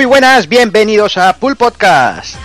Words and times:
Muy 0.00 0.06
buenas, 0.06 0.48
bienvenidos 0.48 1.18
a 1.18 1.34
Pool 1.36 1.56
Podcast. 1.56 2.36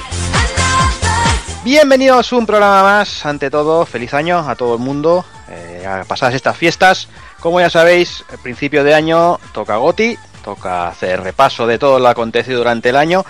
Bienvenidos 1.64 2.34
a 2.34 2.36
un 2.36 2.45
programa 2.45 2.84
más. 2.84 3.25
Ante 3.25 3.50
todo, 3.50 3.86
feliz 3.86 4.14
año 4.14 4.39
a 4.39 4.56
todo 4.58 4.73
el 4.73 4.81
mundo. 4.81 5.23
Eh, 5.47 5.88
pasadas 6.06 6.36
estas 6.36 6.58
fiestas. 6.58 7.08
Como 7.39 7.62
ya 7.62 7.70
sabéis, 7.70 8.25
el 8.30 8.39
principio 8.39 8.84
de 8.84 8.94
año 8.94 9.39
toca 9.53 9.78
Goti, 9.78 10.17
toca 10.44 10.89
hacer 10.89 11.22
repaso 11.22 11.66
de 11.66 11.80
todo 11.80 11.97
lo 11.97 12.09
acontecido 12.09 12.58
durante 12.58 12.89
el 12.89 12.97
año. 12.97 13.23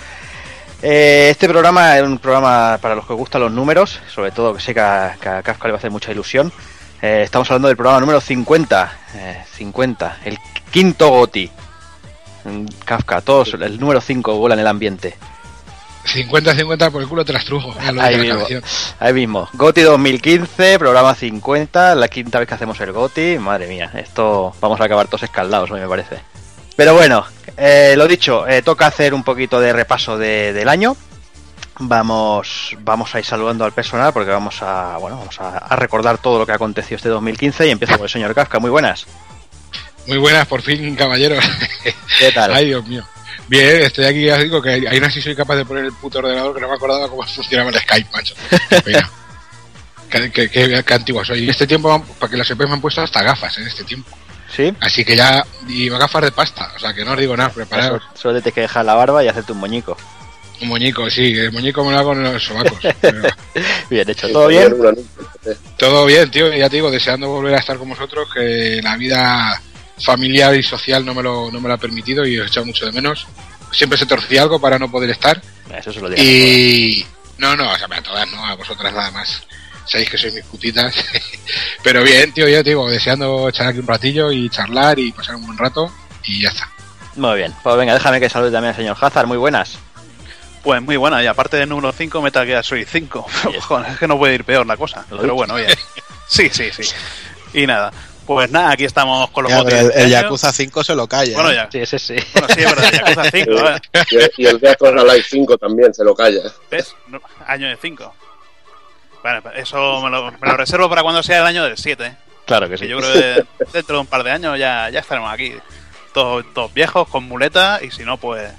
Eh, 0.81 1.27
este 1.29 1.47
programa 1.47 1.95
es 1.95 2.01
un 2.01 2.17
programa 2.17 2.79
para 2.81 2.95
los 2.95 3.05
que 3.05 3.13
gustan 3.13 3.41
los 3.41 3.51
números, 3.51 3.99
sobre 4.11 4.31
todo 4.31 4.55
que 4.55 4.59
sé 4.59 4.73
que 4.73 4.79
a, 4.79 5.15
Kafka 5.19 5.67
le 5.67 5.73
va 5.73 5.77
a 5.77 5.77
hacer 5.77 5.91
mucha 5.91 6.11
ilusión. 6.11 6.51
Eh, 6.99 7.21
estamos 7.23 7.47
hablando 7.51 7.67
del 7.67 7.77
programa 7.77 7.99
número 7.99 8.19
50, 8.19 8.97
eh, 9.17 9.43
50, 9.55 10.17
el 10.25 10.39
quinto 10.71 11.09
Goti. 11.09 11.51
Kafka, 12.85 13.21
todos, 13.21 13.53
el 13.55 13.79
número 13.79 14.01
5 14.01 14.35
vuela 14.37 14.55
en 14.55 14.61
el 14.61 14.67
ambiente. 14.67 15.15
50-50 16.05 16.91
por 16.91 17.01
el 17.01 17.07
culo 17.07 17.25
te 17.25 17.33
las 17.33 17.45
trujo. 17.45 17.73
Ahí 17.79 17.93
la 17.95 18.09
mismo, 18.09 18.45
ahí 18.99 19.13
mismo. 19.13 19.49
Goti 19.53 19.81
2015, 19.81 20.77
programa 20.77 21.15
50, 21.15 21.95
la 21.95 22.07
quinta 22.07 22.37
vez 22.39 22.47
que 22.47 22.53
hacemos 22.53 22.79
el 22.79 22.91
Goti. 22.91 23.37
Madre 23.39 23.67
mía, 23.67 23.89
esto 23.95 24.53
vamos 24.61 24.79
a 24.79 24.83
acabar 24.85 25.07
todos 25.07 25.23
escaldados 25.23 25.71
hoy 25.71 25.81
me 25.81 25.87
parece. 25.87 26.19
Pero 26.75 26.93
bueno, 26.93 27.25
eh, 27.57 27.95
lo 27.97 28.07
dicho, 28.07 28.47
eh, 28.47 28.61
toca 28.61 28.85
hacer 28.85 29.13
un 29.15 29.23
poquito 29.23 29.59
de 29.59 29.73
repaso 29.73 30.17
de- 30.17 30.53
del 30.53 30.69
año. 30.69 30.95
Vamos, 31.79 32.75
vamos 32.81 33.13
a 33.15 33.19
ir 33.19 33.25
saludando 33.25 33.65
al 33.65 33.73
personal 33.73 34.13
porque 34.13 34.31
vamos 34.31 34.61
a, 34.61 34.97
bueno, 34.97 35.17
vamos 35.17 35.39
a, 35.41 35.57
a 35.57 35.75
recordar 35.75 36.17
todo 36.19 36.39
lo 36.39 36.45
que 36.45 36.51
ha 36.53 36.55
acontecido 36.55 36.97
este 36.97 37.09
2015 37.09 37.67
y 37.67 37.71
empiezo 37.71 37.95
por 37.97 38.05
el 38.05 38.09
señor 38.09 38.33
Kafka. 38.35 38.59
Muy 38.59 38.69
buenas. 38.69 39.05
Muy 40.07 40.17
buenas, 40.17 40.47
por 40.47 40.61
fin, 40.61 40.95
caballero. 40.95 41.37
¿Qué 42.19 42.31
tal? 42.31 42.53
Ay, 42.53 42.65
Dios 42.67 42.85
mío. 42.85 43.03
Bien, 43.47 43.81
estoy 43.83 44.05
aquí, 44.05 44.23
ya 44.25 44.37
digo 44.37 44.61
que 44.61 44.87
aún 44.89 45.03
así 45.03 45.21
soy 45.21 45.35
capaz 45.35 45.55
de 45.55 45.65
poner 45.65 45.85
el 45.85 45.93
puto 45.93 46.19
ordenador 46.19 46.53
que 46.55 46.61
no 46.61 46.67
me 46.69 46.75
acordaba 46.75 47.07
cómo 47.09 47.23
funcionaba 47.27 47.69
el 47.69 47.79
Skype, 47.79 48.09
macho. 48.11 48.35
Qué 48.69 48.81
pena. 48.81 49.09
Qué, 50.09 50.31
qué- 50.31 50.83
qué- 50.85 50.93
antiguo 50.93 51.25
soy. 51.25 51.39
Y 51.43 51.49
este 51.49 51.67
tiempo, 51.67 52.01
para 52.19 52.29
que 52.31 52.37
lo 52.37 52.43
sepáis, 52.43 52.69
me 52.69 52.75
han 52.75 52.81
puesto 52.81 53.01
hasta 53.01 53.21
gafas 53.23 53.57
en 53.57 53.67
este 53.67 53.83
tiempo. 53.83 54.15
¿Sí? 54.55 54.71
Así 54.79 55.03
que 55.03 55.15
ya, 55.15 55.43
y 55.67 55.89
gafas 55.89 56.21
de 56.23 56.31
pasta, 56.31 56.71
o 56.75 56.79
sea 56.79 56.93
que 56.93 57.03
no 57.03 57.11
os 57.13 57.17
digo 57.19 57.35
nada, 57.35 57.49
preparaos. 57.49 58.01
Solo, 58.03 58.13
solo 58.15 58.33
te 58.35 58.41
tienes 58.43 58.53
que 58.55 58.61
dejar 58.61 58.85
la 58.85 58.93
barba 58.93 59.23
y 59.23 59.27
hacerte 59.27 59.51
un 59.51 59.57
moñico. 59.57 59.97
Un 60.61 60.69
moñico, 60.69 61.09
sí, 61.09 61.33
el 61.33 61.51
moñico 61.51 61.83
me 61.83 61.91
lo 61.91 61.99
hago 61.99 62.13
en 62.13 62.23
los 62.23 62.41
sobacos. 62.45 62.77
pero 63.01 63.23
Bien 63.89 64.09
hecho, 64.09 64.29
¿todo 64.29 64.47
bien? 64.47 64.73
todo 65.77 66.05
bien, 66.05 66.31
tío, 66.31 66.53
ya 66.53 66.69
te 66.69 66.77
digo, 66.77 66.89
deseando 66.91 67.27
volver 67.27 67.55
a 67.55 67.59
estar 67.59 67.77
con 67.77 67.89
vosotros, 67.89 68.29
que 68.33 68.79
la 68.81 68.95
vida 68.95 69.61
familiar 69.99 70.55
y 70.55 70.63
social 70.63 71.05
no 71.05 71.13
me 71.13 71.23
lo, 71.23 71.51
no 71.51 71.59
me 71.59 71.67
lo 71.67 71.75
ha 71.75 71.77
permitido 71.77 72.25
y 72.25 72.37
os 72.39 72.45
he 72.45 72.49
echado 72.49 72.65
mucho 72.65 72.85
de 72.85 72.91
menos. 72.91 73.27
Siempre 73.71 73.97
se 73.97 74.05
torcía 74.05 74.41
algo 74.41 74.59
para 74.59 74.79
no 74.79 74.89
poder 74.89 75.09
estar. 75.09 75.41
Eso 75.73 75.91
se 75.91 75.99
lo 75.99 76.09
digo. 76.09 76.21
Y 76.21 77.05
no, 77.37 77.55
no, 77.55 77.71
o 77.71 77.77
sea, 77.77 77.87
a 77.91 78.01
todas, 78.01 78.31
no, 78.31 78.45
a 78.45 78.55
vosotras 78.55 78.93
nada 78.93 79.11
más. 79.11 79.43
Sabéis 79.85 80.09
que 80.09 80.17
sois 80.17 80.33
mis 80.33 80.45
putitas. 80.45 80.95
Pero 81.83 82.03
bien, 82.03 82.33
tío, 82.33 82.47
ya 82.47 82.63
te 82.63 82.69
digo, 82.71 82.89
deseando 82.89 83.49
echar 83.49 83.67
aquí 83.67 83.79
un 83.79 83.87
ratillo 83.87 84.31
y 84.31 84.49
charlar 84.49 84.97
y 84.99 85.11
pasar 85.11 85.35
un 85.35 85.45
buen 85.45 85.57
rato 85.57 85.91
y 86.23 86.41
ya 86.41 86.49
está. 86.49 86.69
Muy 87.15 87.37
bien, 87.37 87.53
pues 87.63 87.77
venga, 87.77 87.93
déjame 87.93 88.19
que 88.19 88.29
salude 88.29 88.51
también 88.51 88.71
al 88.71 88.75
señor 88.75 88.97
Hazard, 88.99 89.27
muy 89.27 89.37
buenas. 89.37 89.77
Pues 90.63 90.81
muy 90.81 90.97
buena, 90.97 91.23
y 91.23 91.27
aparte 91.27 91.57
de 91.57 91.67
número 91.67 91.91
5, 91.91 92.21
Metal 92.21 92.45
Gear 92.45 92.63
Solid 92.63 92.87
5. 92.91 93.27
Joder, 93.61 93.91
es 93.91 93.99
que 93.99 94.07
no 94.07 94.17
puede 94.17 94.33
ir 94.33 94.43
peor 94.43 94.65
la 94.65 94.75
cosa. 94.75 95.05
Lo 95.11 95.19
Pero 95.19 95.35
bueno, 95.35 95.53
oye. 95.55 95.67
Sí, 96.27 96.49
sí, 96.51 96.71
sí. 96.71 96.81
Y 97.53 97.67
nada, 97.67 97.93
pues 98.25 98.49
nada, 98.51 98.71
aquí 98.71 98.85
estamos 98.85 99.29
con 99.31 99.43
los 99.43 99.51
Ya, 99.53 99.63
pero 99.63 99.77
el, 99.79 99.91
el. 99.93 100.09
Yakuza 100.09 100.51
5 100.51 100.83
se 100.83 100.95
lo 100.95 101.07
calla. 101.07 101.33
Bueno, 101.35 101.51
¿eh? 101.51 101.55
ya. 101.55 101.69
Sí, 101.71 101.79
ese 101.79 101.99
sí. 101.99 102.15
Bueno, 102.33 102.47
sí, 102.53 102.61
es 102.61 102.75
verdad, 102.75 102.91
Yakuza 102.91 103.23
5. 103.31 103.51
¿eh? 103.51 103.79
Y 104.37 104.45
el, 104.45 104.55
el 104.55 104.59
Death 104.59 104.81
or 104.81 104.99
Alive 104.99 105.23
5 105.29 105.57
también 105.57 105.93
se 105.93 106.03
lo 106.03 106.13
calla. 106.15 106.41
¿Ves? 106.69 106.95
No, 107.07 107.19
año 107.47 107.67
de 107.69 107.77
5. 107.77 108.13
Bueno, 109.23 109.41
eso 109.55 110.01
me 110.01 110.09
lo, 110.09 110.31
me 110.31 110.47
lo 110.47 110.57
reservo 110.57 110.87
para 110.89 111.01
cuando 111.01 111.23
sea 111.23 111.39
el 111.39 111.45
año 111.45 111.63
del 111.63 111.77
7. 111.77 112.05
¿eh? 112.05 112.15
Claro 112.45 112.67
que 112.67 112.73
Que 112.73 112.77
sí. 112.77 112.87
yo 112.87 112.99
creo 112.99 113.13
que 113.13 113.45
dentro 113.73 113.95
de 113.95 114.01
un 114.01 114.07
par 114.07 114.23
de 114.23 114.31
años 114.31 114.57
ya, 114.59 114.89
ya 114.89 114.99
estaremos 114.99 115.31
aquí. 115.33 115.53
Todos, 116.13 116.45
todos 116.53 116.73
viejos, 116.73 117.07
con 117.09 117.23
muletas, 117.23 117.81
y 117.81 117.91
si 117.91 118.03
no, 118.03 118.17
pues 118.17 118.49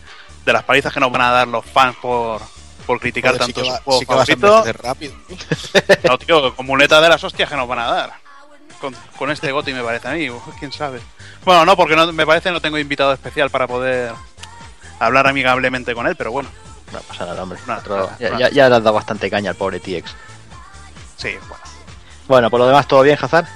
de 0.45 0.53
las 0.53 0.63
palizas 0.65 0.93
que 0.93 1.01
nos 1.01 1.11
van 1.11 1.23
a 1.23 1.31
dar 1.31 1.49
los 1.49 1.65
fans 1.65 1.97
por, 2.03 2.41
por 2.87 3.01
criticar 3.01 3.33
Joder, 3.33 3.47
sí 3.47 3.53
tanto 3.53 3.63
que 3.63 3.67
su 3.69 3.73
va- 3.73 3.81
juego 4.05 4.25
sí 4.27 4.37
que 4.37 4.73
rápido. 4.75 5.15
No, 6.05 6.19
tío, 6.19 6.55
con 6.55 6.67
muletas 6.67 7.01
de 7.03 7.09
las 7.09 7.25
hostias 7.25 7.49
que 7.49 7.57
nos 7.57 7.67
van 7.67 7.79
a 7.79 7.87
dar. 7.87 8.13
Con, 8.81 8.95
con 9.19 9.31
este 9.31 9.53
goti 9.53 9.73
me 9.73 9.83
parece 9.83 10.09
a 10.09 10.13
mí, 10.13 10.29
quién 10.59 10.73
sabe. 10.73 11.01
Bueno, 11.45 11.65
no, 11.65 11.77
porque 11.77 11.97
no, 11.97 12.13
me 12.13 12.27
parece 12.27 12.51
no 12.51 12.61
tengo 12.61 12.79
invitado 12.79 13.13
especial 13.13 13.51
para 13.51 13.67
poder 13.67 14.13
hablar 14.99 15.27
amigablemente 15.27 15.95
con 15.95 16.07
él, 16.07 16.17
pero 16.17 16.33
bueno, 16.33 16.49
No 16.93 17.01
pasa 17.01 17.27
nada, 17.27 17.43
hombre. 17.43 17.59
Otro- 17.79 18.11
ya, 18.19 18.31
nada. 18.31 18.39
ya- 18.41 18.51
ya 18.51 18.69
le 18.69 18.77
has 18.77 18.83
dado 18.83 18.95
bastante 18.95 19.29
caña 19.31 19.51
al 19.51 19.57
pobre 19.57 19.81
TX. 19.81 20.15
sí, 21.17 21.31
bueno. 21.49 21.65
Bueno, 22.29 22.51
por 22.51 22.59
lo 22.61 22.67
demás, 22.67 22.87
¿todo 22.89 23.03
bien, 23.03 23.17
Hazard? 23.21 23.47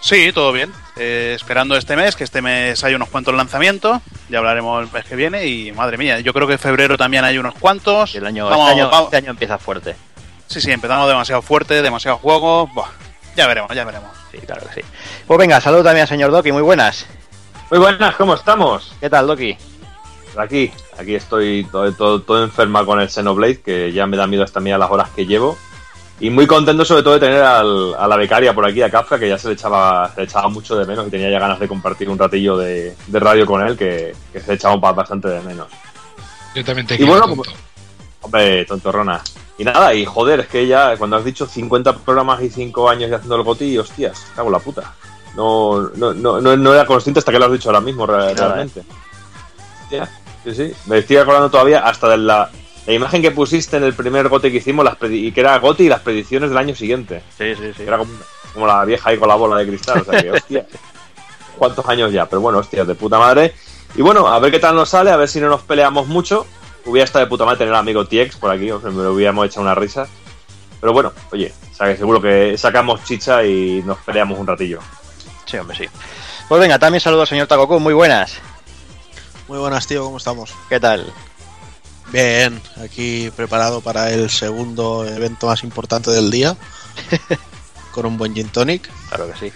Sí, 0.00 0.32
todo 0.32 0.52
bien. 0.52 0.72
Eh, 0.96 1.32
esperando 1.34 1.76
este 1.76 1.96
mes, 1.96 2.14
que 2.16 2.24
este 2.24 2.42
mes 2.42 2.82
hay 2.84 2.94
unos 2.94 3.08
cuantos 3.08 3.34
lanzamientos, 3.34 4.00
ya 4.28 4.38
hablaremos 4.38 4.84
el 4.84 4.92
mes 4.92 5.04
que 5.04 5.16
viene 5.16 5.46
y 5.46 5.72
madre 5.72 5.96
mía, 5.96 6.20
yo 6.20 6.32
creo 6.34 6.46
que 6.46 6.52
en 6.54 6.58
febrero 6.58 6.96
también 6.98 7.24
hay 7.24 7.38
unos 7.38 7.54
cuantos. 7.54 8.14
Y 8.14 8.18
el 8.18 8.26
año, 8.26 8.46
Vamos, 8.48 8.68
este, 8.70 8.80
año, 8.82 9.02
este 9.04 9.16
año 9.16 9.30
empieza 9.30 9.58
fuerte. 9.58 9.96
Sí, 10.46 10.60
sí, 10.60 10.70
empezamos 10.72 11.08
demasiado 11.08 11.40
fuerte, 11.40 11.80
demasiados 11.82 12.20
juegos. 12.20 12.68
Buah, 12.74 12.88
ya 13.36 13.46
veremos, 13.46 13.70
ya 13.74 13.84
veremos. 13.84 14.10
Sí, 14.30 14.38
claro 14.38 14.62
que 14.68 14.80
sí. 14.82 14.88
Pues 15.26 15.38
venga, 15.38 15.60
saludo 15.60 15.82
también 15.84 16.02
al 16.02 16.08
señor 16.08 16.30
Doki, 16.30 16.52
muy 16.52 16.62
buenas. 16.62 17.06
Muy 17.70 17.78
buenas, 17.80 18.14
¿cómo 18.16 18.34
estamos? 18.34 18.94
¿Qué 19.00 19.08
tal, 19.10 19.26
Doki? 19.26 19.56
Aquí, 20.36 20.72
aquí 20.98 21.14
estoy 21.14 21.64
todo, 21.70 21.92
todo, 21.92 22.20
todo 22.22 22.42
enferma 22.44 22.84
con 22.84 23.00
el 23.00 23.08
Xenoblade, 23.08 23.60
que 23.60 23.92
ya 23.92 24.06
me 24.06 24.16
da 24.16 24.26
miedo 24.26 24.42
hasta 24.44 24.60
mí 24.60 24.72
a 24.72 24.78
las 24.78 24.90
horas 24.90 25.08
que 25.10 25.26
llevo. 25.26 25.56
Y 26.20 26.30
muy 26.30 26.46
contento 26.46 26.84
sobre 26.84 27.02
todo 27.02 27.14
de 27.14 27.20
tener 27.20 27.42
al- 27.42 27.94
a 27.98 28.06
la 28.06 28.16
becaria 28.16 28.54
por 28.54 28.64
aquí, 28.66 28.80
a 28.82 28.90
Kafka, 28.90 29.18
que 29.18 29.28
ya 29.28 29.36
se 29.38 29.48
le 29.48 29.54
echaba, 29.54 30.10
se 30.14 30.20
le 30.20 30.26
echaba 30.26 30.48
mucho 30.48 30.76
de 30.76 30.86
menos 30.86 31.06
y 31.08 31.10
tenía 31.10 31.28
ya 31.30 31.40
ganas 31.40 31.58
de 31.58 31.66
compartir 31.66 32.08
un 32.08 32.18
ratillo 32.18 32.56
de, 32.56 32.94
de 33.06 33.20
radio 33.20 33.44
con 33.46 33.66
él, 33.66 33.76
que, 33.76 34.14
que 34.32 34.40
se 34.40 34.46
le 34.48 34.54
echaba 34.54 34.76
ba- 34.76 34.92
bastante 34.92 35.26
de 35.28 35.40
menos. 35.40 35.66
Yo 36.54 36.64
también 36.64 36.86
te 36.86 36.94
Y 36.94 36.98
quiero. 36.98 37.12
bueno, 37.12 37.26
tonto. 37.26 37.50
Hombre, 38.20 38.64
tontorrona. 38.64 39.20
Y 39.56 39.64
nada, 39.64 39.94
y 39.94 40.04
joder, 40.04 40.40
es 40.40 40.48
que 40.48 40.66
ya 40.66 40.96
cuando 40.96 41.16
has 41.16 41.24
dicho 41.24 41.46
50 41.46 41.98
programas 41.98 42.42
y 42.42 42.50
5 42.50 42.90
años 42.90 43.10
ya 43.10 43.16
haciendo 43.16 43.36
el 43.36 43.42
goti, 43.42 43.78
hostias, 43.78 44.26
cago 44.34 44.48
en 44.48 44.52
la 44.52 44.58
puta. 44.58 44.94
No, 45.36 45.90
no, 45.94 46.12
no, 46.12 46.40
no, 46.40 46.56
no 46.56 46.74
era 46.74 46.86
consciente 46.86 47.18
hasta 47.20 47.32
que 47.32 47.38
lo 47.38 47.46
has 47.46 47.52
dicho 47.52 47.68
ahora 47.68 47.80
mismo, 47.80 48.06
realmente. 48.06 48.82
Hostia, 49.82 50.08
sí, 50.44 50.54
sí. 50.54 50.72
Me 50.86 50.98
estoy 50.98 51.16
acordando 51.16 51.50
todavía 51.50 51.80
hasta 51.80 52.08
de 52.08 52.18
la, 52.18 52.50
la 52.86 52.92
imagen 52.92 53.22
que 53.22 53.30
pusiste 53.30 53.76
en 53.76 53.84
el 53.84 53.94
primer 53.94 54.28
goti 54.28 54.50
que 54.50 54.58
hicimos, 54.58 54.84
las 54.84 54.96
y 55.10 55.32
que 55.32 55.40
era 55.40 55.58
goti 55.58 55.84
y 55.84 55.88
las 55.88 56.00
predicciones 56.00 56.50
del 56.50 56.58
año 56.58 56.74
siguiente. 56.74 57.22
Sí, 57.38 57.54
sí, 57.54 57.72
sí. 57.72 57.78
Que 57.78 57.84
era 57.84 57.98
como, 57.98 58.12
como 58.52 58.66
la 58.66 58.84
vieja 58.84 59.10
ahí 59.10 59.18
con 59.18 59.28
la 59.28 59.36
bola 59.36 59.56
de 59.56 59.66
cristal, 59.66 60.00
o 60.00 60.10
sea 60.10 60.20
que, 60.20 60.30
hostia. 60.30 60.66
¿Cuántos 61.58 61.86
años 61.86 62.12
ya? 62.12 62.26
Pero 62.26 62.40
bueno, 62.40 62.58
hostia, 62.58 62.84
de 62.84 62.94
puta 62.94 63.18
madre. 63.18 63.54
Y 63.96 64.02
bueno, 64.02 64.26
a 64.26 64.38
ver 64.40 64.50
qué 64.50 64.58
tal 64.58 64.74
nos 64.74 64.88
sale, 64.88 65.10
a 65.10 65.16
ver 65.16 65.28
si 65.28 65.40
no 65.40 65.48
nos 65.48 65.62
peleamos 65.62 66.08
mucho. 66.08 66.46
Hubiera 66.86 67.04
estado 67.04 67.24
de 67.24 67.28
puta 67.28 67.44
madre 67.44 67.58
tener 67.58 67.72
al 67.74 67.80
amigo 67.80 68.06
TX 68.06 68.36
por 68.36 68.50
aquí, 68.50 68.70
o 68.70 68.80
sea, 68.80 68.90
me 68.90 69.02
lo 69.02 69.12
hubiéramos 69.14 69.46
echado 69.46 69.62
una 69.62 69.74
risa. 69.74 70.06
Pero 70.80 70.92
bueno, 70.92 71.12
oye, 71.32 71.52
o 71.72 71.74
sea 71.74 71.86
que 71.88 71.96
seguro 71.96 72.20
que 72.20 72.58
sacamos 72.58 73.02
chicha 73.04 73.42
y 73.44 73.82
nos 73.86 73.98
peleamos 73.98 74.38
un 74.38 74.46
ratillo. 74.46 74.80
Sí, 75.46 75.56
hombre, 75.56 75.76
sí. 75.76 75.84
Pues 76.48 76.60
venga, 76.60 76.78
también 76.78 77.00
saludo 77.00 77.22
al 77.22 77.26
señor 77.28 77.46
Takoku, 77.46 77.80
muy 77.80 77.94
buenas. 77.94 78.34
Muy 79.48 79.58
buenas, 79.58 79.86
tío, 79.86 80.04
¿cómo 80.04 80.18
estamos? 80.18 80.52
¿Qué 80.68 80.78
tal? 80.78 81.10
Bien, 82.12 82.60
aquí 82.84 83.30
preparado 83.34 83.80
para 83.80 84.10
el 84.10 84.28
segundo 84.28 85.06
evento 85.06 85.46
más 85.46 85.62
importante 85.64 86.10
del 86.10 86.30
día. 86.30 86.56
con 87.92 88.06
un 88.06 88.16
buen 88.18 88.34
gin 88.34 88.48
tonic. 88.48 88.90
Claro 89.08 89.30
que 89.32 89.38
sí. 89.38 89.52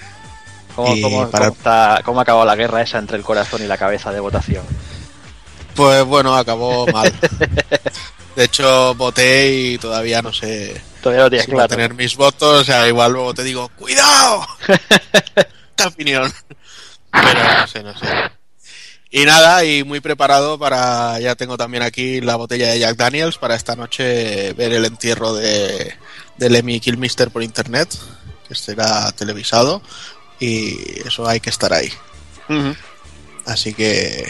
¿Cómo, 0.74 0.94
Y 0.94 1.02
cómo- 1.02 1.28
para- 1.30 1.46
cómo 1.48 1.56
está- 1.58 2.00
cómo 2.04 2.20
ha 2.20 2.22
acabado 2.22 2.46
la 2.46 2.54
guerra 2.56 2.80
esa 2.82 2.98
entre 2.98 3.16
el 3.16 3.22
corazón 3.24 3.62
y 3.62 3.66
la 3.66 3.76
cabeza 3.76 4.12
de 4.12 4.20
votación? 4.20 4.64
Pues 5.78 6.04
bueno, 6.06 6.36
acabó 6.36 6.88
mal. 6.88 7.12
De 8.34 8.42
hecho, 8.42 8.96
voté 8.96 9.52
y 9.52 9.78
todavía 9.78 10.20
no 10.20 10.32
sé 10.32 10.82
Todavía 11.00 11.22
lo 11.22 11.30
tienes 11.30 11.46
si 11.46 11.52
claro. 11.52 11.68
tener 11.68 11.94
mis 11.94 12.16
votos. 12.16 12.62
O 12.62 12.64
sea, 12.64 12.88
igual 12.88 13.12
luego 13.12 13.32
te 13.32 13.44
digo, 13.44 13.70
¡cuidado! 13.76 14.44
Esta 15.36 15.86
opinión. 15.86 16.32
Pero 17.12 17.44
no 17.60 17.66
sé, 17.68 17.82
no 17.84 17.96
sé. 17.96 18.06
Y 19.12 19.24
nada, 19.24 19.64
y 19.64 19.84
muy 19.84 20.00
preparado 20.00 20.58
para. 20.58 21.20
Ya 21.20 21.36
tengo 21.36 21.56
también 21.56 21.84
aquí 21.84 22.20
la 22.20 22.34
botella 22.34 22.72
de 22.72 22.80
Jack 22.80 22.96
Daniels 22.96 23.38
para 23.38 23.54
esta 23.54 23.76
noche 23.76 24.54
ver 24.54 24.72
el 24.72 24.84
entierro 24.84 25.32
de, 25.32 25.94
de 26.38 26.50
Lemmy 26.50 26.80
Kilmister 26.80 27.30
por 27.30 27.44
internet, 27.44 27.88
que 28.48 28.56
será 28.56 29.12
televisado. 29.12 29.80
Y 30.40 31.06
eso 31.06 31.28
hay 31.28 31.38
que 31.38 31.50
estar 31.50 31.72
ahí. 31.72 31.92
Así 33.46 33.74
que 33.74 34.26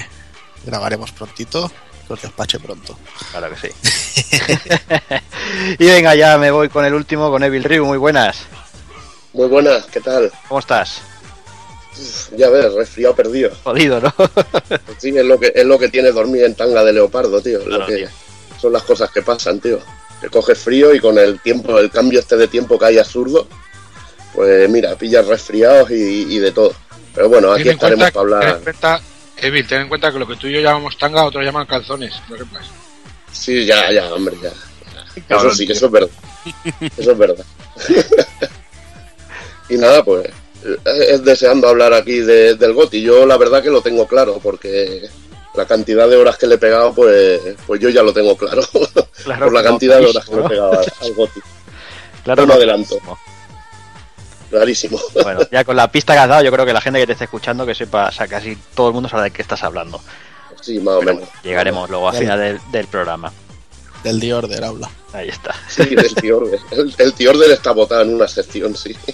grabaremos 0.65 1.13
prontito, 1.13 1.71
que 2.07 2.13
os 2.13 2.23
despache 2.23 2.59
pronto. 2.59 2.97
Claro 3.31 3.51
que 3.55 3.69
sí. 3.69 4.39
y 5.79 5.87
venga, 5.87 6.15
ya 6.15 6.39
me 6.39 6.51
voy 6.51 6.69
con 6.69 6.85
el 6.85 6.95
último, 6.95 7.31
con 7.31 7.43
Evil 7.43 7.65
Ryu. 7.65 7.85
Muy 7.85 7.99
buenas. 7.99 8.39
Muy 9.33 9.47
buenas, 9.49 9.87
¿qué 9.87 10.01
tal? 10.01 10.33
¿Cómo 10.49 10.61
estás? 10.61 11.03
Ya 12.37 12.49
ves, 12.49 12.73
resfriado 12.75 13.15
perdido. 13.15 13.51
Jodido, 13.65 14.01
¿no? 14.01 14.15
Sí, 14.99 15.17
es 15.17 15.25
lo 15.25 15.39
que 15.39 15.53
es 15.55 15.65
lo 15.65 15.79
que 15.79 15.89
tiene 15.89 16.13
dormir 16.13 16.45
en 16.45 16.55
tanga 16.55 16.85
de 16.85 16.93
leopardo, 16.93 17.41
tío. 17.41 17.63
Claro, 17.65 17.81
lo 17.81 17.87
que, 17.87 17.97
tío. 17.97 18.09
Son 18.61 18.73
las 18.73 18.83
cosas 18.85 19.11
que 19.11 19.23
pasan, 19.23 19.61
tío. 19.61 19.81
Que 20.21 20.29
coges 20.29 20.59
frío 20.59 20.95
y 20.95 21.01
con 21.01 21.19
el 21.19 21.41
tiempo, 21.41 21.79
el 21.79 21.91
cambio 21.91 22.21
este 22.21 22.37
de 22.37 22.49
tiempo 22.49 22.79
que 22.79 22.85
hay 22.87 22.99
absurdo, 22.99 23.47
pues 24.35 24.69
mira, 24.71 24.95
pillas 24.97 25.27
resfriados 25.27 25.91
y, 25.91 26.35
y 26.35 26.39
de 26.39 26.53
todo. 26.53 26.73
Pero 27.15 27.29
bueno, 27.29 27.53
aquí 27.53 27.69
estaremos 27.69 28.11
para 28.11 28.27
ten 28.29 28.33
en 28.33 28.35
hablar. 28.43 28.61
cuenta, 28.63 29.01
Evil, 29.41 29.67
ten 29.67 29.83
en 29.83 29.89
cuenta 29.89 30.13
que 30.13 30.19
lo 30.19 30.27
que 30.27 30.37
tú 30.37 30.47
y 30.47 30.53
yo 30.55 30.61
llamamos 30.61 30.97
tanga, 30.99 31.25
otros 31.25 31.45
llaman 31.45 31.67
calzones. 31.67 32.15
No 32.29 32.37
sepas. 32.37 32.67
Sí, 33.33 33.65
ya, 33.65 33.91
ya, 33.93 34.13
hombre, 34.13 34.37
ya. 34.43 34.51
Cabrón, 35.29 35.49
Eso 35.49 35.57
sí, 35.57 35.67
eso 35.71 35.87
es 35.87 35.93
verdad. 35.93 36.11
Eso 36.97 37.13
es 37.13 37.19
verdad. 37.19 37.45
y 39.69 39.77
nada, 39.77 40.03
pues 40.05 40.27
eh, 40.65 41.07
es 41.11 41.25
deseando 41.25 41.69
hablar 41.69 41.93
aquí 41.93 42.21
de- 42.21 42.55
del 42.55 42.73
GOTI. 42.73 43.03
Yo 43.03 43.27
la 43.27 43.37
verdad 43.37 43.63
que 43.63 43.71
lo 43.71 43.83
tengo 43.83 44.07
claro, 44.07 44.41
porque 44.43 45.09
la 45.55 45.67
cantidad 45.67 46.09
de 46.09 46.17
horas 46.17 46.37
que 46.37 46.47
le 46.47 46.55
he 46.57 46.59
pegado, 46.59 46.95
pues, 46.95 47.41
pues 47.67 47.81
yo 47.81 47.89
ya 47.91 48.03
lo 48.03 48.13
tengo 48.13 48.37
claro. 48.37 48.63
Claro, 49.25 49.45
Por 49.47 49.53
la 49.53 49.63
cantidad 49.63 49.99
de 49.99 50.07
horas 50.07 50.25
que 50.25 50.35
le 50.37 50.45
he 50.45 50.49
pegado 50.49 50.73
al, 50.73 50.87
al 51.03 51.15
GOTI. 51.15 51.41
Claro, 52.25 52.47
no 52.47 52.55
adelanto. 52.55 52.99
Clarísimo. 54.51 54.99
Bueno, 55.23 55.41
ya 55.51 55.65
con 55.65 55.77
la 55.77 55.91
pista 55.91 56.13
que 56.15 56.21
has 56.21 56.29
dado, 56.29 56.43
yo 56.43 56.51
creo 56.53 56.65
que 56.65 56.73
la 56.73 56.81
gente 56.81 57.01
que 57.01 57.07
te 57.07 57.13
esté 57.13 57.25
escuchando, 57.25 57.67
que 57.67 57.75
sepa, 57.75 58.09
o 58.09 58.13
sea, 58.13 58.27
casi 58.29 58.57
todo 58.75 58.89
el 58.89 58.95
mundo 58.95 59.09
sabe 59.09 59.25
de 59.25 59.31
qué 59.31 59.43
estás 59.43 59.63
hablando. 59.65 60.01
Sí, 60.61 60.79
más 60.81 60.95
o 60.97 61.03
menos. 61.03 61.29
Llegaremos 61.43 61.89
luego 61.91 62.09
al 62.09 62.17
final 62.17 62.39
del, 62.39 62.61
del 62.73 62.87
programa. 62.87 63.33
Del 64.03 64.21
The 64.21 64.35
Order 64.35 64.65
habla. 64.65 64.91
Ahí 65.13 65.29
está. 65.29 65.55
Sí, 65.69 65.95
del 65.95 66.15
tío 66.15 66.39
Order. 66.39 66.61
El, 66.71 66.95
el 66.99 67.13
tío 67.15 67.31
Order 67.31 67.51
está 67.51 67.73
votado 67.73 68.03
en 68.03 68.15
una 68.15 68.29
sección, 68.29 68.75
sí. 68.77 68.97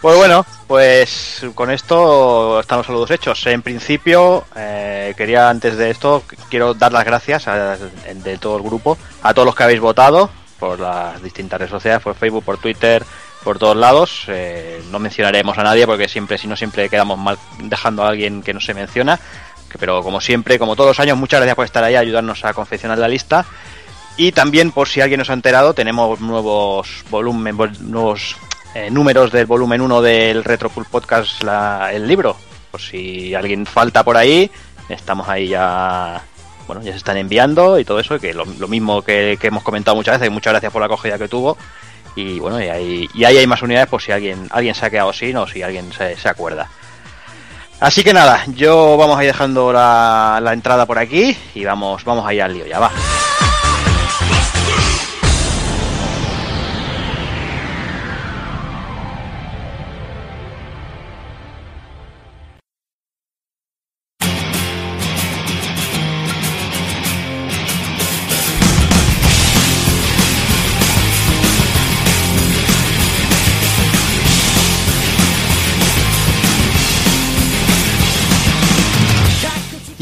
Pues 0.00 0.14
bueno, 0.16 0.44
pues 0.66 1.40
con 1.54 1.70
esto 1.70 2.60
están 2.60 2.78
los 2.78 2.86
saludos 2.86 3.10
hechos. 3.10 3.44
En 3.46 3.62
principio, 3.62 4.44
eh, 4.54 5.14
quería 5.16 5.48
antes 5.48 5.76
de 5.78 5.90
esto, 5.90 6.22
quiero 6.50 6.74
dar 6.74 6.92
las 6.92 7.04
gracias 7.04 7.48
a- 7.48 7.76
de 7.76 8.38
todo 8.38 8.56
el 8.58 8.62
grupo, 8.62 8.98
a 9.22 9.32
todos 9.32 9.46
los 9.46 9.54
que 9.56 9.62
habéis 9.64 9.80
votado 9.80 10.30
por 10.60 10.78
las 10.78 11.20
distintas 11.22 11.58
redes 11.58 11.70
sociales, 11.70 12.02
por 12.02 12.14
Facebook, 12.14 12.44
por 12.44 12.58
Twitter, 12.58 13.04
por 13.46 13.60
todos 13.60 13.76
lados. 13.76 14.24
Eh, 14.26 14.82
no 14.90 14.98
mencionaremos 14.98 15.56
a 15.56 15.62
nadie 15.62 15.86
porque 15.86 16.08
siempre, 16.08 16.36
si 16.36 16.48
no, 16.48 16.56
siempre 16.56 16.88
quedamos 16.88 17.16
mal 17.16 17.38
dejando 17.62 18.02
a 18.04 18.08
alguien 18.08 18.42
que 18.42 18.52
no 18.52 18.60
se 18.60 18.74
menciona. 18.74 19.20
Pero 19.78 20.02
como 20.02 20.20
siempre, 20.20 20.58
como 20.58 20.74
todos 20.74 20.88
los 20.90 21.00
años, 21.00 21.16
muchas 21.16 21.38
gracias 21.38 21.54
por 21.54 21.64
estar 21.64 21.84
ahí, 21.84 21.94
ayudarnos 21.94 22.44
a 22.44 22.52
confeccionar 22.54 22.98
la 22.98 23.06
lista. 23.08 23.44
Y 24.16 24.32
también, 24.32 24.72
por 24.72 24.88
si 24.88 25.00
alguien 25.00 25.18
nos 25.18 25.30
ha 25.30 25.34
enterado, 25.34 25.74
tenemos 25.74 26.20
nuevos 26.20 27.04
volumen, 27.08 27.56
vol- 27.56 27.78
nuevos 27.78 28.36
eh, 28.74 28.90
números 28.90 29.30
del 29.30 29.46
volumen 29.46 29.80
1 29.80 30.02
del 30.02 30.42
Retro 30.42 30.68
Pool 30.70 30.86
Podcast, 30.90 31.42
la- 31.44 31.90
el 31.92 32.08
libro. 32.08 32.36
Por 32.72 32.80
si 32.80 33.32
alguien 33.34 33.64
falta 33.64 34.02
por 34.02 34.16
ahí, 34.16 34.50
estamos 34.88 35.28
ahí 35.28 35.48
ya. 35.48 36.20
Bueno, 36.66 36.82
ya 36.82 36.90
se 36.90 36.98
están 36.98 37.16
enviando 37.16 37.78
y 37.78 37.84
todo 37.84 38.00
eso, 38.00 38.18
que 38.18 38.34
lo, 38.34 38.44
mismo 38.66 39.02
que, 39.02 39.38
que 39.40 39.46
hemos 39.46 39.62
comentado 39.62 39.94
muchas 39.94 40.18
veces, 40.18 40.32
muchas 40.32 40.52
gracias 40.52 40.72
por 40.72 40.80
la 40.80 40.86
acogida 40.86 41.16
que 41.16 41.28
tuvo. 41.28 41.56
Y 42.16 42.40
bueno, 42.40 42.60
y 42.60 42.68
ahí, 42.68 43.08
y 43.14 43.24
ahí 43.24 43.36
hay 43.36 43.46
más 43.46 43.62
unidades 43.62 43.88
por 43.88 44.02
si 44.02 44.10
alguien, 44.10 44.48
alguien 44.50 44.74
se 44.74 44.86
ha 44.86 44.90
quedado 44.90 45.12
sin 45.12 45.36
o 45.36 45.46
si 45.46 45.62
alguien 45.62 45.92
se, 45.92 46.16
se 46.16 46.28
acuerda. 46.28 46.68
Así 47.78 48.02
que 48.02 48.14
nada, 48.14 48.42
yo 48.48 48.96
vamos 48.96 49.18
a 49.18 49.22
ir 49.22 49.30
dejando 49.30 49.70
la, 49.70 50.40
la 50.42 50.54
entrada 50.54 50.86
por 50.86 50.98
aquí 50.98 51.36
y 51.54 51.64
vamos, 51.64 52.04
vamos 52.04 52.26
ahí 52.26 52.40
al 52.40 52.54
lío, 52.54 52.66
ya 52.66 52.78
va. 52.78 52.90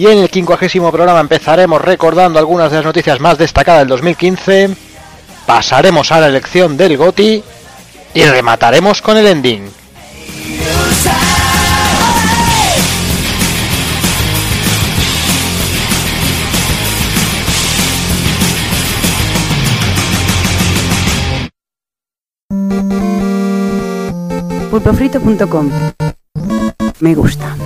Y 0.04 0.06
en 0.06 0.18
el 0.18 0.28
quincuagésimo 0.28 0.92
programa 0.92 1.18
empezaremos 1.18 1.80
recordando 1.80 2.38
algunas 2.38 2.70
de 2.70 2.76
las 2.76 2.84
noticias 2.84 3.20
más 3.20 3.38
destacadas 3.38 3.80
del 3.80 3.88
2015, 3.88 4.76
pasaremos 5.46 6.12
a 6.12 6.20
la 6.20 6.26
elección 6.26 6.76
del 6.76 6.98
GOTI 6.98 7.42
y 8.12 8.22
remataremos 8.24 9.00
con 9.00 9.16
el 9.16 9.26
ending. 9.26 9.70
pulpofrito.com. 24.70 25.70
Me 27.00 27.14
gusta. 27.14 27.56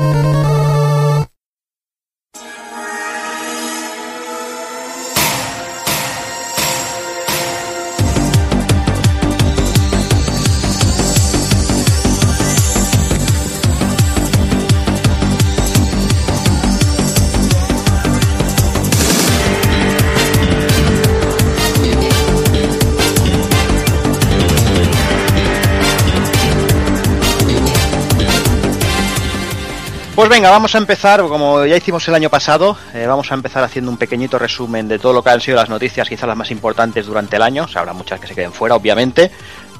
Pues 30.19 30.29
venga, 30.29 30.51
vamos 30.51 30.75
a 30.75 30.79
empezar, 30.79 31.21
como 31.21 31.65
ya 31.65 31.77
hicimos 31.77 32.09
el 32.09 32.15
año 32.17 32.29
pasado, 32.29 32.77
eh, 32.93 33.07
vamos 33.07 33.31
a 33.31 33.37
empezar 33.37 33.63
haciendo 33.63 33.89
un 33.89 33.97
pequeñito 33.97 34.37
resumen 34.37 34.89
de 34.89 34.99
todo 34.99 35.13
lo 35.13 35.23
que 35.23 35.31
han 35.31 35.41
sido 35.41 35.59
las 35.59 35.69
noticias, 35.69 36.09
quizás 36.09 36.27
las 36.27 36.37
más 36.37 36.51
importantes 36.51 37.07
durante 37.07 37.37
el 37.37 37.43
año. 37.43 37.69
Habrá 37.73 37.93
muchas 37.93 38.19
que 38.19 38.27
se 38.27 38.35
queden 38.35 38.53
fuera, 38.53 38.75
obviamente, 38.75 39.31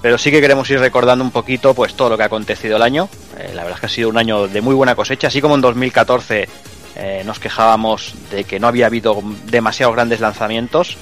pero 0.01 0.17
sí 0.17 0.31
que 0.31 0.41
queremos 0.41 0.71
ir 0.71 0.79
recordando 0.79 1.25
un 1.25 1.33
poquito 1.33 1.75
pues 1.75 1.95
todo 1.95 2.11
lo 2.11 2.17
que 2.17 2.23
ha 2.23 2.27
acontecido 2.27 2.77
el 2.77 2.83
año. 2.83 3.09
Eh, 3.37 3.51
la 3.53 3.65
verdad 3.65 3.79
es 3.79 3.81
que 3.81 3.87
ha 3.87 3.89
sido 3.89 4.11
un 4.11 4.17
año 4.17 4.47
de 4.47 4.61
muy 4.61 4.77
buena 4.77 4.95
cosecha, 4.95 5.27
así 5.27 5.41
como 5.41 5.57
en 5.57 5.61
2014 5.61 6.49
eh, 6.95 7.23
nos 7.27 7.41
quejábamos 7.41 8.15
de 8.31 8.45
que 8.45 8.61
no 8.61 8.69
había 8.69 8.87
habido 8.87 9.21
demasiados 9.47 9.97
grandes 9.97 10.21
lanzamientos 10.21 10.99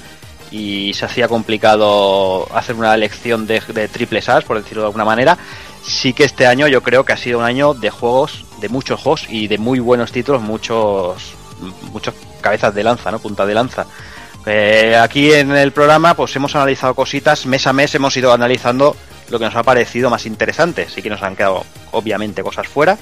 y 0.50 0.93
se 0.95 1.05
hacía 1.05 1.29
complicado 1.29 2.47
hacer 2.55 2.76
una 2.76 2.95
elección 2.95 3.47
de, 3.47 3.61
de 3.61 3.88
triples 3.88 4.29
A's, 4.29 4.45
por 4.45 4.57
decirlo 4.59 4.83
de 4.83 4.88
alguna 4.88 5.05
manera. 5.05 5.37
Sí 5.83 6.12
que 6.12 6.25
este 6.25 6.47
año 6.47 6.67
yo 6.67 6.83
creo 6.83 7.05
que 7.05 7.12
ha 7.12 7.17
sido 7.17 7.38
un 7.38 7.45
año 7.45 7.75
de 7.75 7.91
juegos, 7.91 8.45
de 8.61 8.69
muchos 8.69 9.00
juegos 9.00 9.26
y 9.29 9.49
de 9.49 9.59
muy 9.59 9.79
buenos 9.79 10.12
títulos, 10.12 10.43
muchos, 10.43 11.35
muchos 11.93 12.15
cabezas 12.41 12.75
de 12.75 12.85
lanza, 12.85 13.11
¿no? 13.11 13.19
Punta 13.19 13.47
de 13.47 13.55
lanza. 13.55 13.87
Eh, 14.47 14.97
aquí 15.00 15.33
en 15.33 15.50
el 15.57 15.73
programa 15.73 16.15
pues 16.15 16.35
hemos 16.37 16.55
analizado 16.55 16.95
cositas, 16.95 17.47
mes 17.47 17.67
a 17.67 17.73
mes 17.73 17.95
hemos 17.97 18.17
ido 18.17 18.33
analizando 18.33 18.97
lo 19.29 19.41
que 19.41 19.45
nos 19.45 19.57
ha 19.57 19.65
parecido 19.65 20.09
más 20.09 20.26
interesante. 20.26 20.88
Sí 20.88 21.03
que 21.03 21.11
nos 21.11 21.23
han 21.23 21.35
quedado 21.35 21.65
obviamente 21.93 22.43
cosas 22.43 22.69
fuera, 22.69 22.97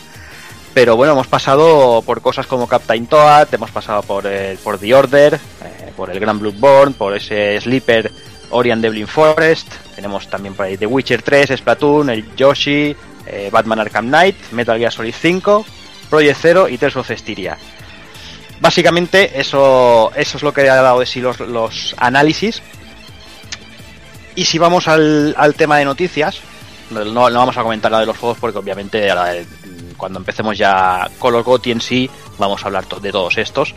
pero 0.74 0.96
bueno, 0.96 1.12
hemos 1.12 1.28
pasado 1.28 2.02
por 2.04 2.20
cosas 2.20 2.46
como 2.46 2.66
Captain 2.66 3.06
Toad, 3.06 3.48
hemos 3.54 3.70
pasado 3.70 4.02
por, 4.02 4.26
el, 4.26 4.58
por 4.58 4.78
The 4.78 4.92
Order, 4.94 5.34
eh, 5.34 5.92
por 5.96 6.10
el 6.10 6.18
Gran 6.20 6.38
Bloodborne, 6.40 6.94
por 6.94 7.16
ese 7.16 7.60
Sleeper 7.60 8.10
Ori 8.50 8.70
and 8.72 8.82
the 8.82 8.90
Blind 8.90 9.08
Forest, 9.08 9.68
tenemos 9.94 10.28
también 10.28 10.54
por 10.54 10.66
ahí 10.66 10.76
The 10.76 10.86
Witcher 10.86 11.22
3, 11.22 11.50
Splatoon, 11.56 12.10
el 12.10 12.34
Yoshi, 12.36 12.94
eh, 13.26 13.48
Batman 13.52 13.80
Arkham 13.80 14.06
Knight, 14.08 14.36
Metal 14.52 14.76
Gear 14.78 14.92
Solid 14.92 15.14
5, 15.18 15.64
Project 16.10 16.38
Zero 16.40 16.68
y 16.68 16.76
Tales 16.76 16.96
of 16.96 17.10
Styria. 17.10 17.56
Básicamente 18.60 19.38
eso, 19.40 20.10
eso 20.14 20.36
es 20.36 20.42
lo 20.42 20.52
que 20.52 20.68
ha 20.68 20.74
dado 20.76 21.00
de 21.00 21.06
sí 21.06 21.20
los, 21.20 21.40
los 21.40 21.94
análisis. 21.98 22.62
Y 24.36 24.44
si 24.44 24.58
vamos 24.58 24.88
al, 24.88 25.34
al 25.38 25.54
tema 25.54 25.78
de 25.78 25.84
noticias, 25.84 26.38
no, 26.90 27.04
no 27.04 27.38
vamos 27.38 27.56
a 27.56 27.62
comentar 27.62 27.90
la 27.90 28.00
de 28.00 28.06
los 28.06 28.16
juegos 28.18 28.38
porque 28.40 28.58
obviamente 28.58 29.06
la 29.08 29.26
de- 29.26 29.46
cuando 29.96 30.18
empecemos 30.18 30.56
ya 30.58 31.08
con 31.18 31.32
los 31.32 31.44
GOTY 31.44 31.70
en 31.72 31.80
sí 31.80 32.10
vamos 32.38 32.62
a 32.62 32.66
hablar 32.66 32.86
de 32.86 33.12
todos 33.12 33.38
estos. 33.38 33.74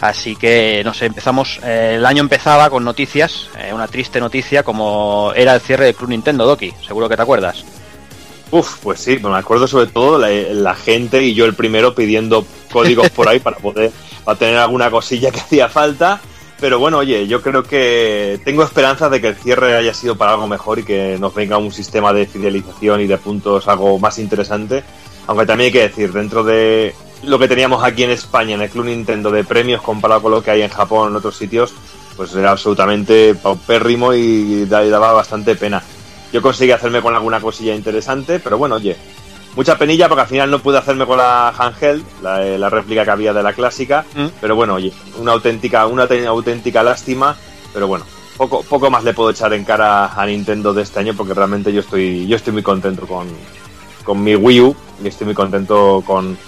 Así 0.00 0.36
que, 0.36 0.82
no 0.84 0.92
sé, 0.92 1.06
empezamos. 1.06 1.58
eh, 1.64 1.94
el 1.96 2.04
año 2.04 2.20
empezaba 2.20 2.68
con 2.68 2.84
noticias, 2.84 3.48
eh, 3.58 3.72
una 3.72 3.88
triste 3.88 4.20
noticia 4.20 4.62
como 4.62 5.32
era 5.34 5.54
el 5.54 5.60
cierre 5.60 5.86
de 5.86 5.94
Club 5.94 6.10
Nintendo 6.10 6.44
Doki. 6.44 6.72
Seguro 6.86 7.08
que 7.08 7.16
te 7.16 7.22
acuerdas. 7.22 7.64
Uf, 8.50 8.76
pues 8.82 9.00
sí, 9.00 9.18
me 9.18 9.36
acuerdo 9.36 9.66
sobre 9.66 9.86
todo 9.86 10.18
la, 10.18 10.28
la 10.28 10.74
gente 10.74 11.22
y 11.22 11.34
yo 11.34 11.46
el 11.46 11.54
primero 11.54 11.94
pidiendo 11.94 12.46
códigos 12.70 13.10
por 13.10 13.28
ahí 13.28 13.40
para 13.40 13.56
poder 13.56 13.90
para 14.24 14.38
tener 14.38 14.58
alguna 14.58 14.90
cosilla 14.90 15.30
que 15.30 15.40
hacía 15.40 15.68
falta. 15.68 16.20
Pero 16.58 16.78
bueno, 16.78 16.98
oye, 16.98 17.26
yo 17.26 17.42
creo 17.42 17.62
que 17.62 18.40
tengo 18.44 18.62
esperanzas 18.62 19.10
de 19.10 19.20
que 19.20 19.28
el 19.28 19.36
cierre 19.36 19.76
haya 19.76 19.92
sido 19.92 20.16
para 20.16 20.32
algo 20.32 20.46
mejor 20.46 20.78
y 20.78 20.84
que 20.84 21.16
nos 21.20 21.34
venga 21.34 21.58
un 21.58 21.70
sistema 21.70 22.12
de 22.12 22.26
fidelización 22.26 23.00
y 23.02 23.06
de 23.06 23.18
puntos 23.18 23.68
algo 23.68 23.98
más 23.98 24.18
interesante. 24.18 24.82
Aunque 25.26 25.46
también 25.46 25.66
hay 25.68 25.72
que 25.72 25.82
decir, 25.88 26.12
dentro 26.12 26.44
de 26.44 26.94
lo 27.24 27.38
que 27.38 27.48
teníamos 27.48 27.82
aquí 27.82 28.04
en 28.04 28.10
España, 28.10 28.54
en 28.54 28.62
el 28.62 28.70
Club 28.70 28.84
Nintendo, 28.86 29.30
de 29.30 29.42
premios 29.44 29.82
comparado 29.82 30.22
con 30.22 30.30
lo 30.32 30.42
que 30.42 30.50
hay 30.52 30.62
en 30.62 30.70
Japón 30.70 31.10
en 31.10 31.16
otros 31.16 31.36
sitios, 31.36 31.72
pues 32.16 32.34
era 32.34 32.52
absolutamente 32.52 33.34
paupérrimo 33.34 34.14
y 34.14 34.64
da- 34.66 34.84
y 34.84 34.88
daba 34.90 35.12
bastante 35.12 35.56
pena. 35.56 35.82
Yo 36.32 36.40
conseguí 36.42 36.70
hacerme 36.70 37.00
con 37.02 37.14
alguna 37.14 37.40
cosilla 37.40 37.74
interesante, 37.74 38.38
pero 38.40 38.58
bueno, 38.58 38.76
oye, 38.76 38.96
mucha 39.56 39.76
penilla 39.78 40.08
porque 40.08 40.22
al 40.22 40.28
final 40.28 40.50
no 40.50 40.58
pude 40.60 40.78
hacerme 40.78 41.06
con 41.06 41.18
la 41.18 41.48
handheld, 41.48 42.04
la, 42.22 42.46
eh, 42.46 42.58
la 42.58 42.68
réplica 42.70 43.04
que 43.04 43.10
había 43.10 43.32
de 43.32 43.42
la 43.42 43.52
clásica, 43.52 44.04
Mm. 44.14 44.26
pero 44.40 44.54
bueno, 44.54 44.74
oye, 44.74 44.92
una 45.18 45.32
auténtica, 45.32 45.86
una 45.86 46.06
auténtica 46.28 46.82
lástima, 46.82 47.36
pero 47.72 47.86
bueno, 47.88 48.04
poco, 48.36 48.62
poco 48.62 48.90
más 48.90 49.02
le 49.04 49.14
puedo 49.14 49.30
echar 49.30 49.52
en 49.54 49.64
cara 49.64 50.12
a 50.14 50.26
Nintendo 50.26 50.72
de 50.74 50.82
este 50.82 51.00
año 51.00 51.14
porque 51.16 51.34
realmente 51.34 51.72
yo 51.72 51.80
estoy, 51.80 52.26
yo 52.26 52.36
estoy 52.36 52.52
muy 52.52 52.62
contento 52.62 53.06
con, 53.06 53.26
con 54.06 54.22
mi 54.22 54.36
Wii 54.36 54.60
U 54.60 54.76
y 55.02 55.08
estoy 55.08 55.26
muy 55.26 55.34
contento 55.34 56.02
con, 56.06 56.38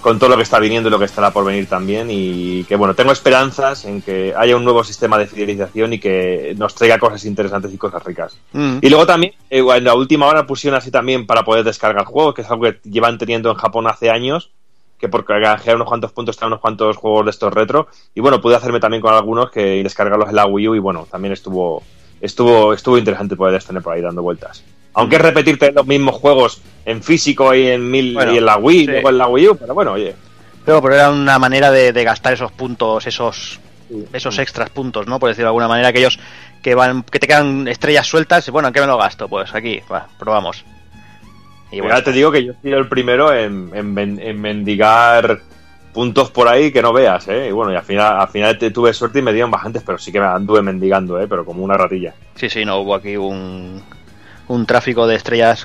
con 0.00 0.18
todo 0.18 0.30
lo 0.30 0.36
que 0.36 0.44
está 0.44 0.60
viniendo 0.60 0.88
y 0.88 0.92
lo 0.92 0.98
que 0.98 1.04
estará 1.04 1.32
por 1.32 1.44
venir 1.44 1.66
también 1.66 2.06
y 2.08 2.64
que 2.64 2.76
bueno, 2.76 2.94
tengo 2.94 3.10
esperanzas 3.10 3.84
en 3.84 4.00
que 4.00 4.32
haya 4.36 4.56
un 4.56 4.64
nuevo 4.64 4.84
sistema 4.84 5.18
de 5.18 5.26
fidelización 5.26 5.92
y 5.92 5.98
que 5.98 6.54
nos 6.56 6.74
traiga 6.74 6.98
cosas 6.98 7.24
interesantes 7.24 7.74
y 7.74 7.78
cosas 7.78 8.02
ricas. 8.04 8.38
Mm. 8.52 8.78
Y 8.80 8.88
luego 8.88 9.06
también, 9.06 9.34
eh, 9.50 9.58
en 9.58 9.84
la 9.84 9.94
última 9.94 10.26
hora 10.26 10.46
pusieron 10.46 10.78
así 10.78 10.90
también 10.90 11.26
para 11.26 11.42
poder 11.42 11.64
descargar 11.64 12.04
juegos, 12.04 12.34
que 12.34 12.42
es 12.42 12.50
algo 12.50 12.62
que 12.62 12.78
llevan 12.84 13.18
teniendo 13.18 13.50
en 13.50 13.56
Japón 13.56 13.88
hace 13.88 14.08
años, 14.08 14.52
que 14.96 15.08
por 15.08 15.24
canjear 15.24 15.76
unos 15.76 15.88
cuantos 15.88 16.12
puntos 16.12 16.36
traen 16.36 16.52
unos 16.52 16.60
cuantos 16.60 16.96
juegos 16.96 17.24
de 17.24 17.30
estos 17.32 17.52
retro. 17.52 17.88
Y 18.14 18.20
bueno, 18.20 18.40
pude 18.40 18.54
hacerme 18.54 18.78
también 18.78 19.02
con 19.02 19.12
algunos 19.12 19.50
que 19.50 19.82
descargarlos 19.82 20.28
en 20.28 20.36
la 20.36 20.46
Wii 20.46 20.68
U 20.68 20.74
y 20.76 20.78
bueno, 20.78 21.08
también 21.10 21.32
estuvo 21.32 21.82
estuvo 22.20 22.74
estuvo 22.74 22.98
interesante 22.98 23.34
poder 23.34 23.62
tener 23.64 23.82
por 23.82 23.94
ahí 23.94 24.00
dando 24.00 24.22
vueltas. 24.22 24.62
Aunque 24.94 25.16
es 25.16 25.22
repetirte 25.22 25.72
los 25.72 25.86
mismos 25.86 26.16
juegos 26.16 26.60
en 26.84 27.02
físico 27.02 27.54
y 27.54 27.68
en 27.68 27.90
mil 27.90 28.14
Bueno, 28.14 28.32
y 28.34 28.38
en 28.38 28.44
la 28.46 28.56
Wii 28.56 28.80
sí. 28.80 28.86
luego 28.90 29.08
en 29.10 29.18
la 29.18 29.28
Wii 29.28 29.48
U, 29.48 29.56
pero 29.56 29.74
bueno, 29.74 29.92
oye. 29.92 30.14
Pero, 30.64 30.82
pero 30.82 30.94
era 30.94 31.10
una 31.10 31.38
manera 31.38 31.70
de, 31.70 31.92
de 31.92 32.04
gastar 32.04 32.32
esos 32.32 32.52
puntos, 32.52 33.06
esos 33.06 33.60
esos 34.12 34.38
extras 34.38 34.70
puntos, 34.70 35.06
¿no? 35.08 35.18
Por 35.18 35.28
decirlo 35.30 35.46
de 35.46 35.50
alguna 35.50 35.66
manera, 35.68 35.88
aquellos 35.88 36.18
que 36.62 36.74
van 36.74 37.02
que 37.02 37.18
te 37.18 37.26
quedan 37.26 37.66
estrellas 37.66 38.06
sueltas, 38.06 38.48
bueno, 38.50 38.68
¿en 38.68 38.74
qué 38.74 38.80
me 38.80 38.86
lo 38.86 38.96
gasto? 38.98 39.28
Pues 39.28 39.52
aquí, 39.54 39.80
va, 39.92 40.06
probamos. 40.18 40.64
Y 41.72 41.80
bueno, 41.80 41.96
ya 41.96 42.04
te 42.04 42.12
digo 42.12 42.30
que 42.32 42.44
yo 42.44 42.52
soy 42.60 42.72
el 42.72 42.88
primero 42.88 43.32
en, 43.32 43.70
en, 43.74 43.94
men- 43.94 44.20
en 44.20 44.40
mendigar 44.40 45.40
puntos 45.92 46.30
por 46.30 46.46
ahí 46.46 46.70
que 46.72 46.82
no 46.82 46.92
veas, 46.92 47.26
¿eh? 47.28 47.48
Y 47.48 47.52
bueno, 47.52 47.72
y 47.72 47.76
al 47.76 47.82
final, 47.82 48.20
al 48.20 48.28
final 48.28 48.58
te 48.58 48.70
tuve 48.70 48.92
suerte 48.92 49.18
y 49.20 49.22
me 49.22 49.32
dieron 49.32 49.50
bastantes, 49.50 49.82
pero 49.84 49.98
sí 49.98 50.12
que 50.12 50.20
me 50.20 50.26
anduve 50.26 50.62
mendigando, 50.62 51.20
¿eh? 51.20 51.26
Pero 51.28 51.44
como 51.44 51.64
una 51.64 51.76
ratilla. 51.76 52.14
Sí, 52.36 52.48
sí, 52.48 52.64
no 52.64 52.78
hubo 52.78 52.94
aquí 52.94 53.16
un, 53.16 53.82
un 54.50 54.66
tráfico 54.66 55.06
de 55.06 55.14
estrellas 55.16 55.64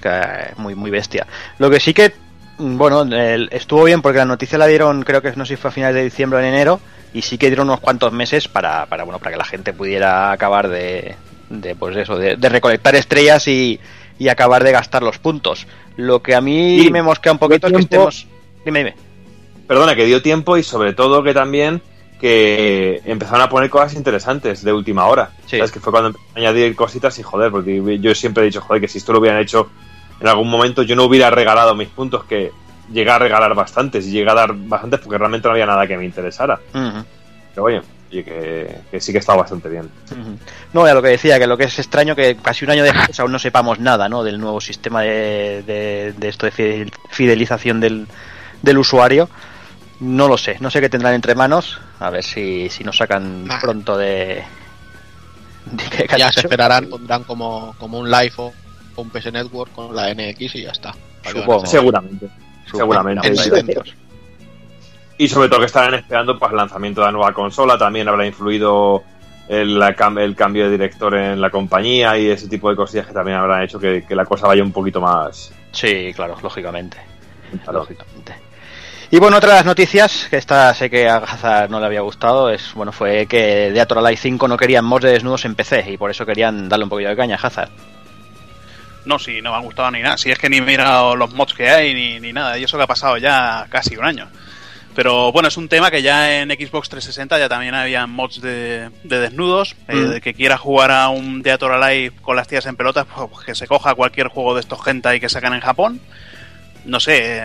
muy, 0.58 0.76
muy 0.76 0.92
bestia. 0.92 1.26
Lo 1.58 1.70
que 1.70 1.80
sí 1.80 1.94
que, 1.94 2.14
bueno, 2.58 3.02
el- 3.02 3.50
estuvo 3.52 3.84
bien 3.84 4.02
porque 4.02 4.20
la 4.20 4.26
noticia 4.26 4.58
la 4.58 4.68
dieron, 4.68 5.04
creo 5.04 5.22
que 5.22 5.32
no 5.36 5.46
sé 5.46 5.56
si 5.56 5.62
fue 5.62 5.70
a 5.70 5.74
finales 5.74 5.96
de 5.96 6.04
diciembre 6.04 6.38
o 6.38 6.42
en 6.42 6.48
enero, 6.48 6.80
y 7.14 7.22
sí 7.24 7.38
que 7.38 7.48
dieron 7.48 7.68
unos 7.70 7.80
cuantos 7.80 8.12
meses 8.12 8.48
para, 8.48 8.86
para 8.86 9.04
bueno, 9.04 9.20
para 9.20 9.32
que 9.32 9.38
la 9.38 9.46
gente 9.46 9.74
pudiera 9.74 10.32
acabar 10.32 10.68
de, 10.68 11.16
de 11.50 11.76
pues 11.76 11.96
eso, 11.98 12.18
de, 12.18 12.36
de 12.36 12.50
recolectar 12.50 12.96
estrellas 12.96 13.48
y, 13.48 13.80
y 14.20 14.28
acabar 14.28 14.64
de 14.64 14.72
gastar 14.72 15.02
los 15.02 15.18
puntos. 15.18 15.66
Lo 15.98 16.22
que 16.22 16.36
a 16.36 16.42
mí 16.42 16.80
Sí, 16.82 16.92
me 16.92 17.02
mosquea 17.02 17.32
un 17.32 17.40
poquito 17.40 17.68
es 17.68 17.74
que 17.74 17.80
estemos. 17.80 18.28
Dime, 18.66 18.80
dime. 18.80 18.96
Perdona, 19.68 19.96
que 19.96 20.06
dio 20.06 20.22
tiempo 20.22 20.58
y 20.58 20.64
sobre 20.64 20.94
todo 20.94 21.24
que 21.24 21.34
también 21.34 21.82
que 22.20 23.02
empezaron 23.06 23.42
a 23.42 23.50
poner 23.50 23.70
cosas 23.70 23.94
interesantes 23.94 24.64
de 24.64 24.72
última 24.74 25.06
hora. 25.06 25.32
Sí. 25.46 25.58
¿Sabes? 25.58 25.72
Que 25.72 25.80
fue 25.80 25.92
cuando 25.92 26.08
empezaron 26.10 26.36
a 26.38 26.40
añadir 26.50 26.76
cositas 26.76 27.18
y 27.20 27.24
joder, 27.24 27.52
porque 27.52 28.00
yo 28.00 28.16
siempre 28.16 28.44
he 28.44 28.46
dicho, 28.48 28.62
joder, 28.62 28.82
que 28.82 28.88
si 28.88 28.98
esto 29.00 29.12
lo 29.14 29.20
hubieran 29.20 29.42
hecho 29.42 29.70
en 30.20 30.28
algún 30.28 30.50
momento 30.50 30.82
yo 30.84 30.96
no 30.96 31.04
hubiera 31.04 31.30
regalado 31.30 31.76
mis 31.76 31.90
puntos, 31.90 32.24
que 32.24 32.52
llegué 32.92 33.12
a 33.12 33.20
regalar 33.20 33.54
bastantes 33.54 34.08
y 34.08 34.12
llegué 34.12 34.30
a 34.32 34.34
dar 34.36 34.54
bastantes 34.54 35.00
porque 35.02 35.18
realmente 35.18 35.48
no 35.48 35.54
había 35.54 35.66
nada 35.66 35.86
que 35.88 35.98
me 35.98 36.06
interesara. 36.06 36.60
Pero 36.72 37.64
oye, 37.66 37.82
oye, 38.12 38.24
que, 38.24 38.78
que 38.92 39.02
sí 39.02 39.12
que 39.12 39.18
estaba 39.18 39.40
bastante 39.42 39.68
bien. 39.68 39.90
No, 40.72 40.86
ya 40.88 40.94
lo 40.94 41.02
que 41.02 41.10
decía, 41.10 41.38
que 41.38 41.48
lo 41.48 41.58
que 41.58 41.66
es 41.66 41.80
extraño 41.80 42.16
que 42.16 42.38
casi 42.38 42.64
un 42.64 42.72
año 42.72 42.84
después 42.84 43.20
aún 43.20 43.32
no 43.32 43.40
sepamos 43.40 43.80
nada, 43.80 44.08
¿no? 44.08 44.24
Del 44.24 44.40
nuevo 44.40 44.62
sistema 44.62 45.02
de, 45.02 45.64
de, 45.64 46.14
de 46.18 46.28
esto 46.30 46.46
de 46.46 46.52
fidel- 46.54 46.92
fidelización 47.10 47.80
del, 47.82 48.08
del 48.62 48.78
usuario. 48.78 49.30
No 50.00 50.28
lo 50.28 50.38
sé, 50.38 50.58
no 50.60 50.70
sé 50.70 50.82
qué 50.82 50.90
tendrán 50.90 51.14
entre 51.14 51.36
manos. 51.36 51.80
A 52.00 52.10
ver 52.10 52.24
si, 52.24 52.70
si 52.70 52.84
nos 52.84 52.98
sacan 52.98 53.46
Ah. 53.50 53.60
pronto 53.62 53.98
de. 53.98 54.44
de 55.66 56.08
Ya 56.18 56.32
se 56.32 56.42
esperarán, 56.42 56.88
pondrán 56.90 57.24
como, 57.24 57.76
como 57.80 58.00
un 58.00 58.10
live 58.12 58.34
o, 58.38 58.54
o 58.96 59.02
un 59.02 59.10
PS 59.10 59.32
Network 59.32 59.72
con 59.74 59.96
la 59.96 60.14
NX 60.14 60.56
y 60.56 60.64
ya 60.64 60.72
está. 60.72 60.94
Supongo. 61.24 61.66
Seguramente. 61.66 62.28
Supongo. 62.66 62.78
seguramente. 62.84 63.28
En 63.28 63.38
Sí. 63.38 63.50
eventos. 63.50 63.96
Y 65.18 65.30
sobre 65.30 65.48
todo 65.48 65.62
que 65.62 65.68
estarán 65.68 65.94
esperando 65.94 66.38
pues, 66.38 66.52
el 66.52 66.58
lanzamiento 66.58 67.00
de 67.02 67.06
la 67.08 67.12
nueva 67.14 67.34
consola. 67.34 67.78
También 67.78 68.08
habrá 68.10 68.26
influido 68.28 69.02
el, 69.48 69.82
el 69.82 70.36
cambio 70.36 70.66
de 70.66 70.72
director 70.72 71.16
en 71.16 71.40
la 71.40 71.50
compañía 71.50 72.18
y 72.18 72.28
ese 72.30 72.50
tipo 72.50 72.70
de 72.70 72.76
cosillas 72.76 73.08
que 73.08 73.14
también 73.14 73.38
habrán 73.38 73.64
hecho 73.64 73.80
que, 73.80 74.04
que 74.06 74.14
la 74.14 74.26
cosa 74.26 74.46
vaya 74.48 74.62
un 74.62 74.74
poquito 74.74 75.00
más. 75.00 75.54
Sí, 75.72 76.12
claro, 76.14 76.36
lógicamente. 76.44 76.98
Claro. 77.64 77.80
lógicamente. 77.80 78.36
Y 79.12 79.20
bueno, 79.20 79.38
otra 79.38 79.50
de 79.52 79.56
las 79.58 79.66
noticias, 79.66 80.28
que 80.30 80.38
esta 80.38 80.74
sé 80.74 80.90
que 80.90 81.08
a 81.08 81.18
Hazard 81.18 81.70
no 81.70 81.80
le 81.80 81.86
había 81.86 82.02
gustado, 82.02 82.50
es 82.50 82.74
bueno 82.74 82.92
fue 82.92 83.28
que 83.28 83.72
de 83.72 83.86
Live 84.02 84.18
5 84.18 84.48
no 84.48 84.58
querían 84.58 84.84
mods 84.86 85.04
de 85.06 85.12
desnudos 85.12 85.46
en 85.46 85.56
PC 85.56 85.92
y 85.92 85.98
por 85.98 86.10
eso 86.12 86.26
querían 86.26 86.68
darle 86.68 86.84
un 86.84 86.90
poquillo 86.90 87.10
de 87.10 87.16
caña 87.16 87.36
a 87.42 87.48
Hazard. 87.48 87.70
No, 89.06 89.20
si 89.20 89.42
no 89.42 89.52
me 89.52 89.58
han 89.58 89.64
gustado 89.64 89.92
ni 89.92 90.02
nada. 90.02 90.18
Si 90.18 90.32
es 90.32 90.40
que 90.40 90.50
ni 90.50 90.58
he 90.58 90.62
mirado 90.62 91.16
los 91.16 91.32
mods 91.34 91.54
que 91.54 91.70
hay 91.70 91.94
ni, 91.94 92.20
ni 92.20 92.34
nada. 92.34 92.58
Y 92.58 92.64
eso 92.64 92.78
que 92.78 92.84
ha 92.84 92.88
pasado 92.88 93.18
ya 93.18 93.68
casi 93.70 93.96
un 93.96 94.04
año. 94.06 94.28
Pero 94.96 95.32
bueno, 95.32 95.50
es 95.50 95.58
un 95.58 95.70
tema 95.70 95.92
que 95.92 96.02
ya 96.02 96.40
en 96.42 96.50
Xbox 96.50 96.90
360 96.90 97.38
ya 97.38 97.48
también 97.48 97.76
había 97.76 98.08
mods 98.08 98.42
de, 98.42 98.90
de 99.04 99.20
desnudos. 99.20 99.76
eh, 99.88 99.96
Mm. 99.96 100.10
de 100.10 100.22
que 100.22 100.34
quiera 100.34 100.58
jugar 100.58 100.90
a 100.90 101.10
un 101.10 101.44
Theater 101.44 101.72
Alive 101.72 102.16
con 102.24 102.36
las 102.36 102.48
tías 102.48 102.66
en 102.66 102.76
pelotas, 102.76 103.06
pues 103.32 103.46
que 103.46 103.54
se 103.54 103.68
coja 103.68 103.94
cualquier 103.94 104.30
juego 104.30 104.56
de 104.56 104.62
estos 104.62 104.80
hentai 104.88 105.20
que 105.20 105.30
sacan 105.30 105.54
en 105.54 105.62
Japón. 105.62 106.02
No 106.86 107.00
sé. 107.00 107.44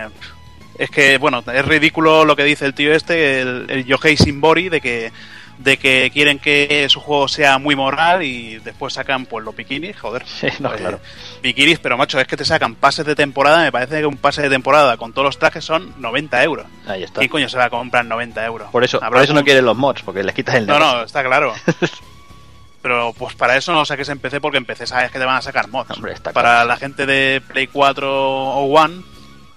Eh, 0.81 0.85
Es 0.85 0.91
que, 0.91 1.19
bueno, 1.19 1.43
es 1.53 1.65
ridículo 1.65 2.25
lo 2.25 2.35
que 2.37 2.45
dice 2.45 2.65
el 2.67 2.75
tío 2.75 2.93
este, 2.95 3.41
el, 3.43 3.67
el 3.69 3.85
Yohei 3.85 4.17
Shimbori, 4.17 4.69
de 4.69 4.81
que 4.81 5.13
de 5.59 5.77
que 5.77 6.11
quieren 6.11 6.39
que 6.39 6.87
su 6.89 7.01
juego 7.01 7.29
sea 7.29 7.59
muy 7.59 7.77
moral 7.77 8.23
y 8.23 8.59
después 8.61 8.95
sacan 8.95 9.27
pues 9.27 9.45
los 9.45 9.55
bikinis, 9.55 9.95
joder. 10.01 10.25
Sí, 10.27 10.47
no, 10.59 10.71
Pues, 10.71 10.81
claro. 10.81 11.01
Bikinis, 11.43 11.79
pero 11.79 11.99
macho, 11.99 12.19
es 12.19 12.27
que 12.27 12.39
te 12.39 12.47
sacan 12.47 12.75
pases 12.77 13.05
de 13.05 13.15
temporada. 13.15 13.61
Me 13.63 13.71
parece 13.71 13.99
que 14.01 14.07
un 14.07 14.17
pase 14.17 14.41
de 14.41 14.49
temporada 14.49 14.97
con 14.97 15.13
todos 15.13 15.27
los 15.27 15.39
trajes 15.39 15.63
son 15.63 15.93
90 15.99 16.43
euros. 16.45 16.67
Ahí 16.87 17.03
está. 17.03 17.19
¿Quién 17.19 17.31
coño 17.31 17.47
se 17.51 17.59
va 17.59 17.67
a 17.67 17.71
comprar 17.71 18.07
90 18.07 18.43
euros? 18.47 18.71
Por 18.71 18.85
eso, 18.85 19.01
por 19.01 19.19
eso 19.21 19.35
no 19.35 19.45
quieren 19.45 19.67
los 19.67 19.77
mods, 19.77 20.01
porque 20.03 20.23
les 20.23 20.35
quitas 20.35 20.55
el 20.55 20.67
No, 20.67 20.79
negocio. 20.79 20.97
no, 20.99 21.05
está 21.05 21.23
claro. 21.23 21.53
Pero 22.83 23.13
pues 23.19 23.35
para 23.35 23.57
eso 23.59 23.73
no 23.75 23.85
saques 23.85 24.09
en 24.09 24.19
PC 24.19 24.41
porque 24.41 24.57
en 24.57 24.65
PC 24.65 24.87
sabes 24.87 25.11
que 25.11 25.19
te 25.19 25.27
van 25.27 25.37
a 25.37 25.43
sacar 25.43 25.69
mods. 25.69 25.91
Hombre, 25.91 26.15
está 26.15 26.33
para 26.33 26.53
claro. 26.53 26.69
la 26.69 26.77
gente 26.79 27.05
de 27.05 27.43
Play 27.47 27.67
4 27.67 28.09
o 28.11 28.65
One, 28.65 29.03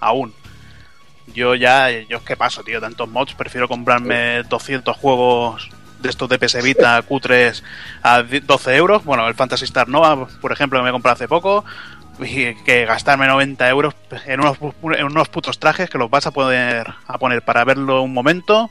aún. 0.00 0.34
Yo 1.28 1.54
ya, 1.54 1.90
yo 1.90 2.18
es 2.18 2.22
que 2.22 2.36
paso, 2.36 2.62
tío, 2.62 2.80
tantos 2.80 3.08
mods. 3.08 3.34
Prefiero 3.34 3.66
comprarme 3.68 4.42
200 4.44 4.96
juegos 4.96 5.70
de 6.00 6.10
estos 6.10 6.28
de 6.28 6.38
PS 6.38 6.62
Vita 6.62 7.02
Q3 7.08 7.62
a 8.02 8.22
12 8.22 8.76
euros. 8.76 9.04
Bueno, 9.04 9.26
el 9.26 9.34
Fantasy 9.34 9.64
Star 9.64 9.88
Nova, 9.88 10.26
por 10.40 10.52
ejemplo, 10.52 10.78
que 10.78 10.82
me 10.84 10.88
he 10.90 10.92
comprado 10.92 11.14
hace 11.14 11.28
poco. 11.28 11.64
Y 12.20 12.54
que 12.62 12.84
gastarme 12.84 13.26
90 13.26 13.68
euros 13.70 13.94
en 14.26 14.38
unos, 14.40 14.58
en 14.96 15.04
unos 15.04 15.28
putos 15.28 15.58
trajes 15.58 15.90
que 15.90 15.98
los 15.98 16.08
vas 16.08 16.26
a 16.28 16.30
poder 16.30 16.86
a 17.08 17.18
poner 17.18 17.42
para 17.42 17.64
verlo 17.64 18.02
un 18.02 18.12
momento 18.14 18.70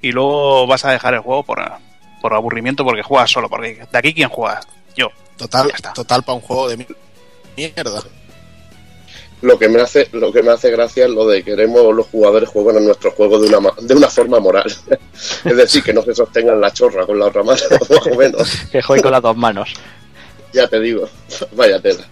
y 0.00 0.12
luego 0.12 0.66
vas 0.66 0.86
a 0.86 0.92
dejar 0.92 1.12
el 1.12 1.20
juego 1.20 1.42
por, 1.42 1.62
por 2.22 2.32
aburrimiento 2.32 2.84
porque 2.86 3.02
juegas 3.02 3.30
solo. 3.30 3.50
Porque 3.50 3.86
de 3.92 3.98
aquí, 3.98 4.14
¿quién 4.14 4.30
juega? 4.30 4.60
Yo. 4.96 5.08
Total, 5.36 5.70
total 5.94 6.22
para 6.22 6.36
un 6.36 6.40
juego 6.40 6.68
de 6.70 6.76
mi- 6.78 6.86
mierda. 7.58 8.00
Lo 9.40 9.58
que 9.58 9.68
me 9.68 9.80
hace, 9.80 10.08
lo 10.12 10.32
que 10.32 10.42
me 10.42 10.50
hace 10.50 10.70
gracia 10.70 11.04
es 11.04 11.10
lo 11.10 11.26
de 11.26 11.44
queremos 11.44 11.94
los 11.94 12.06
jugadores 12.06 12.48
jueguen 12.48 12.78
a 12.78 12.80
nuestro 12.80 13.12
juego 13.12 13.38
de 13.38 13.48
una 13.48 13.70
de 13.80 13.94
una 13.94 14.08
forma 14.08 14.40
moral. 14.40 14.66
es 15.44 15.56
decir, 15.56 15.82
que 15.82 15.92
no 15.92 16.02
se 16.02 16.14
sostengan 16.14 16.60
la 16.60 16.72
chorra 16.72 17.06
con 17.06 17.18
la 17.18 17.26
otra 17.26 17.42
mano, 17.42 17.60
más 17.90 18.06
o 18.06 18.14
menos. 18.16 18.50
Que 18.72 18.82
juegue 18.82 19.02
con 19.02 19.12
las 19.12 19.22
dos 19.22 19.36
manos. 19.36 19.74
Ya 20.52 20.66
te 20.66 20.80
digo, 20.80 21.08
vaya 21.52 21.80
tela. 21.80 22.04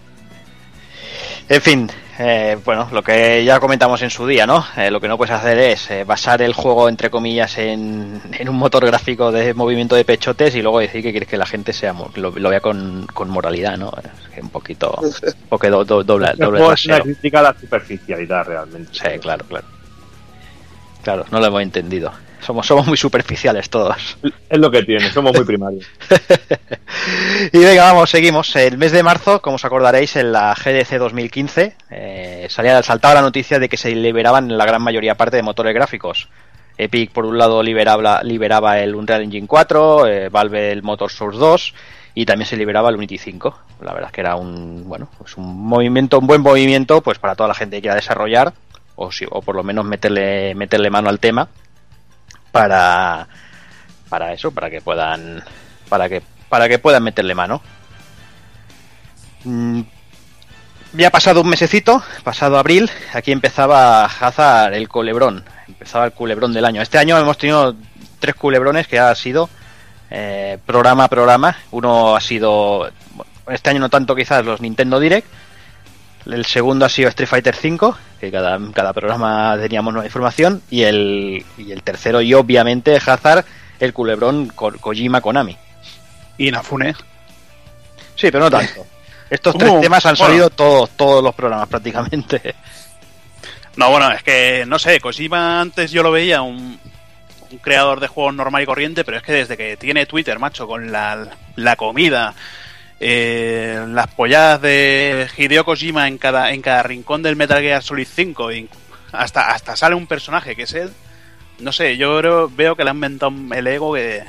En 1.49 1.63
fin, 1.63 1.91
eh, 2.19 2.57
bueno, 2.65 2.89
lo 2.93 3.03
que 3.03 3.45
ya 3.45 3.61
comentamos 3.61 4.01
en 4.03 4.11
su 4.11 4.27
día, 4.27 4.47
¿no? 4.47 4.65
Eh, 4.77 4.91
lo 4.91 5.01
que 5.01 5.09
no 5.09 5.17
puedes 5.17 5.35
hacer 5.35 5.59
es 5.59 5.91
eh, 5.91 6.05
basar 6.05 6.41
el 6.43 6.53
juego, 6.53 6.89
entre 6.89 7.11
comillas, 7.11 7.59
en, 7.59 8.21
en 8.33 8.49
un 8.49 8.57
motor 8.57 8.85
gráfico 8.87 9.31
de 9.33 9.55
movimiento 9.55 9.95
de 9.97 10.05
pechotes 10.05 10.55
y 10.55 10.63
luego 10.63 10.81
decir 10.81 11.03
que 11.03 11.11
quieres 11.11 11.29
que 11.29 11.37
la 11.37 11.47
gente 11.47 11.73
sea 11.73 11.95
lo, 12.15 12.31
lo 12.31 12.51
vea 12.51 12.61
con, 12.61 13.07
con 13.13 13.29
moralidad, 13.29 13.77
¿no? 13.77 13.93
Es 14.37 14.43
un 14.43 14.51
poquito, 14.51 14.99
poco 15.49 15.69
do- 15.71 15.85
do- 15.85 16.05
doble, 16.05 16.33
doble 16.37 16.59
es 16.75 16.85
una 16.87 17.01
crítica 17.05 17.39
a 17.41 17.43
la 17.43 17.57
superficialidad 17.61 18.45
realmente. 18.47 18.91
Sí, 18.93 19.19
claro, 19.21 19.45
claro. 19.49 19.67
Claro, 21.03 21.25
no 21.31 21.39
lo 21.41 21.47
hemos 21.47 21.63
entendido. 21.63 22.13
Somos, 22.41 22.67
somos 22.67 22.87
muy 22.87 22.97
superficiales 22.97 23.69
todos. 23.71 24.19
Es 24.49 24.59
lo 24.59 24.71
que 24.71 24.83
tiene, 24.83 25.11
somos 25.11 25.35
muy 25.35 25.45
primarios. 25.45 25.87
y 27.53 27.59
venga, 27.59 27.85
vamos, 27.85 28.11
seguimos. 28.11 28.55
El 28.57 28.79
mes 28.79 28.93
de 28.93 29.03
marzo, 29.03 29.43
como 29.43 29.57
os 29.57 29.65
acordaréis, 29.65 30.17
en 30.17 30.33
la 30.33 30.55
GDC 30.55 30.99
2015 30.99 31.77
eh, 31.91 32.47
salía, 32.49 32.83
saltaba 32.83 33.15
la 33.15 33.23
noticia 33.23 33.59
de 33.59 33.69
que 33.69 33.77
se 33.77 33.95
liberaban 33.95 34.57
la 34.57 34.65
gran 34.65 34.83
mayoría 34.83 35.17
parte 35.17 35.37
de 35.37 35.43
motores 35.43 35.75
gráficos. 35.75 36.29
Epic, 36.79 37.11
por 37.11 37.25
un 37.25 37.39
lado, 37.39 37.63
liberaba, 37.63 38.23
liberaba 38.23 38.79
el 38.79 38.95
Unreal 38.95 39.23
Engine 39.23 39.47
4, 39.47 40.07
eh, 40.07 40.29
Valve 40.29 40.71
el 40.73 40.83
Motor 40.83 41.11
Source 41.11 41.39
2 41.39 41.75
y 42.15 42.27
también 42.27 42.47
se 42.47 42.57
liberaba 42.57 42.91
el 42.91 42.97
Unity 42.97 43.19
5. 43.19 43.59
La 43.81 43.93
verdad 43.93 44.11
es 44.11 44.13
que 44.15 44.21
era 44.21 44.37
un, 44.37 44.85
bueno, 44.87 45.09
pues 45.19 45.37
un 45.37 45.67
movimiento, 45.67 46.19
un 46.19 46.27
buen 46.27 46.43
movimiento, 46.43 47.01
pues 47.01 47.19
para 47.19 47.35
toda 47.35 47.49
la 47.49 47.55
gente 47.55 47.77
que 47.77 47.83
quiera 47.83 47.95
desarrollar 47.95 48.53
o, 48.95 49.11
si, 49.11 49.27
o 49.29 49.43
por 49.43 49.55
lo 49.55 49.63
menos 49.63 49.85
meterle, 49.85 50.55
meterle 50.55 50.91
mano 50.91 51.09
al 51.09 51.19
tema 51.19 51.49
para, 52.53 53.29
para 54.09 54.33
eso, 54.33 54.51
para 54.51 54.71
que 54.71 54.81
puedan, 54.81 55.43
para 55.89 56.09
que, 56.09 56.23
para 56.49 56.69
que 56.69 56.79
puedan 56.79 57.03
meterle 57.03 57.35
mano. 57.35 57.63
Mm, 59.45 59.83
ya 60.93 61.11
pasado 61.11 61.43
un 61.43 61.49
mesecito, 61.49 62.03
pasado 62.25 62.59
abril, 62.59 62.91
aquí 63.13 63.33
empezaba 63.33 64.05
Hazard 64.05 64.75
el 64.75 64.89
culebrón, 64.89 65.45
empezaba 65.69 66.07
el 66.07 66.13
culebrón 66.13 66.53
del 66.53 66.65
año. 66.65 66.81
Este 66.81 66.99
año 66.99 67.19
hemos 67.19 67.39
tenido 67.39 67.75
tres 68.19 68.35
culebrones 68.35 68.89
que 68.89 68.99
ha 68.99 69.15
sido 69.15 69.49
eh, 70.11 70.59
programa 70.65 71.05
a 71.05 71.09
programa. 71.09 71.57
Uno 71.71 72.17
ha 72.17 72.21
sido, 72.21 72.91
este 73.49 73.71
año 73.71 73.81
no 73.81 73.91
tanto 73.91 74.15
quizás 74.15 74.45
los 74.45 74.61
Nintendo 74.61 75.01
Direct. 75.01 75.27
El 76.27 76.45
segundo 76.45 76.85
ha 76.85 76.89
sido 76.89 77.09
Street 77.09 77.29
Fighter 77.29 77.55
V, 77.55 77.95
que 78.21 78.31
cada, 78.33 78.59
cada 78.73 78.93
programa 78.93 79.57
teníamos 79.61 79.93
nueva 79.93 80.07
información. 80.07 80.61
Y 80.71 80.83
el, 80.83 81.45
y 81.57 81.73
el 81.73 81.83
tercero, 81.83 82.21
y 82.21 82.35
obviamente 82.35 82.97
Hazard, 82.97 83.45
el 83.79 83.93
culebrón 83.93 84.49
Ko 84.49 84.73
Kojima 84.81 85.21
Konami. 85.21 85.57
Y 86.39 86.51
Nafune. 86.51 86.95
Sí, 88.17 88.31
pero 88.31 88.41
no 88.41 88.51
tanto. 88.51 88.87
Estos 89.31 89.57
tres 89.59 89.71
Uh, 89.73 89.81
temas 89.81 90.05
han 90.07 90.15
bueno. 90.15 90.27
salido 90.27 90.51
todos, 90.51 90.91
todos 90.91 91.23
los 91.23 91.35
programas 91.35 91.69
prácticamente. 91.69 92.55
No, 93.77 93.91
bueno, 93.91 94.11
es 94.13 94.23
que 94.23 94.65
no 94.67 94.79
sé, 94.79 95.01
Kojima 95.01 95.61
antes 95.61 95.91
yo 95.91 96.03
lo 96.03 96.11
veía 96.11 96.43
un, 96.43 96.79
un 97.51 97.59
creador 97.59 98.01
de 98.01 98.09
juegos 98.09 98.35
normal 98.35 98.63
y 98.63 98.67
corriente, 98.67 99.05
pero 99.05 99.19
es 99.19 99.23
que 99.23 99.33
desde 99.33 99.57
que 99.57 99.77
tiene 99.77 100.07
Twitter, 100.07 100.39
macho, 100.39 100.67
con 100.67 100.91
la, 100.93 101.29
la 101.57 101.77
comida, 101.77 102.35
eh, 103.01 103.85
las 103.89 104.09
polladas 104.09 104.61
de 104.63 105.29
Hideo 105.37 105.65
Kojima 105.65 106.09
en 106.09 106.19
cada, 106.19 106.53
en 106.53 106.63
cada 106.63 106.83
rincón 106.83 107.23
del 107.23 107.37
Metal 107.37 107.61
Gear 107.63 107.83
Solid 107.83 108.07
5, 108.13 108.53
y 108.53 108.69
hasta, 109.13 109.51
hasta 109.51 109.77
sale 109.77 109.95
un 109.95 110.07
personaje 110.07 110.57
que 110.57 110.63
es 110.63 110.73
él. 110.75 110.93
No 111.59 111.73
sé, 111.73 111.97
yo 111.97 112.19
creo- 112.19 112.51
veo 112.55 112.77
que 112.77 112.85
le 112.85 112.91
han 112.91 112.97
inventado 112.97 113.33
el 113.55 113.67
ego 113.67 113.95
que, 113.95 114.23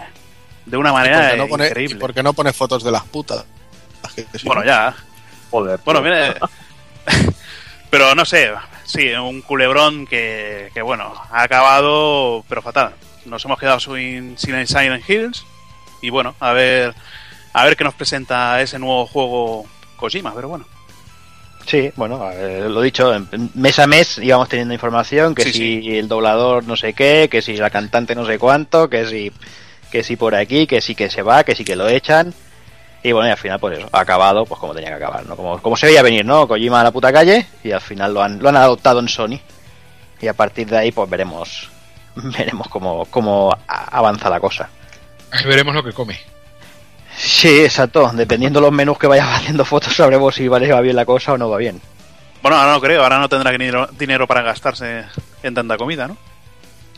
de 0.65 0.77
una 0.77 0.89
¿Y 0.89 0.93
manera 0.93 1.31
qué 1.31 1.37
no 1.37 1.47
pone, 1.47 1.67
increíble. 1.67 1.95
y 1.95 1.99
por 1.99 2.13
qué 2.13 2.23
no 2.23 2.33
pone 2.33 2.53
fotos 2.53 2.83
de 2.83 2.91
las 2.91 3.03
putas? 3.03 3.45
Que 4.15 4.23
sí, 4.37 4.45
Bueno, 4.47 4.61
¿no? 4.61 4.67
ya. 4.67 4.95
Joder. 5.51 5.79
Bueno, 5.83 6.01
mire. 6.01 6.35
pero 7.89 8.15
no 8.15 8.25
sé, 8.25 8.51
sí, 8.85 9.09
un 9.13 9.41
culebrón 9.41 10.05
que, 10.07 10.69
que, 10.73 10.81
bueno, 10.81 11.13
ha 11.31 11.43
acabado, 11.43 12.43
pero 12.49 12.61
fatal. 12.61 12.93
Nos 13.25 13.43
hemos 13.45 13.59
quedado 13.59 13.79
sin, 13.79 14.37
sin 14.37 14.65
Silent 14.67 15.07
Hills. 15.09 15.45
Y 16.01 16.09
bueno, 16.09 16.35
a 16.39 16.51
ver, 16.53 16.93
a 17.57 17.65
ver 17.65 17.75
qué 17.75 17.83
nos 17.83 17.95
presenta 17.95 18.61
ese 18.61 18.77
nuevo 18.77 19.07
juego 19.07 19.65
Kojima, 19.95 20.31
pero 20.35 20.47
bueno. 20.47 20.65
Sí, 21.65 21.91
bueno, 21.95 22.29
eh, 22.31 22.67
lo 22.69 22.81
dicho, 22.81 23.11
mes 23.55 23.79
a 23.79 23.87
mes 23.87 24.19
íbamos 24.19 24.47
teniendo 24.47 24.75
información, 24.75 25.33
que 25.33 25.43
Sí, 25.43 25.51
si 25.53 25.97
el 25.97 26.07
doblador 26.07 26.65
no 26.65 26.75
sé 26.75 26.93
qué, 26.93 27.27
que 27.31 27.41
si 27.41 27.57
la 27.57 27.71
cantante 27.71 28.13
no 28.13 28.27
sé 28.27 28.37
cuánto, 28.37 28.89
que 28.89 29.07
si, 29.07 29.31
que 29.91 30.03
si 30.03 30.15
por 30.15 30.35
aquí, 30.35 30.67
que 30.67 30.81
sí 30.81 30.93
que 30.93 31.09
se 31.09 31.23
va, 31.23 31.43
que 31.43 31.55
sí 31.55 31.65
que 31.65 31.75
lo 31.75 31.89
echan. 31.89 32.31
Y 33.01 33.11
bueno, 33.11 33.27
y 33.27 33.31
al 33.31 33.37
final 33.37 33.59
pues 33.59 33.79
eso, 33.79 33.89
ha 33.91 34.01
acabado 34.01 34.45
pues 34.45 34.59
como 34.59 34.75
tenía 34.75 34.89
que 34.89 35.03
acabar, 35.03 35.25
¿no? 35.25 35.35
Como, 35.35 35.59
como 35.59 35.75
se 35.75 35.87
veía 35.87 36.03
venir, 36.03 36.25
¿no? 36.25 36.47
Kojima 36.47 36.81
a 36.81 36.83
la 36.83 36.91
puta 36.91 37.11
calle 37.11 37.47
y 37.63 37.71
al 37.71 37.81
final 37.81 38.13
lo 38.13 38.21
han, 38.21 38.37
lo 38.37 38.49
han 38.49 38.55
adoptado 38.55 38.99
en 38.99 39.09
Sony. 39.09 39.39
Y 40.21 40.27
a 40.27 40.33
partir 40.33 40.67
de 40.67 40.77
ahí 40.77 40.91
pues 40.91 41.09
veremos 41.09 41.69
veremos 42.15 42.67
cómo, 42.67 43.05
cómo 43.05 43.51
avanza 43.67 44.29
la 44.29 44.39
cosa. 44.39 44.69
Ahí 45.31 45.45
veremos 45.45 45.73
lo 45.73 45.83
que 45.83 45.91
come. 45.91 46.36
Sí, 47.17 47.61
exacto. 47.61 48.11
Dependiendo 48.13 48.61
los 48.61 48.71
menús 48.71 48.97
que 48.97 49.07
vayas 49.07 49.27
haciendo 49.41 49.65
fotos, 49.65 49.95
sabremos 49.95 50.35
si 50.35 50.47
vale, 50.47 50.71
va 50.71 50.81
bien 50.81 50.95
la 50.95 51.05
cosa 51.05 51.33
o 51.33 51.37
no 51.37 51.49
va 51.49 51.57
bien. 51.57 51.81
Bueno, 52.41 52.57
ahora 52.57 52.73
no 52.73 52.79
creo, 52.81 53.03
ahora 53.03 53.17
no 53.19 53.27
tendrá 53.27 53.51
dinero, 53.51 53.87
dinero 53.97 54.27
para 54.27 54.43
gastarse 54.43 55.03
en 55.43 55.53
tanta 55.55 55.75
comida, 55.77 56.07
¿no? 56.07 56.13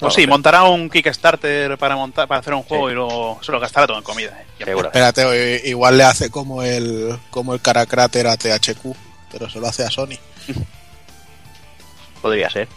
O 0.02 0.06
No, 0.06 0.12
sí, 0.12 0.22
pero- 0.22 0.32
montará 0.32 0.64
un 0.64 0.90
Kickstarter 0.90 1.78
para 1.78 1.96
montar 1.96 2.28
para 2.28 2.40
hacer 2.42 2.54
un 2.54 2.64
juego 2.64 2.88
Sí. 2.88 2.92
y 2.92 2.96
luego 2.96 3.40
se 3.42 3.52
lo 3.52 3.60
gastará 3.60 3.88
todo 3.88 3.98
en 3.98 4.04
comida. 4.04 4.32
¿eh? 4.42 4.64
Seguro. 4.66 4.88
Espérate, 4.88 5.62
igual 5.68 5.98
le 5.98 6.04
hace 6.04 6.30
como 6.30 6.62
el 6.64 7.18
como 7.30 7.54
el 7.54 7.62
Caracráter 7.62 8.28
a 8.28 8.38
THQ, 8.38 8.96
pero 9.32 9.50
se 9.50 9.60
lo 9.60 9.68
hace 9.68 9.84
a 9.84 9.90
Sony. 9.90 10.18
Podría 12.22 12.50
ser. 12.50 12.68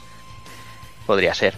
Podría 1.07 1.35
ser. 1.35 1.55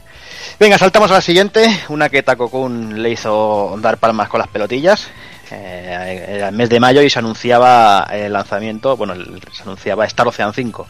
Venga, 0.59 0.79
saltamos 0.79 1.11
a 1.11 1.15
la 1.15 1.21
siguiente. 1.21 1.67
Una 1.89 2.09
que 2.09 2.23
Takokun 2.23 3.03
le 3.03 3.11
hizo 3.11 3.75
dar 3.79 3.99
palmas 3.99 4.29
con 4.29 4.41
las 4.41 4.49
pelotillas. 4.49 5.09
Eh, 5.51 6.43
el 6.47 6.55
mes 6.55 6.69
de 6.69 6.81
mayo 6.81 7.03
y 7.03 7.11
se 7.11 7.19
anunciaba 7.19 8.07
el 8.13 8.33
lanzamiento. 8.33 8.97
Bueno, 8.97 9.15
se 9.53 9.63
anunciaba 9.63 10.05
Star 10.07 10.29
Ocean 10.29 10.53
5. 10.53 10.87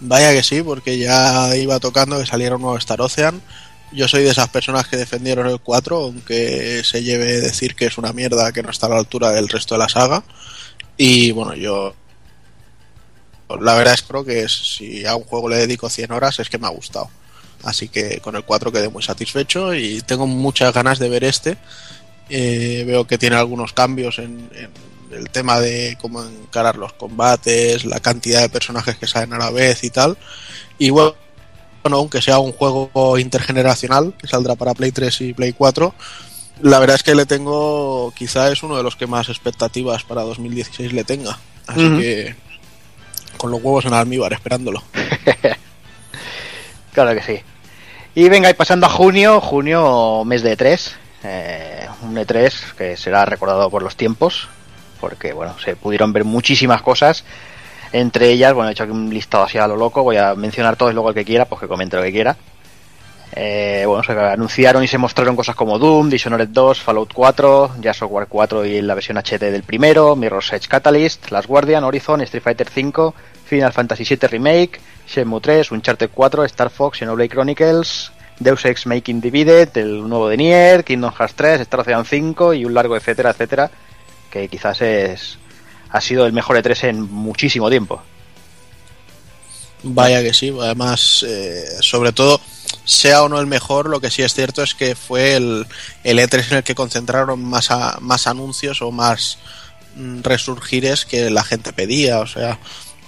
Vaya 0.00 0.32
que 0.32 0.42
sí, 0.42 0.62
porque 0.62 0.98
ya 0.98 1.54
iba 1.56 1.80
tocando 1.80 2.18
que 2.18 2.26
saliera 2.26 2.56
un 2.56 2.62
nuevo 2.62 2.76
Star 2.78 3.00
Ocean. 3.00 3.40
Yo 3.92 4.08
soy 4.08 4.24
de 4.24 4.30
esas 4.30 4.48
personas 4.48 4.88
que 4.88 4.96
defendieron 4.96 5.46
el 5.46 5.60
4, 5.60 5.96
aunque 5.96 6.82
se 6.84 7.02
lleve 7.02 7.40
decir 7.40 7.74
que 7.76 7.86
es 7.86 7.96
una 7.96 8.12
mierda 8.12 8.52
que 8.52 8.62
no 8.62 8.70
está 8.70 8.86
a 8.86 8.90
la 8.90 8.98
altura 8.98 9.30
del 9.30 9.48
resto 9.48 9.76
de 9.76 9.78
la 9.78 9.88
saga. 9.88 10.24
Y 10.96 11.32
bueno, 11.32 11.54
yo. 11.54 11.94
La 13.60 13.74
verdad 13.74 13.94
es 13.94 14.02
creo 14.02 14.24
que 14.24 14.48
si 14.48 15.06
a 15.06 15.14
un 15.14 15.24
juego 15.24 15.48
le 15.48 15.56
dedico 15.56 15.88
100 15.88 16.10
horas 16.12 16.38
es 16.40 16.48
que 16.48 16.58
me 16.58 16.66
ha 16.66 16.70
gustado. 16.70 17.08
Así 17.62 17.88
que 17.88 18.20
con 18.20 18.36
el 18.36 18.44
4 18.44 18.72
quedé 18.72 18.88
muy 18.88 19.02
satisfecho 19.02 19.74
y 19.74 20.02
tengo 20.02 20.26
muchas 20.26 20.72
ganas 20.74 20.98
de 20.98 21.08
ver 21.08 21.24
este. 21.24 21.56
Eh, 22.28 22.84
veo 22.86 23.06
que 23.06 23.18
tiene 23.18 23.36
algunos 23.36 23.72
cambios 23.72 24.18
en, 24.18 24.48
en 24.54 24.70
el 25.12 25.30
tema 25.30 25.60
de 25.60 25.96
cómo 26.00 26.24
encarar 26.24 26.76
los 26.76 26.92
combates, 26.94 27.84
la 27.84 28.00
cantidad 28.00 28.40
de 28.40 28.48
personajes 28.48 28.96
que 28.96 29.06
salen 29.06 29.32
a 29.34 29.38
la 29.38 29.50
vez 29.50 29.84
y 29.84 29.90
tal. 29.90 30.16
Y 30.78 30.90
bueno, 30.90 31.14
aunque 31.84 32.22
sea 32.22 32.38
un 32.38 32.52
juego 32.52 33.18
intergeneracional 33.18 34.14
que 34.18 34.26
saldrá 34.26 34.54
para 34.54 34.74
Play 34.74 34.90
3 34.92 35.20
y 35.20 35.32
Play 35.34 35.52
4, 35.52 35.94
la 36.62 36.78
verdad 36.78 36.96
es 36.96 37.02
que 37.02 37.14
le 37.14 37.26
tengo, 37.26 38.12
quizá 38.16 38.50
es 38.50 38.62
uno 38.62 38.76
de 38.76 38.82
los 38.82 38.96
que 38.96 39.06
más 39.06 39.28
expectativas 39.28 40.02
para 40.04 40.22
2016 40.22 40.92
le 40.92 41.04
tenga. 41.04 41.38
Así 41.66 41.88
que 41.98 42.34
con 43.36 43.50
los 43.50 43.62
huevos 43.62 43.84
en 43.84 43.94
almíbar 43.94 44.32
esperándolo. 44.32 44.82
Claro 46.92 47.12
que 47.14 47.22
sí. 47.22 47.40
Y 48.14 48.28
venga, 48.28 48.48
y 48.48 48.54
pasando 48.54 48.86
a 48.86 48.90
junio, 48.90 49.40
junio, 49.40 50.24
mes 50.24 50.42
de 50.42 50.56
E3. 50.56 50.92
eh, 51.24 51.83
un 52.04 52.16
E3 52.16 52.74
que 52.76 52.96
será 52.96 53.24
recordado 53.24 53.70
por 53.70 53.82
los 53.82 53.96
tiempos, 53.96 54.48
porque 55.00 55.32
bueno, 55.32 55.58
se 55.58 55.76
pudieron 55.76 56.12
ver 56.12 56.24
muchísimas 56.24 56.82
cosas. 56.82 57.24
Entre 57.92 58.30
ellas, 58.30 58.54
bueno, 58.54 58.70
he 58.70 58.72
hecho 58.72 58.84
aquí 58.84 58.92
un 58.92 59.10
listado 59.12 59.44
así 59.44 59.58
a 59.58 59.68
lo 59.68 59.76
loco, 59.76 60.02
voy 60.02 60.16
a 60.16 60.34
mencionar 60.34 60.76
todos 60.76 60.92
y 60.92 60.94
luego 60.94 61.10
el 61.10 61.14
que 61.14 61.24
quiera, 61.24 61.44
pues 61.44 61.60
que 61.60 61.68
comente 61.68 61.96
lo 61.96 62.02
que 62.02 62.12
quiera. 62.12 62.36
Eh, 63.36 63.84
bueno, 63.86 64.04
se 64.04 64.12
anunciaron 64.12 64.84
y 64.84 64.88
se 64.88 64.96
mostraron 64.96 65.34
cosas 65.34 65.56
como 65.56 65.78
Doom, 65.78 66.08
Dishonored 66.08 66.48
2, 66.48 66.80
Fallout 66.80 67.12
4, 67.12 67.76
Jazz 67.80 68.02
War 68.02 68.28
4 68.28 68.64
y 68.64 68.80
la 68.80 68.94
versión 68.94 69.16
HD 69.18 69.50
del 69.50 69.64
primero, 69.64 70.14
Mirror's 70.14 70.52
Edge 70.52 70.68
Catalyst, 70.68 71.30
Last 71.32 71.48
Guardian, 71.48 71.82
Horizon, 71.82 72.20
Street 72.20 72.42
Fighter 72.42 72.68
5, 72.68 73.14
Final 73.44 73.72
Fantasy 73.72 74.04
VII 74.04 74.28
Remake, 74.28 74.80
Shenmue 75.08 75.40
3, 75.40 75.72
Uncharted 75.72 76.10
4, 76.14 76.44
Star 76.44 76.70
Fox, 76.70 76.98
Xenoblade 76.98 77.30
Chronicles, 77.30 78.12
Deus 78.38 78.64
Ex 78.64 78.86
Making 78.86 79.20
Divided, 79.20 79.76
el 79.76 80.08
nuevo 80.08 80.28
de 80.28 80.36
Nier, 80.36 80.84
Kingdom 80.84 81.12
Hearts 81.12 81.34
3, 81.36 81.60
Star 81.62 81.80
Ocean 81.80 82.04
5 82.04 82.54
y 82.54 82.64
un 82.64 82.74
largo 82.74 82.96
etcétera, 82.96 83.30
etcétera, 83.30 83.70
que 84.30 84.48
quizás 84.48 84.80
es 84.80 85.38
ha 85.90 86.00
sido 86.00 86.26
el 86.26 86.32
mejor 86.32 86.56
E3 86.56 86.88
en 86.88 87.00
muchísimo 87.02 87.70
tiempo. 87.70 88.02
Vaya 89.84 90.22
que 90.22 90.32
sí, 90.32 90.52
además, 90.60 91.24
eh, 91.28 91.64
sobre 91.80 92.12
todo, 92.12 92.40
sea 92.84 93.22
o 93.22 93.28
no 93.28 93.38
el 93.38 93.46
mejor, 93.46 93.88
lo 93.90 94.00
que 94.00 94.10
sí 94.10 94.22
es 94.22 94.32
cierto 94.34 94.62
es 94.62 94.74
que 94.74 94.94
fue 94.94 95.36
el, 95.36 95.66
el 96.04 96.18
E3 96.18 96.50
en 96.52 96.56
el 96.58 96.64
que 96.64 96.74
concentraron 96.74 97.44
más, 97.44 97.70
a- 97.70 97.98
más 98.00 98.26
anuncios 98.26 98.80
o 98.80 98.90
más 98.90 99.38
mm, 99.94 100.22
resurgires 100.22 101.04
que 101.04 101.28
la 101.30 101.44
gente 101.44 101.72
pedía. 101.74 102.20
O 102.20 102.26
sea, 102.26 102.58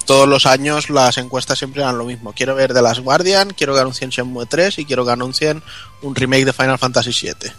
todos 0.06 0.28
los 0.28 0.46
años 0.46 0.88
las 0.88 1.18
encuestas 1.18 1.58
siempre 1.58 1.82
eran 1.82 1.98
lo 1.98 2.04
mismo. 2.04 2.32
Quiero 2.32 2.54
ver 2.54 2.72
The 2.72 2.80
Last 2.80 3.00
Guardian, 3.00 3.50
quiero 3.50 3.74
que 3.74 3.80
anuncien 3.80 4.10
Shenmue 4.10 4.46
3 4.46 4.78
y 4.78 4.84
quiero 4.84 5.04
que 5.04 5.12
anuncien 5.12 5.62
un 6.02 6.14
remake 6.14 6.46
de 6.46 6.52
Final 6.52 6.78
Fantasy 6.78 7.12
7. 7.12 7.52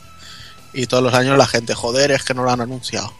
Y 0.73 0.87
todos 0.87 1.03
los 1.03 1.13
años 1.13 1.37
la 1.37 1.45
gente, 1.45 1.73
joder, 1.73 2.11
es 2.11 2.23
que 2.23 2.33
no 2.33 2.43
lo 2.43 2.51
han 2.51 2.61
anunciado. 2.61 3.13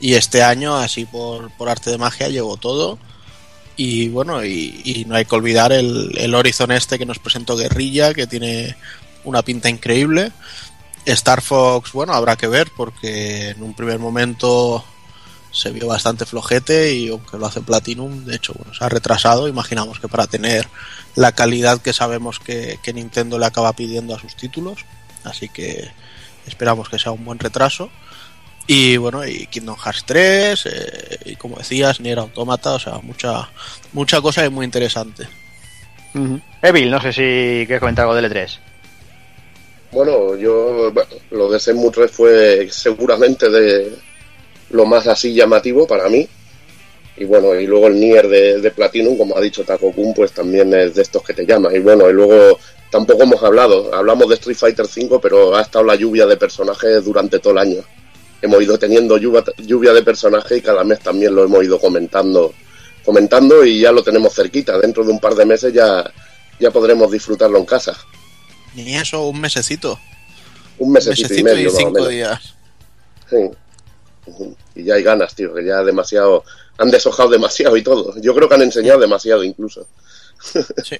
Y 0.00 0.14
este 0.14 0.42
año, 0.42 0.76
así 0.76 1.06
por, 1.06 1.50
por 1.52 1.68
arte 1.68 1.90
de 1.90 1.98
magia, 1.98 2.28
llegó 2.28 2.56
todo. 2.56 2.98
Y 3.76 4.08
bueno, 4.08 4.44
y, 4.44 4.80
y 4.84 5.04
no 5.06 5.14
hay 5.14 5.24
que 5.24 5.34
olvidar 5.36 5.72
el, 5.72 6.12
el 6.18 6.34
Horizon 6.34 6.72
este 6.72 6.98
que 6.98 7.06
nos 7.06 7.18
presentó 7.18 7.56
Guerrilla, 7.56 8.12
que 8.12 8.26
tiene 8.26 8.76
una 9.24 9.42
pinta 9.42 9.68
increíble. 9.68 10.32
Star 11.04 11.40
Fox, 11.40 11.92
bueno, 11.92 12.12
habrá 12.12 12.36
que 12.36 12.48
ver 12.48 12.70
porque 12.76 13.50
en 13.50 13.62
un 13.62 13.74
primer 13.74 13.98
momento 13.98 14.84
se 15.50 15.70
vio 15.70 15.86
bastante 15.86 16.26
flojete 16.26 16.94
y 16.94 17.08
aunque 17.08 17.38
lo 17.38 17.46
hace 17.46 17.60
Platinum, 17.60 18.24
de 18.24 18.36
hecho, 18.36 18.52
bueno, 18.54 18.74
se 18.74 18.84
ha 18.84 18.88
retrasado. 18.88 19.48
Imaginamos 19.48 20.00
que 20.00 20.08
para 20.08 20.26
tener 20.26 20.68
la 21.14 21.32
calidad 21.32 21.80
que 21.80 21.92
sabemos 21.92 22.38
que, 22.38 22.78
que 22.82 22.92
Nintendo 22.92 23.38
le 23.38 23.46
acaba 23.46 23.72
pidiendo 23.72 24.14
a 24.14 24.20
sus 24.20 24.36
títulos. 24.36 24.84
Así 25.24 25.48
que 25.48 25.90
esperamos 26.46 26.88
que 26.88 26.98
sea 26.98 27.12
un 27.12 27.24
buen 27.24 27.38
retraso. 27.38 27.90
Y 28.66 28.98
bueno, 28.98 29.26
y 29.26 29.46
Kingdom 29.46 29.76
Hearts 29.76 30.04
3, 30.04 30.66
eh, 30.66 31.18
y 31.24 31.36
como 31.36 31.56
decías, 31.56 32.00
Nier 32.00 32.18
Automata, 32.18 32.74
o 32.74 32.78
sea, 32.78 32.98
mucha, 33.02 33.48
mucha 33.94 34.20
cosa 34.20 34.44
y 34.44 34.50
muy 34.50 34.66
interesante. 34.66 35.26
Evil, 36.60 36.90
no 36.90 37.00
sé 37.00 37.12
si 37.12 37.64
quieres 37.66 37.80
comentar 37.80 38.02
algo 38.02 38.14
del 38.14 38.30
E3. 38.30 38.58
Bueno, 39.90 40.36
yo, 40.36 40.92
bueno, 40.92 41.10
lo 41.30 41.50
de 41.50 41.58
Shenmue 41.58 41.90
3 41.90 42.10
fue 42.10 42.68
seguramente 42.70 43.48
de 43.48 43.96
lo 44.70 44.86
más 44.86 45.06
así 45.06 45.34
llamativo 45.34 45.86
para 45.86 46.08
mí. 46.08 46.28
Y 47.16 47.24
bueno, 47.24 47.54
y 47.54 47.66
luego 47.66 47.88
el 47.88 47.98
Nier 47.98 48.28
de, 48.28 48.60
de 48.60 48.70
Platinum, 48.70 49.16
como 49.18 49.36
ha 49.36 49.40
dicho 49.40 49.64
Taco 49.64 49.90
Kun, 49.92 50.14
pues 50.14 50.32
también 50.32 50.72
es 50.74 50.94
de 50.94 51.02
estos 51.02 51.22
que 51.22 51.34
te 51.34 51.44
llama. 51.44 51.74
Y 51.74 51.80
bueno, 51.80 52.08
y 52.08 52.12
luego 52.12 52.58
tampoco 52.90 53.24
hemos 53.24 53.42
hablado, 53.42 53.92
hablamos 53.92 54.28
de 54.28 54.36
Street 54.36 54.56
Fighter 54.56 54.86
5, 54.86 55.20
pero 55.20 55.56
ha 55.56 55.62
estado 55.62 55.84
la 55.84 55.96
lluvia 55.96 56.26
de 56.26 56.36
personajes 56.36 57.04
durante 57.04 57.38
todo 57.40 57.54
el 57.54 57.58
año. 57.58 57.82
Hemos 58.40 58.62
ido 58.62 58.78
teniendo 58.78 59.18
lluvia, 59.18 59.42
lluvia 59.58 59.92
de 59.92 60.02
personajes 60.02 60.58
y 60.58 60.62
cada 60.62 60.84
mes 60.84 61.00
también 61.00 61.34
lo 61.34 61.42
hemos 61.42 61.64
ido 61.64 61.80
comentando, 61.80 62.54
comentando 63.04 63.64
y 63.64 63.80
ya 63.80 63.90
lo 63.90 64.04
tenemos 64.04 64.32
cerquita. 64.32 64.78
Dentro 64.78 65.04
de 65.04 65.10
un 65.10 65.18
par 65.18 65.34
de 65.34 65.44
meses 65.44 65.72
ya, 65.72 66.08
ya 66.60 66.70
podremos 66.70 67.10
disfrutarlo 67.10 67.58
en 67.58 67.64
casa. 67.64 67.96
Ni 68.76 68.94
eso, 68.94 69.26
un 69.26 69.40
mesecito. 69.40 69.98
Un 70.78 70.92
mesecito, 70.92 71.28
mesecito 71.28 71.40
y 71.40 71.42
medio, 71.42 71.62
y 71.62 71.64
más 71.64 71.74
o 71.74 71.78
cinco 71.78 71.92
menos. 71.94 72.08
días. 72.10 72.54
Sí. 73.28 73.36
Y 74.74 74.84
ya 74.84 74.94
hay 74.94 75.02
ganas, 75.02 75.34
tío, 75.34 75.54
que 75.54 75.64
ya 75.64 75.82
demasiado. 75.82 76.44
Han 76.78 76.90
deshojado 76.90 77.28
demasiado 77.28 77.76
y 77.76 77.82
todo. 77.82 78.14
Yo 78.20 78.34
creo 78.34 78.48
que 78.48 78.54
han 78.54 78.62
enseñado 78.62 79.00
demasiado 79.00 79.42
incluso. 79.44 79.86
Sí. 80.84 80.96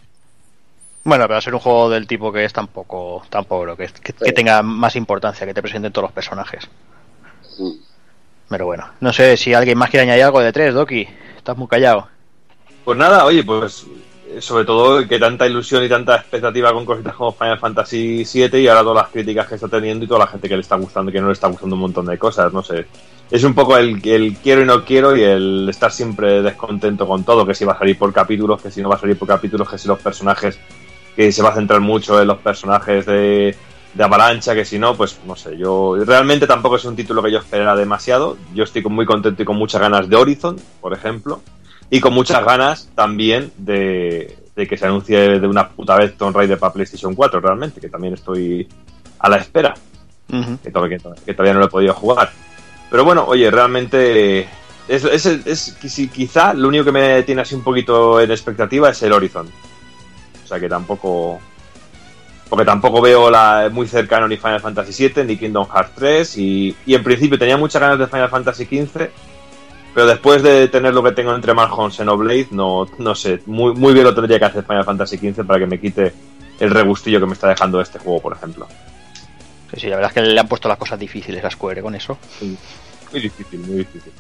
Bueno, 1.05 1.25
pero 1.25 1.35
va 1.35 1.39
a 1.39 1.43
ser 1.43 1.55
un 1.55 1.61
juego 1.61 1.89
del 1.89 2.07
tipo 2.07 2.33
que 2.33 2.45
es 2.45 2.53
tampoco, 2.53 3.23
tampoco 3.31 3.63
creo 3.63 3.77
que, 3.77 3.87
que, 4.03 4.13
que 4.13 4.25
Sí. 4.27 4.33
tenga 4.33 4.63
más 4.63 4.95
importancia, 4.97 5.47
que 5.47 5.55
te 5.55 5.63
presenten 5.63 5.93
todos 5.93 6.05
los 6.09 6.13
personajes. 6.13 6.69
Mm. 7.59 7.71
Pero 8.49 8.67
bueno, 8.67 8.91
no 9.01 9.13
sé 9.13 9.37
si 9.37 9.55
alguien 9.55 9.79
más 9.79 9.91
quiere 9.91 10.03
añadir 10.05 10.25
algo 10.25 10.41
de 10.41 10.53
3, 10.53 10.75
Doki. 10.75 11.07
Estás 11.37 11.57
muy 11.57 11.69
callado. 11.69 12.09
Pues 12.85 12.99
nada, 12.99 13.25
oye, 13.25 13.45
pues 13.45 13.87
eh, 14.29 14.41
sobre 14.41 14.65
todo 14.65 15.07
que 15.07 15.19
tanta 15.19 15.47
ilusión 15.47 15.85
y 15.85 15.89
tanta 15.89 16.17
expectativa 16.17 16.73
con 16.73 16.85
cositas 16.85 17.15
como 17.15 17.33
Final 17.33 17.59
Fantasy 17.59 18.25
VII 18.25 18.59
y 18.61 18.69
ahora 18.69 18.83
todas 18.83 19.05
las 19.05 19.13
críticas 19.13 19.47
que 19.47 19.55
está 19.55 19.69
teniendo 19.69 20.05
y 20.05 20.09
toda 20.09 20.21
la 20.21 20.27
gente 20.27 20.49
que 20.49 20.55
le 20.57 20.63
está 20.63 20.77
gustando 20.77 21.11
y 21.11 21.15
que 21.15 21.21
no 21.21 21.29
le 21.29 21.33
está 21.35 21.49
gustando 21.49 21.75
un 21.77 21.81
montón 21.83 22.07
de 22.07 22.19
cosas, 22.19 22.53
no 22.53 22.63
sé. 22.63 22.87
Es 23.31 23.45
un 23.45 23.55
poco 23.55 23.77
el, 23.77 24.01
el 24.09 24.37
quiero 24.37 24.63
y 24.63 24.65
no 24.65 24.85
quiero 24.85 25.15
y 25.15 25.23
el 25.23 25.69
estar 25.69 25.93
siempre 25.93 26.41
descontento 26.41 27.07
con 27.07 27.25
todo, 27.25 27.47
que 27.47 27.55
si 27.55 27.65
va 27.65 27.75
a 27.75 27.79
salir 27.79 27.99
por 27.99 28.13
capítulos, 28.13 28.63
que 28.63 28.71
si 28.71 28.81
no 28.81 28.89
va 28.89 28.97
a 28.97 29.01
salir 29.01 29.19
por 29.19 29.29
capítulos, 29.29 29.69
que 29.69 29.77
si 29.77 29.87
los 29.87 29.99
personajes, 29.99 30.59
que 31.15 31.31
se 31.31 31.43
va 31.43 31.51
a 31.51 31.55
centrar 31.55 31.81
mucho 31.81 32.21
en 32.21 32.27
los 32.27 32.39
personajes 32.39 33.05
de, 33.05 33.55
de 33.93 34.05
Avalancha, 34.05 34.55
que 34.55 34.65
si 34.65 34.79
no, 34.79 34.97
pues 34.97 35.19
no 35.27 35.37
sé, 35.37 35.59
yo 35.59 35.97
realmente 36.07 36.47
tampoco 36.47 36.77
es 36.77 36.85
un 36.87 36.97
título 36.97 37.23
que 37.23 37.31
yo 37.31 37.39
esperara 37.39 37.77
demasiado, 37.77 38.39
yo 38.55 38.65
estoy 38.65 38.83
muy 38.85 39.05
contento 39.05 39.43
y 39.43 39.45
con 39.45 39.57
muchas 39.57 39.81
ganas 39.81 40.09
de 40.09 40.17
Horizon, 40.17 40.57
por 40.81 40.95
ejemplo, 40.95 41.43
y 41.91 42.01
con 42.01 42.15
muchas 42.15 42.43
ganas 42.45 42.89
también 42.95 43.53
de, 43.59 44.39
de 44.57 44.67
que 44.67 44.77
se 44.77 44.87
anuncie 44.87 45.39
de 45.39 45.47
una 45.47 45.69
puta 45.69 45.97
vez 45.97 46.17
Tomb 46.17 46.35
Raider 46.35 46.59
para 46.59 46.73
PlayStation 46.73 47.15
4, 47.15 47.41
realmente, 47.41 47.81
que 47.81 47.89
también 47.89 48.15
estoy 48.15 48.69
a 49.19 49.29
la 49.29 49.37
espera, 49.37 49.75
que, 50.89 50.99
que 51.25 51.35
todavía 51.35 51.53
no 51.55 51.61
lo 51.61 51.67
he 51.67 51.71
podido 51.71 51.95
jugar. 51.95 52.31
Pero 52.91 53.05
bueno, 53.05 53.25
oye, 53.27 53.51
realmente 53.51 54.49
es, 54.89 55.05
es, 55.05 55.27
es- 55.27 55.77
qui- 55.81 56.11
quizá 56.11 56.55
lo 56.55 56.69
único 56.69 56.85
que 56.85 56.93
me 56.93 57.23
tiene 57.23 57.43
así 57.43 57.55
un 57.55 57.63
poquito 57.63 58.21
en 58.21 58.31
expectativa 58.31 58.91
es 58.91 59.03
el 59.03 59.13
Horizon. 59.13 59.49
O 60.45 60.47
sea 60.47 60.59
que 60.59 60.69
tampoco... 60.69 61.39
Porque 62.49 62.65
tampoco 62.65 63.03
veo 63.03 63.31
la, 63.31 63.69
muy 63.71 63.87
cercano 63.87 64.27
ni 64.27 64.39
Final 64.39 64.61
Fantasy 64.61 65.09
VII 65.09 65.25
ni 65.25 65.37
Kingdom 65.37 65.67
Hearts 65.69 65.93
3 65.97 66.39
y, 66.39 66.75
y 66.87 66.95
en 66.95 67.05
principio 67.05 67.39
tenía 67.39 67.59
muchas 67.59 67.83
ganas 67.83 67.99
de 67.99 68.07
Final 68.07 68.31
Fantasy 68.31 68.65
XV, 68.65 69.09
pero 69.93 70.07
después 70.07 70.43
de 70.43 70.67
tener 70.69 70.95
lo 70.95 71.03
que 71.03 71.13
tengo 71.13 71.35
entre 71.35 71.53
Marjon 71.53 71.93
Xenoblade, 71.93 72.49
no, 72.53 72.87
no 72.97 73.15
sé, 73.15 73.43
muy, 73.45 73.75
muy 73.75 73.93
bien 73.93 74.05
lo 74.07 74.15
tendría 74.15 74.39
que 74.39 74.47
hacer 74.47 74.65
Final 74.65 74.85
Fantasy 74.87 75.19
XV 75.19 75.45
para 75.45 75.59
que 75.59 75.67
me 75.67 75.79
quite 75.79 76.15
el 76.59 76.71
regustillo 76.71 77.21
que 77.21 77.27
me 77.27 77.35
está 77.35 77.49
dejando 77.49 77.83
este 77.83 77.99
juego, 77.99 78.23
por 78.23 78.33
ejemplo. 78.35 78.67
Sí, 79.75 79.81
sí, 79.81 79.87
la 79.89 79.97
verdad 79.97 80.11
es 80.11 80.15
que 80.15 80.21
le 80.23 80.41
han 80.41 80.49
puesto 80.49 80.69
las 80.69 80.79
cosas 80.79 80.99
difíciles 80.99 81.45
a 81.45 81.51
Square 81.51 81.83
con 81.83 81.95
eso. 81.95 82.17
Muy 82.41 83.21
difícil, 83.21 83.61
muy 83.61 83.77
difícil. 83.79 84.13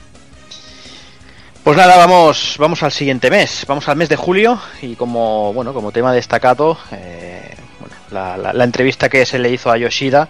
Pues 1.65 1.77
nada, 1.77 1.97
vamos, 1.97 2.57
vamos 2.59 2.83
al 2.83 2.93
siguiente 2.93 3.31
mes. 3.31 3.65
Vamos 3.67 3.89
al 3.89 3.97
mes 3.97 4.09
de 4.09 4.17
julio 4.17 4.61
y 4.81 4.95
como 4.97 5.53
bueno, 5.53 5.75
como 5.75 5.93
tema 5.93 6.13
destacado, 6.13 6.79
eh, 6.93 7.55
bueno, 7.81 7.95
la, 8.11 8.37
la- 8.37 8.53
la 8.53 8.65
entrevista 8.65 9.09
que 9.09 9.27
se 9.27 9.39
le 9.39 9.51
hizo 9.51 9.71
a 9.71 9.77
Yoshida 9.77 10.29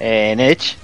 eh, 0.00 0.30
en 0.32 0.40
Edge 0.40 0.76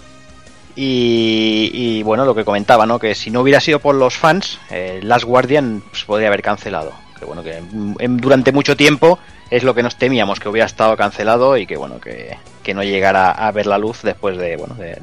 y, 0.77 1.71
y, 1.75 2.03
bueno, 2.03 2.25
lo 2.25 2.35
que 2.35 2.45
comentaba, 2.45 2.87
¿no? 2.87 2.99
Que 2.99 3.14
si 3.14 3.31
no 3.31 3.40
hubiera 3.40 3.61
sido 3.61 3.81
por 3.81 3.95
los 3.95 4.14
fans, 4.16 4.59
eh, 4.71 5.01
Last 5.03 5.25
Guardian 5.25 5.83
se 5.93 6.07
podría 6.07 6.29
haber 6.29 6.43
cancelado. 6.43 6.93
Que 7.19 7.25
bueno, 7.27 7.43
que 7.43 7.57
en- 7.99 8.16
durante 8.16 8.53
mucho 8.53 8.77
tiempo 8.77 9.19
es 9.51 9.63
lo 9.65 9.75
que 9.75 9.83
nos 9.83 9.97
temíamos, 9.97 10.41
que 10.41 10.49
hubiera 10.49 10.67
estado 10.67 10.97
cancelado 10.97 11.57
y 11.57 11.67
que 11.67 11.77
bueno, 11.77 12.01
que, 12.01 12.37
que 12.63 12.75
no 12.75 12.83
llegara 12.83 13.31
a 13.31 13.51
ver 13.51 13.67
la 13.67 13.79
luz 13.79 14.03
después 14.03 14.39
de 14.39 14.57
bueno, 14.57 14.75
de, 14.75 14.99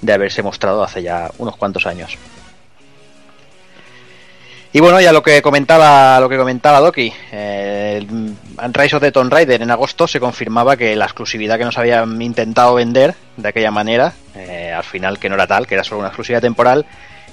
de 0.00 0.12
haberse 0.12 0.42
mostrado 0.42 0.82
hace 0.82 1.02
ya 1.02 1.30
unos 1.38 1.56
cuantos 1.56 1.86
años. 1.86 2.16
Y 4.70 4.80
bueno, 4.80 5.00
ya 5.00 5.12
lo 5.12 5.22
que 5.22 5.40
comentaba, 5.40 6.20
lo 6.20 6.28
que 6.28 6.36
comentaba 6.36 6.80
Doki, 6.80 7.10
eh, 7.32 8.06
Rise 8.72 8.96
of 8.96 9.02
the 9.02 9.10
Tomb 9.10 9.32
Raider 9.32 9.62
en 9.62 9.70
agosto 9.70 10.06
se 10.06 10.20
confirmaba 10.20 10.76
que 10.76 10.94
la 10.94 11.06
exclusividad 11.06 11.56
que 11.56 11.64
nos 11.64 11.78
habían 11.78 12.20
intentado 12.20 12.74
vender 12.74 13.14
de 13.38 13.48
aquella 13.48 13.70
manera, 13.70 14.12
eh, 14.36 14.70
al 14.76 14.84
final 14.84 15.18
que 15.18 15.30
no 15.30 15.36
era 15.36 15.46
tal, 15.46 15.66
que 15.66 15.74
era 15.74 15.84
solo 15.84 16.00
una 16.00 16.08
exclusividad 16.08 16.42
temporal, 16.42 16.84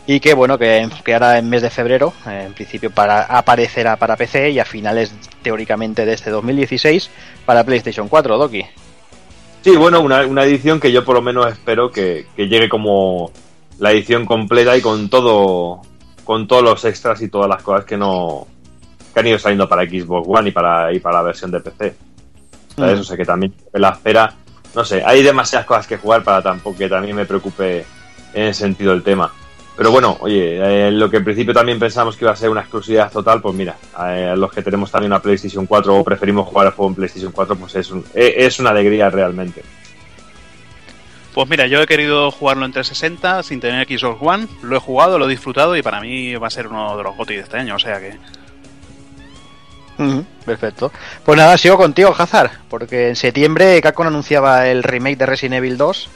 y 0.07 0.19
que 0.19 0.33
bueno, 0.33 0.57
que, 0.57 0.87
que 1.03 1.13
ahora 1.13 1.37
en 1.37 1.49
mes 1.49 1.61
de 1.61 1.69
febrero, 1.69 2.13
eh, 2.27 2.43
en 2.45 2.53
principio 2.53 2.91
para 2.91 3.23
aparecerá 3.23 3.95
para 3.95 4.15
PC 4.15 4.51
y 4.51 4.59
a 4.59 4.65
finales 4.65 5.13
teóricamente 5.41 6.05
de 6.05 6.13
este 6.13 6.29
2016 6.29 7.09
para 7.45 7.63
PlayStation 7.63 8.07
4, 8.07 8.37
Doki. 8.37 8.63
Sí, 9.63 9.75
bueno, 9.75 10.01
una, 10.01 10.25
una 10.25 10.43
edición 10.43 10.79
que 10.79 10.91
yo 10.91 11.03
por 11.03 11.15
lo 11.15 11.23
menos 11.23 11.51
espero 11.51 11.91
que, 11.91 12.27
que 12.35 12.47
llegue 12.47 12.69
como 12.69 13.31
la 13.79 13.91
edición 13.91 14.25
completa 14.25 14.77
y 14.77 14.81
con 14.81 15.09
todo 15.09 15.81
con 16.23 16.47
todos 16.47 16.63
los 16.63 16.85
extras 16.85 17.21
y 17.21 17.29
todas 17.29 17.49
las 17.49 17.63
cosas 17.63 17.85
que 17.85 17.97
no 17.97 18.47
que 19.13 19.19
han 19.19 19.27
ido 19.27 19.39
saliendo 19.39 19.67
para 19.67 19.83
Xbox 19.83 20.27
One 20.27 20.49
y 20.49 20.51
para 20.51 20.93
y 20.93 20.99
para 20.99 21.17
la 21.17 21.23
versión 21.23 21.49
de 21.49 21.61
PC. 21.61 21.95
¿Sabes? 22.75 22.97
Mm. 22.97 23.01
O 23.01 23.03
sea 23.03 23.17
que 23.17 23.25
también 23.25 23.53
la 23.73 23.89
espera, 23.89 24.33
no 24.75 24.85
sé, 24.85 25.01
hay 25.03 25.23
demasiadas 25.23 25.65
cosas 25.65 25.87
que 25.87 25.97
jugar 25.97 26.23
para 26.23 26.43
tampoco 26.43 26.77
que 26.77 26.89
también 26.89 27.15
me 27.15 27.25
preocupe 27.25 27.85
en 28.33 28.43
ese 28.43 28.61
sentido 28.61 28.93
el 28.93 29.01
tema. 29.01 29.33
Pero 29.77 29.91
bueno, 29.91 30.15
oye, 30.21 30.87
eh, 30.87 30.91
lo 30.91 31.09
que 31.09 31.17
en 31.17 31.25
principio 31.25 31.53
también 31.53 31.77
pensamos 31.79 32.15
que 32.15 32.23
iba 32.23 32.31
a 32.31 32.35
ser 32.35 32.49
una 32.49 32.61
exclusividad 32.61 33.11
total, 33.11 33.41
pues 33.41 33.53
mira, 33.53 33.75
eh, 34.07 34.33
los 34.37 34.51
que 34.51 34.61
tenemos 34.61 34.89
también 34.89 35.11
una 35.11 35.21
PlayStation 35.21 35.65
4 35.65 35.95
o 35.97 36.03
preferimos 36.03 36.47
jugar 36.47 36.67
el 36.67 36.73
juego 36.73 36.89
en 36.91 36.95
PlayStation 36.95 37.31
4, 37.33 37.55
pues 37.57 37.75
es, 37.75 37.91
un- 37.91 38.05
eh, 38.13 38.35
es 38.37 38.57
una 38.59 38.69
alegría 38.69 39.09
realmente. 39.09 39.61
Pues 41.33 41.49
mira, 41.49 41.67
yo 41.67 41.81
he 41.81 41.87
querido 41.87 42.31
jugarlo 42.31 42.65
en 42.65 42.71
360 42.71 43.43
sin 43.43 43.59
tener 43.59 43.85
Xbox 43.85 44.17
One, 44.21 44.47
lo 44.63 44.77
he 44.77 44.79
jugado, 44.79 45.19
lo 45.19 45.25
he 45.25 45.29
disfrutado 45.29 45.75
y 45.75 45.81
para 45.81 45.99
mí 45.99 46.33
va 46.37 46.47
a 46.47 46.51
ser 46.51 46.67
uno 46.67 46.95
de 46.95 47.03
los 47.03 47.17
GOTY 47.17 47.35
de 47.35 47.41
este 47.41 47.57
año, 47.57 47.75
o 47.75 47.79
sea 47.79 47.99
que... 47.99 48.17
Perfecto. 50.45 50.91
Pues 51.23 51.37
nada, 51.37 51.57
sigo 51.57 51.77
contigo, 51.77 52.13
Hazard, 52.17 52.51
porque 52.69 53.09
en 53.09 53.15
septiembre 53.15 53.81
Capcom 53.81 54.07
anunciaba 54.07 54.67
el 54.67 54.83
remake 54.83 55.17
de 55.17 55.25
Resident 55.25 55.55
Evil 55.55 55.77
2 55.77 56.09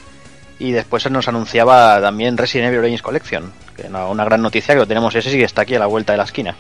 y 0.60 0.72
después 0.72 1.10
nos 1.10 1.28
anunciaba 1.28 2.02
también 2.02 2.38
Resident 2.38 2.68
Evil 2.68 2.80
Origins 2.80 3.02
Collection, 3.02 3.52
que 3.76 3.88
una, 3.88 4.06
una 4.08 4.26
gran 4.26 4.42
noticia 4.42 4.76
que 4.76 4.82
lo 4.82 4.88
tenemos 4.88 5.16
ese 5.16 5.32
sí 5.32 5.38
que 5.38 5.46
está 5.46 5.62
aquí 5.62 5.76
a 5.76 5.80
la 5.80 5.86
vuelta 5.86 6.14
de 6.14 6.18
la 6.18 6.26
esquina. 6.26 6.56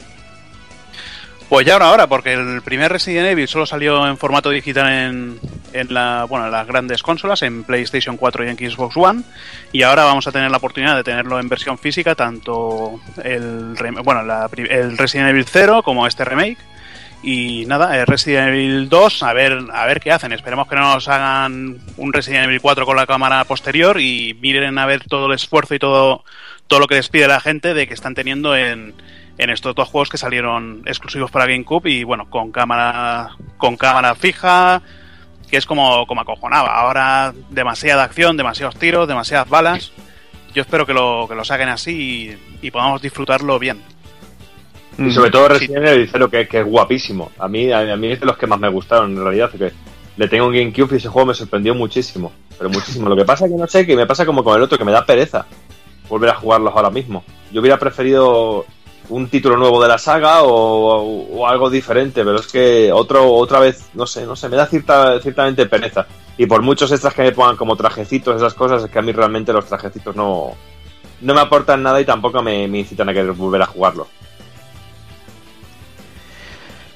Pues 1.49 1.65
ya 1.65 1.77
ahora, 1.77 2.05
porque 2.05 2.33
el 2.33 2.61
primer 2.61 2.91
Resident 2.91 3.27
Evil 3.27 3.47
solo 3.47 3.65
salió 3.65 4.05
en 4.05 4.17
formato 4.17 4.51
digital 4.51 4.87
en, 4.87 5.39
en 5.73 5.93
la, 5.93 6.25
bueno, 6.29 6.45
en 6.45 6.51
las 6.51 6.67
grandes 6.67 7.01
consolas, 7.01 7.41
en 7.41 7.63
PlayStation 7.63 8.17
4 8.17 8.45
y 8.45 8.49
en 8.49 8.57
Xbox 8.57 8.95
One, 8.95 9.23
y 9.71 9.81
ahora 9.81 10.03
vamos 10.03 10.27
a 10.27 10.31
tener 10.31 10.51
la 10.51 10.57
oportunidad 10.57 10.95
de 10.95 11.03
tenerlo 11.03 11.39
en 11.39 11.49
versión 11.49 11.79
física, 11.79 12.13
tanto 12.13 12.99
el, 13.23 13.75
bueno, 14.03 14.21
el 14.69 14.95
Resident 14.95 15.29
Evil 15.29 15.45
0 15.45 15.81
como 15.83 16.05
este 16.05 16.23
remake. 16.23 16.59
Y 17.21 17.65
nada, 17.65 17.97
el 17.97 18.07
Resident 18.07 18.49
Evil 18.49 18.87
2, 18.87 19.23
a 19.23 19.33
ver, 19.33 19.65
a 19.73 19.85
ver 19.85 19.99
qué 19.99 20.11
hacen. 20.11 20.31
Esperemos 20.31 20.67
que 20.67 20.75
no 20.75 20.93
nos 20.93 21.07
hagan 21.09 21.77
un 21.97 22.13
Resident 22.13 22.45
Evil 22.45 22.61
4 22.61 22.85
con 22.85 22.95
la 22.95 23.05
cámara 23.05 23.43
posterior 23.43 23.99
y 23.99 24.37
miren 24.39 24.77
a 24.77 24.85
ver 24.85 25.03
todo 25.03 25.25
el 25.25 25.33
esfuerzo 25.33 25.75
y 25.75 25.79
todo, 25.79 26.23
todo 26.67 26.79
lo 26.79 26.87
que 26.87 26.95
les 26.95 27.09
pide 27.09 27.27
la 27.27 27.41
gente 27.41 27.73
de 27.73 27.87
que 27.87 27.93
están 27.93 28.15
teniendo 28.15 28.55
en, 28.55 28.93
en 29.37 29.49
estos 29.49 29.75
dos 29.75 29.89
juegos 29.89 30.09
que 30.09 30.17
salieron 30.17 30.83
exclusivos 30.85 31.29
para 31.29 31.45
GameCube 31.45 31.89
y 31.89 32.03
bueno, 32.05 32.29
con 32.29 32.51
cámara, 32.53 33.31
con 33.57 33.75
cámara 33.75 34.15
fija, 34.15 34.81
que 35.51 35.57
es 35.57 35.65
como, 35.65 36.07
como 36.07 36.21
acojonaba. 36.21 36.73
Ahora 36.73 37.33
demasiada 37.49 38.03
acción, 38.03 38.37
demasiados 38.37 38.79
tiros, 38.79 39.09
demasiadas 39.09 39.49
balas. 39.49 39.91
Yo 40.53 40.61
espero 40.61 40.85
que 40.85 40.93
lo, 40.93 41.25
que 41.27 41.35
lo 41.35 41.43
saquen 41.43 41.67
así 41.67 42.39
y 42.61 42.71
podamos 42.71 43.01
disfrutarlo 43.01 43.59
bien. 43.59 43.81
Y 44.99 45.11
sobre 45.11 45.31
todo 45.31 45.47
Resident 45.47 45.85
Evil 45.85 46.05
dice 46.05 46.19
lo 46.19 46.29
que, 46.29 46.47
que 46.47 46.59
es 46.59 46.65
guapísimo. 46.65 47.31
A 47.39 47.47
mí, 47.47 47.71
a, 47.71 47.95
mí 47.95 48.11
es 48.11 48.19
de 48.19 48.25
los 48.25 48.37
que 48.37 48.47
más 48.47 48.59
me 48.59 48.69
gustaron 48.69 49.11
en 49.11 49.23
realidad, 49.23 49.49
porque 49.49 49.71
le 50.17 50.27
tengo 50.27 50.47
un 50.47 50.53
GameCube 50.53 50.93
y 50.93 50.97
ese 50.97 51.07
juego 51.07 51.27
me 51.27 51.33
sorprendió 51.33 51.73
muchísimo. 51.73 52.31
Pero 52.57 52.69
muchísimo. 52.69 53.07
Lo 53.07 53.15
que 53.15 53.25
pasa 53.25 53.45
es 53.45 53.51
que 53.51 53.57
no 53.57 53.67
sé, 53.67 53.85
que 53.85 53.95
me 53.95 54.05
pasa 54.05 54.25
como 54.25 54.43
con 54.43 54.55
el 54.55 54.61
otro, 54.61 54.77
que 54.77 54.85
me 54.85 54.91
da 54.91 55.05
pereza 55.05 55.45
volver 56.09 56.31
a 56.31 56.35
jugarlos 56.35 56.73
ahora 56.75 56.89
mismo. 56.89 57.23
Yo 57.51 57.61
hubiera 57.61 57.77
preferido 57.77 58.65
un 59.09 59.27
título 59.27 59.57
nuevo 59.57 59.81
de 59.81 59.87
la 59.87 59.97
saga 59.97 60.43
o, 60.43 61.27
o 61.27 61.47
algo 61.47 61.69
diferente, 61.69 62.23
pero 62.23 62.39
es 62.39 62.47
que 62.47 62.91
otro 62.91 63.31
otra 63.33 63.59
vez, 63.59 63.89
no 63.93 64.05
sé, 64.05 64.25
no 64.25 64.35
sé, 64.35 64.49
me 64.49 64.57
da 64.57 64.65
cierta, 64.65 65.19
ciertamente 65.21 65.65
pereza. 65.65 66.05
Y 66.37 66.45
por 66.45 66.61
muchos 66.61 66.91
extras 66.91 67.13
que 67.13 67.23
me 67.23 67.31
pongan 67.31 67.57
como 67.57 67.75
trajecitos, 67.75 68.35
esas 68.35 68.53
cosas, 68.53 68.83
es 68.83 68.91
que 68.91 68.99
a 68.99 69.01
mí 69.01 69.11
realmente 69.11 69.51
los 69.51 69.65
trajecitos 69.65 70.15
no, 70.15 70.53
no 71.21 71.33
me 71.33 71.41
aportan 71.41 71.83
nada 71.83 71.99
y 71.99 72.05
tampoco 72.05 72.41
me, 72.41 72.67
me 72.67 72.79
incitan 72.79 73.09
a 73.09 73.13
querer 73.13 73.33
volver 73.33 73.61
a 73.61 73.65
jugarlo. 73.65 74.07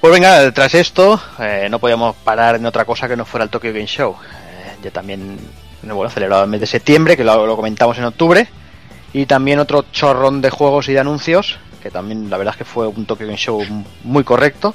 Pues 0.03 0.11
venga, 0.11 0.51
tras 0.51 0.75
esto, 0.75 1.17
eh, 1.39 1.69
no 1.71 1.79
podíamos 1.79 2.13
parar 2.13 2.57
en 2.57 2.65
otra 2.65 2.83
cosa 2.83 3.07
que 3.07 3.15
no 3.15 3.23
fuera 3.23 3.45
el 3.45 3.49
Tokyo 3.49 3.71
Game 3.71 3.85
Show. 3.85 4.17
Eh, 4.21 4.75
ya 4.83 4.91
también, 4.91 5.39
bueno, 5.81 6.09
celebrado 6.09 6.43
el 6.43 6.49
mes 6.49 6.59
de 6.59 6.67
septiembre, 6.67 7.15
que 7.15 7.23
lo, 7.23 7.47
lo, 7.47 7.55
comentamos 7.55 7.97
en 7.97 8.03
octubre. 8.03 8.45
Y 9.13 9.25
también 9.27 9.59
otro 9.59 9.85
chorrón 9.93 10.41
de 10.41 10.49
juegos 10.49 10.89
y 10.89 10.91
de 10.91 10.99
anuncios, 10.99 11.57
que 11.81 11.89
también 11.89 12.29
la 12.29 12.35
verdad 12.35 12.53
es 12.53 12.57
que 12.57 12.65
fue 12.65 12.85
un 12.85 13.05
Tokyo 13.05 13.25
Game 13.25 13.37
Show 13.37 13.63
muy 14.03 14.25
correcto. 14.25 14.73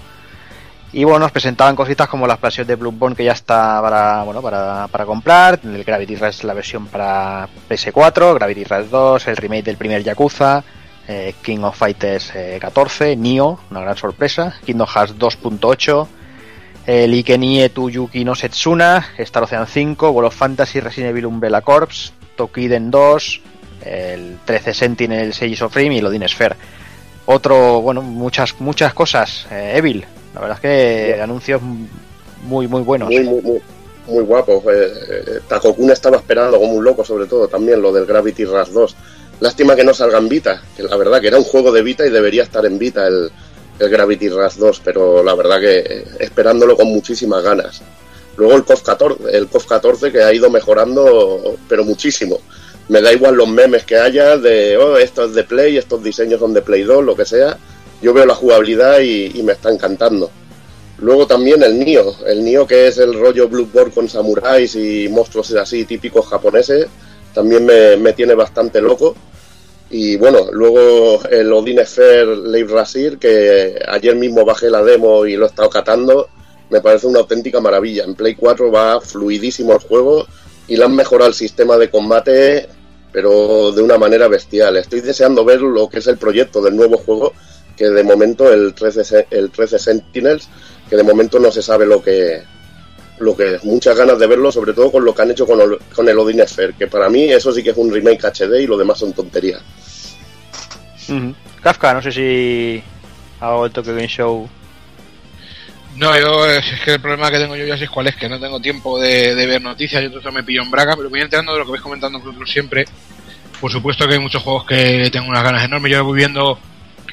Y 0.95 1.05
bueno, 1.05 1.19
nos 1.19 1.33
presentaban 1.33 1.77
cositas 1.77 2.09
como 2.09 2.27
la 2.27 2.33
expansión 2.33 2.67
de 2.67 2.77
Bloodborne 2.77 3.15
que 3.15 3.25
ya 3.25 3.33
está 3.33 3.83
para, 3.83 4.23
bueno, 4.23 4.41
para, 4.41 4.89
para 4.89 5.05
comprar, 5.05 5.61
el 5.63 5.85
Gravity 5.85 6.17
Rush 6.17 6.45
la 6.45 6.55
versión 6.55 6.87
para 6.87 7.47
PS4, 7.69 8.33
Gravity 8.33 8.65
Rush 8.65 8.87
2, 8.87 9.29
el 9.29 9.37
remake 9.37 9.65
del 9.65 9.77
primer 9.77 10.03
Yakuza, 10.03 10.65
eh, 11.09 11.35
King 11.43 11.61
of 11.61 11.77
Fighters 11.77 12.33
eh, 12.35 12.59
14, 12.61 13.17
Nioh, 13.17 13.59
una 13.71 13.81
gran 13.81 13.97
sorpresa, 13.97 14.55
Kingdom 14.65 14.87
Hearts 14.87 15.17
2.8, 15.19 16.07
el 16.87 17.15
Ikenie 17.15 17.71
Yuki 17.91 18.25
no 18.25 18.35
Setsuna, 18.35 19.15
Star 19.19 19.43
Ocean 19.43 19.67
5, 19.67 20.11
World 20.11 20.29
of 20.29 20.37
Fantasy, 20.37 20.81
Resident 20.81 21.11
Evil 21.11 21.27
Umbrella 21.27 21.63
Corps, 21.63 22.13
Tokiden 22.37 22.91
2, 22.91 23.41
el 23.85 24.39
13 24.45 24.75
Sentinel 24.75 25.33
Sages 25.33 25.63
of 25.63 25.75
Rim 25.75 25.93
y 25.93 25.99
el 25.99 26.07
Odin 26.07 26.29
Sphere. 26.29 26.57
Otro, 27.27 27.81
bueno, 27.81 28.03
muchas, 28.03 28.61
muchas 28.61 28.95
cosas, 28.95 29.47
eh, 29.51 29.73
Evil, 29.77 30.05
la 30.35 30.41
verdad 30.41 30.57
es 30.57 30.63
que 30.63 31.13
sí. 31.15 31.21
anuncios 31.21 31.61
muy, 32.45 32.69
muy 32.69 32.83
buenos. 32.83 33.09
Muy, 33.09 33.25
muy, 33.25 33.43
muy, 33.43 33.63
muy 34.07 34.25
guapos. 34.25 34.65
Eh, 34.65 34.93
eh, 35.11 35.41
Takokun 35.49 35.91
estaba 35.91 36.17
esperando 36.17 36.59
como 36.59 36.73
un 36.73 36.85
loco, 36.85 37.05
sobre 37.05 37.27
todo 37.27 37.49
también 37.49 37.81
lo 37.81 37.93
del 37.93 38.07
Gravity 38.07 38.45
Rush 38.45 38.69
2. 38.69 38.97
Lástima 39.41 39.77
que 39.77 39.85
no 39.85 39.95
salga 39.95 40.19
en 40.19 40.29
Vita, 40.29 40.63
que 40.77 40.83
la 40.83 40.97
verdad 40.97 41.21
que 41.21 41.29
era 41.29 41.39
un 41.39 41.45
juego 41.45 41.71
de 41.71 41.83
Vita 41.83 42.07
y 42.07 42.11
debería 42.11 42.43
estar 42.43 42.67
en 42.67 42.79
Vita 42.79 43.07
el, 43.07 43.31
Gravity 43.79 44.29
Rush 44.29 44.57
2, 44.57 44.83
pero 44.85 45.23
la 45.23 45.37
verdad 45.37 45.61
que 45.61 45.79
eh, 45.79 46.05
esperándolo 46.19 46.77
con 46.77 46.89
muchísimas 46.89 47.45
ganas. 47.45 47.81
Luego 48.37 48.57
el 48.57 48.65
KOF 48.65 48.83
14, 48.83 49.37
el 49.37 49.47
KOF 49.47 49.67
14 49.67 50.11
que 50.11 50.23
ha 50.23 50.35
ido 50.35 50.51
mejorando, 50.51 51.57
pero 51.69 51.85
muchísimo. 51.85 52.41
Me 52.89 53.01
da 53.01 53.13
igual 53.13 53.37
los 53.37 53.49
memes 53.49 53.85
que 53.85 53.97
haya 53.97 54.37
de, 54.37 54.77
oh, 54.77 54.97
esto 54.99 55.27
es 55.27 55.35
de 55.35 55.45
Play, 55.45 55.77
estos 55.77 56.03
diseños 56.03 56.41
son 56.41 56.55
de 56.55 56.63
Play 56.63 56.83
2, 56.83 57.05
lo 57.05 57.15
que 57.15 57.25
sea. 57.25 57.57
Yo 58.03 58.13
veo 58.13 58.27
la 58.27 58.35
jugabilidad 58.35 58.99
y, 58.99 59.39
y 59.39 59.43
me 59.45 59.53
está 59.53 59.71
encantando. 59.71 60.31
Luego 61.01 61.29
también 61.29 61.63
el 61.63 61.79
Nio, 61.79 62.13
el 62.27 62.45
Nio 62.45 62.67
que 62.67 62.89
es 62.89 62.99
el 62.99 63.15
rollo 63.15 63.49
Bloodborne 63.49 63.95
con 63.95 64.09
samuráis 64.09 64.75
y 64.75 65.09
monstruos 65.09 65.53
así 65.55 65.85
típicos 65.85 66.27
japoneses, 66.27 66.89
también 67.33 67.65
me, 67.65 67.97
me 67.97 68.13
tiene 68.13 68.35
bastante 68.35 68.81
loco. 68.81 69.15
Y 69.91 70.17
bueno, 70.17 70.49
luego 70.53 71.23
el 71.31 71.53
Odin 71.53 71.85
Sphere 71.85 72.37
Leif 72.37 72.71
Rasir, 72.71 73.19
que 73.19 73.79
ayer 73.89 74.15
mismo 74.17 74.45
bajé 74.45 74.69
la 74.69 74.83
demo 74.83 75.25
y 75.25 75.37
lo 75.37 75.47
he 75.47 75.49
estado 75.49 75.71
catando, 75.71 76.29
me 76.71 76.81
parece 76.81 77.07
una 77.07 77.21
auténtica 77.21 77.61
maravilla. 77.61 78.05
En 78.05 78.15
Play 78.15 78.35
4 78.35 78.71
va 78.71 79.01
fluidísimo 79.01 79.73
el 79.73 79.79
juego 79.79 80.27
y 80.67 80.77
le 80.77 80.85
han 80.85 80.95
mejorado 80.95 81.29
el 81.29 81.35
sistema 81.35 81.79
de 81.79 81.91
combate, 81.91 82.69
pero 83.13 83.73
de 83.73 83.83
una 83.83 83.97
manera 83.97 84.29
bestial. 84.29 84.77
Estoy 84.77 85.01
deseando 85.01 85.45
ver 85.45 85.63
lo 85.63 85.89
que 85.89 86.01
es 86.01 86.07
el 86.07 86.19
proyecto 86.19 86.61
del 86.61 86.77
nuevo 86.77 86.99
juego, 86.99 87.33
que 87.77 87.89
de 87.89 88.03
momento 88.03 88.53
el 88.53 88.75
13, 88.75 89.29
el 89.31 89.51
13 89.51 89.79
Sentinels, 89.79 90.49
que 90.91 90.97
de 90.97 91.03
momento 91.03 91.39
no 91.39 91.51
se 91.51 91.63
sabe 91.63 91.87
lo 91.87 92.03
que, 92.03 92.43
lo 93.21 93.37
que 93.37 93.55
es. 93.57 93.65
Muchas 93.65 93.97
ganas 93.97 94.19
de 94.19 94.27
verlo, 94.27 94.51
sobre 94.53 94.73
todo 94.73 94.91
con 94.91 95.05
lo 95.05 95.15
que 95.15 95.23
han 95.23 95.31
hecho 95.31 95.47
con 95.47 95.61
el, 95.61 95.79
con 95.95 96.09
el 96.09 96.19
Odin 96.19 96.47
Sphere, 96.47 96.75
que 96.79 96.87
para 96.87 97.09
mí 97.09 97.25
eso 97.25 97.53
sí 97.53 97.63
que 97.63 97.71
es 97.71 97.77
un 97.77 97.93
remake 97.93 98.25
HD 98.25 98.63
y 98.63 98.67
lo 98.67 98.77
demás 98.77 98.99
son 98.99 99.13
tonterías. 99.13 99.63
Uh 101.09 101.13
-huh. 101.13 101.35
Kafka, 101.63 101.95
no 101.95 102.03
sé 102.03 102.13
si 102.13 102.83
hago 103.41 103.67
el 103.67 103.73
Tokyo 103.73 103.95
Game 103.95 104.09
Show. 104.09 104.49
No, 105.97 106.17
yo 106.17 106.47
es 106.47 106.65
que 106.85 106.95
el 106.95 107.01
problema 107.01 107.31
que 107.31 107.39
tengo 107.39 107.57
yo 107.57 107.67
ya 107.67 107.77
sé 107.77 107.89
cuál 107.89 108.07
es, 108.07 108.15
que 108.15 108.29
no 108.29 108.39
tengo 108.39 108.61
tiempo 108.61 109.01
de, 109.01 109.35
de 109.35 109.47
ver 109.47 109.61
noticias, 109.61 110.03
yo 110.03 110.13
todo 110.13 110.31
me 110.31 110.45
pillo 110.45 110.63
en 110.63 110.71
braga, 110.71 110.95
pero 110.97 111.11
voy 111.11 111.21
enterando 111.21 111.53
de 111.53 111.59
lo 111.59 111.65
que 111.65 111.73
vais 111.73 111.83
comentando 111.83 112.21
vosotros 112.21 112.49
siempre. 112.49 112.85
Por 113.61 113.73
supuesto 113.73 114.07
que 114.07 114.15
hay 114.15 114.21
muchos 114.21 114.43
juegos 114.43 114.65
que 114.65 115.09
tengo 115.11 115.29
unas 115.29 115.43
ganas 115.43 115.65
enormes. 115.65 115.91
Yo 115.91 116.05
voy 116.05 116.19
viendo 116.19 116.59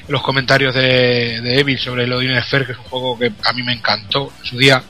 los 0.06 0.22
comentarios 0.22 0.72
de, 0.74 1.40
de 1.40 1.58
Evil 1.58 1.78
sobre 1.78 2.04
el 2.04 2.12
Odin 2.12 2.40
Sphere, 2.40 2.66
que 2.66 2.72
es 2.72 2.78
un 2.78 2.84
juego 2.84 3.18
que 3.18 3.32
a 3.42 3.52
mí 3.52 3.62
me 3.64 3.72
encantó 3.72 4.32
en 4.38 4.44
su 4.44 4.56
día. 4.56 4.82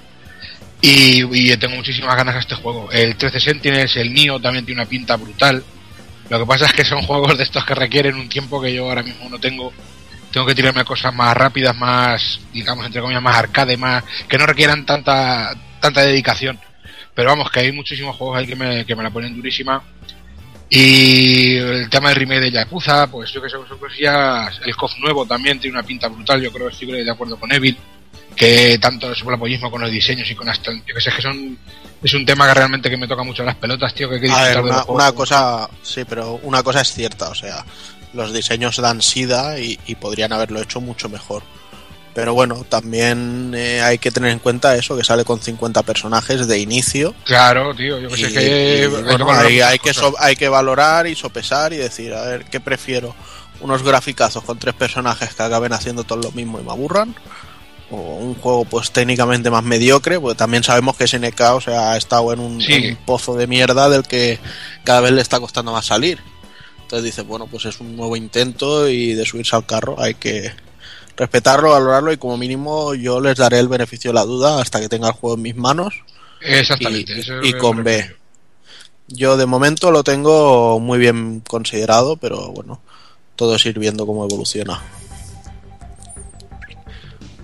Y, 0.80 1.24
y, 1.52 1.56
tengo 1.56 1.76
muchísimas 1.76 2.16
ganas 2.16 2.36
a 2.36 2.38
este 2.40 2.54
juego. 2.54 2.90
El 2.92 3.16
13 3.16 3.40
Sentinels, 3.40 3.96
el 3.96 4.12
Nio 4.12 4.38
también 4.38 4.64
tiene 4.64 4.82
una 4.82 4.88
pinta 4.88 5.16
brutal. 5.16 5.64
Lo 6.28 6.38
que 6.38 6.46
pasa 6.46 6.66
es 6.66 6.72
que 6.72 6.84
son 6.84 7.02
juegos 7.06 7.36
de 7.36 7.44
estos 7.44 7.64
que 7.64 7.74
requieren 7.74 8.16
un 8.16 8.28
tiempo 8.28 8.60
que 8.60 8.74
yo 8.74 8.88
ahora 8.88 9.02
mismo 9.02 9.28
no 9.28 9.38
tengo. 9.38 9.72
Tengo 10.30 10.46
que 10.46 10.54
tirarme 10.54 10.82
a 10.82 10.84
cosas 10.84 11.14
más 11.14 11.34
rápidas, 11.34 11.74
más, 11.76 12.40
digamos, 12.52 12.84
entre 12.84 13.00
comillas, 13.00 13.22
más 13.22 13.36
arcade, 13.36 13.76
más, 13.76 14.04
que 14.28 14.36
no 14.36 14.44
requieran 14.44 14.84
tanta, 14.84 15.54
tanta 15.80 16.02
dedicación. 16.02 16.58
Pero 17.14 17.30
vamos, 17.30 17.50
que 17.50 17.60
hay 17.60 17.72
muchísimos 17.72 18.14
juegos 18.16 18.38
ahí 18.38 18.46
que 18.46 18.56
me, 18.56 18.84
que 18.84 18.94
me 18.94 19.02
la 19.02 19.10
ponen 19.10 19.34
durísima. 19.34 19.82
Y 20.68 21.56
el 21.56 21.88
tema 21.88 22.10
del 22.10 22.18
remake 22.18 22.40
de 22.40 22.50
Yakuza, 22.50 23.06
pues 23.06 23.32
yo 23.32 23.40
que 23.40 23.48
sé, 23.48 23.56
son 23.66 23.78
cosillas. 23.78 24.60
El 24.64 24.76
KOF 24.76 24.98
nuevo 24.98 25.24
también 25.24 25.58
tiene 25.58 25.78
una 25.78 25.86
pinta 25.86 26.08
brutal, 26.08 26.42
yo 26.42 26.52
creo 26.52 26.66
que 26.66 26.72
estoy 26.74 27.04
de 27.04 27.10
acuerdo 27.10 27.38
con 27.38 27.50
Evil 27.52 27.78
que 28.36 28.78
tanto 28.78 29.08
el 29.08 29.16
superapollismo 29.16 29.70
con 29.70 29.80
los 29.80 29.90
diseños 29.90 30.30
y 30.30 30.34
con 30.34 30.48
hasta 30.48 30.72
yo 30.72 30.94
que 30.94 31.00
sé 31.00 31.10
que 31.10 31.22
son 31.22 31.58
es 32.02 32.14
un 32.14 32.26
tema 32.26 32.46
que 32.46 32.54
realmente 32.54 32.90
que 32.90 32.96
me 32.96 33.08
toca 33.08 33.22
mucho 33.22 33.42
las 33.42 33.56
pelotas 33.56 33.94
tío 33.94 34.10
que, 34.10 34.20
que 34.20 34.30
a 34.30 34.42
ver, 34.42 34.60
una, 34.60 34.84
una 34.84 35.12
cosa 35.12 35.68
sí 35.82 36.04
pero 36.06 36.38
una 36.42 36.62
cosa 36.62 36.82
es 36.82 36.92
cierta 36.92 37.30
o 37.30 37.34
sea 37.34 37.64
los 38.12 38.32
diseños 38.32 38.76
dan 38.76 39.02
sida 39.02 39.58
y, 39.58 39.78
y 39.86 39.94
podrían 39.94 40.32
haberlo 40.32 40.60
hecho 40.60 40.80
mucho 40.80 41.08
mejor 41.08 41.42
pero 42.16 42.32
bueno, 42.32 42.64
también 42.66 43.52
eh, 43.54 43.82
hay 43.82 43.98
que 43.98 44.10
tener 44.10 44.30
en 44.30 44.38
cuenta 44.38 44.74
eso, 44.74 44.96
que 44.96 45.04
sale 45.04 45.22
con 45.22 45.38
50 45.38 45.82
personajes 45.82 46.48
de 46.48 46.58
inicio. 46.58 47.14
Claro, 47.26 47.74
tío, 47.74 47.98
yo 47.98 48.08
que 48.08 48.16
sé 48.16 48.32
que... 48.32 48.84
Y, 48.84 48.86
bueno, 48.86 49.30
hay, 49.30 49.60
hay, 49.60 49.78
que 49.78 49.92
so, 49.92 50.14
hay 50.18 50.34
que 50.34 50.48
valorar 50.48 51.06
y 51.06 51.14
sopesar 51.14 51.74
y 51.74 51.76
decir, 51.76 52.14
a 52.14 52.22
ver, 52.22 52.46
¿qué 52.46 52.58
prefiero? 52.58 53.14
¿Unos 53.60 53.82
graficazos 53.82 54.42
con 54.44 54.58
tres 54.58 54.72
personajes 54.72 55.34
que 55.34 55.42
acaben 55.42 55.74
haciendo 55.74 56.04
todo 56.04 56.22
lo 56.22 56.32
mismo 56.32 56.58
y 56.58 56.62
me 56.62 56.70
aburran? 56.70 57.14
O 57.90 57.96
un 57.96 58.34
juego 58.34 58.64
pues 58.64 58.90
técnicamente 58.90 59.50
más 59.50 59.62
mediocre, 59.62 60.18
porque 60.18 60.36
también 60.36 60.64
sabemos 60.64 60.96
que 60.96 61.06
SNK 61.06 61.40
o 61.52 61.60
sea, 61.60 61.92
ha 61.92 61.96
estado 61.96 62.32
en 62.32 62.40
un, 62.40 62.60
sí. 62.60 62.72
en 62.72 62.90
un, 62.90 62.96
pozo 63.04 63.36
de 63.36 63.46
mierda 63.46 63.88
del 63.88 64.02
que 64.02 64.38
cada 64.84 65.00
vez 65.00 65.12
le 65.12 65.22
está 65.22 65.38
costando 65.40 65.72
más 65.72 65.86
salir. 65.86 66.18
Entonces 66.82 67.04
dice, 67.04 67.22
bueno, 67.22 67.46
pues 67.46 67.64
es 67.64 67.80
un 67.80 67.96
nuevo 67.96 68.16
intento 68.16 68.88
y 68.88 69.14
de 69.14 69.24
subirse 69.24 69.56
al 69.56 69.66
carro 69.66 70.00
hay 70.00 70.14
que 70.14 70.52
respetarlo, 71.16 71.70
valorarlo 71.70 72.12
y 72.12 72.16
como 72.16 72.36
mínimo 72.36 72.94
yo 72.94 73.20
les 73.20 73.36
daré 73.36 73.58
el 73.58 73.68
beneficio 73.68 74.10
de 74.10 74.14
la 74.14 74.24
duda 74.24 74.60
hasta 74.60 74.80
que 74.80 74.88
tenga 74.88 75.08
el 75.08 75.14
juego 75.14 75.36
en 75.36 75.42
mis 75.42 75.56
manos. 75.56 75.94
Exactamente. 76.40 77.24
Y, 77.42 77.48
y 77.48 77.52
con 77.54 77.82
B. 77.82 78.14
Yo 79.08 79.36
de 79.36 79.46
momento 79.46 79.90
lo 79.90 80.02
tengo 80.02 80.80
muy 80.80 80.98
bien 80.98 81.40
considerado, 81.40 82.16
pero 82.16 82.50
bueno, 82.52 82.80
todo 83.36 83.54
es 83.54 83.64
ir 83.66 83.78
viendo 83.78 84.06
cómo 84.06 84.24
evoluciona. 84.24 84.82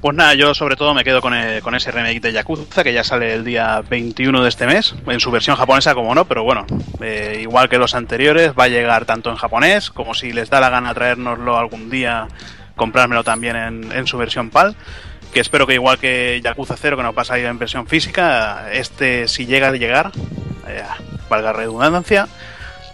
Pues 0.03 0.17
nada, 0.17 0.35
yo 0.35 0.53
sobre 0.53 0.75
todo 0.75 0.95
me 0.95 1.05
quedo 1.05 1.21
con, 1.21 1.33
el, 1.33 1.63
con, 1.63 1.77
ese 1.77 1.93
remake 1.93 2.21
de 2.21 2.33
Yakuza 2.33 2.83
que 2.83 2.93
ya 2.93 3.05
sale 3.05 3.35
el 3.35 3.45
día 3.45 3.81
21 3.89 4.43
de 4.43 4.49
este 4.49 4.67
mes, 4.67 4.97
en 5.07 5.21
su 5.21 5.31
versión 5.31 5.55
japonesa 5.55 5.95
como 5.95 6.13
no, 6.13 6.25
pero 6.25 6.43
bueno, 6.43 6.67
eh, 7.01 7.39
igual 7.41 7.69
que 7.69 7.79
los 7.79 7.95
anteriores, 7.95 8.51
va 8.59 8.65
a 8.65 8.69
llegar 8.69 9.05
tanto 9.05 9.31
en 9.31 9.37
japonés 9.37 9.91
como 9.91 10.13
si 10.15 10.33
les 10.33 10.51
da 10.51 10.59
la 10.59 10.71
gana 10.71 10.93
traérnoslo 10.93 11.57
algún 11.57 11.89
día, 11.89 12.27
comprármelo 12.75 13.23
también 13.23 13.55
en, 13.55 13.93
en 13.93 14.09
su 14.09 14.19
versión 14.19 14.51
PAL, 14.51 14.75
que 15.33 15.39
espero 15.39 15.69
que 15.69 15.75
igual 15.75 15.99
que 15.99 16.41
Yakuza 16.43 16.75
0 16.77 16.97
que 16.97 17.05
nos 17.05 17.17
va 17.17 17.23
a 17.23 17.27
salir 17.27 17.47
en 17.47 17.61
versión 17.61 17.87
física, 17.87 18.73
este 18.73 19.29
si 19.29 19.47
llega 19.47 19.69
a 19.69 19.73
llegar, 19.73 20.11
eh, 20.67 20.83
valga 21.31 21.53
redundancia, 21.53 22.27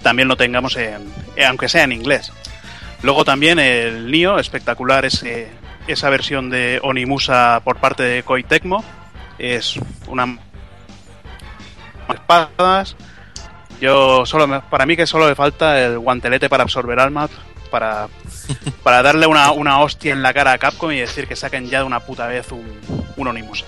también 0.02 0.28
lo 0.28 0.36
tengamos 0.36 0.76
en, 0.76 1.10
eh, 1.36 1.46
aunque 1.46 1.70
sea 1.70 1.84
en 1.84 1.92
inglés. 1.92 2.34
Luego 3.02 3.24
también 3.24 3.58
el 3.58 4.10
Nio, 4.10 4.38
espectacular 4.38 5.06
ese 5.06 5.48
esa 5.88 6.08
versión 6.10 6.50
de 6.50 6.78
Onimusa 6.82 7.60
por 7.64 7.76
parte 7.78 8.02
de 8.04 8.22
Koei 8.22 8.44
Tecmo. 8.44 8.84
Es 9.38 9.78
una 10.06 10.38
espadas. 12.12 12.96
Yo 13.80 14.26
solo 14.26 14.46
me- 14.46 14.60
para 14.60 14.86
mí 14.86 14.96
que 14.96 15.06
solo 15.06 15.28
le 15.28 15.34
falta 15.34 15.80
el 15.80 15.98
guantelete 15.98 16.48
para 16.48 16.64
absorber 16.64 16.98
almas 16.98 17.30
para, 17.70 18.08
para 18.82 19.02
darle 19.02 19.26
una, 19.26 19.52
una 19.52 19.80
hostia 19.80 20.12
en 20.12 20.22
la 20.22 20.32
cara 20.34 20.52
a 20.52 20.58
Capcom 20.58 20.90
y 20.90 20.98
decir 21.00 21.28
que 21.28 21.36
saquen 21.36 21.68
ya 21.68 21.78
de 21.80 21.84
una 21.84 22.00
puta 22.00 22.26
vez 22.26 22.50
un, 22.50 22.64
un 23.16 23.28
Onimusa. 23.28 23.66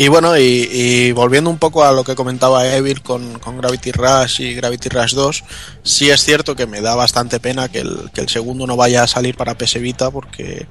Y 0.00 0.06
bueno, 0.08 0.38
y, 0.38 0.68
y 0.72 1.12
volviendo 1.12 1.50
un 1.50 1.58
poco 1.58 1.84
a 1.84 1.90
lo 1.92 2.04
que 2.04 2.14
comentaba 2.14 2.64
Evil 2.72 3.02
con, 3.02 3.40
con 3.40 3.58
Gravity 3.58 3.90
Rush 3.90 4.40
y 4.40 4.54
Gravity 4.54 4.88
Rush 4.90 5.12
2, 5.14 5.44
sí 5.82 6.08
es 6.08 6.22
cierto 6.24 6.54
que 6.54 6.66
me 6.66 6.80
da 6.80 6.94
bastante 6.94 7.40
pena 7.40 7.68
que 7.68 7.80
el, 7.80 8.08
que 8.14 8.20
el 8.20 8.28
segundo 8.28 8.64
no 8.66 8.76
vaya 8.76 9.02
a 9.02 9.06
salir 9.08 9.36
para 9.36 9.58
PS 9.58 9.80
Vita 9.80 10.10
porque 10.12 10.68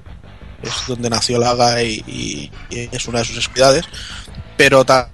es 0.63 0.71
donde 0.87 1.09
nació 1.09 1.39
Laga 1.39 1.83
y, 1.83 2.01
y- 2.07 2.51
y 2.69 2.89
es 2.91 3.07
una 3.09 3.19
de 3.19 3.25
sus 3.25 3.37
especialidades, 3.37 3.83
pero 4.55 4.85
ta- 4.85 5.09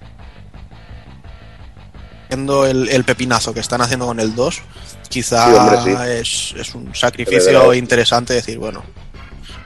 viendo 2.30 2.68
el, 2.68 2.90
el 2.90 3.04
pepinazo 3.04 3.52
que 3.54 3.60
están 3.62 3.82
haciendo 3.82 4.06
con 4.06 4.20
el 4.20 4.36
2, 4.36 4.62
quizá 5.10 5.48
Sí, 5.48 5.54
hombre, 5.54 5.78
sí. 5.84 6.12
es, 6.22 6.54
es 6.60 6.76
un 6.76 6.94
sacrificio 6.96 7.74
interesante 7.74 8.34
decir, 8.36 8.60
bueno, 8.60 8.84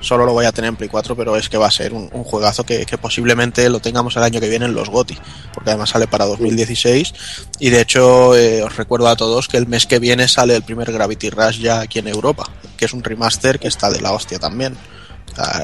solo 0.07 0.25
lo 0.25 0.33
voy 0.33 0.45
a 0.45 0.51
tener 0.51 0.69
en 0.69 0.75
Play 0.75 0.89
4, 0.89 1.15
pero 1.15 1.35
es 1.35 1.49
que 1.49 1.57
va 1.57 1.67
a 1.67 1.71
ser 1.71 1.93
un, 1.93 2.09
juegazo 2.09 2.65
que, 2.65 2.85
posiblemente 2.99 3.69
lo 3.69 3.79
tengamos 3.79 4.15
el 4.15 4.23
año 4.23 4.39
que 4.39 4.49
viene 4.49 4.65
en 4.65 4.73
los 4.73 4.89
GOTI, 4.89 5.17
porque 5.53 5.69
además 5.69 5.89
sale 5.89 6.07
para 6.07 6.25
2016 6.25 7.13
y 7.59 7.69
de 7.69 7.81
hecho 7.81 8.35
eh, 8.35 8.63
os 8.63 8.75
recuerdo 8.75 9.07
a 9.07 9.15
todos 9.15 9.47
que 9.47 9.57
el 9.57 9.67
mes 9.67 9.85
que 9.85 9.99
viene 9.99 10.27
sale 10.27 10.55
el 10.55 10.63
primer 10.63 10.91
Gravity 10.91 11.29
Rush 11.29 11.59
ya 11.59 11.81
aquí 11.81 11.99
en 11.99 12.07
Europa, 12.07 12.49
que 12.77 12.85
es 12.85 12.93
un 12.93 13.03
remaster 13.03 13.59
que 13.59 13.67
está 13.67 13.89
de 13.89 14.01
la 14.01 14.13
hostia 14.13 14.39
también. 14.39 14.77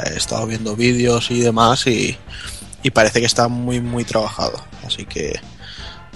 He 0.06 0.18
estado 0.18 0.46
viendo 0.46 0.76
vídeos 0.76 1.32
y 1.32 1.40
demás 1.40 1.88
y 1.88 2.18
parece 2.94 3.22
que 3.22 3.26
está 3.26 3.48
muy 3.48 3.82
muy 3.82 4.04
trabajado, 4.04 4.64
así 4.86 5.06
que 5.06 5.40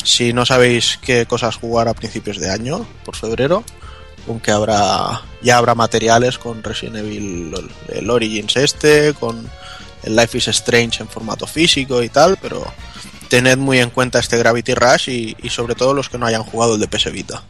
si 0.03 0.31
no 0.31 0.45
sabéis 0.45 0.99
qué 1.01 1.25
cosas 1.25 1.55
jugar 1.55 1.87
a 1.87 1.93
principios 1.93 2.39
de 2.39 2.51
año, 2.51 2.85
por 3.03 3.15
febrero, 3.15 3.63
aunque 4.27 4.51
habrá 4.51 5.21
ya 5.41 5.57
habrá 5.57 5.75
materiales 5.75 6.37
con 6.37 6.63
Resident 6.63 6.97
Evil 6.97 7.53
el, 7.55 7.97
el 7.97 8.09
Origins 8.09 8.55
este, 8.57 9.13
con 9.13 9.49
el 10.03 10.15
Life 10.15 10.37
is 10.37 10.47
Strange 10.47 11.01
en 11.01 11.09
formato 11.09 11.47
físico 11.47 12.01
y 12.01 12.09
tal, 12.09 12.37
pero 12.41 12.65
tened 13.29 13.57
muy 13.57 13.79
en 13.79 13.89
cuenta 13.89 14.19
este 14.19 14.37
Gravity 14.37 14.73
Rush 14.73 15.09
y, 15.09 15.35
y 15.41 15.49
sobre 15.49 15.75
todo 15.75 15.93
los 15.93 16.09
que 16.09 16.17
no 16.17 16.25
hayan 16.25 16.43
jugado 16.43 16.75
el 16.75 16.79
de 16.79 16.87
PS 16.87 17.11
Vita. 17.11 17.43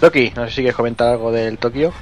Toki, 0.00 0.32
no 0.36 0.44
sé 0.44 0.50
si 0.50 0.56
quieres 0.56 0.76
comentar 0.76 1.08
algo 1.08 1.32
del 1.32 1.58
Tokio. 1.58 1.92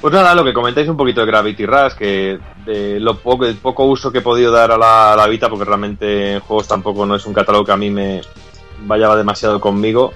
Pues 0.00 0.12
nada, 0.12 0.34
lo 0.34 0.44
que 0.44 0.52
comentáis 0.52 0.88
un 0.88 0.96
poquito 0.96 1.20
de 1.20 1.26
Gravity 1.26 1.66
Rush, 1.66 1.92
que 1.92 2.38
de 2.64 2.98
lo 2.98 3.18
poco, 3.18 3.44
el 3.44 3.56
poco 3.56 3.84
uso 3.84 4.10
que 4.10 4.18
he 4.18 4.22
podido 4.22 4.50
dar 4.50 4.72
a 4.72 4.78
la, 4.78 5.12
a 5.12 5.16
la 5.16 5.28
Vita, 5.28 5.48
porque 5.48 5.64
realmente 5.64 6.32
en 6.32 6.40
juegos 6.40 6.66
tampoco 6.66 7.06
no 7.06 7.14
es 7.14 7.24
un 7.26 7.34
catálogo 7.34 7.66
que 7.66 7.72
a 7.72 7.76
mí 7.76 7.90
me 7.90 8.22
vaya 8.80 9.14
demasiado 9.14 9.60
conmigo. 9.60 10.12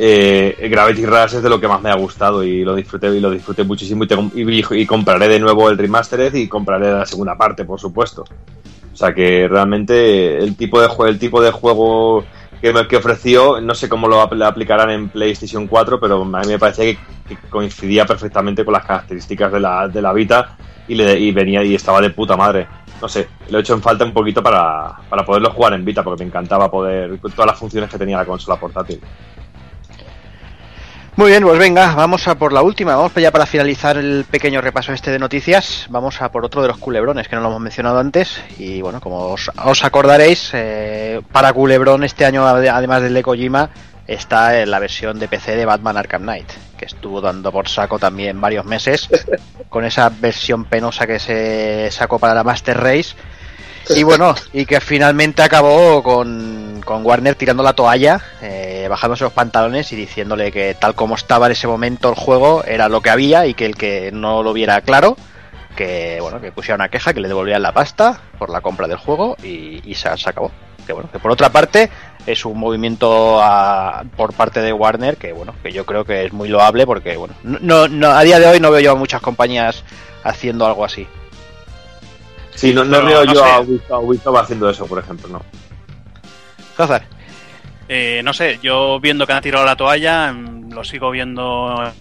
Eh, 0.00 0.68
Gravity 0.70 1.04
Rush 1.04 1.34
es 1.34 1.42
de 1.42 1.48
lo 1.48 1.58
que 1.58 1.66
más 1.66 1.82
me 1.82 1.90
ha 1.90 1.96
gustado 1.96 2.44
y 2.44 2.62
lo 2.64 2.76
disfruté 2.76 3.08
y 3.08 3.18
lo 3.18 3.32
disfruté 3.32 3.64
muchísimo 3.64 4.04
y, 4.04 4.86
compraré 4.86 5.26
de 5.26 5.40
nuevo 5.40 5.68
el 5.68 5.76
remastered 5.76 6.32
y 6.34 6.46
compraré 6.46 6.92
la 6.92 7.04
segunda 7.04 7.36
parte, 7.36 7.64
por 7.64 7.80
supuesto. 7.80 8.24
O 8.92 8.96
sea 8.96 9.12
que 9.12 9.48
realmente 9.48 10.38
el 10.38 10.56
tipo 10.56 10.80
de 10.80 10.86
juego, 10.86 11.06
el 11.06 11.18
tipo 11.18 11.42
de 11.42 11.50
juego 11.50 12.24
que, 12.60 12.72
que 12.88 12.96
ofreció, 12.96 13.60
no 13.60 13.74
sé 13.74 13.88
cómo 13.88 14.06
lo 14.06 14.22
apl- 14.22 14.44
aplicarán 14.44 14.90
en 14.90 15.08
PlayStation 15.08 15.66
4, 15.66 15.98
pero 15.98 16.22
a 16.22 16.40
mí 16.42 16.46
me 16.46 16.58
parecía 16.60 16.84
que, 16.84 16.98
que 17.28 17.36
coincidía 17.48 18.06
perfectamente 18.06 18.64
con 18.64 18.74
las 18.74 18.84
características 18.84 19.52
de 19.52 19.60
la, 19.60 19.88
de 19.88 20.00
la 20.00 20.12
Vita 20.12 20.56
y, 20.86 20.94
le, 20.94 21.18
y 21.18 21.32
venía 21.32 21.64
y 21.64 21.74
estaba 21.74 22.00
de 22.00 22.10
puta 22.10 22.36
madre. 22.36 22.68
No 23.00 23.08
sé, 23.08 23.28
lo 23.50 23.58
he 23.58 23.60
hecho 23.60 23.74
en 23.74 23.82
falta 23.82 24.04
un 24.04 24.12
poquito 24.12 24.42
para, 24.42 24.96
para 25.08 25.24
poderlo 25.24 25.50
jugar 25.50 25.74
en 25.74 25.84
Vita, 25.84 26.02
porque 26.04 26.22
me 26.24 26.28
encantaba 26.28 26.70
poder, 26.70 27.18
todas 27.20 27.46
las 27.46 27.58
funciones 27.58 27.90
que 27.90 27.98
tenía 27.98 28.16
la 28.16 28.24
consola 28.24 28.58
portátil. 28.58 29.00
Muy 31.18 31.30
bien, 31.30 31.42
pues 31.42 31.58
venga, 31.58 31.96
vamos 31.96 32.28
a 32.28 32.36
por 32.36 32.52
la 32.52 32.62
última. 32.62 32.94
Vamos 32.94 33.12
ya 33.14 33.32
para 33.32 33.44
finalizar 33.44 33.96
el 33.96 34.24
pequeño 34.30 34.60
repaso 34.60 34.92
este 34.92 35.10
de 35.10 35.18
noticias. 35.18 35.86
Vamos 35.90 36.22
a 36.22 36.30
por 36.30 36.44
otro 36.44 36.62
de 36.62 36.68
los 36.68 36.78
culebrones 36.78 37.26
que 37.26 37.34
no 37.34 37.42
lo 37.42 37.48
hemos 37.48 37.60
mencionado 37.60 37.98
antes. 37.98 38.40
Y 38.56 38.80
bueno, 38.82 39.00
como 39.00 39.24
os, 39.32 39.50
os 39.64 39.82
acordaréis, 39.84 40.50
eh, 40.52 41.20
para 41.32 41.52
culebrón 41.52 42.04
este 42.04 42.24
año, 42.24 42.46
ade- 42.46 42.68
además 42.72 43.02
del 43.02 43.14
de 43.14 43.22
Kojima, 43.24 43.68
está 44.06 44.60
en 44.60 44.70
la 44.70 44.78
versión 44.78 45.18
de 45.18 45.26
PC 45.26 45.56
de 45.56 45.64
Batman 45.66 45.96
Arkham 45.96 46.22
Knight, 46.22 46.52
que 46.78 46.84
estuvo 46.84 47.20
dando 47.20 47.50
por 47.50 47.68
saco 47.68 47.98
también 47.98 48.40
varios 48.40 48.64
meses, 48.64 49.08
con 49.68 49.84
esa 49.84 50.10
versión 50.10 50.66
penosa 50.66 51.04
que 51.08 51.18
se 51.18 51.90
sacó 51.90 52.20
para 52.20 52.32
la 52.34 52.44
Master 52.44 52.78
Race. 52.78 53.16
Y 53.94 54.02
bueno, 54.02 54.34
y 54.52 54.66
que 54.66 54.80
finalmente 54.80 55.42
acabó 55.42 56.02
con, 56.02 56.80
con 56.84 57.04
Warner 57.04 57.34
tirando 57.34 57.62
la 57.62 57.72
toalla, 57.72 58.20
eh, 58.42 58.86
bajándose 58.88 59.24
los 59.24 59.32
pantalones 59.32 59.92
y 59.92 59.96
diciéndole 59.96 60.52
que 60.52 60.74
tal 60.74 60.94
como 60.94 61.14
estaba 61.14 61.46
en 61.46 61.52
ese 61.52 61.66
momento 61.66 62.08
el 62.08 62.14
juego 62.14 62.64
era 62.64 62.88
lo 62.88 63.00
que 63.00 63.10
había 63.10 63.46
y 63.46 63.54
que 63.54 63.66
el 63.66 63.76
que 63.76 64.10
no 64.12 64.42
lo 64.42 64.52
viera 64.52 64.80
claro, 64.82 65.16
que 65.76 66.18
bueno, 66.20 66.40
que 66.40 66.52
pusiera 66.52 66.74
una 66.74 66.88
queja, 66.88 67.14
que 67.14 67.20
le 67.20 67.28
devolvían 67.28 67.62
la 67.62 67.72
pasta 67.72 68.20
por 68.38 68.50
la 68.50 68.60
compra 68.60 68.88
del 68.88 68.98
juego 68.98 69.36
y, 69.42 69.94
se, 69.94 70.08
acabó. 70.08 70.50
Que 70.86 70.92
bueno, 70.92 71.10
que 71.10 71.18
por 71.18 71.30
otra 71.30 71.50
parte 71.50 71.90
es 72.26 72.44
un 72.44 72.58
movimiento 72.58 73.40
por 74.16 74.32
parte 74.32 74.60
de 74.60 74.72
Warner 74.72 75.16
que 75.16 75.32
bueno, 75.32 75.54
que 75.62 75.72
yo 75.72 75.84
creo 75.84 76.04
que 76.04 76.26
es 76.26 76.32
muy 76.32 76.48
loable 76.48 76.86
porque 76.86 77.16
bueno, 77.16 77.34
no, 77.42 77.88
no, 77.88 78.10
a 78.10 78.22
día 78.22 78.38
de 78.38 78.46
hoy 78.46 78.60
no 78.60 78.70
veo 78.70 78.80
yo 78.80 78.92
a 78.92 78.96
muchas 78.96 79.20
compañías 79.20 79.84
haciendo 80.24 80.66
algo 80.66 80.84
así. 80.84 81.06
Sí, 82.58 82.74
no, 82.74 82.82
no 82.82 83.04
veo 83.04 83.24
no 83.24 83.32
yo 83.32 83.44
sé. 83.44 83.50
a 83.52 83.60
Ubisoft, 83.60 83.90
a 83.92 83.98
Ubisoft 83.98 84.36
haciendo 84.36 84.68
eso, 84.68 84.84
por 84.86 84.98
ejemplo, 84.98 85.28
no. 85.28 85.42
Hazard. 86.76 87.04
Eh, 87.88 88.20
no 88.24 88.32
sé, 88.32 88.58
yo 88.60 88.98
viendo 88.98 89.28
que 89.28 89.32
han 89.32 89.42
tirado 89.44 89.64
la 89.64 89.76
toalla, 89.76 90.32
mm, 90.32 90.72
lo 90.72 90.82
sigo 90.82 91.12
viendo. 91.12 91.92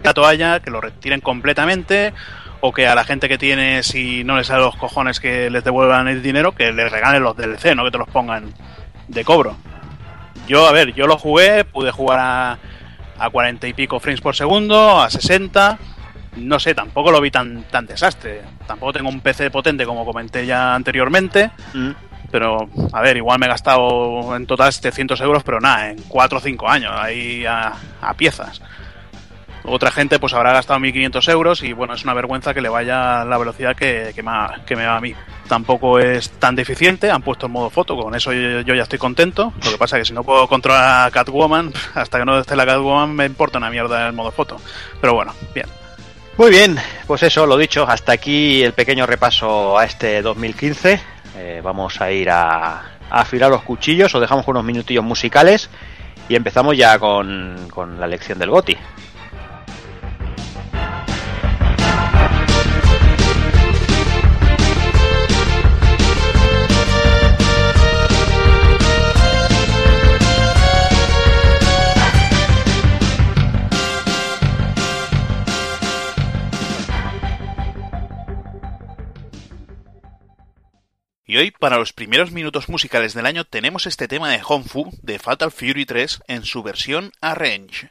La 0.00 0.14
toalla, 0.14 0.60
que 0.60 0.70
lo 0.70 0.80
retiren 0.80 1.20
completamente, 1.20 2.14
o 2.60 2.72
que 2.72 2.86
a 2.86 2.94
la 2.94 3.02
gente 3.02 3.28
que 3.28 3.36
tiene, 3.36 3.82
si 3.82 4.22
no 4.22 4.36
les 4.36 4.46
sale 4.46 4.62
los 4.62 4.76
cojones 4.76 5.18
que 5.18 5.50
les 5.50 5.64
devuelvan 5.64 6.06
el 6.06 6.22
dinero, 6.22 6.52
que 6.52 6.70
les 6.70 6.92
regalen 6.92 7.24
los 7.24 7.36
DLC, 7.36 7.74
no 7.74 7.84
que 7.84 7.90
te 7.90 7.98
los 7.98 8.08
pongan 8.08 8.54
de 9.08 9.24
cobro. 9.24 9.56
Yo, 10.46 10.68
a 10.68 10.72
ver, 10.72 10.94
yo 10.94 11.08
lo 11.08 11.18
jugué, 11.18 11.64
pude 11.64 11.90
jugar 11.90 12.20
a, 12.20 12.58
a 13.18 13.28
40 13.28 13.66
y 13.66 13.72
pico 13.72 13.98
frames 13.98 14.20
por 14.20 14.36
segundo, 14.36 15.02
a 15.02 15.10
60. 15.10 15.95
No 16.36 16.58
sé, 16.60 16.74
tampoco 16.74 17.10
lo 17.10 17.20
vi 17.20 17.30
tan, 17.30 17.64
tan 17.64 17.86
desastre. 17.86 18.42
Tampoco 18.66 18.92
tengo 18.92 19.08
un 19.08 19.20
PC 19.20 19.50
potente 19.50 19.84
como 19.86 20.04
comenté 20.04 20.44
ya 20.46 20.74
anteriormente. 20.74 21.50
Mm. 21.74 21.90
Pero, 22.30 22.68
a 22.92 23.00
ver, 23.02 23.16
igual 23.16 23.38
me 23.38 23.46
he 23.46 23.48
gastado 23.48 24.34
en 24.36 24.46
total 24.46 24.72
700 24.72 25.20
euros, 25.20 25.42
pero 25.44 25.60
nada, 25.60 25.90
en 25.90 25.98
4 26.08 26.38
o 26.38 26.40
5 26.40 26.68
años, 26.68 26.92
ahí 26.94 27.46
a, 27.46 27.72
a 28.02 28.14
piezas. 28.14 28.60
Otra 29.68 29.90
gente 29.90 30.18
pues 30.20 30.32
habrá 30.32 30.52
gastado 30.52 30.78
1.500 30.78 31.28
euros 31.32 31.62
y 31.64 31.72
bueno, 31.72 31.94
es 31.94 32.04
una 32.04 32.14
vergüenza 32.14 32.54
que 32.54 32.60
le 32.60 32.68
vaya 32.68 33.24
la 33.24 33.36
velocidad 33.36 33.74
que, 33.74 34.12
que, 34.14 34.22
me, 34.22 34.30
ha- 34.30 34.60
que 34.64 34.76
me 34.76 34.86
va 34.86 34.96
a 34.96 35.00
mí. 35.00 35.12
Tampoco 35.48 35.98
es 35.98 36.30
tan 36.38 36.54
deficiente, 36.54 37.10
han 37.10 37.22
puesto 37.22 37.46
el 37.46 37.52
modo 37.52 37.68
foto, 37.70 37.96
con 37.96 38.14
eso 38.14 38.32
yo, 38.32 38.60
yo 38.60 38.74
ya 38.74 38.82
estoy 38.84 38.98
contento. 38.98 39.52
Lo 39.64 39.70
que 39.72 39.78
pasa 39.78 39.96
es 39.96 40.02
que 40.02 40.04
si 40.06 40.12
no 40.12 40.22
puedo 40.22 40.46
controlar 40.46 41.06
a 41.08 41.10
Catwoman, 41.10 41.72
hasta 41.94 42.18
que 42.20 42.24
no 42.24 42.38
esté 42.38 42.54
la 42.54 42.66
Catwoman 42.66 43.12
me 43.14 43.24
importa 43.26 43.58
una 43.58 43.70
mierda 43.70 44.06
el 44.06 44.12
modo 44.12 44.30
foto. 44.30 44.56
Pero 45.00 45.14
bueno, 45.14 45.32
bien. 45.54 45.66
Muy 46.38 46.50
bien, 46.50 46.76
pues 47.06 47.22
eso, 47.22 47.46
lo 47.46 47.56
dicho, 47.56 47.88
hasta 47.88 48.12
aquí 48.12 48.62
el 48.62 48.74
pequeño 48.74 49.06
repaso 49.06 49.78
a 49.78 49.86
este 49.86 50.20
2015. 50.20 51.00
Eh, 51.38 51.60
vamos 51.64 51.98
a 52.02 52.12
ir 52.12 52.28
a, 52.28 52.98
afilar 53.08 53.50
los 53.50 53.62
cuchillos, 53.62 54.14
os 54.14 54.20
dejamos 54.20 54.46
unos 54.46 54.62
minutillos 54.62 55.02
musicales 55.02 55.70
y 56.28 56.34
empezamos 56.34 56.76
ya 56.76 56.98
con, 56.98 57.68
con 57.70 57.98
la 57.98 58.06
lección 58.06 58.38
del 58.38 58.50
Goti. 58.50 58.76
Y 81.28 81.38
hoy, 81.38 81.50
para 81.50 81.78
los 81.78 81.92
primeros 81.92 82.30
minutos 82.30 82.68
musicales 82.68 83.12
del 83.12 83.26
año, 83.26 83.42
tenemos 83.42 83.88
este 83.88 84.06
tema 84.06 84.30
de 84.30 84.40
Honfu 84.46 84.92
de 85.02 85.18
Fatal 85.18 85.50
Fury 85.50 85.84
3 85.84 86.22
en 86.28 86.44
su 86.44 86.62
versión 86.62 87.10
Arrange. 87.20 87.90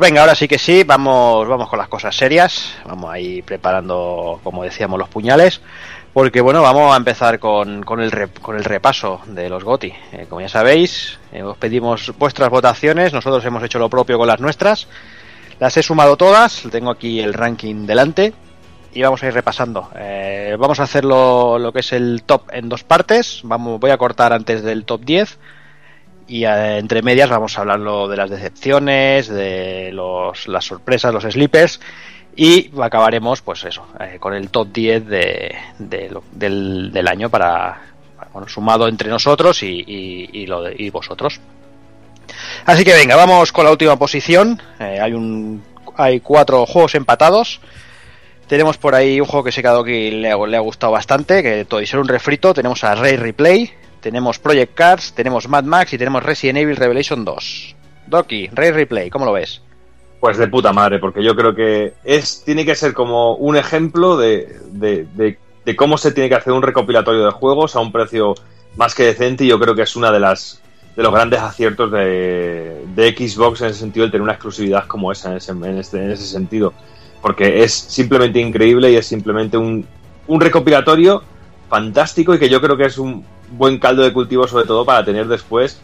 Pues 0.00 0.12
venga, 0.12 0.22
ahora 0.22 0.34
sí 0.34 0.48
que 0.48 0.58
sí, 0.58 0.82
vamos, 0.82 1.46
vamos 1.46 1.68
con 1.68 1.78
las 1.78 1.88
cosas 1.88 2.16
serias. 2.16 2.74
Vamos 2.86 3.10
ahí 3.10 3.42
preparando, 3.42 4.40
como 4.42 4.64
decíamos, 4.64 4.98
los 4.98 5.10
puñales. 5.10 5.60
Porque 6.14 6.40
bueno, 6.40 6.62
vamos 6.62 6.94
a 6.94 6.96
empezar 6.96 7.38
con, 7.38 7.82
con, 7.82 8.00
el, 8.00 8.30
con 8.40 8.56
el 8.56 8.64
repaso 8.64 9.20
de 9.26 9.50
los 9.50 9.62
GOTI. 9.62 9.92
Eh, 10.12 10.26
como 10.26 10.40
ya 10.40 10.48
sabéis, 10.48 11.18
eh, 11.32 11.42
os 11.42 11.58
pedimos 11.58 12.14
vuestras 12.18 12.48
votaciones, 12.48 13.12
nosotros 13.12 13.44
hemos 13.44 13.62
hecho 13.62 13.78
lo 13.78 13.90
propio 13.90 14.16
con 14.16 14.26
las 14.26 14.40
nuestras. 14.40 14.88
Las 15.58 15.76
he 15.76 15.82
sumado 15.82 16.16
todas, 16.16 16.62
tengo 16.72 16.90
aquí 16.90 17.20
el 17.20 17.34
ranking 17.34 17.84
delante 17.84 18.32
y 18.94 19.02
vamos 19.02 19.22
a 19.22 19.26
ir 19.26 19.34
repasando. 19.34 19.90
Eh, 19.96 20.56
vamos 20.58 20.80
a 20.80 20.84
hacerlo 20.84 21.58
lo 21.58 21.74
que 21.74 21.80
es 21.80 21.92
el 21.92 22.22
top 22.24 22.44
en 22.52 22.70
dos 22.70 22.84
partes. 22.84 23.42
Vamos, 23.44 23.78
voy 23.78 23.90
a 23.90 23.98
cortar 23.98 24.32
antes 24.32 24.62
del 24.62 24.86
top 24.86 25.02
10 25.02 25.38
y 26.30 26.44
eh, 26.44 26.78
entre 26.78 27.02
medias 27.02 27.28
vamos 27.28 27.56
a 27.58 27.62
hablarlo 27.62 28.08
de 28.08 28.16
las 28.16 28.30
decepciones, 28.30 29.28
de 29.28 29.90
los, 29.92 30.48
las 30.48 30.64
sorpresas, 30.64 31.12
los 31.12 31.24
sleepers 31.24 31.80
y 32.36 32.70
acabaremos 32.80 33.42
pues 33.42 33.64
eso, 33.64 33.86
eh, 33.98 34.18
con 34.20 34.34
el 34.34 34.48
top 34.50 34.68
10 34.72 35.06
de, 35.06 35.56
lo- 36.10 36.22
del, 36.32 36.90
del 36.92 37.08
año 37.08 37.28
para, 37.28 37.82
bueno, 38.32 38.48
sumado 38.48 38.86
entre 38.88 39.10
nosotros 39.10 39.62
y, 39.62 39.84
y- 39.86 40.30
y 40.32 40.46
lo 40.46 40.62
de- 40.62 40.76
y 40.78 40.90
vosotros. 40.90 41.40
Así 42.64 42.84
que 42.84 42.94
venga, 42.94 43.16
vamos 43.16 43.52
con 43.52 43.64
la 43.64 43.72
última 43.72 43.96
posición. 43.98 44.60
Eh, 44.78 44.98
hay 45.00 45.12
un 45.12 45.62
hay 45.96 46.20
cuatro 46.20 46.64
juegos 46.66 46.94
empatados. 46.94 47.60
Tenemos 48.46 48.78
por 48.78 48.94
ahí 48.94 49.20
un 49.20 49.26
juego 49.26 49.44
que 49.44 49.52
se 49.52 49.60
quedado 49.62 49.84
que 49.84 50.10
le, 50.12 50.34
le 50.46 50.56
ha 50.56 50.60
gustado 50.60 50.92
bastante, 50.92 51.42
que 51.42 51.64
todo 51.64 51.80
y 51.80 51.86
ser 51.86 51.98
un 52.00 52.08
refrito. 52.08 52.54
Tenemos 52.54 52.82
a 52.84 52.94
Ray 52.94 53.16
Replay, 53.16 53.72
tenemos 54.00 54.38
Project 54.38 54.74
Cars, 54.74 55.12
tenemos 55.14 55.48
Mad 55.48 55.64
Max 55.64 55.92
y 55.92 55.98
tenemos 55.98 56.22
Resident 56.22 56.58
Evil 56.58 56.76
Revelation 56.76 57.24
2. 57.24 57.76
Doki, 58.06 58.48
Ray 58.52 58.70
Replay, 58.72 59.10
¿cómo 59.10 59.24
lo 59.24 59.32
ves? 59.32 59.62
Pues 60.20 60.36
de 60.36 60.48
puta 60.48 60.72
madre, 60.72 60.98
porque 60.98 61.22
yo 61.22 61.34
creo 61.36 61.54
que 61.54 61.94
es 62.04 62.42
tiene 62.44 62.64
que 62.66 62.74
ser 62.74 62.92
como 62.92 63.34
un 63.36 63.56
ejemplo 63.56 64.16
de, 64.16 64.58
de, 64.72 65.06
de- 65.14 65.38
de 65.64 65.76
cómo 65.76 65.98
se 65.98 66.10
tiene 66.12 66.28
que 66.30 66.34
hacer 66.34 66.52
un 66.54 66.62
recopilatorio 66.62 67.24
de 67.24 67.30
juegos 67.32 67.76
a 67.76 67.80
un 67.80 67.92
precio 67.92 68.34
más 68.76 68.94
que 68.94 69.04
decente 69.04 69.44
y 69.44 69.48
yo 69.48 69.60
creo 69.60 69.74
que 69.74 69.82
es 69.82 69.94
una 69.94 70.10
de 70.10 70.18
las 70.20 70.60
de 70.96 71.02
los 71.02 71.12
grandes 71.12 71.38
aciertos 71.40 71.92
de, 71.92 72.82
de 72.94 73.10
Xbox 73.16 73.60
en 73.60 73.68
el 73.68 73.74
sentido 73.74 74.06
de 74.06 74.10
tener 74.12 74.22
una 74.22 74.32
exclusividad 74.32 74.86
como 74.86 75.12
esa 75.12 75.30
en 75.30 75.36
ese, 75.36 75.52
este- 75.78 75.98
en 76.04 76.10
ese 76.10 76.26
sentido. 76.26 76.72
Porque 77.22 77.62
es 77.62 77.72
simplemente 77.74 78.40
increíble 78.40 78.90
y 78.90 78.96
es 78.96 79.06
simplemente 79.06 79.56
un, 79.58 79.86
un 80.26 80.40
recopilatorio 80.40 81.22
fantástico 81.70 82.34
y 82.34 82.38
que 82.38 82.50
yo 82.50 82.60
creo 82.60 82.76
que 82.76 82.84
es 82.84 82.98
un 82.98 83.24
buen 83.52 83.78
caldo 83.78 84.02
de 84.02 84.12
cultivo 84.12 84.46
sobre 84.46 84.66
todo 84.66 84.84
para 84.84 85.04
tener 85.04 85.26
después 85.28 85.80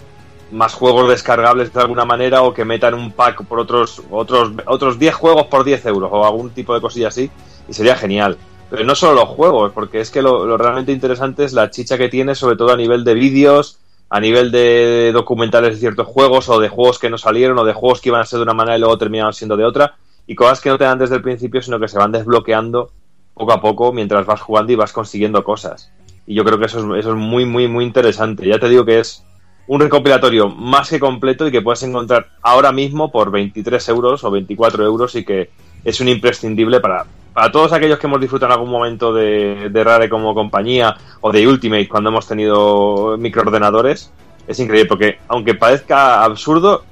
más 0.51 0.75
juegos 0.75 1.09
descargables 1.09 1.73
de 1.73 1.81
alguna 1.81 2.05
manera 2.05 2.43
o 2.43 2.53
que 2.53 2.65
metan 2.65 2.95
un 2.95 3.13
pack 3.13 3.45
por 3.45 3.61
otros 3.61 4.03
otros 4.11 4.53
otros 4.67 4.99
10 4.99 5.15
juegos 5.15 5.47
por 5.47 5.65
10 5.65 5.87
euros 5.87 6.11
o 6.13 6.27
algún 6.27 6.51
tipo 6.51 6.75
de 6.75 6.81
cosilla 6.81 7.09
así 7.09 7.31
y 7.69 7.73
sería 7.73 7.97
genial. 7.97 8.37
Pero 8.69 8.85
no 8.85 8.95
solo 8.97 9.15
los 9.21 9.29
juegos, 9.29 9.73
porque 9.73 10.01
es 10.01 10.11
que 10.11 10.23
lo, 10.23 10.57
realmente 10.57 10.91
interesante 10.91 11.45
es 11.45 11.53
la 11.53 11.71
chicha 11.71 11.97
que 11.97 12.09
tiene, 12.09 12.35
sobre 12.35 12.57
todo 12.57 12.73
a 12.73 12.77
nivel 12.77 13.05
de 13.05 13.15
vídeos, 13.15 13.79
a 14.11 14.19
nivel 14.19 14.51
de 14.51 15.13
documentales 15.13 15.75
de 15.75 15.81
ciertos 15.81 16.07
juegos 16.07 16.49
o 16.49 16.59
de 16.59 16.69
juegos 16.69 16.99
que 16.99 17.11
no 17.11 17.17
salieron 17.17 17.59
o 17.59 17.65
de 17.65 17.73
juegos 17.73 18.01
que 18.01 18.09
iban 18.09 18.21
a 18.21 18.27
ser 18.27 18.39
de 18.39 18.43
una 18.43 18.55
manera 18.55 18.77
y 18.77 18.81
luego 18.81 18.99
terminaron 18.99 19.33
siendo 19.33 19.57
de 19.57 19.65
otra 19.65 19.95
y 20.27 20.35
cosas 20.35 20.61
que 20.61 20.69
no 20.69 20.79
te 20.79 20.85
dan 20.85 20.99
desde 20.99 21.17
el 21.17 21.23
principio, 21.23 21.63
sino 21.63 21.79
que 21.79 21.87
se 21.87 21.99
van 21.99 22.11
desbloqueando 22.11 22.91
poco 23.37 23.53
a 23.53 23.61
poco 23.61 23.93
mientras 23.93 24.25
vas 24.25 24.41
jugando 24.41 24.73
y 24.73 24.77
vas 24.77 24.93
consiguiendo 24.93 25.45
cosas. 25.45 25.93
Y 26.27 26.35
yo 26.35 26.45
creo 26.45 26.59
que 26.59 26.65
eso 26.65 26.79
es, 26.79 27.01
eso 27.01 27.11
es 27.11 27.17
muy, 27.17 27.45
muy, 27.45 27.69
muy 27.69 27.85
interesante. 27.85 28.49
Ya 28.49 28.59
te 28.59 28.69
digo 28.69 28.85
que 28.85 28.99
es 28.99 29.23
un 29.67 29.79
recopilatorio 29.79 30.49
más 30.49 30.89
que 30.89 30.99
completo 30.99 31.47
y 31.47 31.53
que 31.53 31.61
puedes 31.61 31.83
encontrar 31.83 32.29
ahora 32.41 32.73
mismo 32.73 33.13
por 33.13 33.31
23 33.31 33.89
euros 33.91 34.25
o 34.25 34.31
24 34.31 34.85
euros 34.85 35.15
y 35.17 35.25
que 35.25 35.51
es 35.85 36.01
un 36.01 36.09
imprescindible 36.09 36.81
para, 36.81 37.05
para 37.35 37.53
todos 37.53 37.75
aquellos 37.75 37.99
que 37.99 38.07
hemos 38.07 38.21
disfrutado 38.21 38.53
en 38.53 38.59
algún 38.59 38.71
momento 38.71 39.13
de, 39.13 39.69
de 39.69 39.85
Rare 39.85 40.09
como 40.09 40.35
compañía 40.35 40.97
o 41.21 41.31
de 41.31 41.47
Ultimate 41.47 41.89
cuando 41.89 42.09
hemos 42.09 42.27
tenido 42.27 43.17
microordenadores. 43.19 44.11
Es 44.49 44.59
increíble 44.61 44.89
porque, 44.89 45.19
aunque 45.29 45.55
parezca 45.55 46.25
absurdo, 46.25 46.85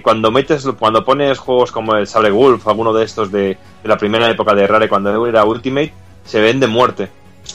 cuando 0.00 0.30
metes, 0.30 0.66
cuando 0.78 1.04
pones 1.04 1.38
juegos 1.38 1.70
como 1.70 1.94
el 1.96 2.06
Sable 2.06 2.30
Wolf, 2.30 2.66
alguno 2.66 2.92
de 2.94 3.04
estos 3.04 3.30
de, 3.30 3.58
de 3.82 3.88
la 3.88 3.98
primera 3.98 4.30
época 4.30 4.54
de 4.54 4.66
Rare, 4.66 4.88
cuando 4.88 5.26
era 5.26 5.44
Ultimate, 5.44 5.92
se 6.24 6.40
ven 6.40 6.60
de 6.60 6.66
muerte. 6.66 7.10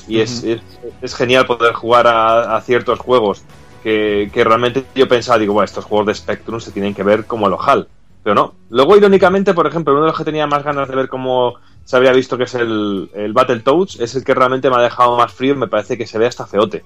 Y 0.07 0.19
es, 0.19 0.43
es, 0.43 0.61
es 1.01 1.15
genial 1.15 1.45
poder 1.45 1.73
jugar 1.73 2.07
a, 2.07 2.55
a 2.55 2.61
ciertos 2.61 2.99
juegos 2.99 3.41
que, 3.81 4.29
que 4.33 4.43
realmente 4.43 4.83
yo 4.93 5.07
pensaba, 5.07 5.39
digo, 5.39 5.53
bueno, 5.53 5.65
estos 5.65 5.85
juegos 5.85 6.07
de 6.07 6.15
Spectrum 6.15 6.59
se 6.59 6.71
tienen 6.71 6.93
que 6.93 7.03
ver 7.03 7.25
como 7.25 7.47
el 7.47 7.53
Ojal. 7.53 7.87
Pero 8.23 8.35
no. 8.35 8.53
Luego, 8.69 8.97
irónicamente, 8.97 9.53
por 9.53 9.65
ejemplo, 9.65 9.93
uno 9.93 10.03
de 10.03 10.09
los 10.09 10.17
que 10.17 10.25
tenía 10.25 10.45
más 10.45 10.63
ganas 10.63 10.89
de 10.89 10.95
ver 10.95 11.07
cómo 11.07 11.55
se 11.85 11.95
habría 11.95 12.11
visto 12.11 12.37
que 12.37 12.43
es 12.43 12.55
el, 12.55 13.09
el 13.13 13.31
Battletoads, 13.31 14.01
es 14.01 14.13
el 14.15 14.25
que 14.25 14.33
realmente 14.33 14.69
me 14.69 14.75
ha 14.75 14.81
dejado 14.81 15.17
más 15.17 15.31
frío 15.31 15.53
y 15.53 15.57
me 15.57 15.69
parece 15.69 15.97
que 15.97 16.05
se 16.05 16.17
ve 16.17 16.27
hasta 16.27 16.45
feote. 16.45 16.83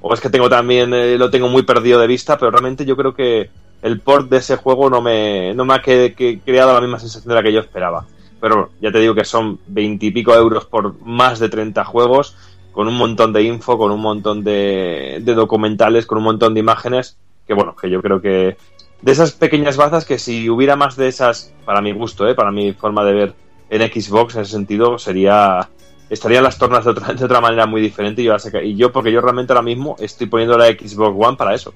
O 0.00 0.14
es 0.14 0.20
que 0.20 0.30
tengo 0.30 0.48
también, 0.48 0.94
eh, 0.94 1.18
lo 1.18 1.28
tengo 1.28 1.48
muy 1.48 1.62
perdido 1.62 2.00
de 2.00 2.06
vista, 2.06 2.38
pero 2.38 2.50
realmente 2.50 2.86
yo 2.86 2.96
creo 2.96 3.14
que 3.14 3.50
el 3.82 4.00
port 4.00 4.28
de 4.28 4.38
ese 4.38 4.56
juego 4.56 4.90
no 4.90 5.00
me, 5.00 5.54
no 5.54 5.64
me 5.64 5.74
ha 5.74 5.82
que- 5.82 6.40
creado 6.44 6.72
la 6.74 6.80
misma 6.80 6.98
sensación 6.98 7.28
de 7.28 7.34
la 7.34 7.42
que 7.42 7.52
yo 7.52 7.60
esperaba. 7.60 8.06
Pero 8.40 8.70
ya 8.80 8.92
te 8.92 8.98
digo 8.98 9.14
que 9.14 9.24
son 9.24 9.58
veintipico 9.66 10.34
euros 10.34 10.66
por 10.66 11.00
más 11.02 11.38
de 11.38 11.48
30 11.48 11.84
juegos, 11.84 12.36
con 12.72 12.88
un 12.88 12.96
montón 12.96 13.32
de 13.32 13.42
info, 13.42 13.78
con 13.78 13.90
un 13.90 14.00
montón 14.00 14.44
de, 14.44 15.20
de 15.22 15.34
documentales, 15.34 16.04
con 16.04 16.18
un 16.18 16.24
montón 16.24 16.52
de 16.54 16.60
imágenes, 16.60 17.16
que 17.46 17.54
bueno, 17.54 17.74
que 17.74 17.88
yo 17.88 18.02
creo 18.02 18.20
que 18.20 18.56
de 19.00 19.12
esas 19.12 19.32
pequeñas 19.32 19.76
bazas 19.76 20.04
que 20.04 20.18
si 20.18 20.50
hubiera 20.50 20.76
más 20.76 20.96
de 20.96 21.08
esas, 21.08 21.54
para 21.64 21.80
mi 21.80 21.92
gusto, 21.92 22.28
¿eh? 22.28 22.34
para 22.34 22.50
mi 22.50 22.72
forma 22.72 23.04
de 23.04 23.12
ver 23.14 23.34
en 23.70 23.82
Xbox, 23.82 24.34
en 24.36 24.42
ese 24.42 24.52
sentido, 24.52 24.98
sería 24.98 25.68
estarían 26.08 26.44
las 26.44 26.58
tornas 26.58 26.84
de 26.84 26.90
otra, 26.92 27.14
de 27.14 27.24
otra 27.24 27.40
manera 27.40 27.66
muy 27.66 27.80
diferente 27.80 28.22
y 28.22 28.26
yo, 28.26 28.36
y 28.62 28.76
yo 28.76 28.92
porque 28.92 29.10
yo 29.10 29.20
realmente 29.20 29.52
ahora 29.52 29.62
mismo 29.62 29.96
estoy 29.98 30.26
poniendo 30.28 30.56
la 30.56 30.66
Xbox 30.66 31.16
One 31.18 31.36
para 31.36 31.54
eso 31.54 31.72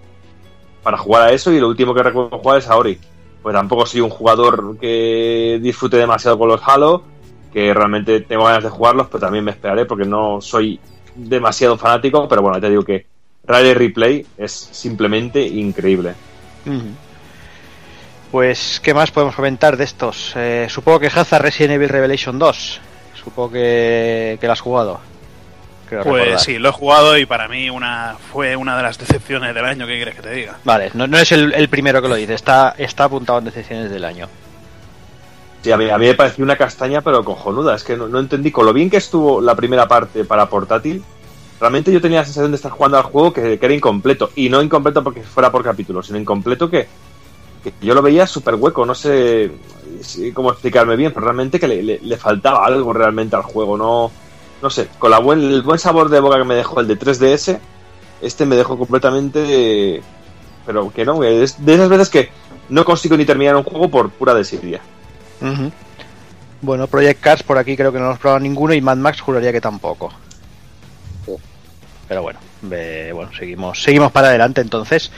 para 0.82 0.98
jugar 0.98 1.28
a 1.28 1.32
eso 1.32 1.52
y 1.52 1.60
lo 1.60 1.68
último 1.68 1.94
que 1.94 2.02
recuerdo 2.02 2.38
jugar 2.38 2.58
es 2.58 2.68
a 2.68 2.76
Ori 2.76 2.98
pues 3.42 3.54
tampoco 3.54 3.86
soy 3.86 4.00
un 4.00 4.10
jugador 4.10 4.76
que 4.78 5.58
disfrute 5.62 5.96
demasiado 5.96 6.38
con 6.38 6.48
los 6.48 6.60
Halo 6.64 7.02
que 7.52 7.72
realmente 7.72 8.20
tengo 8.20 8.44
ganas 8.44 8.64
de 8.64 8.70
jugarlos 8.70 9.08
pero 9.08 9.20
también 9.20 9.44
me 9.44 9.50
esperaré 9.50 9.84
porque 9.86 10.04
no 10.04 10.40
soy 10.40 10.78
demasiado 11.14 11.76
fanático 11.76 12.28
pero 12.28 12.42
bueno 12.42 12.60
te 12.60 12.70
digo 12.70 12.84
que 12.84 13.06
Rally 13.44 13.74
Replay 13.74 14.26
es 14.36 14.52
simplemente 14.52 15.42
increíble 15.46 16.14
Pues, 18.30 18.80
¿qué 18.80 18.94
más 18.94 19.10
podemos 19.10 19.34
comentar 19.34 19.76
de 19.76 19.84
estos? 19.84 20.34
Eh, 20.36 20.68
supongo 20.70 21.00
que 21.00 21.08
Hazard 21.08 21.42
Resident 21.42 21.74
Evil 21.74 21.88
Revelation 21.88 22.38
2. 22.38 22.80
Supongo 23.14 23.50
que, 23.50 24.38
que 24.40 24.46
has 24.46 24.60
jugado. 24.60 25.00
Pues 25.96 26.04
recordar. 26.06 26.40
sí, 26.40 26.58
lo 26.58 26.68
he 26.68 26.72
jugado 26.72 27.18
y 27.18 27.26
para 27.26 27.48
mí 27.48 27.68
una 27.70 28.16
fue 28.32 28.56
una 28.56 28.76
de 28.76 28.82
las 28.82 28.98
decepciones 28.98 29.54
del 29.54 29.64
año, 29.64 29.86
¿qué 29.86 29.96
quieres 29.96 30.14
que 30.14 30.22
te 30.22 30.30
diga? 30.32 30.58
Vale, 30.64 30.90
no, 30.94 31.06
no 31.06 31.18
es 31.18 31.32
el, 31.32 31.52
el 31.54 31.68
primero 31.68 32.00
que 32.00 32.08
lo 32.08 32.14
dice, 32.14 32.34
está, 32.34 32.74
está 32.78 33.04
apuntado 33.04 33.38
en 33.40 33.46
decepciones 33.46 33.90
del 33.90 34.04
año. 34.04 34.28
Sí, 35.62 35.70
a 35.72 35.76
mí, 35.76 35.90
a 35.90 35.98
mí 35.98 36.06
me 36.06 36.14
pareció 36.14 36.42
una 36.44 36.56
castaña, 36.56 37.02
pero 37.02 37.22
cojonuda. 37.22 37.74
Es 37.76 37.84
que 37.84 37.94
no, 37.96 38.08
no 38.08 38.18
entendí. 38.18 38.50
Con 38.50 38.64
lo 38.64 38.72
bien 38.72 38.88
que 38.88 38.96
estuvo 38.96 39.42
la 39.42 39.54
primera 39.54 39.86
parte 39.86 40.24
para 40.24 40.48
portátil, 40.48 41.02
realmente 41.60 41.92
yo 41.92 42.00
tenía 42.00 42.20
la 42.20 42.24
sensación 42.24 42.50
de 42.50 42.56
estar 42.56 42.70
jugando 42.72 42.96
al 42.96 43.02
juego 43.04 43.32
que, 43.34 43.58
que 43.58 43.66
era 43.66 43.74
incompleto. 43.74 44.30
Y 44.36 44.48
no 44.48 44.62
incompleto 44.62 45.04
porque 45.04 45.22
fuera 45.22 45.52
por 45.52 45.62
capítulo, 45.62 46.02
sino 46.02 46.18
incompleto 46.18 46.70
que, 46.70 46.88
que 47.62 47.74
yo 47.82 47.92
lo 47.92 48.00
veía 48.00 48.26
súper 48.26 48.54
hueco. 48.54 48.86
No 48.86 48.94
sé 48.94 49.50
cómo 50.32 50.50
explicarme 50.52 50.96
bien, 50.96 51.12
pero 51.12 51.26
realmente 51.26 51.60
que 51.60 51.68
le, 51.68 51.82
le- 51.82 52.00
le 52.00 52.16
faltaba 52.16 52.64
algo 52.64 52.94
realmente 52.94 53.36
al 53.36 53.42
juego. 53.42 53.76
No, 53.76 54.10
no 54.62 54.70
sé, 54.70 54.88
con 54.98 55.10
la 55.10 55.18
buen, 55.18 55.40
el 55.40 55.62
buen 55.62 55.78
sabor 55.78 56.08
de 56.08 56.20
boca 56.20 56.38
que 56.38 56.44
me 56.44 56.54
dejó 56.54 56.80
el 56.80 56.88
de 56.88 56.98
3DS, 56.98 57.58
este 58.20 58.46
me 58.46 58.56
dejó 58.56 58.76
completamente. 58.78 60.02
Pero 60.66 60.92
que 60.92 61.04
no, 61.04 61.24
es 61.24 61.64
de 61.64 61.74
esas 61.74 61.88
veces 61.88 62.10
que 62.10 62.30
no 62.68 62.84
consigo 62.84 63.16
ni 63.16 63.24
terminar 63.24 63.56
un 63.56 63.64
juego 63.64 63.88
por 63.88 64.10
pura 64.10 64.34
desidia. 64.34 64.80
Bueno, 66.60 66.86
Project 66.86 67.20
Cars 67.20 67.42
por 67.42 67.58
aquí 67.58 67.76
creo 67.76 67.92
que 67.92 67.98
no 67.98 68.06
hemos 68.06 68.18
probado 68.18 68.40
ninguno 68.40 68.74
y 68.74 68.80
Mad 68.80 68.98
Max 68.98 69.20
juraría 69.20 69.52
que 69.52 69.60
tampoco. 69.60 70.12
Pero 72.06 72.22
bueno, 72.22 72.40
eh, 72.70 73.12
bueno, 73.14 73.30
seguimos, 73.32 73.82
seguimos 73.82 74.12
para 74.12 74.28
adelante 74.28 74.60
entonces. 74.60 75.10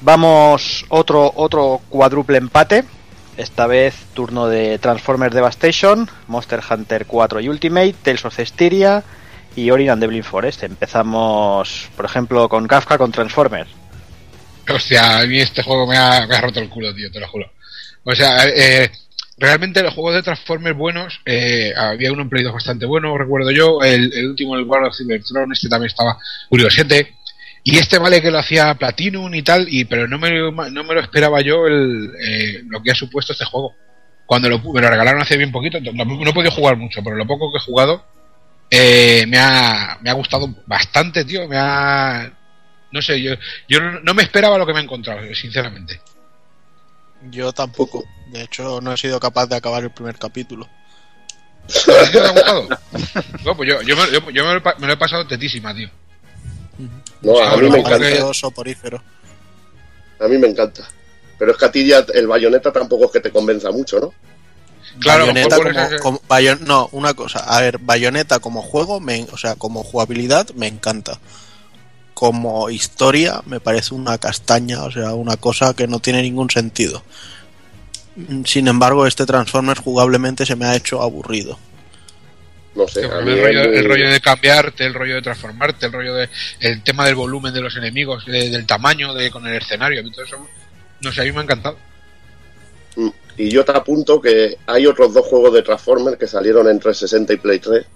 Vamos 0.00 0.84
otro, 0.88 1.30
otro 1.36 1.80
cuádruple 1.88 2.38
empate. 2.38 2.84
Esta 3.40 3.66
vez 3.66 3.94
turno 4.12 4.48
de 4.48 4.78
Transformers 4.78 5.34
Devastation, 5.34 6.10
Monster 6.26 6.60
Hunter 6.68 7.06
4 7.06 7.40
y 7.40 7.48
Ultimate, 7.48 7.94
Tales 8.02 8.22
of 8.26 8.36
Cestiria 8.36 9.02
y 9.56 9.70
Ori 9.70 9.88
and 9.88 9.98
the 9.98 10.06
Blind 10.06 10.26
Forest. 10.26 10.62
Empezamos, 10.64 11.88
por 11.96 12.04
ejemplo, 12.04 12.50
con 12.50 12.68
Kafka 12.68 12.98
con 12.98 13.10
Transformers. 13.10 13.70
Hostia, 14.68 15.20
a 15.20 15.26
mí 15.26 15.40
este 15.40 15.62
juego 15.62 15.86
me 15.86 15.96
ha, 15.96 16.26
roto 16.38 16.60
el 16.60 16.68
culo, 16.68 16.94
tío, 16.94 17.10
te 17.10 17.18
lo 17.18 17.28
juro. 17.28 17.50
O 18.04 18.14
sea, 18.14 18.46
eh, 18.46 18.92
realmente 19.38 19.82
los 19.82 19.94
juegos 19.94 20.16
de 20.16 20.22
Transformers 20.22 20.76
buenos, 20.76 21.22
eh, 21.24 21.72
había 21.74 22.12
uno 22.12 22.20
en 22.20 22.28
Play 22.28 22.44
2 22.44 22.52
bastante 22.52 22.84
bueno, 22.84 23.16
recuerdo 23.16 23.52
yo, 23.52 23.80
el, 23.82 24.12
último, 24.26 24.54
el 24.54 24.64
War 24.64 24.84
of 24.84 24.94
Cybertron, 24.94 25.50
este 25.50 25.70
también 25.70 25.88
estaba 25.88 26.18
curioso 26.50 26.74
7. 26.74 27.14
Y 27.62 27.78
este 27.78 27.98
vale 27.98 28.22
que 28.22 28.30
lo 28.30 28.38
hacía 28.38 28.74
Platinum 28.74 29.34
y 29.34 29.42
tal, 29.42 29.66
y 29.68 29.84
pero 29.84 30.08
no 30.08 30.18
me, 30.18 30.30
no 30.70 30.84
me 30.84 30.94
lo 30.94 31.00
esperaba 31.00 31.40
yo 31.42 31.66
el, 31.66 32.10
eh, 32.20 32.62
lo 32.66 32.82
que 32.82 32.90
ha 32.90 32.94
supuesto 32.94 33.32
este 33.32 33.44
juego. 33.44 33.74
Cuando 34.26 34.48
lo, 34.48 34.58
me 34.60 34.80
lo 34.80 34.88
regalaron 34.88 35.20
hace 35.20 35.36
bien 35.36 35.52
poquito, 35.52 35.78
no, 35.80 36.04
no 36.04 36.30
he 36.30 36.32
podido 36.32 36.52
jugar 36.52 36.76
mucho, 36.76 37.02
pero 37.02 37.16
lo 37.16 37.26
poco 37.26 37.52
que 37.52 37.58
he 37.58 37.64
jugado 37.64 38.04
eh, 38.70 39.24
me, 39.26 39.38
ha, 39.38 39.98
me 40.00 40.08
ha 40.10 40.14
gustado 40.14 40.48
bastante, 40.66 41.24
tío. 41.24 41.46
Me 41.48 41.56
ha. 41.58 42.32
No 42.92 43.02
sé, 43.02 43.20
yo, 43.20 43.34
yo 43.68 43.80
no, 43.80 44.14
me 44.14 44.22
esperaba 44.22 44.56
lo 44.58 44.66
que 44.66 44.72
me 44.72 44.80
he 44.80 44.84
encontrado, 44.84 45.20
sinceramente. 45.34 46.00
Yo 47.30 47.52
tampoco. 47.52 48.04
De 48.32 48.42
hecho, 48.42 48.80
no 48.80 48.92
he 48.92 48.96
sido 48.96 49.20
capaz 49.20 49.46
de 49.46 49.56
acabar 49.56 49.82
el 49.82 49.90
primer 49.90 50.16
capítulo. 50.18 50.68
¿A 51.68 52.04
ti 52.06 52.12
te 52.12 52.20
ha 52.20 52.30
gustado? 52.30 52.68
No, 53.44 53.56
pues 53.56 53.68
yo, 53.68 53.82
yo, 53.82 53.96
me, 53.96 54.04
yo, 54.10 54.30
yo 54.30 54.44
me, 54.44 54.52
lo, 54.52 54.56
he 54.56 54.60
pa- 54.60 54.76
me 54.78 54.86
lo 54.86 54.92
he 54.94 54.96
pasado 54.96 55.26
tetísima, 55.26 55.74
tío. 55.74 55.90
No, 57.22 57.38
a 57.38 57.56
mí 57.56 57.68
me 57.68 57.78
encanta. 57.78 58.34
Soporífero. 58.34 59.02
A 60.18 60.28
mí 60.28 60.38
me 60.38 60.48
encanta. 60.48 60.88
Pero 61.38 61.52
es 61.52 61.58
que 61.58 61.64
a 61.64 61.72
ti 61.72 61.86
ya 61.86 62.04
el 62.14 62.26
bayoneta 62.26 62.70
tampoco 62.72 63.06
es 63.06 63.10
que 63.10 63.20
te 63.20 63.30
convenza 63.30 63.70
mucho, 63.70 63.98
¿no? 63.98 64.12
Claro, 64.98 65.26
Bayonetta 65.26 65.56
por 65.56 66.00
como, 66.00 66.20
no, 66.60 66.88
una 66.92 67.14
cosa, 67.14 67.38
a 67.40 67.60
ver, 67.60 67.78
Bayonetta 67.78 68.40
como 68.40 68.60
juego, 68.60 68.98
me, 68.98 69.26
o 69.30 69.36
sea, 69.36 69.54
como 69.54 69.84
jugabilidad, 69.84 70.50
me 70.54 70.66
encanta. 70.66 71.18
Como 72.12 72.68
historia, 72.70 73.40
me 73.46 73.60
parece 73.60 73.94
una 73.94 74.18
castaña, 74.18 74.82
o 74.82 74.90
sea, 74.90 75.14
una 75.14 75.36
cosa 75.36 75.74
que 75.74 75.86
no 75.86 76.00
tiene 76.00 76.22
ningún 76.22 76.50
sentido. 76.50 77.02
Sin 78.44 78.68
embargo, 78.68 79.06
este 79.06 79.24
Transformers 79.24 79.80
jugablemente 79.80 80.44
se 80.44 80.56
me 80.56 80.66
ha 80.66 80.76
hecho 80.76 81.00
aburrido. 81.00 81.58
No 82.74 82.86
sé. 82.86 83.00
Sí, 83.00 83.06
a 83.06 83.10
porque 83.10 83.24
mí 83.24 83.32
el, 83.32 83.40
rollo, 83.44 83.68
muy- 83.68 83.76
el 83.78 83.84
rollo 83.84 84.10
de 84.10 84.20
cambiarte, 84.20 84.84
el 84.86 84.94
rollo 84.94 85.14
de 85.16 85.22
transformarte, 85.22 85.86
el 85.86 85.92
rollo 85.92 86.14
de 86.14 86.28
el 86.60 86.82
tema 86.82 87.04
del 87.06 87.16
volumen 87.16 87.52
de 87.52 87.60
los 87.60 87.76
enemigos, 87.76 88.24
de- 88.26 88.48
del 88.50 88.66
tamaño 88.66 89.12
de 89.14 89.30
con 89.30 89.46
el 89.46 89.54
escenario, 89.56 90.00
a 90.00 90.02
mí 90.02 90.10
todo 90.12 90.24
eso, 90.24 90.48
no 91.00 91.12
sé, 91.12 91.22
a 91.22 91.24
mí 91.24 91.32
me 91.32 91.40
ha 91.40 91.42
encantado. 91.42 91.76
Y 93.36 93.48
yo 93.48 93.64
te 93.64 93.72
apunto 93.72 94.20
que 94.20 94.58
hay 94.66 94.86
otros 94.86 95.14
dos 95.14 95.26
juegos 95.26 95.54
de 95.54 95.62
Transformers 95.62 96.18
que 96.18 96.26
salieron 96.26 96.68
en 96.68 96.78
360 96.78 97.32
y 97.32 97.36
Play 97.38 97.58
3. 97.58 97.86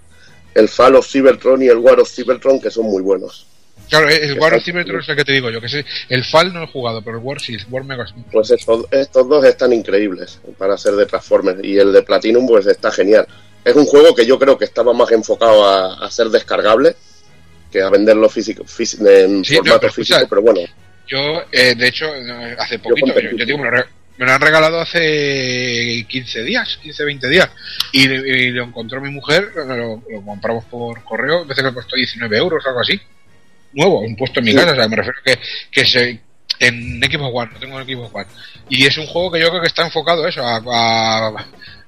El 0.55 0.69
Fall 0.69 0.95
of 0.95 1.07
Cybertron 1.07 1.61
y 1.61 1.67
el 1.67 1.77
War 1.77 1.99
of 1.99 2.09
Cybertron, 2.09 2.59
que 2.59 2.71
son 2.71 2.85
muy 2.85 3.03
buenos. 3.03 3.45
Claro, 3.89 4.09
el 4.09 4.39
War 4.39 4.55
of. 4.55 4.63
Cybertron 4.63 5.01
es 5.01 5.09
el 5.09 5.15
que 5.15 5.25
te 5.25 5.33
digo 5.33 5.51
yo, 5.51 5.61
que 5.61 5.69
sé, 5.69 5.85
el 6.09 6.23
Fall 6.23 6.51
no 6.51 6.63
he 6.63 6.67
jugado, 6.67 7.03
pero 7.03 7.17
el 7.17 7.23
War 7.23 7.39
sí, 7.39 7.53
el 7.53 7.65
War 7.69 7.83
me 7.83 7.95
Pues 8.31 8.49
estos, 8.49 8.85
estos 8.89 9.29
dos 9.29 9.45
están 9.45 9.71
increíbles 9.73 10.39
para 10.57 10.77
ser 10.77 10.93
de 10.95 11.05
Transformers. 11.05 11.59
Y 11.63 11.77
el 11.77 11.93
de 11.93 12.01
Platinum, 12.01 12.47
pues 12.47 12.65
está 12.65 12.89
genial. 12.91 13.27
Es 13.65 13.75
un 13.75 13.85
juego 13.85 14.13
que 14.15 14.25
yo 14.25 14.37
creo 14.39 14.57
que 14.57 14.65
estaba 14.65 14.93
más 14.93 15.11
enfocado 15.11 15.65
a, 15.67 16.05
a 16.05 16.11
ser 16.11 16.27
descargable 16.27 16.95
que 17.71 17.81
a 17.81 17.89
venderlo 17.89 18.29
físico, 18.29 18.63
fís- 18.63 18.97
en 19.05 19.43
Sí, 19.43 19.55
no, 19.55 19.59
formato 19.59 19.79
pero 19.81 19.93
físico, 19.93 20.17
escucha, 20.19 20.29
pero 20.29 20.41
bueno. 20.43 20.61
Yo, 21.07 21.41
eh, 21.51 21.75
de 21.75 21.87
hecho, 21.87 22.05
eh, 22.15 22.55
hace 22.57 22.79
poquito, 22.79 23.07
yo, 23.19 23.29
el 23.29 23.37
yo 23.37 23.45
digo, 23.45 23.57
me, 23.57 23.69
lo, 23.71 23.83
me 24.17 24.25
lo 24.25 24.31
han 24.31 24.39
regalado 24.41 24.79
hace 24.79 26.05
15 26.07 26.43
días, 26.43 26.79
15, 26.81 27.03
20 27.05 27.27
días, 27.29 27.49
y, 27.91 28.03
y 28.03 28.49
lo 28.51 28.63
encontró 28.63 29.01
mi 29.01 29.09
mujer, 29.09 29.51
lo, 29.55 29.65
lo 30.09 30.21
compramos 30.25 30.63
por 30.65 31.03
correo, 31.03 31.39
a 31.41 31.43
veces 31.45 31.63
que 31.63 31.73
costó 31.73 31.95
19 31.95 32.37
euros 32.37 32.63
algo 32.65 32.79
así, 32.81 32.99
nuevo, 33.73 33.99
un 33.99 34.15
puesto 34.15 34.39
en 34.39 34.45
mi 34.45 34.51
Sí. 34.51 34.57
casa, 34.57 34.71
o 34.71 34.75
sea, 34.75 34.87
me 34.87 34.95
refiero 34.95 35.19
que, 35.25 35.37
que 35.71 35.85
se, 35.85 36.21
en 36.59 36.99
Xbox 37.03 37.31
One, 37.33 37.51
no 37.53 37.59
tengo 37.59 37.79
en 37.81 37.87
Xbox 37.87 38.15
One, 38.15 38.27
y 38.69 38.85
es 38.85 38.97
un 38.97 39.07
juego 39.07 39.31
que 39.31 39.39
yo 39.41 39.49
creo 39.49 39.61
que 39.61 39.67
está 39.67 39.83
enfocado 39.83 40.23
a 40.23 40.29
eso, 40.29 40.41
a, 40.41 40.55
a- 40.57 41.45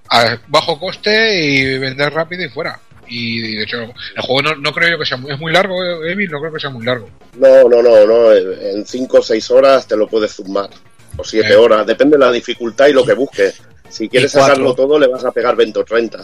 a 0.10 0.38
bajo 0.48 0.80
coste 0.80 1.40
y 1.44 1.78
vender 1.78 2.14
rápido 2.14 2.44
y 2.46 2.50
fuera. 2.50 2.80
Y 3.10 3.56
de 3.56 3.64
hecho, 3.64 3.78
el 3.84 4.22
juego 4.22 4.42
no, 4.42 4.56
no 4.56 4.74
creo 4.74 4.90
yo 4.92 5.00
que 5.00 5.06
sea 5.06 5.16
muy, 5.18 5.32
es 5.32 5.40
muy 5.40 5.52
largo, 5.54 5.82
eh, 5.84 6.12
Evil, 6.12 6.30
no 6.30 6.42
creo 6.42 6.52
que 6.54 6.60
sea 6.60 6.70
muy 6.70 6.86
largo. 6.86 7.10
No, 7.38 7.70
no, 7.70 7.82
no, 7.82 8.06
no. 8.06 8.34
En 8.34 8.86
5 8.86 9.18
o 9.20 9.22
6 9.22 9.52
horas 9.52 9.88
te 9.88 9.96
lo 9.96 10.08
puedes 10.08 10.34
zumbar. 10.34 10.70
O 11.16 11.24
7 11.24 11.48
Eh. 11.54 11.56
horas. 11.56 11.88
Depende 11.88 12.18
de 12.18 12.26
la 12.26 12.32
dificultad 12.32 12.88
y 12.88 12.94
lo 12.94 13.06
que 13.06 13.14
busques. 13.14 13.62
Si 13.90 14.10
quieres 14.10 14.32
sacarlo 14.34 14.76
todo, 14.76 15.00
le 15.00 15.08
vas 15.08 15.24
a 15.24 15.32
pegar 15.32 15.56
20 15.56 15.80
o 15.80 15.86
30. 15.86 16.20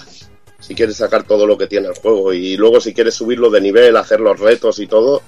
Si 0.60 0.76
quieres 0.76 0.98
sacar 0.98 1.24
todo 1.24 1.48
lo 1.48 1.58
que 1.58 1.68
tiene 1.68 1.88
el 1.88 1.94
juego. 1.94 2.34
Y 2.34 2.58
luego, 2.58 2.82
si 2.82 2.94
quieres 2.94 3.14
subirlo 3.16 3.50
de 3.50 3.62
nivel, 3.62 3.96
hacer 3.96 4.20
los 4.20 4.38
retos 4.40 4.80
y 4.80 4.88
todo, 4.88 5.22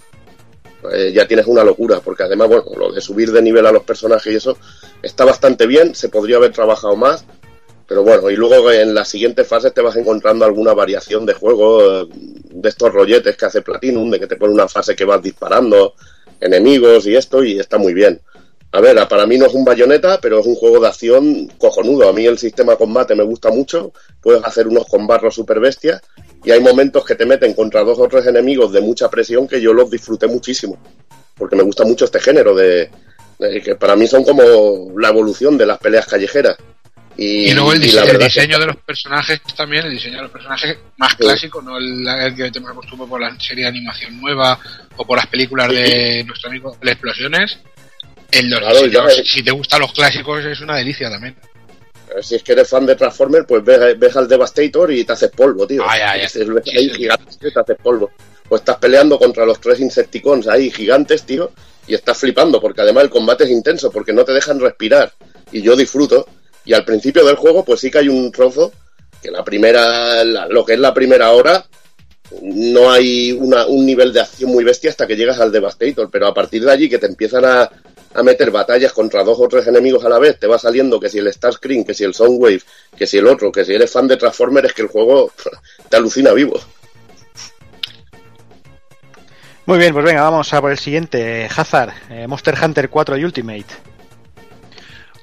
eh, 0.93 1.11
ya 1.13 1.25
tienes 1.25 1.45
una 1.47 1.63
locura. 1.63 2.01
Porque 2.01 2.23
además, 2.23 2.49
bueno, 2.49 2.63
lo 2.77 2.91
de 2.91 2.99
subir 2.99 3.31
de 3.31 3.41
nivel 3.41 3.65
a 3.65 3.71
los 3.71 3.83
personajes 3.83 4.33
y 4.33 4.35
eso 4.35 4.57
está 5.01 5.23
bastante 5.23 5.65
bien. 5.67 5.95
Se 5.95 6.09
podría 6.09 6.35
haber 6.37 6.51
trabajado 6.51 6.97
más. 6.97 7.25
Pero 7.87 8.03
bueno, 8.03 8.29
y 8.31 8.35
luego 8.35 8.71
en 8.71 8.95
las 8.95 9.09
siguientes 9.09 9.47
fases 9.47 9.73
te 9.73 9.81
vas 9.81 9.95
encontrando 9.95 10.43
alguna 10.43 10.73
variación 10.73 11.25
de 11.25 11.33
juego, 11.33 12.01
eh, 12.01 12.07
de 12.09 12.69
estos 12.69 12.91
rolletes 12.91 13.37
que 13.37 13.45
hace 13.45 13.61
Platinum, 13.61 14.09
de 14.09 14.19
que 14.19 14.27
te 14.27 14.37
pone 14.37 14.53
una 14.53 14.67
fase 14.67 14.95
que 14.95 15.05
vas 15.05 15.21
disparando 15.21 15.93
enemigos 16.41 17.05
y 17.05 17.15
esto, 17.15 17.43
y 17.43 17.59
está 17.59 17.77
muy 17.77 17.93
bien. 17.93 18.21
A 18.71 18.81
ver, 18.81 18.97
para 19.07 19.25
mí 19.25 19.37
no 19.37 19.45
es 19.45 19.53
un 19.53 19.63
bayoneta, 19.63 20.19
pero 20.19 20.39
es 20.39 20.45
un 20.45 20.55
juego 20.55 20.81
de 20.81 20.87
acción 20.87 21.47
cojonudo. 21.57 22.09
A 22.09 22.13
mí 22.13 22.25
el 22.25 22.37
sistema 22.37 22.73
de 22.73 22.77
combate 22.79 23.15
me 23.15 23.23
gusta 23.23 23.49
mucho, 23.49 23.93
puedes 24.19 24.43
hacer 24.43 24.67
unos 24.67 24.85
combarros 24.87 25.35
super 25.35 25.59
bestias, 25.59 26.01
y 26.43 26.51
hay 26.51 26.59
momentos 26.59 27.05
que 27.05 27.15
te 27.15 27.25
meten 27.25 27.53
contra 27.53 27.83
dos 27.83 27.99
o 27.99 28.07
tres 28.07 28.25
enemigos 28.25 28.73
de 28.73 28.81
mucha 28.81 29.09
presión 29.09 29.47
que 29.47 29.61
yo 29.61 29.73
los 29.73 29.89
disfruté 29.89 30.27
muchísimo, 30.27 30.77
porque 31.37 31.55
me 31.55 31.63
gusta 31.63 31.85
mucho 31.85 32.05
este 32.05 32.19
género 32.19 32.53
de, 32.55 32.89
de 33.39 33.61
que 33.61 33.75
para 33.75 33.95
mí 33.95 34.07
son 34.07 34.23
como 34.23 34.41
la 34.97 35.09
evolución 35.09 35.57
de 35.57 35.67
las 35.67 35.77
peleas 35.77 36.07
callejeras. 36.07 36.57
Y, 37.17 37.49
Y 37.49 37.53
luego 37.53 37.71
el, 37.71 37.79
diseño 37.79 38.05
que- 38.57 38.59
de 38.59 38.65
los 38.67 38.75
personajes 38.77 39.41
también, 39.55 39.85
el 39.85 39.91
diseño 39.91 40.17
de 40.17 40.23
los 40.23 40.31
personajes 40.31 40.77
más 40.97 41.11
Sí. 41.11 41.17
clásico, 41.19 41.61
no 41.61 41.77
el, 41.77 42.05
el 42.07 42.35
que 42.35 42.51
te 42.51 42.59
me 42.59 42.69
acostumbro 42.69 43.07
por 43.07 43.21
la 43.21 43.39
serie 43.39 43.63
de 43.63 43.69
animación 43.69 44.19
nueva 44.19 44.59
o 44.97 45.05
por 45.07 45.17
las 45.17 45.27
películas 45.27 45.69
de 45.69 46.23
nuestro 46.25 46.49
amigo 46.49 46.77
de 46.81 46.91
explosiones. 46.91 47.57
El 48.31 48.49
los 48.49 48.59
Claro, 48.59 48.81
diseños, 48.83 49.21
si 49.31 49.43
te 49.43 49.51
gustan 49.51 49.79
los 49.81 49.93
clásicos, 49.93 50.43
es 50.43 50.59
una 50.59 50.75
delicia 50.75 51.09
también. 51.09 51.35
Si 52.21 52.35
es 52.35 52.43
que 52.43 52.51
eres 52.51 52.69
fan 52.69 52.85
de 52.85 52.95
Transformers, 52.95 53.45
pues 53.47 53.63
ves, 53.63 53.97
ves 53.97 54.15
al 54.17 54.27
Devastator 54.27 54.91
y 54.91 55.03
te 55.05 55.13
haces 55.13 55.31
polvo, 55.31 55.65
tío. 55.65 55.83
Ay, 55.87 56.01
ay, 56.01 56.19
ay. 56.19 56.25
Es- 56.25 56.33
ves 56.47 56.63
Sí, 56.65 56.77
ahí 56.77 56.89
gigantes 56.89 57.39
te 57.39 57.47
haces 57.47 57.77
polvo. 57.81 58.11
O 58.49 58.55
estás 58.57 58.77
peleando 58.77 59.17
contra 59.17 59.45
los 59.45 59.59
tres 59.59 59.79
Insecticons 59.79 60.47
ahí 60.47 60.69
gigantes, 60.69 61.23
tío, 61.25 61.51
y 61.87 61.93
estás 61.95 62.17
flipando, 62.17 62.59
porque 62.61 62.81
además 62.81 63.05
el 63.05 63.09
combate 63.09 63.45
es 63.45 63.49
intenso, 63.49 63.89
porque 63.91 64.13
no 64.13 64.23
te 64.25 64.33
dejan 64.33 64.59
respirar. 64.59 65.13
Y 65.51 65.61
yo 65.61 65.75
disfruto. 65.75 66.27
Y 66.65 66.73
al 66.73 66.83
principio 66.85 67.23
del 67.25 67.35
juego, 67.35 67.63
pues 67.63 67.79
sí 67.79 67.89
que 67.91 67.99
hay 67.99 68.09
un 68.09 68.31
trozo 68.31 68.73
que 69.21 69.31
la 69.31 69.43
primera, 69.43 70.23
la- 70.23 70.47
lo 70.47 70.65
que 70.65 70.73
es 70.73 70.79
la 70.79 70.93
primera 70.93 71.31
hora, 71.31 71.65
no 72.41 72.91
hay 72.91 73.31
una- 73.31 73.65
un 73.67 73.85
nivel 73.85 74.11
de 74.11 74.21
acción 74.21 74.51
muy 74.51 74.63
bestia 74.63 74.89
hasta 74.89 75.05
que 75.07 75.15
llegas 75.15 75.39
al 75.39 75.51
Devastator, 75.51 76.09
pero 76.11 76.27
a 76.27 76.33
partir 76.33 76.63
de 76.65 76.71
allí 76.71 76.89
que 76.89 76.97
te 76.97 77.05
empiezan 77.05 77.45
a, 77.45 77.69
a 78.13 78.23
meter 78.23 78.49
batallas 78.49 78.93
contra 78.93 79.23
dos 79.23 79.37
o 79.39 79.47
tres 79.47 79.67
enemigos 79.67 80.03
a 80.05 80.09
la 80.09 80.19
vez, 80.19 80.39
te 80.39 80.47
va 80.47 80.57
saliendo 80.57 80.99
que 80.99 81.09
si 81.09 81.19
el 81.19 81.31
Starscream, 81.31 81.83
que 81.83 81.93
si 81.93 82.03
el 82.03 82.13
Soundwave, 82.13 82.61
que 82.97 83.05
si 83.05 83.17
el 83.17 83.27
otro, 83.27 83.51
que 83.51 83.63
si 83.65 83.73
eres 83.73 83.91
fan 83.91 84.07
de 84.07 84.17
Transformers, 84.17 84.73
que 84.73 84.81
el 84.83 84.87
juego 84.87 85.31
te 85.89 85.97
alucina 85.97 86.33
vivo. 86.33 86.59
Muy 89.67 89.79
bien, 89.79 89.93
pues 89.93 90.05
venga, 90.05 90.21
vamos 90.21 90.53
a 90.53 90.61
por 90.61 90.71
el 90.71 90.77
siguiente. 90.77 91.47
Hazard, 91.55 91.91
eh, 92.11 92.27
Monster 92.27 92.55
Hunter 92.63 92.89
4 92.89 93.17
y 93.17 93.23
Ultimate. 93.25 93.65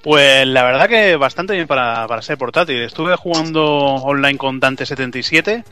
Pues 0.02 0.46
la 0.46 0.64
verdad 0.64 0.88
que 0.88 1.16
bastante 1.16 1.54
bien 1.54 1.66
para, 1.66 2.06
para 2.08 2.22
ser 2.22 2.36
portátil. 2.36 2.82
Estuve 2.82 3.16
jugando 3.16 3.64
online 3.64 4.36
con 4.36 4.60
Dante77 4.60 5.64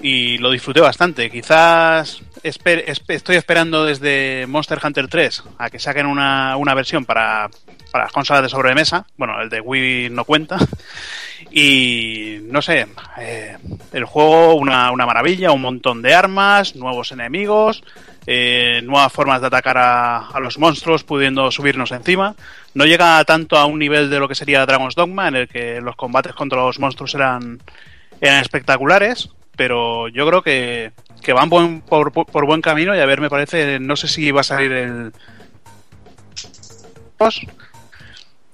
y 0.00 0.38
lo 0.38 0.50
disfruté 0.50 0.80
bastante. 0.80 1.30
Quizás 1.30 2.22
estoy 2.42 3.36
esperando 3.36 3.84
desde 3.84 4.46
Monster 4.46 4.78
Hunter 4.82 5.08
3 5.08 5.42
a 5.58 5.70
que 5.70 5.78
saquen 5.78 6.06
una, 6.06 6.56
una 6.56 6.74
versión 6.74 7.04
para, 7.04 7.50
para 7.90 8.04
las 8.04 8.12
consolas 8.12 8.42
de 8.42 8.48
sobremesa. 8.48 9.06
Bueno, 9.16 9.40
el 9.40 9.48
de 9.48 9.60
Wii 9.60 10.10
no 10.10 10.24
cuenta. 10.24 10.58
Y 11.50 12.40
no 12.42 12.60
sé, 12.60 12.86
eh, 13.18 13.56
el 13.92 14.04
juego 14.04 14.54
una, 14.54 14.90
una 14.90 15.06
maravilla, 15.06 15.52
un 15.52 15.62
montón 15.62 16.02
de 16.02 16.14
armas, 16.14 16.76
nuevos 16.76 17.12
enemigos, 17.12 17.84
eh, 18.30 18.82
nuevas 18.84 19.10
formas 19.10 19.40
de 19.40 19.46
atacar 19.46 19.78
a, 19.78 20.26
a 20.28 20.38
los 20.38 20.58
monstruos 20.58 21.02
pudiendo 21.02 21.50
subirnos 21.50 21.92
encima. 21.92 22.34
No 22.74 22.84
llega 22.84 23.24
tanto 23.24 23.56
a 23.56 23.64
un 23.64 23.78
nivel 23.78 24.10
de 24.10 24.18
lo 24.18 24.28
que 24.28 24.34
sería 24.34 24.66
Dragon's 24.66 24.94
Dogma, 24.94 25.28
en 25.28 25.36
el 25.36 25.48
que 25.48 25.80
los 25.80 25.96
combates 25.96 26.34
contra 26.34 26.58
los 26.58 26.78
monstruos 26.78 27.14
eran, 27.14 27.58
eran 28.20 28.40
espectaculares, 28.42 29.30
pero 29.56 30.08
yo 30.08 30.28
creo 30.28 30.42
que, 30.42 30.92
que 31.22 31.32
van 31.32 31.48
buen- 31.48 31.80
por, 31.80 32.12
por- 32.12 32.44
buen 32.44 32.60
camino 32.60 32.94
y 32.94 33.00
a 33.00 33.06
ver, 33.06 33.22
me 33.22 33.30
parece, 33.30 33.80
no 33.80 33.96
sé 33.96 34.08
si 34.08 34.30
va 34.30 34.42
a 34.42 34.44
salir 34.44 34.72
el... 34.72 35.12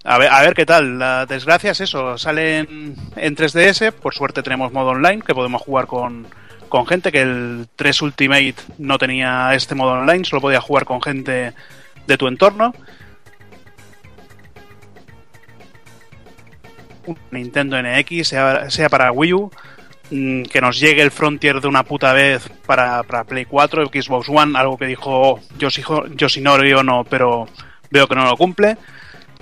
A 0.05 0.19
ver, 0.19 0.31
a 0.31 0.41
ver 0.43 0.55
qué 0.55 0.67
tal. 0.67 0.99
La 0.99 1.27
desgracia 1.27 1.73
es 1.73 1.81
eso, 1.81 2.17
sale 2.19 2.59
en, 2.59 2.95
en 3.17 3.37
3DS, 3.37 3.93
por 3.93 4.15
suerte 4.15 4.43
tenemos 4.43 4.73
modo 4.73 4.91
online, 4.91 5.23
que 5.23 5.35
podemos 5.35 5.63
jugar 5.63 5.87
con, 5.87 6.27
con 6.69 6.87
gente, 6.87 7.13
que 7.13 7.23
el 7.23 7.69
3 7.77 8.03
Ultimate 8.03 8.55
no 8.79 8.99
tenía 8.99 9.55
este 9.55 9.75
modo 9.75 9.93
online, 9.93 10.25
solo 10.25 10.43
podía 10.43 10.61
jugar 10.61 10.85
con 10.85 11.01
gente 11.03 11.53
de 12.07 12.19
tu 12.19 12.27
entorno. 12.29 12.75
Nintendo 17.31 17.81
NX, 17.83 18.27
sea, 18.29 18.71
sea 18.71 18.89
para 18.89 19.13
Wii 19.13 19.33
U, 19.35 19.51
mm, 20.11 20.43
que 20.45 20.61
nos 20.61 20.81
llegue 20.81 21.03
el 21.03 21.11
Frontier 21.11 21.61
de 21.61 21.69
una 21.69 21.83
puta 21.83 22.13
vez 22.13 22.49
para, 22.67 23.03
para 23.03 23.25
Play 23.25 23.45
4, 23.45 23.87
Xbox 23.87 24.29
One, 24.29 24.59
algo 24.59 24.79
que 24.79 24.87
dijo 24.87 25.41
Yoshino- 25.59 26.07
Yoshinori 26.15 26.73
Ono, 26.73 27.05
pero 27.05 27.47
veo 27.91 28.09
que 28.09 28.15
no 28.15 28.25
lo 28.25 28.37
cumple. 28.37 28.77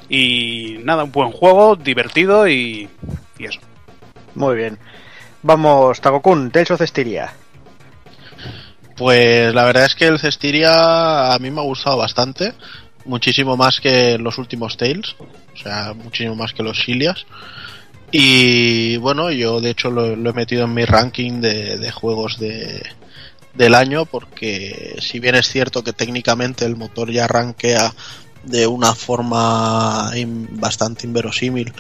Y 0.09 0.79
nada, 0.83 1.05
un 1.05 1.12
buen 1.12 1.31
juego, 1.31 1.77
divertido 1.77 2.49
y, 2.49 2.89
y 3.39 3.45
eso. 3.45 3.61
Muy 4.35 4.57
bien. 4.57 4.79
Vamos, 5.43 6.01
Tagokun, 6.01 6.51
Tales 6.51 6.70
of 6.70 6.78
Cestiria. 6.78 7.32
Pues 8.97 9.53
la 9.53 9.64
verdad 9.64 9.86
es 9.86 9.95
que 9.97 10.07
el 10.07 10.20
Cestiria 10.20 11.34
a 11.34 11.38
mí 11.40 11.51
me 11.51 11.61
ha 11.61 11.64
gustado 11.64 11.97
bastante, 11.97 12.55
muchísimo 13.05 13.57
más 13.57 13.80
que 13.80 14.18
los 14.18 14.38
últimos 14.38 14.76
Tales, 14.76 15.16
o 15.18 15.57
sea, 15.57 15.95
muchísimo 15.95 16.36
más 16.36 16.53
que 16.53 16.62
los 16.62 16.80
Silias. 16.82 17.26
Y 18.12 18.99
bueno, 18.99 19.30
yo 19.30 19.61
de 19.61 19.70
hecho 19.70 19.90
lo, 19.90 20.12
he 20.12 20.32
metido 20.32 20.64
en 20.64 20.74
mi 20.74 20.84
ranking 20.84 21.40
de, 21.40 21.90
juegos 21.90 22.38
de, 22.38 22.82
del 23.55 23.74
año 23.74 24.05
porque 24.05 24.97
si 25.01 25.18
bien 25.18 25.34
es 25.34 25.49
cierto 25.49 25.82
que 25.82 25.95
técnicamente 25.95 26.66
el 26.66 26.76
motor 26.76 27.11
ya 27.11 27.24
arranquea 27.24 27.95
de 28.45 28.66
una 28.66 28.95
forma 28.95 30.11
bastante 30.51 31.07
inverosímil 31.07 31.72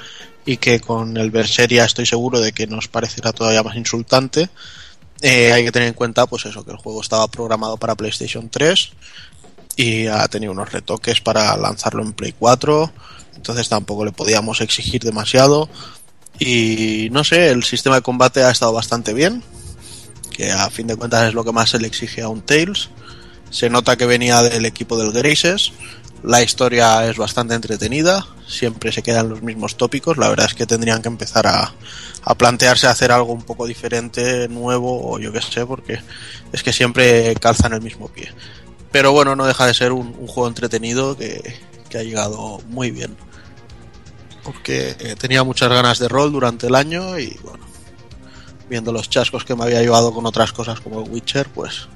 y 0.44 0.56
que 0.56 0.80
con 0.80 1.16
el 1.16 1.30
Berseria 1.30 1.84
estoy 1.84 2.06
seguro 2.06 2.40
de 2.40 2.52
que 2.52 2.66
nos 2.66 2.88
parecerá 2.88 3.32
todavía 3.32 3.62
más 3.62 3.76
insultante, 3.76 4.48
eh, 5.20 5.52
hay 5.52 5.64
que 5.64 5.72
tener 5.72 5.88
en 5.88 5.94
cuenta 5.94 6.26
pues 6.26 6.46
eso, 6.46 6.64
que 6.64 6.72
el 6.72 6.76
juego 6.76 7.00
estaba 7.00 7.28
programado 7.28 7.76
para 7.76 7.94
PlayStation 7.94 8.48
3 8.48 8.90
y 9.76 10.06
ha 10.06 10.26
tenido 10.28 10.52
unos 10.52 10.72
retoques 10.72 11.20
para 11.20 11.56
lanzarlo 11.56 12.02
en 12.02 12.12
Play 12.12 12.34
4, 12.38 12.92
entonces 13.36 13.68
tampoco 13.68 14.04
le 14.04 14.12
podíamos 14.12 14.60
exigir 14.60 15.02
demasiado 15.02 15.68
y 16.38 17.08
no 17.12 17.24
sé, 17.24 17.50
el 17.50 17.62
sistema 17.62 17.96
de 17.96 18.02
combate 18.02 18.42
ha 18.42 18.50
estado 18.50 18.72
bastante 18.72 19.14
bien, 19.14 19.42
que 20.32 20.50
a 20.50 20.70
fin 20.70 20.86
de 20.86 20.96
cuentas 20.96 21.28
es 21.28 21.34
lo 21.34 21.44
que 21.44 21.52
más 21.52 21.70
se 21.70 21.78
le 21.78 21.86
exige 21.86 22.22
a 22.22 22.28
un 22.28 22.42
Tales. 22.42 22.88
Se 23.50 23.68
nota 23.68 23.96
que 23.96 24.06
venía 24.06 24.42
del 24.42 24.64
equipo 24.64 24.96
del 24.96 25.12
Graces. 25.12 25.72
La 26.22 26.40
historia 26.40 27.08
es 27.08 27.16
bastante 27.16 27.54
entretenida, 27.54 28.26
siempre 28.46 28.92
se 28.92 29.02
quedan 29.02 29.28
los 29.28 29.42
mismos 29.42 29.76
tópicos. 29.76 30.18
La 30.18 30.28
verdad 30.28 30.46
es 30.46 30.54
que 30.54 30.66
tendrían 30.66 31.02
que 31.02 31.08
empezar 31.08 31.48
a, 31.48 31.74
a 32.22 32.34
plantearse 32.36 32.86
hacer 32.86 33.10
algo 33.10 33.32
un 33.32 33.42
poco 33.42 33.66
diferente, 33.66 34.48
nuevo 34.48 35.12
o 35.12 35.18
yo 35.18 35.32
qué 35.32 35.42
sé, 35.42 35.66
porque 35.66 36.00
es 36.52 36.62
que 36.62 36.72
siempre 36.72 37.34
calzan 37.40 37.72
el 37.72 37.82
mismo 37.82 38.08
pie. 38.08 38.32
Pero 38.92 39.12
bueno, 39.12 39.34
no 39.34 39.46
deja 39.46 39.66
de 39.66 39.74
ser 39.74 39.90
un, 39.92 40.12
juego 40.12 40.46
entretenido 40.46 41.16
que, 41.16 41.60
que 41.88 41.98
ha 41.98 42.02
llegado 42.02 42.60
muy 42.68 42.90
bien. 42.90 43.16
Porque 44.44 45.16
tenía 45.18 45.42
muchas 45.44 45.70
ganas 45.70 45.98
de 45.98 46.08
rol 46.08 46.30
durante 46.30 46.66
el 46.66 46.74
año 46.74 47.18
y 47.18 47.38
bueno, 47.42 47.64
viendo 48.68 48.92
los 48.92 49.08
chascos 49.08 49.44
que 49.44 49.54
me 49.54 49.64
había 49.64 49.80
llevado 49.80 50.12
con 50.12 50.26
otras 50.26 50.52
cosas 50.52 50.80
como 50.80 51.02
el 51.02 51.10
Witcher, 51.10 51.48
pues 51.48 51.88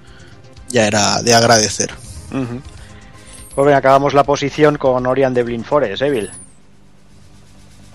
ya 0.68 0.86
era 0.86 1.22
de 1.22 1.34
agradecer. 1.34 1.92
Pues 3.56 3.66
bien, 3.66 3.76
acabamos 3.78 4.14
la 4.14 4.22
posición 4.22 4.76
con 4.76 5.06
Orion 5.06 5.34
de 5.34 5.42
Blind 5.42 5.64
Forest, 5.64 6.02
¿eh, 6.02 6.10
Bill? 6.10 6.30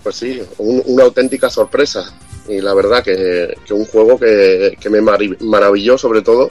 Pues 0.02 0.16
sí, 0.16 0.42
un- 0.58 0.82
una 0.86 1.04
auténtica 1.04 1.48
sorpresa. 1.48 2.12
Y 2.48 2.60
la 2.60 2.74
verdad 2.74 3.02
que, 3.04 3.54
un 3.70 3.84
juego 3.86 4.18
que, 4.18 4.76
me 4.90 5.00
maravilló, 5.00 5.96
sobre 5.96 6.20
todo 6.22 6.50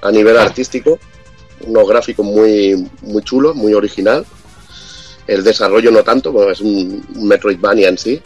a 0.00 0.10
nivel 0.12 0.38
artístico. 0.38 0.98
Unos 1.66 1.88
gráficos 1.88 2.24
muy, 2.24 2.88
muy 3.02 3.22
chulos, 3.22 3.56
muy 3.56 3.74
original. 3.74 4.24
El 5.26 5.42
desarrollo 5.42 5.90
no 5.90 6.04
tanto, 6.04 6.32
porque 6.32 6.52
es 6.52 6.60
un, 6.60 7.04
un 7.16 7.26
Metroidvania 7.28 7.88
en 7.88 7.98
sí. 7.98 8.22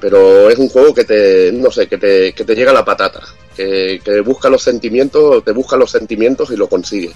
Pero 0.00 0.50
es 0.50 0.58
un 0.58 0.68
juego 0.68 0.92
que 0.92 1.04
te, 1.04 1.50
no 1.52 1.70
sé, 1.70 1.86
que 1.88 1.96
te, 1.96 2.34
que 2.34 2.44
te 2.44 2.54
llega 2.54 2.72
a 2.72 2.74
la 2.74 2.84
patata. 2.84 3.22
Que, 3.56 4.00
que 4.04 4.20
busca 4.20 4.50
los 4.50 4.62
sentimientos, 4.62 5.42
te 5.44 5.52
busca 5.52 5.76
los 5.78 5.90
sentimientos 5.90 6.50
y 6.50 6.56
lo 6.56 6.68
consigue. 6.68 7.14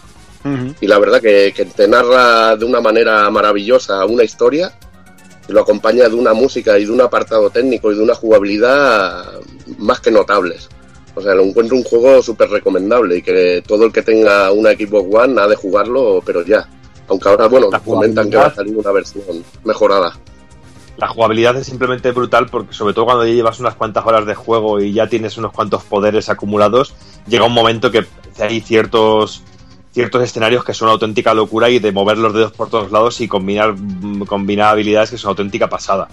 Y 0.81 0.87
la 0.87 0.99
verdad 0.99 1.21
que, 1.21 1.53
que 1.55 1.65
te 1.65 1.87
narra 1.89 2.57
de 2.57 2.65
una 2.65 2.81
manera 2.81 3.29
maravillosa 3.31 4.05
una 4.07 4.25
historia 4.25 4.73
y 5.49 5.53
lo 5.53 5.61
acompaña 5.61 6.09
de 6.09 6.15
una 6.15 6.35
música 6.35 6.79
y 6.79 6.85
de 6.85 6.93
un 6.93 7.01
apartado 7.01 7.51
técnico 7.51 7.91
y 7.91 7.97
de 7.97 8.03
una 8.03 8.15
jugabilidad 8.15 9.41
más 9.79 10.01
que 10.01 10.11
notables. 10.11 10.69
O 11.15 11.21
sea, 11.21 11.35
lo 11.35 11.43
encuentro 11.43 11.77
un 11.77 11.83
juego 11.83 12.23
súper 12.23 12.49
recomendable 12.51 13.17
y 13.17 13.23
que 13.23 13.63
todo 13.67 13.87
el 13.87 13.93
que 13.93 14.03
tenga 14.03 14.53
una 14.53 14.71
Xbox 14.71 15.09
One 15.13 15.41
ha 15.41 15.49
de 15.49 15.57
jugarlo, 15.57 16.23
pero 16.25 16.45
ya. 16.45 16.69
Aunque 17.09 17.29
ahora, 17.29 17.49
bueno, 17.49 17.71
comentan 17.85 18.31
que 18.31 18.37
va 18.37 18.47
a 18.47 18.55
salir 18.55 18.77
una 18.77 18.93
versión 18.93 19.43
mejorada. 19.65 20.13
La 20.99 21.09
jugabilidad 21.09 21.57
es 21.57 21.67
simplemente 21.67 22.13
brutal 22.13 22.47
porque 22.51 22.75
sobre 22.75 22.93
todo 22.93 23.07
cuando 23.07 23.25
ya 23.25 23.33
llevas 23.33 23.59
unas 23.61 23.75
cuantas 23.75 24.05
horas 24.05 24.27
de 24.27 24.35
juego 24.35 24.81
y 24.81 24.93
ya 24.93 25.09
tienes 25.09 25.39
unos 25.39 25.53
cuantos 25.53 25.83
poderes 25.85 26.29
acumulados, 26.29 26.95
llega 27.27 27.47
un 27.47 27.55
momento 27.55 27.91
que 27.91 28.05
hay 28.39 28.61
ciertos 28.61 29.43
ciertos 29.99 30.23
escenarios 30.23 30.65
que 30.65 30.75
son 30.75 30.89
auténtica 30.89 31.35
locura 31.35 31.69
y 31.71 31.81
de 31.81 31.91
mover 31.91 32.19
los 32.19 32.33
dedos 32.33 32.53
por 32.53 32.71
todos 32.71 32.93
lados 32.93 33.21
y 33.21 33.27
combinar, 33.27 33.75
mm, 33.77 34.27
combinar 34.27 34.69
habilidades 34.69 35.11
que 35.11 35.19
son 35.19 35.31
auténtica 35.31 35.69
pasada. 35.69 36.07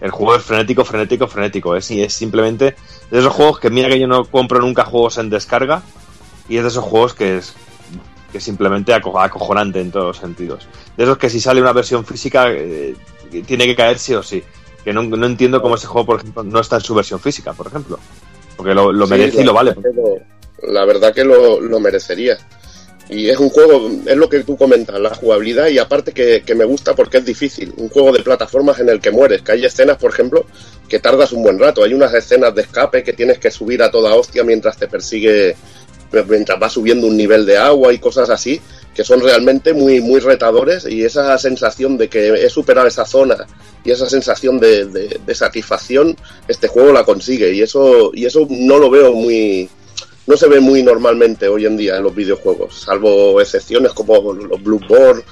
El 0.00 0.12
juego 0.12 0.36
es 0.36 0.42
frenético, 0.44 0.84
frenético, 0.84 1.26
frenético. 1.26 1.74
Es, 1.74 1.90
y 1.90 2.00
es 2.00 2.14
simplemente 2.14 2.76
de 3.10 3.18
esos 3.18 3.32
juegos 3.32 3.58
que 3.58 3.70
mira 3.70 3.88
que 3.88 3.98
yo 3.98 4.06
no 4.06 4.24
compro 4.24 4.60
nunca 4.60 4.84
juegos 4.84 5.18
en 5.18 5.30
descarga 5.30 5.82
y 6.48 6.58
es 6.58 6.62
de 6.62 6.68
esos 6.68 6.84
juegos 6.84 7.12
que 7.14 7.38
es 7.38 7.54
que 8.30 8.38
es 8.38 8.44
simplemente 8.44 8.92
aco- 8.94 9.20
acojonante 9.20 9.80
en 9.80 9.90
todos 9.90 10.06
los 10.06 10.18
sentidos. 10.18 10.68
De 10.96 11.02
esos 11.02 11.18
que 11.18 11.28
si 11.28 11.40
sale 11.40 11.60
una 11.60 11.72
versión 11.72 12.04
física 12.04 12.46
eh, 12.52 12.94
tiene 13.46 13.66
que 13.66 13.74
caer 13.74 13.98
sí 13.98 14.14
o 14.14 14.22
sí. 14.22 14.44
Que 14.84 14.92
no, 14.92 15.02
no 15.02 15.26
entiendo 15.26 15.60
cómo 15.60 15.74
ese 15.74 15.88
juego, 15.88 16.06
por 16.06 16.20
ejemplo, 16.20 16.44
no 16.44 16.60
está 16.60 16.76
en 16.76 16.82
su 16.82 16.94
versión 16.94 17.18
física, 17.18 17.52
por 17.52 17.66
ejemplo. 17.66 17.98
Porque 18.56 18.74
lo, 18.74 18.92
lo 18.92 19.06
Sí, 19.06 19.10
merece 19.12 19.40
y 19.40 19.44
lo 19.44 19.54
vale. 19.54 19.74
La 20.62 20.84
verdad 20.84 21.12
que 21.12 21.24
lo, 21.24 21.60
lo 21.60 21.80
merecería. 21.80 22.36
Y 23.10 23.28
es 23.28 23.38
un 23.38 23.50
juego, 23.50 23.90
es 24.06 24.16
lo 24.16 24.28
que 24.30 24.42
tú 24.44 24.56
comentas, 24.56 24.98
la 24.98 25.14
jugabilidad 25.14 25.68
y 25.68 25.78
aparte 25.78 26.12
que, 26.12 26.42
que 26.44 26.54
me 26.54 26.64
gusta 26.64 26.94
porque 26.94 27.18
es 27.18 27.24
difícil. 27.24 27.72
Un 27.76 27.88
juego 27.90 28.12
de 28.12 28.22
plataformas 28.22 28.80
en 28.80 28.88
el 28.88 29.00
que 29.00 29.10
mueres, 29.10 29.42
que 29.42 29.52
hay 29.52 29.64
escenas, 29.64 29.98
por 29.98 30.10
ejemplo, 30.10 30.46
que 30.88 30.98
tardas 31.00 31.32
un 31.32 31.42
buen 31.42 31.58
rato. 31.58 31.84
Hay 31.84 31.92
unas 31.92 32.14
escenas 32.14 32.54
de 32.54 32.62
escape 32.62 33.02
que 33.04 33.12
tienes 33.12 33.38
que 33.38 33.50
subir 33.50 33.82
a 33.82 33.90
toda 33.90 34.14
hostia 34.14 34.42
mientras 34.42 34.78
te 34.78 34.88
persigue, 34.88 35.54
mientras 36.28 36.58
vas 36.58 36.72
subiendo 36.72 37.06
un 37.06 37.16
nivel 37.16 37.44
de 37.44 37.58
agua 37.58 37.92
y 37.92 37.98
cosas 37.98 38.30
así, 38.30 38.58
que 38.94 39.04
son 39.04 39.20
realmente 39.20 39.74
muy, 39.74 40.00
muy 40.00 40.20
retadores 40.20 40.86
y 40.88 41.04
esa 41.04 41.36
sensación 41.36 41.98
de 41.98 42.08
que 42.08 42.28
he 42.28 42.48
superado 42.48 42.86
esa 42.86 43.04
zona 43.04 43.46
y 43.84 43.90
esa 43.90 44.08
sensación 44.08 44.58
de, 44.60 44.86
de- 44.86 45.20
de 45.26 45.34
satisfacción, 45.34 46.16
este 46.48 46.68
juego 46.68 46.92
la 46.92 47.04
consigue 47.04 47.52
y 47.52 47.60
eso, 47.60 48.12
y 48.14 48.24
eso 48.24 48.46
no 48.48 48.78
lo 48.78 48.88
veo 48.90 49.12
muy, 49.12 49.68
no 50.26 50.36
se 50.36 50.48
ve 50.48 50.60
muy 50.60 50.82
normalmente 50.82 51.48
hoy 51.48 51.66
en 51.66 51.76
día 51.76 51.96
en 51.96 52.02
los 52.04 52.14
videojuegos, 52.14 52.80
salvo 52.82 53.40
excepciones 53.40 53.92
como 53.92 54.32
los 54.32 54.62
Bloodborne, 54.62 55.22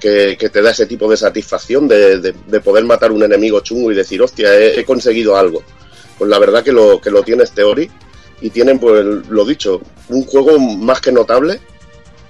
que, 0.00 0.36
que 0.38 0.48
te 0.50 0.60
da 0.62 0.70
ese 0.72 0.86
tipo 0.86 1.08
de 1.10 1.16
satisfacción 1.16 1.86
de, 1.88 2.18
de- 2.18 2.34
de 2.46 2.60
poder 2.60 2.84
matar 2.84 3.12
un 3.12 3.22
enemigo 3.22 3.60
chungo 3.60 3.92
y 3.92 3.94
decir, 3.94 4.20
hostia, 4.20 4.52
he, 4.58 4.80
he 4.80 4.84
conseguido 4.84 5.36
algo. 5.36 5.62
Pues 6.18 6.28
la 6.28 6.38
verdad 6.38 6.62
que 6.64 6.72
lo, 6.72 7.00
que 7.00 7.10
lo 7.10 7.22
tiene 7.22 7.44
este 7.44 7.62
y 8.40 8.50
tienen, 8.50 8.78
pues 8.80 9.04
lo 9.28 9.44
dicho, 9.44 9.80
un 10.08 10.24
juego 10.24 10.58
más 10.58 11.00
que 11.00 11.12
notable 11.12 11.60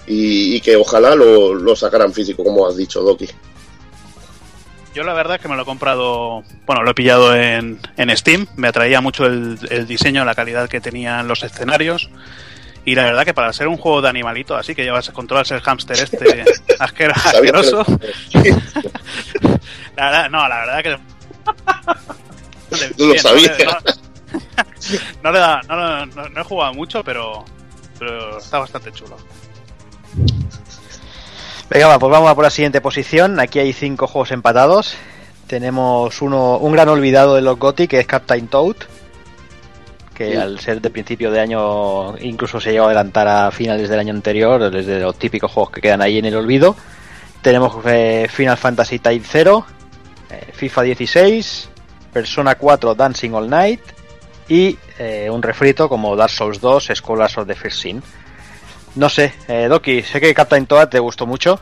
y, 0.07 0.57
y 0.57 0.61
que 0.61 0.77
ojalá 0.77 1.15
lo, 1.15 1.55
lo 1.55 1.75
sacaran 1.75 2.13
físico, 2.13 2.45
como 2.45 2.67
has 2.67 2.77
dicho, 2.77 3.01
Doki. 3.01 3.27
Yo 4.95 5.05
la 5.05 5.15
verdad 5.15 5.37
es 5.37 5.43
que 5.43 5.49
me 5.49 5.57
lo 5.57 5.63
he 5.63 5.65
comprado, 5.65 6.45
bueno, 6.67 6.83
lo 6.83 6.91
he 6.91 6.95
pillado 6.95 7.35
en, 7.35 7.81
en 7.97 8.17
Steam, 8.17 8.47
me 8.57 8.69
atraía 8.69 9.01
mucho 9.01 9.25
el, 9.25 9.59
el 9.71 9.87
diseño, 9.87 10.23
la 10.25 10.35
calidad 10.35 10.69
que 10.69 10.81
tenían 10.83 11.27
los 11.29 11.43
escenarios 11.43 12.11
y 12.85 12.95
la 12.95 13.05
verdad 13.05 13.25
que 13.25 13.33
para 13.33 13.53
ser 13.55 13.69
un 13.69 13.77
juego 13.79 14.03
de 14.03 14.09
animalito 14.09 14.57
así 14.57 14.75
que 14.75 14.83
llevas 14.83 15.09
controlas 15.11 15.51
el 15.53 15.61
hámster 15.61 15.97
este 15.99 16.45
asquero- 16.79 17.15
asqueroso, 17.15 17.87
la 19.97 20.05
verdad, 20.05 20.31
no, 20.31 20.49
la 20.49 20.57
verdad 20.67 20.83
que 20.83 20.91
No 22.99 23.07
lo 23.07 23.19
sabía. 23.19 23.53
No, 23.65 23.79
le- 23.85 25.01
no 25.23 25.33
le 25.33 25.39
da, 25.39 25.61
no, 25.69 25.77
no- 25.77 26.07
no- 26.07 26.29
no 26.29 26.41
he 26.41 26.45
jugado 26.45 26.75
mucho, 26.75 27.03
pero, 27.05 27.45
pero 27.99 28.39
está 28.39 28.59
bastante 28.59 28.93
chulo. 28.93 29.17
Venga, 31.73 31.87
va, 31.87 31.99
pues 31.99 32.13
vamos 32.13 32.31
a 32.31 32.35
por 32.35 32.45
la 32.45 32.51
siguiente 32.51 32.83
posición. 32.83 33.41
Aquí 33.41 33.59
hay 33.59 33.73
cinco 33.73 34.07
juegos 34.07 34.31
empatados. 34.31 34.95
Tenemos 35.47 36.21
uno, 36.21 36.59
un 36.59 36.71
gran 36.71 36.91
olvidado 36.91 37.35
de 37.35 37.41
los 37.41 37.59
GOTY, 37.59 37.89
que 37.89 37.99
es 37.99 38.07
Captain 38.07 38.47
Toad. 38.47 38.77
que 40.13 40.37
al 40.37 40.61
ser 40.61 40.83
de 40.83 40.91
principio 40.91 41.31
de 41.31 41.41
año 41.41 42.19
incluso 42.19 42.61
se 42.61 42.73
llegó 42.73 42.85
a 42.85 42.87
adelantar 42.89 43.27
a 43.27 43.51
finales 43.51 43.89
del 43.89 43.99
año 43.99 44.13
anterior, 44.13 44.71
desde 44.71 45.01
los 45.01 45.19
típicos 45.19 45.51
juegos 45.51 45.73
que 45.73 45.81
quedan 45.81 46.03
ahí 46.03 46.19
en 46.19 46.27
el 46.27 46.37
olvido. 46.37 46.77
Tenemos 47.41 47.75
eh, 47.87 48.27
Final 48.31 48.59
Fantasy 48.59 48.99
Type 48.99 49.27
0, 49.27 49.67
eh, 50.29 50.53
FIFA 50.53 50.83
16, 50.83 51.71
Persona 52.13 52.55
4 52.57 52.95
Dancing 52.95 53.31
All 53.33 53.49
Night 53.49 53.81
y 54.47 54.77
eh, 54.99 55.31
un 55.31 55.43
refrito 55.43 55.89
como 55.89 56.17
Dark 56.17 56.33
Souls 56.33 56.61
2, 56.61 56.91
Scholars 56.95 57.39
of 57.39 57.47
the 57.47 57.55
First 57.55 57.79
Sin. 57.79 58.03
No 58.95 59.09
sé, 59.09 59.33
eh, 59.49 59.69
Doki, 59.69 60.03
sé 60.03 60.21
que 60.21 60.35
Captain 60.35 60.67
Toad 60.67 60.89
te 60.89 60.99
gustó 60.99 61.27
mucho 61.27 61.61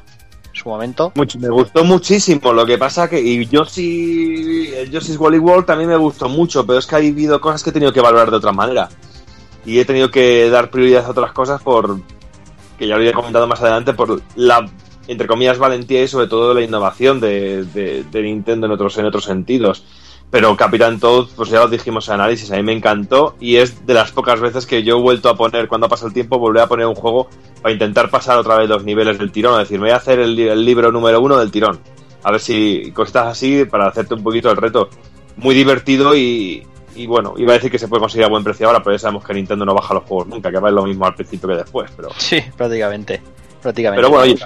en 0.53 0.55
su 0.61 0.69
momento. 0.69 1.13
Mucho- 1.15 1.39
me 1.39 1.49
gustó 1.49 1.85
muchísimo. 1.85 2.53
Lo 2.53 2.67
que 2.67 2.77
pasa 2.77 3.09
que. 3.09 3.21
Y 3.21 3.47
Yoshi. 3.47 4.73
El 4.75 4.91
Yoshi's 4.91 5.17
Wally 5.17 5.39
World 5.39 5.65
también 5.67 5.89
me 5.91 5.97
gustó 5.97 6.29
mucho. 6.29 6.67
Pero 6.67 6.79
es 6.79 6.87
que 6.87 6.95
ha 6.97 6.99
habido 6.99 7.41
cosas 7.41 7.63
que 7.63 7.71
he 7.71 7.73
tenido 7.73 7.93
que 7.93 8.01
valorar 8.01 8.31
de 8.31 8.37
otra 8.37 8.53
manera. 8.53 8.89
Y 9.65 9.79
he 9.79 9.85
tenido 9.85 10.11
que 10.11 10.49
dar 10.51 10.71
prioridad 10.71 11.05
a 11.07 11.11
otras 11.11 11.33
cosas 11.33 11.63
por. 11.63 12.01
Que 12.79 12.87
ya 12.89 12.97
lo 12.97 13.03
he 13.05 13.13
comentado 13.13 13.47
más 13.47 13.61
adelante. 13.61 13.93
Por 13.93 14.21
la. 14.35 14.69
Entre 15.07 15.27
comillas, 15.27 15.59
valentía 15.59 16.03
y 16.03 16.09
sobre 16.09 16.27
todo 16.29 16.53
la 16.55 16.63
innovación 16.63 17.21
de, 17.21 17.65
de- 17.65 18.05
de 18.05 18.23
Nintendo 18.23 18.67
en 18.67 18.73
otros, 18.73 18.97
en 18.99 19.07
otros 19.07 19.25
sentidos. 19.25 19.85
Pero 20.31 20.57
Capitán 20.57 21.01
Toad, 21.01 21.27
pues 21.35 21.49
ya 21.49 21.59
lo 21.59 21.67
dijimos 21.69 22.07
en 22.09 22.15
análisis, 22.15 22.51
a 22.53 22.57
mí 22.57 22.63
me 22.63 22.73
encantó 22.73 23.35
y 23.41 23.57
es 23.57 23.85
de 23.85 23.95
las 23.95 24.13
pocas 24.13 24.41
veces 24.41 24.65
que 24.65 24.85
yo 24.85 24.97
he 24.99 25.01
vuelto 25.01 25.29
a 25.29 25.37
poner, 25.37 25.67
cuando 25.67 25.89
pasa 25.89 26.07
el 26.07 26.13
tiempo, 26.13 26.39
volver 26.39 26.63
a 26.63 26.67
poner 26.69 26.87
un 26.87 26.95
juego 26.95 27.29
para 27.61 27.73
intentar 27.73 28.11
pasar 28.11 28.39
otra 28.39 28.57
vez 28.57 28.69
los 28.69 28.85
niveles 28.85 29.19
del 29.19 29.33
tirón. 29.33 29.55
Es 29.61 29.69
decir, 29.69 29.79
me 29.81 29.87
voy 29.89 29.93
a 29.93 29.97
hacer 29.97 30.21
el, 30.21 30.37
li- 30.37 30.47
el 30.49 30.65
libro 30.65 30.93
número 30.93 31.21
uno 31.21 31.37
del 31.37 31.51
tirón. 31.51 31.81
A 32.23 32.31
ver 32.31 32.41
si 32.41 32.93
cositas 32.93 33.27
así 33.27 33.65
para 33.65 33.89
hacerte 33.89 34.15
un 34.15 34.23
poquito 34.23 34.51
el 34.53 34.57
reto. 34.57 34.89
Muy 35.37 35.55
divertido 35.55 36.15
y, 36.15 36.65
y 36.95 37.07
bueno, 37.09 37.35
iba 37.37 37.51
a 37.53 37.55
decir 37.55 37.71
que 37.71 37.79
se 37.81 37.89
puede 37.89 38.01
conseguir 38.01 38.27
a 38.27 38.29
buen 38.29 38.45
precio 38.45 38.69
ahora, 38.69 38.81
pero 38.85 38.95
ya 38.95 39.01
sabemos 39.01 39.25
que 39.25 39.35
Nintendo 39.35 39.65
no 39.65 39.75
baja 39.75 39.95
los 39.95 40.05
juegos 40.05 40.29
nunca, 40.29 40.51
que 40.53 40.59
va 40.61 40.69
a 40.69 40.73
lo 40.73 40.85
mismo 40.85 41.07
al 41.07 41.15
principio 41.17 41.49
que 41.49 41.57
después. 41.57 41.91
Pero, 41.97 42.11
Sí, 42.19 42.41
prácticamente. 42.57 43.21
prácticamente. 43.61 44.01
pero 44.01 44.11
bueno, 44.15 44.33
oye, 44.33 44.45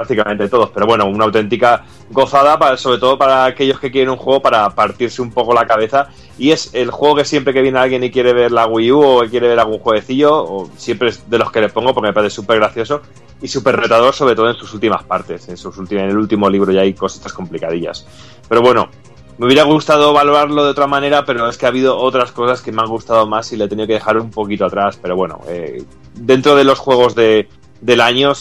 prácticamente 0.00 0.48
todos. 0.48 0.70
Pero 0.70 0.86
bueno, 0.86 1.04
una 1.04 1.26
auténtica 1.26 1.84
gozada, 2.10 2.58
para, 2.58 2.78
sobre 2.78 2.98
todo 2.98 3.18
para 3.18 3.44
aquellos 3.44 3.78
que 3.78 3.90
quieren 3.90 4.08
un 4.08 4.16
juego 4.16 4.40
para 4.40 4.70
partirse 4.70 5.20
un 5.20 5.30
poco 5.30 5.52
la 5.52 5.66
cabeza. 5.66 6.08
Y 6.38 6.52
es 6.52 6.70
el 6.72 6.90
juego 6.90 7.16
que 7.16 7.26
siempre 7.26 7.52
que 7.52 7.60
viene 7.60 7.78
alguien 7.78 8.02
y 8.02 8.10
quiere 8.10 8.32
ver 8.32 8.50
la 8.50 8.66
Wii 8.66 8.92
U 8.92 9.02
o 9.02 9.20
quiere 9.28 9.48
ver 9.48 9.60
algún 9.60 9.78
jueguecillo, 9.78 10.42
o 10.42 10.70
siempre 10.76 11.10
es 11.10 11.28
de 11.28 11.36
los 11.36 11.52
que 11.52 11.60
le 11.60 11.68
pongo 11.68 11.92
porque 11.92 12.08
me 12.08 12.14
parece 12.14 12.34
súper 12.34 12.56
gracioso 12.58 13.02
y 13.42 13.48
súper 13.48 13.76
retador, 13.76 14.14
sobre 14.14 14.34
todo 14.34 14.48
en 14.48 14.56
sus 14.56 14.72
últimas 14.72 15.04
partes. 15.04 15.50
En, 15.50 15.58
sus 15.58 15.76
últimas, 15.76 16.04
en 16.04 16.10
el 16.10 16.16
último 16.16 16.48
libro 16.48 16.72
ya 16.72 16.80
hay 16.80 16.94
cositas 16.94 17.34
complicadillas. 17.34 18.06
Pero 18.48 18.62
bueno, 18.62 18.88
me 19.36 19.44
hubiera 19.44 19.64
gustado 19.64 20.14
valorarlo 20.14 20.64
de 20.64 20.70
otra 20.70 20.86
manera, 20.86 21.26
pero 21.26 21.46
es 21.46 21.58
que 21.58 21.66
ha 21.66 21.68
habido 21.68 21.98
otras 21.98 22.32
cosas 22.32 22.62
que 22.62 22.72
me 22.72 22.80
han 22.80 22.88
gustado 22.88 23.26
más 23.26 23.52
y 23.52 23.58
le 23.58 23.66
he 23.66 23.68
tenido 23.68 23.86
que 23.86 23.94
dejar 23.94 24.16
un 24.16 24.30
poquito 24.30 24.64
atrás. 24.64 24.98
Pero 25.02 25.14
bueno, 25.14 25.40
eh, 25.46 25.84
dentro 26.14 26.56
de 26.56 26.64
los 26.64 26.78
juegos 26.78 27.14
de, 27.14 27.50
del 27.82 28.00
año 28.00 28.32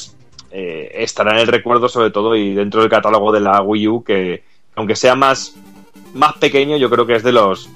eh, 0.52 0.92
estará 0.96 1.32
en 1.34 1.40
el 1.40 1.48
recuerdo 1.48 1.88
sobre 1.90 2.12
todo 2.12 2.36
y 2.36 2.54
dentro 2.54 2.82
del 2.82 2.90
catálogo 2.90 3.32
de 3.32 3.40
la 3.40 3.62
Wii 3.62 3.88
U 3.88 4.04
que 4.04 4.44
aunque 4.76 4.96
sea 4.96 5.16
más, 5.16 5.54
más 6.14 6.34
pequeño 6.38 6.78
yo 6.78 6.90
creo 6.90 7.06
que 7.06 7.16
es 7.16 7.24
de 7.24 7.32
los 7.32 7.70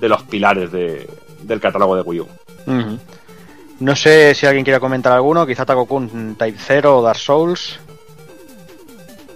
de 0.00 0.08
los 0.08 0.22
pilares 0.24 0.70
de- 0.72 1.08
del 1.42 1.60
catálogo 1.60 1.96
de 1.96 2.02
Wii 2.02 2.20
U. 2.20 2.28
No 3.80 3.96
sé 3.96 4.34
si 4.34 4.46
alguien 4.46 4.64
quiere 4.64 4.78
comentar 4.78 5.12
alguno, 5.12 5.44
quizá 5.46 5.64
Takokun 5.66 6.36
Type 6.38 6.58
0 6.66 6.98
o 6.98 7.02
Dark 7.02 7.18
Souls. 7.18 7.80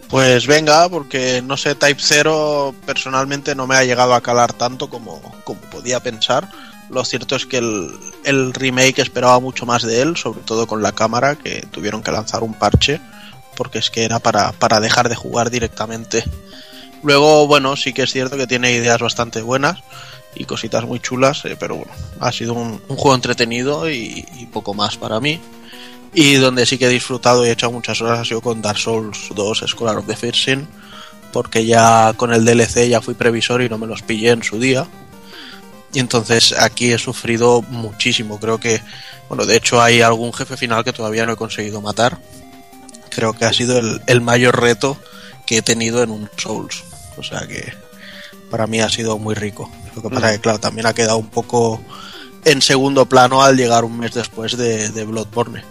Pues 0.09 0.47
venga, 0.47 0.89
porque 0.89 1.43
no 1.45 1.57
sé, 1.57 1.75
Type 1.75 2.01
0 2.01 2.73
personalmente 2.87 3.57
no 3.57 3.67
me 3.67 3.75
ha 3.75 3.83
llegado 3.85 4.15
a 4.15 4.21
calar 4.21 4.53
tanto 4.53 4.89
como, 4.89 5.21
como 5.45 5.61
podía 5.63 5.99
pensar. 6.01 6.49
Lo 6.89 7.05
cierto 7.05 7.37
es 7.37 7.47
que 7.47 7.59
el, 7.59 8.55
remake 8.55 9.01
esperaba 9.01 9.41
mucho 9.41 9.67
más 9.67 9.83
de 9.83 10.03
él, 10.03 10.17
sobre 10.17 10.41
todo 10.41 10.67
con 10.67 10.83
la 10.83 10.93
cámara, 10.93 11.35
que 11.35 11.67
tuvieron 11.71 12.03
que 12.03 12.13
lanzar 12.13 12.43
un 12.43 12.55
parche, 12.55 13.01
porque 13.57 13.79
es 13.79 13.91
que 13.91 14.05
era 14.05 14.19
para, 14.19 14.53
para 14.53 14.81
dejar 14.81 15.09
de 15.09 15.17
jugar 15.17 15.51
directamente. 15.51 16.25
Luego, 17.03 17.47
bueno, 17.47 17.77
sí 17.77 17.93
que 17.93 18.03
es 18.03 18.13
cierto 18.13 18.37
que 18.37 18.47
tiene 18.47 18.73
ideas 18.73 19.01
bastante 19.01 19.43
buenas 19.43 19.83
y 20.35 20.45
cositas 20.45 20.85
muy 20.85 21.01
chulas, 21.01 21.45
eh, 21.45 21.57
pero 21.59 21.77
bueno, 21.77 21.93
ha 22.21 22.31
sido 22.31 22.53
un, 22.55 22.79
juego 22.89 23.15
entretenido 23.15 23.91
y, 23.91 24.25
y 24.39 24.47
poco 24.47 24.75
más 24.75 24.97
para 24.97 25.21
mí. 25.21 25.41
Y 26.15 26.35
donde 26.35 26.67
sí 26.67 26.79
que 26.79 26.87
he 26.87 26.91
disfrutado 26.91 27.45
y 27.45 27.49
he 27.49 27.53
echado 27.53 27.73
muchas 27.73 28.01
horas 28.01 28.21
ha 28.21 28.25
sido 28.25 28.41
con 28.41 28.63
Dark 28.63 28.79
Souls 28.79 29.29
2 29.35 29.65
Scholar 29.67 29.99
of 29.99 30.07
the 30.07 30.17
First 30.17 30.45
Sin, 30.45 30.69
porque 31.33 31.67
ya 31.67 32.15
con 32.17 32.33
el 32.33 32.45
DLC 32.45 32.89
ya 32.89 33.03
fui 33.03 33.15
previsor 33.15 33.61
y 33.61 33.69
no 33.69 33.77
me 33.77 33.87
los 33.87 34.03
pillé 34.03 34.31
en 34.31 34.43
su 34.43 34.59
día. 34.59 34.87
Y 35.97 36.01
entonces 36.01 36.53
aquí 36.59 36.93
he 36.93 36.99
sufrido 36.99 37.63
muchísimo. 37.63 38.39
Creo 38.39 38.59
que, 38.61 38.83
bueno, 39.31 39.47
de 39.47 39.57
hecho 39.57 39.81
hay 39.81 40.03
algún 40.03 40.31
jefe 40.31 40.59
final 40.59 40.85
que 40.85 40.93
todavía 40.93 41.25
no 41.25 41.33
he 41.33 41.37
conseguido 41.37 41.81
matar. 41.81 42.19
Creo 43.09 43.33
que 43.33 43.47
ha 43.47 43.53
sido 43.55 43.79
el, 43.79 44.03
el 44.07 44.21
mayor 44.21 44.61
reto 44.61 44.99
que 45.47 45.57
he 45.57 45.63
tenido 45.63 46.03
en 46.03 46.11
un 46.11 46.29
Souls. 46.37 46.85
O 47.17 47.23
sea 47.23 47.47
que 47.47 47.73
para 48.51 48.67
mí 48.67 48.79
ha 48.83 48.91
sido 48.91 49.17
muy 49.17 49.35
rico. 49.35 49.71
Lo 49.95 50.03
que 50.03 50.11
pasa 50.11 50.27
es 50.29 50.37
que, 50.37 50.43
claro, 50.43 50.61
también 50.61 50.87
ha 50.87 50.93
quedado 50.93 51.17
un 51.17 51.31
poco 51.31 51.81
en 52.45 52.61
segundo 52.61 53.07
plano 53.07 53.43
al 53.43 53.57
llegar 53.57 53.87
un 53.87 53.99
mes 53.99 54.13
después 54.13 54.55
de, 54.59 54.91
de 54.91 55.05
Bloodborne. 55.05 55.65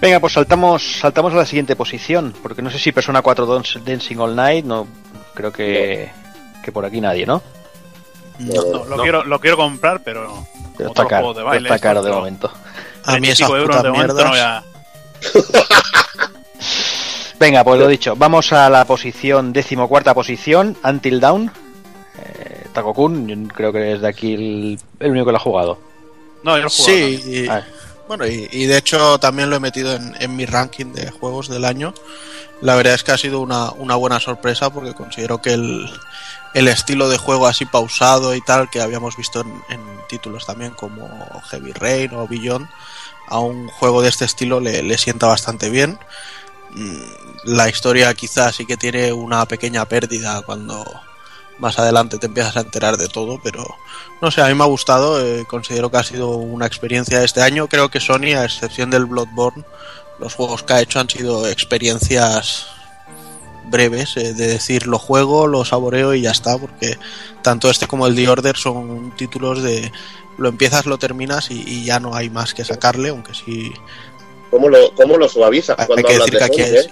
Venga, 0.00 0.18
pues 0.18 0.32
saltamos, 0.32 0.82
saltamos 1.00 1.32
a 1.34 1.36
la 1.36 1.46
siguiente 1.46 1.76
posición, 1.76 2.34
porque 2.42 2.62
no 2.62 2.70
sé 2.70 2.80
si 2.80 2.90
Persona 2.90 3.22
4 3.22 3.46
Dance- 3.46 3.80
Dancing 3.84 4.16
All 4.18 4.34
Night, 4.34 4.64
no 4.64 4.88
creo 5.34 5.52
que, 5.52 6.10
que 6.64 6.72
por 6.72 6.84
aquí 6.84 7.00
nadie, 7.00 7.26
¿no? 7.26 7.42
No, 8.38 8.62
No, 8.62 8.84
lo, 8.96 9.02
Quiero, 9.02 9.24
lo 9.24 9.40
quiero 9.40 9.56
comprar, 9.56 10.00
pero. 10.02 10.46
Pero 10.76 10.90
está 10.90 11.06
caro, 11.06 11.34
de 11.34 11.42
baile, 11.42 11.68
está 11.68 11.78
caro 11.80 12.02
de 12.02 12.12
momento. 12.12 12.50
A 13.04 13.18
mí 13.18 13.28
esas 13.28 13.48
35 13.48 13.56
euros 13.56 13.76
putas 13.76 13.82
de 13.82 13.90
momento 13.90 14.24
no 14.24 14.30
voy 14.30 14.38
a- 14.38 14.64
Venga, 17.40 17.62
pues 17.64 17.78
lo 17.80 17.86
dicho, 17.86 18.16
vamos 18.16 18.52
a 18.52 18.68
la 18.68 18.84
posición, 18.84 19.52
decimocuarta 19.52 20.12
posición, 20.14 20.76
Until 20.82 21.20
Dawn. 21.20 21.50
Eh, 22.20 22.66
Takokun, 22.72 23.48
creo 23.54 23.72
que 23.72 23.92
es 23.92 24.00
de 24.00 24.08
aquí 24.08 24.34
el, 24.34 24.78
el 24.98 25.10
único 25.10 25.26
que 25.26 25.32
lo 25.32 25.38
ha 25.38 25.40
jugado. 25.40 25.78
No, 26.42 26.56
yo 26.56 26.62
lo 26.64 26.68
he 26.68 26.70
jugado 26.70 26.84
Sí, 26.84 27.22
y, 27.26 27.48
Ah. 27.48 27.64
Bueno, 28.08 28.26
y, 28.26 28.64
de 28.64 28.78
hecho 28.78 29.18
también 29.18 29.50
lo 29.50 29.56
he 29.56 29.60
metido 29.60 29.94
en, 29.94 30.36
mi 30.36 30.46
ranking 30.46 30.92
de 30.92 31.10
juegos 31.10 31.48
del 31.48 31.64
año. 31.64 31.92
La 32.62 32.74
verdad 32.74 32.94
es 32.94 33.04
que 33.04 33.12
ha 33.12 33.18
sido 33.18 33.40
una, 33.40 33.70
buena 33.70 34.18
sorpresa 34.18 34.70
porque 34.70 34.94
considero 34.94 35.40
que 35.40 35.52
el, 35.52 35.88
estilo 36.54 37.08
de 37.08 37.18
juego 37.18 37.46
así 37.46 37.66
pausado 37.66 38.34
y 38.34 38.40
tal 38.40 38.70
que 38.70 38.80
habíamos 38.80 39.16
visto 39.16 39.42
en, 39.42 39.98
títulos 40.08 40.46
también 40.46 40.72
como 40.72 41.06
Heavy 41.50 41.72
Rain 41.72 42.14
o 42.14 42.26
Beyond, 42.26 42.66
a 43.26 43.40
un 43.40 43.68
juego 43.68 44.00
de 44.00 44.08
este 44.08 44.24
estilo 44.24 44.58
le, 44.58 44.82
le 44.82 44.96
sienta 44.96 45.26
bastante 45.26 45.68
bien. 45.68 45.98
Mm, 46.70 47.02
La 47.44 47.68
historia 47.68 48.14
quizás 48.14 48.56
sí 48.56 48.64
que 48.64 48.78
tiene 48.78 49.12
una 49.12 49.44
pequeña 49.46 49.84
pérdida 49.84 50.40
cuando 50.42 50.84
más 51.58 51.78
adelante 51.78 52.18
te 52.18 52.26
empiezas 52.26 52.56
a 52.56 52.60
enterar 52.60 52.96
de 52.96 53.08
todo, 53.08 53.40
pero 53.42 53.66
no 54.20 54.30
sé, 54.30 54.42
a 54.42 54.46
mí 54.46 54.54
me 54.54 54.64
ha 54.64 54.66
gustado, 54.66 55.24
eh, 55.24 55.44
considero 55.46 55.90
que 55.90 55.96
ha 55.96 56.02
sido 56.02 56.30
una 56.30 56.66
experiencia 56.66 57.22
este 57.22 57.42
año. 57.42 57.68
Creo 57.68 57.88
que 57.88 58.00
Sony, 58.00 58.34
a 58.36 58.44
excepción 58.44 58.90
del 58.90 59.06
Bloodborne, 59.06 59.64
los 60.18 60.34
juegos 60.34 60.62
que 60.62 60.72
ha 60.72 60.80
hecho 60.80 61.00
han 61.00 61.08
sido 61.08 61.46
experiencias 61.46 62.66
breves, 63.70 64.16
eh, 64.16 64.34
de 64.34 64.46
decir 64.46 64.86
lo 64.86 64.98
juego, 64.98 65.46
lo 65.46 65.64
saboreo 65.64 66.14
y 66.14 66.22
ya 66.22 66.30
está, 66.30 66.56
porque 66.58 66.98
tanto 67.42 67.70
este 67.70 67.86
como 67.86 68.06
el 68.06 68.14
The 68.14 68.28
Order 68.28 68.56
son 68.56 69.14
títulos 69.16 69.62
de 69.62 69.92
lo 70.36 70.48
empiezas, 70.48 70.86
lo 70.86 70.98
terminas 70.98 71.50
y, 71.50 71.62
y 71.66 71.84
ya 71.84 71.98
no 71.98 72.14
hay 72.14 72.30
más 72.30 72.54
que 72.54 72.64
sacarle, 72.64 73.08
aunque 73.08 73.34
sí 73.34 73.72
¿Cómo 74.50 74.68
lo, 74.68 74.94
cómo 74.94 75.16
lo 75.18 75.28
suavizas 75.28 75.76
cuando 75.86 76.08
hablas 76.08 76.30
de 76.30 76.38
eh? 76.80 76.88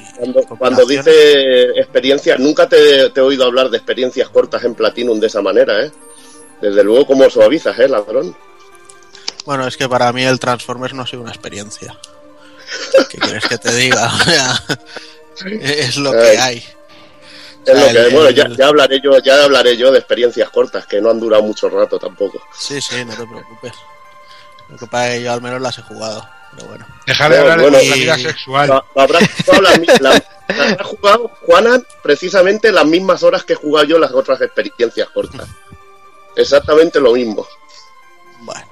Cuando, 0.59 0.85
dice 0.85 1.71
experiencia, 1.79 2.37
nunca 2.37 2.69
te, 2.69 3.09
te 3.11 3.21
he 3.21 3.23
oído 3.23 3.45
hablar 3.45 3.71
de 3.71 3.79
experiencias 3.79 4.29
cortas 4.29 4.63
en 4.65 4.75
Platinum 4.75 5.19
de 5.19 5.27
esa 5.29 5.41
manera, 5.41 5.85
¿eh? 5.85 5.91
Desde 6.61 6.85
luego, 6.85 7.07
¿cómo 7.07 7.29
suavizas, 7.31 7.79
eh, 7.79 7.89
ladrón? 7.89 8.37
Bueno, 9.47 9.67
es 9.67 9.77
que 9.77 9.89
para 9.89 10.13
mí 10.13 10.23
el 10.25 10.39
Transformers 10.39 10.93
no 10.93 11.03
ha 11.03 11.07
sido 11.07 11.23
una 11.23 11.31
experiencia. 11.31 11.97
¿Qué 13.11 13.19
quieres 13.19 13.47
que 13.47 13.59
te 13.59 13.73
diga? 13.75 14.11
Es 15.45 15.97
lo 15.99 16.13
que 16.13 16.19
Ay. 16.19 16.37
hay. 16.39 16.65
Es 17.67 17.75
lo 17.79 17.87
que, 17.93 17.99
el- 18.07 18.13
bueno, 18.13 18.29
el- 18.29 18.35
ya, 18.35 18.49
ya 18.49 18.69
hablaré 18.69 19.01
yo, 19.03 19.19
ya 19.19 19.45
hablaré 19.45 19.77
yo 19.77 19.93
de 19.93 19.99
experiencias 19.99 20.49
cortas 20.51 20.87
que 20.87 21.01
no 21.01 21.11
han 21.11 21.21
durado 21.21 21.43
mucho 21.43 21.69
rato 21.69 21.99
tampoco. 21.99 22.41
Sí, 22.59 22.81
sí, 22.81 23.05
no 23.05 23.13
te 23.15 23.27
preocupes. 23.27 23.73
Lo 24.69 24.79
que 24.79 24.87
pasa 24.87 25.09
es 25.13 25.19
que 25.19 25.25
yo 25.25 25.33
al 25.33 25.43
menos 25.43 25.61
las 25.61 25.77
he 25.79 25.83
jugado. 25.83 26.27
Pero 26.57 26.69
bueno. 26.69 26.87
Dejar 27.07 27.31
de 27.33 27.39
Bueno, 27.39 27.53
hablar 27.53 27.71
de 27.73 27.79
bueno, 27.79 27.95
y- 27.97 28.01
vida 28.01 28.19
sexual. 28.19 28.69
Lo 28.69 29.01
habrás 29.03 29.29
jugado 29.45 29.63
la- 30.01 30.85
jugado, 30.85 31.31
Juana, 31.47 31.83
precisamente 32.03 32.73
las 32.73 32.87
mismas 32.87 33.23
horas 33.23 33.45
que 33.45 33.53
he 33.55 33.57
jugado 33.57 33.87
yo 33.87 33.99
las 33.99 34.13
otras 34.13 34.41
experiencias 34.41 35.09
cortas. 35.11 35.47
Exactamente 36.37 37.01
lo 37.01 37.13
mismo. 37.13 37.47
Bueno. 38.41 38.67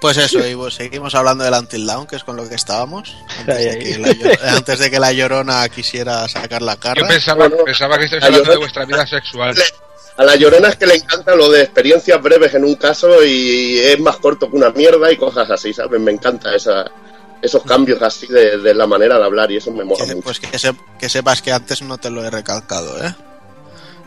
Pues 0.00 0.18
eso, 0.18 0.46
y 0.46 0.54
pues 0.54 0.74
seguimos 0.74 1.14
hablando 1.14 1.44
del 1.44 1.54
Until 1.54 1.86
Dawn, 1.86 2.06
que 2.06 2.16
es 2.16 2.24
con 2.24 2.36
lo 2.36 2.46
que 2.46 2.56
estábamos. 2.56 3.16
Antes, 3.38 3.56
Ay, 3.56 3.64
de, 3.64 3.70
ay. 3.70 3.78
que 3.78 3.98
la, 3.98 4.08
Llor- 4.08 4.38
antes 4.56 4.78
de 4.78 4.90
que 4.90 5.00
la 5.00 5.12
llorona 5.12 5.68
quisiera 5.70 6.28
sacar 6.28 6.60
la 6.60 6.74
Yo 6.74 6.80
cara. 6.80 7.08
pensaba, 7.08 7.48
Bueno, 7.48 7.64
pensaba 7.64 7.96
que 7.98 8.04
estáis 8.04 8.22
hablando 8.24 8.44
yo- 8.46 8.50
de 8.52 8.56
vuestra 8.58 8.84
vida 8.84 9.06
sexual. 9.06 9.54
A 10.16 10.24
la 10.24 10.36
llorona 10.36 10.68
es 10.68 10.76
que 10.76 10.86
le 10.86 10.94
encanta 10.96 11.34
lo 11.34 11.50
de 11.50 11.62
experiencias 11.62 12.20
breves 12.22 12.54
en 12.54 12.64
un 12.64 12.74
caso 12.76 13.24
y 13.24 13.78
es 13.78 13.98
más 13.98 14.16
corto 14.18 14.48
que 14.50 14.56
una 14.56 14.70
mierda 14.70 15.10
y 15.10 15.16
cosas 15.16 15.50
así, 15.50 15.72
¿sabes? 15.72 15.98
Me 16.00 16.12
encanta 16.12 16.54
esa, 16.54 16.84
esos 17.44 17.62
cambios 17.62 18.00
así 18.02 18.26
de, 18.26 18.58
de 18.58 18.74
la 18.74 18.86
manera 18.86 19.18
de 19.18 19.24
hablar 19.24 19.50
y 19.50 19.56
eso 19.58 19.70
me 19.70 19.84
mola 19.84 20.04
Que- 20.04 20.14
mucho. 20.14 20.24
pues 20.24 20.40
que, 20.40 20.58
se- 20.58 20.74
que 20.98 21.08
sepas 21.08 21.42
que 21.42 21.52
antes 21.52 21.82
no 21.82 21.98
te 21.98 22.10
lo 22.10 22.24
he 22.24 22.30
recalcado, 22.30 23.02
¿eh? 23.04 23.14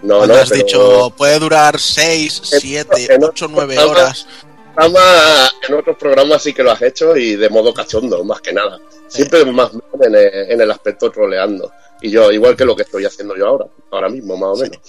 no, 0.01 0.17
Cuando 0.17 0.35
no, 0.35 0.41
has 0.41 0.49
pero 0.49 0.63
dicho, 0.63 1.09
puede 1.15 1.39
durar 1.39 1.79
6, 1.79 2.41
En- 2.53 2.59
7, 2.61 3.13
en 3.13 3.23
8, 3.23 3.47
9 3.49 3.77
otros 3.77 3.91
horas. 3.97 4.27
programa- 4.75 5.49
en 5.67 5.73
otros 5.75 5.97
programas 5.97 6.41
sí 6.43 6.53
que 6.53 6.63
lo 6.63 6.71
has 6.71 6.81
hecho 6.81 7.15
y 7.15 7.35
de 7.35 7.49
modo 7.49 7.73
cachondo, 7.73 8.23
más 8.23 8.41
que 8.41 8.53
nada. 8.53 8.79
Siempre 9.07 9.45
más 9.45 9.69
en 10.01 10.15
el, 10.15 10.51
en 10.51 10.61
el 10.61 10.71
aspecto 10.71 11.09
troleando. 11.11 11.71
Y 12.01 12.11
yo, 12.11 12.31
igual 12.31 12.55
que 12.55 12.65
lo 12.65 12.75
que 12.75 12.83
estoy 12.83 13.05
haciendo 13.05 13.35
yo 13.35 13.47
ahora, 13.47 13.65
ahora 13.91 14.09
mismo, 14.09 14.35
más 14.37 14.49
o 14.59 14.61
menos. 14.63 14.79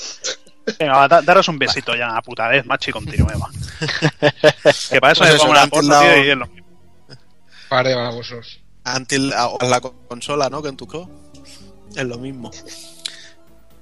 Venga, 0.78 0.92
va, 0.99 1.09
da- 1.09 1.22
daros 1.22 1.49
un 1.49 1.59
besito 1.59 1.94
ya 1.96 2.14
a 2.16 2.20
puta 2.20 2.46
vez, 2.49 2.66
macho, 2.66 2.90
y 2.90 2.92
continuemos. 2.92 3.49
que 4.90 5.01
para 5.01 5.12
eso 5.12 5.20
Pues 5.20 5.30
me 5.30 5.36
eso, 5.36 5.38
pongo 5.70 5.86
una 5.86 6.01
tío, 6.01 6.24
y 6.24 6.30
es 6.30 6.36
lo 6.36 6.46
mismo. 6.46 6.58
Par 7.69 7.87
de 7.87 7.95
babosos. 7.95 8.61
Until 8.97 9.33
a, 9.33 9.51
a 9.59 9.66
la 9.66 9.81
consola, 9.81 10.49
¿no? 10.49 10.62
Que 10.62 10.69
en 10.69 10.77
tu 10.77 10.87
co. 10.87 11.09
Es 11.95 12.05
lo 12.05 12.19
mismo. 12.19 12.51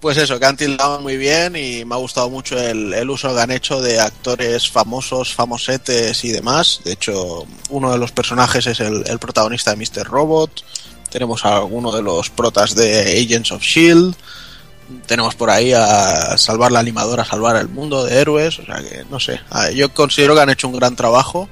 Pues 0.00 0.18
eso, 0.18 0.38
que 0.38 0.46
han 0.46 0.56
tildado 0.56 1.00
muy 1.00 1.16
bien 1.16 1.56
y 1.56 1.84
me 1.84 1.94
ha 1.94 1.98
gustado 1.98 2.28
mucho 2.28 2.58
el, 2.58 2.92
el 2.92 3.08
uso 3.08 3.34
que 3.34 3.40
han 3.40 3.50
hecho 3.50 3.80
de 3.80 3.98
actores 3.98 4.70
famosos, 4.70 5.34
famosetes 5.34 6.22
y 6.24 6.32
demás. 6.32 6.80
De 6.84 6.92
hecho, 6.92 7.46
uno 7.70 7.90
de 7.90 7.98
los 7.98 8.12
personajes 8.12 8.66
es 8.66 8.80
el, 8.80 9.04
el 9.06 9.18
protagonista 9.18 9.74
de 9.74 9.76
Mr. 9.78 10.06
Robot. 10.06 10.62
Tenemos 11.10 11.44
a 11.44 11.56
alguno 11.56 11.92
de 11.92 12.02
los 12.02 12.30
protas 12.30 12.74
de 12.74 13.20
Agents 13.22 13.52
of 13.52 13.62
Shield. 13.62 14.14
Tenemos 15.06 15.34
por 15.34 15.50
ahí 15.50 15.72
a 15.72 16.36
salvar 16.36 16.70
la 16.72 16.80
animadora, 16.80 17.24
salvar 17.24 17.56
el 17.56 17.68
mundo 17.68 18.04
de 18.04 18.20
héroes. 18.20 18.58
O 18.58 18.66
sea 18.66 18.76
que, 18.76 19.04
no 19.10 19.18
sé. 19.18 19.40
Yo 19.74 19.92
considero 19.94 20.34
que 20.34 20.42
han 20.42 20.50
hecho 20.50 20.68
un 20.68 20.76
gran 20.76 20.94
trabajo 20.94 21.48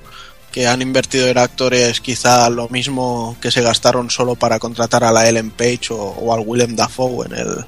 que 0.55 0.69
han 0.69 0.83
invertido 0.83 1.27
en 1.27 1.37
actores 1.37 2.01
quizá 2.01 2.49
lo 2.49 2.69
mismo 2.69 3.37
que 3.41 3.51
se 3.51 3.61
gastaron 3.61 4.09
solo 4.09 4.37
para 4.37 4.61
contratar 4.61 5.03
a 5.03 5.11
la 5.11 5.29
Ellen 5.29 5.51
Page 5.51 5.89
o, 5.91 6.33
al 6.33 6.45
Willem 6.47 6.77
Dafoe 6.77 7.27
en 7.27 7.35
el, 7.35 7.65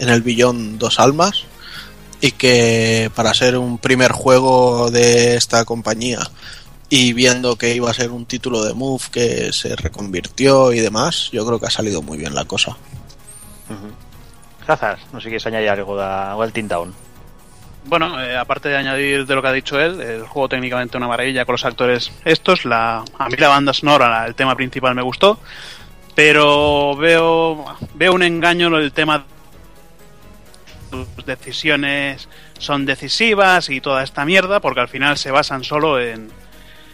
en 0.00 0.08
el 0.10 0.20
Billón 0.20 0.78
Dos 0.78 1.00
Almas 1.00 1.44
y 2.20 2.32
que 2.32 3.10
para 3.14 3.32
ser 3.32 3.56
un 3.56 3.78
primer 3.78 4.12
juego 4.12 4.90
de 4.90 5.34
esta 5.36 5.64
compañía 5.64 6.18
y 6.90 7.14
viendo 7.14 7.56
que 7.56 7.74
iba 7.74 7.90
a 7.90 7.94
ser 7.94 8.10
un 8.10 8.26
título 8.26 8.64
de 8.64 8.74
Move 8.74 9.04
que 9.10 9.50
se 9.54 9.74
reconvirtió 9.74 10.74
y 10.74 10.80
demás, 10.80 11.30
yo 11.32 11.46
creo 11.46 11.58
que 11.58 11.68
ha 11.68 11.70
salido 11.70 12.02
muy 12.02 12.18
bien 12.18 12.34
la 12.34 12.44
cosa. 12.44 12.76
Hazard, 14.66 14.98
no 15.14 15.20
sé 15.20 15.24
si 15.24 15.28
quieres 15.30 15.46
añadir 15.46 15.70
algo 15.70 15.96
de 15.96 16.34
Welting 16.34 16.68
Down. 16.68 17.09
Bueno, 17.84 18.22
eh, 18.22 18.36
aparte 18.36 18.68
de 18.68 18.76
añadir 18.76 19.26
de 19.26 19.34
lo 19.34 19.42
que 19.42 19.48
ha 19.48 19.52
dicho 19.52 19.80
él, 19.80 20.00
el 20.00 20.22
juego 20.26 20.48
técnicamente 20.48 20.96
una 20.96 21.08
maravilla 21.08 21.44
con 21.44 21.54
los 21.54 21.64
actores 21.64 22.12
estos. 22.24 22.64
La, 22.64 23.02
a 23.18 23.28
mí 23.28 23.36
la 23.36 23.48
banda 23.48 23.72
sonora, 23.72 24.08
la- 24.08 24.26
el 24.26 24.34
tema 24.34 24.54
principal 24.54 24.94
me 24.94 25.02
gustó, 25.02 25.40
pero 26.14 26.94
veo, 26.96 27.64
veo 27.94 28.12
un 28.12 28.22
engaño 28.22 28.66
en 28.68 28.74
el 28.74 28.92
tema 28.92 29.24
tus 30.90 31.24
decisiones 31.24 32.28
son 32.58 32.84
decisivas 32.84 33.70
y 33.70 33.80
toda 33.80 34.02
esta 34.02 34.24
mierda, 34.24 34.58
porque 34.60 34.80
al 34.80 34.88
final 34.88 35.16
se 35.16 35.30
basan 35.30 35.62
solo 35.62 36.00
en, 36.00 36.30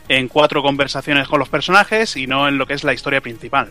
en 0.08 0.28
cuatro 0.28 0.62
conversaciones 0.62 1.26
con 1.28 1.38
los 1.40 1.48
personajes 1.48 2.14
y 2.16 2.26
no 2.26 2.46
en 2.46 2.58
lo 2.58 2.66
que 2.66 2.74
es 2.74 2.84
la 2.84 2.92
historia 2.92 3.22
principal. 3.22 3.70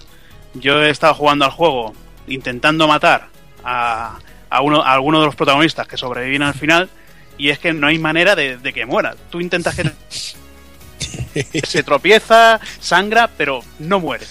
Yo 0.56 0.82
he 0.82 0.90
estado 0.90 1.14
jugando 1.14 1.46
al 1.46 1.52
juego 1.52 1.94
intentando 2.28 2.88
matar 2.88 3.28
a, 3.64 4.18
a 4.50 4.62
uno, 4.62 4.82
a 4.84 4.94
alguno 4.94 5.20
de 5.20 5.28
los 5.28 5.36
protagonistas 5.36 5.88
que 5.88 5.96
sobreviven 5.96 6.42
al 6.42 6.56
final 6.56 6.90
y 7.38 7.50
es 7.50 7.60
que 7.60 7.74
no 7.74 7.88
hay 7.88 8.00
manera 8.00 8.36
de, 8.36 8.58
de 8.58 8.74
que 8.74 8.86
muera. 8.86 9.16
Tú 9.30 9.42
intentas 9.42 9.76
que 9.76 9.92
se 11.68 11.84
tropieza, 11.84 12.60
sangra, 12.80 13.30
pero 13.38 13.62
no 13.80 14.00
muere. 14.00 14.26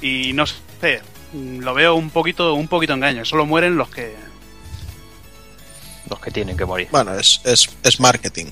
Y 0.00 0.32
no 0.32 0.46
sé, 0.46 1.02
lo 1.32 1.74
veo 1.74 1.94
un 1.94 2.10
poquito, 2.10 2.54
un 2.54 2.68
poquito 2.68 2.94
engaño. 2.94 3.24
Solo 3.24 3.46
mueren 3.46 3.76
los 3.76 3.88
que 3.90 4.14
Los 6.08 6.20
que 6.20 6.30
tienen 6.30 6.56
que 6.56 6.64
morir. 6.64 6.88
Bueno, 6.90 7.18
es, 7.18 7.40
es, 7.44 7.68
es 7.82 8.00
marketing. 8.00 8.46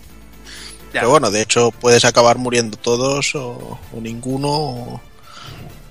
Ya. 0.92 1.00
Pero 1.00 1.10
bueno, 1.10 1.30
de 1.30 1.42
hecho 1.42 1.72
puedes 1.72 2.04
acabar 2.04 2.38
muriendo 2.38 2.76
todos 2.76 3.34
o, 3.34 3.80
o 3.92 4.00
ninguno 4.00 4.48
o, 4.48 5.00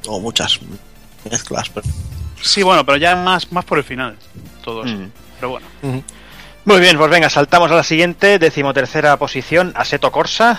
o 0.08 0.20
muchas 0.20 0.60
mezclas. 1.30 1.70
Pero... 1.70 1.88
Sí, 2.42 2.64
bueno, 2.64 2.86
pero 2.86 2.98
ya 2.98 3.16
más, 3.16 3.52
más 3.52 3.66
por 3.66 3.78
el 3.78 3.84
final, 3.84 4.18
todos. 4.64 4.90
Mm. 4.90 5.06
Pero 5.40 5.50
bueno. 5.50 5.66
Muy 6.66 6.80
bien, 6.80 6.98
pues 6.98 7.12
venga, 7.12 7.30
saltamos 7.30 7.70
a 7.72 7.76
la 7.76 7.84
siguiente, 7.84 8.40
decimotercera 8.40 9.18
posición, 9.18 9.74
Aseto 9.76 10.14
Corsa, 10.14 10.58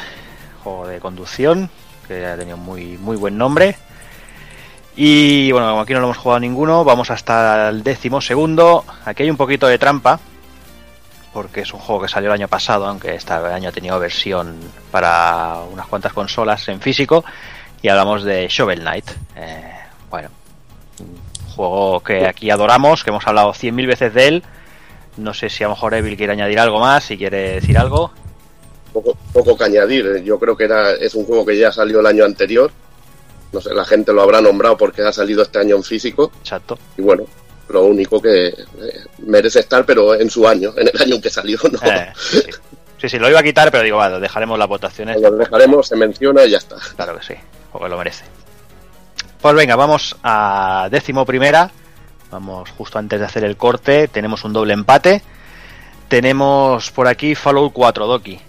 juego 0.63 0.87
de 0.87 1.01
conducción, 1.01 1.71
que 2.07 2.27
ha 2.27 2.37
tenido 2.37 2.59
muy, 2.59 2.99
muy 2.99 3.17
buen 3.17 3.39
nombre. 3.39 3.79
Y 4.97 5.51
bueno, 5.51 5.71
como 5.71 5.81
aquí 5.81 5.95
no 5.95 6.01
lo 6.01 6.07
hemos 6.09 6.19
jugado 6.19 6.41
ninguno, 6.41 6.85
vamos 6.85 7.11
hasta 7.11 7.71
el 7.71 7.83
décimo 7.83 8.21
segundo. 8.21 8.85
Aquí 9.07 9.23
hay 9.23 9.31
un 9.31 9.39
poquito 9.39 9.67
de 9.67 9.79
trampa, 9.79 10.21
porque 11.33 11.63
es 11.63 11.73
un 11.73 11.81
juego 11.81 12.03
que 12.03 12.09
salió 12.09 12.29
el 12.29 12.35
año 12.35 12.49
pasado, 12.49 12.87
aunque 12.87 13.15
este 13.15 13.33
año 13.33 13.71
ha 13.71 13.73
tenido 13.73 13.99
versión 13.99 14.61
para 14.91 15.61
unas 15.73 15.87
cuantas 15.87 16.13
consolas 16.13 16.69
en 16.69 16.83
físico. 16.83 17.25
Y 17.81 17.89
hablamos 17.89 18.25
de 18.25 18.47
Shovel 18.49 18.81
Knight. 18.81 19.11
Eh, 19.37 19.73
bueno, 20.11 20.29
un 21.01 21.51
juego 21.55 22.01
que 22.01 22.27
aquí 22.27 22.51
adoramos, 22.51 23.03
que 23.03 23.09
hemos 23.09 23.27
hablado 23.27 23.55
cien 23.55 23.75
mil 23.75 23.87
veces 23.87 24.13
de 24.13 24.29
él. 24.29 24.45
No 25.17 25.33
sé 25.33 25.49
si 25.49 25.63
a 25.65 25.69
lo 25.69 25.75
mejor 25.75 25.95
Evil 25.95 26.17
quiere 26.17 26.33
añadir 26.33 26.59
algo 26.59 26.81
más, 26.81 27.05
si 27.05 27.17
quiere 27.17 27.55
decir 27.55 27.79
algo. 27.79 28.13
Poco, 28.93 29.17
poco 29.33 29.57
que 29.57 29.65
añadir. 29.65 30.23
Yo 30.23 30.39
creo 30.39 30.57
que 30.57 30.65
era, 30.65 30.93
es 30.93 31.15
un 31.15 31.25
juego 31.25 31.45
que 31.45 31.57
ya 31.57 31.73
salió 31.73 32.01
el 32.01 32.07
año 32.07 32.25
anterior. 32.25 32.71
No 33.53 33.61
sé, 33.61 33.73
la 33.73 33.85
gente 33.85 34.13
lo 34.13 34.23
habrá 34.23 34.41
nombrado 34.41 34.77
porque 34.77 35.03
ha 35.03 35.13
salido 35.13 35.43
este 35.43 35.59
año 35.59 35.77
en 35.77 35.85
físico. 35.85 36.33
Exacto. 36.41 36.79
Y 36.99 37.03
bueno, 37.03 37.25
lo 37.69 37.85
único 37.85 38.21
que 38.21 38.49
eh, 38.49 38.55
merece 39.19 39.61
estar, 39.61 39.87
pero 39.87 40.15
en 40.15 40.29
su 40.29 40.47
año, 40.47 40.73
en 40.77 40.89
el 40.89 41.03
año 41.03 41.15
en 41.17 41.23
que 41.23 41.31
salió, 41.31 41.59
¿no? 41.71 41.79
Eh, 41.89 42.13
sí, 42.17 42.39
sí. 42.39 42.51
sí, 43.01 43.09
sí, 43.09 43.19
lo 43.19 43.29
iba 43.29 43.41
a 43.41 43.43
quitar, 43.43 43.71
pero 43.71 43.85
digo, 43.85 43.99
vale, 43.99 44.19
dejaremos 44.21 44.59
las 44.59 44.69
votaciones. 44.69 45.21
Lo 45.21 45.31
dejaremos, 45.33 45.87
se 45.87 45.97
menciona 45.97 46.45
y 46.45 46.51
ya 46.51 46.59
está. 46.59 46.77
Claro 46.97 47.19
que 47.19 47.25
sí, 47.25 47.35
porque 47.71 47.89
lo 47.89 47.97
merece. 47.97 48.25
Pues 49.41 49.55
venga, 49.55 49.77
vamos 49.77 50.17
a 50.23 50.89
décimo 50.91 51.27
primera. 51.27 51.71
Vamos 52.35 52.69
justo 52.71 52.99
antes 52.99 53.21
de 53.21 53.27
hacer 53.27 53.45
el 53.45 53.57
corte. 53.57 54.09
Tenemos 54.09 54.43
un 54.43 54.53
doble 54.53 54.75
empate. 54.75 55.23
Tenemos 56.09 56.91
por 56.91 57.07
aquí 57.07 57.37
Fallout 57.37 57.73
4, 57.73 58.09
Doki. 58.09 58.41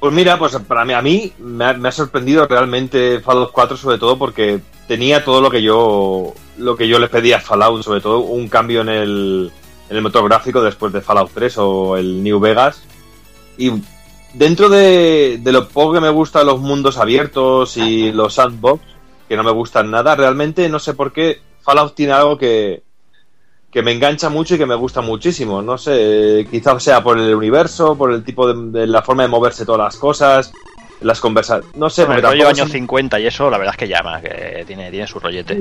Pues 0.00 0.12
mira, 0.12 0.38
pues 0.38 0.54
para 0.68 0.84
mí, 0.84 0.92
a 0.92 1.00
mí 1.00 1.32
me 1.38 1.64
ha, 1.64 1.72
me 1.72 1.88
ha 1.88 1.92
sorprendido 1.92 2.46
realmente 2.46 3.20
Fallout 3.20 3.52
4, 3.52 3.78
sobre 3.78 3.96
todo 3.96 4.18
porque 4.18 4.60
tenía 4.86 5.24
todo 5.24 5.40
lo 5.40 5.50
que 5.50 5.62
yo 5.62 6.34
lo 6.58 6.76
que 6.76 6.88
yo 6.88 6.98
le 6.98 7.08
pedía 7.08 7.38
a 7.38 7.40
Fallout, 7.40 7.82
sobre 7.82 8.02
todo 8.02 8.18
un 8.18 8.48
cambio 8.48 8.82
en 8.82 8.90
el, 8.90 9.50
en 9.88 9.96
el 9.96 10.02
motor 10.02 10.28
gráfico 10.28 10.60
después 10.60 10.92
de 10.92 11.00
Fallout 11.00 11.30
3 11.32 11.56
o 11.56 11.96
el 11.96 12.22
New 12.22 12.38
Vegas. 12.38 12.82
Y 13.56 13.72
dentro 14.34 14.68
de, 14.68 15.40
de 15.42 15.52
lo 15.52 15.68
poco 15.68 15.94
que 15.94 16.00
me 16.00 16.10
gustan 16.10 16.44
los 16.44 16.60
mundos 16.60 16.98
abiertos 16.98 17.78
y 17.78 18.12
los 18.12 18.34
sandbox, 18.34 18.82
que 19.26 19.38
no 19.38 19.42
me 19.42 19.52
gustan 19.52 19.90
nada, 19.90 20.14
realmente 20.14 20.68
no 20.68 20.78
sé 20.78 20.92
por 20.92 21.10
qué 21.10 21.40
Fallout 21.64 21.94
tiene 21.94 22.12
algo 22.12 22.36
que, 22.38 22.82
que 23.70 23.82
me 23.82 23.92
engancha 23.92 24.28
mucho 24.28 24.54
y 24.54 24.58
que 24.58 24.66
me 24.66 24.74
gusta 24.74 25.00
muchísimo. 25.00 25.62
No 25.62 25.78
sé, 25.78 26.46
quizás 26.50 26.82
sea 26.82 27.02
por 27.02 27.18
el 27.18 27.34
universo, 27.34 27.96
por 27.96 28.12
el 28.12 28.22
tipo 28.22 28.52
de, 28.52 28.80
de 28.80 28.86
la 28.86 29.02
forma 29.02 29.22
de 29.24 29.28
moverse 29.28 29.64
todas 29.64 29.80
las 29.80 29.96
cosas, 29.96 30.52
las 31.00 31.20
conversaciones. 31.20 31.74
No 31.76 31.90
sé, 31.90 32.06
porque 32.06 32.20
rollo 32.20 32.48
años 32.48 32.58
son- 32.68 32.70
50 32.70 33.18
y 33.20 33.26
eso, 33.26 33.50
la 33.50 33.58
verdad 33.58 33.74
es 33.74 33.78
que 33.78 33.88
llama, 33.88 34.20
que 34.20 34.64
tiene, 34.66 34.90
tiene 34.90 35.06
su 35.06 35.18
rollete. 35.18 35.60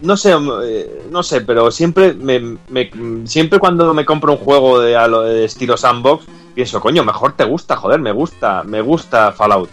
no 0.00 0.16
sé, 0.16 0.34
eh, 0.64 1.02
no 1.10 1.22
sé, 1.22 1.40
pero 1.40 1.70
siempre 1.70 2.12
me, 2.14 2.58
me- 2.68 2.90
siempre 3.24 3.58
cuando 3.58 3.94
me 3.94 4.04
compro 4.04 4.32
un 4.32 4.38
juego 4.38 4.80
de, 4.80 4.90
de 4.92 5.44
estilo 5.44 5.76
sandbox, 5.76 6.26
pienso, 6.54 6.80
coño, 6.80 7.04
mejor 7.04 7.32
te 7.36 7.44
gusta, 7.44 7.76
joder, 7.76 8.00
me 8.00 8.12
gusta, 8.12 8.62
me 8.64 8.80
gusta 8.80 9.32
Fallout. 9.32 9.70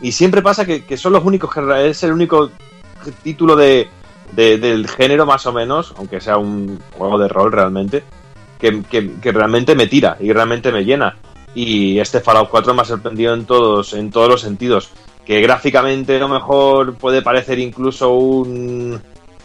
Y 0.00 0.12
siempre 0.12 0.42
pasa 0.42 0.64
que, 0.64 0.84
que 0.84 0.96
son 0.96 1.12
los 1.12 1.24
únicos 1.24 1.52
que 1.52 1.88
es 1.88 2.02
el 2.04 2.12
único 2.12 2.50
título 3.22 3.56
de, 3.56 3.88
de- 4.32 4.58
del 4.58 4.88
género 4.88 5.26
más 5.26 5.46
o 5.46 5.52
menos, 5.52 5.94
aunque 5.96 6.20
sea 6.20 6.36
un 6.38 6.78
juego 6.96 7.18
de 7.18 7.28
rol 7.28 7.52
realmente, 7.52 8.02
que, 8.58 8.82
que- 8.82 9.32
realmente 9.32 9.74
me 9.74 9.86
tira 9.86 10.16
y 10.20 10.32
realmente 10.32 10.72
me 10.72 10.84
llena. 10.84 11.16
Y 11.54 11.98
este 11.98 12.20
Fallout 12.20 12.50
4 12.50 12.74
me 12.74 12.82
ha 12.82 12.84
sorprendido 12.84 13.34
en 13.34 13.44
todos, 13.44 13.92
en 13.94 14.10
todos 14.10 14.28
los 14.28 14.40
sentidos. 14.40 14.90
Que 15.24 15.40
gráficamente 15.40 16.16
a 16.16 16.20
lo 16.20 16.28
mejor 16.28 16.94
puede 16.94 17.20
parecer 17.22 17.58
incluso 17.58 18.10
un, 18.10 19.00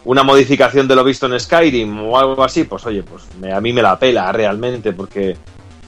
una 0.05 0.23
modificación 0.23 0.87
de 0.87 0.95
lo 0.95 1.03
visto 1.03 1.25
en 1.25 1.39
Skyrim 1.39 2.07
o 2.07 2.17
algo 2.17 2.43
así, 2.43 2.63
pues 2.65 2.85
oye, 2.85 3.03
pues 3.03 3.23
a 3.53 3.59
mí 3.61 3.73
me 3.73 3.81
la 3.81 3.97
pela 3.99 4.31
realmente 4.31 4.93
porque 4.93 5.35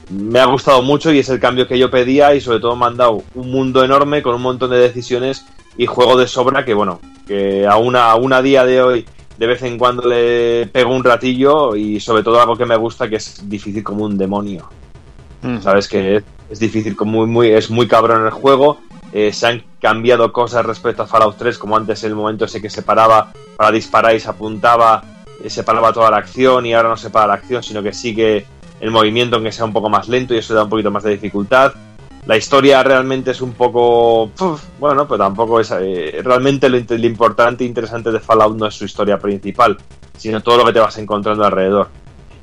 me 0.10 0.40
ha 0.40 0.46
gustado 0.46 0.82
mucho 0.82 1.12
y 1.12 1.20
es 1.20 1.30
el 1.30 1.40
cambio 1.40 1.68
que 1.68 1.80
yo 1.80 1.90
pedía 1.90 2.34
y 2.36 2.42
sobre 2.42 2.60
todo 2.60 2.76
me 2.76 2.86
han 2.86 2.98
dado 2.98 3.24
un 3.34 3.52
mundo 3.52 3.84
enorme 3.84 4.22
con 4.22 4.36
un 4.36 4.42
montón 4.42 4.70
de 4.72 4.78
decisiones 4.78 5.46
y 5.78 5.86
juego 5.86 6.18
de 6.18 6.28
sobra 6.28 6.64
que 6.64 6.74
bueno, 6.74 7.00
que 7.28 7.66
a, 7.66 7.74
aún 7.74 8.34
a 8.34 8.42
día 8.42 8.66
de 8.66 8.82
hoy 8.82 9.06
de 9.38 9.48
vez 9.48 9.62
en 9.64 9.78
cuando 9.78 10.08
le 10.08 10.68
pego 10.68 10.96
un 10.96 11.04
ratillo 11.04 11.76
y 11.76 12.00
sobre 12.00 12.24
todo 12.24 12.40
algo 12.40 12.56
que 12.56 12.66
me 12.66 12.78
gusta 12.78 13.10
que 13.10 13.18
es 13.18 13.50
difícil 13.50 13.84
como 13.84 14.06
un 14.06 14.18
demonio. 14.18 14.70
Mm. 15.42 15.60
Sabes 15.62 15.88
que 15.88 16.18
es, 16.18 16.24
es 16.50 16.60
difícil, 16.60 16.96
como 16.96 17.20
muy, 17.20 17.28
muy, 17.28 17.50
es 17.50 17.70
muy 17.70 17.88
cabrón 17.88 18.26
el 18.26 18.32
juego. 18.32 18.78
eh, 19.14 19.32
se 19.32 19.48
han 19.48 19.64
cambiado 19.80 20.32
cosas 20.34 20.66
respecto 20.66 21.04
a 21.04 21.08
Fallout 21.08 21.38
3, 21.38 21.58
como 21.58 21.78
antes 21.78 22.04
el 22.04 22.16
momento 22.16 22.46
ese 22.46 22.62
que 22.62 22.70
se 22.70 22.82
paraba 22.82 23.32
para 23.56 23.72
disparar 23.72 24.16
y 24.16 24.20
se 24.20 24.30
apuntaba, 24.30 25.04
eh, 25.44 25.50
se 25.50 25.64
paraba 25.64 25.94
toda 25.94 26.12
la 26.12 26.18
acción 26.18 26.66
y 26.66 26.74
ahora 26.74 26.90
no 26.90 26.98
se 26.98 27.10
para 27.10 27.28
la 27.28 27.34
acción, 27.36 27.64
sino 27.64 27.84
que 27.84 27.94
sigue 27.94 28.46
el 28.86 28.92
movimiento 28.92 29.36
aunque 29.36 29.52
sea 29.52 29.66
un 29.66 29.74
poco 29.74 29.90
más 29.90 30.08
lento 30.08 30.36
y 30.36 30.38
eso 30.38 30.54
da 30.54 30.64
un 30.64 30.70
poquito 30.70 30.92
más 30.92 31.02
de 31.04 31.12
dificultad. 31.12 31.74
La 32.28 32.38
historia 32.38 32.84
realmente 32.84 33.32
es 33.32 33.42
un 33.42 33.54
poco... 33.54 34.32
bueno, 34.80 35.08
pero 35.08 35.18
tampoco 35.18 35.60
es... 35.60 35.72
eh, 35.72 36.22
realmente 36.24 36.70
lo, 36.70 36.78
importante 36.78 37.64
e 37.64 37.68
interesante 37.68 38.12
de 38.12 38.20
Fallout 38.20 38.56
no 38.56 38.68
es 38.68 38.76
su 38.76 38.86
historia 38.86 39.18
principal, 39.18 39.78
sino 40.16 40.42
todo 40.42 40.58
lo 40.58 40.66
que 40.66 40.74
te 40.74 40.80
vas 40.80 40.98
encontrando 41.00 41.44
alrededor. 41.44 41.90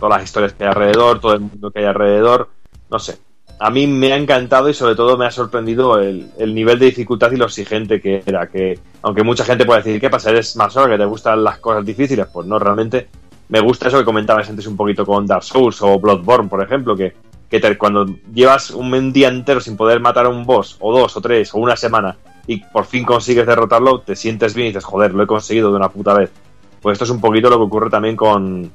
Todas 0.01 0.18
las 0.18 0.24
historias 0.24 0.53
que 0.55 0.64
hay 0.64 0.70
alrededor, 0.70 1.20
todo 1.20 1.34
el 1.34 1.40
mundo 1.40 1.70
que 1.70 1.78
hay 1.78 1.86
alrededor. 1.86 2.49
No 2.90 2.99
sé. 2.99 3.18
A 3.61 3.70
mí 3.70 3.86
me 3.86 4.12
ha 4.12 4.16
encantado 4.16 4.68
y 4.68 4.74
sobre 4.74 4.97
todo 4.97 5.16
me 5.16 5.26
ha 5.26 5.30
sorprendido 5.30 6.01
el, 6.01 6.28
el 6.38 6.55
nivel 6.57 6.80
de 6.80 6.86
dificultad 6.86 7.30
y 7.30 7.36
lo 7.36 7.45
exigente 7.45 8.01
que 8.01 8.20
era. 8.26 8.49
Que 8.49 8.80
aunque 9.03 9.22
mucha 9.22 9.45
gente 9.45 9.64
puede 9.64 9.82
decir, 9.82 10.01
¿qué 10.01 10.11
pasa? 10.11 10.30
¿Eres 10.30 10.57
más 10.57 10.74
que 10.74 10.99
te 10.99 11.05
gustan 11.05 11.45
las 11.45 11.59
cosas 11.59 11.84
difíciles? 11.84 12.26
Pues 12.32 12.49
no, 12.49 12.59
realmente 12.59 13.07
me 13.53 13.61
gusta 13.61 13.88
eso 13.88 13.98
que 13.98 14.07
comentabas 14.07 14.48
antes 14.48 14.66
un 14.66 14.78
poquito 14.78 15.05
con 15.05 15.26
Dark 15.26 15.44
Souls 15.44 15.82
o 15.82 16.00
Bloodborne, 16.00 16.48
por 16.48 16.62
ejemplo, 16.62 16.96
que, 16.96 17.14
que 17.50 17.76
cuando 17.76 18.07
llevas 18.32 18.70
un, 18.70 19.12
día 19.12 19.28
entero 19.28 19.61
sin 19.61 19.76
poder 19.76 20.00
matar 20.00 20.24
a 20.24 20.30
un 20.30 20.46
boss, 20.46 20.78
o 20.80 20.90
dos, 20.90 21.14
o 21.18 21.20
tres, 21.20 21.53
o 21.53 21.59
una 21.59 21.76
semana, 21.76 22.16
y 22.46 22.64
por 22.64 22.86
fin 22.86 23.05
consigues 23.05 23.46
derrotarlo, 23.46 24.00
te 24.00 24.16
sientes 24.16 24.55
bien 24.55 24.68
y 24.68 24.70
dices, 24.70 24.86
joder, 24.86 25.12
lo 25.12 25.24
he 25.24 25.26
conseguido 25.26 25.70
de 25.70 25.76
una 25.76 25.90
puta 25.90 26.14
vez. 26.14 26.32
Pues 26.80 26.94
esto 26.94 27.05
es 27.05 27.11
un 27.11 27.20
poquito 27.20 27.50
lo 27.50 27.59
que 27.59 27.64
ocurre 27.64 27.90
también 27.90 28.16
con, 28.16 28.72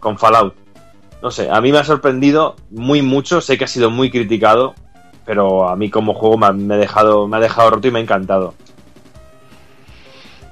con 0.00 0.18
Fallout. 0.18 0.52
No 1.22 1.30
sé, 1.30 1.48
a 1.48 1.60
mí 1.60 1.70
me 1.70 1.78
ha 1.78 1.84
sorprendido 1.84 2.56
muy 2.70 3.02
mucho, 3.02 3.40
sé 3.40 3.56
que 3.56 3.66
ha 3.66 3.68
sido 3.68 3.88
muy 3.88 4.10
criticado, 4.10 4.74
pero 5.26 5.68
a 5.68 5.76
mí 5.76 5.90
como 5.90 6.14
juego 6.14 6.36
me 6.38 6.74
ha, 6.74 6.76
dejado, 6.76 7.28
me 7.28 7.36
ha 7.36 7.40
dejado 7.40 7.70
roto 7.70 7.86
y 7.86 7.92
me 7.92 8.00
ha 8.00 8.02
encantado. 8.02 8.54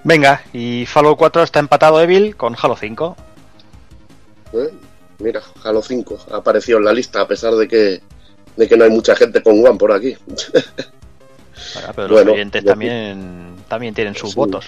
Venga, 0.04 0.42
y 0.52 0.86
Fallout 0.86 1.18
4 1.18 1.42
está 1.42 1.58
empatado 1.58 2.00
Evil 2.00 2.36
con 2.36 2.54
Halo 2.62 2.76
5. 2.76 3.16
¿Eh? 4.52 4.70
Mira, 5.18 5.42
Halo 5.64 5.82
5 5.82 6.26
ha 6.30 6.36
aparecido 6.36 6.78
en 6.78 6.84
la 6.84 6.92
lista 6.92 7.20
a 7.22 7.28
pesar 7.28 7.54
de 7.54 7.66
que, 7.66 8.00
de 8.56 8.68
que 8.68 8.76
no 8.76 8.84
hay 8.84 8.90
mucha 8.90 9.16
gente 9.16 9.42
con 9.42 9.64
One 9.64 9.78
por 9.78 9.92
aquí. 9.92 10.14
Pero 11.94 12.08
Bueno, 12.08 12.24
los 12.26 12.34
oyentes 12.34 12.62
yo- 12.64 12.70
también, 12.70 13.56
también 13.68 13.94
tienen 13.94 14.14
sus 14.14 14.30
Sí. 14.30 14.36
votos. 14.36 14.66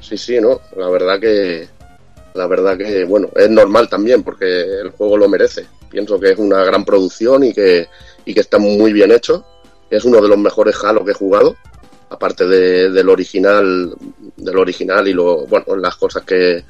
Sí, 0.00 0.16
sí, 0.16 0.40
¿no? 0.40 0.60
La 0.76 0.88
verdad 0.88 1.18
que. 1.20 1.68
La 2.34 2.46
verdad 2.46 2.76
que, 2.76 3.04
bueno, 3.04 3.30
es 3.34 3.48
normal 3.48 3.88
también 3.88 4.22
porque 4.22 4.44
el 4.82 4.90
juego 4.90 5.16
lo 5.16 5.26
merece. 5.26 5.64
Pienso 5.90 6.20
que 6.20 6.32
es 6.32 6.38
una 6.38 6.62
gran 6.64 6.84
producción 6.84 7.42
y 7.44 7.54
que, 7.54 7.88
y 8.26 8.34
que 8.34 8.40
está 8.40 8.58
muy 8.58 8.92
bien 8.92 9.10
hecho. 9.10 9.42
Es 9.88 10.04
uno 10.04 10.20
de 10.20 10.28
los 10.28 10.36
mejores 10.36 10.76
Halo 10.84 11.02
que 11.02 11.12
he 11.12 11.14
jugado. 11.14 11.56
Aparte 12.10 12.46
de- 12.46 12.90
del 12.90 13.08
original, 13.08 13.94
del 14.36 14.58
original 14.58 15.08
y 15.08 15.14
lo, 15.14 15.46
bueno, 15.46 15.76
las 15.76 15.96
cosas 15.96 16.24
que, 16.24 16.62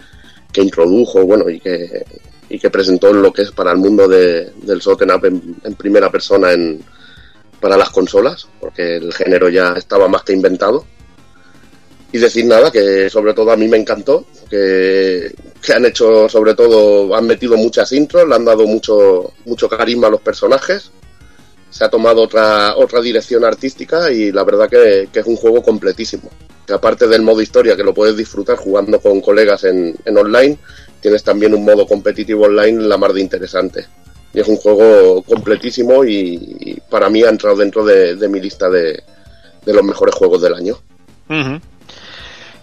que 0.56 0.62
introdujo, 0.62 1.24
bueno, 1.26 1.50
y 1.50 1.60
que, 1.60 2.02
y 2.48 2.58
que 2.58 2.70
presentó 2.70 3.10
en 3.10 3.20
lo 3.20 3.30
que 3.30 3.42
es 3.42 3.50
para 3.50 3.72
el 3.72 3.76
mundo 3.76 4.08
de- 4.08 4.50
del 4.62 4.78
Shoten 4.80 5.10
Up 5.10 5.26
en, 5.26 5.56
en 5.62 5.74
primera 5.74 6.10
persona 6.10 6.52
en, 6.52 6.82
para 7.60 7.76
las 7.76 7.90
consolas, 7.90 8.48
porque 8.58 8.96
el 8.96 9.12
género 9.12 9.50
ya 9.50 9.74
estaba 9.76 10.08
más 10.08 10.22
que 10.22 10.32
inventado. 10.32 10.86
Y 12.12 12.18
decir 12.18 12.46
nada, 12.46 12.70
que 12.70 13.10
sobre 13.10 13.34
todo 13.34 13.50
a 13.50 13.56
mí 13.56 13.68
me 13.68 13.76
encantó, 13.76 14.24
que, 14.48 15.34
que 15.60 15.72
han 15.74 15.84
hecho, 15.84 16.26
sobre 16.30 16.54
todo, 16.54 17.14
han 17.14 17.26
metido 17.26 17.56
muchas 17.58 17.92
intros, 17.92 18.26
le 18.26 18.34
han 18.34 18.44
dado 18.46 18.66
mucho, 18.66 19.32
mucho 19.44 19.68
carisma 19.68 20.06
a 20.06 20.10
los 20.10 20.20
personajes, 20.22 20.90
se 21.68 21.84
ha 21.84 21.90
tomado 21.90 22.22
otra, 22.22 22.76
otra 22.76 23.02
dirección 23.02 23.44
artística 23.44 24.10
y 24.10 24.32
la 24.32 24.44
verdad 24.44 24.70
que, 24.70 25.08
que 25.12 25.20
es 25.20 25.26
un 25.26 25.36
juego 25.36 25.62
completísimo. 25.62 26.30
Aparte 26.72 27.06
del 27.06 27.22
modo 27.22 27.40
historia, 27.40 27.76
que 27.76 27.84
lo 27.84 27.94
puedes 27.94 28.16
disfrutar 28.16 28.56
jugando 28.56 29.00
con 29.00 29.20
colegas 29.20 29.64
en, 29.64 29.94
en 30.04 30.18
online, 30.18 30.58
tienes 31.00 31.22
también 31.22 31.54
un 31.54 31.64
modo 31.64 31.86
competitivo 31.86 32.46
online 32.46 32.82
la 32.82 32.98
mar 32.98 33.12
de 33.12 33.20
interesante. 33.20 33.86
Y 34.34 34.40
es 34.40 34.48
un 34.48 34.56
juego 34.56 35.22
completísimo 35.22 36.04
y, 36.04 36.80
para 36.90 37.08
mí 37.08 37.22
ha 37.22 37.30
entrado 37.30 37.56
dentro 37.56 37.84
de, 37.84 38.28
mi 38.28 38.40
lista 38.40 38.68
de, 38.68 39.02
de 39.64 39.72
los 39.72 39.84
mejores 39.84 40.14
juegos 40.14 40.42
del 40.42 40.54
año. 40.54 40.76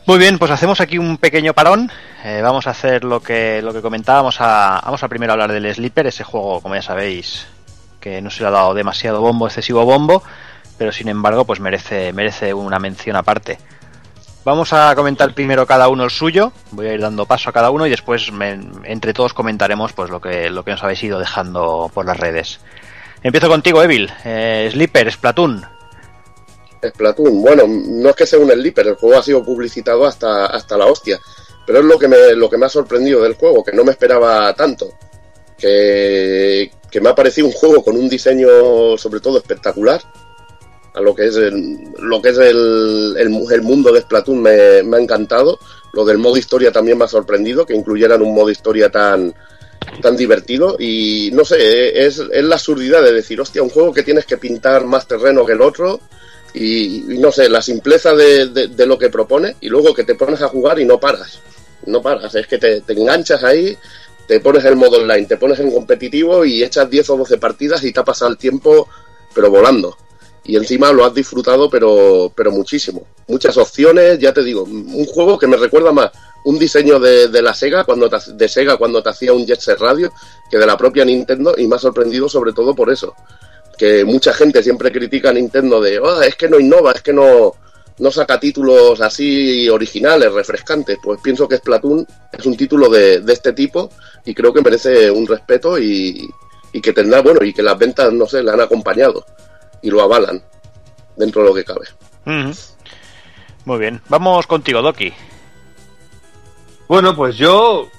Muy 0.05 0.19
bien, 0.19 0.37
pues 0.37 0.51
hacemos 0.51 0.81
aquí 0.81 0.97
un 0.97 1.17
pequeño 1.17 1.53
parón. 1.53 1.89
Eh, 2.25 2.41
vamos 2.43 2.67
a 2.67 2.71
hacer 2.71 3.05
lo 3.05 3.21
que, 3.21 3.61
lo 3.61 3.73
que 3.73 3.81
comentábamos. 3.81 4.35
A, 4.39 4.81
vamos 4.83 5.01
a 5.01 5.07
primero 5.07 5.31
hablar 5.31 5.51
del 5.51 5.73
Sleeper, 5.73 6.07
ese 6.07 6.25
juego, 6.25 6.59
como 6.61 6.75
ya 6.75 6.81
sabéis, 6.81 7.47
que 8.01 8.21
no 8.21 8.29
se 8.29 8.41
le 8.41 8.49
ha 8.49 8.51
dado 8.51 8.73
demasiado 8.73 9.21
bombo, 9.21 9.47
excesivo 9.47 9.85
bombo, 9.85 10.21
pero 10.77 10.91
sin 10.91 11.07
embargo, 11.07 11.45
pues 11.45 11.61
merece, 11.61 12.11
merece 12.11 12.53
una 12.53 12.79
mención 12.79 13.15
aparte. 13.15 13.57
Vamos 14.45 14.73
a 14.73 14.93
comentar 14.95 15.33
primero 15.33 15.65
cada 15.65 15.87
uno 15.87 16.03
el 16.03 16.09
suyo. 16.09 16.51
Voy 16.71 16.87
a 16.87 16.93
ir 16.93 16.99
dando 17.01 17.25
paso 17.25 17.49
a 17.49 17.53
cada 17.53 17.69
uno 17.71 17.87
y 17.87 17.89
después 17.89 18.31
me- 18.31 18.59
entre 18.83 19.13
todos 19.13 19.33
comentaremos 19.33 19.93
pues 19.93 20.09
lo 20.09 20.19
que, 20.19 20.49
lo 20.49 20.63
que 20.63 20.71
nos 20.71 20.83
habéis 20.83 21.01
ido 21.03 21.17
dejando 21.17 21.89
por 21.93 22.05
las 22.05 22.19
redes. 22.19 22.59
Empiezo 23.21 23.47
contigo, 23.47 23.81
Evil. 23.81 24.11
Eh, 24.25 24.67
Sleeper, 24.71 25.09
Splatoon. 25.11 25.65
Splatoon, 26.85 27.41
bueno, 27.41 27.63
no 27.67 28.09
es 28.09 28.15
que 28.17 28.25
sea 28.25 28.39
un 28.39 28.51
sleeper, 28.51 28.87
el 28.87 28.95
juego 28.95 29.17
ha 29.17 29.23
sido 29.23 29.41
publicitado 29.41 30.05
hasta, 30.05 30.47
hasta 30.47 30.77
la 30.77 30.87
hostia, 30.87 31.17
pero 31.65 31.79
es 31.79 31.85
lo 31.85 31.97
que, 31.97 32.09
me, 32.09 32.33
lo 32.35 32.49
que 32.49 32.57
me 32.57 32.65
ha 32.65 32.69
sorprendido 32.69 33.21
del 33.23 33.35
juego, 33.35 33.63
que 33.63 33.71
no 33.71 33.85
me 33.85 33.91
esperaba 33.91 34.53
tanto, 34.53 34.89
que, 35.57 36.69
que 36.91 36.99
me 36.99 37.07
ha 37.07 37.15
parecido 37.15 37.47
un 37.47 37.53
juego 37.53 37.81
con 37.85 37.95
un 37.95 38.09
diseño 38.09 38.97
sobre 38.97 39.21
todo 39.21 39.37
espectacular, 39.37 40.01
a 40.93 41.01
lo 41.01 41.15
que 41.15 41.25
es 41.27 41.35
el, 41.35 41.77
lo 41.99 42.21
que 42.21 42.29
es 42.29 42.37
el, 42.37 43.15
el, 43.17 43.45
el 43.51 43.61
mundo 43.61 43.91
de 43.91 44.01
Splatoon 44.01 44.41
me, 44.41 44.51
ha 44.51 44.99
encantado, 45.01 45.59
lo 45.93 46.05
del 46.05 46.17
modo 46.17 46.37
historia 46.37 46.71
también 46.71 46.97
me 46.97 47.05
ha 47.05 47.07
sorprendido, 47.07 47.65
que 47.65 47.75
incluyeran 47.75 48.21
un 48.21 48.33
modo 48.33 48.49
historia 48.49 48.89
tan, 48.89 49.33
tan 50.01 50.15
divertido. 50.17 50.75
Y 50.79 51.29
no 51.33 51.45
sé, 51.45 52.05
es, 52.05 52.19
es 52.31 52.43
la 52.43 52.55
absurdidad 52.55 53.03
de 53.03 53.11
decir, 53.13 53.39
hostia, 53.41 53.63
un 53.63 53.69
juego 53.69 53.93
que 53.93 54.03
tienes 54.03 54.25
que 54.25 54.37
pintar 54.37 54.85
más 54.85 55.07
terreno 55.07 55.45
que 55.45 55.53
el 55.53 55.61
otro 55.61 55.99
y, 56.53 57.03
no 57.19 57.31
sé, 57.31 57.49
la 57.49 57.61
simpleza 57.61 58.13
de, 58.13 58.47
de- 58.47 58.67
de 58.67 58.85
lo 58.85 58.97
que 58.97 59.09
propone 59.09 59.55
y 59.61 59.69
luego 59.69 59.93
que 59.93 60.03
te 60.03 60.15
pones 60.15 60.41
a 60.41 60.47
jugar 60.49 60.79
y 60.79 60.85
no 60.85 60.99
paras, 60.99 61.39
no 61.87 62.01
paras, 62.01 62.35
es 62.35 62.45
que 62.47 62.59
te, 62.59 62.81
te 62.81 62.93
enganchas 62.93 63.43
ahí, 63.43 63.75
te 64.27 64.39
pones 64.39 64.63
el 64.65 64.75
modo 64.75 64.97
online, 64.97 65.25
te 65.25 65.37
pones 65.37 65.59
en 65.59 65.71
competitivo 65.71 66.45
y 66.45 66.63
echas 66.63 66.89
10 66.89 67.09
o 67.09 67.17
12 67.17 67.37
partidas 67.39 67.83
y 67.83 67.91
te 67.91 67.99
ha 67.99 68.03
pasado 68.05 68.29
el 68.31 68.37
tiempo 68.37 68.87
pero 69.33 69.49
volando. 69.49 69.97
Y 70.45 70.57
encima 70.57 70.91
lo 70.91 71.05
has 71.05 71.13
disfrutado 71.13 71.69
pero, 71.69 72.31
pero 72.35 72.51
muchísimo. 72.51 73.07
Muchas 73.27 73.57
opciones, 73.57 74.19
ya 74.19 74.33
te 74.33 74.43
digo, 74.43 74.63
un 74.63 75.05
juego 75.05 75.37
que 75.39 75.47
me 75.47 75.57
recuerda 75.57 75.91
más 75.91 76.11
un 76.45 76.59
diseño 76.59 76.99
de, 76.99 77.29
de 77.29 77.41
la 77.41 77.53
Sega 77.53 77.85
cuando 77.85 78.09
te, 78.09 78.17
de 78.33 78.49
Sega 78.49 78.75
cuando 78.77 79.01
te 79.01 79.09
hacía 79.09 79.31
un 79.31 79.45
Jet 79.45 79.61
Set 79.61 79.79
Radio 79.79 80.11
que 80.51 80.57
de 80.57 80.65
la 80.65 80.75
propia 80.75 81.05
Nintendo 81.05 81.55
y 81.57 81.67
me 81.67 81.77
ha 81.77 81.79
sorprendido 81.79 82.27
sobre 82.27 82.51
todo 82.51 82.75
por 82.75 82.91
eso 82.91 83.15
que 83.77 84.03
mucha 84.03 84.33
gente 84.33 84.61
siempre 84.61 84.91
critica 84.91 85.29
a 85.29 85.33
Nintendo 85.33 85.79
de 85.79 85.99
"Ah, 86.03 86.25
es 86.27 86.35
que 86.35 86.49
no 86.49 86.59
innova, 86.59 86.91
es 86.91 87.01
que 87.01 87.13
no, 87.13 87.53
no 87.97 88.11
saca 88.11 88.39
títulos 88.39 89.01
así 89.01 89.67
originales, 89.69 90.31
refrescantes. 90.31 90.97
Pues 91.01 91.19
pienso 91.23 91.47
que 91.47 91.57
Splatoon 91.57 92.05
es 92.31 92.45
un 92.45 92.55
título 92.55 92.89
de, 92.89 93.21
de 93.21 93.33
este 93.33 93.53
tipo 93.53 93.89
y 94.25 94.33
creo 94.33 94.53
que 94.53 94.61
merece 94.61 95.09
un 95.09 95.25
respeto 95.25 95.79
y, 95.79 96.29
y 96.71 96.81
que 96.81 96.93
tendrá, 96.93 97.21
bueno, 97.21 97.43
y 97.43 97.51
que 97.53 97.63
las 97.63 97.77
ventas, 97.77 98.11
no 98.13 98.27
sé, 98.27 98.43
le 98.43 98.51
han 98.51 98.61
acompañado 98.61 99.25
y 99.83 99.91
lo 99.91 100.01
avalan 100.01 100.41
dentro 101.15 101.43
de 101.43 101.49
lo 101.49 101.53
que 101.53 101.63
cabe. 101.63 101.85
Muy 103.65 103.77
bien, 103.77 104.01
vamos 104.09 104.47
contigo, 104.47 104.81
Doki. 104.81 105.13
Bueno, 106.87 107.15
pues 107.15 107.35
yo, 107.37 107.89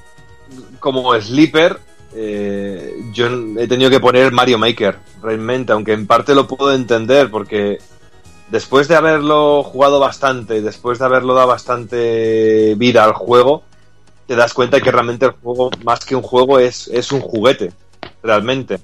como 0.80 1.18
sleeper, 1.20 1.78
eh, 2.14 2.95
yo 3.12 3.26
he 3.59 3.68
tenido 3.68 3.91
que 3.91 4.01
poner 4.01 4.32
Mario 4.32 4.59
Maker, 4.59 4.99
realmente, 5.22 5.73
aunque 5.73 5.93
en 5.93 6.06
parte 6.06 6.35
lo 6.35 6.47
puedo 6.47 6.73
entender, 6.73 7.31
porque 7.31 7.78
después 8.51 8.89
de 8.89 8.97
haberlo 8.97 9.62
jugado 9.62 10.01
bastante, 10.01 10.61
después 10.62 10.98
de 10.98 11.05
haberlo 11.06 11.35
dado 11.35 11.48
bastante 11.48 12.74
vida 12.77 13.05
al 13.05 13.12
juego, 13.12 13.62
te 14.27 14.36
das 14.36 14.55
cuenta 14.55 14.81
que 14.81 14.90
realmente 14.90 15.27
el 15.27 15.32
juego, 15.32 15.70
más 15.85 16.05
que 16.05 16.16
un 16.16 16.23
juego, 16.23 16.59
es, 16.59 16.89
es 16.89 17.12
un 17.12 17.20
juguete, 17.20 17.73
realmente. 18.23 18.81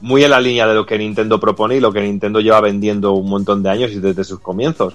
Muy 0.00 0.24
en 0.24 0.30
la 0.30 0.40
línea 0.40 0.66
de 0.66 0.74
lo 0.74 0.86
que 0.86 0.98
Nintendo 0.98 1.38
propone 1.38 1.76
y 1.76 1.80
lo 1.80 1.92
que 1.92 2.00
Nintendo 2.00 2.40
lleva 2.40 2.60
vendiendo 2.60 3.12
un 3.12 3.28
montón 3.28 3.62
de 3.62 3.70
años 3.70 3.92
y 3.92 4.00
desde 4.00 4.24
sus 4.24 4.40
comienzos. 4.40 4.94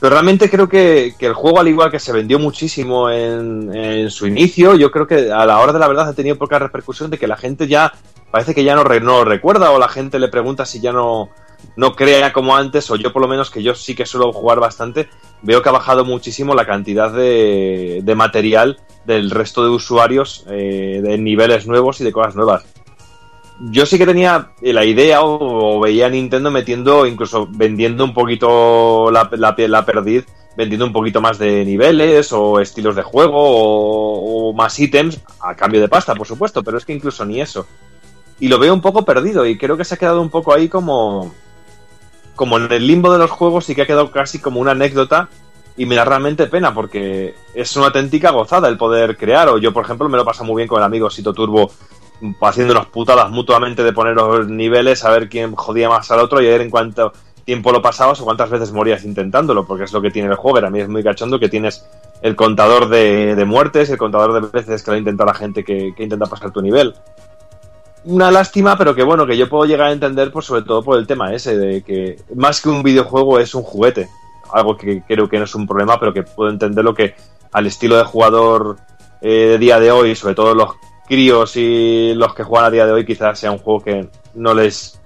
Pero 0.00 0.10
realmente 0.10 0.48
creo 0.48 0.68
que, 0.68 1.14
que 1.18 1.26
el 1.26 1.34
juego, 1.34 1.58
al 1.58 1.68
igual 1.68 1.90
que 1.90 1.98
se 1.98 2.12
vendió 2.12 2.38
muchísimo 2.38 3.10
en, 3.10 4.10
su 4.10 4.26
inicio, 4.26 4.76
yo 4.76 4.90
creo 4.90 5.06
que 5.06 5.32
a 5.32 5.44
la 5.44 5.58
hora 5.58 5.72
de 5.72 5.78
la 5.78 5.88
verdad 5.88 6.08
ha 6.08 6.14
tenido 6.14 6.36
poca 6.36 6.58
repercusión 6.58 7.10
de 7.10 7.18
que 7.18 7.26
la 7.26 7.36
gente 7.36 7.66
ya 7.66 7.92
parece 8.30 8.54
que 8.54 8.62
ya 8.62 8.76
no, 8.76 8.84
no 8.84 9.00
lo 9.00 9.24
recuerda 9.24 9.70
o 9.70 9.78
la 9.78 9.88
gente 9.88 10.18
le 10.18 10.28
pregunta 10.28 10.64
si 10.66 10.80
ya 10.80 10.92
no 10.92 11.30
no 11.76 11.94
crea 11.94 12.32
como 12.32 12.56
antes, 12.56 12.90
o 12.90 12.96
yo 12.96 13.12
por 13.12 13.22
lo 13.22 13.28
menos 13.28 13.50
que 13.50 13.62
yo 13.62 13.74
sí 13.74 13.94
que 13.94 14.06
suelo 14.06 14.32
jugar 14.32 14.60
bastante, 14.60 15.08
veo 15.42 15.62
que 15.62 15.68
ha 15.68 15.72
bajado 15.72 16.04
muchísimo 16.04 16.54
la 16.54 16.66
cantidad 16.66 17.12
de, 17.12 18.00
de 18.02 18.14
material 18.14 18.80
del 19.04 19.30
resto 19.30 19.62
de 19.62 19.70
usuarios 19.70 20.44
eh, 20.50 21.00
de 21.02 21.18
niveles 21.18 21.66
nuevos 21.66 22.00
y 22.00 22.04
de 22.04 22.12
cosas 22.12 22.34
nuevas. 22.34 22.64
Yo 23.60 23.86
sí 23.86 23.98
que 23.98 24.06
tenía 24.06 24.52
la 24.60 24.84
idea 24.84 25.22
o, 25.22 25.80
veía 25.80 26.06
a 26.06 26.10
Nintendo 26.10 26.50
metiendo, 26.50 27.06
incluso 27.06 27.48
vendiendo 27.50 28.04
un 28.04 28.14
poquito 28.14 29.10
la, 29.10 29.28
la, 29.32 29.54
la 29.56 29.84
perdiz, 29.84 30.26
vendiendo 30.56 30.86
un 30.86 30.92
poquito 30.92 31.20
más 31.20 31.38
de 31.38 31.64
niveles 31.64 32.32
o 32.32 32.60
estilos 32.60 32.94
de 32.94 33.02
juego 33.02 33.36
o, 33.36 34.50
o 34.50 34.52
más 34.52 34.78
ítems 34.78 35.20
a 35.40 35.56
cambio 35.56 35.80
de 35.80 35.88
pasta, 35.88 36.14
por 36.14 36.26
supuesto, 36.26 36.62
pero 36.62 36.78
es 36.78 36.84
que 36.84 36.92
incluso 36.92 37.24
ni 37.24 37.40
eso. 37.40 37.66
Y 38.38 38.46
lo 38.46 38.60
veo 38.60 38.72
un 38.72 38.80
poco 38.80 39.04
perdido 39.04 39.44
y 39.44 39.58
creo 39.58 39.76
que 39.76 39.84
se 39.84 39.94
ha 39.94 39.98
quedado 39.98 40.22
un 40.22 40.30
poco 40.30 40.54
ahí 40.54 40.68
como, 40.68 41.34
como 42.36 42.58
en 42.58 42.70
el 42.70 42.86
limbo 42.86 43.12
de 43.12 43.18
los 43.18 43.32
juegos 43.32 43.68
y 43.68 43.74
que 43.74 43.82
ha 43.82 43.86
quedado 43.86 44.12
casi 44.12 44.38
como 44.38 44.60
una 44.60 44.70
anécdota 44.70 45.28
y 45.76 45.86
me 45.86 45.96
da 45.96 46.04
realmente 46.04 46.46
pena 46.46 46.72
porque 46.72 47.34
es 47.54 47.76
una 47.76 47.86
auténtica 47.86 48.30
gozada 48.30 48.68
el 48.68 48.78
poder 48.78 49.16
crear. 49.16 49.48
O 49.48 49.58
yo, 49.58 49.72
por 49.72 49.84
ejemplo, 49.84 50.08
me 50.08 50.16
lo 50.16 50.24
paso 50.24 50.44
muy 50.44 50.60
bien 50.60 50.68
con 50.68 50.78
el 50.78 50.84
amigo 50.84 51.10
Sito 51.10 51.32
Turbo 51.34 51.72
haciéndonos 52.40 52.86
putadas 52.86 53.30
mutuamente 53.30 53.82
de 53.82 53.92
poner 53.92 54.14
los 54.14 54.48
niveles, 54.48 55.04
a 55.04 55.10
ver 55.10 55.28
quién 55.28 55.54
jodía 55.54 55.88
más 55.88 56.10
al 56.10 56.20
otro 56.20 56.40
y 56.40 56.46
a 56.46 56.50
ver 56.50 56.62
en 56.62 56.70
cuánto 56.70 57.12
tiempo 57.44 57.72
lo 57.72 57.80
pasabas 57.80 58.20
o 58.20 58.24
cuántas 58.24 58.50
veces 58.50 58.72
morías 58.72 59.04
intentándolo, 59.04 59.66
porque 59.66 59.84
es 59.84 59.92
lo 59.92 60.02
que 60.02 60.10
tiene 60.10 60.28
el 60.28 60.34
juego. 60.34 60.58
A 60.58 60.70
mí 60.70 60.80
es 60.80 60.88
muy 60.88 61.02
cachondo 61.02 61.38
que 61.38 61.48
tienes 61.48 61.86
el 62.20 62.36
contador 62.36 62.88
de, 62.88 63.42
muertes, 63.46 63.88
el 63.90 63.98
contador 63.98 64.34
de 64.34 64.48
veces 64.52 64.82
que 64.82 64.90
lo 64.90 64.96
intenta 64.96 65.24
la 65.24 65.34
gente 65.34 65.64
que, 65.64 65.94
que 65.96 66.02
intenta 66.02 66.26
pasar 66.26 66.50
tu 66.50 66.60
nivel 66.60 66.94
una 68.04 68.30
lástima, 68.30 68.76
pero 68.76 68.94
que 68.94 69.02
bueno, 69.02 69.26
que 69.26 69.36
yo 69.36 69.48
puedo 69.48 69.64
llegar 69.64 69.88
a 69.88 69.92
entender, 69.92 70.32
pues 70.32 70.46
sobre 70.46 70.62
todo 70.62 70.82
por 70.82 70.98
el 70.98 71.06
tema 71.06 71.34
ese, 71.34 71.56
de 71.56 71.82
que 71.82 72.16
más 72.34 72.60
que 72.60 72.68
un 72.68 72.82
videojuego 72.82 73.38
es 73.38 73.54
un 73.54 73.62
juguete. 73.62 74.08
Algo 74.52 74.76
que 74.76 75.02
creo 75.06 75.28
que 75.28 75.38
no 75.38 75.44
es 75.44 75.54
un 75.54 75.66
problema, 75.66 76.00
pero 76.00 76.14
que 76.14 76.22
puedo 76.22 76.50
entender 76.50 76.84
lo 76.84 76.94
que 76.94 77.14
al 77.52 77.66
estilo 77.66 77.96
de 77.96 78.04
jugador 78.04 78.78
eh, 79.20 79.48
de 79.50 79.58
día 79.58 79.78
de 79.78 79.90
hoy, 79.90 80.14
sobre 80.14 80.34
todo 80.34 80.54
los 80.54 80.70
críos 81.08 81.56
y 81.56 82.14
los 82.14 82.34
que 82.34 82.44
juegan 82.44 82.66
a 82.66 82.70
día 82.70 82.86
de 82.86 82.92
hoy, 82.92 83.04
quizás 83.04 83.38
sea 83.38 83.50
un 83.50 83.58
juego 83.58 83.82
que 83.82 84.08
no 84.34 84.54
les, 84.54 85.00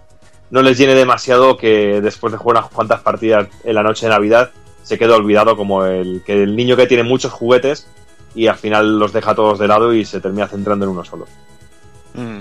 no 0.50 0.60
les 0.60 0.76
llene 0.76 0.94
demasiado, 0.94 1.56
que 1.56 2.00
después 2.00 2.32
de 2.32 2.38
jugar 2.38 2.58
unas 2.58 2.70
cuantas 2.70 3.00
partidas 3.00 3.48
en 3.64 3.74
la 3.74 3.82
noche 3.82 4.06
de 4.06 4.10
Navidad 4.10 4.50
se 4.82 4.98
quede 4.98 5.12
olvidado 5.12 5.56
como 5.56 5.84
el 5.84 6.22
que 6.26 6.42
el 6.42 6.56
niño 6.56 6.76
que 6.76 6.86
tiene 6.86 7.04
muchos 7.04 7.32
juguetes 7.32 7.86
y 8.34 8.48
al 8.48 8.56
final 8.56 8.98
los 8.98 9.12
deja 9.12 9.34
todos 9.34 9.58
de 9.58 9.68
lado 9.68 9.94
y 9.94 10.04
se 10.04 10.20
termina 10.20 10.48
centrando 10.48 10.84
en 10.84 10.90
uno 10.90 11.04
solo. 11.04 11.26
Mm. 12.14 12.40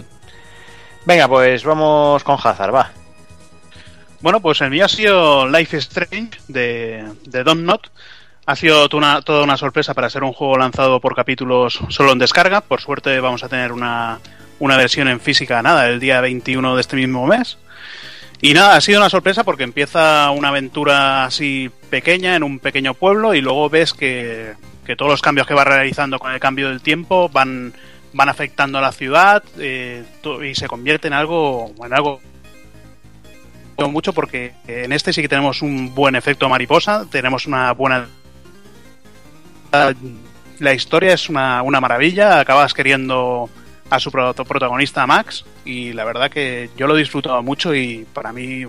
Venga, 1.05 1.27
pues 1.27 1.63
vamos 1.63 2.23
con 2.23 2.37
Hazard, 2.41 2.73
va. 2.73 2.91
Bueno, 4.21 4.39
pues 4.39 4.61
el 4.61 4.69
mío 4.69 4.85
ha 4.85 4.89
sido 4.89 5.47
Life 5.47 5.77
is 5.77 5.83
Strange 5.83 6.39
de, 6.47 7.03
de 7.25 7.43
Don't 7.43 7.63
Not. 7.63 7.87
Ha 8.45 8.55
sido 8.55 8.89
toda 8.89 9.43
una, 9.43 9.57
sorpresa 9.57 9.93
para 9.93 10.09
ser 10.09 10.23
un 10.23 10.33
juego 10.33 10.57
lanzado 10.57 10.99
por 10.99 11.15
capítulos 11.15 11.79
solo 11.89 12.11
en 12.11 12.19
descarga. 12.19 12.61
Por 12.61 12.81
suerte 12.81 13.19
vamos 13.19 13.43
a 13.43 13.49
tener 13.49 13.71
una, 13.71 14.19
una 14.59 14.77
versión 14.77 15.07
en 15.07 15.19
física, 15.19 15.61
nada, 15.61 15.87
el 15.87 15.99
día 15.99 16.21
21 16.21 16.75
de 16.75 16.81
este 16.81 16.95
mismo 16.95 17.27
mes. 17.27 17.57
Y 18.41 18.53
nada, 18.55 18.75
ha 18.75 18.81
sido 18.81 18.99
una 18.99 19.09
sorpresa 19.09 19.43
porque 19.43 19.63
empieza 19.63 20.31
una 20.31 20.47
aventura 20.47 21.25
así 21.25 21.69
pequeña 21.91 22.35
en 22.35 22.41
un 22.41 22.57
pequeño 22.57 22.95
pueblo 22.95 23.35
y 23.35 23.41
luego 23.41 23.69
ves 23.69 23.93
que, 23.93 24.53
que 24.85 24.95
todos 24.95 25.11
los 25.11 25.21
cambios 25.21 25.45
que 25.45 25.53
va 25.53 25.63
realizando 25.63 26.17
con 26.17 26.31
el 26.31 26.39
cambio 26.39 26.69
del 26.69 26.81
tiempo 26.81 27.29
van, 27.29 27.73
van 28.13 28.29
afectando 28.29 28.79
a 28.79 28.81
la 28.81 28.91
ciudad 28.91 29.43
eh, 29.59 30.03
y 30.43 30.55
se 30.55 30.67
convierte 30.67 31.07
en 31.07 31.13
algo, 31.13 31.71
en 31.85 31.93
algo 31.93 32.19
mucho 33.89 34.13
porque 34.13 34.53
en 34.67 34.91
este 34.91 35.11
sí 35.11 35.21
que 35.21 35.29
tenemos 35.29 35.61
un 35.61 35.95
buen 35.95 36.15
efecto 36.15 36.47
mariposa, 36.49 37.05
tenemos 37.09 37.47
una 37.47 37.71
buena 37.71 38.07
la 39.71 40.73
historia 40.73 41.13
es 41.13 41.29
una, 41.29 41.61
una 41.63 41.81
maravilla, 41.81 42.39
acabas 42.39 42.73
queriendo 42.73 43.49
a 43.91 43.99
su 43.99 44.09
protagonista 44.09 45.05
Max 45.05 45.43
y 45.65 45.91
la 45.91 46.05
verdad 46.05 46.31
que 46.31 46.69
yo 46.77 46.87
lo 46.87 46.95
he 46.95 46.99
disfrutado 46.99 47.43
mucho 47.43 47.75
y 47.75 48.05
para 48.13 48.31
mí 48.31 48.65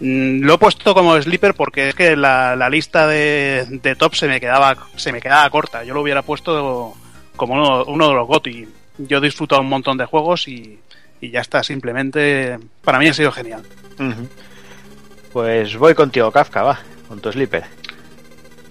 mmm, 0.00 0.40
lo 0.40 0.54
he 0.54 0.58
puesto 0.58 0.94
como 0.94 1.20
sleeper 1.22 1.54
porque 1.54 1.90
es 1.90 1.94
que 1.94 2.16
la, 2.16 2.68
lista 2.68 3.06
de, 3.06 3.96
top 3.96 4.16
se 4.16 4.26
me 4.26 4.40
quedaba 4.40 4.76
se 4.96 5.12
me 5.12 5.20
quedaba 5.20 5.48
corta. 5.50 5.84
Yo 5.84 5.94
lo 5.94 6.02
hubiera 6.02 6.22
puesto 6.22 6.94
como 7.36 7.84
uno, 7.84 8.08
de 8.08 8.14
los 8.14 8.26
GOTY 8.26 8.68
yo 8.98 9.18
he 9.18 9.20
disfrutado 9.20 9.62
un 9.62 9.68
montón 9.68 9.96
de 9.96 10.06
juegos 10.06 10.48
y, 10.48 10.80
ya 11.20 11.40
está. 11.40 11.62
Simplemente 11.62 12.58
para 12.82 12.98
mí 12.98 13.06
ha 13.06 13.14
sido 13.14 13.30
genial. 13.30 13.62
Pues 15.32 15.76
voy 15.76 15.94
contigo 15.94 16.32
Kafka 16.32 16.62
va 16.62 16.80
con 17.08 17.20
tu 17.20 17.30
sleeper 17.30 17.64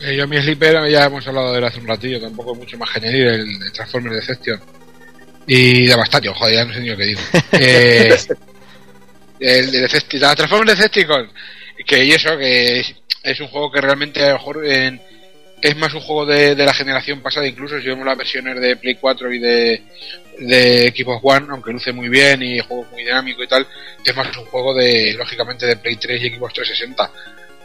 eh, 0.02 0.16
yo 0.16 0.28
mi 0.28 0.38
sleeper 0.42 0.90
ya 0.90 1.06
hemos 1.06 1.26
hablado 1.28 1.52
de 1.52 1.60
él 1.60 1.66
hace 1.66 1.80
un 1.80 1.88
ratillo 1.88 2.22
tampoco 2.22 2.54
es 2.54 2.60
mucho 2.60 2.78
más 2.78 2.90
que 2.92 3.00
añadir 3.00 3.28
el, 3.28 3.62
el 3.64 3.72
Transformers 3.72 4.16
Deception 4.16 4.60
y 5.48 5.88
Devastation, 5.88 6.34
joder, 6.34 6.56
ya 6.56 6.66
no 6.66 6.74
sé 6.74 6.82
ni 6.82 6.90
lo 6.90 6.98
que 6.98 7.06
digo. 7.06 7.22
eh, 7.54 8.18
el 9.40 9.72
de 9.72 9.82
Decepticon, 9.82 10.28
la 10.28 10.36
Transformers 10.36 10.78
Decepticon, 10.78 11.32
que 11.86 12.04
y 12.04 12.12
eso, 12.12 12.38
que 12.38 12.82
es, 12.82 12.96
es, 13.24 13.40
un 13.40 13.48
juego 13.48 13.72
que 13.72 13.80
realmente 13.80 14.22
a 14.24 14.30
lo 14.30 14.34
mejor 14.34 14.66
en, 14.66 15.02
es 15.62 15.76
más 15.78 15.94
un 15.94 16.02
juego 16.02 16.26
de, 16.26 16.54
de, 16.54 16.66
la 16.66 16.74
generación 16.74 17.22
pasada, 17.22 17.48
incluso 17.48 17.80
si 17.80 17.88
vemos 17.88 18.06
las 18.06 18.18
versiones 18.18 18.60
de 18.60 18.76
Play 18.76 18.96
4 18.96 19.34
y 19.34 19.40
de, 19.40 19.84
de 20.40 20.94
Xbox 20.96 21.22
One, 21.24 21.48
aunque 21.50 21.72
luce 21.72 21.94
muy 21.94 22.10
bien 22.10 22.44
y 22.44 22.58
el 22.58 22.64
juego 22.64 22.84
es 22.84 22.92
muy 22.92 23.04
dinámico 23.04 23.42
y 23.42 23.48
tal, 23.48 23.66
es 24.04 24.16
más 24.16 24.36
un 24.38 24.46
juego 24.46 24.74
de, 24.76 25.14
lógicamente, 25.14 25.66
de 25.66 25.78
Play 25.78 25.96
3 25.96 26.24
y 26.24 26.30
Xbox 26.36 26.54
360. 26.56 27.12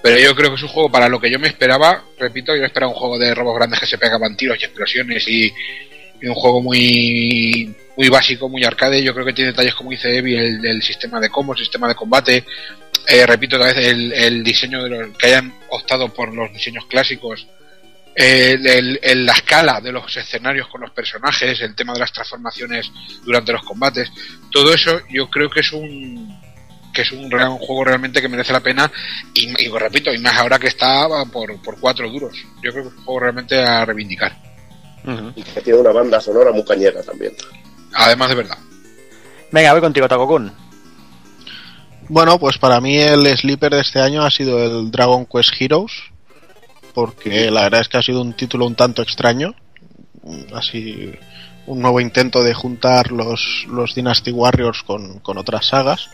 Pero 0.03 0.19
yo 0.19 0.35
creo 0.35 0.51
que 0.51 0.57
es 0.57 0.63
un 0.63 0.69
juego 0.69 0.91
para 0.91 1.09
lo 1.09 1.21
que 1.21 1.31
yo 1.31 1.39
me 1.39 1.47
esperaba, 1.47 2.05
repito, 2.19 2.57
yo 2.57 2.65
esperaba 2.65 2.93
un 2.93 2.99
juego 2.99 3.19
de 3.19 3.35
robos 3.35 3.55
grandes 3.55 3.79
que 3.79 3.87
se 3.87 3.99
pegaban 3.99 4.37
tiros 4.37 4.59
y 4.61 4.65
explosiones 4.65 5.27
y, 5.29 5.53
un 6.25 6.35
juego 6.35 6.63
muy 6.63 7.75
muy 7.97 8.09
básico, 8.09 8.49
muy 8.49 8.63
arcade. 8.63 9.03
Yo 9.03 9.13
creo 9.13 9.27
que 9.27 9.33
tiene 9.33 9.51
detalles 9.51 9.75
como 9.75 9.91
dice 9.91 10.17
Evi, 10.17 10.37
el, 10.37 10.65
el 10.65 10.81
sistema 10.81 11.19
de 11.19 11.29
combo, 11.29 11.53
el 11.53 11.59
sistema 11.59 11.89
de 11.89 11.97
combate. 11.97 12.45
Eh, 13.09 13.27
repito 13.27 13.57
otra 13.57 13.73
vez, 13.73 13.87
el, 13.87 14.13
el, 14.13 14.45
diseño 14.45 14.85
de 14.85 14.91
los 14.91 15.19
que 15.19 15.27
hayan 15.27 15.53
optado 15.71 16.09
por 16.15 16.33
los 16.33 16.53
diseños 16.53 16.87
clásicos. 16.87 17.47
El, 18.15 18.99
el, 19.03 19.27
la 19.27 19.33
escala 19.33 19.81
de 19.81 19.91
los 19.91 20.17
escenarios 20.17 20.69
con 20.69 20.83
los 20.83 20.91
personajes, 20.91 21.61
el 21.61 21.75
tema 21.75 21.95
de 21.95 22.01
las 22.01 22.13
transformaciones 22.13 22.91
durante 23.25 23.53
los 23.53 23.65
combates, 23.65 24.13
todo 24.51 24.75
eso 24.75 25.01
yo 25.11 25.29
creo 25.31 25.51
que 25.51 25.61
es 25.61 25.73
un 25.73 26.41
que 26.93 27.03
es 27.03 27.13
un, 27.13 27.33
un 27.33 27.59
juego 27.59 27.85
realmente 27.85 28.21
que 28.21 28.29
merece 28.29 28.53
la 28.53 28.61
pena 28.61 28.91
y, 29.35 29.49
y 29.65 29.69
repito, 29.69 30.13
y 30.13 30.19
más 30.19 30.37
ahora 30.39 30.59
que 30.59 30.69
está 30.69 31.09
por, 31.33 31.61
por 31.63 31.79
cuatro 31.81 32.11
duros. 32.11 32.37
Yo 32.63 32.73
creo 32.73 32.85
que 32.85 32.89
es 32.91 32.97
un 32.97 33.05
juego 33.05 33.21
realmente 33.21 33.61
a 33.61 33.85
reivindicar. 33.85 34.37
Uh 35.05 35.11
-huh. 35.11 35.33
Y 35.35 35.43
que 35.43 35.61
tiene 35.61 35.81
una 35.81 35.93
banda 35.93 36.21
sonora 36.21 36.53
muy 36.53 36.65
cañera 36.65 37.03
también. 37.03 37.33
Además 37.95 38.29
de 38.29 38.35
verdad. 38.35 38.59
Venga, 39.51 39.73
voy 39.73 39.81
contigo, 39.81 40.09
Takokun. 40.09 40.53
Bueno, 42.09 42.39
pues 42.39 42.59
para 42.59 42.81
mí 42.81 42.99
el 42.99 43.27
sleeper 43.37 43.73
de 43.73 43.81
este 43.81 44.01
año 44.01 44.23
ha 44.23 44.31
sido 44.31 44.63
el 44.63 44.91
Dragon 44.91 45.27
Quest 45.27 45.51
Heroes, 45.59 45.93
porque 46.95 47.51
la 47.51 47.63
verdad 47.63 47.81
es 47.81 47.89
que 47.89 47.97
ha 47.97 48.03
sido 48.03 48.21
un 48.21 48.35
título 48.35 48.67
un 48.67 48.75
tanto 48.75 49.03
extraño, 49.03 49.55
así 50.55 51.13
un 51.67 51.81
nuevo 51.81 52.01
intento 52.01 52.43
de 52.43 52.55
juntar 52.55 53.13
los, 53.13 53.67
los 53.69 53.95
Dynasty 53.95 54.31
Warriors 54.33 54.83
con, 54.83 55.21
con 55.21 55.39
otras 55.39 55.67
sagas. 55.67 56.11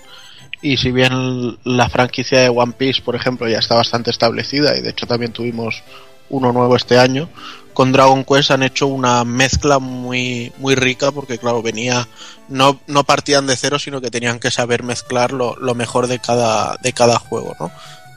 Y 0.60 0.76
si 0.76 0.90
bien 0.90 1.58
la 1.64 1.88
franquicia 1.88 2.40
de 2.40 2.48
One 2.48 2.74
Piece, 2.76 3.02
por 3.02 3.14
ejemplo, 3.14 3.48
ya 3.48 3.58
está 3.58 3.74
bastante 3.74 4.10
establecida, 4.10 4.76
y 4.76 4.80
de 4.80 4.90
hecho 4.90 5.06
también 5.06 5.32
tuvimos 5.32 5.82
uno 6.30 6.52
nuevo 6.52 6.76
este 6.76 6.98
año, 6.98 7.28
con 7.72 7.92
Dragon 7.92 8.24
Quest 8.24 8.50
han 8.50 8.64
hecho 8.64 8.88
una 8.88 9.24
mezcla 9.24 9.78
muy 9.78 10.52
muy 10.58 10.74
rica 10.74 11.12
porque 11.12 11.38
claro 11.38 11.62
venía 11.62 12.08
no, 12.48 12.80
no 12.88 13.04
partían 13.04 13.46
de 13.46 13.56
cero 13.56 13.78
sino 13.78 14.00
que 14.00 14.10
tenían 14.10 14.40
que 14.40 14.50
saber 14.50 14.82
mezclar 14.82 15.30
lo, 15.30 15.54
lo, 15.54 15.76
mejor 15.76 16.08
de 16.08 16.18
cada 16.18 16.76
de 16.82 16.92
cada 16.92 17.20
juego 17.20 17.54
no 17.60 17.70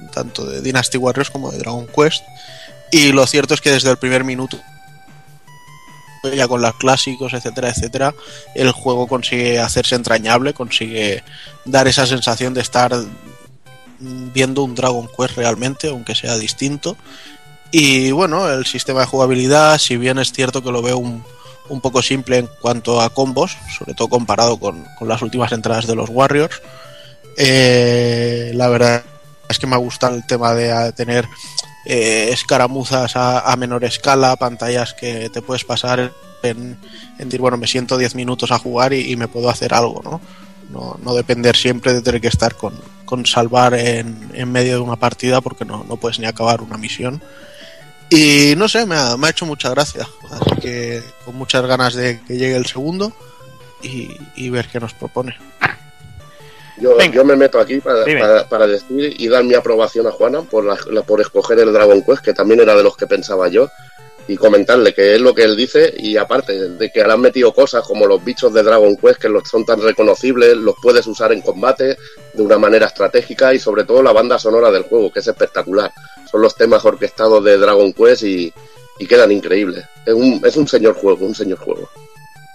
tanto 0.09 0.45
de 0.45 0.61
Dynasty 0.61 0.97
Warriors 0.97 1.29
como 1.29 1.51
de 1.51 1.59
Dragon 1.59 1.87
Quest. 1.87 2.23
Y 2.91 3.11
lo 3.11 3.25
cierto 3.25 3.53
es 3.53 3.61
que 3.61 3.71
desde 3.71 3.89
el 3.89 3.97
primer 3.97 4.23
minuto 4.23 4.57
ya 6.23 6.47
con 6.47 6.61
los 6.61 6.75
clásicos 6.75 7.33
etcétera 7.33 7.69
etcétera 7.69 8.13
el 8.53 8.71
juego 8.71 9.07
consigue 9.07 9.59
hacerse 9.59 9.95
entrañable 9.95 10.53
consigue 10.53 11.23
dar 11.65 11.87
esa 11.87 12.05
sensación 12.05 12.53
de 12.53 12.61
estar 12.61 12.91
viendo 14.01 14.63
un 14.63 14.75
Dragon 14.75 15.07
Quest 15.07 15.37
realmente 15.37 15.89
aunque 15.89 16.15
sea 16.15 16.37
distinto. 16.37 16.97
Y 17.71 18.11
bueno, 18.11 18.49
el 18.49 18.65
sistema 18.65 19.01
de 19.01 19.05
jugabilidad, 19.05 19.77
si 19.77 19.95
bien 19.95 20.19
es 20.19 20.33
cierto 20.33 20.61
que 20.61 20.71
lo 20.71 20.81
veo 20.81 20.97
un, 20.97 21.23
un 21.69 21.81
poco 21.81 22.01
simple 22.01 22.39
en 22.39 22.49
cuanto 22.59 22.99
a 22.99 23.09
combos, 23.09 23.55
sobre 23.77 23.93
todo 23.93 24.09
comparado 24.09 24.59
con, 24.59 24.85
con 24.99 25.07
las 25.07 25.21
últimas 25.21 25.51
entradas 25.53 25.87
de 25.87 25.95
los 25.95 26.09
Warriors, 26.09 26.61
eh, 27.37 28.51
la 28.55 28.67
verdad 28.67 29.03
es 29.47 29.57
que 29.57 29.67
me 29.67 29.77
gusta 29.77 30.09
el 30.09 30.25
tema 30.25 30.53
de 30.53 30.91
tener 30.93 31.25
eh, 31.85 32.29
escaramuzas 32.31 33.13
a, 33.15 33.55
menor 33.57 33.83
escala, 33.83 34.35
pantallas 34.35 34.93
que 34.93 35.29
te 35.29 35.41
puedes 35.41 35.63
pasar 35.63 36.11
en, 36.43 36.77
decir, 37.17 37.39
bueno, 37.41 37.57
me 37.57 37.67
siento 37.67 37.97
10 37.97 38.15
minutos 38.15 38.51
a 38.51 38.59
jugar 38.59 38.93
y, 38.93 39.11
y, 39.11 39.15
me 39.15 39.27
puedo 39.27 39.49
hacer 39.49 39.73
algo, 39.73 40.01
¿no? 40.03 40.21
no, 40.71 40.97
no 41.03 41.13
depender 41.13 41.55
siempre 41.55 41.93
de 41.93 42.01
tener 42.01 42.21
que 42.21 42.27
estar 42.27 42.55
con, 42.55 42.73
con 43.05 43.25
salvar 43.25 43.73
en, 43.73 44.31
en 44.33 44.51
medio 44.51 44.75
de 44.75 44.79
una 44.79 44.95
partida 44.95 45.41
porque 45.41 45.65
no, 45.65 45.83
no 45.83 45.97
puedes 45.97 46.19
ni 46.19 46.25
acabar 46.25 46.61
una 46.61 46.77
misión. 46.77 47.21
Y 48.09 48.55
no 48.57 48.67
sé, 48.67 48.85
me 48.85 48.95
ha, 48.95 49.15
me 49.17 49.27
ha 49.27 49.29
hecho 49.29 49.45
mucha 49.45 49.69
gracia. 49.69 50.07
Así 50.31 50.61
que 50.61 51.03
con 51.23 51.35
muchas 51.35 51.65
ganas 51.65 51.93
de 51.93 52.21
que 52.21 52.37
llegue 52.37 52.55
el 52.55 52.65
segundo 52.65 53.13
y, 53.81 54.09
y 54.35 54.49
ver 54.49 54.67
qué 54.67 54.79
nos 54.79 54.93
propone. 54.93 55.35
Yo, 56.77 56.97
yo 57.11 57.25
me 57.25 57.35
meto 57.35 57.59
aquí 57.59 57.79
para, 57.79 58.05
para, 58.19 58.47
para 58.49 58.67
decir 58.67 59.15
y 59.19 59.27
dar 59.27 59.43
mi 59.43 59.53
aprobación 59.55 60.07
a 60.07 60.11
Juana 60.11 60.41
por, 60.41 60.63
la- 60.63 60.77
la- 60.89 61.03
por 61.03 61.19
escoger 61.21 61.59
el 61.59 61.73
Dragon 61.73 62.01
Quest, 62.03 62.23
que 62.23 62.33
también 62.33 62.59
era 62.61 62.75
de 62.75 62.83
los 62.83 62.95
que 62.97 63.07
pensaba 63.07 63.47
yo, 63.49 63.69
y 64.27 64.37
comentarle 64.37 64.93
que 64.93 65.15
es 65.15 65.21
lo 65.21 65.33
que 65.33 65.43
él 65.43 65.55
dice, 65.57 65.93
y 65.97 66.15
aparte 66.15 66.69
de 66.69 66.91
que 66.91 67.03
le 67.03 67.11
han 67.11 67.19
metido 67.19 67.53
cosas 67.53 67.83
como 67.85 68.05
los 68.05 68.23
bichos 68.23 68.53
de 68.53 68.63
Dragon 68.63 68.95
Quest, 68.95 69.19
que 69.19 69.27
los 69.29 69.49
son 69.49 69.65
tan 69.65 69.81
reconocibles, 69.81 70.55
los 70.55 70.75
puedes 70.81 71.05
usar 71.07 71.33
en 71.33 71.41
combate 71.41 71.97
de 72.33 72.41
una 72.41 72.57
manera 72.57 72.85
estratégica, 72.85 73.53
y 73.53 73.59
sobre 73.59 73.83
todo 73.83 74.01
la 74.01 74.13
banda 74.13 74.39
sonora 74.39 74.71
del 74.71 74.83
juego, 74.83 75.11
que 75.11 75.19
es 75.19 75.27
espectacular. 75.27 75.91
Son 76.31 76.41
los 76.41 76.55
temas 76.55 76.85
orquestados 76.85 77.43
de 77.43 77.57
Dragon 77.57 77.91
Quest 77.93 78.23
y, 78.23 78.53
y 78.99 79.07
quedan 79.07 79.31
increíbles. 79.31 79.83
Es 80.05 80.13
un, 80.13 80.39
es 80.45 80.55
un 80.55 80.67
señor 80.67 80.93
juego, 80.93 81.25
un 81.25 81.35
señor 81.35 81.57
juego. 81.57 81.89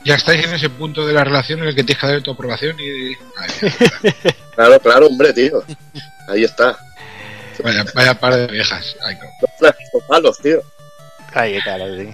Ya 0.07 0.15
estáis 0.15 0.45
en 0.45 0.55
ese 0.55 0.71
punto 0.71 1.05
de 1.05 1.13
la 1.13 1.25
relación 1.25 1.61
en 1.61 1.69
el 1.69 1.75
que 1.75 1.83
tienes 1.83 2.01
que 2.01 2.07
dar 2.07 2.23
tu 2.23 2.31
aprobación 2.31 2.77
y. 2.79 3.17
Claro, 4.55 4.81
claro, 4.81 5.07
hombre, 5.09 5.35
tío. 5.35 5.63
Ahí 6.29 6.45
está. 6.45 6.79
vaya, 7.63 7.85
vaya 7.95 8.15
par 8.19 8.35
de 8.35 8.47
viejas. 8.47 8.97
Ay, 9.05 9.17
no. 9.17 9.69
Los 9.93 10.03
palos, 10.05 10.39
tío. 10.39 10.63
Ahí, 11.35 11.61
claro, 11.61 11.85
sí. 11.95 12.09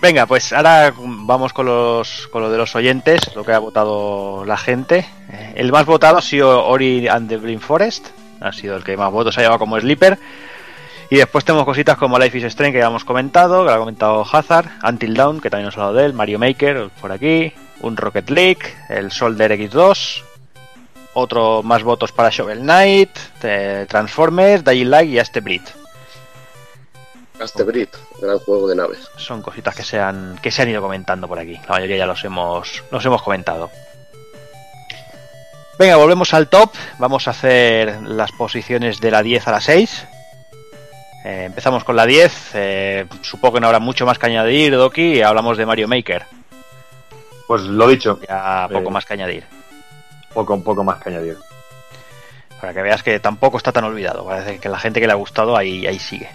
Venga, 0.00 0.24
pues 0.26 0.52
ahora 0.52 0.94
vamos 0.96 1.52
con 1.52 1.66
los 1.66 2.28
con 2.28 2.42
lo 2.42 2.50
de 2.50 2.58
los 2.58 2.74
oyentes, 2.76 3.20
lo 3.34 3.44
que 3.44 3.52
ha 3.52 3.58
votado 3.58 4.44
la 4.44 4.56
gente. 4.56 5.06
Eh, 5.32 5.52
El 5.56 5.72
más 5.72 5.84
votado 5.84 6.18
ha 6.18 6.22
sido 6.22 6.64
Ori 6.64 7.08
and 7.08 7.28
the 7.28 7.38
Blind 7.38 7.60
Forest, 7.60 8.06
ha 8.40 8.52
sido 8.52 8.76
el 8.76 8.84
que 8.84 8.96
más 8.96 9.10
votos 9.10 9.36
ha 9.36 9.40
llevado 9.40 9.58
como 9.58 9.80
sleeper. 9.80 10.18
Y 11.08 11.16
después 11.16 11.44
tenemos 11.44 11.64
cositas 11.64 11.96
como 11.96 12.18
Life 12.18 12.36
is 12.38 12.44
Strange 12.44 12.72
que 12.72 12.78
ya 12.80 12.86
hemos 12.86 13.04
comentado, 13.04 13.60
que 13.60 13.70
lo 13.70 13.76
ha 13.76 13.78
comentado 13.78 14.26
Hazard, 14.30 14.68
Until 14.82 15.14
Dawn, 15.14 15.40
que 15.40 15.50
también 15.50 15.70
ha 15.70 15.72
hablado 15.72 15.94
de 15.94 16.04
él, 16.04 16.12
Mario 16.12 16.38
Maker 16.38 16.90
por 17.00 17.12
aquí, 17.12 17.52
un 17.80 17.96
Rocket 17.96 18.28
League, 18.30 18.74
el 18.88 19.12
Soldier 19.12 19.52
X2, 19.52 20.22
otro 21.14 21.62
más 21.62 21.82
votos 21.82 22.12
para 22.12 22.30
Shovel 22.30 22.60
Knight, 22.60 23.10
eh, 23.42 23.86
Transformers, 23.88 24.64
Dying 24.64 24.90
Light 24.90 25.10
y 25.10 25.18
este 25.18 25.40
Brit. 25.40 25.62
Castebrit, 27.38 27.90
gran 28.20 28.38
juego 28.38 28.66
de 28.66 28.76
naves. 28.76 29.10
son 29.16 29.42
cositas 29.42 29.74
que 29.74 29.82
se 29.82 30.00
han 30.00 30.38
que 30.40 30.50
se 30.50 30.62
han 30.62 30.70
ido 30.70 30.80
comentando 30.80 31.28
por 31.28 31.38
aquí. 31.38 31.60
La 31.68 31.74
mayoría 31.74 31.98
ya 31.98 32.06
los 32.06 32.24
hemos 32.24 32.82
los 32.90 33.04
hemos 33.04 33.22
comentado. 33.22 33.70
Venga, 35.78 35.96
volvemos 35.96 36.32
al 36.32 36.48
top. 36.48 36.70
Vamos 36.98 37.28
a 37.28 37.32
hacer 37.32 38.00
las 38.02 38.32
posiciones 38.32 39.00
de 39.00 39.10
la 39.10 39.22
10 39.22 39.48
a 39.48 39.52
la 39.52 39.60
6. 39.60 40.06
Eh, 41.28 41.42
empezamos 41.46 41.82
con 41.82 41.96
la 41.96 42.06
10. 42.06 42.50
eh, 42.54 43.06
supongo 43.20 43.54
que 43.54 43.60
no 43.60 43.66
habrá 43.66 43.80
mucho 43.80 44.06
más 44.06 44.16
que 44.16 44.26
añadir, 44.26 44.76
Doki. 44.76 45.22
Hablamos 45.22 45.58
de 45.58 45.66
Mario 45.66 45.88
Maker. 45.88 46.24
Pues 47.48 47.62
lo 47.62 47.88
dicho, 47.88 48.20
Ya 48.28 48.68
poco 48.72 48.88
Eh. 48.88 48.92
más 48.92 49.04
que 49.04 49.14
añadir. 49.14 49.44
poco, 50.32 50.62
poco 50.62 50.84
más 50.84 51.02
que 51.02 51.08
añadir. 51.08 51.36
Para 52.60 52.72
que 52.72 52.82
veas 52.82 53.02
que 53.02 53.18
tampoco 53.18 53.56
está 53.56 53.72
tan 53.72 53.82
olvidado. 53.84 54.24
Parece 54.24 54.60
que 54.60 54.68
la 54.68 54.78
gente 54.78 55.00
que 55.00 55.06
le 55.08 55.12
ha 55.14 55.16
gustado 55.16 55.56
ahí, 55.56 55.84
ahí 55.86 55.98
sigue. 55.98 56.28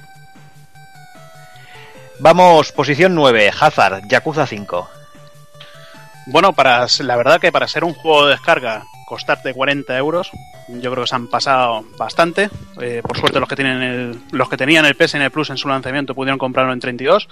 Vamos, 2.20 2.72
posición 2.74 3.16
9, 3.16 3.50
Hazard, 3.60 4.02
Yakuza 4.08 4.46
5. 4.46 4.90
Bueno, 6.28 6.52
para 6.54 6.86
la 7.00 7.16
verdad 7.16 7.40
que 7.40 7.52
para 7.52 7.68
ser 7.68 7.84
un 7.86 7.94
juego 7.94 8.26
de 8.26 8.32
descarga 8.34 8.84
costarte 9.12 9.54
40 9.54 9.98
euros, 9.98 10.32
yo 10.70 10.90
creo 10.90 11.04
que 11.04 11.08
se 11.10 11.16
han 11.16 11.28
pasado 11.28 11.84
bastante. 11.98 12.50
Eh, 12.80 13.02
por 13.06 13.18
suerte 13.18 13.42
los 13.42 13.50
que 13.50 13.58
tienen 13.58 13.82
el, 13.82 14.20
los 14.32 14.48
que 14.48 14.56
tenían 14.56 14.86
el 14.86 14.96
PSN 14.96 15.30
Plus 15.32 15.50
en 15.50 15.58
su 15.58 15.68
lanzamiento 15.68 16.16
pudieron 16.16 16.40
comprarlo 16.40 16.72
en 16.72 16.80
32. 16.80 17.28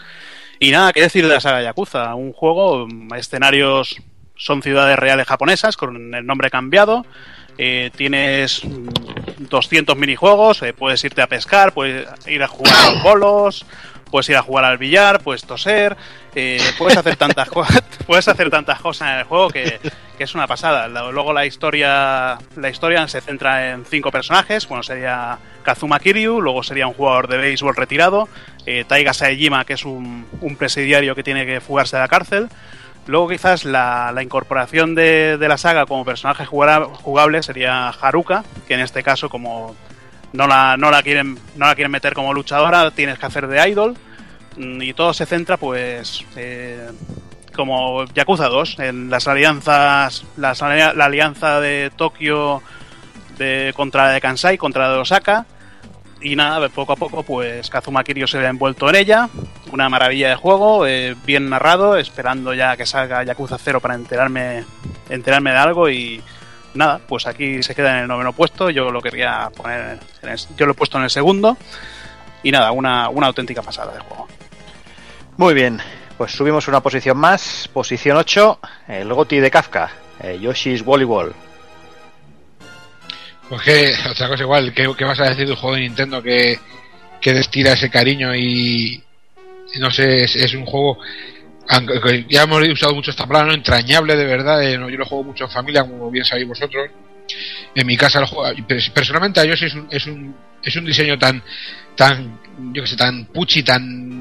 Y 0.60 0.72
nada, 0.72 0.91
qué 0.91 0.99
decir 0.99 1.26
de 1.26 1.35
la 1.35 1.39
saga 1.39 1.61
Yakuza, 1.61 2.14
un 2.15 2.34
juego, 2.34 2.85
mm, 2.85 3.14
escenarios 3.14 3.95
son 4.35 4.61
ciudades 4.61 4.99
reales 4.99 5.26
japonesas 5.26 5.77
con 5.77 6.14
el 6.14 6.26
nombre 6.26 6.49
cambiado. 6.49 7.06
Eh, 7.57 7.91
tienes 7.95 8.65
mm, 8.65 9.45
200 9.49 9.95
minijuegos, 9.95 10.61
eh, 10.64 10.73
puedes 10.73 11.01
irte 11.06 11.22
a 11.22 11.27
pescar, 11.27 11.73
puedes 11.73 12.10
ir 12.27 12.43
a 12.43 12.49
jugar 12.49 12.76
a 12.76 12.91
los 12.91 13.03
bolos, 13.03 13.65
puedes 14.11 14.27
ir 14.27 14.35
a 14.35 14.41
jugar 14.41 14.65
al 14.65 14.77
billar, 14.77 15.22
puedes 15.22 15.45
toser, 15.45 15.95
puedes 16.77 16.97
hacer 16.97 17.15
tantas 17.15 17.49
cosas, 17.49 17.84
puedes 18.06 18.27
hacer 18.27 18.49
tantas 18.49 18.80
cosas 18.81 19.14
en 19.14 19.19
el 19.19 19.23
juego 19.26 19.49
que, 19.49 19.80
es 20.19 20.35
una 20.35 20.47
pasada. 20.47 20.88
Luego 20.88 21.31
la 21.31 21.45
historia, 21.45 22.38
la 22.57 22.69
historia 22.69 23.07
se 23.07 23.22
centra 23.22 23.72
en 23.72 23.85
cinco 23.85 24.11
personajes, 24.11 24.68
bueno 24.68 24.84
sería 24.84 25.39
Kazuma 25.64 25.99
Kiryu, 25.99 26.41
luego 26.41 26.61
sería 26.61 26.88
un 26.88 26.93
jugador 26.93 27.30
de 27.30 27.38
béisbol 27.38 27.76
retirado, 27.76 28.27
eh, 28.65 28.84
Taiga 28.85 29.14
Saejima 29.14 29.64
que 29.64 29.73
es 29.73 29.85
un, 29.85 30.26
un 30.41 30.56
presidiario 30.57 31.15
que 31.15 31.23
tiene 31.23 31.45
que 31.45 31.61
fugarse 31.61 31.95
de 31.95 32.01
la 32.01 32.07
cárcel. 32.07 32.49
Luego 33.07 33.30
quizás 33.30 33.65
la, 33.65 34.14
incorporación 34.22 34.93
de, 34.93 35.38
la 35.39 35.57
saga 35.57 35.85
como 35.85 36.06
personaje 36.06 36.45
jugable 36.45 37.41
sería 37.41 37.89
Haruka, 37.89 38.43
que 38.68 38.76
en 38.76 38.81
este 38.81 39.01
caso 39.01 39.30
como 39.30 39.76
no 40.34 40.45
la, 40.45 40.77
no 40.77 40.91
la 40.91 41.01
quieren 41.01 41.39
no 41.56 41.65
la 41.65 41.76
quieren 41.76 41.91
meter 41.91 42.14
como 42.14 42.34
luchadora, 42.34 42.91
tienes 42.91 43.18
que 43.18 43.26
hacer 43.26 43.47
de 43.47 43.68
idol 43.68 43.97
y 44.58 44.94
todo 44.94 45.14
se 45.14 45.26
centra 45.26 45.58
pues 45.58 46.24
eh, 46.36 46.90
como 47.56 48.06
Yakuza 48.14 48.48
2 48.48 48.80
en 48.80 49.10
las 49.10 49.28
alianzas 49.28 50.24
alia- 50.38 50.94
la 50.94 51.06
alianza 51.06 51.60
de 51.60 51.92
Tokio 51.96 52.62
de 53.38 53.74
contra 53.76 54.06
la 54.08 54.12
de 54.14 54.22
Kansai 54.22 54.58
contra 54.58 54.88
la 54.88 54.94
de 54.96 55.00
Osaka 55.00 55.46
y 56.22 56.36
nada, 56.36 56.68
poco 56.70 56.94
a 56.94 56.96
poco 56.98 57.24
pues 57.24 57.70
Kazuma 57.70 58.04
Kiryu 58.04 58.28
se 58.28 58.38
ve 58.40 58.48
envuelto 58.48 58.90
en 58.90 58.96
ella 58.96 59.30
una 59.72 59.88
maravilla 59.88 60.30
de 60.30 60.36
juego, 60.36 60.86
eh, 60.86 61.16
bien 61.26 61.50
narrado 61.50 61.96
esperando 61.96 62.54
ya 62.54 62.76
que 62.76 62.86
salga 62.86 63.24
Yakuza 63.24 63.58
0 63.58 63.80
para 63.80 63.96
enterarme 63.96 64.66
enterarme 65.10 65.52
de 65.52 65.58
algo 65.58 65.90
y 65.90 66.22
nada, 66.74 67.00
pues 67.08 67.26
aquí 67.28 67.64
se 67.64 67.74
queda 67.76 67.94
en 67.98 68.02
el 68.04 68.08
noveno 68.08 68.34
puesto. 68.34 68.70
Yo 68.70 68.92
lo 68.92 69.02
quería 69.02 69.50
poner, 69.56 70.00
en 70.22 70.30
el- 70.30 70.40
yo 70.58 70.66
lo 70.66 70.74
he 70.74 70.76
puesto 70.76 70.98
en 70.98 71.04
el 71.06 71.10
segundo. 71.10 71.58
Y 72.44 72.52
nada, 72.52 72.72
una, 72.72 73.10
una 73.10 73.28
auténtica 73.28 73.62
pasada 73.62 73.94
de 73.94 74.00
juego. 74.00 74.28
Muy 75.40 75.53
bien, 75.53 75.80
pues 76.18 76.34
subimos 76.34 76.68
una 76.68 76.82
posición 76.82 77.18
más, 77.18 77.70
posición 77.72 78.18
8, 78.18 78.60
el 78.90 79.14
Goti 79.14 79.40
de 79.40 79.49
Kafka, 79.49 79.90
eh, 80.22 80.38
Yoshi's 80.38 80.84
Volleyball. 80.84 81.34
Pues 83.48 83.61
que, 83.61 83.94
otra 84.11 84.28
cosa 84.28 84.44
igual, 84.44 84.74
¿qué, 84.74 84.91
qué 84.98 85.06
vas 85.06 85.18
a 85.22 85.30
decir 85.30 85.45
de 85.45 85.53
un 85.53 85.57
juego 85.57 85.78
de 85.78 85.84
Nintendo 85.84 86.22
que, 86.22 86.60
que 87.22 87.34
destila 87.34 87.72
ese 87.72 87.90
cariño 87.90 88.36
y, 88.36 89.02
no 89.80 89.90
sé, 89.91 90.26
es, 90.26 90.53
un 90.56 90.66
juego, 90.66 90.98
aunque- 91.70 92.02
que 92.02 92.26
ya 92.28 92.44
hemos 92.44 92.61
usado 92.68 92.94
mucho 92.94 93.11
esta 93.11 93.26
palabra, 93.26 93.48
¿no? 93.48 93.53
entrañable 93.53 94.18
de 94.18 94.26
verdad, 94.26 94.61
eh, 94.61 94.74
yo 94.74 94.98
lo 94.98 95.06
juego 95.06 95.24
mucho 95.24 95.45
en 95.45 95.52
familia, 95.52 95.84
como 95.84 96.11
bien 96.11 96.26
sabéis 96.26 96.49
vosotros, 96.49 96.90
en 97.76 97.88
mi 97.88 97.95
casa 97.95 98.20
lo 98.20 98.28
juego, 98.28 98.53
personalmente 98.94 99.40
a 99.40 99.45
Yoshi 99.45 99.68
es 99.68 99.74
un, 99.74 99.88
es 99.90 100.06
un, 100.06 100.36
es 100.61 100.76
un 100.76 100.84
diseño 100.84 101.18
tan, 101.18 101.41
tan, 101.95 102.41
yo 102.74 102.82
que 102.84 102.90
sé, 102.90 102.98
tan 102.98 103.24
puchi, 103.28 103.64
tan, 103.64 104.20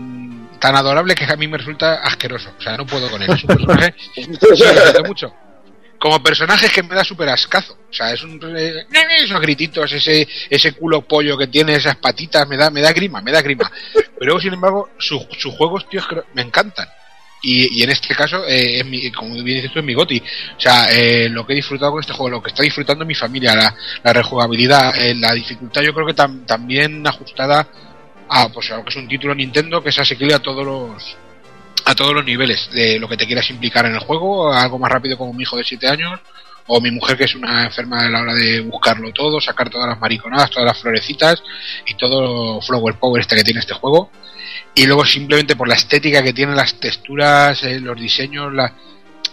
tan 0.59 0.77
adorable 0.77 1.15
que 1.15 1.25
a 1.25 1.37
mí 1.37 1.47
me 1.49 1.59
resulta 1.59 1.95
asqueroso, 2.03 2.51
o 2.59 2.63
sea, 2.63 2.77
no 2.77 2.87
puedo 2.87 3.11
con 3.11 3.23
él, 3.23 3.31
es 3.31 3.43
un 3.45 3.49
personaje 3.49 3.95
lo 4.51 4.57
siento 4.57 5.05
mucho. 5.05 5.35
Como 5.99 6.23
personaje 6.23 6.67
es 6.67 6.73
que 6.73 6.85
me 6.85 6.95
da 6.95 7.03
súper 7.03 7.29
ascazo. 7.29 7.73
O 7.91 7.93
sea, 7.93 8.13
es 8.13 8.23
un. 8.23 8.39
eh, 8.57 8.87
esos 9.19 9.41
grititos, 9.41 9.91
ese, 9.91 10.29
ese 10.49 10.71
culo 10.73 11.03
pollo 11.03 11.37
que 11.37 11.49
tiene, 11.49 11.75
esas 11.75 11.97
patitas, 11.97 12.47
me 12.47 12.57
da, 12.57 12.71
me 12.71 12.81
da 12.81 12.93
grima, 12.93 13.21
me 13.21 13.33
da 13.33 13.43
grima. 13.43 13.69
Pero 14.17 14.39
sin 14.39 14.53
embargo, 14.53 14.91
su- 14.97 15.27
sus 15.37 15.53
juegos, 15.57 15.89
tío, 15.89 15.99
es 15.99 16.07
que 16.07 16.17
me 16.35 16.43
encantan. 16.43 16.87
Y, 17.43 17.81
y 17.81 17.83
en 17.83 17.91
este 17.91 18.15
caso, 18.15 18.45
eh, 18.47 18.79
es 18.79 18.87
mi- 18.87 19.11
como 19.11 19.35
bien 19.43 19.57
dices 19.57 19.73
tú, 19.73 19.81
es 19.81 19.85
mi 19.85 19.95
goti. 19.95 20.23
O 20.57 20.61
sea, 20.61 20.87
eh, 20.93 21.29
lo 21.31 21.45
que 21.45 21.53
he 21.55 21.57
disfrutado 21.57 21.91
con 21.91 22.01
este 22.01 22.13
juego, 22.13 22.31
lo 22.31 22.43
que 22.45 22.51
está 22.51 22.63
disfrutando 22.63 23.05
mi 23.05 23.17
familia, 23.17 23.57
la, 23.57 23.75
la 24.05 24.13
rejugabilidad, 24.13 24.95
eh, 24.97 25.17
la 25.17 25.33
dificultad, 25.33 25.83
yo 25.83 25.93
creo 25.93 26.07
que 26.07 26.15
tam- 26.15 26.47
también 26.47 27.05
ajustada 27.05 27.67
a, 28.29 28.49
pues, 28.49 28.71
a 28.71 28.77
lo 28.77 28.85
que 28.85 28.91
es 28.91 28.97
un 28.97 29.09
título 29.09 29.35
Nintendo 29.35 29.83
que 29.83 29.89
es 29.91 29.99
asequible 29.99 30.35
a 30.35 30.39
todos 30.41 30.65
los 30.65 31.17
a 31.85 31.95
todos 31.95 32.13
los 32.13 32.25
niveles 32.25 32.69
de 32.73 32.99
lo 32.99 33.09
que 33.09 33.17
te 33.17 33.27
quieras 33.27 33.49
implicar 33.49 33.87
en 33.87 33.95
el 33.95 34.01
juego, 34.01 34.53
algo 34.53 34.79
más 34.79 34.93
rápido 34.93 35.17
como 35.17 35.33
mi 35.33 35.45
hijo 35.45 35.57
de 35.57 35.65
7 35.65 35.89
años, 35.89 36.21
o 36.67 36.81
mi 36.83 36.91
mujer 36.91 37.17
que 37.17 37.25
es 37.25 37.35
una 37.35 37.65
enferma 37.65 38.05
a 38.05 38.11
la 38.11 38.21
hora 38.21 38.35
de 38.35 38.61
buscarlo 38.61 39.11
todo, 39.13 39.41
sacar 39.41 39.71
todas 39.71 39.89
las 39.89 39.99
mariconadas, 39.99 40.51
todas 40.51 40.67
las 40.67 40.79
florecitas 40.79 41.43
y 41.87 41.95
todo 41.95 42.61
flower 42.61 42.97
power 42.97 43.23
este 43.23 43.37
que 43.37 43.45
tiene 43.45 43.61
este 43.61 43.73
juego. 43.73 44.11
Y 44.75 44.87
luego 44.87 45.07
simplemente 45.07 45.57
por 45.57 45.67
la 45.67 45.77
estética 45.77 46.23
que 46.23 46.35
tiene, 46.35 46.55
las 46.55 46.79
texturas, 46.79 47.63
eh, 47.65 47.81
los 47.81 47.99
diseños, 47.99 48.53
la... 48.53 48.71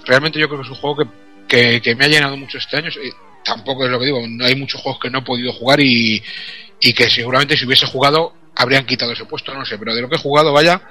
realmente 0.05 0.39
yo 0.39 0.47
creo 0.47 0.61
que 0.61 0.65
es 0.65 0.71
un 0.71 0.77
juego 0.77 0.97
que, 0.97 1.07
que, 1.47 1.81
que 1.81 1.95
me 1.95 2.05
ha 2.05 2.07
llenado 2.07 2.37
mucho 2.37 2.57
este 2.57 2.77
año. 2.77 2.87
Eh, 2.87 3.11
tampoco 3.43 3.83
es 3.83 3.91
lo 3.91 3.99
que 3.99 4.05
digo, 4.05 4.21
hay 4.41 4.55
muchos 4.55 4.81
juegos 4.81 5.01
que 5.01 5.09
no 5.09 5.19
he 5.19 5.23
podido 5.23 5.51
jugar 5.51 5.81
y, 5.81 6.23
y 6.79 6.93
que 6.93 7.09
seguramente 7.09 7.57
si 7.57 7.65
hubiese 7.65 7.85
jugado 7.85 8.33
habrían 8.55 8.85
quitado 8.85 9.11
ese 9.11 9.25
puesto, 9.25 9.53
no 9.53 9.65
sé, 9.65 9.77
pero 9.77 9.93
de 9.95 10.01
lo 10.01 10.09
que 10.09 10.15
he 10.15 10.19
jugado, 10.19 10.53
vaya, 10.53 10.81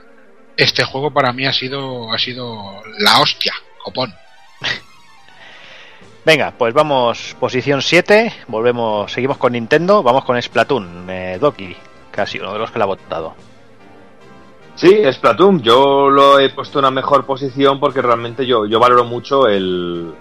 este 0.57 0.85
juego 0.85 1.12
para 1.12 1.32
mí 1.32 1.47
ha 1.47 1.53
sido 1.53 2.12
ha 2.12 2.19
sido 2.19 2.82
la 2.99 3.20
hostia, 3.20 3.53
copón. 3.82 4.15
Venga, 6.24 6.53
pues 6.57 6.73
vamos, 6.73 7.36
posición 7.39 7.82
7, 7.82 8.32
volvemos, 8.49 9.12
seguimos 9.12 9.36
con 9.36 9.53
Nintendo, 9.53 10.03
vamos 10.03 10.24
con 10.24 10.41
Splatoon, 10.41 11.07
eh, 11.11 11.39
Doki, 11.41 11.77
casi 12.11 12.39
uno 12.39 12.53
de 12.55 12.59
los 12.61 12.70
que 12.70 12.78
la 12.78 12.85
ha 12.85 12.89
votado. 12.89 13.35
Sí, 14.77 15.03
Splatoon. 15.12 15.62
Yo 15.62 16.09
lo 16.11 16.39
he 16.41 16.49
puesto 16.51 16.78
en 16.81 16.86
una 16.86 16.91
mejor 16.91 17.24
posición 17.27 17.78
porque 17.78 18.03
realmente 18.03 18.45
yo, 18.45 18.66
yo 18.66 18.81
valoro 18.81 19.05
mucho 19.05 19.47
el 19.47 20.12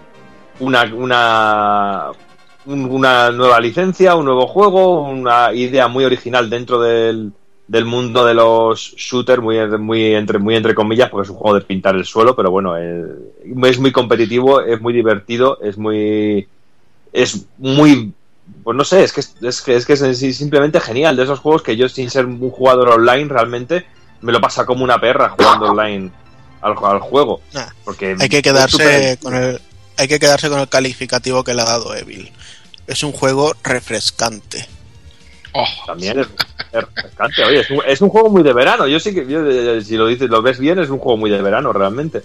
una, 0.59 0.83
una, 0.93 2.11
un- 2.11 2.17
una 2.65 3.31
nueva 3.31 3.59
licencia, 3.59 4.15
un 4.15 4.25
nuevo 4.25 4.47
juego, 4.47 5.01
una 5.03 5.53
idea 5.53 5.87
muy 5.87 6.05
original 6.05 6.49
dentro 6.49 6.81
del, 6.81 7.31
del 7.67 7.85
mundo 7.85 8.25
de 8.25 8.33
los 8.33 8.93
shooters, 8.95 9.41
muy, 9.41 9.57
muy, 9.77 10.15
entre, 10.15 10.39
muy 10.39 10.55
entre 10.55 10.75
comillas, 10.75 11.09
porque 11.09 11.25
es 11.25 11.29
un 11.29 11.37
juego 11.37 11.59
de 11.59 11.65
pintar 11.65 11.95
el 11.95 12.05
suelo, 12.05 12.35
pero 12.35 12.51
bueno, 12.51 12.77
eh, 12.77 13.05
es 13.63 13.79
muy 13.79 13.91
competitivo, 13.91 14.61
es 14.61 14.79
muy 14.81 14.93
divertido, 14.93 15.59
es 15.61 15.77
muy... 15.77 16.47
es 17.11 17.45
muy... 17.57 18.13
Pues 18.63 18.75
no 18.75 18.83
sé, 18.83 19.03
es 19.03 19.13
que 19.13 19.21
es, 19.21 19.35
es 19.41 19.61
que, 19.61 19.75
es 19.75 19.85
que 19.85 19.93
es 19.93 20.37
simplemente 20.37 20.79
genial 20.79 21.15
de 21.15 21.23
esos 21.23 21.39
juegos 21.39 21.63
que 21.63 21.77
yo 21.77 21.87
sin 21.87 22.09
ser 22.09 22.25
un 22.25 22.49
jugador 22.49 22.89
online 22.89 23.29
realmente 23.29 23.85
me 24.21 24.33
lo 24.33 24.41
pasa 24.41 24.65
como 24.65 24.83
una 24.83 24.99
perra 24.99 25.29
jugando 25.29 25.67
online 25.67 26.11
al, 26.61 26.75
al 26.83 26.99
juego. 26.99 27.39
Nah, 27.53 27.67
Porque 27.85 28.17
Hay 28.19 28.27
que 28.27 28.41
quedarse 28.41 29.17
con 29.21 29.33
el 29.33 29.61
hay 29.97 30.07
que 30.07 30.19
quedarse 30.19 30.49
con 30.49 30.59
el 30.59 30.67
calificativo 30.67 31.43
que 31.43 31.53
le 31.53 31.61
ha 31.61 31.65
dado 31.65 31.95
Evil. 31.95 32.31
Es 32.87 33.03
un 33.03 33.11
juego 33.11 33.53
refrescante. 33.63 34.67
Oh, 35.53 35.67
También 35.85 36.19
es, 36.19 36.27
es 36.71 36.81
refrescante. 36.81 37.43
Oye, 37.43 37.59
es 37.59 37.69
un, 37.69 37.79
es 37.85 38.01
un 38.01 38.09
juego 38.09 38.29
muy 38.29 38.43
de 38.43 38.53
verano. 38.53 38.87
Yo 38.87 38.99
sí 38.99 39.13
que, 39.13 39.25
yo, 39.27 39.47
eh, 39.47 39.81
si 39.83 39.95
lo 39.97 40.07
dices, 40.07 40.29
lo 40.29 40.41
ves 40.41 40.59
bien, 40.59 40.79
es 40.79 40.89
un 40.89 40.99
juego 40.99 41.17
muy 41.17 41.29
de 41.29 41.41
verano, 41.41 41.71
realmente. 41.71 42.23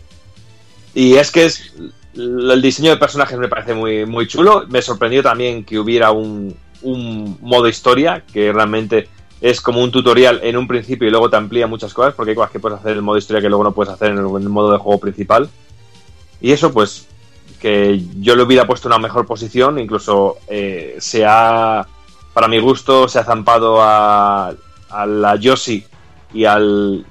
Y 0.94 1.14
es 1.16 1.30
que 1.30 1.44
es 1.44 1.72
el 2.14 2.60
diseño 2.60 2.90
de 2.90 2.96
personajes 2.96 3.38
me 3.38 3.48
parece 3.48 3.74
muy, 3.74 4.06
muy 4.06 4.26
chulo. 4.26 4.64
Me 4.68 4.82
sorprendió 4.82 5.22
también 5.22 5.64
que 5.64 5.78
hubiera 5.78 6.10
un, 6.10 6.56
un 6.82 7.38
modo 7.40 7.68
historia 7.68 8.24
que 8.32 8.52
realmente 8.52 9.08
es 9.40 9.60
como 9.60 9.82
un 9.82 9.92
tutorial 9.92 10.40
en 10.42 10.56
un 10.56 10.66
principio 10.66 11.06
y 11.06 11.10
luego 11.10 11.30
te 11.30 11.36
amplía 11.36 11.66
muchas 11.66 11.94
cosas 11.94 12.14
porque 12.14 12.30
hay 12.30 12.36
cosas 12.36 12.50
que 12.50 12.58
puedes 12.58 12.78
hacer 12.78 12.92
en 12.92 12.96
el 12.98 13.02
modo 13.02 13.18
historia 13.18 13.40
que 13.40 13.48
luego 13.48 13.62
no 13.62 13.72
puedes 13.72 13.92
hacer 13.92 14.10
en 14.10 14.18
el, 14.18 14.26
en 14.26 14.42
el 14.42 14.48
modo 14.48 14.72
de 14.72 14.78
juego 14.78 14.98
principal. 14.98 15.48
Y 16.40 16.52
eso, 16.52 16.72
pues, 16.72 17.06
que 17.60 18.00
yo 18.20 18.36
le 18.36 18.42
hubiera 18.42 18.66
puesto 18.66 18.88
una 18.88 18.98
mejor 18.98 19.26
posición, 19.26 19.78
incluso 19.78 20.38
eh, 20.48 20.96
se 20.98 21.24
ha, 21.26 21.86
para 22.32 22.48
mi 22.48 22.58
gusto, 22.58 23.08
se 23.08 23.18
ha 23.18 23.24
zampado 23.24 23.82
a, 23.82 24.52
a 24.90 25.06
la 25.06 25.36
Yoshi 25.36 25.84
y 26.32 26.44
al 26.44 27.04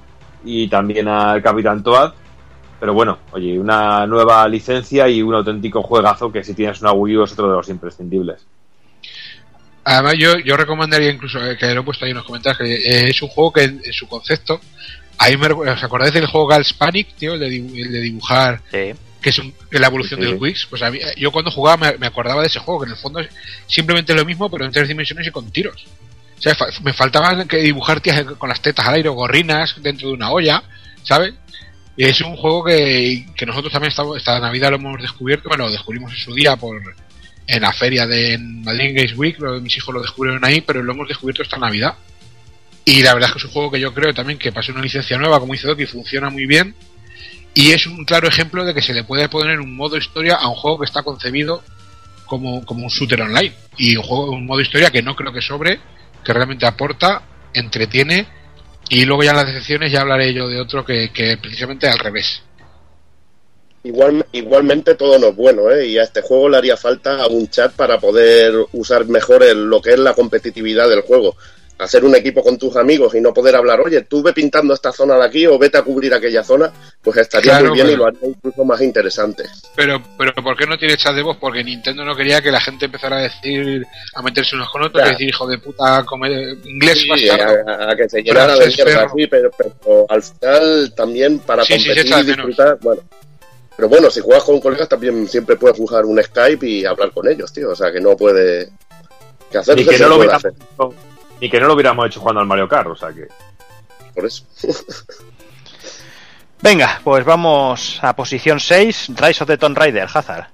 y 0.44 0.68
también 0.68 1.07
al 1.07 1.41
Capitán 1.41 1.84
Toad. 1.84 2.14
Pero 2.80 2.94
bueno, 2.94 3.18
oye, 3.32 3.57
una 3.60 4.06
nueva 4.06 4.48
licencia 4.48 5.10
y 5.10 5.22
un 5.22 5.34
auténtico 5.34 5.82
juegazo 5.82 6.32
que 6.32 6.44
si 6.44 6.53
tienes 6.53 6.80
una 6.82 6.91
Wii 6.91 7.18
U 7.18 7.24
es 7.24 7.34
otro 7.34 7.49
de 7.49 7.56
los 7.56 7.69
imprescindibles. 7.69 8.45
Además, 9.84 10.15
yo, 10.19 10.38
yo 10.40 10.57
recomendaría 10.57 11.10
incluso, 11.11 11.44
eh, 11.44 11.57
que 11.57 11.74
lo 11.74 11.82
he 11.82 11.84
puesto 11.84 12.06
ahí 12.06 12.11
en 12.11 12.18
los 12.18 12.26
comentarios, 12.26 12.57
que 12.60 12.76
eh, 12.76 13.10
es 13.10 13.22
un 13.22 13.30
juego 13.30 13.53
que 13.53 13.64
en, 13.64 13.82
en 13.84 13.94
su 13.94 14.07
concepto, 14.07 14.60
ahí 15.18 15.38
me, 15.38 15.48
¿os 15.48 15.84
acordáis 15.84 16.14
del 16.14 16.28
juego 16.28 16.45
Gals 16.48 16.74
Panic, 16.74 17.15
tío? 17.15 17.34
El 17.34 17.40
de, 17.40 17.48
el 17.56 17.91
de 17.91 18.02
dibujar, 18.02 18.61
Sí. 18.69 18.94
Que 19.22 19.30
es 19.31 19.39
un- 19.39 19.53
la 19.72 19.88
evolución 19.88 20.19
Sí. 20.19 20.26
del 20.26 20.35
Wix. 20.35 20.65
Pues 20.69 20.81
a 20.81 20.91
mí- 20.91 20.99
yo 21.18 21.31
cuando 21.31 21.52
jugaba 21.52 21.77
me, 21.91 21.98
me 21.98 22.07
acordaba 22.07 22.41
de 22.41 22.48
ese 22.48 22.60
juego, 22.60 22.81
que 22.81 22.85
en 22.88 22.91
el 22.91 22.98
fondo 22.98 23.19
es 23.19 23.30
simplemente 23.68 24.14
lo 24.14 24.26
mismo, 24.26 24.49
pero 24.49 24.65
en 24.65 24.72
tres 24.72 24.88
dimensiones 24.88 25.27
y 25.27 25.31
con 25.31 25.49
tiros. 25.52 25.85
O 26.38 26.41
sea, 26.41 26.53
fa- 26.56 26.68
me 26.84 26.94
faltaba 26.94 27.45
que 27.45 27.57
dibujar 27.57 27.99
tías 27.99 28.23
con 28.38 28.48
las 28.49 28.61
tetas 28.61 28.85
al 28.85 28.95
aire 28.95 29.10
gorrinas 29.10 29.76
dentro 29.81 30.07
de 30.10 30.14
una 30.14 30.31
olla, 30.31 30.61
¿sabes? 31.03 31.34
Es 31.98 32.22
un 32.22 32.35
juego 32.38 32.64
que, 32.65 33.26
que 33.35 33.45
nosotros 33.48 33.73
también 33.73 33.89
estamos, 33.89 34.18
esta 34.18 34.39
Navidad 34.39 34.69
lo 34.69 34.76
hemos 34.76 35.02
descubierto, 35.02 35.49
bueno, 35.49 35.65
lo 35.65 35.72
descubrimos 35.72 36.11
en 36.11 36.19
su 36.19 36.34
día 36.35 36.56
por 36.56 36.80
en 37.48 37.61
la 37.61 37.72
feria 37.73 38.06
de 38.06 38.38
Madrid 38.38 38.91
Games 38.94 39.18
Week, 39.18 39.39
mis 39.61 39.77
hijos 39.77 39.95
lo 39.95 40.02
descubrieron 40.02 40.44
ahí, 40.45 40.61
pero 40.61 40.84
lo 40.84 40.91
hemos 40.91 41.07
descubierto 41.07 41.41
esta 41.41 41.57
Navidad. 41.57 41.95
Y 42.85 43.02
la 43.02 43.14
verdad 43.14 43.30
es 43.30 43.34
que 43.34 43.39
es 43.39 43.45
un 43.45 43.52
juego 43.52 43.72
que 43.72 43.80
yo 43.80 43.94
creo 43.94 44.14
también 44.14 44.38
que 44.38 44.52
pasó 44.52 44.72
una 44.73 44.81
licencia 44.81 45.18
nueva, 45.18 45.39
como 45.39 45.53
dice 45.53 45.65
Doki, 45.68 45.85
funciona 45.85 46.30
muy 46.30 46.45
bien. 46.45 46.76
Y 47.59 47.71
es 47.71 47.88
un 47.88 48.05
claro 48.05 48.27
ejemplo 48.27 48.63
de 48.63 48.71
que 48.75 48.84
se 48.84 48.93
le 48.93 49.03
puede 49.03 49.29
poner 49.29 49.59
un 49.59 49.75
modo 49.75 49.97
historia 49.97 50.35
a 50.35 50.47
un 50.47 50.53
juego 50.53 50.77
que 50.77 50.85
está 50.85 51.01
concebido 51.01 51.63
como, 52.27 52.63
como 52.63 52.84
un 52.84 52.89
shooter 52.89 53.19
online. 53.19 53.51
Y 53.77 53.97
un, 53.97 54.03
juego, 54.03 54.29
un 54.29 54.45
modo 54.45 54.61
historia 54.61 54.91
que 54.91 55.01
no 55.01 55.15
creo 55.15 55.34
que 55.34 55.41
sobre, 55.41 55.79
que 56.23 56.34
realmente 56.34 56.67
aporta, 56.67 57.23
entretiene. 57.55 58.27
Y 58.89 59.05
luego 59.05 59.23
ya 59.23 59.31
en 59.31 59.38
las 59.38 59.47
decepciones 59.47 59.91
ya 59.91 60.01
hablaré 60.01 60.35
yo 60.35 60.47
de 60.47 60.61
otro 60.61 60.85
que, 60.85 61.11
que 61.11 61.38
precisamente 61.38 61.88
al 61.88 61.97
revés. 61.97 62.43
Igual, 63.84 64.23
igualmente 64.34 64.93
todo 64.93 65.17
no 65.17 65.29
es 65.29 65.35
bueno, 65.35 65.71
¿eh? 65.71 65.88
Y 65.88 65.97
a 65.97 66.03
este 66.03 66.21
juego 66.21 66.49
le 66.49 66.57
haría 66.57 66.77
falta 66.77 67.25
un 67.25 67.49
chat 67.49 67.73
para 67.73 67.99
poder 67.99 68.53
usar 68.73 69.07
mejor 69.07 69.41
el- 69.41 69.65
lo 69.65 69.81
que 69.81 69.93
es 69.93 69.99
la 69.99 70.13
competitividad 70.13 70.88
del 70.89 71.01
juego. 71.01 71.35
Hacer 71.79 72.03
un 72.03 72.15
equipo 72.15 72.41
con 72.43 72.57
tus 72.57 72.75
amigos 72.75 73.13
y 73.13 73.21
no 73.21 73.31
poder 73.31 73.55
hablar, 73.55 73.79
oye, 73.81 74.01
tú 74.01 74.23
ve 74.23 74.33
pintando 74.33 74.73
esta 74.73 74.91
zona 74.91 75.15
de 75.17 75.25
aquí 75.25 75.45
o 75.45 75.59
vete 75.59 75.77
a 75.77 75.83
cubrir 75.83 76.11
aquella 76.11 76.43
zona, 76.43 76.73
pues 77.03 77.17
estaría 77.17 77.51
Claro, 77.51 77.67
muy 77.69 77.75
bien 77.75 77.87
y 77.87 77.89
pero- 77.91 77.97
lo 78.03 78.07
haría 78.07 78.29
incluso 78.29 78.65
más 78.65 78.81
interesante. 78.81 79.43
Pero, 79.75 80.01
pero 80.17 80.33
¿por 80.33 80.57
qué 80.57 80.65
no 80.65 80.75
tiene 80.77 80.97
chat 80.97 81.13
de 81.13 81.21
voz? 81.21 81.37
Porque 81.37 81.63
Nintendo 81.63 82.03
no 82.03 82.15
quería 82.15 82.41
que 82.41 82.49
la 82.49 82.59
gente 82.59 82.85
empezara 82.85 83.17
a 83.17 83.21
decir, 83.21 83.85
a 84.15 84.21
meterse 84.23 84.55
unos 84.55 84.69
con 84.71 84.81
otros, 84.83 85.05
y 85.05 85.09
decir, 85.11 85.29
hijo 85.29 85.45
de 85.47 85.59
puta, 85.59 86.03
come- 86.03 86.55
inglés 86.65 86.97
Sí, 86.97 87.29
a, 87.29 87.91
a 87.91 87.95
que 87.95 88.09
se 88.09 88.23
llenara 88.23 88.55
de 88.55 88.67
mierda, 88.67 89.09
sí, 89.15 89.27
pero, 89.27 89.51
pero 89.55 90.05
al 90.09 90.23
final 90.23 90.93
también 90.95 91.39
para 91.39 91.63
Sí, 91.63 91.73
sí, 91.73 91.85
competir 91.85 92.05
echa 92.07 92.19
y 92.21 92.23
disfrutar, 92.25 92.77
bueno. 92.81 93.01
Pero 93.75 93.89
bueno, 93.89 94.09
si 94.09 94.21
juegas 94.21 94.43
con 94.43 94.59
colegas 94.59 94.89
también 94.89 95.27
siempre 95.27 95.55
puedes 95.57 95.77
jugar 95.77 96.05
un 96.05 96.19
Skype 96.23 96.65
y 96.67 96.85
hablar 96.85 97.11
con 97.11 97.27
ellos, 97.27 97.53
tío. 97.53 97.69
O 97.69 97.75
sea, 97.75 97.91
que 97.91 97.99
no 98.01 98.17
puede... 98.17 98.69
Que 99.51 99.59
hacer 99.59 99.75
Ni 99.77 99.85
que 99.85 99.99
no 99.99 100.09
lo 100.09 100.17
ni 101.41 101.49
que 101.49 101.59
no 101.59 101.68
lo 101.68 101.73
hubiéramos 101.73 102.07
hecho 102.07 102.19
jugando 102.19 102.41
al 102.41 102.47
Mario 102.47 102.68
Kart, 102.68 102.88
o 102.88 102.95
sea 102.95 103.09
que. 103.14 103.27
por 104.14 104.26
eso. 104.26 104.43
Venga, 106.61 106.99
pues 107.03 107.23
vamos 107.23 107.99
a 108.01 108.15
posición 108.15 108.59
6, 108.59 109.11
Rise 109.15 109.43
of 109.43 109.47
the 109.47 109.57
Tomb 109.57 109.77
Raider, 109.77 110.07
Hazard. 110.11 110.47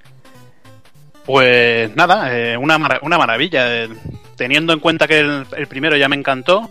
Pues 1.25 1.95
nada, 1.95 2.37
eh, 2.37 2.57
una, 2.57 2.77
una 3.01 3.17
maravilla. 3.17 3.83
eh, 3.83 3.89
teniendo 4.35 4.73
en 4.73 4.79
cuenta 4.79 5.07
que 5.07 5.19
el, 5.19 5.45
el 5.55 5.67
primero 5.67 5.95
ya 5.95 6.09
me 6.09 6.15
encantó, 6.15 6.69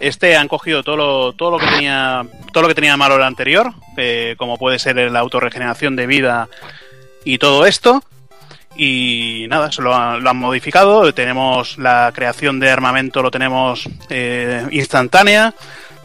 este 0.00 0.36
han 0.36 0.48
cogido 0.48 0.82
todo 0.82 0.96
lo, 0.96 1.32
todo 1.32 1.52
lo 1.52 1.58
que 1.58 1.66
tenía 1.66 2.26
todo 2.52 2.62
lo 2.62 2.68
que 2.68 2.74
tenía 2.74 2.96
malo 2.96 3.16
el 3.16 3.22
anterior, 3.22 3.72
eh, 3.96 4.34
como 4.36 4.58
puede 4.58 4.78
ser 4.78 4.96
la 4.96 5.20
autorregeneración 5.20 5.94
de 5.94 6.06
vida 6.06 6.48
y 7.24 7.38
todo 7.38 7.66
esto. 7.66 8.02
Y 8.76 9.46
nada, 9.48 9.70
se 9.70 9.82
lo, 9.82 9.94
han- 9.94 10.22
lo 10.22 10.30
han 10.30 10.36
modificado. 10.36 11.12
Tenemos 11.12 11.76
la 11.78 12.10
creación 12.14 12.58
de 12.60 12.70
armamento, 12.70 13.22
lo 13.22 13.30
tenemos 13.30 13.88
eh, 14.08 14.66
instantánea. 14.70 15.54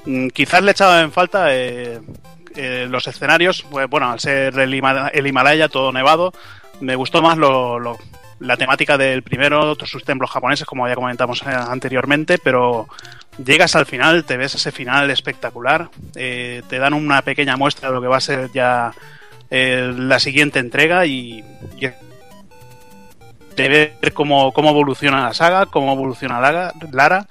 Mm, 0.06 0.28
Quizás 0.30 0.62
le 0.64 0.70
he 0.70 0.74
echado 0.74 1.00
en 1.00 1.12
falta 1.12 1.54
eh, 1.56 2.00
eh, 2.56 2.88
los 2.90 3.08
escenarios. 3.08 3.64
Pues, 3.70 3.90
bueno, 3.90 4.12
al 4.12 4.20
ser 4.20 4.58
el, 4.60 4.74
el 4.74 5.28
Himalaya 5.28 5.70
todo 5.70 5.92
nevado, 5.92 6.34
me 6.82 6.96
gustó 6.96 7.22
más 7.22 7.38
lo, 7.38 7.80
lo- 7.80 7.98
la 8.40 8.56
temática 8.58 8.98
del 8.98 9.24
primero, 9.24 9.76
sus 9.86 10.04
templos 10.04 10.30
japoneses, 10.30 10.68
como 10.68 10.88
ya 10.88 10.94
comentamos 10.96 11.42
eh, 11.42 11.46
anteriormente, 11.48 12.38
pero 12.38 12.88
llegas 13.44 13.76
al 13.76 13.86
final, 13.88 14.26
te 14.26 14.38
ves 14.38 14.54
ese 14.56 14.72
final 14.72 15.10
espectacular, 15.10 15.90
eh, 16.16 16.62
te 16.70 16.78
dan 16.78 16.94
una 16.94 17.22
pequeña 17.24 17.58
muestra 17.58 17.90
de 17.90 17.96
lo 17.96 18.02
que 18.02 18.08
va 18.08 18.18
a 18.18 18.22
ser 18.22 18.52
ya 18.54 18.92
eh, 19.50 19.92
la 19.98 20.20
siguiente 20.20 20.60
entrega 20.60 21.06
y 21.08 21.44
de 23.58 23.68
ver 23.68 24.14
cómo, 24.14 24.54
cómo 24.54 24.70
evoluciona 24.70 25.24
la 25.24 25.34
saga, 25.34 25.66
cómo 25.66 25.92
evoluciona 25.94 26.40
Lara, 26.40 26.74
Lara 26.92 27.28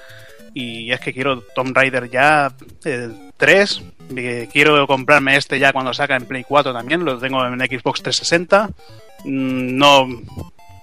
y 0.52 0.90
es 0.90 1.00
que 1.00 1.12
quiero 1.12 1.42
Tomb 1.54 1.76
Raider 1.76 2.10
ya 2.10 2.52
el 2.84 3.14
3, 3.36 3.82
eh, 4.16 4.48
quiero 4.50 4.86
comprarme 4.86 5.36
este 5.36 5.58
ya 5.58 5.72
cuando 5.72 5.92
saca 5.92 6.16
en 6.16 6.26
Play 6.26 6.44
4 6.44 6.72
también, 6.72 7.04
lo 7.04 7.18
tengo 7.18 7.44
en 7.46 7.58
Xbox 7.60 8.02
360. 8.02 8.70
Mm, 9.24 9.76
No, 9.76 10.08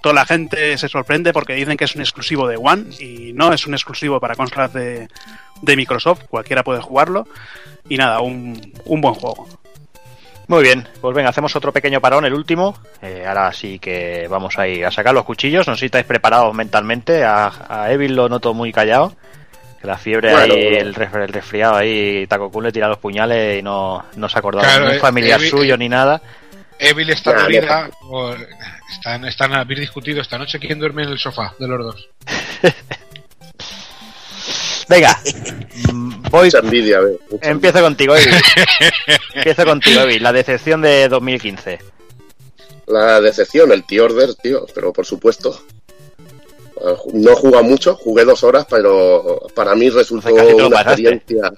toda 0.02 0.14
la 0.14 0.26
gente 0.26 0.78
se 0.78 0.88
sorprende 0.88 1.32
porque 1.32 1.54
dicen 1.54 1.76
que 1.76 1.84
es 1.84 1.94
un 1.96 2.02
exclusivo 2.02 2.46
de 2.46 2.56
One 2.56 2.84
y 3.00 3.32
no 3.32 3.52
es 3.52 3.66
un 3.66 3.74
exclusivo 3.74 4.20
para 4.20 4.36
consolas 4.36 4.72
de, 4.72 5.08
de 5.62 5.76
Microsoft, 5.76 6.24
cualquiera 6.28 6.62
puede 6.62 6.80
jugarlo. 6.80 7.26
Y 7.88 7.96
nada, 7.96 8.20
un, 8.20 8.72
un 8.86 9.00
buen 9.00 9.14
juego. 9.14 9.48
Muy 10.46 10.62
bien, 10.62 10.86
pues 11.00 11.14
venga, 11.16 11.30
hacemos 11.30 11.56
otro 11.56 11.72
pequeño 11.72 12.00
parón, 12.00 12.24
el 12.26 12.34
último. 12.34 12.76
Eh, 13.00 13.24
ahora 13.26 13.50
sí 13.52 13.78
que 13.78 14.26
vamos 14.28 14.58
a 14.58 14.68
ir 14.68 14.84
a 14.84 14.90
sacar 14.90 15.14
los 15.14 15.24
cuchillos. 15.24 15.66
No 15.66 15.74
sé 15.74 15.80
si 15.80 15.86
estáis 15.86 16.04
preparados 16.04 16.54
mentalmente. 16.54 17.24
A, 17.24 17.50
a 17.68 17.90
Evil 17.92 18.14
lo 18.14 18.28
noto 18.28 18.52
muy 18.52 18.70
callado. 18.72 19.14
Que 19.80 19.86
la 19.86 19.96
fiebre 19.98 20.32
Bueno, 20.32 20.54
ahí, 20.54 20.60
el, 20.76 20.94
resfriado 20.94 21.76
ahí, 21.76 22.26
Taco 22.26 22.50
Kun 22.50 22.64
le 22.64 22.72
tira 22.72 22.88
los 22.88 22.98
puñales 22.98 23.58
y 23.58 23.62
no, 23.62 24.04
no 24.16 24.28
se 24.28 24.36
ha 24.36 24.40
acordado 24.40 24.66
Claro, 24.66 24.84
de 24.84 24.90
un 24.92 24.96
eh, 24.96 25.00
familiar 25.00 25.40
Evil- 25.40 25.50
suyo 25.50 25.76
ni 25.76 25.88
nada. 25.88 26.20
Evil 26.78 27.08
está 27.10 27.32
Ya, 27.36 27.42
dolida, 27.42 27.90
o- 28.02 28.34
están, 28.92 29.24
están, 29.26 29.52
habéis 29.54 29.80
discutido 29.80 30.20
esta 30.20 30.36
noche 30.38 30.58
quién 30.58 30.78
duerme 30.78 31.04
en 31.04 31.10
el 31.10 31.18
sofá 31.18 31.54
de 31.58 31.68
los 31.68 31.78
dos. 31.84 32.08
Venga, 34.88 35.18
voy, 36.30 36.46
Mucha 36.46 36.58
envidia, 36.58 37.00
ve, 37.00 37.18
mucha 37.30 37.48
empiezo 37.50 37.80
contigo, 37.80 38.14
Evil. 38.16 38.34
empiezo 39.34 39.64
contigo, 39.64 40.00
Evil. 40.02 40.22
La 40.22 40.32
decepción 40.32 40.82
de 40.82 41.08
2015. 41.08 41.78
la 42.88 43.20
decepción, 43.20 43.72
el 43.72 43.84
T-Order, 43.84 44.34
tío, 44.34 44.66
pero 44.74 44.92
por 44.92 45.06
supuesto. 45.06 45.58
Eh, 46.76 46.94
No 47.14 47.30
he 47.32 47.34
jugado 47.34 47.64
mucho, 47.64 47.94
jugué 47.96 48.24
dos 48.24 48.42
horas, 48.44 48.66
pero 48.68 49.40
para 49.54 49.74
mí 49.74 49.88
resultó 49.90 50.34
O 50.34 50.36
sea, 50.36 50.54
una 50.66 50.68
pasaste. 50.70 51.08
experiencia. 51.08 51.52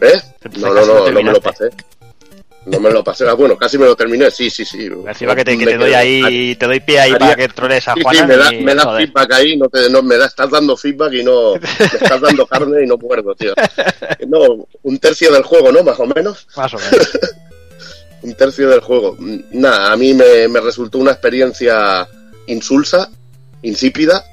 ¿Eh? 0.00 0.20
No, 0.58 0.72
no, 0.72 0.86
no, 0.86 1.10
no 1.10 1.22
me 1.22 1.32
lo 1.32 1.40
pasé. 1.40 1.68
No 2.70 2.80
me 2.80 2.90
lo 2.90 3.02
pasé. 3.04 3.26
Ah, 3.28 3.34
bueno, 3.34 3.56
casi 3.56 3.78
me 3.78 3.86
lo 3.86 3.96
terminé, 3.96 4.30
sí, 4.30 4.50
sí, 4.50 4.64
sí. 4.64 4.88
Encima 5.06 5.34
que 5.34 5.44
te, 5.44 5.56
que 5.56 5.64
te 5.64 5.76
doy 5.76 5.92
ahí, 5.94 6.54
te 6.56 6.66
doy 6.66 6.80
pie 6.80 7.00
ahí 7.00 7.10
Haría- 7.12 7.18
para 7.18 7.36
que 7.36 7.48
troles 7.48 7.88
a 7.88 7.94
Sí, 7.94 8.00
sí, 8.12 8.22
me 8.26 8.36
da, 8.36 8.54
y- 8.54 8.62
me 8.62 8.74
da 8.74 8.82
joder. 8.84 9.06
feedback 9.06 9.32
ahí, 9.32 9.56
no, 9.56 9.68
te, 9.68 9.88
no 9.90 10.02
me 10.02 10.16
da, 10.16 10.26
estás 10.26 10.50
dando 10.50 10.76
feedback 10.76 11.12
y 11.14 11.22
no 11.24 11.54
me 11.60 11.60
estás 11.86 12.20
dando 12.20 12.46
carne 12.46 12.84
y 12.84 12.86
no 12.86 12.96
muerdo, 12.98 13.34
tío. 13.34 13.54
No, 14.28 14.66
un 14.82 14.98
tercio 14.98 15.32
del 15.32 15.42
juego, 15.42 15.72
¿no? 15.72 15.82
Más 15.82 15.98
o 16.00 16.06
menos. 16.06 16.46
Más 16.56 16.72
o 16.74 16.78
menos. 16.78 17.08
Un 18.20 18.34
tercio 18.34 18.68
del 18.68 18.80
juego. 18.80 19.16
Nada, 19.52 19.92
a 19.92 19.96
mí 19.96 20.12
me, 20.12 20.48
me 20.48 20.60
resultó 20.60 20.98
una 20.98 21.12
experiencia 21.12 22.08
insulsa, 22.48 23.08
insípida. 23.62 24.24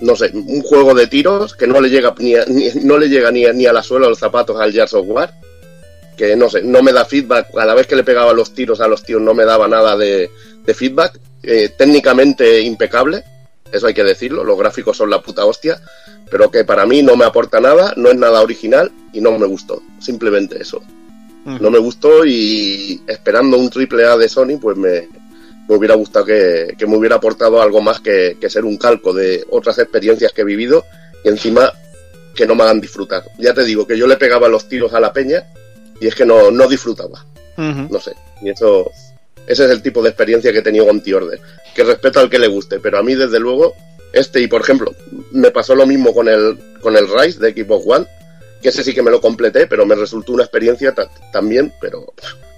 No 0.00 0.14
sé, 0.14 0.30
un 0.34 0.60
juego 0.62 0.92
de 0.94 1.06
tiros 1.06 1.54
que 1.54 1.66
no 1.66 1.80
le 1.80 1.88
llega 1.88 2.14
ni, 2.18 2.34
a- 2.34 2.44
ni- 2.46 2.68
no 2.82 2.98
le 2.98 3.08
llega 3.08 3.30
ni 3.30 3.46
a, 3.46 3.52
ni 3.54 3.64
a 3.64 3.72
la 3.72 3.82
suela 3.82 4.08
los 4.08 4.18
zapatos 4.18 4.60
al 4.60 4.72
Gears 4.72 4.92
of 4.92 5.06
War. 5.08 5.32
Que 6.16 6.36
no 6.36 6.48
sé, 6.48 6.62
no 6.62 6.82
me 6.82 6.92
da 6.92 7.04
feedback. 7.04 7.56
A 7.56 7.64
la 7.64 7.74
vez 7.74 7.86
que 7.86 7.96
le 7.96 8.04
pegaba 8.04 8.32
los 8.32 8.54
tiros 8.54 8.80
a 8.80 8.88
los 8.88 9.02
tíos 9.02 9.20
no 9.20 9.34
me 9.34 9.44
daba 9.44 9.68
nada 9.68 9.96
de, 9.96 10.30
de 10.64 10.74
feedback. 10.74 11.18
Eh, 11.42 11.70
técnicamente 11.76 12.60
impecable, 12.62 13.24
eso 13.72 13.86
hay 13.86 13.94
que 13.94 14.04
decirlo. 14.04 14.44
Los 14.44 14.58
gráficos 14.58 14.96
son 14.96 15.10
la 15.10 15.20
puta 15.20 15.44
hostia. 15.44 15.80
Pero 16.30 16.50
que 16.50 16.64
para 16.64 16.86
mí 16.86 17.02
no 17.02 17.16
me 17.16 17.24
aporta 17.24 17.60
nada, 17.60 17.92
no 17.96 18.08
es 18.10 18.16
nada 18.16 18.40
original 18.40 18.90
y 19.12 19.20
no 19.20 19.38
me 19.38 19.46
gustó. 19.46 19.82
Simplemente 20.00 20.60
eso 20.60 20.82
no 21.44 21.70
me 21.70 21.78
gustó 21.78 22.24
y 22.24 23.02
esperando 23.06 23.58
un 23.58 23.68
triple 23.68 24.06
A 24.06 24.16
de 24.16 24.28
Sony, 24.28 24.58
pues 24.60 24.76
me, 24.76 25.08
me 25.68 25.76
hubiera 25.76 25.94
gustado 25.94 26.24
que, 26.24 26.74
que 26.78 26.86
me 26.86 26.96
hubiera 26.96 27.16
aportado 27.16 27.60
algo 27.60 27.80
más 27.82 28.00
que, 28.00 28.38
que 28.40 28.48
ser 28.48 28.64
un 28.64 28.78
calco 28.78 29.12
de 29.12 29.44
otras 29.50 29.78
experiencias 29.78 30.32
que 30.32 30.40
he 30.40 30.44
vivido 30.44 30.84
y 31.22 31.28
encima 31.28 31.70
que 32.34 32.46
no 32.46 32.54
me 32.54 32.62
hagan 32.62 32.80
disfrutar. 32.80 33.24
Ya 33.38 33.52
te 33.52 33.64
digo 33.64 33.86
que 33.86 33.98
yo 33.98 34.06
le 34.06 34.16
pegaba 34.16 34.48
los 34.48 34.68
tiros 34.68 34.94
a 34.94 35.00
la 35.00 35.12
peña 35.12 35.44
y 36.00 36.06
es 36.06 36.14
que 36.14 36.24
no, 36.26 36.50
no 36.50 36.68
disfrutaba, 36.68 37.24
no 37.90 38.00
sé. 38.00 38.12
Y 38.42 38.50
eso, 38.50 38.90
ese 39.46 39.64
es 39.64 39.70
el 39.70 39.82
tipo 39.82 40.02
de 40.02 40.08
experiencia 40.10 40.52
que 40.52 40.58
he 40.58 40.62
tenido 40.62 40.86
con 40.86 41.02
T-Order. 41.02 41.40
Que 41.74 41.84
respeto 41.84 42.20
al 42.20 42.30
que 42.30 42.38
le 42.38 42.48
guste, 42.48 42.78
pero 42.80 42.98
a 42.98 43.02
mí 43.02 43.14
desde 43.14 43.38
luego, 43.40 43.74
este 44.12 44.40
y 44.40 44.46
por 44.46 44.60
ejemplo, 44.60 44.92
me 45.32 45.50
pasó 45.50 45.74
lo 45.74 45.86
mismo 45.86 46.12
con 46.14 46.28
el, 46.28 46.58
con 46.80 46.96
el 46.96 47.06
Rise 47.08 47.38
de 47.40 47.52
Xbox 47.52 47.84
One, 47.86 48.06
que 48.62 48.68
ese 48.70 48.82
sí 48.84 48.94
que 48.94 49.02
me 49.02 49.10
lo 49.10 49.20
completé, 49.20 49.66
pero 49.66 49.84
me 49.86 49.94
resultó 49.94 50.32
una 50.32 50.44
experiencia 50.44 50.92
ta- 50.94 51.10
también, 51.32 51.72
pero 51.80 52.12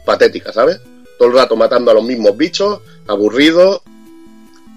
patética, 0.04 0.52
¿sabes? 0.52 0.80
Todo 1.18 1.28
el 1.28 1.34
rato 1.34 1.56
matando 1.56 1.90
a 1.90 1.94
los 1.94 2.04
mismos 2.04 2.36
bichos, 2.36 2.80
aburrido, 3.06 3.82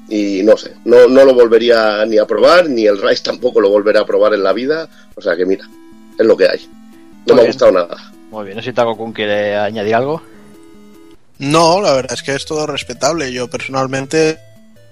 y 0.08 0.42
no 0.44 0.58
sé, 0.58 0.74
no, 0.86 1.08
no 1.08 1.24
lo 1.24 1.34
volvería 1.36 2.04
ni 2.06 2.18
a 2.18 2.26
probar, 2.26 2.68
ni 2.70 2.88
el 2.88 3.00
Rise 3.00 3.24
tampoco 3.24 3.62
lo 3.62 3.70
volveré 3.70 4.00
a 4.00 4.06
probar 4.06 4.34
en 4.34 4.42
la 4.44 4.54
vida, 4.54 4.90
o 5.16 5.22
sea 5.22 5.36
que 5.36 5.46
mira, 5.46 5.70
es 6.18 6.26
lo 6.26 6.36
que 6.36 6.48
hay. 6.50 6.60
Muy 6.66 7.26
No 7.28 7.36
me 7.36 7.42
ha 7.42 7.46
gustado 7.46 7.72
nada. 7.74 8.12
Muy 8.30 8.46
bien, 8.46 8.58
no 8.58 8.62
sé 8.62 8.70
si 8.70 8.76
Taco 8.76 8.96
Kun 8.96 9.12
quiere 9.12 9.58
añadir 9.58 9.96
algo. 9.96 10.22
No, 11.40 11.82
la 11.82 11.94
verdad 11.94 12.14
es 12.14 12.22
que 12.22 12.36
es 12.36 12.46
todo 12.46 12.68
respetable. 12.68 13.32
Yo 13.32 13.50
personalmente 13.50 14.40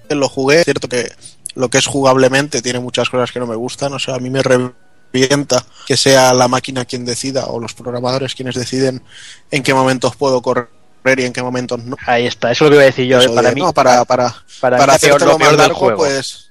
lo 0.09 0.29
jugué. 0.29 0.59
Es 0.59 0.65
cierto 0.65 0.87
que 0.87 1.11
lo 1.55 1.69
que 1.69 1.77
es 1.77 1.85
jugablemente 1.85 2.61
tiene 2.61 2.79
muchas 2.79 3.09
cosas 3.09 3.31
que 3.31 3.39
no 3.39 3.47
me 3.47 3.55
gustan. 3.55 3.93
O 3.93 3.99
sea, 3.99 4.15
a 4.15 4.19
mí 4.19 4.29
me 4.29 4.41
revienta 4.41 5.63
que 5.85 5.97
sea 5.97 6.33
la 6.33 6.47
máquina 6.47 6.85
quien 6.85 7.05
decida 7.05 7.47
o 7.47 7.59
los 7.59 7.73
programadores 7.73 8.33
quienes 8.33 8.55
deciden 8.55 9.03
en 9.51 9.61
qué 9.61 9.73
momentos 9.73 10.15
puedo 10.15 10.41
correr 10.41 10.69
y 11.17 11.25
en 11.25 11.33
qué 11.33 11.43
momentos 11.43 11.83
no. 11.83 11.97
Ahí 12.05 12.25
está, 12.25 12.51
eso 12.51 12.65
es 12.65 12.69
lo 12.69 12.69
que 12.69 12.75
iba 12.75 12.83
a 12.83 12.85
decir 12.85 13.07
yo. 13.07 13.19
Eso 13.19 13.35
para 13.35 13.49
de, 13.49 13.55
mí, 13.55 13.61
no, 13.61 13.73
para, 13.73 14.05
para, 14.05 14.33
para, 14.61 14.77
para 14.77 14.93
más 14.93 15.01
del 15.01 15.57
largo, 15.57 15.75
juego. 15.75 15.97
pues, 15.97 16.46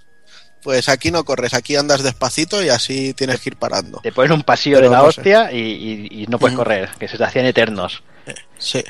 pues 0.67 0.89
aquí 0.89 1.13
no 1.13 1.25
corres, 1.25 1.55
aquí 1.55 1.77
andas 1.77 2.03
despacito 2.03 2.61
y 2.61 2.71
así 2.71 3.15
tienes 3.15 3.39
que 3.41 3.51
ir 3.51 3.57
parando. 3.57 4.01
Te 4.03 4.11
ponen 4.11 4.33
un 4.33 4.43
pasillo 4.43 4.79
Pero 4.79 4.89
de 4.89 4.97
la 4.97 5.03
no 5.03 5.05
hostia 5.09 5.53
y, 5.53 5.59
y- 5.61 6.23
y 6.23 6.27
no 6.27 6.41
puedes 6.41 6.55
Ujú. 6.57 6.65
correr, 6.65 6.91
que 6.99 7.07
se 7.07 7.17
te 7.17 7.23
hacían 7.23 7.47
eternos. 7.47 8.03
Sí. 8.59 8.83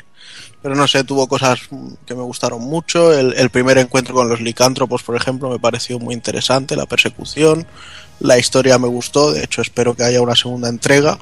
Pero 0.63 0.75
no 0.75 0.89
sé, 0.89 1.05
tuvo 1.05 1.29
cosas 1.29 1.61
que 2.07 2.15
me 2.15 2.23
gustaron 2.23 2.63
mucho. 2.63 3.13
El, 3.13 3.35
el 3.35 3.51
primer 3.51 3.77
encuentro 3.77 4.15
con 4.15 4.27
los 4.27 4.41
licántropos, 4.41 5.03
por 5.03 5.17
ejemplo, 5.17 5.51
me 5.51 5.59
pareció 5.59 5.99
muy 5.99 6.15
interesante. 6.15 6.77
La 6.77 6.87
persecución, 6.87 7.67
la 8.21 8.39
historia 8.39 8.79
me 8.79 8.89
gustó. 8.89 9.33
De 9.33 9.45
hecho, 9.45 9.61
espero 9.61 9.95
que 9.95 10.05
haya 10.05 10.23
una 10.23 10.35
segunda 10.35 10.71
entrega. 10.71 11.19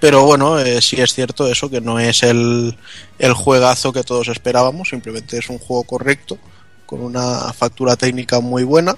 Pero 0.00 0.24
bueno, 0.24 0.58
eh, 0.58 0.82
sí 0.82 1.00
es 1.00 1.14
cierto 1.14 1.46
eso, 1.46 1.70
que 1.70 1.80
no 1.80 2.00
es 2.00 2.24
el, 2.24 2.76
el 3.20 3.32
juegazo 3.32 3.92
que 3.92 4.02
todos 4.02 4.26
esperábamos. 4.26 4.88
Simplemente 4.88 5.38
es 5.38 5.48
un 5.50 5.58
juego 5.60 5.84
correcto, 5.84 6.36
con 6.84 7.00
una 7.00 7.52
factura 7.52 7.94
técnica 7.94 8.40
muy 8.40 8.64
buena. 8.64 8.96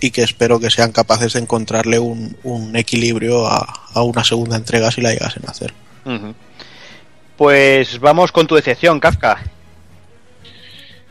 Y 0.00 0.10
que 0.10 0.22
espero 0.22 0.58
que 0.58 0.70
sean 0.70 0.92
capaces 0.92 1.34
de 1.34 1.40
encontrarle 1.40 1.98
un, 1.98 2.36
un 2.42 2.74
equilibrio 2.76 3.46
a, 3.46 3.88
a 3.94 4.02
una 4.02 4.24
segunda 4.24 4.56
entrega 4.56 4.90
si 4.90 5.00
la 5.02 5.12
llegasen 5.12 5.42
a 5.46 5.50
hacer. 5.50 5.74
Pues 7.36 7.98
vamos 8.00 8.32
con 8.32 8.46
tu 8.46 8.54
decepción, 8.54 8.98
Kafka. 9.00 9.42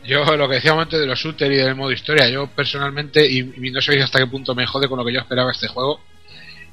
Yo 0.04 0.24
lo 0.36 0.48
que 0.48 0.56
decíamos 0.56 0.82
antes 0.82 0.98
de 0.98 1.06
los 1.06 1.18
shooter 1.18 1.52
y 1.52 1.56
del 1.56 1.74
modo 1.76 1.92
historia, 1.92 2.28
yo 2.28 2.46
personalmente, 2.48 3.24
y, 3.30 3.38
y 3.56 3.70
no 3.70 3.80
sabéis 3.80 4.04
hasta 4.04 4.18
qué 4.18 4.26
punto 4.26 4.54
me 4.54 4.66
jode 4.66 4.88
con 4.88 4.98
lo 4.98 5.04
que 5.04 5.12
yo 5.12 5.20
esperaba 5.20 5.52
este 5.52 5.68
juego, 5.68 6.00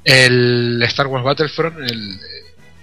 el 0.04 0.80
Star 0.84 1.06
Wars 1.08 1.24
Battlefront, 1.24 1.78
el, 1.90 2.18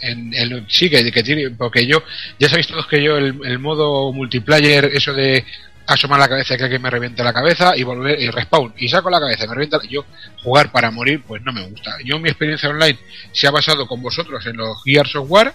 en, 0.02 0.34
el- 0.34 0.66
sí, 0.70 0.90
que, 0.90 1.12
que 1.12 1.24
tiene, 1.24 1.50
porque 1.50 1.86
yo, 1.88 2.04
ya 2.40 2.48
sabéis 2.48 2.68
todos 2.68 2.86
que 2.88 3.04
yo 3.04 3.18
el, 3.18 3.40
el 3.44 3.60
modo 3.60 4.14
multiplayer, 4.14 4.86
eso 4.94 5.14
de 5.14 5.44
asomar 5.88 6.20
la 6.20 6.28
cabeza 6.28 6.56
y 6.56 6.58
que 6.58 6.64
alguien 6.64 6.82
me 6.82 6.90
reviente 6.90 7.24
la 7.24 7.34
cabeza 7.34 7.76
y 7.76 7.84
volver 7.84 8.20
y 8.20 8.30
respawn 8.30 8.74
y 8.78 8.88
saco 8.88 9.10
la 9.10 9.20
cabeza 9.20 9.46
me 9.48 9.54
revienta 9.54 9.80
yo 9.88 10.06
jugar 10.44 10.72
para 10.72 10.90
morir 10.90 11.24
pues 11.28 11.42
no 11.44 11.54
me 11.54 11.64
gusta 11.68 11.98
yo 12.04 12.20
mi 12.20 12.30
experiencia 12.30 12.70
online 12.70 12.98
se 13.32 13.48
ha 13.48 13.52
basado 13.52 13.86
con 13.88 14.02
vosotros 14.02 14.46
en 14.48 14.58
los 14.58 14.84
Gears 14.84 15.16
of 15.16 15.30
War 15.30 15.54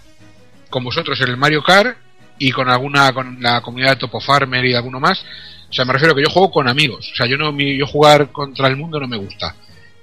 con 0.70 0.84
vosotros 0.84 1.20
en 1.20 1.28
el 1.28 1.36
Mario 1.36 1.62
Kart 1.62 1.96
y 2.40 2.50
con 2.52 2.68
alguna 2.70 3.12
con 3.12 3.40
la 3.40 3.60
comunidad 3.60 3.90
de 3.90 3.96
Topo 3.96 4.20
Farmer 4.20 4.64
y 4.64 4.74
alguno 4.74 4.98
más. 4.98 5.22
O 5.68 5.72
sea, 5.72 5.84
me 5.84 5.92
refiero 5.92 6.14
a 6.14 6.16
que 6.16 6.22
yo 6.22 6.30
juego 6.30 6.50
con 6.50 6.68
amigos. 6.68 7.10
O 7.12 7.14
sea, 7.14 7.26
yo 7.26 7.36
no 7.36 7.56
yo 7.56 7.86
jugar 7.86 8.32
contra 8.32 8.66
el 8.66 8.76
mundo 8.76 8.98
no 8.98 9.06
me 9.06 9.18
gusta. 9.18 9.54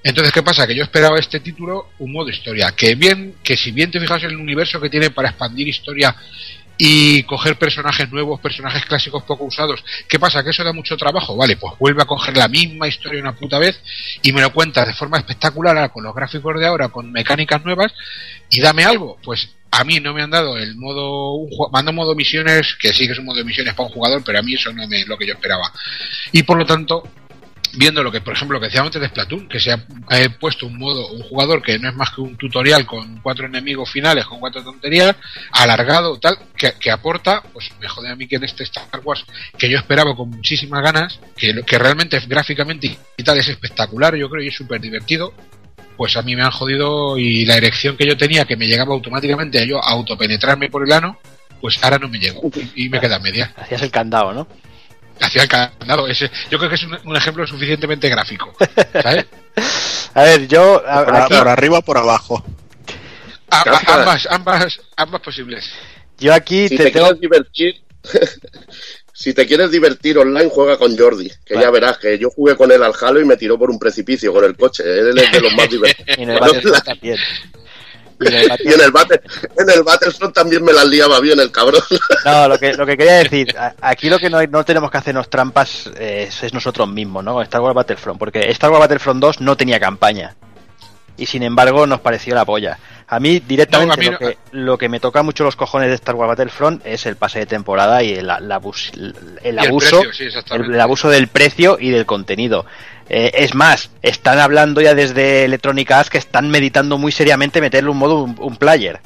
Entonces, 0.03 0.31
¿qué 0.31 0.43
pasa? 0.43 0.67
Que 0.67 0.75
yo 0.75 0.83
esperaba 0.83 1.17
este 1.17 1.39
título 1.39 1.89
un 1.99 2.13
modo 2.13 2.29
historia. 2.29 2.71
Que 2.71 2.95
bien, 2.95 3.35
que 3.43 3.57
si 3.57 3.71
bien 3.71 3.89
te 3.89 3.99
fijas 3.99 4.23
en 4.23 4.29
el 4.29 4.37
universo 4.37 4.79
que 4.79 4.89
tiene 4.89 5.09
para 5.09 5.29
expandir 5.29 5.67
historia 5.67 6.15
y 6.77 7.23
coger 7.23 7.57
personajes 7.57 8.11
nuevos, 8.11 8.39
personajes 8.39 8.85
clásicos 8.85 9.23
poco 9.23 9.45
usados, 9.45 9.83
¿qué 10.07 10.19
pasa? 10.19 10.43
Que 10.43 10.51
eso 10.51 10.63
da 10.63 10.73
mucho 10.73 10.95
trabajo. 10.97 11.35
Vale, 11.35 11.57
pues 11.57 11.73
vuelve 11.79 12.03
a 12.03 12.05
coger 12.05 12.37
la 12.37 12.47
misma 12.47 12.87
historia 12.87 13.21
una 13.21 13.35
puta 13.35 13.59
vez 13.59 13.79
y 14.21 14.31
me 14.31 14.41
lo 14.41 14.53
cuentas 14.53 14.87
de 14.87 14.93
forma 14.93 15.17
espectacular 15.17 15.91
con 15.91 16.03
los 16.03 16.13
gráficos 16.13 16.59
de 16.59 16.67
ahora, 16.67 16.89
con 16.89 17.11
mecánicas 17.11 17.63
nuevas 17.63 17.93
y 18.49 18.61
dame 18.61 18.83
algo. 18.83 19.17
Pues 19.23 19.49
a 19.71 19.83
mí 19.83 19.99
no 19.99 20.13
me 20.13 20.21
han 20.21 20.31
dado 20.31 20.57
el 20.57 20.75
modo, 20.75 21.47
mando 21.71 21.93
modo 21.93 22.15
misiones, 22.15 22.75
que 22.79 22.93
sí 22.93 23.05
que 23.05 23.13
es 23.13 23.19
un 23.19 23.25
modo 23.25 23.37
de 23.37 23.43
misiones 23.43 23.73
para 23.73 23.87
un 23.87 23.93
jugador, 23.93 24.23
pero 24.23 24.39
a 24.39 24.41
mí 24.41 24.53
eso 24.53 24.71
no 24.71 24.83
es 24.83 25.07
lo 25.07 25.17
que 25.17 25.27
yo 25.27 25.33
esperaba. 25.33 25.71
Y 26.31 26.43
por 26.43 26.57
lo 26.57 26.65
tanto, 26.65 27.03
viendo 27.77 28.03
lo 28.03 28.11
que, 28.11 28.21
por 28.21 28.33
ejemplo, 28.33 28.55
lo 28.55 28.61
que 28.61 28.67
decíamos 28.67 28.87
antes 28.87 29.01
de 29.01 29.07
Splatoon, 29.07 29.47
que 29.47 29.59
se 29.59 29.71
ha, 29.71 29.85
puesto 30.39 30.65
un 30.65 30.77
modo, 30.77 31.11
un 31.11 31.21
jugador 31.21 31.61
que 31.61 31.77
no 31.79 31.89
es 31.89 31.95
más 31.95 32.11
que 32.11 32.21
un 32.21 32.35
tutorial 32.35 32.85
con 32.85 33.19
cuatro 33.21 33.45
enemigos 33.45 33.89
finales, 33.89 34.25
con 34.25 34.39
cuatro 34.39 34.63
tonterías, 34.63 35.15
alargado, 35.51 36.19
tal, 36.19 36.37
que, 36.55 36.73
que 36.79 36.91
aporta, 36.91 37.43
pues 37.53 37.71
me 37.79 37.87
jode 37.87 38.09
a 38.09 38.15
mí 38.15 38.27
que 38.27 38.37
en 38.37 38.43
este 38.43 38.63
Star 38.63 39.01
Wars, 39.03 39.25
que 39.57 39.69
yo 39.69 39.77
esperaba 39.77 40.15
con 40.15 40.29
muchísimas 40.29 40.81
ganas, 40.81 41.19
que, 41.35 41.61
que 41.63 41.77
realmente 41.77 42.19
gráficamente 42.27 42.97
y 43.15 43.23
tal 43.23 43.37
es 43.37 43.47
espectacular, 43.47 44.15
yo 44.15 44.29
creo, 44.29 44.43
y 44.43 44.47
es 44.47 44.55
súper 44.55 44.81
divertido, 44.81 45.33
pues 45.95 46.15
a 46.17 46.21
mí 46.21 46.35
me 46.35 46.43
han 46.43 46.51
jodido 46.51 47.17
y 47.17 47.45
la 47.45 47.57
erección 47.57 47.97
que 47.97 48.07
yo 48.07 48.17
tenía, 48.17 48.45
que 48.45 48.57
me 48.57 48.67
llegaba 48.67 48.93
automáticamente 48.93 49.59
a 49.59 49.65
yo 49.65 49.83
autopenetrarme 49.83 50.69
por 50.69 50.83
el 50.83 50.93
ano, 50.93 51.17
pues 51.61 51.83
ahora 51.83 51.97
no 51.97 52.07
me 52.07 52.19
llego 52.19 52.41
y, 52.75 52.85
y 52.85 52.89
me 52.89 52.99
queda 52.99 53.19
media. 53.19 53.53
Hacías 53.55 53.81
el 53.81 53.91
candado, 53.91 54.33
¿no? 54.33 54.47
Hacía 55.19 55.43
el 55.43 55.47
candado 55.47 56.07
ese. 56.07 56.29
Yo 56.51 56.57
creo 56.57 56.69
que 56.69 56.75
es 56.75 56.83
un, 56.83 56.97
un 57.05 57.15
ejemplo 57.15 57.45
suficientemente 57.47 58.07
gráfico. 58.09 58.53
¿sabes? 58.93 59.25
A 60.13 60.23
ver, 60.23 60.47
yo 60.47 60.81
a- 60.87 61.05
Por, 61.05 61.15
aquí, 61.15 61.35
por 61.35 61.47
arriba 61.47 61.77
o 61.79 61.81
por 61.81 61.97
abajo. 61.97 62.43
A- 63.49 63.61
a- 63.61 63.63
Kafka. 63.63 63.93
ambas, 63.95 64.27
ambas, 64.29 64.81
ambas 64.95 65.21
posibles. 65.21 65.69
yo 66.17 66.33
aquí 66.33 66.67
Si 66.67 66.77
te 66.77 66.85
te 66.85 66.91
tengo 66.91 67.05
quieres 67.07 67.21
divertir, 67.21 67.81
si 69.13 69.33
te 69.33 69.45
quieres 69.47 69.71
divertir 69.71 70.17
online, 70.17 70.49
juega 70.53 70.77
con 70.77 70.97
Jordi, 70.97 71.29
que 71.45 71.53
Vale. 71.55 71.65
ya 71.65 71.71
verás 71.71 71.97
que 71.97 72.17
yo 72.19 72.29
jugué 72.29 72.55
con 72.55 72.71
él 72.71 72.81
al 72.83 72.93
Halo 72.99 73.19
y 73.21 73.25
me 73.25 73.37
tiró 73.37 73.57
por 73.57 73.69
un 73.69 73.79
precipicio 73.79 74.31
con 74.33 74.43
el 74.45 74.55
coche. 74.55 74.83
Él 74.83 75.17
es 75.17 75.31
de 75.31 75.41
los 75.41 75.53
más 75.53 75.69
divertidos. 75.69 76.17
y 76.17 76.21
en 76.23 76.29
el 76.31 76.39
también. 76.85 77.17
Y 78.19 78.27
en 78.27 78.33
el 78.33 78.43
Y 78.45 78.47
Battlefront- 78.49 78.73
en 78.73 78.81
el, 78.81 78.91
Battle, 78.91 79.21
en 79.57 79.69
el 79.69 79.83
Battlefront 79.83 80.33
también 80.35 80.63
me 80.63 80.73
las 80.73 80.85
liaba 80.85 81.19
bien 81.19 81.39
el 81.39 81.51
cabrón. 81.51 81.81
No, 82.25 82.47
lo 82.47 82.57
que, 82.59 82.73
lo 82.73 82.85
que 82.85 82.97
quería 82.97 83.17
decir, 83.19 83.55
aquí 83.81 84.09
lo 84.09 84.19
que 84.19 84.29
no, 84.29 84.41
no 84.47 84.65
tenemos 84.65 84.89
que 84.91 84.97
hacernos 84.97 85.29
trampas 85.29 85.89
eh, 85.97 86.25
es, 86.27 86.43
es 86.43 86.53
nosotros 86.53 86.87
mismos, 86.89 87.23
¿no? 87.23 87.41
Star 87.41 87.61
Wars 87.61 87.75
Battlefront, 87.75 88.19
porque 88.19 88.49
Star 88.51 88.69
Wars 88.69 88.81
Battlefront 88.81 89.21
2 89.21 89.41
no 89.41 89.55
tenía 89.55 89.79
campaña. 89.79 90.35
Y 91.19 91.25
sin 91.25 91.41
embargo 91.41 91.87
nos 91.87 91.99
pareció 92.01 92.35
la 92.35 92.45
polla. 92.45 92.77
A 93.07 93.19
mí 93.19 93.39
directamente 93.39 93.87
No, 93.87 93.93
a 93.93 93.97
mí 93.97 94.05
lo, 94.11 94.19
que, 94.19 94.37
lo 94.51 94.77
que 94.77 94.87
me 94.89 94.99
toca 94.99 95.23
mucho 95.23 95.43
los 95.45 95.55
cojones 95.55 95.87
de 95.89 95.95
Star 95.95 96.13
Wars 96.13 96.27
Battlefront 96.37 96.85
es 96.85 97.05
el 97.07 97.15
pase 97.15 97.39
de 97.39 97.45
temporada 97.47 98.03
y 98.03 98.11
el, 98.13 98.29
el 98.29 98.51
abus- 98.51 98.91
el 98.93 99.15
Y 99.43 99.47
el 99.47 99.59
abuso, 99.59 100.01
precio, 100.01 100.13
sí, 100.13 100.25
exactamente. 100.25 100.67
el, 100.69 100.75
el 100.75 100.81
abuso 100.81 101.09
del 101.09 101.27
precio 101.27 101.77
y 101.79 101.89
del 101.89 102.05
contenido. 102.05 102.65
Eh, 103.09 103.31
es 103.35 103.55
más, 103.55 103.89
están 104.01 104.39
hablando 104.39 104.81
ya 104.81 104.93
desde 104.93 105.45
Electronic 105.45 106.09
que 106.09 106.17
están 106.17 106.49
meditando 106.49 106.97
muy 106.97 107.11
seriamente 107.11 107.61
meterle 107.61 107.89
un 107.89 107.97
modo 107.97 108.23
un, 108.23 108.57
player. 108.57 108.99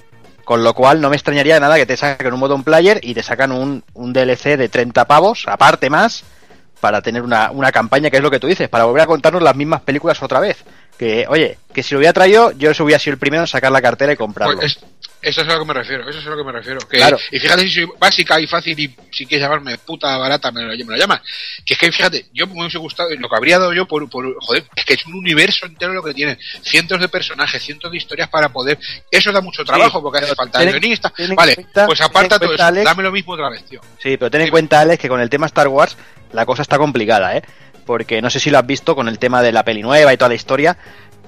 Con 0.44 0.64
lo 0.64 0.74
cual 0.74 1.02
no 1.02 1.10
me 1.10 1.16
extrañaría 1.16 1.60
nada 1.60 1.76
que 1.76 1.86
te 1.86 1.96
saquen 1.96 2.34
un 2.34 2.40
modo 2.40 2.56
un 2.56 2.64
player 2.64 3.00
y 3.04 3.14
te 3.14 3.22
sacan 3.24 3.52
un, 3.52 3.84
un 3.94 4.12
DLC 4.14 4.58
de 4.58 4.70
30 4.70 5.06
pavos, 5.06 5.44
aparte 5.48 5.90
más, 5.90 6.24
para 6.80 7.02
tener 7.02 7.22
una, 7.22 7.52
una 7.52 7.72
campaña 7.72 8.10
que 8.10 8.18
es 8.18 8.24
lo 8.24 8.32
que 8.32 8.40
tú 8.40 8.48
dices, 8.48 8.68
para 8.68 8.86
volver 8.86 9.04
a 9.04 9.08
contarnos 9.08 9.44
las 9.44 9.56
mismas 9.56 9.82
películas 9.82 10.22
otra 10.24 10.40
vez. 10.40 10.58
Que, 10.98 11.26
oye, 11.30 11.58
que 11.74 11.84
si 11.84 11.94
lo 11.94 12.00
hubiera 12.00 12.14
traído, 12.14 12.52
yo 12.52 12.72
hubiera 12.84 13.00
sido 13.00 13.14
el 13.14 13.20
primero 13.20 13.44
en 13.44 13.48
sacar 13.48 13.72
la 13.72 13.82
cartera 13.82 14.14
y 14.14 14.18
comprarlo. 14.18 14.58
Pues 14.58 14.78
es- 14.78 14.84
eso 15.22 15.42
es 15.42 15.48
a 15.48 15.54
lo 15.54 15.60
que 15.60 15.66
me 15.66 15.74
refiero, 15.74 16.10
eso 16.10 16.20
es 16.20 16.26
a 16.26 16.30
lo 16.30 16.38
que 16.38 16.44
me 16.44 16.52
refiero. 16.52 16.80
Que, 16.88 16.98
Claro. 16.98 17.18
Y 17.32 17.40
fíjate 17.40 17.62
si 17.64 17.72
soy 17.72 17.90
básica 18.00 18.40
y 18.40 18.48
fácil 18.48 18.80
y 18.80 18.96
si 19.12 19.26
quieres 19.26 19.44
llamarme 19.46 19.78
puta 19.78 20.18
barata 20.18 20.52
me 20.52 20.62
lo, 20.64 20.70
me 20.70 20.84
lo 20.84 20.98
llamas. 20.98 21.22
Que 21.66 21.74
es 21.74 21.80
que 21.80 21.92
fíjate, 21.92 22.26
yo 22.34 22.48
me 22.48 22.60
hubiese 22.60 22.78
gustado, 22.78 23.10
lo 23.16 23.30
que 23.30 23.36
habría 23.36 23.60
dado 23.60 23.74
yo 23.74 23.86
por, 23.88 24.10
por, 24.10 24.26
joder, 24.42 24.66
es 24.76 24.86
que 24.86 24.94
es 24.96 25.06
un 25.06 25.14
universo 25.16 25.66
entero 25.66 25.94
lo 25.94 26.04
que 26.04 26.14
tiene. 26.14 26.38
Cientos 26.64 27.00
de 27.00 27.08
personajes, 27.10 27.62
cientos 27.64 27.92
de 27.92 27.98
historias 27.98 28.30
para 28.30 28.50
poder. 28.50 28.80
Eso 29.10 29.32
da 29.32 29.42
mucho 29.42 29.64
trabajo 29.64 30.02
porque 30.02 30.20
hace 30.20 30.36
falta 30.36 30.60
ten 30.60 30.70
guionista. 30.72 31.10
ten 31.16 31.36
Vale, 31.36 31.56
cuenta- 31.56 31.86
pues 31.86 32.02
aparta 32.02 32.38
todo 32.40 32.50
cuenta, 32.50 32.64
eso, 32.64 32.68
Alex, 32.70 32.86
dame 32.86 33.04
lo 33.04 33.12
mismo 33.12 33.34
otra 33.34 33.50
vez, 33.50 33.64
tío. 33.66 33.82
Sí, 34.02 34.18
pero 34.18 34.32
ten 34.32 34.42
en 34.42 34.50
cuenta, 34.50 34.80
Alex, 34.82 35.02
que 35.02 35.10
con 35.10 35.22
el 35.22 35.30
tema 35.30 35.46
Star 35.46 35.68
Wars 35.68 35.98
la 36.34 36.46
cosa 36.46 36.62
está 36.62 36.78
complicada, 36.78 37.36
¿eh? 37.38 37.44
Porque 37.86 38.22
no 38.22 38.30
sé 38.30 38.40
si 38.40 38.50
lo 38.50 38.58
has 38.60 38.66
visto 38.66 38.96
con 38.96 39.08
el 39.08 39.20
tema 39.20 39.42
de 39.42 39.52
la 39.52 39.64
peli 39.66 39.82
nueva 39.82 40.14
y 40.14 40.18
toda 40.18 40.30
la 40.30 40.36
historia. 40.36 40.78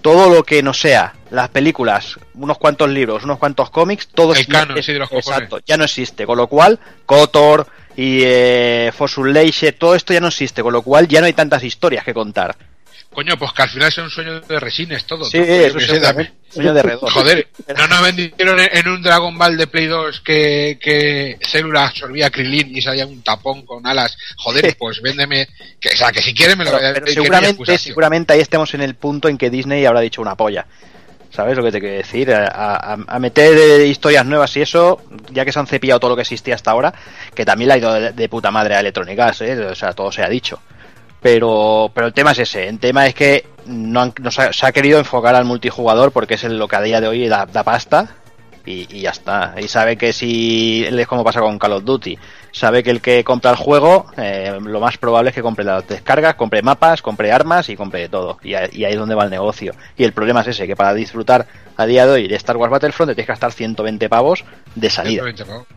Todo 0.04 0.30
lo 0.30 0.44
que 0.44 0.62
no 0.62 0.74
sea 0.74 1.16
las 1.32 1.50
películas, 1.50 2.20
unos 2.36 2.60
cuantos 2.60 2.90
libros, 2.90 3.24
unos 3.24 3.40
cuantos 3.40 3.72
cómics, 3.72 4.08
todo 4.10 4.34
El 4.36 4.46
canon, 4.46 4.78
es- 4.78 4.86
sí, 4.86 4.94
de 4.94 5.00
los. 5.00 5.12
Exacto, 5.12 5.60
ya 5.66 5.78
no 5.78 5.86
existe. 5.86 6.26
Con 6.28 6.38
lo 6.38 6.46
cual, 6.48 6.78
KOTOR 7.08 7.66
y 7.96 8.20
eh, 8.24 8.92
Unleashed, 9.18 9.76
todo 9.80 9.96
esto 9.96 10.14
ya 10.14 10.20
no 10.20 10.28
existe. 10.28 10.62
Con 10.62 10.74
lo 10.74 10.82
cual, 10.82 11.08
ya 11.08 11.22
no 11.22 11.26
hay 11.26 11.34
tantas 11.34 11.64
historias 11.64 12.04
que 12.04 12.14
contar. 12.14 12.56
Coño, 13.14 13.38
pues 13.38 13.54
que 13.54 13.62
al 13.62 13.70
final 13.70 13.92
sea 13.92 14.04
un 14.04 14.10
sueño 14.10 14.40
de 14.42 14.60
resines 14.60 15.06
todo. 15.06 15.26
Sí, 15.26 15.38
Yo 15.38 15.44
eso 15.44 15.78
es 15.78 15.86
sueño 16.50 16.74
de 16.74 16.82
redondo. 16.82 17.10
Joder, 17.12 17.48
no 17.78 17.88
nos 17.88 18.02
vendieron 18.02 18.60
en 18.60 18.88
un 18.88 19.02
Dragon 19.04 19.38
Ball 19.38 19.56
de 19.56 19.68
Play 19.68 19.86
2 19.86 20.22
que, 20.22 20.80
que 20.82 21.38
célula 21.48 21.88
absorbía 21.88 22.30
Krilin 22.30 22.76
y 22.76 22.82
salía 22.82 23.06
un 23.06 23.22
tapón 23.22 23.66
con 23.66 23.86
alas. 23.86 24.18
Joder, 24.38 24.76
pues 24.78 25.02
véndeme. 25.02 25.48
Que, 25.80 25.90
o 25.90 25.96
sea, 25.98 26.12
que 26.12 26.22
si 26.22 26.34
quieres 26.34 26.58
me 26.58 26.64
lo 26.66 26.72
Pero, 26.72 26.82
voy 26.82 26.90
a 26.90 26.94
pero 26.94 27.06
no 27.06 27.12
seguramente, 27.12 27.78
seguramente 27.78 28.34
ahí 28.34 28.40
estemos 28.40 28.74
en 28.74 28.82
el 28.82 28.96
punto 28.96 29.30
en 29.30 29.38
que 29.38 29.50
Disney 29.50 29.86
habrá 29.86 30.00
dicho 30.02 30.22
una 30.22 30.36
polla. 30.36 30.66
¿Sabes 31.32 31.58
lo 31.58 31.64
que 31.64 31.72
te 31.72 31.80
quiero 31.80 31.96
decir? 31.96 32.32
A, 32.32 32.46
a- 32.48 32.98
a 33.08 33.20
meter 33.20 33.58
eh, 33.58 33.88
historias 33.88 34.24
nuevas 34.24 34.56
y 34.56 34.62
eso, 34.62 35.02
ya 35.32 35.44
que 35.44 35.52
se 35.52 35.58
han 35.60 35.66
cepillado 35.66 36.00
todo 36.00 36.10
lo 36.12 36.16
que 36.16 36.22
existía 36.22 36.54
hasta 36.54 36.70
ahora, 36.70 36.94
que 37.34 37.44
también 37.44 37.70
le 37.70 37.74
ha 37.74 37.78
ido 37.80 37.94
de, 37.94 38.12
de 38.12 38.30
puta 38.30 38.52
madre 38.52 38.76
a 38.76 38.80
Electronic 38.82 39.18
Arts, 39.20 39.42
¿eh? 39.42 39.58
o 39.66 39.74
sea, 39.74 39.94
todo 39.94 40.12
se 40.12 40.22
ha 40.22 40.30
dicho. 40.30 40.62
Pero, 41.24 41.90
pero 41.94 42.08
el 42.08 42.14
tema 42.14 42.32
es 42.32 42.40
ese, 42.40 42.68
el 42.68 42.80
tema 42.80 43.08
es 43.08 43.16
que 43.16 43.46
no, 43.66 44.02
han- 44.02 44.14
no 44.22 44.30
se, 44.30 44.42
ha, 44.62 44.72
querido 44.74 45.00
enfocar 45.00 45.34
al 45.36 45.46
multijugador 45.46 46.12
porque 46.12 46.34
es 46.36 46.44
lo 46.44 46.68
que 46.68 46.76
a 46.76 46.82
día 46.82 47.00
de 47.02 47.08
hoy 47.08 47.28
da, 47.28 47.46
da 47.46 47.64
pasta 47.64 48.10
y, 48.66 48.86
y 48.94 49.02
ya 49.02 49.12
está. 49.12 49.56
Y 49.58 49.68
sabe 49.70 49.98
que 49.98 50.12
si, 50.14 50.86
es 50.86 51.08
como 51.08 51.24
pasa 51.24 51.40
con 51.40 51.58
Call 51.58 51.72
of 51.74 51.84
Duty, 51.86 52.18
sabe 52.52 52.84
que 52.84 52.92
el 52.92 53.00
que 53.02 53.24
compra 53.24 53.52
el 53.52 53.58
juego, 53.58 54.06
eh, 54.18 54.58
lo 54.62 54.80
más 54.82 54.98
probable 54.98 55.30
es 55.30 55.36
que 55.36 55.42
compre 55.42 55.64
las 55.64 55.88
descargas, 55.88 56.36
compre 56.36 56.62
mapas, 56.62 57.02
compre 57.02 57.32
armas 57.32 57.70
y 57.70 57.78
compre 57.78 58.02
de 58.02 58.10
todo. 58.10 58.38
Y, 58.44 58.50
y 58.50 58.56
ahí 58.86 58.92
es 58.94 58.98
donde 58.98 59.16
va 59.16 59.24
el 59.24 59.30
negocio. 59.30 59.74
Y 59.98 60.04
el 60.04 60.12
problema 60.12 60.42
es 60.42 60.48
ese, 60.48 60.68
que 60.68 60.76
para 60.76 60.94
disfrutar 60.94 61.48
a 61.78 61.86
día 61.86 62.06
de 62.06 62.12
hoy 62.12 62.28
de 62.28 62.36
Star 62.36 62.58
Wars 62.58 62.72
Battlefront 62.72 63.10
te 63.12 63.16
tienes 63.16 63.28
que 63.28 63.32
gastar 63.32 63.54
120 63.54 64.10
pavos 64.10 64.44
de 64.76 64.90
salida. 64.90 65.24
120 65.24 65.46
pavos. 65.46 65.68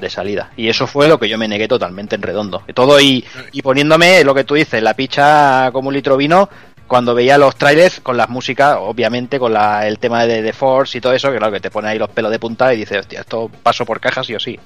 De 0.00 0.08
salida. 0.08 0.50
Y 0.56 0.68
eso 0.68 0.86
fue 0.86 1.08
lo 1.08 1.18
que 1.20 1.28
yo 1.28 1.36
me 1.36 1.46
negué 1.46 1.68
totalmente 1.68 2.16
en 2.16 2.22
redondo. 2.22 2.62
Todo 2.74 3.00
y, 3.00 3.24
y 3.52 3.60
poniéndome 3.60 4.24
lo 4.24 4.34
que 4.34 4.44
tú 4.44 4.54
dices, 4.54 4.82
la 4.82 4.94
picha 4.94 5.70
como 5.72 5.88
un 5.88 5.94
litro 5.94 6.16
vino, 6.16 6.48
cuando 6.90 7.14
veía 7.14 7.38
los 7.38 7.54
trailers 7.54 8.00
con 8.00 8.16
las 8.16 8.28
músicas, 8.28 8.76
obviamente 8.80 9.38
con 9.38 9.52
la, 9.52 9.86
el 9.86 10.00
tema 10.00 10.26
de 10.26 10.42
The 10.42 10.52
Force 10.52 10.98
y 10.98 11.00
todo 11.00 11.12
eso, 11.12 11.30
que 11.30 11.38
claro 11.38 11.52
que 11.52 11.60
te 11.60 11.70
pone 11.70 11.88
ahí 11.88 11.98
los 12.00 12.10
pelos 12.10 12.32
de 12.32 12.40
punta 12.40 12.74
y 12.74 12.78
dices, 12.78 12.98
hostia, 12.98 13.20
esto 13.20 13.48
paso 13.62 13.86
por 13.86 14.00
cajas 14.00 14.26
sí 14.26 14.34
o 14.34 14.40
sí. 14.40 14.58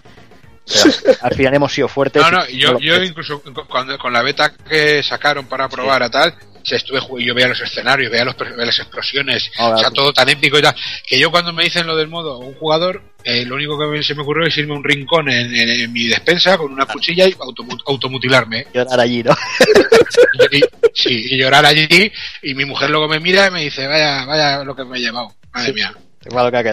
Pero 0.67 1.17
al 1.21 1.35
final 1.35 1.53
hemos 1.53 1.73
sido 1.73 1.87
fuertes. 1.87 2.23
No, 2.23 2.31
no, 2.31 2.49
yo, 2.49 3.03
incluso 3.03 3.43
cuando, 3.69 3.99
con 3.99 4.13
la 4.13 4.23
beta 4.23 4.55
que 4.55 5.03
sacaron 5.03 5.45
para 5.45 5.69
probar 5.69 6.03
a 6.03 6.09
tal, 6.09 6.35
se 6.65 6.77
estuve 6.77 7.01
yo 7.25 7.35
veía 7.35 7.49
los 7.49 7.61
escenarios, 7.61 8.11
veía, 8.11 8.25
los, 8.25 8.37
veía 8.37 8.65
las 8.67 8.79
explosiones, 8.79 9.51
Ah, 9.59 9.69
o 9.71 9.79
sea, 9.79 9.91
todo 9.91 10.13
tan 10.13 10.29
épico 10.29 10.59
y 10.59 10.63
tal, 10.63 10.75
que 11.07 11.19
yo 11.19 11.31
cuando 11.31 11.53
me 11.53 11.65
dicen 11.65 11.87
lo 11.87 11.95
del 11.95 12.09
modo 12.09 12.39
un 12.39 12.55
jugador, 12.55 13.03
eh, 13.23 13.45
lo 13.45 13.55
único 13.55 13.79
que 13.79 14.03
se 14.03 14.15
me 14.15 14.23
ocurrió 14.23 14.47
es 14.47 14.57
irme 14.59 14.75
a 14.75 14.77
un 14.79 14.85
rincón 14.85 15.29
en, 15.29 15.55
en- 15.55 15.69
en 15.69 15.93
mi 15.93 16.07
despensa 16.09 16.57
con 16.59 16.73
una 16.73 16.87
cuchilla 16.87 17.27
y 17.27 17.33
automu- 17.35 17.81
automutilarme. 17.87 18.67
llorar 18.75 18.99
allí, 19.01 19.23
¿no? 19.23 19.37
Y, 20.51 20.61
sí, 20.95 21.27
y 21.31 21.39
llorar 21.39 21.65
allí, 21.67 22.11
y 22.43 22.55
mi 22.55 22.65
mujer 22.65 22.91
luego 22.91 23.09
me 23.09 23.21
mira 23.21 23.47
y 23.47 23.51
me 23.51 23.61
dice, 23.63 23.87
vaya, 23.87 24.25
vaya 24.25 24.65
lo 24.65 24.75
que 24.75 24.85
me 24.85 24.99
he 24.99 25.01
llevado, 25.01 25.35
madre 25.53 25.73
mía, 25.73 25.95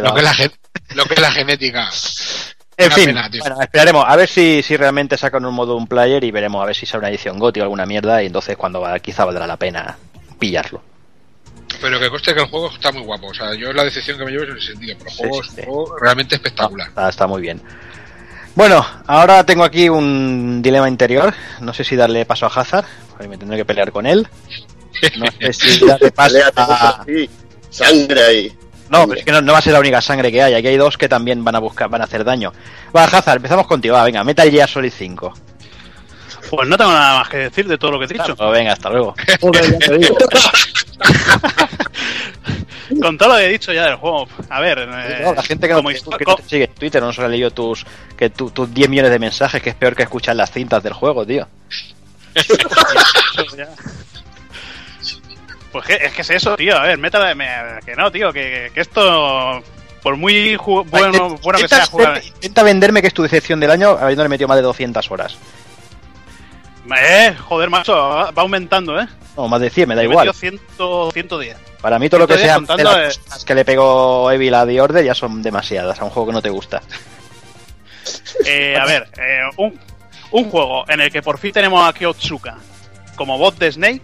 lo 0.09 0.13
que 0.15 0.21
es 0.21 0.25
la, 0.25 0.95
lo 0.95 1.05
que 1.05 1.13
es 1.15 1.19
la 1.21 1.31
genética. 1.31 1.89
En 2.77 2.91
fin, 2.91 3.05
pena, 3.07 3.29
bueno, 3.39 3.61
esperaremos 3.61 4.05
a 4.07 4.15
ver 4.15 4.27
si, 4.27 4.63
si 4.63 4.75
realmente 4.75 5.17
sacan 5.17 5.45
un 5.45 5.53
modo 5.53 5.75
un 5.75 5.87
player 5.87 6.23
y 6.23 6.31
veremos 6.31 6.63
a 6.63 6.65
ver 6.65 6.75
si 6.75 6.85
sale 6.85 6.99
una 6.99 7.09
edición 7.09 7.37
GOTY 7.37 7.59
o 7.59 7.63
alguna 7.63 7.85
mierda 7.85 8.23
y 8.23 8.27
entonces 8.27 8.57
cuando 8.57 8.81
va, 8.81 8.97
quizá 8.99 9.25
valdrá 9.25 9.45
la 9.45 9.57
pena 9.57 9.97
pillarlo. 10.39 10.81
Pero 11.79 11.99
que 11.99 12.09
conste 12.09 12.33
que 12.33 12.41
el 12.41 12.47
juego 12.47 12.69
está 12.69 12.91
muy 12.91 13.03
guapo. 13.03 13.27
O 13.27 13.33
sea, 13.33 13.53
yo 13.55 13.71
la 13.73 13.83
decepción 13.83 14.17
que 14.17 14.25
me 14.25 14.31
llevo 14.31 14.43
es 14.43 14.49
en 14.49 14.57
ese 14.57 14.67
sentido. 14.67 14.95
Pero 14.97 15.09
el 15.09 15.15
Sí, 15.15 15.17
juego 15.19 15.43
sí, 15.43 15.49
es 15.49 15.57
un 15.57 15.63
juego 15.73 15.97
realmente 15.99 16.35
espectacular. 16.35 16.87
Está, 16.89 17.09
está 17.09 17.27
muy 17.27 17.41
bien. 17.41 17.61
Bueno, 18.55 18.85
ahora 19.07 19.45
tengo 19.45 19.63
aquí 19.63 19.87
un 19.89 20.61
dilema 20.61 20.87
interior. 20.89 21.33
No 21.61 21.73
sé 21.73 21.83
si 21.83 21.95
darle 21.95 22.25
paso 22.25 22.45
a 22.45 22.49
Hazard, 22.49 22.85
porque 23.09 23.27
me 23.27 23.37
tendré 23.37 23.57
que 23.57 23.65
pelear 23.65 23.91
con 23.91 24.05
él. 24.05 24.27
No 25.17 25.25
sé 25.39 25.53
si 25.53 25.85
darle 25.85 26.11
paso 26.15 26.37
a... 26.55 27.05
sangre 27.69 28.21
ahí. 28.23 28.57
No, 28.91 29.07
pero 29.07 29.19
es 29.19 29.25
que 29.25 29.31
no, 29.31 29.41
no 29.41 29.53
va 29.53 29.59
a 29.59 29.61
ser 29.61 29.73
la 29.73 29.79
única 29.79 30.01
sangre 30.01 30.31
que 30.31 30.43
hay. 30.43 30.53
Aquí 30.53 30.67
hay 30.67 30.77
dos 30.77 30.97
que 30.97 31.09
también 31.09 31.43
van 31.43 31.55
a 31.55 31.59
buscar, 31.59 31.89
van 31.89 32.01
a 32.01 32.03
hacer 32.03 32.23
daño. 32.23 32.53
Va, 32.95 33.05
Hazard, 33.05 33.37
empezamos 33.37 33.65
contigo. 33.65 33.95
Va, 33.95 34.03
venga, 34.03 34.23
Metal 34.23 34.49
Gear 34.51 34.69
Solid 34.69 34.91
5. 34.95 35.33
Pues 36.49 36.67
no 36.67 36.77
tengo 36.77 36.91
nada 36.91 37.19
más 37.19 37.29
que 37.29 37.37
decir 37.37 37.65
de 37.67 37.77
todo 37.77 37.91
lo 37.91 37.99
que 37.99 38.05
he 38.05 38.07
dicho. 38.09 38.35
Pues 38.35 38.51
venga, 38.51 38.73
hasta 38.73 38.89
luego. 38.89 39.15
Con 43.01 43.17
todo 43.17 43.29
lo 43.29 43.35
que 43.37 43.45
he 43.45 43.49
dicho 43.49 43.71
ya 43.71 43.85
del 43.85 43.95
juego. 43.95 44.27
A 44.49 44.59
ver, 44.59 44.79
eh, 44.79 45.21
No, 45.23 45.33
la 45.33 45.43
gente 45.43 45.65
que 45.67 45.73
no, 45.73 45.79
como 45.79 45.91
te, 45.93 46.01
que 46.17 46.25
no 46.27 46.35
te 46.35 46.43
sigue 46.43 46.65
en 46.65 46.73
Twitter 46.73 47.01
no 47.01 47.13
se 47.13 47.21
ha 47.23 47.27
leído 47.29 47.49
tus, 47.51 47.85
que 48.17 48.29
tu- 48.29 48.49
tus 48.51 48.73
10 48.73 48.89
millones 48.89 49.11
de 49.11 49.19
mensajes, 49.19 49.61
que 49.61 49.69
es 49.69 49.75
peor 49.75 49.95
que 49.95 50.03
escuchar 50.03 50.35
las 50.35 50.51
cintas 50.51 50.83
del 50.83 50.91
juego, 50.93 51.25
tío. 51.25 51.47
Pues 55.71 55.85
que- 55.85 55.95
es 55.95 56.13
que 56.13 56.21
es 56.21 56.29
eso, 56.31 56.55
tío. 56.57 56.77
A 56.77 56.83
ver, 56.83 56.97
métala. 56.97 57.33
me- 57.35 57.79
que 57.85 57.95
no, 57.95 58.11
tío. 58.11 58.31
Que, 58.33 58.71
que 58.73 58.81
esto. 58.81 59.61
Por 60.03 60.15
muy 60.17 60.55
bueno, 60.57 61.37
bueno 61.43 61.59
que 61.59 61.67
sea 61.67 61.85
jugar. 61.85 62.21
intenta 62.25 62.63
venderme 62.63 63.01
que 63.01 63.07
es 63.07 63.13
tu 63.13 63.21
decepción 63.21 63.59
del 63.59 63.69
año 63.69 63.91
habiéndole 63.91 64.29
metido 64.29 64.47
más 64.47 64.57
de 64.57 64.63
200 64.63 65.11
horas. 65.11 65.37
Eh, 66.99 67.35
joder, 67.47 67.69
macho, 67.69 67.93
va 67.95 68.31
aumentando, 68.37 68.99
¿eh? 68.99 69.07
No, 69.37 69.47
más 69.47 69.61
de 69.61 69.69
100, 69.69 69.87
me 69.87 69.95
da 69.95 70.01
He 70.01 70.05
igual. 70.05 70.25
metido 70.27 70.33
100, 70.33 70.59
110. 71.13 71.55
Para 71.81 71.99
mí 71.99 72.09
todo 72.09 72.21
lo 72.21 72.27
que 72.27 72.33
110 72.33 72.47
sea 72.47 72.55
contando, 72.55 72.95
de 72.95 73.05
las 73.05 73.17
eh. 73.17 73.19
cosas 73.23 73.45
que 73.45 73.55
le 73.55 73.63
pegó 73.63 74.31
Evil 74.31 74.53
a 74.55 74.65
The 74.65 74.81
Order 74.81 75.05
ya 75.05 75.13
son 75.13 75.41
demasiadas 75.43 76.01
a 76.01 76.03
un 76.03 76.09
juego 76.09 76.27
que 76.27 76.33
no 76.33 76.41
te 76.41 76.49
gusta. 76.49 76.81
Eh, 78.45 78.75
a 78.75 78.85
ver, 78.85 79.07
eh, 79.19 79.41
un, 79.57 79.79
un 80.31 80.49
juego 80.49 80.83
en 80.89 81.01
el 81.01 81.11
que 81.11 81.21
por 81.21 81.37
fin 81.37 81.51
tenemos 81.51 81.87
a 81.87 81.93
Kyotsuka 81.93 82.57
como 83.15 83.37
bot 83.37 83.57
de 83.59 83.71
Snake. 83.71 84.01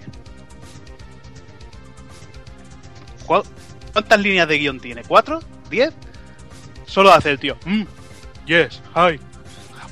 ¿Cuántas 3.27 4.19
líneas 4.19 4.47
de 4.47 4.57
guion 4.57 4.79
tiene? 4.79 5.03
¿Cuatro? 5.03 5.39
¿Diez? 5.69 5.93
Solo 6.85 7.11
hace 7.13 7.31
el 7.31 7.39
tío. 7.39 7.57
"Mm, 7.65 7.83
yes, 8.45 8.81
hi. 8.95 9.19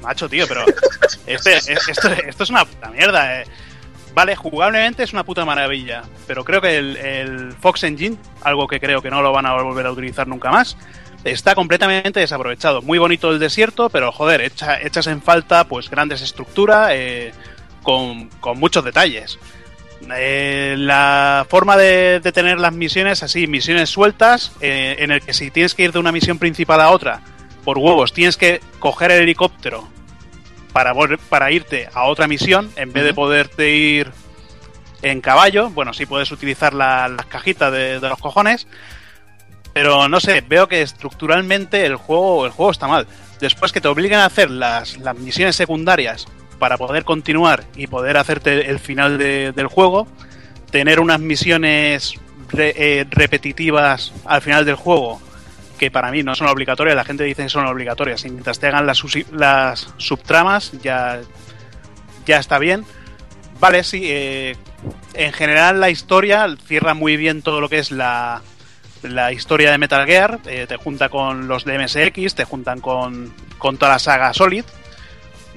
Macho, 0.01 0.29
tío, 0.29 0.45
pero 0.47 0.63
este- 1.27 1.55
es- 1.57 1.67
esto, 1.89 2.09
esto 2.09 2.43
es 2.43 2.49
una 2.49 2.65
puta 2.65 2.89
mierda. 2.89 3.41
eh. 3.41 3.45
Vale, 4.13 4.35
jugablemente 4.35 5.03
es 5.03 5.11
una 5.11 5.23
puta 5.25 5.43
maravilla, 5.43 6.03
pero 6.25 6.45
creo 6.45 6.61
que 6.61 6.77
el, 6.77 6.95
el 6.95 7.53
Fox 7.53 7.83
Engine, 7.83 8.15
algo 8.43 8.65
que 8.67 8.79
creo 8.79 9.01
que 9.01 9.09
no 9.11 9.21
lo 9.21 9.33
van 9.33 9.45
a 9.45 9.61
volver 9.61 9.85
a 9.87 9.91
utilizar 9.91 10.25
nunca 10.25 10.51
más, 10.51 10.77
está 11.25 11.53
completamente 11.53 12.21
desaprovechado. 12.21 12.81
Muy 12.81 12.97
bonito 12.97 13.29
el 13.31 13.39
desierto, 13.39 13.89
pero 13.89 14.13
joder, 14.13 14.39
echa- 14.41 14.79
echas 14.81 15.07
en 15.07 15.21
falta 15.21 15.65
pues 15.67 15.89
grandes 15.89 16.21
estructuras 16.21 16.91
eh, 16.93 17.33
con, 17.83 18.29
con 18.39 18.57
muchos 18.57 18.85
detalles. 18.85 19.37
Eh, 20.15 20.75
la 20.77 21.45
forma 21.49 21.77
de, 21.77 22.19
de 22.19 22.31
tener 22.31 22.59
las 22.59 22.73
misiones 22.73 23.23
así, 23.23 23.47
misiones 23.47 23.89
sueltas, 23.89 24.51
eh, 24.61 24.97
en 24.99 25.11
el 25.11 25.21
que 25.21 25.33
si 25.33 25.49
tienes 25.51 25.73
que 25.73 25.83
ir 25.83 25.91
de 25.91 25.99
una 25.99 26.11
misión 26.11 26.37
principal 26.37 26.79
a 26.81 26.91
otra, 26.91 27.21
por 27.63 27.77
huevos, 27.79 28.13
tienes 28.13 28.37
que 28.37 28.61
coger 28.79 29.11
el 29.11 29.23
helicóptero 29.23 29.87
para, 30.73 30.93
para 31.29 31.51
irte 31.51 31.89
a 31.93 32.03
otra 32.03 32.27
misión, 32.27 32.69
en 32.75 32.93
vez 32.93 33.03
de 33.03 33.13
poderte 33.13 33.71
ir 33.75 34.11
en 35.01 35.21
caballo, 35.21 35.69
bueno, 35.71 35.93
sí 35.93 36.05
puedes 36.05 36.31
utilizar 36.31 36.73
la- 36.73 37.07
las 37.07 37.25
cajitas 37.25 37.71
de, 37.71 37.99
de 37.99 38.09
los 38.09 38.19
cojones, 38.19 38.67
Pero 39.73 40.07
no 40.07 40.19
sé, 40.21 40.41
veo 40.47 40.67
que 40.69 40.81
estructuralmente 40.81 41.85
el 41.85 41.95
juego, 41.97 42.45
el 42.45 42.51
juego 42.53 42.71
está 42.71 42.87
mal. 42.87 43.07
Después 43.41 43.73
que 43.73 43.81
te 43.81 43.89
obligan 43.89 44.21
a 44.21 44.25
hacer 44.25 44.49
las, 44.49 44.97
las 44.99 45.17
misiones 45.17 45.55
secundarias 45.57 46.27
para 46.59 46.77
poder 46.77 47.03
continuar 47.03 47.63
y 47.75 47.87
poder 47.87 48.17
hacerte 48.17 48.69
el 48.69 48.79
final 48.79 49.17
de- 49.17 49.51
del 49.51 49.67
juego, 49.67 50.07
tener 50.71 50.99
unas 50.99 51.19
misiones 51.19 52.13
eh, 52.57 53.05
repetitivas 53.09 54.13
al 54.25 54.41
final 54.41 54.65
del 54.65 54.75
juego 54.75 55.19
que 55.79 55.91
para 55.91 56.09
mí 56.11 56.23
no 56.23 56.35
son 56.35 56.47
obligatorias, 56.47 56.95
la 56.95 57.03
gente 57.03 57.23
dice 57.25 57.43
que 57.43 57.49
son 57.49 57.65
obligatorias, 57.67 58.23
y 58.25 58.29
mientras 58.29 58.59
te 58.59 58.67
hagan 58.67 58.85
las, 58.85 59.01
las 59.31 59.93
subtramas 59.97 60.71
ya, 60.81 61.19
ya 62.25 62.37
está 62.37 62.59
bien. 62.59 62.85
Vale, 63.59 63.83
sí, 63.83 64.03
eh, 64.05 64.55
en 65.15 65.33
general 65.33 65.81
la 65.81 65.89
historia 65.89 66.47
cierra 66.65 66.93
muy 66.93 67.17
bien 67.17 67.41
todo 67.41 67.59
lo 67.59 67.67
que 67.67 67.79
es 67.79 67.91
la, 67.91 68.41
la 69.03 69.33
historia 69.33 69.71
de 69.71 69.77
Metal 69.77 70.05
Gear, 70.05 70.39
eh, 70.45 70.65
te 70.67 70.77
junta 70.77 71.09
con 71.09 71.47
los 71.49 71.65
de 71.65 71.77
MSX, 71.77 72.35
te 72.35 72.45
juntan 72.45 72.79
con, 72.79 73.33
con 73.57 73.77
toda 73.77 73.91
la 73.93 73.99
saga 73.99 74.33
Solid. 74.33 74.63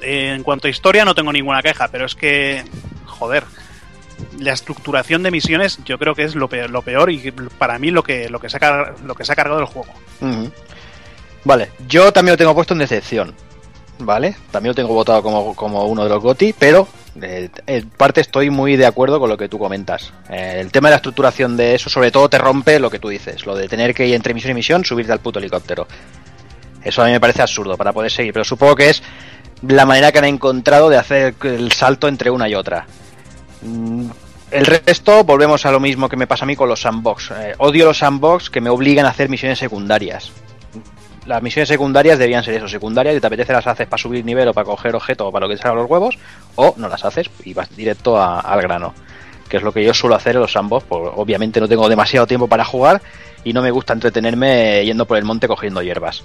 Eh, 0.02 0.32
en 0.34 0.42
cuanto 0.42 0.66
a 0.66 0.70
historia 0.70 1.04
no 1.04 1.14
tengo 1.14 1.32
ninguna 1.32 1.62
queja, 1.62 1.88
pero 1.88 2.06
es 2.06 2.14
que, 2.14 2.64
joder, 3.06 3.44
la 4.38 4.52
estructuración 4.52 5.22
de 5.22 5.30
misiones 5.30 5.78
yo 5.84 5.98
creo 5.98 6.14
que 6.14 6.24
es 6.24 6.34
lo 6.34 6.48
peor, 6.48 6.70
lo 6.70 6.82
peor 6.82 7.10
y 7.10 7.30
para 7.58 7.78
mí 7.78 7.90
lo 7.90 8.02
que, 8.02 8.28
lo, 8.28 8.40
que 8.40 8.48
se 8.48 8.58
ha, 8.58 8.92
lo 9.04 9.14
que 9.14 9.24
se 9.24 9.32
ha 9.32 9.36
cargado 9.36 9.60
el 9.60 9.66
juego. 9.66 9.92
Vale, 11.44 11.70
yo 11.88 12.12
también 12.12 12.32
lo 12.34 12.38
tengo 12.38 12.54
puesto 12.54 12.74
en 12.74 12.80
decepción. 12.80 13.34
¿Vale? 14.00 14.36
También 14.52 14.70
lo 14.70 14.74
tengo 14.76 14.94
votado 14.94 15.22
como, 15.24 15.56
como 15.56 15.84
uno 15.86 16.04
de 16.04 16.10
los 16.10 16.22
GOTI, 16.22 16.54
pero 16.56 16.86
eh, 17.20 17.48
en 17.66 17.88
parte 17.90 18.20
estoy 18.20 18.48
muy 18.48 18.76
de 18.76 18.86
acuerdo 18.86 19.18
con 19.18 19.28
lo 19.28 19.36
que 19.36 19.48
tú 19.48 19.58
comentas. 19.58 20.12
Eh, 20.30 20.58
el 20.60 20.70
tema 20.70 20.88
de 20.88 20.92
la 20.92 20.96
estructuración 20.96 21.56
de 21.56 21.74
eso, 21.74 21.90
sobre 21.90 22.10
todo, 22.10 22.28
te 22.28 22.38
rompe 22.38 22.78
lo 22.78 22.90
que 22.90 23.00
tú 23.00 23.08
dices, 23.08 23.44
lo 23.44 23.56
de 23.56 23.68
tener 23.68 23.94
que 23.94 24.06
ir 24.06 24.14
entre 24.14 24.34
misión 24.34 24.52
y 24.52 24.54
misión, 24.54 24.84
subirte 24.84 25.12
al 25.12 25.18
puto 25.18 25.40
helicóptero. 25.40 25.88
Eso 26.84 27.02
a 27.02 27.06
mí 27.06 27.12
me 27.12 27.20
parece 27.20 27.42
absurdo 27.42 27.76
para 27.76 27.92
poder 27.92 28.10
seguir, 28.10 28.32
pero 28.32 28.44
supongo 28.44 28.76
que 28.76 28.90
es 28.90 29.02
la 29.66 29.86
manera 29.86 30.12
que 30.12 30.18
han 30.18 30.24
encontrado 30.24 30.88
de 30.88 30.96
hacer 30.96 31.34
el 31.42 31.72
salto 31.72 32.08
entre 32.08 32.30
una 32.30 32.48
y 32.48 32.54
otra. 32.54 32.86
Mm, 33.62 34.06
El 34.50 34.64
resto, 34.64 35.24
volvemos 35.24 35.66
a 35.66 35.70
lo 35.70 35.78
mismo 35.78 36.08
que 36.08 36.16
me 36.16 36.26
pasa 36.26 36.44
a 36.44 36.46
mí 36.46 36.56
con 36.56 36.68
los 36.68 36.80
sandbox. 36.80 37.32
Eh, 37.32 37.54
odio 37.58 37.84
los 37.84 37.98
sandbox 37.98 38.48
que 38.48 38.60
me 38.62 38.70
obligan 38.70 39.04
a 39.04 39.10
hacer 39.10 39.28
misiones 39.28 39.58
secundarias. 39.58 40.32
Las 41.26 41.42
misiones 41.42 41.68
secundarias 41.68 42.18
debían 42.18 42.42
ser 42.42 42.54
eso, 42.54 42.66
secundarias, 42.68 43.14
y 43.14 43.20
te 43.20 43.26
apetece 43.26 43.52
las 43.52 43.66
haces 43.66 43.86
para 43.86 44.00
subir 44.00 44.24
nivel 44.24 44.48
o 44.48 44.54
para 44.54 44.64
coger 44.64 44.96
objeto 44.96 45.26
o 45.26 45.32
para 45.32 45.46
lo 45.46 45.52
que 45.52 45.58
salga 45.58 45.82
los 45.82 45.90
huevos, 45.90 46.16
o 46.54 46.72
no 46.78 46.88
las 46.88 47.04
haces 47.04 47.28
y 47.44 47.52
vas 47.52 47.68
directo 47.76 48.18
al 48.18 48.62
grano. 48.62 48.94
Que 49.50 49.58
es 49.58 49.62
lo 49.62 49.70
que 49.72 49.84
yo 49.84 49.92
suelo 49.92 50.16
hacer 50.16 50.36
en 50.36 50.40
los 50.40 50.52
sandbox, 50.52 50.86
porque 50.88 51.10
obviamente 51.14 51.60
no 51.60 51.68
tengo 51.68 51.86
demasiado 51.86 52.26
tiempo 52.26 52.46
para 52.48 52.64
jugar 52.64 53.02
y 53.44 53.52
no 53.52 53.60
me 53.60 53.70
gusta 53.70 53.92
entretenerme 53.92 54.82
yendo 54.86 55.04
por 55.04 55.18
el 55.18 55.24
monte 55.24 55.46
cogiendo 55.46 55.82
hierbas. 55.82 56.22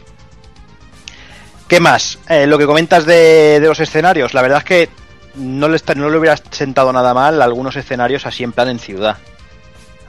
¿Qué 1.73 1.79
más? 1.79 2.19
Eh, 2.29 2.45
lo 2.45 2.59
que 2.59 2.67
comentas 2.67 3.03
de, 3.03 3.59
de 3.59 3.67
los 3.67 3.79
escenarios, 3.79 4.35
la 4.35 4.43
verdad 4.43 4.59
es 4.59 4.63
que 4.63 4.89
no 5.33 5.67
le, 5.67 5.79
no 5.95 6.07
le 6.07 6.19
hubiera 6.19 6.37
sentado 6.37 6.93
nada 6.93 7.15
mal 7.15 7.41
algunos 7.41 7.75
escenarios 7.75 8.27
así 8.27 8.43
en 8.43 8.51
plan 8.51 8.69
en 8.69 8.77
ciudad. 8.77 9.17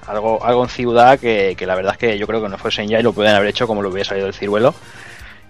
Algo, 0.06 0.44
algo 0.44 0.64
en 0.64 0.68
ciudad 0.68 1.18
que, 1.18 1.54
que 1.56 1.64
la 1.64 1.74
verdad 1.74 1.92
es 1.92 1.98
que 1.98 2.18
yo 2.18 2.26
creo 2.26 2.42
que 2.42 2.50
no 2.50 2.58
fuesen 2.58 2.86
ya 2.88 3.00
y 3.00 3.02
lo 3.02 3.14
pueden 3.14 3.34
haber 3.34 3.48
hecho 3.48 3.66
como 3.66 3.80
lo 3.80 3.88
hubiera 3.88 4.06
salido 4.06 4.26
del 4.26 4.34
ciruelo 4.34 4.74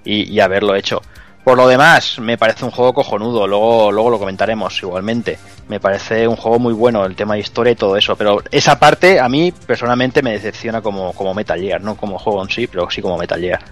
y, 0.04 0.32
y 0.32 0.38
haberlo 0.38 0.76
hecho. 0.76 1.02
Por 1.42 1.56
lo 1.56 1.66
demás, 1.66 2.20
me 2.20 2.38
parece 2.38 2.64
un 2.64 2.70
juego 2.70 2.92
cojonudo, 2.92 3.48
luego, 3.48 3.90
luego 3.90 4.10
lo 4.10 4.20
comentaremos 4.20 4.80
igualmente. 4.84 5.36
Me 5.66 5.80
parece 5.80 6.28
un 6.28 6.36
juego 6.36 6.60
muy 6.60 6.74
bueno, 6.74 7.04
el 7.04 7.16
tema 7.16 7.34
de 7.34 7.40
historia 7.40 7.72
y 7.72 7.74
todo 7.74 7.96
eso, 7.96 8.14
pero 8.14 8.40
esa 8.52 8.78
parte 8.78 9.18
a 9.18 9.28
mí 9.28 9.52
personalmente 9.66 10.22
me 10.22 10.30
decepciona 10.30 10.80
como, 10.80 11.12
como 11.12 11.34
Metal 11.34 11.58
Gear, 11.58 11.80
no 11.80 11.96
como 11.96 12.20
juego 12.20 12.40
en 12.40 12.50
sí, 12.50 12.68
pero 12.68 12.88
sí 12.88 13.02
como 13.02 13.18
Metal 13.18 13.40
Gear. 13.40 13.64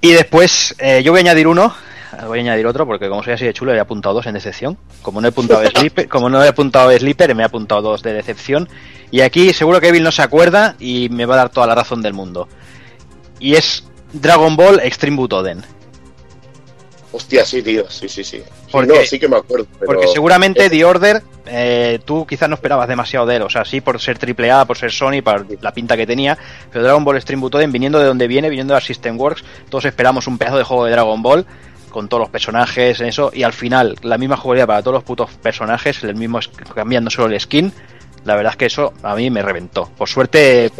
Y 0.00 0.12
después, 0.12 0.74
eh, 0.78 1.02
yo 1.02 1.12
voy 1.12 1.20
a 1.20 1.22
añadir 1.22 1.46
uno, 1.46 1.74
voy 2.26 2.38
a 2.38 2.42
añadir 2.42 2.66
otro, 2.66 2.86
porque 2.86 3.08
como 3.08 3.22
soy 3.22 3.34
así 3.34 3.44
de 3.44 3.52
chulo, 3.52 3.74
he 3.74 3.80
apuntado 3.80 4.14
dos 4.14 4.26
en 4.26 4.34
decepción. 4.34 4.78
Como 5.02 5.20
no 5.20 5.28
he 5.28 5.30
apuntado 5.30 5.64
Sleeper, 5.76 6.08
como 6.08 6.28
no 6.28 6.42
he 6.42 6.48
apuntado 6.48 6.90
Sleeper, 6.96 7.34
me 7.34 7.42
he 7.42 7.46
apuntado 7.46 7.82
dos 7.82 8.02
de 8.02 8.12
decepción. 8.12 8.68
Y 9.10 9.20
aquí 9.20 9.52
seguro 9.52 9.80
que 9.80 9.88
Evil 9.88 10.02
no 10.02 10.12
se 10.12 10.22
acuerda 10.22 10.76
y 10.78 11.08
me 11.10 11.26
va 11.26 11.34
a 11.34 11.38
dar 11.38 11.48
toda 11.50 11.66
la 11.66 11.74
razón 11.74 12.02
del 12.02 12.14
mundo. 12.14 12.48
Y 13.38 13.54
es 13.54 13.84
Dragon 14.12 14.56
Ball 14.56 14.80
Extreme 14.80 15.16
Butoden. 15.16 15.62
Hostia, 17.12 17.44
sí, 17.44 17.62
tío, 17.62 17.90
sí, 17.90 18.08
sí, 18.08 18.22
sí. 18.22 18.42
Sí, 18.70 18.72
¿Por 18.72 18.86
no, 18.86 18.94
sí 19.04 19.18
que 19.18 19.26
me 19.26 19.36
acuerdo. 19.36 19.66
Pero... 19.80 19.86
Porque 19.92 20.06
seguramente 20.06 20.70
The 20.70 20.84
Order, 20.84 21.22
eh, 21.46 21.98
tú 22.04 22.24
quizás 22.24 22.48
no 22.48 22.54
esperabas 22.54 22.86
demasiado 22.86 23.26
de 23.26 23.34
él. 23.34 23.42
O 23.42 23.50
sea, 23.50 23.64
sí 23.64 23.80
por 23.80 24.00
ser 24.00 24.16
AAA, 24.16 24.64
por 24.64 24.78
ser 24.78 24.92
Sony, 24.92 25.22
por 25.24 25.44
la 25.60 25.72
pinta 25.72 25.96
que 25.96 26.06
tenía. 26.06 26.38
Pero 26.70 26.84
Dragon 26.84 27.02
Ball 27.02 27.16
Extreme 27.16 27.40
Butoden, 27.40 27.72
viniendo 27.72 27.98
de 27.98 28.04
donde 28.04 28.28
viene, 28.28 28.48
viniendo 28.48 28.72
de 28.72 28.80
la 28.80 28.86
System 28.86 29.18
Works, 29.18 29.42
todos 29.68 29.86
esperamos 29.86 30.28
un 30.28 30.38
pedazo 30.38 30.58
de 30.58 30.62
juego 30.62 30.84
de 30.84 30.92
Dragon 30.92 31.20
Ball 31.20 31.46
con 31.90 32.08
todos 32.08 32.20
los 32.20 32.30
personajes 32.30 33.00
en 33.00 33.08
eso 33.08 33.32
y 33.34 33.42
al 33.42 33.52
final 33.52 33.96
la 34.02 34.16
misma 34.16 34.36
jugabilidad 34.36 34.68
para 34.68 34.82
todos 34.82 34.94
los 34.94 35.02
putos 35.02 35.28
personajes 35.42 36.04
el 36.04 36.14
mismo 36.14 36.38
cambiando 36.72 37.10
solo 37.10 37.34
el 37.34 37.40
skin 37.40 37.72
la 38.24 38.36
verdad 38.36 38.52
es 38.52 38.56
que 38.56 38.66
eso 38.66 38.94
a 39.02 39.16
mí 39.16 39.28
me 39.28 39.42
reventó 39.42 39.90
por 39.98 40.08
suerte 40.08 40.70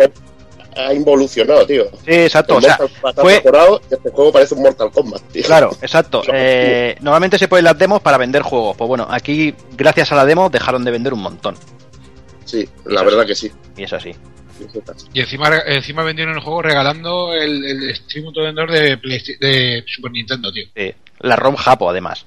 Ha 0.77 0.95
involucionado, 0.95 1.67
tío. 1.67 1.85
sí 2.05 2.13
exacto 2.13 2.55
o 2.55 2.59
El 2.59 2.65
sea 2.65 2.77
Kombat 2.77 3.19
ha 3.19 3.23
fue 3.23 3.35
mejorado 3.35 3.81
y 3.91 3.95
este 3.95 4.11
juego 4.11 4.33
parece 4.33 4.55
un 4.55 4.63
Mortal 4.63 4.91
Kombat, 4.91 5.23
tío. 5.33 5.43
Claro, 5.45 5.71
exacto. 5.83 6.23
Eh, 6.33 6.97
normalmente 7.01 7.39
se 7.39 7.49
ponen 7.49 7.65
las 7.65 7.79
demos 7.79 8.01
para 8.01 8.17
vender 8.19 8.43
juegos. 8.43 8.77
Pues 8.77 8.89
bueno, 8.89 9.07
aquí, 9.11 9.55
gracias 9.73 10.13
a 10.13 10.17
la 10.17 10.25
demo, 10.25 10.49
dejaron 10.51 10.85
de 10.85 10.91
vender 10.91 11.13
un 11.13 11.23
montón. 11.23 11.57
Sí, 12.45 12.69
la 12.87 13.03
verdad 13.03 13.27
que 13.27 13.35
sí. 13.35 13.51
Y 13.77 13.85
es 13.85 13.93
así. 13.93 14.15
Y 15.13 15.21
encima, 15.21 15.51
encima 15.67 16.03
vendieron 16.03 16.35
el 16.35 16.41
juego 16.41 16.63
regalando 16.63 17.33
el, 17.33 17.65
el 17.65 17.97
Stream 17.97 18.33
Vendor 18.35 18.71
de, 18.71 18.97
de 19.41 19.85
Super 19.87 20.13
Nintendo, 20.13 20.53
tío. 20.53 20.67
Sí. 20.77 20.95
La 21.21 21.37
ROM 21.37 21.57
Japo, 21.57 21.89
además. 21.89 22.27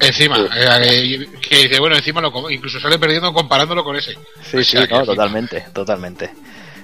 Encima, 0.00 0.48
eh, 0.56 1.26
que 1.40 1.56
dice, 1.68 1.78
bueno, 1.78 1.96
encima 1.96 2.20
lo, 2.20 2.50
incluso 2.50 2.80
sale 2.80 2.98
perdiendo 2.98 3.32
comparándolo 3.32 3.84
con 3.84 3.96
ese. 3.96 4.12
Sí, 4.42 4.56
O 4.56 4.64
sí, 4.64 4.64
sea, 4.64 4.86
no, 4.86 5.04
totalmente, 5.04 5.66
totalmente. 5.72 6.30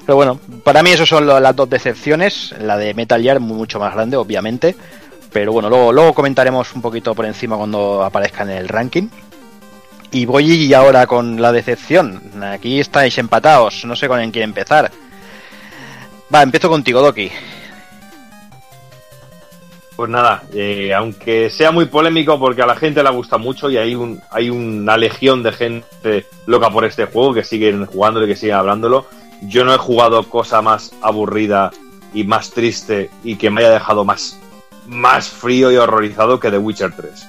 Pero 0.08 0.16
bueno, 0.16 0.40
para 0.64 0.82
mí 0.82 0.88
esas 0.88 1.06
son 1.06 1.26
las 1.26 1.54
dos 1.54 1.68
decepciones. 1.68 2.54
La 2.62 2.78
de 2.78 2.94
Metal 2.94 3.20
Gear 3.20 3.40
mucho 3.40 3.78
más 3.78 3.92
grande, 3.92 4.16
obviamente. 4.16 4.74
Pero 5.30 5.52
bueno, 5.52 5.68
luego, 5.68 5.92
luego 5.92 6.14
comentaremos 6.14 6.74
un 6.74 6.80
poquito 6.80 7.14
por 7.14 7.26
encima 7.26 7.58
cuando 7.58 8.02
aparezca 8.02 8.42
en 8.42 8.48
el 8.48 8.68
ranking. 8.68 9.08
Y 10.10 10.24
voy 10.24 10.72
ahora 10.72 11.06
con 11.06 11.42
la 11.42 11.52
decepción. 11.52 12.22
Aquí 12.42 12.80
estáis 12.80 13.18
empatados, 13.18 13.84
no 13.84 13.94
sé 13.94 14.08
con 14.08 14.18
quién 14.30 14.44
empezar. 14.44 14.90
Va, 16.34 16.42
empiezo 16.42 16.70
contigo, 16.70 17.02
Doki. 17.02 17.30
Pues 19.94 20.08
nada, 20.08 20.42
eh, 20.54 20.94
aunque 20.94 21.50
sea 21.50 21.70
muy 21.70 21.84
polémico 21.84 22.40
porque 22.40 22.62
a 22.62 22.66
la 22.66 22.76
gente 22.76 23.02
le 23.02 23.10
gusta 23.10 23.36
mucho 23.36 23.68
y 23.68 23.76
hay 23.76 23.94
un 23.94 24.22
hay 24.30 24.48
una 24.48 24.96
legión 24.96 25.42
de 25.42 25.52
gente 25.52 26.24
loca 26.46 26.70
por 26.70 26.86
este 26.86 27.04
juego 27.04 27.34
que 27.34 27.44
siguen 27.44 27.84
jugándolo 27.84 28.24
y 28.24 28.30
que 28.30 28.36
siguen 28.36 28.56
hablándolo. 28.56 29.17
Yo 29.42 29.64
no 29.64 29.74
he 29.74 29.78
jugado 29.78 30.22
cosa 30.24 30.62
más 30.62 30.92
aburrida 31.02 31.70
y 32.12 32.24
más 32.24 32.50
triste 32.50 33.10
y 33.22 33.36
que 33.36 33.50
me 33.50 33.60
haya 33.60 33.70
dejado 33.70 34.04
más 34.04 34.38
más 34.88 35.28
frío 35.28 35.70
y 35.70 35.76
horrorizado 35.76 36.40
que 36.40 36.50
The 36.50 36.58
Witcher 36.58 36.92
3. 36.96 37.26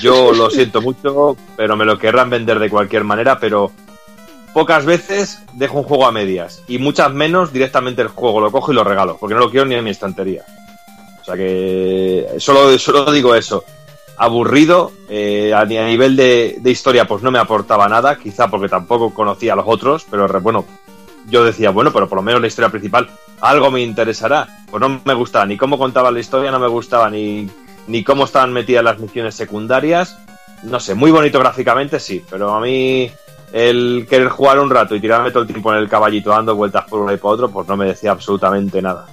Yo 0.00 0.32
lo 0.36 0.50
siento 0.50 0.80
mucho, 0.80 1.36
pero 1.56 1.76
me 1.76 1.84
lo 1.84 1.98
querrán 1.98 2.30
vender 2.30 2.58
de 2.58 2.70
cualquier 2.70 3.04
manera, 3.04 3.38
pero 3.38 3.70
pocas 4.52 4.84
veces 4.84 5.40
dejo 5.52 5.78
un 5.78 5.84
juego 5.84 6.06
a 6.06 6.12
medias 6.12 6.62
y 6.68 6.78
muchas 6.78 7.12
menos 7.12 7.52
directamente 7.52 8.02
el 8.02 8.08
juego 8.08 8.40
lo 8.40 8.50
cojo 8.50 8.72
y 8.72 8.74
lo 8.74 8.84
regalo, 8.84 9.16
porque 9.18 9.34
no 9.34 9.40
lo 9.40 9.50
quiero 9.50 9.66
ni 9.66 9.74
en 9.74 9.84
mi 9.84 9.90
estantería. 9.90 10.44
O 11.20 11.24
sea 11.24 11.36
que 11.36 12.26
solo, 12.38 12.78
solo 12.78 13.10
digo 13.10 13.34
eso. 13.34 13.64
Aburrido, 14.16 14.92
eh, 15.08 15.52
a, 15.54 15.64
ni- 15.64 15.76
a 15.78 15.86
nivel 15.86 16.16
de, 16.16 16.60
historia 16.64 17.06
pues 17.06 17.22
no 17.22 17.30
me 17.30 17.38
aportaba 17.38 17.88
nada, 17.88 18.16
quizá 18.18 18.48
porque 18.48 18.68
tampoco 18.68 19.12
conocía 19.12 19.54
a 19.54 19.56
los 19.56 19.64
otros, 19.66 20.06
pero 20.10 20.28
bueno, 20.40 20.64
yo 21.28 21.44
decía, 21.44 21.70
bueno, 21.70 21.92
pero 21.92 22.08
por 22.08 22.16
lo 22.16 22.22
menos 22.22 22.40
la 22.40 22.46
historia 22.46 22.68
principal 22.70 23.08
algo 23.40 23.70
me 23.70 23.80
interesará. 23.82 24.46
Pues 24.70 24.80
no 24.80 25.00
me 25.04 25.14
gustaba 25.14 25.46
ni 25.46 25.56
cómo 25.56 25.78
contaba 25.78 26.10
la 26.10 26.20
historia, 26.20 26.50
no 26.50 26.58
me 26.58 26.68
gustaba 26.68 27.10
ni, 27.10 27.48
ni 27.86 28.04
cómo 28.04 28.24
estaban 28.24 28.52
metidas 28.52 28.84
las 28.84 28.98
misiones 28.98 29.34
secundarias. 29.34 30.16
No 30.62 30.80
sé, 30.80 30.94
muy 30.94 31.10
bonito 31.10 31.38
gráficamente, 31.38 31.98
sí, 32.00 32.24
pero 32.30 32.54
a 32.54 32.60
mí 32.60 33.10
el 33.52 34.06
querer 34.08 34.28
jugar 34.28 34.58
un 34.58 34.70
rato 34.70 34.94
y 34.94 35.00
tirarme 35.00 35.30
todo 35.30 35.42
el 35.42 35.48
tiempo 35.48 35.72
en 35.72 35.78
el 35.78 35.88
caballito 35.88 36.30
dando 36.30 36.54
vueltas 36.56 36.84
por 36.88 37.00
uno 37.00 37.12
y 37.12 37.16
por 37.18 37.34
otro, 37.34 37.50
pues 37.50 37.68
no 37.68 37.76
me 37.76 37.86
decía 37.86 38.12
absolutamente 38.12 38.80
nada. 38.80 39.06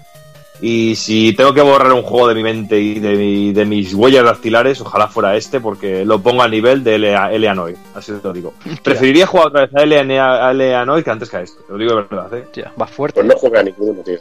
Y 0.64 0.96
si 0.96 1.34
tengo 1.34 1.54
que 1.56 1.62
borrar 1.62 1.92
un 1.92 2.04
juego 2.04 2.28
de 2.28 2.36
mi 2.36 2.44
mente 2.44 2.80
y 2.80 3.00
de, 3.00 3.16
mi- 3.16 3.52
de 3.52 3.66
mis 3.66 3.94
huellas 3.96 4.24
dactilares, 4.24 4.80
ojalá 4.82 5.08
fuera 5.08 5.36
este, 5.36 5.60
porque 5.60 6.06
lo 6.06 6.22
pongo 6.22 6.44
a 6.44 6.48
nivel 6.48 6.84
de 6.84 6.96
Elea- 6.96 7.32
Eleanoid. 7.34 7.76
Así 7.96 8.12
te 8.12 8.20
lo 8.28 8.32
digo. 8.32 8.54
Preferiría 8.84 9.26
jugar 9.26 9.48
otra 9.48 9.62
vez 9.62 9.72
a, 9.76 9.82
Elea- 9.84 10.48
a 10.48 10.52
Eleanoid 10.52 11.04
que 11.04 11.10
antes 11.10 11.30
que 11.32 11.38
a 11.38 11.42
este. 11.42 11.64
Te 11.64 11.72
lo 11.74 11.80
digo 11.80 11.96
de 11.96 12.02
verdad, 12.04 12.34
¿eh? 12.36 12.46
Va 12.80 12.86
fuerte. 12.86 13.22
Pues 13.22 13.28
no 13.34 13.40
juega 13.40 13.64
ninguno, 13.64 14.02
tío. 14.04 14.20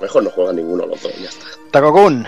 Mejor 0.00 0.24
no 0.24 0.30
juega 0.30 0.52
ninguno 0.54 0.86
los 0.86 1.02
dos, 1.02 1.12
ya 1.18 1.28
está. 1.28 1.44
Takokun. 1.70 2.26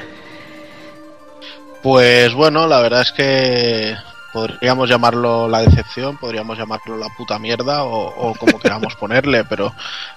Pues 1.83 2.35
bueno, 2.35 2.67
la 2.67 2.81
verdad 2.81 3.03
es 3.03 3.13
que 3.13 3.95
podríamos 4.35 4.89
llamarlo 4.89 5.47
la 5.47 5.61
decepción, 5.61 6.19
podríamos 6.19 6.59
llamarlo 6.59 6.99
la 6.99 7.09
puta 7.09 7.39
mierda 7.39 7.85
o, 7.85 8.31
o 8.31 8.35
como 8.35 8.59
queramos 8.59 8.97
ponerle, 8.97 9.45
pero 9.45 9.73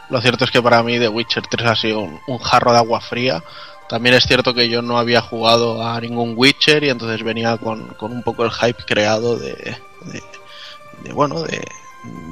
lo 0.09 0.19
cierto 0.21 0.43
es 0.43 0.49
que 0.49 0.61
para 0.61 0.81
mí 0.81 0.97
The 0.97 1.07
Witcher 1.07 1.45
3 1.47 1.67
ha 1.67 1.75
sido 1.75 1.99
un, 1.99 2.39
jarro 2.39 2.71
de 2.71 2.79
agua 2.79 2.99
fría. 2.99 3.43
También 3.87 4.15
es 4.15 4.23
cierto 4.25 4.55
que 4.55 4.69
yo 4.69 4.81
no 4.81 4.97
había 4.97 5.21
jugado 5.21 5.87
a 5.87 6.01
ningún 6.01 6.33
Witcher 6.35 6.83
y 6.83 6.89
entonces 6.89 7.23
venía 7.23 7.57
con, 7.57 7.89
con 7.93 8.11
un 8.11 8.23
poco 8.23 8.43
el 8.43 8.51
hype 8.51 8.83
creado 8.85 9.37
de, 9.37 9.53
de, 10.01 10.23
de, 11.03 11.13
bueno, 11.13 11.43
de, 11.43 11.63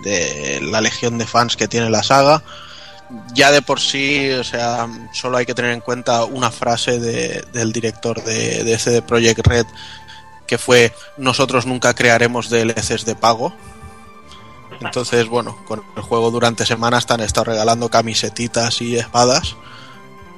de 0.04 0.62
la 0.64 0.82
legión 0.82 1.20
de 1.20 1.28
fans 1.28 1.56
que 1.56 1.68
tiene 1.68 1.92
la 1.92 2.02
saga. 2.02 2.42
Ya 3.36 3.52
de 3.52 3.62
por 3.62 3.80
sí, 3.80 4.32
o 4.32 4.44
sea, 4.44 4.88
solo 5.14 5.38
hay 5.38 5.46
que 5.46 5.54
tener 5.54 5.72
en 5.72 5.82
cuenta 5.82 6.26
una 6.26 6.50
frase 6.50 7.00
de, 7.00 7.46
del 7.54 7.72
director 7.72 8.24
de, 8.24 8.64
de 8.64 8.80
CD 8.80 9.04
Projekt 9.04 9.46
Red 9.46 9.68
que 10.48 10.58
fue 10.58 10.94
nosotros 11.18 11.66
nunca 11.66 11.94
crearemos 11.94 12.50
DLCs 12.50 13.06
de 13.06 13.16
pago. 13.16 13.54
Entonces, 14.82 15.28
bueno, 15.28 15.58
con 15.68 15.84
el 15.96 16.02
juego 16.02 16.32
durante 16.32 16.66
semanas 16.66 17.06
te 17.06 17.14
han 17.14 17.22
estado 17.22 17.46
regalando 17.46 17.90
camisetitas 17.90 18.82
y 18.82 18.98
espadas, 18.98 19.56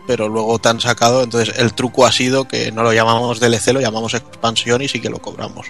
pero 0.05 0.29
luego 0.29 0.59
te 0.59 0.69
han 0.69 0.79
sacado, 0.79 1.23
entonces 1.23 1.57
el 1.57 1.73
truco 1.73 2.05
ha 2.05 2.11
sido 2.11 2.47
que 2.47 2.71
no 2.71 2.83
lo 2.83 2.93
llamamos 2.93 3.39
DLC, 3.39 3.73
lo 3.73 3.81
llamamos 3.81 4.13
expansión 4.13 4.81
y 4.81 4.87
sí 4.87 5.01
que 5.01 5.09
lo 5.09 5.19
cobramos. 5.19 5.67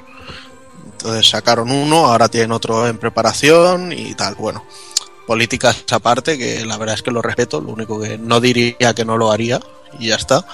Entonces 0.92 1.30
sacaron 1.30 1.72
uno, 1.72 2.08
ahora 2.08 2.28
tienen 2.28 2.52
otro 2.52 2.88
en 2.88 2.98
preparación 2.98 3.94
y 3.94 4.16
tal. 4.16 4.36
Bueno, 4.36 4.66
políticas 5.26 5.84
aparte, 5.92 6.38
que 6.38 6.66
la 6.66 6.78
verdad 6.78 6.96
es 6.96 7.04
que 7.04 7.12
lo 7.12 7.22
respeto, 7.22 7.62
lo 7.62 7.72
único 7.72 8.00
que 8.00 8.18
no 8.18 8.40
diría 8.40 8.94
que 8.96 9.06
no 9.06 9.18
lo 9.18 9.32
haría 9.32 9.60
y 10.00 10.08
ya 10.08 10.16
está. 10.16 10.46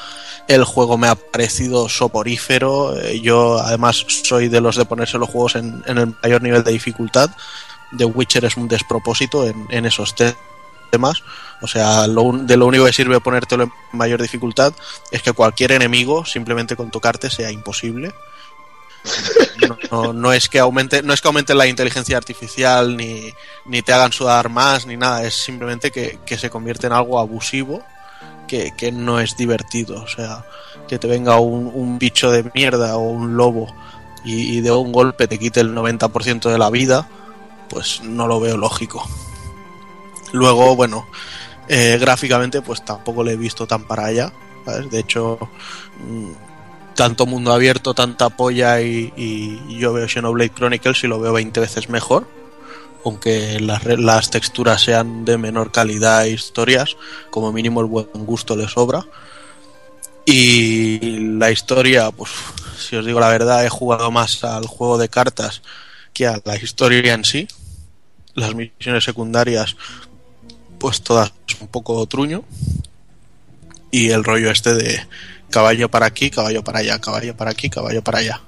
El 0.48 0.64
juego 0.66 0.98
me 0.98 1.08
ha 1.08 1.16
parecido 1.16 1.88
soporífero. 1.90 2.98
eh, 3.00 3.20
Yo 3.22 3.60
además 3.60 4.06
soy 4.24 4.50
de 4.50 4.60
los 4.62 4.76
de 4.76 4.86
ponerse 4.86 5.18
los 5.18 5.30
juegos 5.30 5.56
en, 5.56 5.84
el 5.88 6.16
mayor 6.22 6.42
nivel 6.42 6.64
de 6.64 6.72
dificultad. 6.72 7.30
The 7.98 8.06
Witcher 8.06 8.44
es 8.46 8.58
un 8.58 8.68
despropósito 8.68 9.46
en, 9.48 9.86
esos 9.86 10.16
te- 10.16 10.36
temas. 10.92 11.24
O 11.62 11.68
sea, 11.68 12.08
lo 12.08 12.32
de 12.34 12.58
lo 12.58 12.66
único 12.68 12.86
que 12.86 12.94
sirve 12.94 13.20
ponértelo 13.22 13.64
en 13.64 13.72
mayor 13.94 14.22
dificultad 14.22 14.74
es 15.12 15.22
que 15.22 15.32
cualquier 15.32 15.72
enemigo, 15.72 16.26
simplemente 16.26 16.76
con 16.76 16.92
tocarte, 16.92 17.30
sea 17.30 17.50
imposible. 17.52 18.12
No, 19.68 19.78
no- 19.92 20.14
no 20.14 20.34
es 20.34 20.50
que 20.50 20.60
aumente, 20.60 21.02
no 21.04 21.14
es 21.14 21.22
que 21.22 21.28
aumente 21.28 21.54
la 21.54 21.68
inteligencia 21.68 22.18
artificial 22.18 22.96
ni, 22.98 23.34
ni 23.66 23.82
te 23.82 23.94
hagan 23.94 24.12
sudar 24.12 24.50
más 24.50 24.86
ni 24.86 24.98
nada, 24.98 25.24
es 25.24 25.34
simplemente 25.36 25.92
que, 25.92 26.20
que 26.26 26.38
se 26.38 26.50
convierte 26.50 26.88
en 26.88 26.94
algo 26.94 27.20
abusivo 27.20 27.84
que, 28.76 28.92
no 28.92 29.20
es 29.20 29.36
divertido. 29.36 30.02
O 30.04 30.08
sea, 30.08 30.46
que 30.88 31.00
te 31.00 31.08
venga 31.08 31.40
un, 31.40 31.98
bicho 32.00 32.32
de 32.32 32.50
mierda 32.54 32.98
o 32.98 33.10
un 33.10 33.36
lobo 33.38 33.74
y, 34.24 34.62
de 34.62 34.72
un 34.72 34.92
golpe 34.92 35.28
te 35.28 35.40
quite 35.40 35.60
el 35.62 35.76
90% 35.76 36.52
de 36.52 36.58
la 36.58 36.70
vida, 36.70 37.08
pues 37.70 38.02
no 38.04 38.28
lo 38.28 38.40
veo 38.40 38.58
lógico. 38.58 39.08
Luego, 40.32 40.76
bueno, 40.76 41.08
eh, 41.68 41.98
gráficamente 42.00 42.62
pues 42.62 42.84
tampoco 42.84 43.24
le 43.24 43.34
he 43.34 43.38
visto 43.38 43.68
tan 43.68 43.84
para 43.84 44.06
allá. 44.06 44.32
De 44.90 45.00
hecho, 45.00 45.38
mm, 46.00 46.96
tanto 46.96 47.26
mundo 47.26 47.52
abierto, 47.52 47.94
tanta 47.94 48.30
polla 48.30 48.82
y, 48.82 49.14
y 49.18 49.78
yo 49.78 49.94
veo 49.94 50.08
Xenoblade 50.08 50.52
Chronicles 50.52 51.04
y 51.04 51.08
lo 51.08 51.20
veo 51.20 51.34
20 51.34 51.60
veces 51.60 51.90
mejor. 51.90 52.28
Aunque 53.06 53.60
las, 53.60 54.30
texturas 54.30 54.82
sean 54.82 55.26
de 55.26 55.38
menor 55.38 55.72
calidad 55.72 56.26
e 56.26 56.32
historias, 56.32 56.96
como 57.30 57.52
mínimo 57.52 57.82
el 57.82 57.88
buen 57.88 58.08
gusto 58.26 58.56
le 58.56 58.68
sobra. 58.68 59.06
Y 60.26 61.38
la 61.38 61.52
historia, 61.52 62.12
pues 62.12 62.32
si 62.78 62.96
os 62.96 63.06
digo 63.06 63.20
la 63.20 63.28
verdad, 63.28 63.66
he 63.66 63.70
jugado 63.70 64.10
más 64.10 64.44
al 64.44 64.68
juego 64.68 64.98
de 64.98 65.10
cartas 65.10 65.62
que 66.14 66.28
a 66.28 66.40
la 66.46 66.56
historia 66.56 67.14
en 67.14 67.26
sí. 67.26 67.48
Las 68.36 68.56
misiones 68.56 69.04
secundarias, 69.04 69.76
pues 70.80 71.02
todas 71.02 71.34
un 71.60 71.68
poco 71.68 72.06
truño. 72.08 72.44
Y 73.92 74.10
el 74.10 74.24
rollo 74.24 74.50
este 74.50 74.74
de 74.74 75.06
caballo 75.50 75.90
para 75.90 76.08
aquí, 76.08 76.30
caballo 76.30 76.64
para 76.64 76.80
allá, 76.80 77.00
caballo 77.00 77.38
para 77.38 77.52
aquí, 77.52 77.70
caballo 77.70 78.04
para 78.04 78.20
allá. 78.20 78.42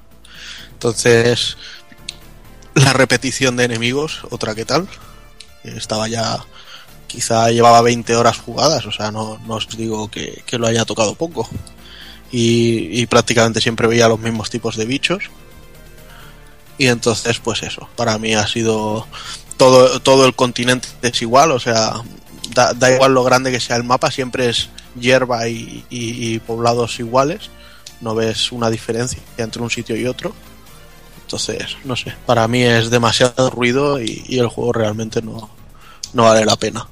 Entonces, 0.72 1.58
la 2.76 2.94
repetición 2.94 3.56
de 3.58 3.64
enemigos, 3.66 4.22
otra 4.30 4.54
que 4.56 4.66
tal. 4.66 4.88
Estaba 5.64 6.08
ya, 6.08 6.40
quizá 7.08 7.50
llevaba 7.52 7.82
20 7.82 8.16
horas 8.16 8.38
jugadas, 8.38 8.86
o 8.86 8.92
sea, 8.92 9.12
no, 9.12 9.40
no 9.48 9.56
os 9.56 9.68
digo 9.76 10.10
que, 10.12 10.44
que 10.46 10.58
lo 10.60 10.68
haya 10.68 10.86
tocado 10.86 11.16
poco. 11.16 11.50
Y, 12.32 13.02
y 13.02 13.06
prácticamente 13.08 13.62
siempre 13.62 13.88
veía 13.88 14.08
los 14.08 14.20
mismos 14.20 14.50
tipos 14.50 14.76
de 14.76 14.86
bichos. 14.86 15.24
Y 16.78 16.88
entonces, 16.88 17.40
pues 17.40 17.64
eso, 17.64 17.88
para 17.96 18.18
mí 18.18 18.34
ha 18.36 18.46
sido 18.48 19.08
todo, 19.58 20.00
todo 20.02 20.26
el 20.26 20.36
continente 20.36 20.90
es 21.02 21.22
igual, 21.22 21.52
o 21.52 21.60
sea, 21.60 21.94
da, 22.54 22.74
da 22.74 22.94
igual 22.94 23.14
lo 23.14 23.24
grande 23.24 23.52
que 23.52 23.62
sea 23.62 23.78
el 23.78 23.86
mapa, 23.86 24.12
siempre 24.12 24.50
es 24.50 24.70
hierba 25.00 25.48
y, 25.48 25.86
y- 25.90 26.34
y 26.36 26.40
poblados 26.40 27.00
iguales, 27.00 27.50
no 28.02 28.14
ves 28.14 28.52
una 28.52 28.70
diferencia 28.70 29.20
entre 29.38 29.62
un 29.62 29.70
sitio 29.70 29.96
y 29.96 30.06
otro. 30.06 30.36
Entonces, 31.26 31.76
no 31.84 31.96
sé, 31.96 32.14
para 32.28 32.48
mí 32.48 32.62
es 32.62 32.92
demasiado 32.92 33.50
ruido 33.50 34.00
y, 34.00 34.38
el 34.38 34.48
juego 34.48 34.74
realmente 34.74 35.24
no, 35.24 35.50
no 36.14 36.24
vale 36.24 36.46
la 36.46 36.56
pena. 36.56 36.86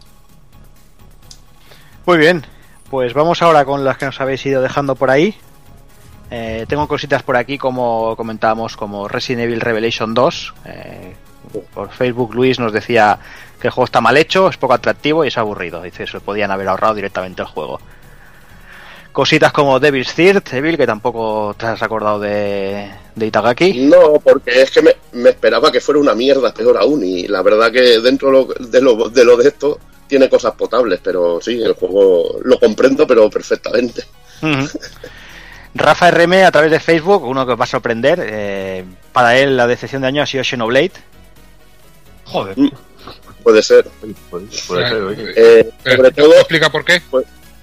Muy 2.08 2.18
bien, 2.18 2.44
pues 2.90 3.14
vamos 3.14 3.44
ahora 3.44 3.64
con 3.64 3.86
las 3.86 4.00
que 4.00 4.06
nos 4.08 4.20
habéis 4.20 4.44
ido 4.48 4.64
dejando 4.64 4.96
por 4.96 5.12
ahí. 5.12 5.36
Eh, 6.32 6.66
tengo 6.68 6.88
cositas 6.88 7.22
por 7.22 7.38
aquí, 7.38 7.60
como 7.60 8.16
comentábamos, 8.16 8.76
como 8.76 9.08
Resident 9.08 9.44
Evil 9.44 9.62
Revelation 9.62 10.16
2. 10.16 10.54
Eh, 10.66 11.16
por 11.72 11.92
Facebook 11.92 12.34
Luis 12.34 12.58
nos 12.58 12.74
decía 12.74 13.20
que 13.62 13.68
el 13.68 13.72
juego 13.72 13.86
está 13.86 14.02
mal 14.02 14.18
hecho, 14.18 14.50
es 14.50 14.58
poco 14.58 14.74
atractivo 14.74 15.24
y 15.24 15.28
es 15.28 15.38
aburrido. 15.38 15.80
Dice, 15.84 16.08
se 16.08 16.20
podían 16.22 16.50
haber 16.50 16.70
ahorrado 16.70 16.96
directamente 16.96 17.44
el 17.44 17.48
juego. 17.48 17.80
Cositas 19.14 19.52
como 19.54 19.80
Devil's 19.80 20.14
Third, 20.16 20.42
Evil, 20.54 20.76
que 20.76 20.88
tampoco 20.88 21.56
te 21.58 21.68
has 21.68 21.82
acordado 21.84 22.20
de, 22.20 22.90
de 23.16 23.26
Itagaki. 23.28 23.82
No, 23.86 24.20
porque 24.24 24.64
es 24.64 24.72
que 24.72 24.82
me, 24.82 24.96
me 25.12 25.30
esperaba 25.30 25.72
que 25.72 25.80
fuera 25.80 26.02
una 26.02 26.16
mierda, 26.16 26.52
peor 26.54 26.78
aún. 26.78 27.04
Y 27.06 27.28
la 27.28 27.42
verdad 27.44 27.72
que 27.72 28.00
dentro 28.00 28.32
lo- 28.32 28.46
de 28.46 28.82
lo 28.82 29.10
de, 29.10 29.24
lo 29.24 29.38
de 29.38 29.48
esto 29.50 29.80
tiene 30.08 30.28
cosas 30.30 30.54
potables, 30.56 31.00
pero 31.04 31.40
sí, 31.42 31.62
el 31.62 31.74
juego 31.74 32.40
lo 32.44 32.60
comprendo, 32.60 33.06
pero 33.06 33.30
perfectamente. 33.30 34.04
Rafa 35.76 36.12
RM 36.12 36.34
a 36.46 36.52
través 36.52 36.72
de 36.72 36.80
Facebook, 36.80 37.24
uno 37.24 37.46
que 37.46 37.54
os 37.54 37.60
va 37.60 37.64
a 37.66 37.68
sorprender. 37.68 38.20
eh, 38.24 38.84
para 39.12 39.38
él 39.38 39.56
la 39.56 39.68
decepción 39.68 40.02
de 40.02 40.08
año 40.08 40.24
ha 40.24 40.26
sido 40.26 40.44
Xenoblade. 40.44 40.92
Joder. 42.26 42.56
Puede 43.44 43.62
ser. 43.62 43.86
Puede, 44.30 44.46
puede 44.68 44.90
ser, 44.90 45.02
oye. 45.04 45.34
Eh, 45.36 45.70
Pero, 45.84 45.98
sobre 45.98 46.12
todo, 46.12 46.34
explica 46.36 46.70
por 46.72 46.84
qué? 46.84 47.02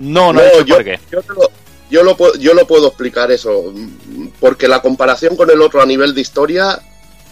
No, 0.01 0.33
no, 0.33 0.41
No, 0.41 0.41
he 0.41 0.51
dicho 0.51 0.65
yo- 0.65 0.75
por 0.77 0.85
qué. 0.85 0.99
yo, 1.11 1.21
lo, 1.29 1.51
yo, 1.91 2.03
lo 2.03 2.17
puedo, 2.17 2.35
yo 2.37 2.55
lo 2.55 2.67
puedo 2.67 2.89
explicar 2.89 3.31
eso, 3.31 3.73
porque 4.41 4.67
la 4.69 4.83
comparación 4.83 5.37
con 5.37 5.51
el 5.51 5.61
otro 5.63 5.81
a 5.81 5.87
nivel 5.87 6.15
de 6.15 6.21
historia 6.23 6.81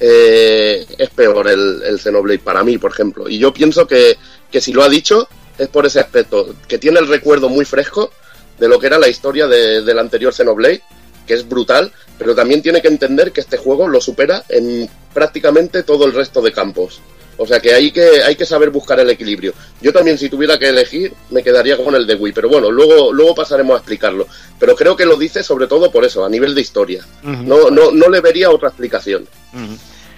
eh, 0.01 0.87
es 0.97 1.11
peor 1.11 1.49
el, 1.49 1.83
el 1.85 1.99
Xenoblade 1.99 2.39
para 2.39 2.63
mí, 2.63 2.79
por 2.79 2.93
ejemplo. 2.93 3.29
Y 3.29 3.39
yo 3.39 3.53
pienso 3.53 3.87
que, 3.87 4.17
que 4.51 4.61
si 4.61 4.73
lo 4.73 4.83
ha 4.85 4.89
dicho 4.89 5.29
es 5.59 5.69
por 5.69 5.87
ese 5.87 5.99
aspecto, 5.99 6.55
que 6.69 6.79
tiene 6.79 7.01
el 7.01 7.09
recuerdo 7.09 7.49
muy 7.49 7.65
fresco 7.65 8.13
de 8.59 8.69
lo 8.69 8.79
que 8.79 8.87
era 8.87 8.99
la 8.99 9.09
historia 9.09 9.47
de- 9.49 9.83
del 9.83 9.99
anterior 9.99 10.33
Xenoblade, 10.33 10.83
que 11.27 11.35
es 11.35 11.49
brutal, 11.49 11.93
pero 12.17 12.35
también 12.35 12.63
tiene 12.63 12.81
que 12.81 12.89
entender 12.89 13.33
que 13.33 13.41
este 13.41 13.57
juego 13.59 13.89
lo 13.89 14.01
supera 14.01 14.45
en 14.49 14.89
prácticamente 15.13 15.83
todo 15.83 16.05
el 16.07 16.13
resto 16.13 16.41
de 16.43 16.53
campos. 16.53 17.01
O 17.39 17.47
sea 17.47 17.61
que 17.61 17.73
hay 17.73 17.91
que, 17.93 18.23
hay 18.23 18.35
que 18.35 18.45
saber 18.45 18.71
buscar 18.71 18.99
el 19.01 19.09
equilibrio. 19.11 19.55
Yo 19.81 19.93
también, 19.93 20.19
si 20.19 20.29
tuviera 20.29 20.59
que 20.59 20.69
elegir, 20.69 21.15
me 21.31 21.43
quedaría 21.43 21.77
con 21.77 21.95
el 21.95 22.07
de 22.07 22.17
Wii, 22.17 22.33
pero 22.33 22.49
bueno, 22.49 22.71
luego, 22.71 23.13
luego 23.13 23.35
pasaremos 23.35 23.75
a 23.75 23.79
explicarlo. 23.79 24.27
Pero 24.59 24.75
creo 24.75 24.97
que 24.97 25.07
lo 25.07 25.17
dice 25.17 25.43
sobre 25.43 25.69
todo 25.69 25.91
por 25.91 26.05
eso, 26.05 26.25
a 26.25 26.29
nivel 26.29 26.55
de 26.55 26.61
historia. 26.61 27.05
No, 27.23 27.71
no, 27.71 27.93
no 27.93 28.09
le 28.09 28.21
vería 28.21 28.51
otra 28.51 28.69
explicación. 28.69 29.27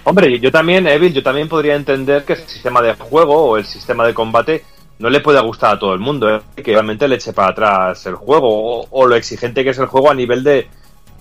Hombre, 0.03 0.39
yo 0.39 0.51
también, 0.51 0.87
Evil, 0.87 1.13
yo 1.13 1.21
también 1.21 1.47
podría 1.47 1.75
entender 1.75 2.25
que 2.25 2.33
el 2.33 2.47
sistema 2.47 2.81
de 2.81 2.95
juego 2.95 3.35
o 3.35 3.57
el 3.57 3.65
sistema 3.65 4.05
de 4.05 4.15
combate 4.15 4.63
no 4.97 5.09
le 5.09 5.19
pueda 5.19 5.41
gustar 5.41 5.75
a 5.75 5.79
todo 5.79 5.93
el 5.93 5.99
mundo, 5.99 6.29
¿eh? 6.29 6.41
que 6.55 6.71
realmente 6.71 7.07
le 7.07 7.15
eche 7.15 7.33
para 7.33 7.49
atrás 7.49 8.05
el 8.05 8.15
juego 8.15 8.49
o, 8.49 8.87
o 8.89 9.07
lo 9.07 9.15
exigente 9.15 9.63
que 9.63 9.71
es 9.71 9.77
el 9.77 9.87
juego 9.87 10.11
a 10.11 10.15
nivel 10.15 10.43
de 10.43 10.67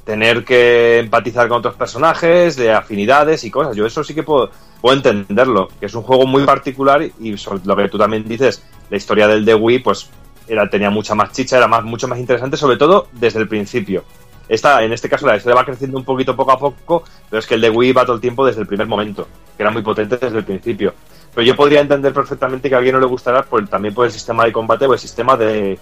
tener 0.05 0.45
que 0.45 0.99
empatizar 0.99 1.49
con 1.49 1.59
otros 1.59 1.75
personajes, 1.75 2.57
de 2.57 2.73
afinidades 2.73 3.45
y 3.45 3.51
cosas. 3.51 3.77
Yo 3.77 3.87
eso 3.87 4.03
sí 4.03 4.15
que 4.15 4.23
puedo, 4.23 4.51
puedo 4.81 4.97
entenderlo, 4.97 5.69
que 5.79 5.87
es 5.87 5.95
un 5.95 6.03
juego 6.03 6.27
muy 6.27 6.45
particular 6.45 7.03
y 7.21 7.37
sobre 7.37 7.61
lo 7.65 7.77
que 7.77 7.89
tú 7.89 7.99
también 7.99 8.27
dices, 8.27 8.65
la 8.89 8.97
historia 8.97 9.29
del 9.29 9.45
The 9.45 9.55
Wii, 9.55 9.81
pues 9.81 10.11
era, 10.49 10.69
tenía 10.69 10.91
mucha 10.91 11.15
más 11.15 11.33
chicha, 11.33 11.57
era 11.57 11.69
más, 11.69 11.85
mucho 11.85 12.09
más 12.09 12.19
interesante, 12.19 12.57
sobre 12.57 12.77
todo 12.77 13.09
desde 13.13 13.41
el 13.41 13.49
principio. 13.49 14.05
Esta, 14.49 14.83
en 14.83 14.93
este 14.93 15.09
caso 15.09 15.27
la 15.27 15.37
historia 15.37 15.55
va 15.55 15.65
creciendo 15.65 15.97
un 15.97 16.05
poquito 16.05 16.35
poco 16.35 16.51
a 16.51 16.59
poco, 16.59 17.05
pero 17.29 17.39
es 17.39 17.47
que 17.47 17.55
el 17.55 17.61
de 17.61 17.71
Wii 17.71 17.93
va 17.93 18.05
todo 18.05 18.17
el 18.17 18.21
tiempo 18.21 18.45
desde 18.45 18.63
el 18.63 18.67
primer 18.67 18.89
momento, 18.89 19.29
que 19.57 19.63
era 19.63 19.71
muy 19.71 19.83
potente 19.83 20.17
desde 20.17 20.39
el 20.39 20.45
principio. 20.45 20.93
Pero 21.33 21.47
yo 21.47 21.55
podría 21.55 21.81
entender 21.81 22.13
perfectamente 22.13 22.69
que 22.69 22.75
a 22.75 22.79
alguien 22.79 22.95
no 22.95 23.01
le 23.01 23.07
gustará 23.07 23.45
por, 23.45 23.69
también 23.69 23.95
por 23.95 24.07
el 24.07 24.11
sistema 24.11 24.45
de 24.45 24.53
combate 24.53 24.87
o 24.87 24.93
el 24.93 24.99
sistema 24.99 25.37
de, 25.37 25.79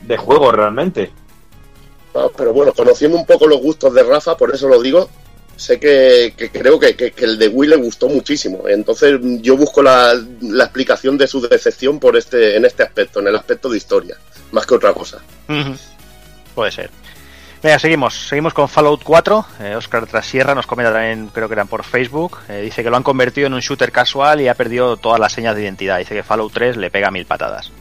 de 0.00 0.16
juego 0.16 0.50
realmente. 0.50 1.12
Ah, 2.16 2.28
Pero 2.36 2.52
bueno, 2.52 2.72
conociendo 2.72 3.16
un 3.16 3.26
poco 3.26 3.46
los 3.46 3.60
gustos 3.60 3.92
de 3.92 4.02
Rafa, 4.02 4.36
por 4.36 4.54
eso 4.54 4.68
lo 4.68 4.80
digo, 4.80 5.08
sé 5.56 5.78
que, 5.80 6.34
creo 6.52 6.78
que, 6.78 7.12
el 7.18 7.38
de 7.38 7.48
Wii 7.48 7.70
le 7.70 7.76
gustó 7.76 8.08
muchísimo. 8.08 8.68
Entonces 8.68 9.18
yo 9.40 9.56
busco 9.56 9.82
la, 9.82 10.12
explicación 10.12 11.18
de 11.18 11.26
su 11.26 11.40
decepción 11.40 11.98
por 11.98 12.16
este, 12.16 12.56
en 12.56 12.64
este 12.64 12.82
aspecto, 12.82 13.20
en 13.20 13.28
el 13.28 13.36
aspecto 13.36 13.68
de 13.68 13.78
historia, 13.78 14.16
más 14.52 14.66
que 14.66 14.74
otra 14.74 14.92
cosa. 14.92 15.18
Puede 16.54 16.70
ser. 16.70 16.90
Venga, 17.62 17.78
seguimos. 17.78 18.14
Seguimos 18.28 18.54
con 18.54 18.68
Fallout 18.68 19.02
4. 19.02 19.46
Eh, 19.60 19.74
Oscar 19.76 20.06
Trasierra 20.06 20.54
nos 20.54 20.66
comenta 20.66 20.92
también, 20.92 21.28
creo 21.32 21.48
que 21.48 21.54
eran 21.54 21.68
por 21.68 21.84
Facebook. 21.84 22.38
eh, 22.48 22.60
dice 22.60 22.82
que 22.82 22.90
lo 22.90 22.96
han 22.96 23.02
convertido 23.02 23.46
en 23.46 23.54
un 23.54 23.60
shooter 23.60 23.90
casual 23.90 24.40
y 24.40 24.48
ha 24.48 24.54
perdido 24.54 24.96
todas 24.96 25.18
las 25.18 25.32
señas 25.32 25.56
de 25.56 25.62
identidad. 25.62 25.98
Dice 25.98 26.14
que 26.14 26.22
Fallout 26.22 26.52
3 26.52 26.76
le 26.76 26.90
pega 26.90 27.10
mil 27.10 27.26
patadas. 27.26 27.72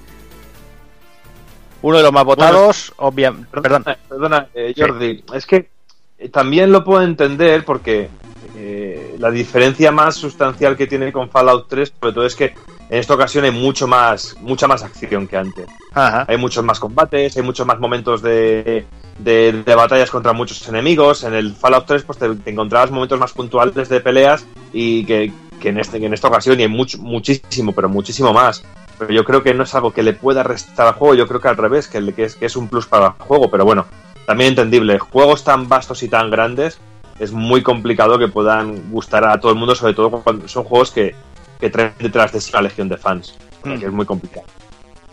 Uno 1.86 1.98
de 1.98 2.04
los 2.04 2.12
más 2.12 2.26
votados, 2.26 2.94
obviamente. 2.98 3.48
Perdón. 3.52 3.84
Perdona, 3.84 4.00
perdona, 4.10 4.48
eh, 4.56 4.74
Jordi, 4.76 5.24
es 5.36 5.46
que 5.46 5.70
eh, 6.18 6.30
también 6.30 6.72
lo 6.72 6.84
puedo 6.84 7.04
entender 7.04 7.64
porque 7.64 8.10
eh, 8.56 9.16
la 9.20 9.30
diferencia 9.30 9.92
más 9.92 10.16
sustancial 10.16 10.76
que 10.76 10.88
tiene 10.88 11.12
con 11.12 11.30
Fallout 11.30 11.68
3, 11.70 11.94
sobre 12.00 12.14
todo 12.14 12.26
es 12.26 12.36
que 12.36 12.56
en 12.90 12.98
esta 12.98 13.14
ocasión 13.14 13.46
hay 13.46 13.52
mucho 13.52 13.86
más, 13.86 14.36
mucha 14.42 14.68
más 14.68 14.82
acción 14.82 15.28
que 15.28 15.38
antes. 15.38 15.68
Ajá. 15.94 16.26
Hay 16.28 16.38
muchos 16.38 16.64
más 16.64 16.80
combates, 16.80 17.38
hay 17.38 17.44
muchos 17.44 17.68
más 17.68 17.80
momentos 17.80 18.24
de, 18.24 18.88
de, 19.20 19.64
de 19.64 19.76
batallas 19.76 20.10
contra 20.10 20.34
muchos 20.34 20.68
enemigos. 20.68 21.24
En 21.24 21.36
el 21.36 21.54
Fallout 21.54 21.86
3 21.86 22.02
pues 22.02 22.18
te, 22.18 22.34
te 22.34 22.50
encontrabas 22.50 22.90
momentos 22.90 23.20
más 23.20 23.32
puntuales 23.32 23.90
de 23.90 24.02
peleas 24.02 24.44
y 24.74 25.06
que, 25.06 25.32
que 25.62 25.70
en, 25.70 25.78
este, 25.78 26.00
que 26.00 26.08
en 26.08 26.16
esta 26.16 26.30
ocasión 26.30 26.60
y 26.60 26.64
hay 26.64 26.68
mucho, 26.68 26.98
muchísimo, 26.98 27.74
pero 27.74 27.90
muchísimo 27.90 28.34
más. 28.34 28.64
Pero 28.98 29.14
yo 29.14 29.24
creo 29.24 29.44
que 29.44 29.54
no 29.54 29.64
es 29.64 29.76
algo 29.76 29.92
que 29.92 30.04
le 30.04 30.14
pueda 30.14 30.44
restar 30.44 30.88
al 30.88 30.94
juego, 30.94 31.16
yo 31.16 31.28
creo 31.28 31.42
que 31.42 31.48
al 31.48 31.58
revés, 31.58 31.88
que, 31.88 32.14
es, 32.18 32.36
que 32.36 32.46
es 32.46 32.56
un 32.56 32.68
plus 32.68 32.88
para 32.88 33.08
el 33.08 33.12
juego. 33.14 33.50
Pero 33.50 33.66
bueno, 33.66 33.86
también 34.26 34.50
entendible. 34.50 35.00
Juegos 35.00 35.44
tan 35.44 35.68
vastos 35.68 36.04
y 36.04 36.10
tan 36.10 36.30
grandes 36.30 36.80
es 37.20 37.32
muy 37.32 37.62
complicado 37.62 38.18
que 38.18 38.28
puedan 38.28 38.92
gustar 38.92 39.26
a 39.26 39.40
todo 39.40 39.52
el 39.52 39.58
mundo, 39.58 39.76
sobre 39.76 39.94
todo 39.94 40.10
cuando 40.10 40.48
son 40.48 40.64
juegos 40.64 40.92
que, 40.92 41.16
que 41.60 41.70
traen 41.70 41.94
detrás 42.00 42.32
de 42.32 42.42
sí 42.42 42.52
una 42.54 42.62
legión 42.62 42.90
de 42.90 42.98
fans. 42.98 43.36
Mm. 43.64 43.80
Que 43.80 43.86
es 43.86 43.92
muy 43.92 44.06
complicado. 44.06 44.46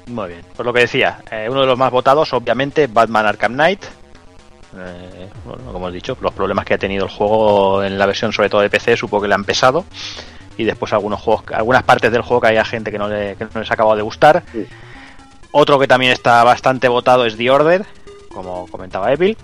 Muy 0.06 0.28
bien. 0.28 0.40
Pues 0.54 0.66
lo 0.66 0.72
que 0.72 0.80
decía, 0.80 1.22
eh, 1.30 1.46
uno 1.48 1.60
de 1.60 1.66
los 1.66 1.78
más 1.78 1.90
votados, 1.90 2.32
obviamente, 2.32 2.86
Batman 2.86 3.26
Arkham 3.26 3.52
Knight. 3.52 3.84
Eh, 4.76 5.28
bueno, 5.44 5.72
como 5.72 5.88
he 5.88 5.92
dicho, 5.92 6.16
los 6.20 6.32
problemas 6.32 6.64
que 6.64 6.74
ha 6.74 6.78
tenido 6.78 7.04
el 7.04 7.10
juego 7.10 7.84
en 7.84 7.98
la 7.98 8.06
versión, 8.06 8.32
sobre 8.32 8.48
todo 8.48 8.62
de 8.62 8.70
PC, 8.70 8.96
supongo 8.96 9.22
que 9.22 9.28
le 9.28 9.34
han 9.34 9.44
pesado. 9.44 9.84
Y 10.56 10.64
después 10.64 10.92
algunos 10.92 11.20
juegos, 11.20 11.44
algunas 11.52 11.82
partes 11.82 12.12
del 12.12 12.22
juego 12.22 12.40
que 12.40 12.48
haya 12.48 12.64
gente 12.64 12.90
que 12.90 12.98
no, 12.98 13.08
le, 13.08 13.36
que 13.36 13.44
no 13.44 13.60
les 13.60 13.70
ha 13.70 13.74
acabado 13.74 13.96
de 13.96 14.02
gustar. 14.02 14.42
Sí. 14.52 14.66
Otro 15.52 15.78
que 15.78 15.86
también 15.86 16.12
está 16.12 16.42
bastante 16.44 16.88
votado 16.88 17.26
es 17.26 17.36
The 17.36 17.50
Order, 17.50 17.84
como 18.32 18.66
comentaba 18.68 19.12
Evil. 19.12 19.36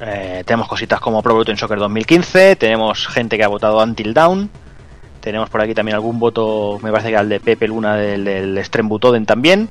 Eh, 0.00 0.42
tenemos 0.46 0.66
cositas 0.66 0.98
como 1.00 1.22
Pro 1.22 1.32
Evolution 1.32 1.58
Soccer 1.58 1.78
2015, 1.78 2.56
tenemos 2.56 3.06
gente 3.06 3.36
que 3.36 3.44
ha 3.44 3.48
votado 3.48 3.82
Until 3.82 4.14
Dawn, 4.14 4.48
tenemos 5.20 5.50
por 5.50 5.60
aquí 5.60 5.74
también 5.74 5.96
algún 5.96 6.18
voto, 6.18 6.78
me 6.82 6.90
parece 6.90 7.10
que 7.10 7.18
al 7.18 7.28
de 7.28 7.38
Pepe 7.38 7.68
Luna 7.68 7.96
del, 7.96 8.24
del 8.24 8.56
Extreme 8.56 8.88
Butoden 8.88 9.26
también. 9.26 9.68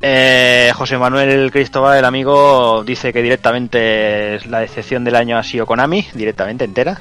Eh, 0.00 0.70
José 0.76 0.96
Manuel 0.96 1.50
Cristóbal, 1.50 1.98
el 1.98 2.04
amigo, 2.04 2.84
dice 2.84 3.12
que 3.12 3.22
directamente 3.22 4.38
la 4.46 4.60
decepción 4.60 5.02
del 5.02 5.16
año 5.16 5.36
ha 5.36 5.42
sido 5.42 5.66
Konami, 5.66 6.06
directamente 6.14 6.64
entera, 6.64 7.00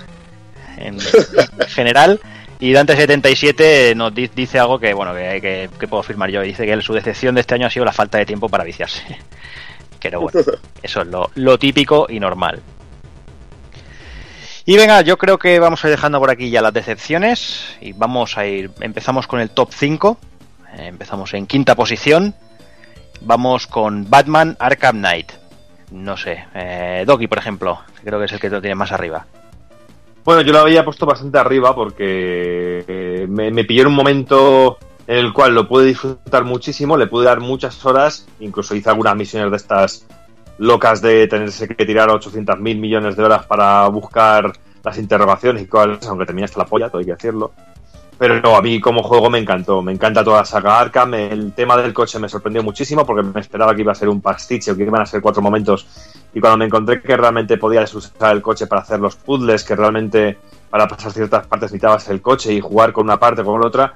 en 0.77 0.99
general. 1.69 2.19
Y 2.59 2.71
Dante77 2.73 3.95
nos 3.95 4.13
di- 4.15 4.29
dice 4.33 4.57
algo 4.59 4.79
que, 4.79 4.93
bueno, 4.93 5.13
que, 5.13 5.69
que- 5.79 5.87
puedo 5.87 6.01
firmar 6.03 6.29
yo. 6.31 6.41
Dice 6.41 6.65
que 6.65 6.81
su 6.81 6.93
decepción 6.93 7.35
de 7.35 7.41
este 7.41 7.53
año 7.55 7.67
ha 7.67 7.69
sido 7.69 7.85
la 7.85 7.93
falta 7.93 8.17
de 8.17 8.25
tiempo 8.25 8.49
para 8.49 8.63
viciarse. 8.63 9.03
Pero 10.01 10.21
bueno, 10.21 10.39
eso 10.81 11.01
es 11.01 11.07
lo, 11.35 11.57
típico 11.59 12.07
y 12.09 12.19
normal. 12.19 12.61
Y 14.65 14.75
venga, 14.75 15.01
yo 15.01 15.17
creo 15.17 15.37
que 15.37 15.59
vamos 15.59 15.83
a 15.83 15.87
ir 15.87 15.91
dejando 15.91 16.19
por 16.19 16.29
aquí 16.29 16.49
ya 16.49 16.61
las 16.61 16.73
decepciones. 16.73 17.75
Y 17.81 17.93
vamos 17.93 18.37
a 18.37 18.45
ir. 18.45 18.71
Empezamos 18.81 19.27
con 19.27 19.39
el 19.39 19.49
top 19.49 19.69
5. 19.73 20.17
Eh, 20.77 20.87
empezamos 20.87 21.33
en 21.33 21.45
quinta 21.47 21.75
posición. 21.75 22.33
Vamos 23.21 23.67
con 23.67 24.09
Batman 24.09 24.55
Arkham 24.59 24.97
Knight. 24.97 25.31
No 25.91 26.17
sé, 26.17 26.45
eh, 26.53 27.03
Doki, 27.07 27.27
por 27.27 27.37
ejemplo, 27.37 27.79
creo 28.03 28.19
que 28.19 28.25
es 28.25 28.31
el 28.33 28.39
que 28.41 28.49
lo 28.49 28.59
tiene 28.61 28.75
más 28.75 28.91
arriba. 28.91 29.25
Bueno, 30.27 30.41
yo 30.41 30.51
lo 30.51 30.59
había 30.59 30.83
puesto 30.83 31.05
bastante 31.05 31.37
arriba 31.37 31.73
porque 31.73 32.83
eh, 32.85 33.27
me, 33.29 33.49
me 33.49 33.63
pilló 33.63 33.83
en 33.83 33.87
un 33.87 33.95
momento 33.95 34.77
en 35.07 35.19
el 35.19 35.31
cual 35.31 35.55
lo 35.55 35.69
pude 35.69 35.85
disfrutar 35.85 36.43
muchísimo, 36.43 36.97
le 36.97 37.07
pude 37.07 37.27
dar 37.27 37.39
muchas 37.39 37.85
horas, 37.85 38.27
incluso 38.41 38.75
hice 38.75 38.89
algunas 38.89 39.15
misiones 39.15 39.49
de 39.51 39.55
estas 39.55 40.05
locas 40.57 41.01
de 41.01 41.27
tenerse 41.27 41.69
que 41.69 41.85
tirar 41.85 42.09
800 42.09 42.59
mil 42.59 42.77
millones 42.77 43.15
de 43.15 43.23
horas 43.23 43.45
para 43.45 43.87
buscar 43.87 44.51
las 44.83 44.97
interrogaciones 44.97 45.63
y 45.63 45.67
cosas, 45.67 46.05
aunque 46.07 46.25
terminé 46.25 46.43
hasta 46.43 46.59
la 46.59 46.65
polla, 46.65 46.89
todo 46.89 46.99
hay 46.99 47.05
que 47.05 47.13
decirlo. 47.13 47.53
Pero 48.17 48.53
a 48.53 48.61
mí 48.61 48.81
como 48.81 49.03
juego 49.03 49.29
me 49.29 49.37
encantó, 49.37 49.81
me 49.81 49.93
encanta 49.93 50.25
toda 50.25 50.39
la 50.39 50.45
saga 50.45 50.77
Arkham, 50.77 51.13
el 51.13 51.53
tema 51.53 51.77
del 51.77 51.93
coche 51.93 52.19
me 52.19 52.27
sorprendió 52.27 52.63
muchísimo 52.63 53.05
porque 53.05 53.23
me 53.23 53.39
esperaba 53.39 53.73
que 53.73 53.81
iba 53.81 53.93
a 53.93 53.95
ser 53.95 54.09
un 54.09 54.19
pastiche 54.19 54.71
o 54.71 54.75
que 54.75 54.83
iban 54.83 55.01
a 55.01 55.05
ser 55.05 55.21
cuatro 55.21 55.41
momentos 55.41 55.87
y 56.37 56.39
cuando 56.39 56.57
me 56.57 56.65
encontré 56.65 57.01
que 57.01 57.17
realmente 57.17 57.57
podías 57.57 57.91
usar 57.95 58.35
el 58.35 58.43
coche 58.43 58.67
para 58.67 58.83
hacer 58.83 58.99
los 58.99 59.15
puzzles, 59.15 59.63
que 59.63 59.75
realmente 59.75 60.37
para 60.69 60.87
pasar 60.87 61.11
ciertas 61.11 61.47
partes 61.47 61.71
necesitabas 61.71 62.07
el 62.09 62.21
coche 62.21 62.53
y 62.53 62.61
jugar 62.61 62.93
con 62.93 63.05
una 63.05 63.19
parte 63.19 63.41
o 63.41 63.45
con 63.45 63.65
otra, 63.65 63.95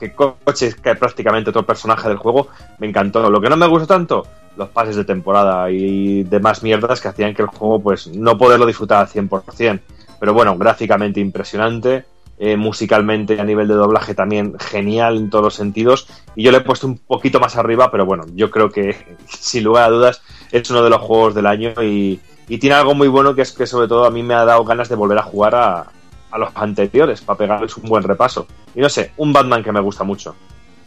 que 0.00 0.12
coche 0.12 0.66
es 0.66 0.74
que 0.74 0.96
prácticamente 0.96 1.52
todo 1.52 1.64
personaje 1.64 2.08
del 2.08 2.16
juego, 2.16 2.48
me 2.80 2.88
encantó. 2.88 3.30
Lo 3.30 3.40
que 3.40 3.48
no 3.48 3.56
me 3.56 3.68
gustó 3.68 3.86
tanto, 3.86 4.26
los 4.56 4.68
pases 4.70 4.96
de 4.96 5.04
temporada 5.04 5.70
y 5.70 6.24
demás 6.24 6.64
mierdas 6.64 7.00
que 7.00 7.06
hacían 7.06 7.36
que 7.36 7.42
el 7.42 7.48
juego 7.48 7.78
pues 7.78 8.08
no 8.08 8.36
poderlo 8.36 8.66
disfrutar 8.66 9.02
al 9.02 9.06
100%. 9.06 9.80
Pero 10.18 10.34
bueno, 10.34 10.58
gráficamente 10.58 11.20
impresionante, 11.20 12.04
eh, 12.40 12.56
musicalmente 12.56 13.40
a 13.40 13.44
nivel 13.44 13.68
de 13.68 13.74
doblaje 13.74 14.16
también 14.16 14.58
genial 14.58 15.18
en 15.18 15.30
todos 15.30 15.44
los 15.44 15.54
sentidos. 15.54 16.08
Y 16.34 16.42
yo 16.42 16.50
le 16.50 16.58
he 16.58 16.62
puesto 16.62 16.88
un 16.88 16.98
poquito 16.98 17.38
más 17.38 17.56
arriba, 17.56 17.92
pero 17.92 18.06
bueno, 18.06 18.24
yo 18.34 18.50
creo 18.50 18.70
que 18.70 18.96
sin 19.28 19.62
lugar 19.62 19.84
a 19.84 19.90
dudas 19.90 20.22
es 20.52 20.70
uno 20.70 20.82
de 20.82 20.90
los 20.90 21.00
juegos 21.00 21.34
del 21.34 21.46
año 21.46 21.72
y, 21.82 22.20
y 22.48 22.58
tiene 22.58 22.76
algo 22.76 22.94
muy 22.94 23.08
bueno 23.08 23.34
que 23.34 23.42
es 23.42 23.52
que 23.52 23.66
sobre 23.66 23.88
todo 23.88 24.04
a 24.04 24.10
mí 24.10 24.22
me 24.22 24.34
ha 24.34 24.44
dado 24.44 24.64
ganas 24.64 24.88
de 24.88 24.96
volver 24.96 25.18
a 25.18 25.22
jugar 25.22 25.54
a, 25.54 25.86
a 26.30 26.38
los 26.38 26.50
anteriores 26.54 27.20
para 27.20 27.38
pegarles 27.38 27.76
un 27.76 27.88
buen 27.88 28.02
repaso. 28.02 28.46
Y 28.74 28.80
no 28.80 28.88
sé, 28.88 29.12
un 29.16 29.32
Batman 29.32 29.62
que 29.62 29.72
me 29.72 29.80
gusta 29.80 30.04
mucho. 30.04 30.34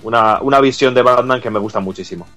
Una, 0.04 0.40
una 0.42 0.60
visión 0.60 0.94
de 0.94 1.02
Batman 1.02 1.42
que 1.42 1.50
me 1.50 1.60
gusta 1.60 1.80
muchísimo. 1.80 2.28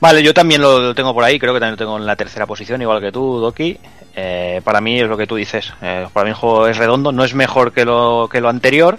Vale, 0.00 0.22
yo 0.22 0.32
también 0.32 0.60
lo, 0.60 0.94
tengo 0.94 1.12
por 1.12 1.24
ahí, 1.24 1.38
creo 1.40 1.52
que 1.52 1.58
también 1.60 1.72
lo 1.72 1.76
tengo 1.78 1.96
en 1.96 2.06
la 2.06 2.14
tercera 2.14 2.46
posición, 2.46 2.80
igual 2.80 3.00
que 3.00 3.10
tú, 3.10 3.40
Doki. 3.40 3.78
Eh, 4.14 4.60
para 4.62 4.80
mí 4.80 5.00
es 5.00 5.08
lo 5.08 5.16
que 5.16 5.26
tú 5.26 5.34
dices. 5.36 5.72
eh, 5.82 6.06
para 6.12 6.24
mí 6.24 6.30
el 6.30 6.36
juego 6.36 6.68
es 6.68 6.76
redondo, 6.76 7.10
no 7.10 7.24
es 7.24 7.34
mejor 7.34 7.72
que 7.72 7.84
lo, 7.84 8.28
que 8.30 8.40
lo 8.40 8.48
anterior, 8.48 8.98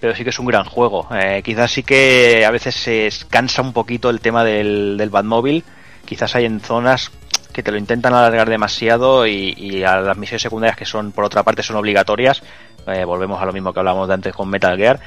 pero 0.00 0.14
sí 0.14 0.24
que 0.24 0.30
es 0.30 0.38
un 0.38 0.46
gran 0.46 0.64
juego. 0.64 1.06
Eh, 1.12 1.42
quizás 1.44 1.70
sí 1.70 1.82
que 1.82 2.44
a 2.46 2.50
veces 2.50 2.74
se 2.74 3.08
cansa 3.28 3.62
un 3.62 3.72
poquito 3.72 4.10
el 4.10 4.20
tema 4.20 4.42
del, 4.44 4.96
del 4.96 5.10
Batmóvil. 5.10 5.62
Quizás 6.06 6.34
hay 6.34 6.46
en 6.46 6.60
zonas 6.60 7.10
que 7.52 7.62
te 7.62 7.70
lo 7.72 7.78
intentan 7.78 8.14
alargar 8.14 8.48
demasiado 8.48 9.26
y, 9.26 9.54
y 9.56 9.82
a 9.84 10.00
las 10.00 10.16
misiones 10.16 10.42
secundarias 10.42 10.76
que 10.76 10.84
son, 10.86 11.12
por 11.12 11.24
otra 11.24 11.42
parte, 11.42 11.62
son 11.62 11.76
obligatorias. 11.76 12.42
eh, 12.86 13.04
volvemos 13.04 13.40
a 13.42 13.44
lo 13.44 13.52
mismo 13.52 13.72
que 13.72 13.80
hablábamos 13.80 14.08
de 14.08 14.14
antes 14.14 14.34
con 14.34 14.48
Metal 14.48 14.76
Gear. 14.76 15.00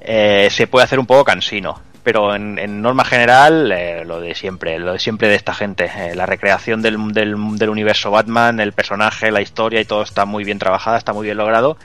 eh, 0.00 0.48
se 0.50 0.66
puede 0.66 0.84
hacer 0.84 0.98
un 0.98 1.06
poco 1.06 1.24
cansino. 1.24 1.80
Pero 2.02 2.34
en, 2.34 2.82
norma 2.82 3.04
general, 3.04 3.70
eh, 3.70 4.04
lo 4.04 4.20
de 4.20 4.34
siempre, 4.34 4.76
lo 4.80 4.94
de 4.94 4.98
siempre 4.98 5.28
de 5.28 5.36
esta 5.36 5.54
gente. 5.54 5.88
la 6.16 6.26
recreación 6.26 6.82
del, 6.82 7.12
del, 7.12 7.36
del 7.56 7.70
universo 7.70 8.10
Batman, 8.10 8.58
el 8.58 8.72
personaje, 8.72 9.30
la 9.30 9.40
historia 9.40 9.80
y 9.80 9.84
todo 9.84 10.02
está 10.02 10.24
muy 10.24 10.42
bien 10.42 10.58
trabajada, 10.58 10.98
está 10.98 11.12
muy 11.12 11.26
bien 11.26 11.36
logrado. 11.36 11.76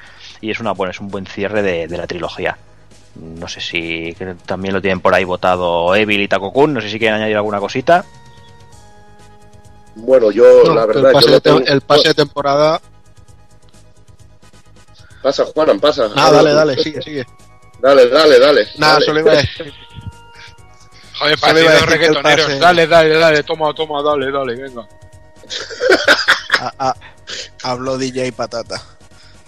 Y 0.41 0.51
es, 0.51 0.59
una, 0.59 0.72
bueno, 0.73 0.91
es 0.91 0.99
un 0.99 1.09
buen 1.09 1.26
cierre 1.26 1.61
de, 1.64 1.88
de 1.88 1.97
la 1.97 2.07
trilogía. 2.07 2.57
No 3.15 3.47
sé 3.47 3.59
si 3.61 4.14
que 4.15 4.35
también 4.45 4.73
lo 4.76 4.81
tienen 4.81 5.01
por 5.01 5.14
ahí 5.15 5.23
votado 5.23 5.95
Evil 5.95 6.22
y 6.22 6.27
Takokun. 6.27 6.73
No 6.73 6.81
sé 6.81 6.89
si 6.89 6.99
quieren 6.99 7.15
añadir 7.18 7.35
alguna 7.38 7.59
cosita. 7.59 8.05
Bueno, 9.95 10.30
yo 10.30 10.43
No, 10.65 10.76
la 10.76 10.81
el, 10.84 10.88
verdad 10.88 11.11
pase 11.14 11.26
yo 11.26 11.31
de 11.31 11.34
lo 11.38 11.41
tengo- 11.41 11.61
te- 11.64 11.72
el 11.73 11.81
pase 11.81 12.07
de 12.09 12.14
temporada. 12.14 12.80
Pasa, 15.23 15.45
Juanan, 15.45 15.80
pasa. 15.80 16.07
Nada, 16.15 16.31
dale, 16.31 16.53
dale, 16.53 16.77
sigue, 16.84 17.01
sigue. 17.01 17.26
Dale, 17.81 18.07
dale, 18.07 18.39
dale. 18.39 18.68
Nada, 18.77 18.93
dale. 18.93 19.05
solo 19.05 19.19
iba 19.19 19.31
a 19.31 19.35
decir. 19.35 19.73
Joder, 21.19 21.39
que 21.39 21.49
el 21.49 21.81
reggaetoneros. 21.88 22.59
Dale, 22.59 22.85
dale, 22.88 23.18
dale, 23.18 23.43
toma, 23.43 23.73
toma, 23.73 24.03
dale, 24.03 24.31
dale, 24.31 24.55
venga. 24.55 24.88
a- 26.59 26.73
a- 26.89 26.95
habló 27.64 27.97
DJ 27.97 28.31
Patata. 28.31 28.80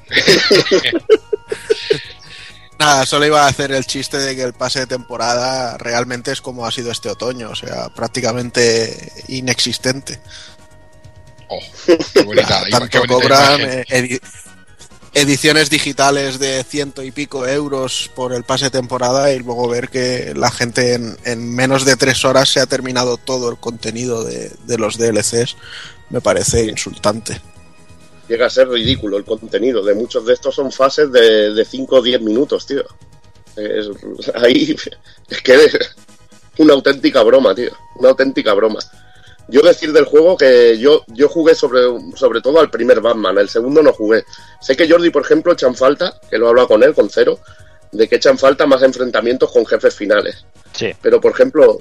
Nada, 2.79 3.05
solo 3.05 3.25
iba 3.25 3.43
a 3.43 3.47
hacer 3.49 3.73
el 3.73 3.85
chiste 3.85 4.17
de 4.17 4.35
que 4.37 4.43
el 4.43 4.53
pase 4.53 4.79
de 4.79 4.87
temporada 4.87 5.77
realmente 5.77 6.31
es 6.31 6.39
como 6.41 6.65
ha 6.65 6.71
sido 6.71 6.91
este 6.91 7.09
otoño, 7.09 7.49
o 7.49 7.55
sea, 7.55 7.89
prácticamente 7.89 9.11
inexistente. 9.27 10.19
Oh, 11.49 11.59
qué 12.13 12.21
bonita, 12.23 12.63
qué 12.65 12.71
Tanto 12.71 12.97
bonita 12.99 13.13
cobran 13.13 13.61
eh, 13.61 13.85
edi- 13.89 14.21
ediciones 15.13 15.69
digitales 15.69 16.39
de 16.39 16.63
ciento 16.63 17.03
y 17.03 17.11
pico 17.11 17.45
euros 17.45 18.09
por 18.15 18.31
el 18.33 18.45
pase 18.45 18.65
de 18.65 18.71
temporada 18.71 19.33
y 19.33 19.39
luego 19.39 19.67
ver 19.67 19.89
que 19.89 20.31
la 20.35 20.49
gente 20.49 20.93
en, 20.93 21.17
en 21.25 21.53
menos 21.53 21.83
de 21.83 21.97
tres 21.97 22.23
horas 22.23 22.47
se 22.47 22.61
ha 22.61 22.65
terminado 22.65 23.17
todo 23.17 23.49
el 23.49 23.57
contenido 23.57 24.23
de, 24.23 24.53
de 24.65 24.77
los 24.77 24.97
DLCs. 24.97 25.57
me 26.11 26.21
parece 26.21 26.63
insultante. 26.63 27.41
Llega 28.29 28.45
a 28.45 28.49
ser 28.49 28.69
ridículo 28.69 29.17
el 29.17 29.25
contenido. 29.25 29.83
De 29.83 29.95
muchos 29.95 30.25
de 30.25 30.33
estos 30.33 30.55
son 30.55 30.71
fases 30.71 31.11
de, 31.11 31.53
de 31.53 31.65
5 31.65 31.95
o 31.97 32.01
10 32.01 32.21
minutos, 32.21 32.65
tío. 32.65 32.83
Ahí 34.35 34.75
es 35.29 35.41
que 35.41 35.55
es 35.55 35.95
una 36.57 36.73
auténtica 36.73 37.23
broma, 37.23 37.53
tío. 37.55 37.71
Una 37.95 38.09
auténtica 38.09 38.53
broma. 38.53 38.79
Yo 39.47 39.61
decir 39.61 39.91
del 39.91 40.05
juego 40.05 40.37
que 40.37 40.77
yo, 40.77 41.03
yo 41.07 41.27
jugué 41.27 41.55
sobre, 41.55 41.81
sobre 42.15 42.39
todo 42.39 42.59
al 42.59 42.69
primer 42.69 43.01
Batman, 43.01 43.37
el 43.39 43.49
segundo 43.49 43.81
no 43.81 43.91
jugué. 43.91 44.23
Sé 44.61 44.77
que 44.77 44.87
Jordi, 44.87 45.09
por 45.09 45.23
ejemplo, 45.23 45.53
echan 45.53 45.75
falta, 45.75 46.19
que 46.29 46.37
lo 46.37 46.45
he 46.45 46.49
hablado 46.49 46.67
con 46.67 46.83
él, 46.83 46.93
con 46.93 47.09
Cero, 47.09 47.39
de 47.91 48.07
que 48.07 48.17
echan 48.17 48.37
falta 48.37 48.67
más 48.67 48.83
enfrentamientos 48.83 49.51
con 49.51 49.65
jefes 49.65 49.95
finales. 49.95 50.45
Sí. 50.79 50.91
Pero, 51.01 51.19
por 51.19 51.31
ejemplo, 51.33 51.77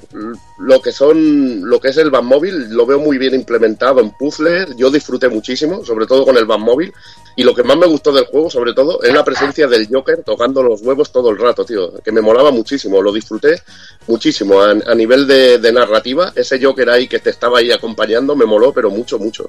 lo 0.58 0.82
que 0.82 0.90
son, 0.90 1.68
lo 1.70 1.78
que 1.78 1.90
es 1.90 1.96
el 1.98 2.10
Batmóvil, 2.10 2.70
lo 2.70 2.84
veo 2.84 2.98
muy 2.98 3.16
bien 3.16 3.32
implementado 3.32 4.00
en 4.00 4.10
puzzles. 4.10 4.74
Yo 4.76 4.90
disfruté 4.90 5.28
muchísimo, 5.28 5.84
sobre 5.84 6.04
todo 6.04 6.24
con 6.24 6.36
el 6.36 6.46
Batmóvil. 6.46 6.92
Y 7.36 7.44
lo 7.44 7.54
que 7.54 7.62
más 7.62 7.76
me 7.76 7.86
gustó 7.86 8.10
del 8.10 8.26
juego, 8.26 8.50
sobre 8.50 8.74
todo, 8.74 9.00
es 9.04 9.14
la 9.14 9.24
presencia 9.24 9.68
del 9.68 9.86
Joker 9.88 10.24
tocando 10.24 10.64
los 10.64 10.82
huevos 10.82 11.12
todo 11.12 11.30
el 11.30 11.38
rato, 11.38 11.64
tío. 11.64 11.92
Que 12.02 12.10
me 12.10 12.20
molaba 12.20 12.50
muchísimo, 12.50 13.00
lo 13.00 13.12
disfruté 13.12 13.62
muchísimo. 14.08 14.60
A, 14.60 14.70
a 14.70 14.94
nivel 14.96 15.28
de, 15.28 15.58
de 15.58 15.72
narrativa, 15.72 16.32
ese 16.34 16.60
Joker 16.60 16.90
ahí 16.90 17.06
que 17.06 17.20
te 17.20 17.30
estaba 17.30 17.60
ahí 17.60 17.70
acompañando 17.70 18.34
me 18.34 18.46
moló, 18.46 18.72
pero 18.72 18.90
mucho, 18.90 19.20
mucho. 19.20 19.48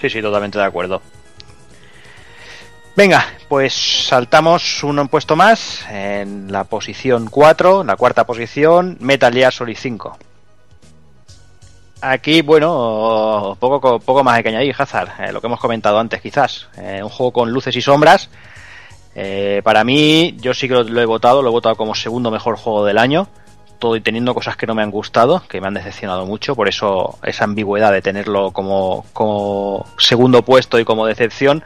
Sí, 0.00 0.08
sí, 0.08 0.22
totalmente 0.22 0.58
de 0.58 0.64
acuerdo. 0.64 1.02
Venga, 3.00 3.24
pues 3.48 4.08
saltamos 4.08 4.84
un 4.84 5.08
puesto 5.08 5.34
más 5.34 5.86
en 5.90 6.52
la 6.52 6.64
posición 6.64 7.28
4, 7.30 7.82
la 7.82 7.96
cuarta 7.96 8.26
posición, 8.26 8.98
Metal 9.00 9.32
Gear 9.32 9.50
Solid 9.50 9.78
5. 9.78 10.18
Aquí, 12.02 12.42
bueno, 12.42 13.56
poco, 13.58 14.00
poco 14.00 14.22
más 14.22 14.36
hay 14.36 14.42
que 14.42 14.50
añadir, 14.50 14.74
Hazard, 14.76 15.12
eh, 15.18 15.32
lo 15.32 15.40
que 15.40 15.46
hemos 15.46 15.60
comentado 15.60 15.98
antes 15.98 16.20
quizás. 16.20 16.68
Eh, 16.76 17.00
un 17.02 17.08
juego 17.08 17.32
con 17.32 17.50
luces 17.50 17.74
y 17.74 17.80
sombras. 17.80 18.28
Eh, 19.14 19.62
para 19.64 19.82
mí, 19.82 20.36
yo 20.38 20.52
sí 20.52 20.68
que 20.68 20.74
lo, 20.74 20.82
lo 20.82 21.00
he 21.00 21.06
votado, 21.06 21.40
lo 21.40 21.48
he 21.48 21.52
votado 21.52 21.76
como 21.76 21.94
segundo 21.94 22.30
mejor 22.30 22.58
juego 22.58 22.84
del 22.84 22.98
año. 22.98 23.28
Todo 23.78 23.96
y 23.96 24.02
teniendo 24.02 24.34
cosas 24.34 24.58
que 24.58 24.66
no 24.66 24.74
me 24.74 24.82
han 24.82 24.90
gustado, 24.90 25.42
que 25.48 25.58
me 25.62 25.68
han 25.68 25.72
decepcionado 25.72 26.26
mucho, 26.26 26.54
por 26.54 26.68
eso 26.68 27.18
esa 27.22 27.44
ambigüedad 27.44 27.92
de 27.92 28.02
tenerlo 28.02 28.50
como, 28.50 29.06
como 29.14 29.86
segundo 29.96 30.42
puesto 30.42 30.78
y 30.78 30.84
como 30.84 31.06
decepción. 31.06 31.64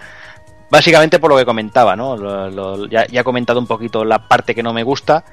Básicamente 0.74 1.20
por 1.20 1.30
lo 1.30 1.36
que 1.36 1.44
comentaba, 1.44 1.94
¿no? 1.94 2.16
Lo- 2.16 2.50
lo- 2.50 2.88
ya, 2.88 3.06
ya 3.06 3.20
he 3.20 3.24
comentado 3.24 3.60
un 3.60 3.66
poquito 3.68 4.04
la 4.04 4.26
parte 4.26 4.56
que 4.56 4.62
no 4.64 4.72
me 4.72 4.82
gusta 4.82 5.24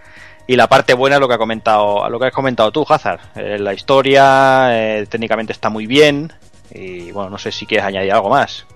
y 0.46 0.56
la 0.56 0.68
parte 0.68 0.94
buena 0.94 1.16
es 1.16 1.20
lo 1.20 1.28
que 1.28 1.34
ha 1.34 1.38
comentado, 1.40 2.08
lo 2.10 2.20
que 2.20 2.28
has 2.28 2.32
comentado 2.32 2.72
tú, 2.72 2.86
Hazard. 2.88 3.20
Eh, 3.36 3.58
la 3.58 3.74
historia 3.74 4.68
eh, 4.70 5.08
técnicamente 5.10 5.52
está 5.52 5.72
muy 5.72 5.88
bien 5.88 6.32
y 6.70 7.12
bueno, 7.12 7.32
no 7.32 7.40
sé 7.40 7.52
si 7.52 7.66
quieres 7.66 7.88
añadir 7.88 8.14
algo 8.14 8.30
más. 8.30 8.68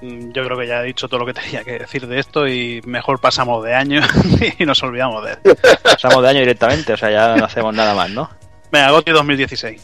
Mm, 0.00 0.30
Yo 0.30 0.44
creo 0.44 0.56
que 0.56 0.68
ya 0.68 0.80
he 0.80 0.84
dicho 0.84 1.08
todo 1.08 1.18
lo 1.18 1.26
que 1.26 1.34
tenía 1.40 1.64
que 1.64 1.80
decir 1.80 2.06
de 2.06 2.20
esto 2.20 2.46
y 2.46 2.80
mejor 2.86 3.20
pasamos 3.20 3.64
de 3.64 3.74
año 3.74 4.00
y 4.60 4.64
nos 4.64 4.80
olvidamos 4.84 5.24
de 5.24 5.32
él. 5.32 5.58
Pasamos 5.82 6.22
de 6.22 6.28
año 6.28 6.38
directamente, 6.38 6.92
o 6.92 6.96
sea, 6.96 7.10
ya 7.10 7.34
no 7.34 7.44
hacemos 7.46 7.74
nada 7.74 7.94
más, 7.94 8.10
¿no? 8.10 8.30
Venga, 8.70 8.92
Goti 8.92 9.10
2016. 9.10 9.82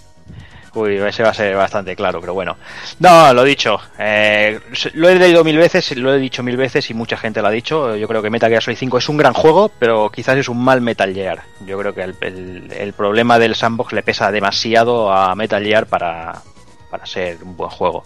Uy, 0.76 0.96
ese 0.98 1.22
va 1.22 1.30
a 1.30 1.34
ser 1.34 1.56
bastante 1.56 1.96
claro, 1.96 2.20
pero 2.20 2.34
bueno. 2.34 2.56
No, 2.98 3.32
lo 3.32 3.42
dicho. 3.44 3.78
eh, 3.98 4.60
lo 4.94 5.08
he 5.08 5.14
leído 5.14 5.42
mil 5.42 5.56
veces, 5.56 5.96
lo 5.96 6.12
he 6.14 6.18
dicho 6.18 6.42
mil 6.42 6.56
veces 6.58 6.90
y 6.90 6.94
mucha 6.94 7.16
gente 7.16 7.40
lo 7.40 7.48
ha 7.48 7.50
dicho. 7.50 7.96
Yo 7.96 8.06
creo 8.06 8.20
que 8.20 8.28
Metal 8.30 8.50
Gear 8.50 8.62
Solid 8.62 8.76
5 8.76 8.98
es 8.98 9.08
un 9.08 9.16
gran 9.16 9.32
juego, 9.32 9.70
pero 9.78 10.10
quizás 10.10 10.36
es 10.36 10.48
un 10.50 10.62
mal 10.62 10.82
Metal 10.82 11.12
Gear. 11.14 11.40
Yo 11.64 11.78
creo 11.78 11.94
que 11.94 12.02
el, 12.02 12.14
el- 12.20 12.72
el 12.72 12.92
problema 12.92 13.38
del 13.38 13.54
sandbox 13.54 13.92
le 13.94 14.02
pesa 14.02 14.30
demasiado 14.30 15.10
a 15.12 15.34
Metal 15.34 15.62
Gear 15.64 15.86
para, 15.86 16.42
para 16.90 17.06
ser 17.06 17.38
un 17.42 17.56
buen 17.56 17.70
juego. 17.70 18.04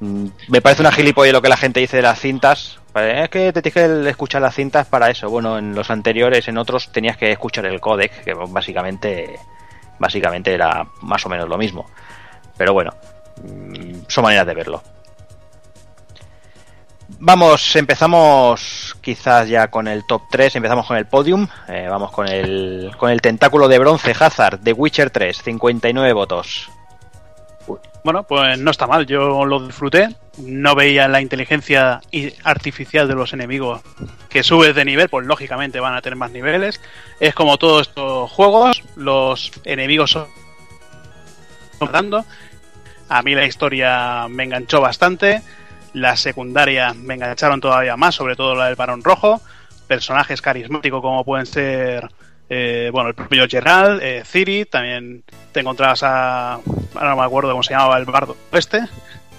Mm, 0.00 0.26
Me 0.48 0.60
parece 0.60 0.82
una 0.82 0.92
gilipollez 0.92 1.32
lo 1.32 1.40
que 1.40 1.48
la 1.48 1.56
gente 1.56 1.80
dice 1.80 1.96
de 1.96 2.02
las 2.02 2.20
cintas. 2.20 2.78
Eh, 2.94 3.22
Es 3.24 3.30
que 3.30 3.52
te 3.54 3.62
tienes 3.62 4.02
que 4.04 4.10
escuchar 4.10 4.42
las 4.42 4.54
cintas 4.54 4.86
para 4.86 5.08
eso. 5.10 5.30
Bueno, 5.30 5.56
en 5.58 5.74
los 5.74 5.90
anteriores, 5.90 6.46
en 6.48 6.58
otros, 6.58 6.92
tenías 6.92 7.16
que 7.16 7.32
escuchar 7.32 7.64
el 7.64 7.80
codec, 7.80 8.22
que 8.22 8.34
básicamente 8.34 9.38
básicamente 9.98 10.52
era 10.52 10.86
más 11.02 11.24
o 11.26 11.28
menos 11.28 11.48
lo 11.48 11.58
mismo. 11.58 11.86
Pero 12.56 12.72
bueno, 12.72 12.92
mm, 13.42 14.02
son 14.08 14.24
maneras 14.24 14.46
de 14.46 14.54
verlo. 14.54 14.82
Vamos, 17.18 17.76
empezamos 17.76 18.96
quizás 19.00 19.48
ya 19.48 19.68
con 19.68 19.86
el 19.86 20.04
top 20.06 20.22
3, 20.30 20.56
empezamos 20.56 20.86
con 20.86 20.96
el 20.96 21.06
podium, 21.06 21.46
eh, 21.68 21.86
vamos 21.88 22.10
con 22.10 22.28
el, 22.28 22.92
con 22.98 23.10
el 23.10 23.20
tentáculo 23.20 23.68
de 23.68 23.78
bronce 23.78 24.14
Hazard 24.18 24.60
de 24.60 24.72
Witcher 24.72 25.10
3, 25.10 25.42
59 25.42 26.12
votos. 26.12 26.68
Bueno, 28.06 28.22
pues 28.22 28.56
no 28.60 28.70
está 28.70 28.86
mal, 28.86 29.04
yo 29.04 29.44
lo 29.44 29.66
disfruté. 29.66 30.14
No 30.38 30.76
veía 30.76 31.08
la 31.08 31.20
inteligencia 31.20 32.00
artificial 32.44 33.08
de 33.08 33.16
los 33.16 33.32
enemigos 33.32 33.80
que 34.28 34.44
subes 34.44 34.76
de 34.76 34.84
nivel, 34.84 35.08
pues 35.08 35.26
lógicamente 35.26 35.80
van 35.80 35.96
a 35.96 36.02
tener 36.02 36.16
más 36.16 36.30
niveles. 36.30 36.80
Es 37.18 37.34
como 37.34 37.58
todos 37.58 37.88
estos 37.88 38.30
juegos, 38.30 38.84
los 38.94 39.50
enemigos 39.64 40.12
son 40.12 40.28
dando. 41.90 42.24
A 43.08 43.22
mí 43.22 43.34
la 43.34 43.44
historia 43.44 44.28
me 44.28 44.44
enganchó 44.44 44.80
bastante. 44.80 45.42
Las 45.92 46.20
secundarias 46.20 46.94
me 46.94 47.14
engancharon 47.14 47.60
todavía 47.60 47.96
más, 47.96 48.14
sobre 48.14 48.36
todo 48.36 48.54
la 48.54 48.66
del 48.66 48.76
Barón 48.76 49.02
Rojo. 49.02 49.42
Personajes 49.88 50.40
carismáticos 50.40 51.02
como 51.02 51.24
pueden 51.24 51.46
ser, 51.46 52.08
eh, 52.48 52.90
bueno, 52.92 53.08
el 53.08 53.14
propio 53.14 53.46
Gerald, 53.48 54.00
eh, 54.02 54.22
Ciri, 54.24 54.64
también 54.64 55.24
te 55.52 55.60
encontrabas 55.60 56.02
a. 56.02 56.54
Ahora 56.94 57.10
no 57.10 57.16
me 57.16 57.24
acuerdo 57.24 57.50
cómo 57.50 57.62
se 57.62 57.74
llamaba 57.74 57.98
el 57.98 58.04
bardo 58.04 58.36
este, 58.52 58.82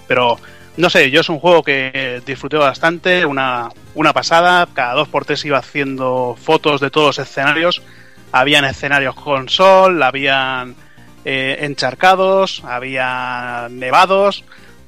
pero 0.06 0.38
no 0.78 0.90
sé, 0.90 1.10
yo 1.10 1.22
es 1.22 1.28
un 1.28 1.40
juego 1.40 1.62
que 1.64 2.22
disfruté 2.24 2.56
bastante, 2.56 3.26
una, 3.26 3.70
una 3.94 4.12
pasada. 4.12 4.68
Cada 4.72 4.94
dos 4.94 5.08
por 5.08 5.24
tres 5.24 5.44
iba 5.44 5.58
haciendo 5.58 6.36
fotos 6.40 6.80
de 6.80 6.90
todos 6.90 7.18
los 7.18 7.28
escenarios. 7.28 7.82
Habían 8.30 8.64
escenarios 8.64 9.16
con 9.16 9.48
sol, 9.48 10.00
habían 10.02 10.76
eh, 11.24 11.58
encharcados, 11.62 12.62
había 12.64 13.66
nevados. 13.70 14.44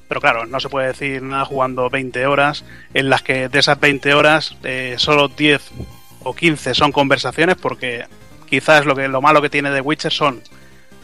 Pero 0.07 0.21
claro, 0.21 0.47
no 0.47 0.61
se 0.61 0.69
puede 0.69 0.89
decir 0.89 1.23
nada 1.23 1.45
jugando 1.45 1.91
20 1.91 2.25
horas, 2.27 2.65
en 2.95 3.11
las 3.11 3.23
que 3.23 3.49
de 3.49 3.59
esas 3.59 3.81
20 3.81 4.15
horas 4.15 4.57
eh, 4.63 4.95
solo 4.99 5.29
10 5.29 5.73
o 6.23 6.35
15 6.35 6.75
son 6.75 6.93
conversaciones, 6.93 7.57
porque 7.57 8.05
quizás 8.49 8.85
lo, 8.87 8.95
que, 8.95 9.09
lo 9.09 9.21
malo 9.23 9.41
que 9.43 9.51
tiene 9.51 9.71
The 9.73 9.81
Witcher 9.81 10.13
son 10.13 10.43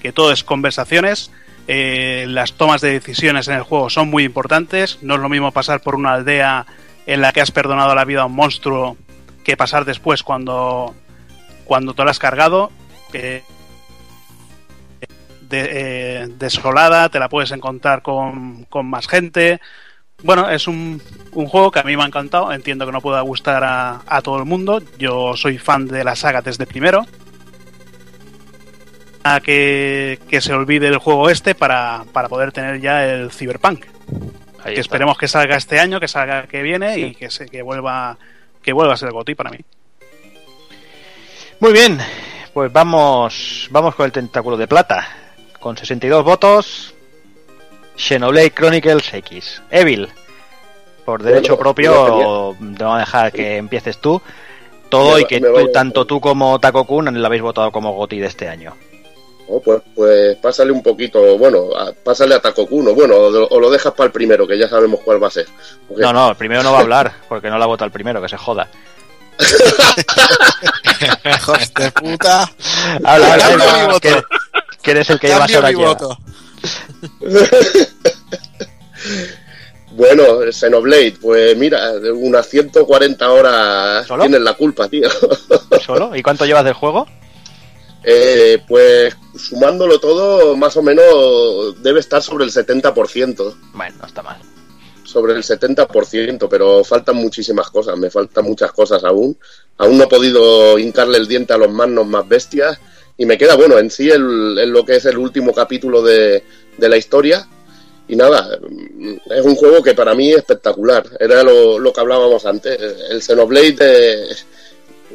que 0.00 0.12
todo 0.12 0.30
es 0.32 0.44
conversaciones, 0.44 1.30
eh, 1.68 2.26
las 2.28 2.52
tomas 2.52 2.80
de 2.80 2.92
decisiones 2.92 3.48
en 3.48 3.54
el 3.54 3.62
juego 3.62 3.90
son 3.90 4.08
muy 4.08 4.24
importantes, 4.24 4.98
no 5.02 5.14
es 5.14 5.20
lo 5.20 5.28
mismo 5.28 5.50
pasar 5.52 5.80
por 5.80 5.94
una 5.94 6.12
aldea 6.14 6.66
en 7.06 7.20
la 7.20 7.32
que 7.32 7.40
has 7.40 7.50
perdonado 7.50 7.94
la 7.94 8.04
vida 8.04 8.22
a 8.22 8.26
un 8.26 8.34
monstruo 8.34 8.96
que 9.44 9.56
pasar 9.56 9.84
después 9.84 10.22
cuando, 10.22 10.94
cuando 11.64 11.94
te 11.94 12.04
lo 12.04 12.10
has 12.10 12.18
cargado. 12.18 12.70
que 13.12 13.42
de- 15.48 15.68
eh, 15.72 16.28
desolada, 16.38 17.08
te 17.08 17.18
la 17.20 17.28
puedes 17.28 17.52
encontrar 17.52 18.02
con, 18.02 18.64
con 18.64 18.86
más 18.86 19.06
gente. 19.06 19.60
Bueno, 20.22 20.48
es 20.48 20.66
un, 20.66 21.00
un 21.32 21.46
juego 21.46 21.70
que 21.70 21.80
a 21.80 21.82
mí 21.82 21.96
me 21.96 22.02
ha 22.02 22.06
encantado. 22.06 22.52
Entiendo 22.52 22.86
que 22.86 22.92
no 22.92 23.00
pueda 23.00 23.20
gustar 23.20 23.62
a, 23.64 24.02
a 24.06 24.22
todo 24.22 24.38
el 24.38 24.44
mundo. 24.44 24.82
Yo 24.98 25.36
soy 25.36 25.58
fan 25.58 25.86
de 25.86 26.04
la 26.04 26.16
saga 26.16 26.42
desde 26.42 26.66
primero. 26.66 27.06
A 29.24 29.40
que, 29.40 30.18
que 30.28 30.40
se 30.40 30.52
olvide 30.52 30.86
el 30.86 30.98
juego 30.98 31.28
este 31.28 31.54
para, 31.54 32.04
para 32.12 32.28
poder 32.28 32.52
tener 32.52 32.80
ya 32.80 33.04
el 33.04 33.30
Cyberpunk. 33.30 33.84
Que 34.64 34.80
esperemos 34.80 35.16
que 35.16 35.28
salga 35.28 35.56
este 35.56 35.78
año, 35.78 36.00
que 36.00 36.08
salga 36.08 36.46
que 36.48 36.62
viene 36.62 36.98
y 36.98 37.14
que, 37.14 37.30
se, 37.30 37.46
que 37.46 37.62
vuelva 37.62 38.18
que 38.62 38.72
vuelva 38.72 38.94
a 38.94 38.96
ser 38.96 39.12
GOTY 39.12 39.36
para 39.36 39.50
mí. 39.50 39.58
Muy 41.60 41.72
bien, 41.72 41.98
pues 42.52 42.72
vamos, 42.72 43.68
vamos 43.70 43.94
con 43.94 44.06
el 44.06 44.12
tentáculo 44.12 44.56
de 44.56 44.66
plata. 44.66 45.08
Con 45.60 45.76
62 45.76 46.24
votos, 46.24 46.94
Xenoblade 47.96 48.50
Chronicles 48.54 49.12
X. 49.14 49.62
Evil, 49.70 50.08
por 51.04 51.22
derecho 51.22 51.56
Bueno, 51.56 51.74
propio, 51.74 52.56
te 52.76 52.82
vamos 52.84 52.96
a 52.96 53.00
dejar 53.00 53.32
que 53.32 53.56
empieces 53.56 53.98
tú. 53.98 54.20
Todo 54.88 55.16
Me 55.16 55.22
y 55.22 55.24
que 55.24 55.40
tú, 55.40 55.52
vaya- 55.52 55.72
tanto 55.72 56.04
tú 56.04 56.20
como 56.20 56.58
Taco 56.60 56.84
Kun 56.84 57.20
lo 57.20 57.26
habéis 57.26 57.42
votado 57.42 57.72
como 57.72 57.92
GOTI 57.94 58.20
de 58.20 58.26
este 58.28 58.48
año. 58.48 58.74
Oh, 59.48 59.60
pues, 59.60 59.80
pues 59.94 60.36
pásale 60.38 60.72
un 60.72 60.82
poquito, 60.82 61.38
bueno, 61.38 61.68
a- 61.76 61.92
pásale 61.92 62.34
a 62.34 62.40
Taco 62.40 62.66
Kuno, 62.66 62.94
bueno, 62.94 63.14
o, 63.16 63.30
lo- 63.30 63.46
o 63.46 63.60
lo 63.60 63.70
dejas 63.70 63.92
para 63.94 64.06
el 64.06 64.12
primero, 64.12 64.46
que 64.46 64.58
ya 64.58 64.68
sabemos 64.68 65.00
cuál 65.04 65.22
va 65.22 65.28
a 65.28 65.30
ser. 65.30 65.46
Porque- 65.88 66.02
No, 66.02 66.12
no, 66.12 66.30
el 66.30 66.36
primero 66.36 66.62
no 66.64 66.72
va 66.72 66.78
a 66.78 66.80
hablar, 66.82 67.12
porque 67.28 67.48
no 67.50 67.56
la 67.58 67.66
vota 67.66 67.84
el 67.84 67.90
primero, 67.92 68.20
que 68.20 68.28
se 68.28 68.36
joda. 68.36 68.68
Hijos 71.24 71.74
de 71.74 71.90
puta. 71.92 72.50
Habla, 73.04 73.34
habla, 73.34 73.98
que, 74.00 74.22
que 74.82 74.90
eres 74.92 75.10
el 75.10 75.20
que 75.20 75.28
lleva 75.28 75.44
horas 75.44 75.70
lleva. 75.72 75.88
voto. 75.94 76.18
Bueno, 79.96 80.22
Xenoblade, 80.52 81.14
pues 81.22 81.56
mira, 81.56 81.92
unas 82.14 82.46
140 82.48 83.30
horas 83.30 84.06
¿Solo? 84.06 84.24
tienes 84.24 84.42
la 84.42 84.52
culpa, 84.52 84.88
tío. 84.88 85.08
¿Solo? 85.86 86.14
¿Y 86.14 86.22
cuánto 86.22 86.44
llevas 86.44 86.64
del 86.64 86.74
juego? 86.74 87.06
Eh, 88.04 88.62
pues 88.68 89.16
sumándolo 89.34 89.98
todo, 89.98 90.54
más 90.54 90.76
o 90.76 90.82
menos 90.82 91.82
debe 91.82 92.00
estar 92.00 92.22
sobre 92.22 92.44
el 92.44 92.50
70%. 92.50 93.54
Bueno, 93.72 93.96
no 93.98 94.06
está 94.06 94.22
mal. 94.22 94.36
Sobre 95.02 95.32
el 95.32 95.42
70%, 95.42 96.46
pero 96.50 96.84
faltan 96.84 97.16
muchísimas 97.16 97.70
cosas, 97.70 97.96
me 97.96 98.10
faltan 98.10 98.44
muchas 98.44 98.72
cosas 98.72 99.02
aún. 99.02 99.38
Aún 99.78 99.96
no 99.96 100.04
he 100.04 100.08
podido 100.08 100.78
hincarle 100.78 101.16
el 101.16 101.26
diente 101.26 101.54
a 101.54 101.58
los 101.58 101.70
manos 101.70 102.06
más 102.06 102.28
bestias. 102.28 102.78
Y 103.18 103.26
me 103.26 103.38
queda, 103.38 103.56
bueno, 103.56 103.78
en 103.78 103.90
sí 103.90 104.10
el, 104.10 104.70
lo 104.70 104.84
que 104.84 104.96
es 104.96 105.04
el 105.06 105.16
último 105.16 105.54
capítulo 105.54 106.02
de, 106.02 106.42
de 106.76 106.88
la 106.88 106.96
historia. 106.96 107.48
Y 108.08 108.14
nada, 108.14 108.58
es 109.30 109.44
un 109.44 109.56
juego 109.56 109.82
que 109.82 109.94
para 109.94 110.14
mí 110.14 110.30
es 110.30 110.38
espectacular. 110.38 111.04
Era 111.18 111.42
lo, 111.42 111.78
lo 111.78 111.92
que 111.92 112.00
hablábamos 112.00 112.44
antes. 112.46 112.78
El 113.10 113.22
Xenoblade, 113.22 113.76
eh, 113.80 114.28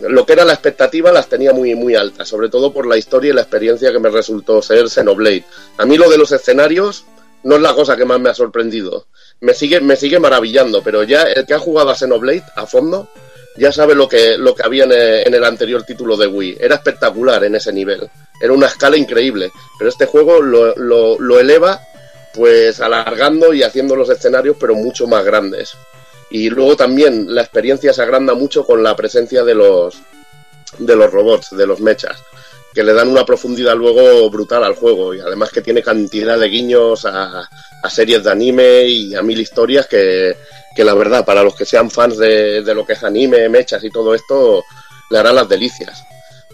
lo 0.10 0.26
que 0.26 0.34
era 0.34 0.44
la 0.44 0.54
expectativa, 0.54 1.12
las 1.12 1.30
tenía 1.30 1.54
muy, 1.54 1.76
muy 1.76 1.96
altas, 1.96 2.28
sobre 2.28 2.50
todo 2.50 2.74
por 2.74 2.88
la 2.88 2.98
historia 2.98 3.32
y 3.32 3.34
la 3.34 3.42
experiencia 3.42 3.92
que 3.92 4.00
me 4.00 4.10
resultó 4.10 4.62
ser 4.62 4.90
Xenoblade. 4.90 5.46
A 5.78 5.86
mí 5.86 5.98
lo 5.98 6.10
de 6.10 6.18
los 6.18 6.32
escenarios 6.32 7.06
no 7.44 7.56
es 7.56 7.62
la 7.62 7.74
cosa 7.74 7.96
que 7.96 8.06
más 8.06 8.20
me 8.20 8.30
ha 8.30 8.34
sorprendido. 8.34 9.06
Me 9.40 9.54
sigue, 9.54 9.80
me 9.80 9.96
sigue 9.96 10.20
maravillando, 10.20 10.84
pero 10.84 11.04
ya 11.04 11.24
el 11.24 11.46
que 11.46 11.54
ha 11.54 11.60
jugado 11.60 11.92
a 11.92 11.96
Xenoblade 11.96 12.44
a 12.56 12.66
fondo 12.66 13.08
ya 13.58 13.72
sabe 13.72 13.96
lo 13.96 14.08
que, 14.08 14.38
lo 14.38 14.56
que 14.56 14.64
había 14.64 14.86
en 14.86 14.92
el, 14.92 15.28
en 15.28 15.34
el 15.34 15.44
anterior 15.44 15.84
título 15.84 16.16
de 16.16 16.28
Wii. 16.28 16.58
Era 16.60 16.76
espectacular 16.76 17.44
en 17.44 17.56
ese 17.56 17.74
nivel. 17.74 18.10
Era 18.42 18.54
una 18.54 18.68
escala 18.68 18.98
increíble. 18.98 19.52
Pero 19.78 19.90
este 19.90 20.06
juego 20.06 20.42
lo, 20.42 20.76
lo, 20.76 21.20
lo 21.20 21.40
eleva 21.40 21.82
pues 22.34 22.80
alargando 22.80 23.54
y 23.54 23.64
haciendo 23.64 23.96
los 23.96 24.10
escenarios 24.10 24.56
pero 24.60 24.74
mucho 24.76 25.08
más 25.08 25.24
grandes. 25.24 25.74
Y 26.30 26.50
luego 26.50 26.78
también 26.78 27.34
la 27.34 27.42
experiencia 27.42 27.94
se 27.94 28.02
agranda 28.02 28.34
mucho 28.34 28.66
con 28.66 28.82
la 28.82 28.96
presencia 28.96 29.44
de 29.44 29.56
los 29.56 29.98
de 30.78 30.96
los 30.96 31.12
robots, 31.12 31.50
de 31.52 31.68
los 31.68 31.82
mechas, 31.82 32.18
que 32.74 32.84
le 32.84 32.94
dan 32.94 33.10
una 33.10 33.26
profundidad 33.26 33.76
luego 33.76 34.30
brutal 34.30 34.64
al 34.64 34.76
juego 34.76 35.14
y 35.14 35.20
además 35.20 35.50
que 35.50 35.62
tiene 35.62 35.84
cantidad 35.84 36.40
de 36.40 36.48
guiños 36.48 37.04
a, 37.04 37.50
a 37.84 37.90
series 37.90 38.24
de 38.24 38.32
anime 38.32 38.86
y 38.86 39.14
a 39.14 39.22
mil 39.22 39.42
historias 39.42 39.88
que, 39.88 40.38
que 40.76 40.84
la 40.84 40.94
verdad 40.94 41.26
para 41.26 41.44
los 41.44 41.56
que 41.56 41.66
sean 41.66 41.90
fans 41.90 42.18
de, 42.18 42.64
de 42.64 42.76
lo 42.76 42.86
que 42.86 42.94
es 42.94 43.04
anime, 43.04 43.50
mechas 43.50 43.84
y 43.84 43.90
todo 43.90 44.16
esto 44.16 44.64
le 45.10 45.18
hará 45.18 45.32
las 45.32 45.50
delicias. 45.50 46.04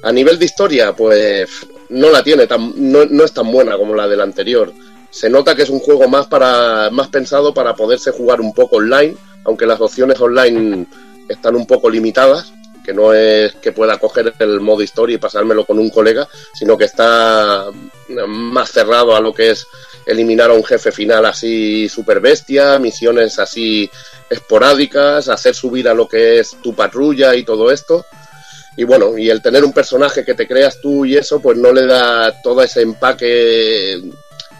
A 0.03 0.11
nivel 0.11 0.37
de 0.37 0.45
historia, 0.45 0.95
pues 0.95 1.49
no 1.89 2.09
la 2.09 2.23
tiene 2.23 2.47
tan, 2.47 2.73
no, 2.91 3.05
no 3.05 3.23
es 3.23 3.33
tan 3.33 3.51
buena 3.51 3.77
como 3.77 3.95
la 3.95 4.07
del 4.07 4.21
anterior 4.21 4.73
se 5.09 5.29
nota 5.29 5.55
que 5.55 5.63
es 5.63 5.69
un 5.69 5.79
juego 5.79 6.07
más 6.07 6.27
para 6.27 6.89
más 6.91 7.07
pensado 7.07 7.53
para 7.53 7.75
poderse 7.75 8.11
jugar 8.11 8.41
un 8.41 8.53
poco 8.53 8.77
online, 8.77 9.15
aunque 9.45 9.65
las 9.65 9.81
opciones 9.81 10.19
online 10.19 10.85
están 11.27 11.55
un 11.55 11.65
poco 11.65 11.89
limitadas, 11.89 12.53
que 12.83 12.93
no 12.93 13.13
es 13.13 13.55
que 13.55 13.71
pueda 13.71 13.97
coger 13.97 14.33
el 14.39 14.59
modo 14.59 14.83
historia 14.83 15.15
y 15.15 15.19
pasármelo 15.19 15.65
con 15.65 15.79
un 15.79 15.89
colega, 15.89 16.27
sino 16.53 16.77
que 16.77 16.85
está 16.85 17.65
más 18.27 18.71
cerrado 18.71 19.15
a 19.15 19.19
lo 19.19 19.33
que 19.33 19.51
es 19.51 19.65
eliminar 20.07 20.49
a 20.49 20.53
un 20.53 20.63
jefe 20.63 20.91
final 20.91 21.25
así 21.25 21.87
super 21.89 22.19
bestia, 22.19 22.79
misiones 22.79 23.37
así 23.39 23.89
esporádicas, 24.29 25.29
hacer 25.29 25.53
subir 25.53 25.87
a 25.87 25.93
lo 25.93 26.07
que 26.07 26.39
es 26.39 26.57
tu 26.63 26.73
patrulla 26.73 27.35
y 27.35 27.43
todo 27.43 27.71
esto. 27.71 28.05
Y 28.77 28.83
bueno, 28.83 29.17
y 29.17 29.29
el 29.29 29.41
tener 29.41 29.63
un 29.63 29.73
personaje 29.73 30.23
que 30.23 30.35
te 30.35 30.47
creas 30.47 30.79
tú 30.81 31.05
y 31.05 31.17
eso, 31.17 31.39
pues 31.41 31.57
no 31.57 31.73
le 31.73 31.85
da 31.85 32.41
todo 32.41 32.61
ese 32.61 32.81
empaque 32.81 34.01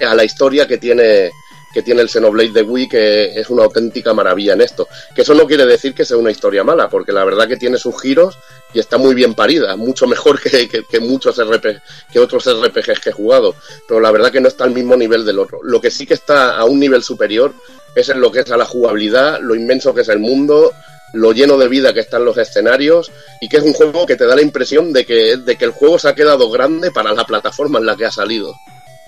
a 0.05 0.15
la 0.15 0.23
historia 0.23 0.67
que 0.67 0.77
tiene 0.77 1.31
que 1.73 1.83
tiene 1.83 2.01
el 2.01 2.09
Xenoblade 2.09 2.51
de 2.51 2.61
Wii, 2.61 2.87
que 2.87 3.39
es 3.39 3.49
una 3.49 3.63
auténtica 3.63 4.13
maravilla 4.13 4.53
en 4.53 4.61
esto. 4.61 4.87
Que 5.15 5.21
eso 5.21 5.33
no 5.33 5.45
quiere 5.45 5.65
decir 5.65 5.93
que 5.93 6.05
sea 6.05 6.17
una 6.17 6.31
historia 6.31 6.63
mala, 6.63 6.89
porque 6.89 7.11
la 7.11 7.23
verdad 7.23 7.47
que 7.47 7.57
tiene 7.57 7.77
sus 7.77 7.99
giros 8.01 8.37
y 8.73 8.79
está 8.79 8.97
muy 8.97 9.15
bien 9.15 9.33
parida, 9.33 9.75
mucho 9.75 10.07
mejor 10.07 10.39
que, 10.41 10.67
que, 10.67 10.99
muchos 10.99 11.37
RPG, 11.37 11.81
que 12.11 12.19
otros 12.19 12.45
RPGs 12.45 12.99
que 12.99 13.09
he 13.09 13.13
jugado. 13.13 13.55
Pero 13.87 13.99
la 13.99 14.11
verdad 14.11 14.31
que 14.31 14.41
no 14.41 14.47
está 14.47 14.63
al 14.63 14.71
mismo 14.71 14.95
nivel 14.95 15.25
del 15.25 15.39
otro. 15.39 15.59
Lo 15.63 15.81
que 15.81 15.91
sí 15.91 16.05
que 16.05 16.13
está 16.13 16.57
a 16.57 16.65
un 16.65 16.79
nivel 16.79 17.03
superior 17.03 17.53
es 17.95 18.09
en 18.09 18.21
lo 18.21 18.31
que 18.31 18.41
es 18.41 18.51
a 18.51 18.57
la 18.57 18.65
jugabilidad, 18.65 19.39
lo 19.41 19.55
inmenso 19.55 19.93
que 19.93 20.01
es 20.01 20.09
el 20.09 20.19
mundo, 20.19 20.71
lo 21.13 21.31
lleno 21.31 21.57
de 21.57 21.67
vida 21.67 21.93
que 21.93 22.01
están 22.01 22.25
los 22.25 22.37
escenarios 22.37 23.11
y 23.41 23.49
que 23.49 23.57
es 23.57 23.63
un 23.63 23.73
juego 23.73 24.05
que 24.05 24.15
te 24.15 24.25
da 24.25 24.35
la 24.35 24.41
impresión 24.41 24.93
de 24.93 25.05
que, 25.05 25.37
de 25.37 25.55
que 25.55 25.65
el 25.65 25.71
juego 25.71 25.97
se 25.97 26.09
ha 26.09 26.15
quedado 26.15 26.49
grande 26.49 26.91
para 26.91 27.13
la 27.13 27.25
plataforma 27.25 27.79
en 27.79 27.85
la 27.85 27.95
que 27.95 28.05
ha 28.05 28.11
salido. 28.11 28.55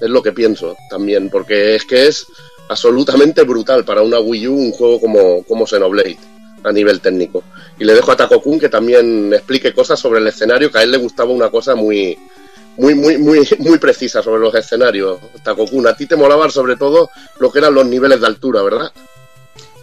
Es 0.02 0.10
lo 0.10 0.24
que 0.24 0.32
pienso 0.32 0.76
también, 0.90 1.30
porque 1.30 1.76
es 1.76 1.86
que 1.86 2.08
es 2.08 2.26
absolutamente 2.70 3.44
brutal 3.44 3.84
para 3.84 4.02
una 4.02 4.20
Wii 4.20 4.48
U 4.48 4.56
un 4.56 4.72
juego 4.72 5.00
como, 5.00 5.44
como 5.44 5.66
Xenoblade 5.66 6.18
a 6.64 6.72
nivel 6.72 7.02
técnico. 7.02 7.44
Y 7.78 7.84
le 7.84 7.94
dejo 7.94 8.12
a 8.12 8.18
Taco 8.18 8.42
Kun 8.42 8.60
que 8.60 8.70
también 8.70 9.34
explique 9.34 9.74
cosas 9.74 10.00
sobre 10.00 10.20
el 10.20 10.28
escenario, 10.28 10.72
que 10.72 10.78
a 10.78 10.84
él 10.84 10.92
le 10.92 10.98
gustaba 10.98 11.32
una 11.32 11.50
cosa 11.50 11.76
muy, 11.76 12.18
muy, 12.78 12.96
muy, 12.96 13.18
muy, 13.18 13.48
muy 13.60 13.78
precisa 13.78 14.22
sobre 14.22 14.42
los 14.42 14.56
escenarios. 14.56 15.20
Taco 15.44 15.66
Kun, 15.68 15.88
a 15.88 15.96
ti 15.96 16.06
te 16.06 16.16
molaban 16.16 16.52
sobre 16.52 16.76
todo 16.76 17.10
lo 17.40 17.52
que 17.52 17.60
eran 17.60 17.74
los 17.74 17.86
niveles 17.86 18.22
de 18.22 18.28
altura, 18.28 18.62
¿verdad? 18.62 18.92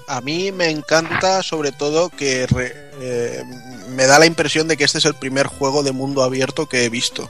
A 0.09 0.20
mí 0.20 0.52
me 0.52 0.70
encanta 0.70 1.43
sobre 1.43 1.72
todo 1.72 2.10
que 2.10 2.47
re, 2.47 2.90
eh, 3.01 3.43
me 3.90 4.06
da 4.06 4.20
la 4.20 4.26
impresión 4.26 4.68
de 4.68 4.76
que 4.76 4.84
este 4.84 4.98
es 4.98 5.05
el 5.05 5.14
primer 5.14 5.48
juego 5.48 5.82
de 5.82 5.90
mundo 5.90 6.22
abierto 6.22 6.66
que 6.66 6.84
he 6.84 6.88
visto. 6.88 7.28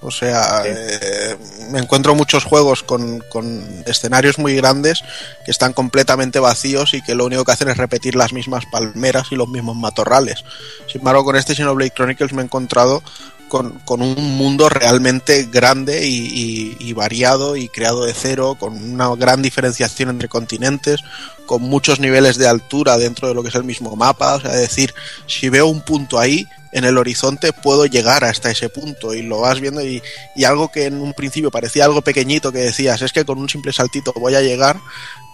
O 0.00 0.10
sea, 0.10 0.62
sí. 0.62 0.68
eh, 0.70 1.36
me 1.70 1.78
encuentro 1.78 2.14
muchos 2.14 2.44
juegos 2.44 2.82
con, 2.82 3.20
con, 3.30 3.82
escenarios 3.86 4.38
muy 4.38 4.54
grandes 4.54 5.02
que 5.44 5.50
están 5.50 5.72
completamente 5.72 6.38
vacíos 6.38 6.92
y 6.94 7.02
que 7.02 7.14
lo 7.14 7.24
único 7.24 7.44
que 7.44 7.52
hacen 7.52 7.68
es 7.68 7.78
repetir 7.78 8.14
las 8.14 8.32
mismas 8.32 8.66
palmeras 8.66 9.28
y 9.30 9.36
los 9.36 9.48
mismos 9.48 9.76
matorrales. 9.76 10.44
Sin 10.86 11.00
embargo, 11.00 11.24
con 11.24 11.36
este 11.36 11.54
Xenoblade 11.54 11.92
Chronicles 11.92 12.32
me 12.34 12.42
he 12.42 12.44
encontrado 12.44 13.02
con, 13.48 13.80
un 13.88 14.36
mundo 14.36 14.68
realmente 14.68 15.48
grande 15.50 16.06
y, 16.06 16.92
variado 16.92 17.56
y 17.56 17.68
creado 17.68 18.04
de 18.04 18.14
cero, 18.14 18.56
con 18.58 18.74
una 18.74 19.14
gran 19.16 19.42
diferenciación 19.42 20.10
entre 20.10 20.28
continentes, 20.28 21.02
con 21.46 21.62
muchos 21.62 22.00
niveles 22.00 22.36
de 22.36 22.48
altura 22.48 22.98
dentro 22.98 23.28
de 23.28 23.34
lo 23.34 23.42
que 23.42 23.50
es 23.50 23.54
el 23.54 23.64
mismo 23.64 23.94
mapa. 23.96 24.34
O 24.34 24.40
sea, 24.40 24.54
es 24.54 24.60
decir, 24.60 24.94
si 25.26 25.48
veo 25.48 25.66
un 25.66 25.82
punto 25.82 26.18
ahí, 26.18 26.46
en 26.72 26.84
el 26.84 26.98
horizonte 26.98 27.52
puedo 27.52 27.86
llegar 27.86 28.24
hasta 28.24 28.50
ese 28.50 28.68
punto 28.68 29.14
y 29.14 29.22
lo 29.22 29.40
vas 29.40 29.60
viendo 29.60 29.82
y, 29.82 30.02
y, 30.34 30.44
algo 30.44 30.70
que 30.70 30.84
en 30.84 31.00
un 31.00 31.14
principio 31.14 31.50
parecía 31.50 31.86
algo 31.86 32.02
pequeñito 32.02 32.52
que 32.52 32.58
decías 32.58 33.00
es 33.00 33.12
que 33.12 33.24
con 33.24 33.38
un 33.38 33.48
simple 33.48 33.72
saltito 33.72 34.12
voy 34.14 34.34
a 34.34 34.42
llegar 34.42 34.78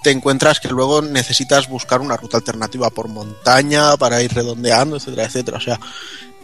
te 0.05 0.11
encuentras 0.11 0.61
que 0.61 0.69
luego 0.69 1.03
necesitas 1.03 1.69
buscar 1.69 2.01
una 2.01 2.17
ruta 2.17 2.37
alternativa 2.37 2.91
por 2.91 3.09
montaña 3.09 3.97
para 3.97 4.23
ir 4.23 4.33
redondeando 4.33 4.97
etcétera 4.97 5.25
etcétera 5.25 5.59
o 5.59 5.61
sea 5.61 5.81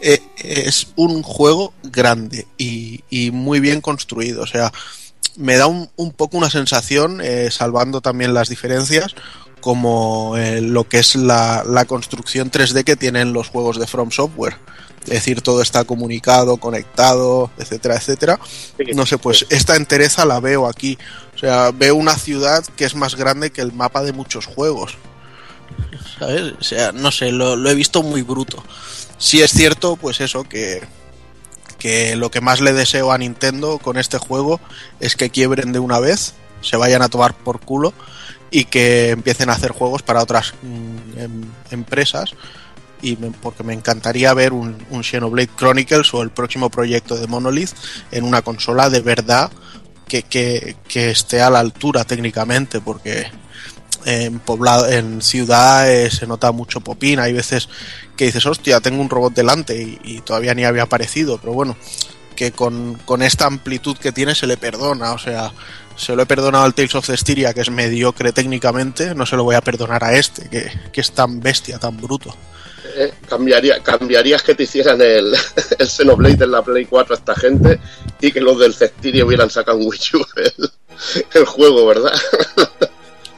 eh, 0.01 0.21
es 0.37 0.87
un 0.95 1.23
juego 1.23 1.73
grande 1.83 2.47
y, 2.57 3.03
y, 3.09 3.31
muy 3.31 3.59
bien 3.59 3.81
construido 3.81 4.43
o 4.43 4.47
sea 4.47 4.71
me 5.35 5.57
da 5.57 5.67
un, 5.67 5.89
un 5.95 6.11
poco 6.11 6.37
una 6.37 6.49
sensación 6.49 7.21
eh, 7.21 7.49
salvando 7.51 8.01
también 8.01 8.33
las 8.33 8.49
diferencias 8.49 9.15
como 9.59 10.37
eh, 10.37 10.61
lo 10.61 10.87
que 10.87 10.99
es 10.99 11.15
la, 11.15 11.63
la, 11.65 11.85
construcción 11.85 12.51
3D 12.51 12.83
que 12.83 12.95
tienen 12.95 13.33
los 13.33 13.49
juegos 13.49 13.77
de 13.77 13.87
From 13.87 14.11
Software. 14.11 14.57
Es 15.03 15.09
decir, 15.09 15.41
todo 15.41 15.61
está 15.61 15.85
comunicado, 15.85 16.57
conectado, 16.57 17.51
etcétera, 17.57 17.95
etcétera. 17.95 18.39
No 18.93 19.05
sé, 19.05 19.17
pues 19.17 19.45
esta 19.49 19.75
entereza 19.75 20.25
la 20.25 20.39
veo 20.39 20.67
aquí. 20.67 20.97
O 21.35 21.37
sea, 21.37 21.71
veo 21.71 21.95
una 21.95 22.15
ciudad 22.15 22.63
que 22.75 22.85
es 22.85 22.95
más 22.95 23.15
grande 23.15 23.51
que 23.51 23.61
el 23.61 23.71
mapa 23.71 24.03
de 24.03 24.13
muchos 24.13 24.45
juegos. 24.45 24.97
¿Sabes? 26.19 26.53
O 26.59 26.63
sea, 26.63 26.91
no 26.91 27.11
sé, 27.11 27.31
lo, 27.31 27.55
lo 27.55 27.69
he 27.69 27.75
visto 27.75 28.03
muy 28.03 28.21
bruto. 28.23 28.63
Sí 29.19 29.41
es 29.41 29.51
cierto, 29.51 29.97
pues 29.97 30.21
eso, 30.21 30.45
que, 30.45 30.81
que 31.77 32.15
lo 32.15 32.31
que 32.31 32.39
más 32.39 32.61
le 32.61 32.71
deseo 32.71 33.11
a 33.11 33.17
Nintendo 33.17 33.77
con 33.77 33.97
este 33.97 34.17
juego 34.17 34.61
es 35.01 35.17
que 35.17 35.29
quiebren 35.29 35.73
de 35.73 35.79
una 35.79 35.99
vez, 35.99 36.33
se 36.61 36.77
vayan 36.77 37.01
a 37.01 37.09
tomar 37.09 37.35
por 37.35 37.59
culo 37.59 37.93
y 38.49 38.63
que 38.65 39.09
empiecen 39.09 39.49
a 39.49 39.53
hacer 39.53 39.71
juegos 39.71 40.03
para 40.03 40.23
otras 40.23 40.53
mm, 40.61 41.19
em, 41.19 41.41
empresas. 41.69 42.33
Y 43.01 43.17
me, 43.17 43.31
porque 43.31 43.63
me 43.63 43.73
encantaría 43.73 44.33
ver 44.33 44.51
un, 44.51 44.77
un, 44.89 45.03
Xenoblade 45.03 45.49
Chronicles 45.55 46.13
o 46.13 46.21
el 46.21 46.31
próximo 46.31 46.69
proyecto 46.69 47.15
de 47.15 47.27
Monolith 47.27 47.71
en 48.11 48.25
una 48.25 48.41
consola 48.41 48.89
de 48.89 48.99
verdad 48.99 49.49
que, 50.07 50.23
que, 50.23 50.75
que 50.85 51.11
esté 51.11 51.41
a 51.41 51.49
la 51.49 51.59
altura 51.59 52.03
técnicamente 52.03 52.81
porque 52.81 53.27
en 54.05 54.39
poblado 54.39 54.87
en 54.87 55.21
ciudad 55.21 55.91
eh, 55.91 56.09
se 56.09 56.27
nota 56.27 56.51
mucho 56.51 56.81
popín 56.81 57.19
hay 57.19 57.33
veces 57.33 57.69
que 58.15 58.25
dices 58.25 58.45
hostia 58.45 58.79
tengo 58.79 59.01
un 59.01 59.09
robot 59.09 59.33
delante 59.33 59.99
y, 60.03 60.21
todavía 60.21 60.53
ni 60.53 60.65
había 60.65 60.83
aparecido 60.83 61.37
pero 61.37 61.53
bueno 61.53 61.77
que 62.35 62.51
con, 62.51 62.95
con, 63.05 63.21
esta 63.21 63.45
amplitud 63.45 63.97
que 63.97 64.13
tiene 64.13 64.33
se 64.33 64.47
le 64.47 64.55
perdona, 64.55 65.11
o 65.11 65.17
sea, 65.17 65.51
se 65.97 66.15
lo 66.15 66.21
he 66.21 66.25
perdonado 66.25 66.63
al 66.63 66.73
Tales 66.73 66.95
of 66.95 67.05
Cestiria, 67.05 67.53
que 67.53 67.59
es 67.59 67.69
mediocre 67.69 68.31
técnicamente, 68.31 69.13
no 69.13 69.25
se 69.25 69.35
lo 69.35 69.43
voy 69.43 69.55
a 69.55 69.61
perdonar 69.61 70.05
a 70.05 70.13
este, 70.13 70.47
que, 70.47 70.71
que 70.93 71.01
es 71.01 71.11
tan 71.11 71.41
bestia, 71.41 71.79
tan 71.79 71.97
bruto. 71.97 72.33
Eh, 72.95 73.13
cambiaría, 73.27 73.83
cambiarías 73.83 74.41
que 74.41 74.55
te 74.55 74.63
hicieran 74.63 75.01
el, 75.01 75.33
el 75.79 75.87
Xenoblade 75.87 76.43
en 76.43 76.51
la 76.51 76.61
Play 76.63 76.85
4 76.85 77.13
a 77.13 77.17
esta 77.17 77.35
gente 77.35 77.79
y 78.19 78.31
que 78.31 78.41
los 78.41 78.59
del 78.59 78.73
Cestiria 78.73 79.25
hubieran 79.25 79.49
sacado 79.49 79.77
un 79.77 79.87
Wii 79.87 80.25
el, 80.37 80.71
el, 81.33 81.45
juego, 81.45 81.85
¿verdad? 81.85 82.13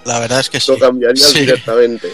La 0.05 0.19
verdad 0.19 0.39
es 0.39 0.49
que 0.49 0.59
sí. 0.59 0.71
Lo 0.71 0.79
cambiarías 0.79 1.29
sí. 1.29 1.39
directamente. 1.41 2.09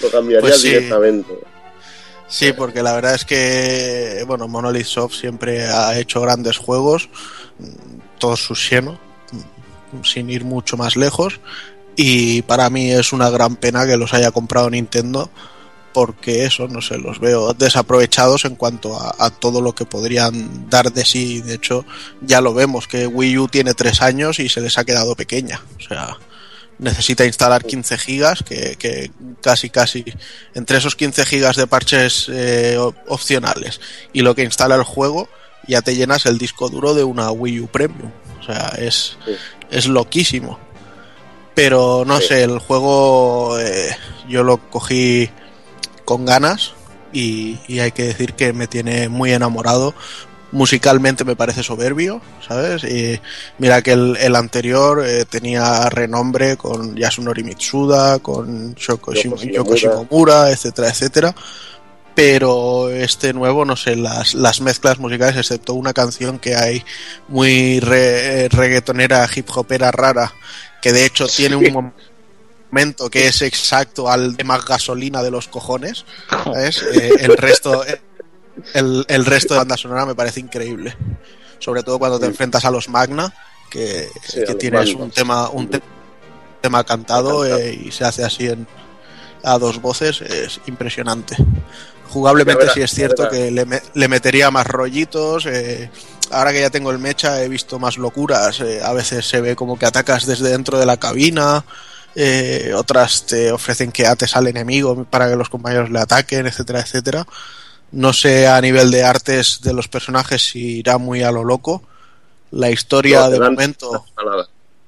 lo 0.00 0.10
cambiarías 0.10 0.50
pues 0.50 0.60
sí. 0.60 0.68
directamente. 0.68 1.34
Sí, 2.26 2.52
porque 2.52 2.82
la 2.82 2.94
verdad 2.94 3.14
es 3.14 3.24
que, 3.24 4.24
bueno, 4.26 4.48
Monolith 4.48 4.86
Soft 4.86 5.14
siempre 5.14 5.66
ha 5.66 5.98
hecho 5.98 6.20
grandes 6.20 6.56
juegos, 6.56 7.08
todos 8.18 8.42
sus 8.42 8.70
mm, 8.72 10.02
sin 10.02 10.30
ir 10.30 10.44
mucho 10.44 10.76
más 10.76 10.96
lejos, 10.96 11.40
y 11.96 12.42
para 12.42 12.70
mí 12.70 12.90
es 12.90 13.12
una 13.12 13.30
gran 13.30 13.56
pena 13.56 13.86
que 13.86 13.96
los 13.96 14.14
haya 14.14 14.30
comprado 14.32 14.70
Nintendo, 14.70 15.30
porque 15.94 16.44
eso, 16.44 16.68
no 16.68 16.82
sé, 16.82 16.98
los 16.98 17.18
veo 17.20 17.54
desaprovechados 17.54 18.44
en 18.44 18.56
cuanto 18.56 19.00
a, 19.00 19.14
a 19.18 19.30
todo 19.30 19.62
lo 19.62 19.74
que 19.74 19.86
podrían 19.86 20.68
dar 20.68 20.92
de 20.92 21.06
sí. 21.06 21.40
De 21.40 21.54
hecho, 21.54 21.86
ya 22.20 22.42
lo 22.42 22.52
vemos, 22.52 22.86
que 22.86 23.06
Wii 23.06 23.38
U 23.38 23.48
tiene 23.48 23.72
tres 23.72 24.02
años 24.02 24.38
y 24.40 24.50
se 24.50 24.60
les 24.60 24.76
ha 24.76 24.84
quedado 24.84 25.14
pequeña. 25.14 25.62
O 25.78 25.88
sea, 25.88 26.18
necesita 26.78 27.24
instalar 27.24 27.64
15 27.64 27.96
gigas, 27.96 28.42
que, 28.42 28.76
que 28.76 29.10
casi, 29.40 29.70
casi, 29.70 30.04
entre 30.54 30.78
esos 30.78 30.96
15 30.96 31.24
gigas 31.24 31.56
de 31.56 31.66
parches 31.68 32.26
eh, 32.28 32.76
op- 32.78 32.96
opcionales 33.08 33.80
y 34.12 34.20
lo 34.22 34.34
que 34.34 34.42
instala 34.42 34.74
el 34.74 34.82
juego, 34.82 35.28
ya 35.68 35.80
te 35.80 35.94
llenas 35.94 36.26
el 36.26 36.36
disco 36.36 36.68
duro 36.68 36.92
de 36.94 37.04
una 37.04 37.30
Wii 37.30 37.60
U 37.60 37.66
Premium. 37.68 38.10
O 38.40 38.42
sea, 38.44 38.74
es, 38.76 39.16
Sí. 39.24 39.32
es 39.70 39.86
loquísimo. 39.86 40.58
Pero 41.54 42.02
no 42.04 42.18
Sí. 42.20 42.26
sé, 42.28 42.42
el 42.42 42.58
juego 42.58 43.58
eh, 43.60 43.96
yo 44.28 44.42
lo 44.42 44.58
cogí 44.70 45.30
con 46.04 46.24
ganas 46.24 46.72
y, 47.12 47.58
y 47.68 47.78
hay 47.80 47.92
que 47.92 48.04
decir 48.04 48.34
que 48.34 48.52
me 48.52 48.66
tiene 48.66 49.08
muy 49.08 49.32
enamorado. 49.32 49.94
Musicalmente 50.52 51.24
me 51.24 51.34
parece 51.34 51.64
soberbio, 51.64 52.20
¿sabes? 52.46 52.84
Y 52.84 53.20
mira 53.58 53.82
que 53.82 53.92
el, 53.92 54.16
el 54.20 54.36
anterior 54.36 55.04
eh, 55.04 55.24
tenía 55.24 55.88
renombre 55.90 56.56
con 56.56 56.94
Yasunori 56.94 57.42
Mitsuda, 57.42 58.20
con 58.20 58.74
Shoko, 58.74 59.12
Yoko 59.14 59.36
Shim- 59.36 59.52
Yoko 59.52 59.74
Shimomura. 59.74 60.50
Etcétera, 60.50 60.90
etcétera. 60.90 61.34
Pero 62.14 62.90
este 62.90 63.32
nuevo, 63.32 63.64
no 63.64 63.74
sé, 63.74 63.96
las, 63.96 64.34
las 64.34 64.60
mezclas 64.60 65.00
musicales, 65.00 65.36
excepto 65.36 65.74
una 65.74 65.92
canción 65.92 66.38
que 66.38 66.54
hay 66.54 66.84
muy 67.26 67.80
re- 67.80 68.48
reggaetonera, 68.48 69.28
hip 69.34 69.48
hopera 69.52 69.90
rara, 69.90 70.32
que 70.80 70.92
de 70.92 71.04
hecho 71.06 71.26
tiene 71.26 71.56
un 71.56 71.92
que 73.10 73.26
es 73.28 73.40
exacto 73.42 74.10
al 74.10 74.36
de 74.36 74.44
más 74.44 74.64
gasolina 74.64 75.22
de 75.22 75.30
los 75.30 75.48
cojones. 75.48 76.04
¿sabes? 76.28 76.82
Eh, 76.82 77.10
el 77.20 77.36
resto 77.36 77.84
el, 78.74 79.04
el 79.08 79.24
resto 79.24 79.54
de 79.54 79.58
banda 79.58 79.76
sonora 79.76 80.04
me 80.06 80.14
parece 80.14 80.40
increíble. 80.40 80.96
Sobre 81.58 81.82
todo 81.82 81.98
cuando 81.98 82.18
te 82.20 82.26
enfrentas 82.26 82.64
a 82.64 82.70
los 82.70 82.88
Magna, 82.88 83.32
que, 83.70 84.08
Sí, 84.26 84.44
que 84.44 84.54
tienes 84.54 84.94
un 84.94 85.10
tema, 85.10 85.48
un 85.48 85.68
te- 85.70 85.80
tema 86.60 86.84
cantado 86.84 87.44
eh, 87.46 87.74
y 87.86 87.90
se 87.90 88.04
hace 88.04 88.24
así 88.24 88.46
en, 88.48 88.66
a 89.42 89.58
dos 89.58 89.80
voces, 89.80 90.20
es 90.20 90.60
impresionante. 90.66 91.36
Jugablemente 92.10 92.60
verás, 92.60 92.74
sí 92.74 92.82
es 92.82 92.90
cierto 92.92 93.28
que 93.28 93.50
le, 93.50 93.64
me- 93.64 93.82
le 93.94 94.08
metería 94.08 94.50
más 94.50 94.66
rollitos. 94.66 95.46
eh, 95.46 95.90
ahora 96.30 96.52
que 96.52 96.60
ya 96.60 96.70
tengo 96.70 96.90
el 96.90 96.98
mecha 96.98 97.42
he 97.42 97.48
visto 97.48 97.78
más 97.78 97.96
locuras. 97.98 98.60
eh, 98.60 98.80
a 98.84 98.92
veces 98.92 99.26
se 99.26 99.40
ve 99.40 99.56
como 99.56 99.78
que 99.78 99.86
atacas 99.86 100.26
desde 100.26 100.50
dentro 100.50 100.78
de 100.78 100.86
la 100.86 100.96
cabina. 100.98 101.64
Eh, 102.14 102.72
otras 102.74 103.26
te 103.26 103.50
ofrecen 103.52 103.90
que 103.92 104.06
ates 104.06 104.36
al 104.36 104.46
enemigo 104.46 105.04
para 105.04 105.28
que 105.28 105.36
los 105.36 105.48
compañeros 105.48 105.90
le 105.90 106.00
ataquen, 106.00 106.46
etcétera, 106.46 106.80
etcétera. 106.80 107.26
No 107.92 108.12
sé 108.12 108.46
a 108.48 108.60
nivel 108.60 108.90
de 108.90 109.04
artes 109.04 109.60
de 109.62 109.72
los 109.72 109.88
personajes 109.88 110.42
si 110.42 110.78
irá 110.78 110.98
muy 110.98 111.22
a 111.22 111.30
lo 111.30 111.44
loco. 111.44 111.82
La 112.50 112.70
historia 112.70 113.20
No, 113.20 113.30
de 113.30 113.38
dan 113.38 113.52
momento. 113.52 114.04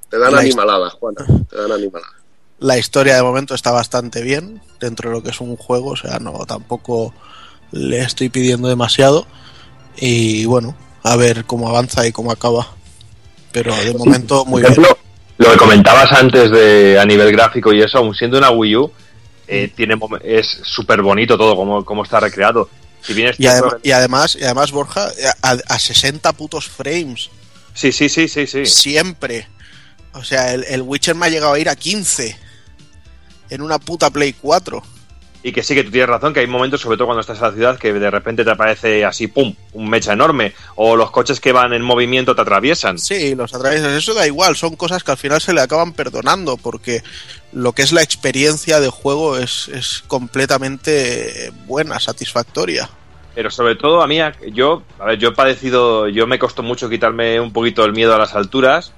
Te 0.08 0.18
dan 0.18 0.34
animaladas, 0.36 0.92
Juana. 0.94 1.26
Te 1.48 1.56
dan 1.56 1.72
animaladas. 1.72 2.10
la 2.58 2.78
historia 2.78 3.16
de 3.16 3.22
momento 3.22 3.54
está 3.54 3.70
bastante 3.70 4.22
bien 4.22 4.62
dentro 4.80 5.10
de 5.10 5.16
lo 5.16 5.22
que 5.22 5.30
es 5.30 5.40
un 5.40 5.56
juego, 5.56 5.90
o 5.90 5.96
sea, 5.96 6.18
no 6.18 6.32
tampoco 6.46 7.12
le 7.72 8.00
estoy 8.00 8.28
pidiendo 8.28 8.68
demasiado 8.68 9.26
y 9.96 10.44
bueno, 10.46 10.74
a 11.02 11.16
ver 11.16 11.44
cómo 11.44 11.68
avanza 11.68 12.06
y 12.06 12.12
cómo 12.12 12.30
acaba. 12.30 12.68
Pero 13.52 13.74
de 13.74 13.94
momento 13.94 14.44
muy 14.44 14.62
bien. 14.62 14.72
ejemplo, 14.72 14.96
lo 15.38 15.50
que 15.50 15.56
comentabas 15.56 16.12
antes 16.12 16.50
de 16.50 16.98
a 16.98 17.04
nivel 17.04 17.30
gráfico 17.32 17.72
y 17.72 17.82
eso, 17.82 17.98
aun 17.98 18.14
siendo 18.14 18.38
una 18.38 18.50
Wii 18.50 18.76
U, 18.76 18.92
eh, 19.48 19.70
tiene 19.74 19.96
mom- 19.96 20.20
es 20.24 20.46
súper 20.64 21.02
bonito 21.02 21.36
todo 21.38 21.54
como, 21.56 21.84
como 21.84 22.02
está 22.04 22.20
recreado. 22.20 22.68
Si 23.02 23.12
bien 23.14 23.28
es 23.28 23.38
Y, 23.38 23.44
adem- 23.44 23.58
cierto- 23.60 23.80
y 23.82 23.90
además, 23.92 24.36
y 24.40 24.44
además 24.44 24.72
Borja, 24.72 25.10
a, 25.42 25.50
a 25.68 25.78
60 25.78 26.32
putos 26.32 26.66
frames 26.68 27.30
Sí, 27.74 27.92
sí, 27.92 28.08
sí, 28.08 28.26
sí, 28.26 28.46
sí. 28.46 28.64
siempre. 28.66 29.46
O 30.14 30.24
sea, 30.24 30.54
el, 30.54 30.64
el 30.64 30.80
Witcher 30.82 31.14
me 31.14 31.26
ha 31.26 31.28
llegado 31.28 31.52
a 31.52 31.58
ir 31.58 31.68
a 31.68 31.76
15 31.76 32.36
en 33.50 33.60
una 33.60 33.78
puta 33.78 34.08
Play 34.10 34.32
4. 34.32 34.82
Y 35.46 35.52
que 35.52 35.62
sí, 35.62 35.76
que 35.76 35.84
tú 35.84 35.92
tienes 35.92 36.08
razón, 36.08 36.34
que 36.34 36.40
hay 36.40 36.48
momentos, 36.48 36.80
sobre 36.80 36.96
todo 36.96 37.06
cuando 37.06 37.20
estás 37.20 37.38
en 37.38 37.44
la 37.44 37.52
ciudad, 37.52 37.78
que 37.78 37.92
de 37.92 38.10
repente 38.10 38.44
te 38.44 38.50
aparece 38.50 39.04
así, 39.04 39.28
¡pum!, 39.28 39.54
un 39.74 39.88
mecha 39.88 40.12
enorme. 40.12 40.54
O 40.74 40.96
los 40.96 41.12
coches 41.12 41.38
que 41.38 41.52
van 41.52 41.72
en 41.72 41.82
movimiento 41.82 42.34
te 42.34 42.42
atraviesan. 42.42 42.98
Sí, 42.98 43.36
los 43.36 43.54
atraviesas, 43.54 43.92
eso 43.92 44.12
da 44.12 44.26
igual, 44.26 44.56
son 44.56 44.74
cosas 44.74 45.04
que 45.04 45.12
al 45.12 45.18
final 45.18 45.40
se 45.40 45.52
le 45.52 45.60
acaban 45.60 45.92
perdonando, 45.92 46.56
porque 46.56 47.04
lo 47.52 47.74
que 47.74 47.82
es 47.82 47.92
la 47.92 48.02
experiencia 48.02 48.80
de 48.80 48.88
juego 48.88 49.38
es, 49.38 49.68
es 49.68 50.02
completamente 50.08 51.52
buena, 51.66 52.00
satisfactoria. 52.00 52.90
Pero 53.36 53.48
sobre 53.48 53.76
todo 53.76 54.02
a 54.02 54.08
mí, 54.08 54.18
yo, 54.52 54.82
a 54.98 55.04
ver, 55.04 55.18
yo 55.20 55.28
he 55.28 55.32
padecido, 55.32 56.08
yo 56.08 56.26
me 56.26 56.40
costó 56.40 56.64
mucho 56.64 56.88
quitarme 56.88 57.38
un 57.38 57.52
poquito 57.52 57.84
el 57.84 57.92
miedo 57.92 58.12
a 58.16 58.18
las 58.18 58.34
alturas. 58.34 58.94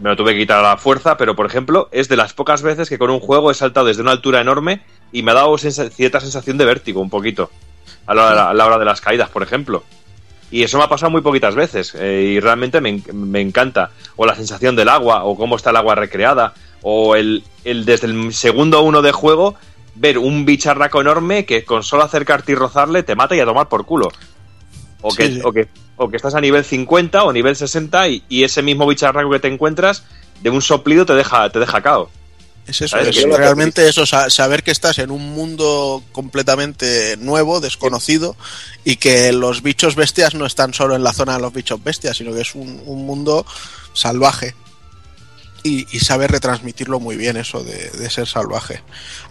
Me 0.00 0.10
lo 0.10 0.16
tuve 0.16 0.34
que 0.34 0.40
quitar 0.40 0.58
a 0.58 0.68
la 0.68 0.76
fuerza, 0.76 1.16
pero 1.16 1.34
por 1.34 1.46
ejemplo, 1.46 1.88
es 1.92 2.10
de 2.10 2.16
las 2.16 2.34
pocas 2.34 2.60
veces 2.60 2.90
que 2.90 2.98
con 2.98 3.08
un 3.08 3.20
juego 3.20 3.50
he 3.50 3.54
saltado 3.54 3.86
desde 3.86 4.02
una 4.02 4.10
altura 4.10 4.42
enorme 4.42 4.82
y 5.18 5.22
me 5.22 5.30
ha 5.32 5.34
dado 5.34 5.56
cierta 5.58 6.20
sensación 6.20 6.58
de 6.58 6.64
vértigo, 6.64 7.00
un 7.00 7.10
poquito. 7.10 7.50
A 8.06 8.14
la, 8.14 8.26
hora- 8.26 8.50
a 8.50 8.54
la 8.54 8.66
hora 8.66 8.78
de 8.78 8.84
las 8.84 9.00
caídas, 9.00 9.30
por 9.30 9.42
ejemplo. 9.42 9.82
Y 10.50 10.62
eso 10.62 10.78
me 10.78 10.84
ha 10.84 10.88
pasado 10.88 11.10
muy 11.10 11.22
poquitas 11.22 11.54
veces. 11.54 11.94
eh, 11.98 12.34
y 12.34 12.40
realmente 12.40 12.80
me, 12.80 13.02
me 13.12 13.40
encanta. 13.40 13.90
O 14.16 14.26
la 14.26 14.34
sensación 14.34 14.76
del 14.76 14.88
agua, 14.88 15.24
o 15.24 15.36
cómo 15.36 15.56
está 15.56 15.70
el 15.70 15.76
agua 15.76 15.94
recreada. 15.94 16.54
O 16.82 17.16
el, 17.16 17.42
el 17.64 17.84
desde 17.84 18.06
el 18.06 18.32
segundo 18.32 18.82
uno 18.82 19.02
de 19.02 19.10
juego, 19.12 19.56
ver 19.96 20.18
un 20.18 20.44
bicharraco 20.44 21.00
enorme 21.00 21.44
que 21.46 21.64
con 21.64 21.82
solo 21.82 22.04
acercarte 22.04 22.52
y 22.52 22.54
rozarle 22.54 23.02
te 23.02 23.16
mata 23.16 23.34
y 23.34 23.40
a 23.40 23.44
tomar 23.44 23.68
por 23.68 23.84
culo. 23.86 24.08
O 25.02 25.10
que, 25.14 25.26
sí. 25.28 25.40
o 25.44 25.52
que, 25.52 25.68
o 25.96 26.08
que 26.08 26.16
estás 26.16 26.34
a 26.34 26.40
nivel 26.40 26.64
50 26.64 27.24
o 27.24 27.32
nivel 27.32 27.56
60 27.56 28.08
y, 28.08 28.22
y 28.28 28.44
ese 28.44 28.62
mismo 28.62 28.86
bicharraco 28.86 29.30
que 29.30 29.40
te 29.40 29.48
encuentras 29.48 30.04
de 30.42 30.50
un 30.50 30.62
soplido 30.62 31.06
te 31.06 31.14
deja, 31.14 31.48
te 31.50 31.58
deja 31.58 31.80
cao. 31.82 32.08
Es 32.66 32.80
eso, 32.82 32.98
es 32.98 33.22
realmente 33.22 33.88
eso, 33.88 34.04
sa- 34.06 34.28
saber 34.28 34.64
que 34.64 34.72
estás 34.72 34.98
en 34.98 35.12
un 35.12 35.30
mundo 35.34 36.02
completamente 36.12 37.16
nuevo, 37.18 37.60
desconocido, 37.60 38.34
y 38.84 38.96
que 38.96 39.32
los 39.32 39.62
bichos 39.62 39.94
bestias 39.94 40.34
no 40.34 40.46
están 40.46 40.74
solo 40.74 40.96
en 40.96 41.04
la 41.04 41.12
zona 41.12 41.34
de 41.36 41.40
los 41.42 41.52
bichos 41.52 41.82
bestias, 41.84 42.16
sino 42.16 42.32
que 42.34 42.40
es 42.40 42.54
un, 42.56 42.82
un 42.86 43.06
mundo 43.06 43.46
salvaje. 43.92 44.54
Y, 45.62 45.86
y 45.96 46.00
saber 46.00 46.30
retransmitirlo 46.30 47.00
muy 47.00 47.16
bien, 47.16 47.36
eso 47.36 47.62
de, 47.64 47.90
de 47.90 48.10
ser 48.10 48.26
salvaje. 48.28 48.82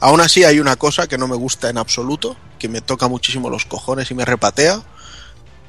Aún 0.01 0.19
así, 0.19 0.43
hay 0.43 0.59
una 0.59 0.75
cosa 0.75 1.07
que 1.07 1.17
no 1.17 1.27
me 1.29 1.35
gusta 1.35 1.69
en 1.69 1.77
absoluto, 1.77 2.35
que 2.59 2.67
me 2.67 2.81
toca 2.81 3.07
muchísimo 3.07 3.49
los 3.49 3.65
cojones 3.65 4.11
y 4.11 4.15
me 4.15 4.25
repatea, 4.25 4.81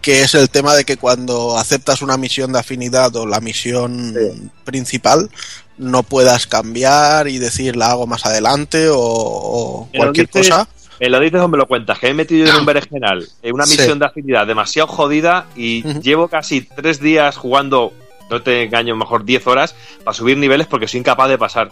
que 0.02 0.22
es 0.22 0.34
el 0.34 0.50
tema 0.50 0.74
de 0.74 0.84
que 0.84 0.96
cuando 0.96 1.56
aceptas 1.58 2.02
una 2.02 2.16
misión 2.16 2.52
de 2.52 2.58
afinidad 2.60 3.14
o 3.16 3.26
la 3.26 3.40
misión 3.40 4.14
Sí. 4.16 4.50
principal, 4.64 5.30
no 5.78 6.02
puedas 6.02 6.46
cambiar 6.46 7.28
y 7.28 7.38
decir 7.38 7.76
la 7.76 7.90
hago 7.90 8.06
más 8.06 8.24
adelante 8.26 8.88
o, 8.90 9.88
cualquier 9.94 10.28
dices- 10.28 10.48
cosa. 10.50 10.68
Me 10.98 11.10
lo 11.10 11.20
dices 11.20 11.40
o 11.42 11.48
me 11.48 11.58
lo 11.58 11.66
cuentas, 11.66 11.98
que 11.98 12.06
me 12.06 12.10
he 12.12 12.14
metido 12.14 12.48
en 12.48 12.56
un 12.56 12.64
berenjenal, 12.66 13.26
en 13.42 13.54
una 13.54 13.66
Sí. 13.66 13.76
misión 13.78 13.98
de 13.98 14.06
afinidad 14.06 14.46
demasiado 14.46 14.88
jodida 14.88 15.46
y 15.54 15.82
llevo 16.00 16.28
casi 16.28 16.62
tres 16.62 17.00
días 17.00 17.36
jugando, 17.36 17.92
no 18.30 18.40
te 18.42 18.62
engaño, 18.62 18.96
mejor 18.96 19.24
10 19.26 19.46
horas, 19.46 19.74
para 20.04 20.14
subir 20.14 20.38
niveles 20.38 20.66
porque 20.66 20.88
soy 20.88 21.00
incapaz 21.00 21.28
de 21.28 21.36
pasar. 21.36 21.70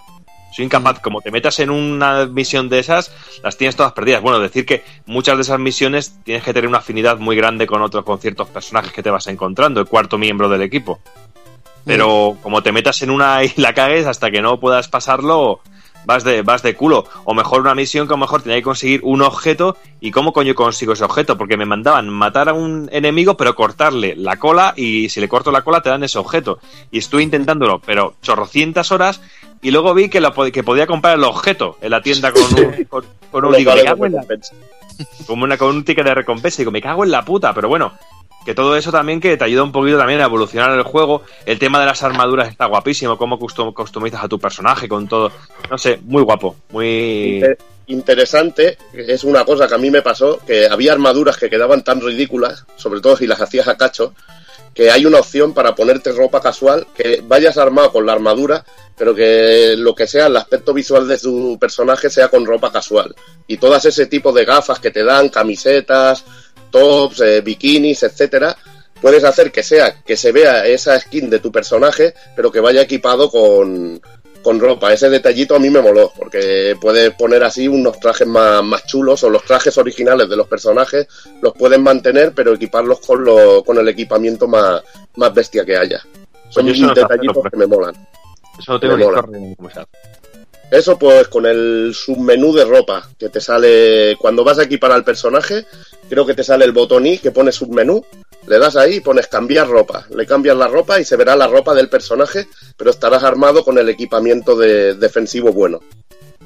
Soy 0.54 0.66
incapaz, 0.66 1.00
como 1.00 1.20
te 1.22 1.30
metas 1.32 1.58
en 1.58 1.70
una 1.70 2.26
misión 2.26 2.68
de 2.68 2.78
esas, 2.80 3.10
las 3.42 3.56
tienes 3.56 3.74
todas 3.76 3.92
perdidas. 3.92 4.20
Bueno, 4.22 4.38
decir 4.38 4.64
que 4.66 4.84
muchas 5.06 5.36
de 5.36 5.42
esas 5.42 5.58
misiones 5.58 6.14
tienes 6.22 6.44
que 6.44 6.52
tener 6.52 6.68
una 6.68 6.78
afinidad 6.78 7.16
muy 7.18 7.34
grande 7.34 7.66
con 7.66 7.80
otros, 7.82 8.04
con 8.04 8.20
ciertos 8.20 8.48
personajes 8.50 8.92
que 8.92 9.02
te 9.02 9.10
vas 9.10 9.26
encontrando, 9.26 9.80
el 9.80 9.86
cuarto 9.86 10.16
miembro 10.18 10.48
del 10.50 10.62
equipo. 10.62 11.00
Pero 11.84 12.36
como 12.42 12.62
te 12.62 12.72
metas 12.72 13.02
en 13.02 13.10
una 13.10 13.44
y 13.44 13.52
la 13.56 13.74
cagues 13.74 14.06
hasta 14.06 14.30
que 14.30 14.40
no 14.42 14.58
puedas 14.60 14.88
pasarlo, 14.88 15.60
vas 16.06 16.24
de, 16.24 16.42
vas 16.42 16.62
de 16.62 16.74
culo. 16.74 17.06
O 17.24 17.34
mejor 17.34 17.60
una 17.60 17.74
misión 17.74 18.06
que 18.06 18.14
a 18.14 18.16
lo 18.16 18.20
mejor 18.20 18.42
tenía 18.42 18.56
que 18.58 18.62
conseguir 18.62 19.00
un 19.02 19.22
objeto. 19.22 19.76
¿Y 20.00 20.10
cómo 20.10 20.32
coño 20.32 20.54
consigo 20.54 20.92
ese 20.94 21.04
objeto? 21.04 21.36
Porque 21.38 21.56
me 21.56 21.66
mandaban 21.66 22.08
matar 22.08 22.48
a 22.48 22.52
un 22.54 22.88
enemigo, 22.92 23.36
pero 23.36 23.54
cortarle 23.54 24.14
la 24.16 24.36
cola. 24.38 24.72
Y 24.76 25.08
si 25.08 25.20
le 25.20 25.28
corto 25.28 25.50
la 25.50 25.62
cola, 25.62 25.80
te 25.82 25.90
dan 25.90 26.04
ese 26.04 26.18
objeto. 26.18 26.58
Y 26.90 26.98
estuve 26.98 27.22
intentándolo, 27.22 27.80
pero 27.84 28.14
chorrocientas 28.22 28.90
horas. 28.92 29.20
Y 29.62 29.70
luego 29.70 29.94
vi 29.94 30.10
que, 30.10 30.20
pod- 30.22 30.52
que 30.52 30.62
podía 30.62 30.86
comprar 30.86 31.16
el 31.16 31.24
objeto 31.24 31.78
en 31.80 31.90
la 31.90 32.02
tienda 32.02 32.32
con 32.32 32.42
un. 32.42 32.84
Con, 32.84 33.04
con 33.30 33.44
un 33.46 33.52
digo, 33.58 33.70
me 33.72 33.76
cago 33.84 34.06
en 34.06 34.12
la- 34.12 34.20
como 35.26 35.44
una, 35.44 35.56
con 35.56 35.68
un 35.74 35.84
ticket 35.84 36.04
de 36.04 36.14
recompensa. 36.14 36.60
Y 36.60 36.62
digo, 36.64 36.70
me 36.70 36.82
cago 36.82 37.02
en 37.04 37.10
la 37.10 37.24
puta, 37.24 37.52
pero 37.54 37.68
bueno. 37.68 37.92
Que 38.44 38.54
todo 38.54 38.76
eso 38.76 38.92
también 38.92 39.20
que 39.20 39.36
te 39.36 39.44
ayuda 39.44 39.62
un 39.62 39.72
poquito 39.72 39.98
también 39.98 40.20
a 40.20 40.24
evolucionar 40.24 40.70
el 40.72 40.82
juego. 40.82 41.22
El 41.46 41.58
tema 41.58 41.80
de 41.80 41.86
las 41.86 42.02
armaduras 42.02 42.48
está 42.48 42.66
guapísimo, 42.66 43.16
cómo 43.16 43.38
custom- 43.38 43.72
customizas 43.72 44.22
a 44.22 44.28
tu 44.28 44.38
personaje 44.38 44.88
con 44.88 45.08
todo. 45.08 45.32
No 45.70 45.78
sé, 45.78 45.98
muy 46.02 46.22
guapo, 46.22 46.56
muy... 46.70 47.36
Inter- 47.36 47.58
interesante, 47.86 48.78
es 48.94 49.24
una 49.24 49.44
cosa 49.44 49.68
que 49.68 49.74
a 49.74 49.78
mí 49.78 49.90
me 49.90 50.02
pasó, 50.02 50.38
que 50.46 50.66
había 50.66 50.92
armaduras 50.92 51.36
que 51.36 51.50
quedaban 51.50 51.84
tan 51.84 52.00
ridículas, 52.00 52.64
sobre 52.76 53.00
todo 53.00 53.16
si 53.16 53.26
las 53.26 53.40
hacías 53.40 53.68
a 53.68 53.76
cacho, 53.76 54.14
que 54.74 54.90
hay 54.90 55.06
una 55.06 55.20
opción 55.20 55.54
para 55.54 55.74
ponerte 55.74 56.10
ropa 56.12 56.40
casual, 56.40 56.86
que 56.96 57.22
vayas 57.22 57.58
armado 57.58 57.92
con 57.92 58.06
la 58.06 58.12
armadura, 58.12 58.64
pero 58.96 59.14
que 59.14 59.74
lo 59.76 59.94
que 59.94 60.06
sea 60.06 60.26
el 60.26 60.36
aspecto 60.36 60.72
visual 60.72 61.06
de 61.06 61.18
tu 61.18 61.58
personaje 61.58 62.10
sea 62.10 62.28
con 62.28 62.44
ropa 62.44 62.72
casual. 62.72 63.14
Y 63.46 63.58
todas 63.58 63.84
ese 63.84 64.06
tipo 64.06 64.32
de 64.32 64.44
gafas 64.44 64.80
que 64.80 64.90
te 64.90 65.04
dan, 65.04 65.28
camisetas, 65.28 66.24
tops, 66.74 67.20
eh, 67.20 67.40
bikinis, 67.40 68.02
etcétera, 68.02 68.56
puedes 69.00 69.22
hacer 69.22 69.52
que 69.52 69.62
sea 69.62 70.02
que 70.04 70.16
se 70.16 70.32
vea 70.32 70.66
esa 70.66 70.98
skin 70.98 71.30
de 71.30 71.38
tu 71.38 71.52
personaje, 71.52 72.14
pero 72.34 72.50
que 72.50 72.58
vaya 72.58 72.82
equipado 72.82 73.30
con, 73.30 74.00
con 74.42 74.58
ropa. 74.58 74.92
Ese 74.92 75.08
detallito 75.08 75.54
a 75.54 75.60
mí 75.60 75.70
me 75.70 75.80
moló, 75.80 76.12
porque 76.16 76.76
puedes 76.80 77.14
poner 77.14 77.44
así 77.44 77.68
unos 77.68 78.00
trajes 78.00 78.26
más, 78.26 78.64
más 78.64 78.84
chulos 78.86 79.22
o 79.22 79.30
los 79.30 79.44
trajes 79.44 79.78
originales 79.78 80.28
de 80.28 80.36
los 80.36 80.48
personajes 80.48 81.06
los 81.40 81.52
pueden 81.52 81.82
mantener, 81.84 82.32
pero 82.34 82.54
equiparlos 82.54 82.98
con, 83.00 83.24
lo, 83.24 83.62
con 83.62 83.78
el 83.78 83.88
equipamiento 83.88 84.48
más, 84.48 84.82
más 85.14 85.32
bestia 85.32 85.64
que 85.64 85.76
haya. 85.76 86.00
Son 86.48 86.64
Pues 86.64 86.76
eso 86.76 86.92
no 86.92 87.32
por 87.32 87.50
que 87.50 87.56
me 87.56 87.66
molan. 87.66 87.94
Eso 88.58 88.72
no 88.72 88.80
tengo 88.80 88.96
ni 88.96 89.54
Eso 90.74 90.98
pues 90.98 91.28
con 91.28 91.46
el 91.46 91.94
submenú 91.94 92.52
de 92.52 92.64
ropa 92.64 93.08
que 93.16 93.28
te 93.28 93.40
sale 93.40 94.16
cuando 94.18 94.42
vas 94.42 94.58
a 94.58 94.64
equipar 94.64 94.90
al 94.90 95.04
personaje, 95.04 95.66
creo 96.08 96.26
que 96.26 96.34
te 96.34 96.42
sale 96.42 96.64
el 96.64 96.72
botón 96.72 97.06
I 97.06 97.18
que 97.18 97.30
pone 97.30 97.52
submenú, 97.52 98.04
le 98.48 98.58
das 98.58 98.74
ahí 98.74 98.96
y 98.96 99.00
pones 99.00 99.28
cambiar 99.28 99.68
ropa, 99.68 100.04
le 100.12 100.26
cambias 100.26 100.56
la 100.56 100.66
ropa 100.66 100.98
y 100.98 101.04
se 101.04 101.14
verá 101.14 101.36
la 101.36 101.46
ropa 101.46 101.74
del 101.74 101.88
personaje, 101.88 102.48
pero 102.76 102.90
estarás 102.90 103.22
armado 103.22 103.64
con 103.64 103.78
el 103.78 103.88
equipamiento 103.88 104.56
de 104.56 104.94
defensivo 104.94 105.52
bueno. 105.52 105.78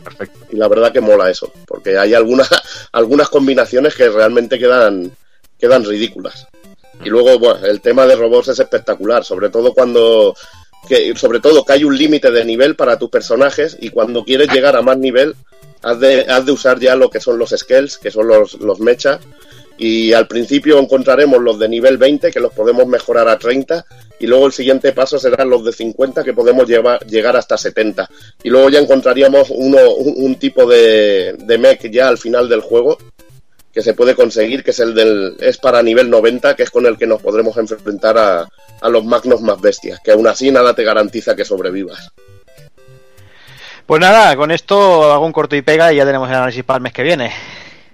Perfecto. 0.05 0.41
Y 0.53 0.57
la 0.57 0.69
verdad 0.69 0.93
que 0.93 1.01
mola 1.01 1.31
eso, 1.31 1.51
porque 1.67 1.97
hay 1.97 2.13
algunas 2.13 2.51
algunas 2.93 3.31
combinaciones 3.31 3.95
que 3.95 4.11
realmente 4.11 4.59
quedan 4.59 5.11
quedan 5.59 5.87
ridículas. 5.87 6.47
Y 7.03 7.09
luego 7.09 7.39
bueno, 7.39 7.65
el 7.65 7.81
tema 7.81 8.07
de 8.07 8.15
robots 8.15 8.49
es 8.49 8.59
espectacular, 8.59 9.25
sobre 9.25 9.49
todo 9.49 9.73
cuando 9.73 10.35
que 10.87 11.15
sobre 11.17 11.41
todo 11.41 11.65
que 11.65 11.73
hay 11.73 11.85
un 11.85 11.97
límite 11.97 12.31
de 12.31 12.45
nivel 12.45 12.77
para 12.77 12.99
tus 12.99 13.11
personajes 13.11 13.77
y 13.81 13.91
cuando 13.91 14.25
quieres 14.25 14.49
llegar 14.53 14.77
a 14.77 14.83
más 14.83 14.99
nivel 14.99 15.35
has 15.83 16.01
de, 16.01 16.23
has 16.23 16.45
de 16.45 16.53
usar 16.53 16.79
ya 16.79 16.97
lo 16.97 17.11
que 17.11 17.21
son 17.21 17.39
los 17.39 17.51
skills, 17.51 17.99
que 17.99 18.11
son 18.11 18.29
los, 18.29 18.55
los 18.55 18.81
mechas. 18.81 19.21
Y 19.81 20.13
al 20.13 20.27
principio 20.27 20.81
encontraremos 20.81 21.41
los 21.41 21.59
de 21.59 21.69
nivel 21.69 21.99
20, 21.99 22.33
que 22.33 22.41
los 22.41 22.53
podemos 22.53 22.85
mejorar 22.89 23.29
a 23.29 23.39
30, 23.39 23.87
y 24.19 24.27
luego 24.27 24.47
el 24.47 24.53
siguiente 24.53 24.93
paso 24.93 25.21
serán 25.21 25.49
los 25.49 25.65
de 25.65 25.73
50, 25.73 26.25
que 26.25 26.33
podemos 26.33 26.67
llevar, 26.67 27.07
llegar 27.07 27.37
hasta 27.37 27.57
70. 27.57 28.11
Y 28.43 28.51
luego 28.51 28.71
ya 28.71 28.81
encontraríamos 28.81 29.51
uno, 29.51 29.79
un, 29.93 30.15
un 30.17 30.35
tipo 30.35 30.67
de, 30.67 31.37
de 31.39 31.59
mech 31.59 31.89
ya 31.93 32.09
al 32.09 32.19
final 32.19 32.49
del 32.49 32.61
juego, 32.61 32.99
que 33.79 33.85
se 33.85 33.95
puede 33.95 34.17
conseguir, 34.17 34.65
que 34.65 34.73
es 34.73 34.81
el 34.81 34.93
del 34.93 35.37
es 35.39 35.57
para 35.57 35.81
nivel 35.85 36.11
90, 36.11 36.57
que 36.57 36.65
es 36.65 36.71
con 36.73 36.85
el 36.85 36.99
que 36.99 37.07
nos 37.07 37.23
podremos 37.23 37.57
enfrentar 37.59 38.19
a, 38.19 38.49
a 38.81 38.89
los 38.89 39.05
magnos 39.05 39.41
más 39.41 39.61
bestias, 39.61 40.01
que 40.01 40.11
aún 40.11 40.27
así 40.27 40.51
nada 40.51 40.75
te 40.75 40.83
garantiza 40.83 41.37
que 41.37 41.45
sobrevivas. 41.45 42.11
Pues 43.87 44.01
nada, 44.01 44.35
con 44.35 44.51
esto 44.51 45.13
hago 45.13 45.25
un 45.25 45.31
corto 45.31 45.55
y 45.55 45.63
pega 45.63 45.93
y 45.93 45.97
ya 45.97 46.05
tenemos 46.05 46.29
el 46.29 46.35
análisis 46.35 46.65
para 46.65 46.79
el 46.79 46.83
mes 46.83 46.93
que 46.93 47.05
viene. 47.05 47.33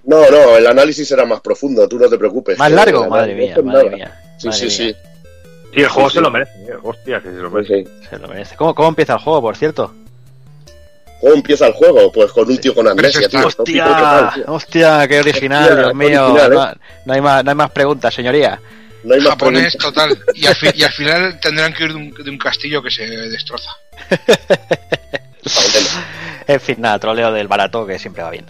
No, 0.05 0.31
no, 0.31 0.56
el 0.56 0.66
análisis 0.66 1.06
será 1.06 1.27
más 1.27 1.43
profundo, 1.43 1.86
tú 1.86 1.98
no 1.98 2.09
te 2.09 2.16
preocupes. 2.16 2.56
Más 2.59 2.70
Que 2.70 2.74
largo, 2.77 3.06
madre 3.06 3.35
mía, 3.35 3.55
madre 3.62 3.90
mía. 3.90 4.20
Sí, 4.39 4.47
madre 4.48 4.59
sí, 4.59 4.65
mía. 4.65 4.94
sí. 4.94 4.97
Sí, 5.74 5.81
el 5.82 5.89
juego 5.89 6.09
Sí, 6.09 6.15
se 6.15 6.19
sí. 6.20 6.24
lo 6.24 6.31
merece. 6.31 6.52
eh. 6.66 6.74
Hostia, 6.82 7.20
que 7.20 7.28
se 7.28 7.35
lo 7.36 7.48
Sí, 7.51 7.55
merece. 7.56 7.85
sí. 7.85 8.06
Se 8.09 8.19
lo 8.19 8.28
merece. 8.28 8.56
¿Cómo, 8.56 8.74
¿Cómo 8.74 8.89
empieza 8.89 9.12
el 9.12 9.19
juego, 9.19 9.43
por 9.43 9.56
cierto? 9.59 9.93
¿Cómo 11.25 11.37
empieza 11.37 11.67
el 11.67 11.73
juego? 11.73 12.13
Pues 12.13 12.31
con 12.33 12.47
un 12.51 12.59
tío 12.59 12.75
con 12.75 12.87
amnesia, 12.87 13.27
tío. 13.31 13.47
¡Hostia! 13.47 14.31
tío. 14.35 14.45
¡Hostia! 14.49 15.09
¡Qué 15.09 15.21
original, 15.21 15.63
Hostia, 15.71 15.77
Dios 15.83 15.95
mío! 15.95 16.25
original, 16.35 16.53
¿eh? 16.77 16.79
no 17.07 17.15
hay 17.15 17.21
más, 17.23 17.43
no 17.45 17.51
hay 17.51 17.57
más 17.57 17.71
preguntas, 17.71 18.13
señoría. 18.13 18.61
No 19.05 19.15
hay 19.15 19.21
más 19.21 19.31
Japonés 19.31 19.77
preguntas. 19.77 20.15
total. 20.17 20.35
Y 20.35 20.47
al, 20.47 20.55
fi- 20.55 20.71
y 20.75 20.83
al 20.85 20.93
final 20.93 21.41
tendrán 21.41 21.73
que 21.73 21.85
ir 21.85 21.91
de 21.93 21.97
un, 21.97 22.11
de 22.13 22.31
un 22.31 22.37
castillo 22.37 22.83
que 22.83 22.91
se 22.91 23.07
destroza. 23.07 23.71
En 26.47 26.61
fin, 26.61 26.77
nada, 26.79 26.99
troleo 26.99 27.33
del 27.33 27.49
barato 27.49 27.87
que 27.87 27.99
siempre 27.99 28.23
va 28.23 28.31
bien. 28.31 28.45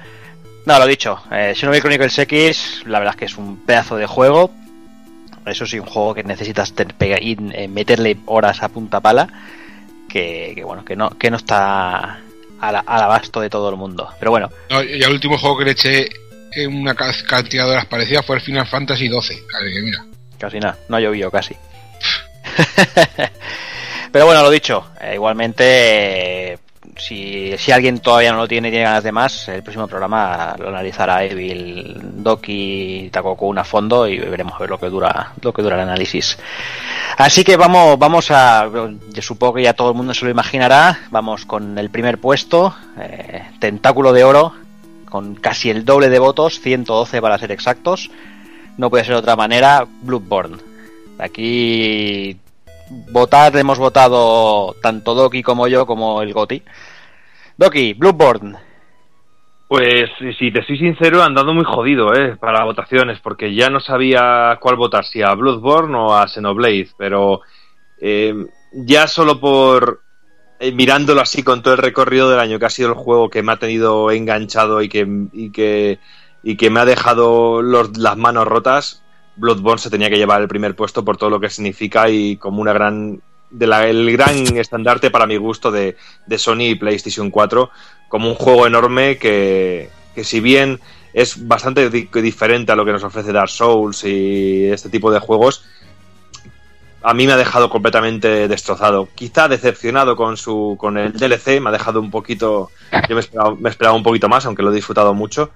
No, 0.66 0.78
lo 0.78 0.86
dicho, 0.86 1.22
eh, 1.30 1.52
Xenoblade 1.54 1.80
Chronicles 1.82 2.18
X, 2.18 2.82
la 2.86 2.98
verdad 2.98 3.14
es 3.14 3.18
que 3.18 3.24
es 3.26 3.36
un 3.36 3.64
pedazo 3.64 3.96
de 3.96 4.06
juego. 4.06 4.50
Eso 5.46 5.66
sí, 5.66 5.78
un 5.78 5.86
juego 5.86 6.14
que 6.14 6.24
necesitas 6.24 6.72
eh, 6.76 7.68
meterle 7.68 8.16
horas 8.26 8.62
a 8.62 8.68
punta 8.68 9.00
pala. 9.00 9.28
Que, 10.08 10.52
que 10.56 10.64
bueno, 10.64 10.84
que 10.84 10.96
no, 10.96 11.10
que 11.10 11.30
no 11.30 11.36
está 11.36 12.18
al, 12.68 12.76
al 12.76 13.02
abasto 13.02 13.40
de 13.40 13.50
todo 13.50 13.68
el 13.70 13.76
mundo. 13.76 14.08
Pero 14.18 14.30
bueno, 14.30 14.50
No, 14.70 14.82
y 14.82 15.02
el 15.02 15.10
último 15.12 15.38
juego 15.38 15.58
que 15.58 15.64
le 15.66 15.70
eché 15.72 16.08
en 16.52 16.74
una 16.74 16.94
ca- 16.94 17.12
cantidad 17.28 17.64
de 17.66 17.72
horas 17.72 17.86
parecida 17.86 18.22
fue 18.22 18.36
el 18.36 18.42
Final 18.42 18.66
Fantasy 18.66 19.08
XII. 19.08 19.16
Así 19.18 19.36
que 19.74 19.82
mira. 19.82 20.04
casi 20.38 20.60
nada, 20.60 20.76
no 20.88 20.96
ha 20.96 21.00
llovido 21.00 21.30
casi. 21.30 21.56
Pero 24.12 24.26
bueno, 24.26 24.42
lo 24.42 24.50
dicho, 24.50 24.86
eh, 25.00 25.14
igualmente, 25.14 26.52
eh, 26.52 26.58
si, 26.96 27.54
alguien 27.72 27.98
todavía 27.98 28.32
no 28.32 28.38
lo 28.38 28.48
tiene 28.48 28.68
y 28.68 28.70
tiene 28.70 28.84
ganas 28.84 29.04
de 29.04 29.12
más, 29.12 29.48
el 29.48 29.62
próximo 29.62 29.86
programa 29.86 30.54
lo 30.58 30.68
analizará 30.68 31.24
Evil, 31.24 31.96
Doki 32.22 33.08
Takokun 33.12 33.58
a 33.58 33.64
fondo 33.64 34.06
y 34.06 34.18
veremos 34.18 34.54
a 34.54 34.58
ver 34.58 34.70
lo 34.70 34.78
que 34.78 34.88
dura, 34.88 35.32
lo 35.40 35.52
que 35.52 35.62
dura 35.62 35.76
el 35.76 35.82
análisis. 35.82 36.38
Así 37.16 37.44
que 37.44 37.56
vamos, 37.56 37.98
vamos 37.98 38.30
a, 38.30 38.68
yo 39.12 39.22
supongo 39.22 39.54
que 39.54 39.62
ya 39.62 39.74
todo 39.74 39.90
el 39.90 39.96
mundo 39.96 40.14
se 40.14 40.24
lo 40.24 40.30
imaginará, 40.30 41.00
vamos 41.10 41.46
con 41.46 41.78
el 41.78 41.90
primer 41.90 42.18
puesto, 42.18 42.74
eh, 42.98 43.42
Tentáculo 43.58 44.12
de 44.12 44.24
Oro, 44.24 44.52
con 45.08 45.34
casi 45.34 45.70
el 45.70 45.84
doble 45.84 46.08
de 46.08 46.18
votos, 46.18 46.60
112 46.60 47.20
para 47.20 47.38
ser 47.38 47.52
exactos. 47.52 48.10
No 48.76 48.90
puede 48.90 49.04
ser 49.04 49.14
de 49.14 49.20
otra 49.20 49.36
manera, 49.36 49.86
Bloodborne. 50.02 50.56
Aquí 51.18 52.36
votar, 52.90 53.56
hemos 53.56 53.78
votado 53.78 54.74
tanto 54.82 55.14
Doki 55.14 55.42
como 55.42 55.68
yo, 55.68 55.86
como 55.86 56.22
el 56.22 56.32
Goti. 56.32 56.62
Doki, 57.56 57.94
Bloodborne. 57.94 58.56
Pues 59.68 60.10
si 60.38 60.52
te 60.52 60.64
soy 60.64 60.78
sincero, 60.78 61.20
he 61.20 61.22
andado 61.22 61.54
muy 61.54 61.64
jodido 61.64 62.14
eh, 62.14 62.36
para 62.36 62.64
votaciones, 62.64 63.20
porque 63.20 63.54
ya 63.54 63.70
no 63.70 63.80
sabía 63.80 64.58
cuál 64.60 64.76
votar, 64.76 65.04
si 65.04 65.22
a 65.22 65.34
Bloodborne 65.34 65.96
o 65.96 66.14
a 66.14 66.28
Xenoblade, 66.28 66.90
pero 66.98 67.40
eh, 68.00 68.34
ya 68.72 69.06
solo 69.06 69.40
por 69.40 70.02
eh, 70.60 70.72
mirándolo 70.72 71.20
así 71.20 71.42
con 71.42 71.62
todo 71.62 71.74
el 71.74 71.78
recorrido 71.82 72.30
del 72.30 72.40
año, 72.40 72.58
que 72.58 72.66
ha 72.66 72.70
sido 72.70 72.88
el 72.90 72.94
juego 72.94 73.30
que 73.30 73.42
me 73.42 73.52
ha 73.52 73.58
tenido 73.58 74.10
enganchado 74.10 74.82
y 74.82 74.88
que, 74.88 75.06
y 75.32 75.50
que, 75.50 75.98
y 76.42 76.56
que 76.56 76.70
me 76.70 76.80
ha 76.80 76.84
dejado 76.84 77.62
las 77.62 78.16
manos 78.16 78.46
rotas, 78.46 79.03
Bloodborne 79.36 79.78
se 79.80 79.90
tenía 79.90 80.08
que 80.10 80.16
llevar 80.16 80.40
el 80.42 80.48
primer 80.48 80.74
puesto 80.76 81.04
por 81.04 81.16
todo 81.16 81.30
lo 81.30 81.40
que 81.40 81.50
significa 81.50 82.08
y 82.08 82.36
como 82.36 82.60
una 82.60 82.72
gran 82.72 83.20
de 83.50 83.66
la- 83.66 83.86
el 83.88 84.10
gran 84.12 84.56
estandarte 84.56 85.10
para 85.10 85.26
mi 85.26 85.36
gusto 85.36 85.70
de, 85.70 85.96
de 86.26 86.38
Sony 86.38 86.62
y 86.70 86.74
PlayStation 86.74 87.30
4 87.30 87.70
como 88.08 88.28
un 88.28 88.34
juego 88.34 88.66
enorme 88.66 89.16
que, 89.18 89.90
que 90.14 90.24
si 90.24 90.40
bien 90.40 90.80
es 91.12 91.46
bastante 91.46 91.88
di- 91.90 92.08
diferente 92.12 92.72
a 92.72 92.76
lo 92.76 92.84
que 92.84 92.92
nos 92.92 93.04
ofrece 93.04 93.32
Dark 93.32 93.50
Souls 93.50 94.02
y 94.04 94.66
este 94.66 94.88
tipo 94.88 95.10
de 95.12 95.20
juegos, 95.20 95.64
a 97.02 97.12
mí 97.14 97.26
me 97.26 97.34
ha 97.34 97.36
dejado 97.36 97.68
completamente 97.68 98.48
destrozado. 98.48 99.08
Quizá 99.14 99.46
decepcionado 99.46 100.16
con 100.16 100.36
su 100.36 100.76
con 100.78 100.96
el 100.96 101.12
DLC, 101.12 101.60
me 101.60 101.68
ha 101.68 101.72
dejado 101.72 102.00
un 102.00 102.10
poquito. 102.10 102.70
Yo 103.08 103.14
me 103.14 103.20
esperaba, 103.20 103.54
me 103.54 103.68
esperaba 103.68 103.94
un 103.96 104.02
poquito 104.02 104.28
más, 104.28 104.46
aunque 104.46 104.62
lo 104.62 104.72
he 104.72 104.74
disfrutado 104.74 105.12
mucho. 105.12 105.50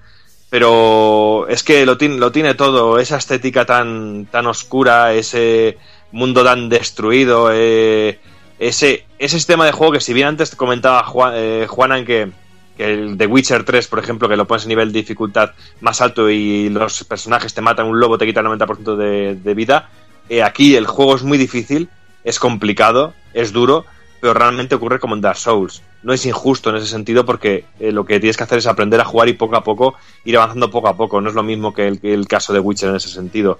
Pero 0.50 1.46
es 1.48 1.62
que 1.62 1.84
lo 1.84 1.98
tiene, 1.98 2.16
lo 2.16 2.32
tiene 2.32 2.54
todo, 2.54 2.98
esa 2.98 3.18
estética 3.18 3.66
tan, 3.66 4.26
tan 4.26 4.46
oscura, 4.46 5.12
ese 5.12 5.76
mundo 6.10 6.42
tan 6.42 6.68
destruido, 6.68 7.50
eh, 7.52 8.18
ese, 8.58 9.04
ese 9.18 9.36
sistema 9.36 9.66
de 9.66 9.72
juego 9.72 9.92
que 9.92 10.00
si 10.00 10.14
bien 10.14 10.28
antes 10.28 10.54
comentaba 10.56 11.04
Juan, 11.04 11.34
eh, 11.36 11.66
Juanan 11.68 12.04
que, 12.04 12.30
el 12.78 13.18
de 13.18 13.26
Witcher 13.26 13.64
3, 13.64 13.88
por 13.88 13.98
ejemplo, 13.98 14.28
que 14.28 14.36
lo 14.36 14.46
pones 14.46 14.64
a 14.64 14.68
nivel 14.68 14.92
de 14.92 15.00
dificultad 15.00 15.50
más 15.80 16.00
alto 16.00 16.30
y 16.30 16.68
los 16.68 17.04
personajes 17.04 17.52
te 17.52 17.60
matan, 17.60 17.86
un 17.86 17.98
lobo 17.98 18.16
te 18.16 18.24
quita 18.24 18.40
el 18.40 18.46
90% 18.46 18.96
de, 18.96 19.34
de 19.34 19.54
vida, 19.54 19.90
eh, 20.28 20.42
aquí 20.42 20.76
el 20.76 20.86
juego 20.86 21.16
es 21.16 21.24
muy 21.24 21.38
difícil, 21.38 21.88
es 22.24 22.38
complicado, 22.38 23.14
es 23.34 23.52
duro, 23.52 23.84
pero 24.20 24.34
realmente 24.34 24.74
ocurre 24.74 24.98
como 24.98 25.14
en 25.14 25.20
Dark 25.20 25.38
Souls. 25.38 25.82
No 26.02 26.12
es 26.12 26.24
injusto 26.26 26.70
en 26.70 26.76
ese 26.76 26.86
sentido 26.86 27.24
porque 27.24 27.64
eh, 27.78 27.92
lo 27.92 28.04
que 28.04 28.20
tienes 28.20 28.36
que 28.36 28.44
hacer 28.44 28.58
es 28.58 28.66
aprender 28.66 29.00
a 29.00 29.04
jugar 29.04 29.28
y 29.28 29.34
poco 29.34 29.56
a 29.56 29.64
poco 29.64 29.94
ir 30.24 30.36
avanzando 30.36 30.70
poco 30.70 30.88
a 30.88 30.96
poco. 30.96 31.20
No 31.20 31.28
es 31.28 31.34
lo 31.34 31.42
mismo 31.42 31.72
que 31.72 31.86
el, 31.88 32.28
caso 32.28 32.52
de 32.52 32.60
Witcher 32.60 32.90
en 32.90 32.96
ese 32.96 33.08
sentido. 33.08 33.58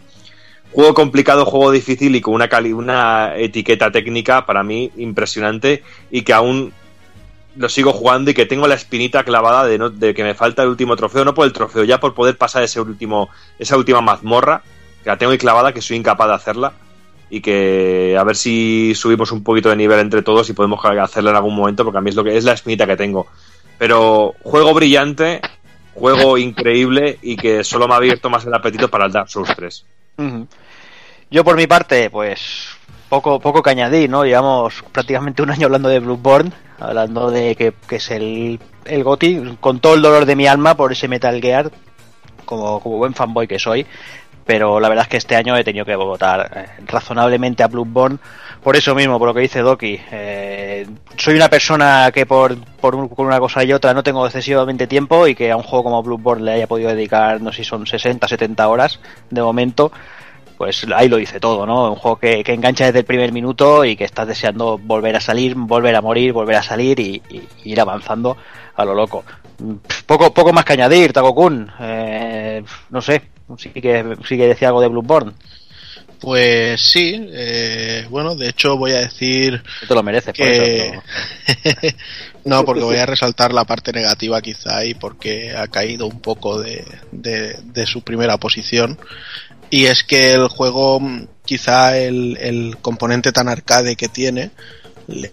Juego 0.73 0.95
complicado, 0.95 1.47
juego 1.47 1.71
difícil 1.71 2.15
y 2.15 2.21
con 2.21 2.35
una, 2.35 2.49
cali 2.49 2.73
una 2.73 3.37
etiqueta 3.37 3.91
técnica 3.91 4.45
para 4.45 4.63
mí 4.63 4.91
impresionante 4.97 5.83
y 6.11 6.23
que 6.23 6.33
aún 6.33 6.73
lo 7.57 7.69
sigo 7.69 7.93
jugando 7.93 8.31
y 8.31 8.35
que 8.35 8.47
tengo 8.47 8.69
la 8.69 8.75
espinita 8.75 9.25
clavada 9.25 9.65
de, 9.65 9.79
no, 9.79 9.91
de 9.91 10.15
que 10.15 10.23
me 10.23 10.35
falta 10.35 10.63
el 10.63 10.69
último 10.69 10.95
trofeo, 10.95 11.25
no 11.25 11.35
por 11.35 11.47
el 11.47 11.53
trofeo, 11.53 11.85
ya 11.85 11.99
por 11.99 12.15
poder 12.15 12.37
pasar 12.37 12.63
ese 12.63 12.81
último, 12.81 13.31
esa 13.59 13.77
última 13.77 14.01
mazmorra, 14.01 14.63
que 14.99 15.05
que 15.05 15.11
la 15.11 15.19
tengo 15.19 15.33
ahí 15.33 15.39
clavada, 15.39 15.73
que 15.73 15.81
soy 15.81 15.97
incapaz 15.97 16.29
de 16.29 16.35
hacerla 16.35 16.73
y 17.31 17.41
que 17.41 18.17
a 18.19 18.25
ver 18.25 18.37
si 18.37 18.95
subimos 18.95 19.33
un 19.33 19.43
poquito 19.43 19.69
de 19.69 19.77
nivel 19.77 20.01
entre 20.01 20.23
todos 20.23 20.49
y 20.49 20.55
podemos 20.55 20.81
hacerla 20.85 21.31
en 21.31 21.37
algún 21.37 21.55
momento, 21.55 21.85
porque 21.85 21.99
a 21.99 22.01
mí 22.01 22.11
es 22.11 22.17
lo 22.17 22.25
que 22.25 22.37
es 22.37 22.45
la 22.45 22.53
espinita 22.53 22.87
que 22.87 22.97
tengo. 22.97 23.27
Pero 23.79 24.35
juego 24.43 24.75
brillante, 24.75 25.41
juego 25.95 26.39
increíble 26.39 27.19
y 27.23 27.37
que 27.37 27.65
solo 27.65 27.87
me 27.87 27.95
ha 27.95 27.99
abierto 27.99 28.31
más 28.31 28.45
el 28.47 28.55
apetito 28.55 28.89
para 28.89 29.07
el 29.07 29.13
Dark 29.13 29.29
Souls 29.29 29.53
3. 29.55 29.85
Ujú. 30.19 30.47
Yo 31.31 31.45
por 31.45 31.57
mi 31.57 31.67
parte, 31.67 32.09
pues 32.09 32.69
poco 33.09 33.41
poco 33.41 33.63
que 33.63 33.71
añadir, 33.71 34.09
¿no? 34.09 34.25
Llevamos 34.25 34.83
prácticamente 34.93 35.43
un 35.43 35.51
año 35.51 35.67
hablando 35.67 35.89
de 35.89 36.01
Bloodborne, 36.01 36.53
hablando 36.79 37.31
de 37.31 37.55
que, 37.55 37.75
que 37.87 37.97
es 37.97 38.11
el, 38.11 38.59
el 38.85 39.05
GOTI, 39.05 39.57
con 39.61 39.81
todo 39.81 39.95
el 39.95 40.03
dolor 40.03 40.25
de 40.25 40.37
mi 40.37 40.47
alma 40.47 40.75
por 40.75 40.93
ese 40.93 41.09
Metal 41.09 41.41
Gear, 41.41 41.71
como, 42.45 42.81
como 42.81 42.97
buen 42.97 43.15
fanboy 43.15 43.47
que 43.47 43.59
soy, 43.59 43.87
pero 44.49 44.81
la 44.81 44.89
verdad 44.89 45.03
es 45.03 45.09
que 45.11 45.17
este 45.19 45.37
año 45.37 45.55
he 45.59 45.63
tenido 45.63 45.85
que 45.85 45.95
votar 45.95 46.51
eh, 46.57 46.83
razonablemente 46.87 47.63
a 47.63 47.67
Bloodborne 47.67 48.17
por 48.63 48.77
eso 48.77 48.95
mismo, 48.95 49.19
por 49.19 49.29
lo 49.29 49.35
que 49.35 49.43
dice 49.43 49.61
Doki. 49.61 50.01
Eh, 50.11 50.87
soy 51.19 51.35
una 51.35 51.51
persona 51.51 52.11
que 52.15 52.25
por, 52.25 52.57
por 52.81 52.95
un- 52.95 53.11
por 53.11 53.27
una 53.27 53.39
cosa 53.41 53.63
y 53.63 53.75
otra 53.75 53.93
no 53.93 54.03
tengo 54.03 54.25
excesivamente 54.25 54.87
tiempo 54.87 55.27
y 55.27 55.35
que 55.35 55.51
a 55.51 55.57
un 55.59 55.63
juego 55.63 55.85
como 55.85 56.03
Bloodborne 56.03 56.45
le 56.47 56.53
haya 56.53 56.67
podido 56.67 56.89
dedicar, 56.89 57.43
no 57.43 57.53
sé 57.53 57.59
si 57.59 57.65
son 57.65 57.87
60, 57.87 58.27
70 58.27 58.67
horas 58.69 59.01
de 59.29 59.43
momento, 59.43 59.93
pues 60.57 60.87
ahí 60.97 61.11
lo 61.11 61.19
dice 61.19 61.41
todo, 61.41 61.67
¿no? 61.67 61.91
Un 61.91 61.97
juego 61.97 62.17
que, 62.19 62.43
engancha 62.47 62.87
desde 62.87 63.01
el 63.01 63.05
primer 63.05 63.33
minuto 63.33 63.85
y 63.85 63.97
que 63.97 64.05
estás 64.05 64.27
deseando 64.27 64.79
volver 64.79 65.15
a 65.15 65.21
salir, 65.21 65.57
volver 65.57 65.95
a 65.95 66.01
morir, 66.01 66.33
volver 66.33 66.57
a 66.57 66.63
salir 66.63 66.99
y, 67.01 67.23
ir 67.65 67.81
avanzando 67.83 68.39
a 68.75 68.85
lo 68.87 68.95
loco. 68.95 69.25
Poco, 70.07 70.33
poco 70.33 70.55
más 70.55 70.65
que 70.65 70.73
añadir, 70.73 71.13
Tago-kun. 71.13 71.71
Eh, 71.81 72.63
no 72.89 73.03
sé, 73.03 73.23
sí 73.57 73.71
que, 73.71 74.17
sí 74.29 74.37
que 74.37 74.49
decía 74.49 74.69
algo 74.69 74.81
de 74.81 74.89
Bloodborne. 74.89 75.33
Pues 76.21 76.81
sí, 76.81 77.15
eh, 77.33 78.05
bueno, 78.11 78.35
de 78.35 78.49
hecho 78.49 78.77
voy 78.77 78.91
a 78.91 78.99
decir 79.01 79.63
No 79.83 79.89
te 79.89 79.95
lo 79.95 80.03
mereces, 80.03 80.35
por 80.37 80.49
eso. 80.49 81.03
no, 82.45 82.65
porque 82.65 82.83
voy 82.83 82.97
a 82.97 83.07
resaltar 83.07 83.53
la 83.53 83.65
parte 83.65 83.93
negativa 83.93 84.43
quizá 84.43 84.85
y 84.85 84.95
porque 84.95 85.55
ha 85.57 85.69
caído 85.69 86.07
un 86.07 86.21
poco 86.21 86.61
de, 86.61 86.85
de- 87.13 87.57
de 87.63 87.87
su 87.87 88.03
primera 88.03 88.37
posición. 88.37 88.99
Y 89.71 89.85
es 89.85 90.03
que 90.03 90.33
el 90.33 90.49
juego, 90.49 90.99
mm, 90.99 91.27
quizá 91.45 91.97
el, 91.99 92.37
el 92.41 92.79
componente 92.83 93.31
tan 93.31 93.49
arcade 93.49 93.95
que 93.95 94.09
tiene, 94.09 94.51
le, 95.07 95.33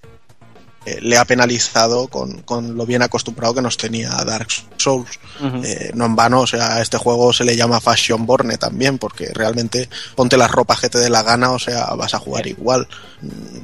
eh, 0.86 1.00
le 1.02 1.18
ha 1.18 1.26
penalizado 1.26 2.08
con, 2.08 2.42
con 2.44 2.76
lo 2.78 2.86
bien 2.86 3.02
acostumbrado 3.02 3.54
que 3.56 3.62
nos 3.62 3.78
tenía 3.78 4.10
Dark 4.26 4.48
Souls. 4.78 5.20
Eh, 5.64 5.92
no 5.94 6.06
en 6.06 6.16
vano, 6.16 6.42
o 6.42 6.48
sea, 6.48 6.76
a 6.76 6.82
este 6.82 6.98
juego 6.98 7.34
se 7.34 7.44
le 7.44 7.56
llama 7.56 7.82
Fashion 7.82 8.26
Borne 8.26 8.58
también, 8.58 8.98
porque 8.98 9.32
realmente 9.34 9.90
ponte 10.16 10.38
las 10.38 10.52
ropas 10.52 10.80
que 10.80 10.90
te 10.90 11.00
dé 11.00 11.10
la 11.10 11.24
gana, 11.24 11.52
o 11.52 11.60
sea, 11.60 11.86
vas 11.96 12.14
a 12.14 12.20
jugar 12.20 12.48
igual. 12.48 12.88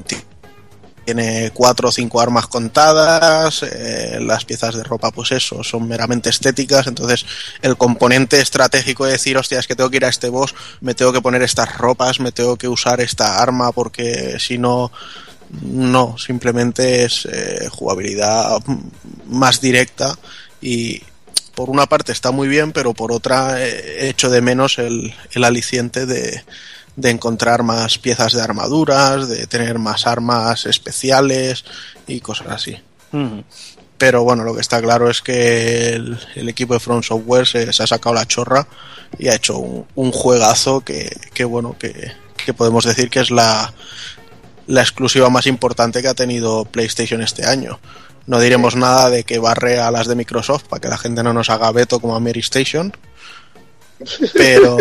Ti- 0.08 0.18
Tiene 1.04 1.50
cuatro 1.54 1.90
o 1.90 1.92
cinco 1.92 2.22
armas 2.22 2.46
contadas, 2.48 3.64
eh, 3.64 4.20
las 4.22 4.46
piezas 4.46 4.76
de 4.76 4.84
ropa, 4.84 5.12
pues 5.12 5.32
eso, 5.32 5.64
son 5.64 5.88
meramente 5.88 6.30
estéticas, 6.30 6.86
entonces 6.86 7.26
el 7.64 7.76
componente 7.76 8.40
estratégico 8.40 9.06
de 9.06 9.14
decir, 9.14 9.36
hostia, 9.36 9.60
es 9.60 9.66
que 9.68 9.76
tengo 9.76 9.90
que 9.90 9.98
ir 9.98 10.06
a 10.06 10.10
este 10.10 10.30
boss, 10.30 10.54
me 10.80 10.94
tengo 10.94 11.12
que 11.12 11.22
poner 11.22 11.42
estas 11.42 11.76
ropas, 11.78 12.20
me 12.20 12.32
tengo 12.32 12.56
que 12.56 12.68
usar 12.68 13.02
esta 13.02 13.42
arma, 13.42 13.72
porque 13.72 14.38
si 14.40 14.60
no, 14.60 14.92
no, 15.62 16.18
simplemente 16.18 17.04
es 17.04 17.28
eh, 17.32 17.68
jugabilidad 17.70 18.60
más 19.28 19.60
directa 19.60 20.18
y 20.62 21.02
por 21.56 21.70
una 21.70 21.86
parte 21.86 22.12
está 22.12 22.32
muy 22.32 22.48
bien, 22.48 22.72
pero 22.72 22.94
por 22.94 23.12
otra 23.12 23.62
eh, 23.62 24.10
echo 24.10 24.30
de 24.30 24.42
menos 24.42 24.80
el, 24.80 25.14
el 25.32 25.44
aliciente 25.44 26.06
de, 26.06 26.44
de 26.96 27.10
encontrar 27.10 27.64
más 27.64 27.98
piezas 27.98 28.34
de 28.34 28.42
armaduras, 28.42 29.28
de 29.28 29.48
tener 29.48 29.80
más 29.80 30.08
armas 30.08 30.66
especiales 30.66 31.66
y 32.08 32.22
cosas 32.22 32.48
así. 32.48 32.78
Pero 33.98 34.24
bueno, 34.24 34.44
lo 34.44 34.56
que 34.56 34.62
está 34.62 34.82
claro 34.82 35.10
es 35.10 35.22
que 35.22 35.90
el, 35.90 36.18
el 36.36 36.50
equipo 36.50 36.74
de 36.74 36.80
Front 36.80 37.04
Software 37.04 37.46
se, 37.46 37.72
se 37.74 37.84
ha 37.84 37.88
sacado 37.88 38.16
la 38.16 38.26
chorra 38.26 38.68
y 39.20 39.28
ha 39.28 39.36
hecho 39.36 39.58
un, 39.58 39.86
un 39.96 40.12
juegazo 40.12 40.82
que, 40.82 41.16
que 41.34 41.44
bueno, 41.44 41.76
que, 41.78 42.12
que 42.44 42.54
podemos 42.54 42.86
decir 42.86 43.10
que 43.10 43.20
es 43.20 43.30
la, 43.30 43.74
la 44.72 44.82
exclusiva 44.82 45.30
más 45.30 45.48
importante 45.48 46.02
que 46.02 46.08
ha 46.08 46.14
tenido 46.14 46.64
PlayStation 46.64 47.22
este 47.22 47.46
año. 47.46 47.80
No 48.26 48.40
diremos 48.40 48.78
nada 48.78 49.10
de 49.10 49.26
que 49.26 49.38
barre 49.38 49.80
a 49.80 49.92
las 49.92 50.08
de 50.08 50.16
Microsoft 50.16 50.64
para 50.70 50.80
que 50.80 50.88
la 50.88 50.98
gente 50.98 51.24
no 51.24 51.34
nos 51.34 51.50
haga 51.50 51.72
veto 51.74 52.00
como 52.00 52.16
a 52.16 52.20
Mary 52.22 52.40
Station. 52.40 52.96
Pero, 54.34 54.78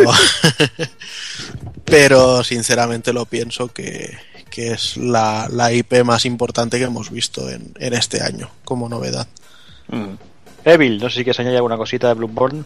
pero 1.85 2.43
sinceramente 2.43 3.13
lo 3.13 3.27
pienso 3.27 3.69
que, 3.69 4.17
que 4.49 4.73
es 4.73 4.97
la, 4.97 5.47
la 5.53 5.71
IP 5.75 6.05
más 6.05 6.25
importante 6.25 6.79
que 6.79 6.85
hemos 6.85 7.11
visto 7.11 7.51
en, 7.51 7.75
en 7.79 7.93
este 7.93 8.23
año 8.23 8.49
como 8.65 8.89
novedad. 8.89 9.27
Ujú. 9.93 10.17
Evil, 10.65 10.99
no 10.99 11.11
sé 11.11 11.17
si 11.17 11.25
quieres 11.25 11.39
añadir 11.41 11.57
alguna 11.57 11.77
cosita 11.77 12.09
de 12.09 12.15
Bloodborne. 12.15 12.65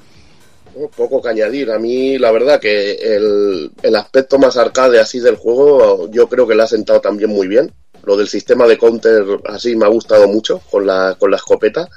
Poco 0.96 1.22
que 1.22 1.28
añadir. 1.28 1.70
A 1.70 1.78
mí, 1.78 2.18
la 2.18 2.32
verdad, 2.32 2.60
que 2.60 2.92
el, 2.94 3.70
el 3.82 3.96
aspecto 3.96 4.38
más 4.38 4.56
arcade 4.56 5.01
así 5.01 5.20
del 5.20 5.36
juego, 5.36 6.10
yo 6.10 6.28
creo 6.28 6.46
que 6.46 6.55
le 6.55 6.62
ha 6.62 6.66
sentado 6.66 7.01
también 7.01 7.30
muy 7.30 7.46
bien. 7.48 7.72
Lo 8.05 8.16
del 8.16 8.28
sistema 8.28 8.66
de 8.66 8.76
counter 8.76 9.24
así 9.46 9.76
me 9.76 9.86
ha 9.86 9.88
gustado 9.88 10.28
mucho 10.28 10.60
con 10.70 10.86
la, 10.86 11.16
con 11.18 11.30
la 11.30 11.36
escopeta. 11.36 11.88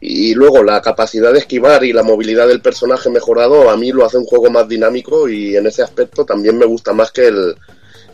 Y 0.00 0.34
luego 0.34 0.62
la 0.62 0.80
capacidad 0.80 1.32
de 1.32 1.40
esquivar 1.40 1.84
y 1.84 1.92
la 1.92 2.04
movilidad 2.04 2.46
del 2.46 2.62
personaje 2.62 3.10
mejorado, 3.10 3.68
a 3.68 3.76
mí 3.76 3.90
lo 3.90 4.04
hace 4.04 4.16
un 4.16 4.26
juego 4.26 4.48
más 4.48 4.68
dinámico 4.68 5.28
y 5.28 5.56
en 5.56 5.66
ese 5.66 5.82
aspecto 5.82 6.24
también 6.24 6.56
me 6.56 6.66
gusta 6.66 6.92
más 6.92 7.10
que 7.10 7.26
el, 7.26 7.56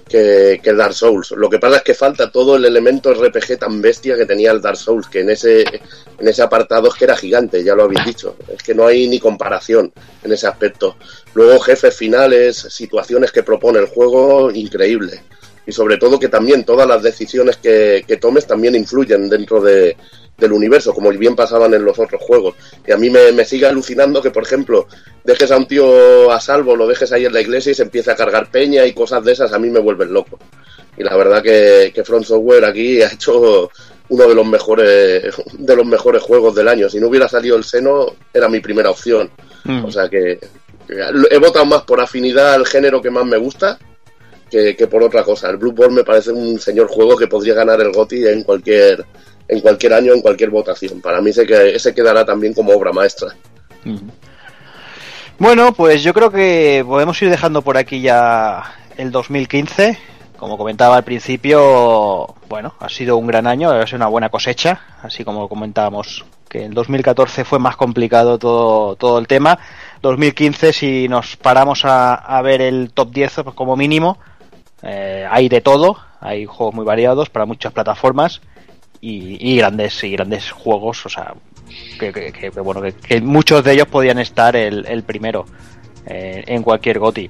que, 0.09 0.61
que 0.63 0.71
el 0.71 0.77
Dark 0.77 0.95
Souls. 0.95 1.33
Lo 1.33 1.49
que 1.49 1.59
pasa 1.59 1.79
es 1.79 1.83
que 1.83 1.95
falta 1.95 2.31
todo 2.31 2.57
el 2.57 2.65
elemento 2.65 3.13
RPG 3.13 3.59
tan 3.59 3.81
bestia 3.81 4.17
que 4.17 4.27
tenía 4.27 4.51
el 4.51 4.61
Dark 4.61 4.77
Souls, 4.77 5.09
que 5.09 5.21
en 5.21 5.31
ese, 5.31 5.63
en 5.63 6.29
ese 6.29 6.43
apartado 6.43 6.89
es 6.89 6.95
que 6.95 7.05
era 7.05 7.17
gigante, 7.17 7.65
ya 7.65 7.75
lo 7.75 7.85
habéis 7.85 8.05
dicho. 8.05 8.37
Es 8.49 8.63
que 8.63 8.75
no 8.75 8.87
hay 8.87 9.09
ni 9.09 9.19
comparación 9.19 9.93
en 10.23 10.33
ese 10.33 10.47
aspecto. 10.47 10.97
Luego 11.35 11.61
jefes 11.61 11.97
finales, 11.97 12.57
situaciones 12.57 13.33
que 13.33 13.43
propone 13.43 13.79
el 13.79 13.87
juego, 13.87 14.51
increíble. 14.51 15.23
Y 15.67 15.73
sobre 15.73 15.97
todo 15.97 16.21
que 16.21 16.29
también 16.29 16.65
todas 16.65 16.87
las 16.87 17.03
decisiones 17.03 17.57
que, 17.57 18.05
que 18.07 18.19
tomes 18.19 18.47
también 18.47 18.75
influyen 18.75 19.31
dentro 19.31 19.63
de, 19.63 19.97
del 20.37 20.53
universo, 20.53 20.93
como 20.93 21.11
bien 21.11 21.37
pasaban 21.37 21.73
en 21.75 21.85
los 21.85 21.99
otros 21.99 22.21
juegos. 22.23 22.55
Y 22.87 22.93
a 22.93 22.97
mí 22.97 23.11
me, 23.11 23.33
me 23.33 23.45
sigue 23.45 23.67
alucinando 23.67 24.21
que, 24.21 24.31
por 24.31 24.43
ejemplo, 24.43 24.87
dejes 25.23 25.51
a 25.51 25.57
un 25.57 25.67
tío 25.67 26.31
a 26.33 26.41
salvo, 26.41 26.77
lo 26.77 26.87
dejes 26.87 27.13
ahí 27.13 27.25
en 27.25 27.33
la 27.33 27.41
iglesia 27.41 27.73
y 27.73 27.75
se 27.75 27.83
empiece 27.83 28.11
a 28.11 28.17
cargar 28.17 28.51
peña 28.51 28.85
y 28.85 28.93
cosas 28.93 29.25
de 29.25 29.33
esas, 29.33 29.53
a 29.53 29.59
mí 29.59 29.71
me 29.71 29.81
vuelven 29.81 30.13
loco. 30.13 30.39
Y 30.97 31.03
la 31.03 31.17
verdad 31.17 31.43
que, 31.43 31.93
que 31.95 32.05
Front 32.05 32.25
Software 32.25 32.65
aquí 32.65 33.03
ha 33.03 33.13
hecho 33.13 33.71
uno 34.09 34.29
de 34.29 34.35
los 34.35 34.47
mejores 34.47 35.35
de 35.59 35.77
los 35.77 35.87
mejores 35.87 36.23
juegos 36.23 36.55
del 36.55 36.69
año. 36.69 36.89
Si 36.89 37.01
no 37.01 37.09
hubiera 37.09 37.29
salido 37.29 37.57
el 37.57 37.65
seno, 37.65 38.15
era 38.33 38.49
mi 38.49 38.61
primera 38.61 38.91
opción. 38.91 39.31
Mm. 39.65 39.85
O 39.85 39.91
sea 39.91 40.09
que, 40.09 40.39
he 40.89 41.39
votado 41.39 41.65
más 41.65 41.83
por 41.83 42.01
afinidad 42.01 42.55
al 42.55 42.67
género 42.67 43.01
que 43.01 43.11
más 43.11 43.25
me 43.25 43.39
gusta 43.39 43.79
que, 44.51 44.77
que 44.77 44.87
por 44.87 45.03
otra 45.03 45.25
cosa. 45.25 45.49
El 45.51 45.57
Bloodborne 45.57 45.97
me 45.97 46.05
parece 46.05 46.31
un 46.31 46.61
señor 46.61 46.89
juego 46.89 47.17
que 47.17 47.27
podría 47.27 47.55
ganar 47.55 47.81
el 47.81 47.93
GOTY 47.93 48.29
en 48.29 48.43
cualquier 48.43 49.05
en 49.49 49.61
cualquier 49.61 49.95
año, 49.95 50.13
en 50.15 50.21
cualquier 50.21 50.51
votación. 50.51 51.01
Para 51.01 51.21
mí 51.21 51.33
se, 51.33 51.47
que, 51.47 51.75
ese 51.75 51.95
quedará 51.95 52.25
también 52.25 52.55
como 52.55 52.73
obra 52.73 52.93
maestra. 52.93 53.35
Bueno, 55.39 55.73
pues 55.75 56.03
yo 56.03 56.15
creo 56.15 56.31
que 56.31 56.85
podemos 56.87 57.21
ir 57.23 57.31
dejando 57.31 57.63
por 57.63 57.77
aquí 57.77 58.01
ya 58.01 58.63
el 58.97 59.11
2015. 59.11 59.99
Como 60.37 60.59
comentaba 60.59 60.97
al 60.97 61.05
principio, 61.05 62.35
bueno, 62.49 62.75
ha 62.81 62.89
sido 62.89 63.17
un 63.17 63.27
gran 63.27 63.47
año, 63.47 63.71
ha 63.71 63.87
sido 63.87 63.97
una 63.97 64.09
buena 64.09 64.29
cosecha, 64.29 64.81
así 65.03 65.25
como 65.25 65.49
comentábamos 65.49 66.25
que 66.49 66.67
el 66.67 66.75
2014 66.75 67.45
fue 67.45 67.59
más 67.59 67.77
complicado 67.77 68.39
todo, 68.39 68.97
todo 68.97 69.19
el 69.19 69.27
tema. 69.27 69.59
2015, 70.03 70.73
si 70.73 71.09
nos 71.09 71.37
paramos 71.37 71.85
a, 71.85 72.15
a 72.15 72.43
ver 72.43 72.61
el 72.61 72.91
top 72.93 73.11
10 73.11 73.41
pues 73.45 73.55
como 73.55 73.77
mínimo, 73.77 74.19
eh, 74.83 75.27
hay 75.31 75.49
de 75.49 75.61
todo, 75.61 75.99
hay 76.21 76.45
juegos 76.45 76.75
muy 76.75 76.85
variados 76.85 77.31
para 77.31 77.47
muchas 77.47 77.73
plataformas 77.73 78.41
y, 79.11 79.37
y 79.53 79.57
grandes 79.59 80.03
y 80.05 80.11
grandes 80.13 80.51
juegos, 80.51 81.05
o 81.07 81.09
sea, 81.09 81.35
que, 81.99 82.13
que- 82.13 82.33
que- 82.33 82.51
que, 82.51 82.61
bueno, 82.61 82.81
que, 82.81 82.93
que 82.93 83.21
muchos 83.21 83.63
de 83.65 83.73
ellos 83.73 83.87
podían 83.89 84.19
estar 84.19 84.57
el, 84.57 84.87
el 84.87 85.03
primero 85.03 85.45
eh, 86.07 86.43
en 86.47 86.63
cualquier 86.63 86.99
GOTI. 86.99 87.29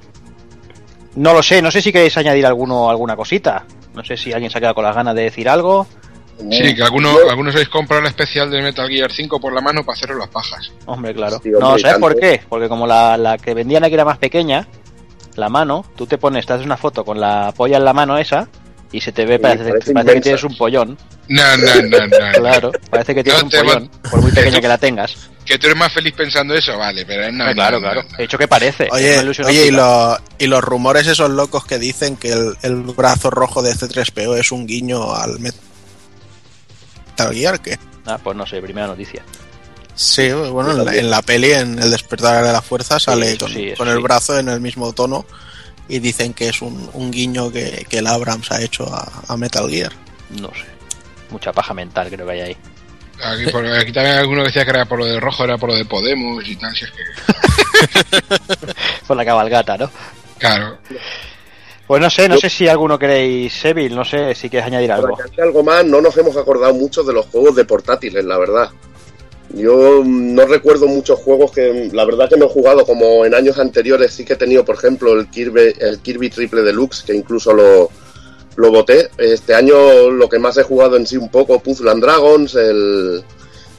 No 1.15 1.33
lo 1.33 1.41
sé, 1.43 1.61
no 1.61 1.71
sé 1.71 1.81
si 1.81 1.91
queréis 1.91 2.17
añadir 2.17 2.45
alguno, 2.45 2.89
alguna 2.89 3.15
cosita. 3.15 3.65
No 3.93 4.03
sé 4.03 4.17
si 4.17 4.33
alguien 4.33 4.51
se 4.51 4.57
ha 4.57 4.61
quedado 4.61 4.75
con 4.75 4.83
las 4.83 4.95
ganas 4.95 5.15
de 5.15 5.23
decir 5.23 5.47
algo. 5.47 5.87
Sí, 6.51 6.75
que 6.75 6.83
algunos, 6.83 7.15
algunos 7.29 7.55
habéis 7.55 7.69
comprado 7.69 8.01
el 8.01 8.07
especial 8.07 8.51
de 8.51 8.61
Metal 8.61 8.89
Gear 8.89 9.09
5 9.09 9.39
por 9.39 9.53
la 9.53 9.61
mano 9.61 9.85
para 9.85 9.95
haceros 9.95 10.17
las 10.17 10.27
pajas. 10.27 10.71
Hombre, 10.85 11.13
claro. 11.13 11.39
Sí, 11.41 11.53
hombre, 11.53 11.61
no, 11.61 11.79
¿sabes 11.79 11.97
por 11.99 12.19
qué? 12.19 12.41
Porque 12.49 12.67
como 12.67 12.85
la, 12.85 13.15
la 13.17 13.37
que 13.37 13.53
vendían 13.53 13.85
aquí 13.85 13.93
era 13.93 14.03
más 14.03 14.17
pequeña, 14.17 14.67
la 15.35 15.47
mano, 15.47 15.85
tú 15.95 16.05
te 16.05 16.17
pones, 16.17 16.45
te 16.45 16.51
haces 16.51 16.65
una 16.65 16.75
foto 16.75 17.05
con 17.05 17.21
la 17.21 17.53
polla 17.55 17.77
en 17.77 17.85
la 17.85 17.93
mano 17.93 18.17
esa 18.17 18.49
y 18.91 19.01
se 19.01 19.11
te 19.11 19.25
ve, 19.25 19.39
parece, 19.39 19.69
parece 19.69 19.93
parece 19.93 20.13
que 20.15 20.21
tienes 20.21 20.43
un 20.43 20.55
pollón. 20.57 20.97
No, 21.27 21.57
no, 21.57 21.75
no, 21.81 22.07
no. 22.07 22.31
Claro, 22.33 22.71
parece 22.89 23.15
que 23.15 23.23
tienes 23.23 23.41
No 23.41 23.45
un 23.47 23.51
pollón, 23.51 23.89
va- 24.03 24.09
por 24.09 24.21
muy 24.21 24.31
pequeña 24.33 24.61
que 24.61 24.67
la 24.67 24.77
tengas. 24.77 25.15
que 25.45 25.57
tú 25.59 25.67
eres 25.67 25.77
más 25.77 25.91
feliz 25.91 26.13
pensando 26.13 26.53
eso, 26.53 26.77
vale, 26.77 27.05
pero 27.05 27.31
no, 27.31 27.51
claro, 27.53 27.77
no, 27.77 27.81
claro. 27.83 28.03
no, 28.03 28.09
no. 28.09 28.17
He 28.19 28.21
dicho 28.23 28.37
que 28.37 28.47
parece. 28.47 28.87
Oye, 28.91 29.13
una 29.13 29.23
ilusión 29.23 29.47
oye 29.47 29.67
y, 29.67 29.71
lo- 29.71 30.17
y 30.37 30.47
los 30.47 30.63
rumores 30.63 31.07
esos 31.07 31.29
locos 31.29 31.65
que 31.65 31.77
dicen 31.79 32.15
que 32.17 32.31
el, 32.31 32.55
el 32.61 32.75
brazo 32.75 33.29
rojo 33.31 33.61
de 33.61 33.73
C3PO 33.73 34.37
es 34.39 34.51
un 34.51 34.65
guiño 34.67 35.13
al 35.15 35.39
Metal 35.39 37.33
Gear, 37.33 37.59
que 37.61 37.77
Ah, 38.05 38.19
pues 38.23 38.37
no 38.37 38.45
sé, 38.45 38.61
primera 38.61 38.85
noticia. 38.87 39.23
sí, 39.95 40.31
bueno, 40.31 40.71
en 40.73 40.85
la, 40.85 40.95
en 40.95 41.09
la 41.09 41.21
peli, 41.23 41.51
en 41.53 41.79
El 41.79 41.89
despertar 41.89 42.45
de 42.45 42.51
la 42.53 42.61
fuerza, 42.61 42.99
sale 42.99 43.29
eso 43.31 43.39
con, 43.45 43.53
sí, 43.53 43.67
eso 43.69 43.77
con 43.77 43.87
el 43.87 43.97
sí. 43.97 44.03
brazo 44.03 44.37
en 44.37 44.49
el 44.49 44.61
mismo 44.61 44.93
tono 44.93 45.25
y 45.87 45.99
dicen 45.99 46.33
que 46.33 46.49
es 46.49 46.61
un, 46.61 46.89
un 46.93 47.11
guiño 47.11 47.51
que, 47.51 47.85
que 47.89 47.99
el 47.99 48.07
Abrams 48.07 48.51
ha 48.51 48.61
hecho 48.61 48.85
a, 48.93 49.11
a 49.27 49.37
Metal 49.37 49.69
Gear. 49.69 49.91
No 50.41 50.49
sé. 50.49 50.65
Mucha 51.29 51.51
paja 51.53 51.73
mental 51.73 52.09
creo 52.09 52.25
que 52.25 52.33
hay 52.33 52.41
ahí. 52.41 52.57
Aquí, 53.23 53.45
por- 53.51 53.65
aquí 53.65 53.91
también 53.93 54.17
alguno 54.17 54.43
decía 54.43 54.63
que 54.65 54.71
era 54.71 54.85
por 54.85 54.99
lo 54.99 55.05
de 55.05 55.19
rojo, 55.19 55.43
era 55.45 55.57
por 55.57 55.69
lo 55.69 55.75
de 55.75 55.85
Podemos 55.85 56.45
y 56.47 56.55
tal. 56.57 56.75
Si 56.75 56.85
es 56.85 56.91
que, 56.91 57.03
Por 59.07 59.15
la 59.17 59.25
cabalgata, 59.25 59.77
¿no? 59.77 59.89
claro. 60.37 60.77
Pues 61.87 62.01
no 62.01 62.09
sé, 62.09 62.27
no 62.27 62.35
Yo- 62.35 62.41
sé 62.41 62.49
si 62.49 62.67
alguno 62.67 62.97
queréis, 62.97 63.63
Evil, 63.63 63.95
no 63.95 64.03
sé 64.03 64.33
si 64.33 64.49
quieres 64.49 64.65
añadir 64.65 64.91
algo. 64.91 65.15
algo 65.37 65.63
más, 65.63 65.85
no 65.85 66.01
nos 66.01 66.17
hemos 66.17 66.35
acordado 66.35 66.73
mucho 66.73 67.03
de 67.03 67.13
los 67.13 67.27
juegos 67.27 67.55
de 67.55 67.63
portátiles, 67.63 68.25
la 68.25 68.39
verdad. 68.39 68.69
Yo 69.55 70.03
no 70.05 70.45
recuerdo 70.45 70.85
muchos 70.87 71.17
juegos 71.19 71.51
que 71.51 71.89
la 71.93 72.03
verdad 72.03 72.29
que 72.29 72.35
no 72.35 72.45
he 72.45 72.49
jugado 72.49 72.85
como 72.85 73.25
en 73.25 73.33
años 73.33 73.57
anteriores. 73.57 74.11
Sí 74.11 74.25
que 74.25 74.33
he 74.33 74.37
tenido, 74.37 74.65
por 74.65 74.75
ejemplo, 74.75 75.13
el 75.13 75.29
Kirby, 75.29 75.73
el 75.79 75.99
Kirby 75.99 76.29
Triple 76.29 76.61
Deluxe, 76.61 77.03
que 77.03 77.15
incluso 77.15 77.53
lo, 77.53 77.89
lo 78.57 78.71
boté. 78.71 79.09
Este 79.17 79.53
año 79.55 80.11
lo 80.11 80.27
que 80.27 80.39
más 80.39 80.57
he 80.57 80.63
jugado 80.63 80.97
en 80.97 81.07
sí 81.07 81.15
un 81.15 81.29
poco, 81.29 81.59
Puzzle 81.59 81.89
and 81.89 82.03
Dragons, 82.03 82.53
el, 82.55 83.23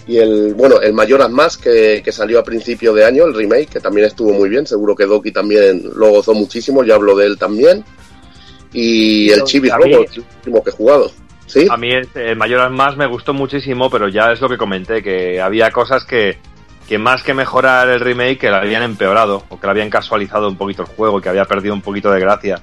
y 0.07 0.17
el, 0.17 0.55
bueno, 0.55 0.81
el 0.81 0.95
Majora's 0.95 1.31
Mask, 1.31 1.65
que, 1.65 2.01
que 2.03 2.11
salió 2.11 2.39
a 2.39 2.45
principio 2.45 2.95
de 2.95 3.05
año, 3.05 3.27
el 3.27 3.35
remake, 3.35 3.69
que 3.69 3.81
también 3.81 4.07
estuvo 4.07 4.33
muy 4.33 4.49
bien. 4.49 4.67
Seguro 4.67 4.97
que 4.97 5.05
Doki 5.05 5.31
también 5.31 5.91
lo 5.95 6.09
gozó 6.09 6.33
muchísimo, 6.33 6.85
yo 6.85 6.95
hablo 6.95 7.15
de 7.17 7.27
él 7.27 7.39
también. 7.39 7.85
Y 8.73 9.29
el 9.31 9.45
Chibi 9.45 9.69
Robo, 9.69 9.85
el 9.85 10.25
último 10.37 10.65
que 10.65 10.71
he 10.71 10.73
jugado. 10.73 11.11
A 11.71 11.77
mí 11.77 11.91
el, 11.91 12.09
el 12.15 12.37
Majora's 12.37 12.73
más 12.73 12.97
me 12.97 13.07
gustó 13.07 13.33
muchísimo, 13.35 13.91
pero 13.91 14.09
ya 14.09 14.33
es 14.33 14.41
lo 14.41 14.49
que 14.49 14.59
comenté, 14.59 15.03
que 15.03 15.41
había 15.41 15.71
cosas 15.71 16.05
que, 16.05 16.39
que 16.89 16.99
más 16.99 17.23
que 17.23 17.35
mejorar 17.35 17.89
el 17.89 18.01
remake, 18.01 18.39
que 18.39 18.51
lo 18.51 18.57
habían 18.57 18.83
empeorado, 18.83 19.45
o 19.49 19.59
que 19.59 19.67
lo 19.67 19.71
habían 19.71 19.91
casualizado 19.91 20.49
un 20.49 20.57
poquito 20.57 20.83
el 20.83 20.89
juego, 20.89 21.21
que 21.21 21.29
había 21.29 21.45
perdido 21.45 21.75
un 21.75 21.83
poquito 21.83 22.11
de 22.11 22.21
gracia. 22.21 22.61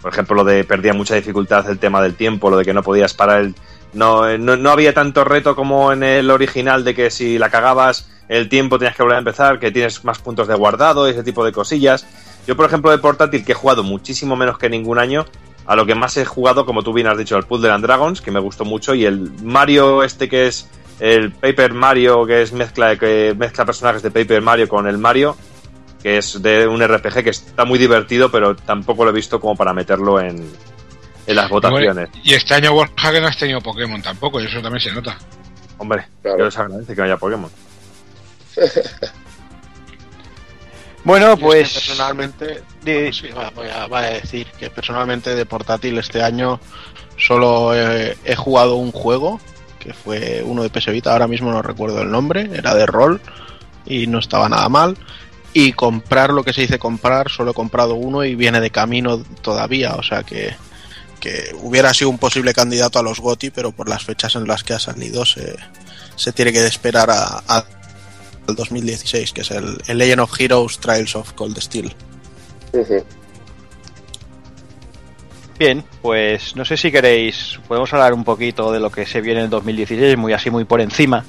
Por 0.00 0.12
ejemplo, 0.12 0.36
lo 0.36 0.44
de 0.44 0.64
perdía 0.64 0.92
mucha 0.94 1.14
dificultad 1.14 1.68
el 1.68 1.78
tema 1.78 2.00
del 2.00 2.14
tiempo, 2.14 2.50
lo 2.50 2.56
de 2.56 2.64
que 2.64 2.72
no 2.72 2.82
podías 2.82 3.14
parar 3.14 3.40
el... 3.40 3.54
No, 3.92 4.36
no, 4.36 4.56
no 4.56 4.70
había 4.70 4.92
tanto 4.92 5.24
reto 5.24 5.56
como 5.56 5.92
en 5.92 6.02
el 6.02 6.30
original 6.30 6.84
de 6.84 6.94
que 6.94 7.10
si 7.10 7.38
la 7.38 7.48
cagabas 7.48 8.10
el 8.28 8.48
tiempo 8.48 8.78
tenías 8.78 8.94
que 8.94 9.02
volver 9.02 9.16
a 9.16 9.20
empezar, 9.20 9.58
que 9.58 9.72
tienes 9.72 10.04
más 10.04 10.18
puntos 10.18 10.46
de 10.46 10.54
guardado, 10.54 11.06
ese 11.06 11.22
tipo 11.22 11.44
de 11.44 11.52
cosillas. 11.52 12.06
Yo, 12.46 12.56
por 12.56 12.66
ejemplo, 12.66 12.90
de 12.90 12.98
portátil, 12.98 13.44
que 13.44 13.52
he 13.52 13.54
jugado 13.54 13.82
muchísimo 13.82 14.36
menos 14.36 14.58
que 14.58 14.68
ningún 14.68 14.98
año, 14.98 15.24
a 15.68 15.76
lo 15.76 15.84
que 15.86 15.94
más 15.94 16.16
he 16.16 16.24
jugado, 16.24 16.64
como 16.66 16.82
tú 16.82 16.92
bien 16.94 17.06
has 17.06 17.18
dicho, 17.18 17.36
el 17.36 17.44
Puzzle 17.44 17.70
and 17.70 17.84
Dragons, 17.84 18.22
que 18.22 18.30
me 18.30 18.40
gustó 18.40 18.64
mucho, 18.64 18.94
y 18.94 19.04
el 19.04 19.30
Mario 19.42 20.02
este 20.02 20.28
que 20.28 20.46
es 20.48 20.66
el 20.98 21.30
Paper 21.30 21.74
Mario, 21.74 22.24
que 22.26 22.40
es 22.42 22.52
mezcla 22.52 22.96
que 22.96 23.34
mezcla 23.38 23.64
personajes 23.66 24.02
de 24.02 24.10
Paper 24.10 24.40
Mario 24.40 24.66
con 24.66 24.88
el 24.88 24.96
Mario, 24.98 25.36
que 26.02 26.16
es 26.16 26.40
de 26.42 26.66
un 26.66 26.82
RPG 26.82 27.22
que 27.22 27.30
está 27.30 27.66
muy 27.66 27.78
divertido, 27.78 28.30
pero 28.30 28.56
tampoco 28.56 29.04
lo 29.04 29.10
he 29.10 29.14
visto 29.14 29.38
como 29.38 29.54
para 29.56 29.74
meterlo 29.74 30.18
en, 30.20 30.50
en 31.26 31.36
las 31.36 31.50
votaciones. 31.50 32.08
Y 32.24 32.32
este 32.32 32.54
año 32.54 32.72
que 33.12 33.20
no 33.20 33.26
has 33.26 33.36
tenido 33.36 33.60
Pokémon 33.60 34.00
tampoco, 34.00 34.40
y 34.40 34.46
eso 34.46 34.62
también 34.62 34.80
se 34.80 34.90
nota. 34.90 35.18
Hombre, 35.76 36.06
Claro. 36.22 36.38
yo 36.38 36.44
les 36.46 36.58
agradece 36.58 36.94
que 36.94 37.00
no 37.00 37.04
haya 37.04 37.16
Pokémon. 37.18 37.50
Bueno, 41.04 41.26
Yo 41.26 41.32
es 41.32 41.38
que 41.38 41.44
pues. 41.44 41.72
personalmente 41.74 42.62
di- 42.92 43.12
Sí, 43.12 43.28
voy 43.54 43.68
a, 43.68 44.00
decir 44.10 44.46
que 44.58 44.70
personalmente 44.70 45.34
de 45.34 45.46
portátil 45.46 45.98
este 45.98 46.22
año 46.22 46.60
solo 47.16 47.74
he, 47.74 48.36
jugado 48.36 48.76
un 48.76 48.92
juego, 48.92 49.40
que 49.78 49.92
fue 49.92 50.42
uno 50.44 50.62
de 50.62 50.70
PS 50.70 50.90
Vita, 50.92 51.12
ahora 51.12 51.26
mismo 51.28 51.50
no 51.50 51.62
recuerdo 51.62 52.02
el 52.02 52.10
nombre, 52.10 52.48
era 52.54 52.74
de 52.74 52.86
rol 52.86 53.20
y 53.86 54.06
no 54.06 54.18
estaba 54.18 54.48
nada 54.48 54.68
mal. 54.68 54.96
Y 55.54 55.72
comprar 55.72 56.30
lo 56.30 56.44
que 56.44 56.52
se 56.52 56.60
dice 56.60 56.78
comprar, 56.78 57.30
solo 57.30 57.52
he 57.52 57.54
comprado 57.54 57.94
uno 57.94 58.22
y 58.24 58.34
viene 58.34 58.60
de 58.60 58.70
camino 58.70 59.18
todavía, 59.40 59.94
o 59.94 60.02
sea 60.02 60.22
que, 60.22 60.54
que 61.20 61.54
hubiera 61.62 61.92
sido 61.94 62.10
un 62.10 62.18
posible 62.18 62.52
candidato 62.52 62.98
a 62.98 63.02
los 63.02 63.18
GOTI, 63.18 63.50
pero 63.50 63.72
por 63.72 63.88
las 63.88 64.04
fechas 64.04 64.36
en 64.36 64.46
las 64.46 64.62
que 64.62 64.74
ha 64.74 64.78
salido 64.78 65.24
se, 65.24 65.56
se 66.16 66.32
tiene 66.32 66.52
que 66.52 66.64
esperar 66.66 67.10
a, 67.10 67.42
a- 67.48 67.64
al 68.46 68.54
2016, 68.56 69.32
que 69.32 69.40
es 69.42 69.50
el 69.50 69.78
Legend 69.88 70.20
of 70.20 70.38
Heroes 70.40 70.78
Trials 70.78 71.16
of 71.16 71.32
Cold 71.32 71.58
Steel. 71.60 71.94
Bien, 75.58 75.84
pues 76.02 76.54
no 76.54 76.64
sé 76.64 76.76
si 76.76 76.92
queréis, 76.92 77.58
podemos 77.66 77.92
hablar 77.92 78.14
un 78.14 78.22
poquito 78.22 78.70
de 78.70 78.78
lo 78.78 78.90
que 78.90 79.04
se 79.04 79.20
viene 79.20 79.42
en 79.42 79.50
2016, 79.50 80.16
muy 80.16 80.32
así, 80.32 80.50
muy 80.50 80.64
por 80.64 80.80
encima. 80.80 81.24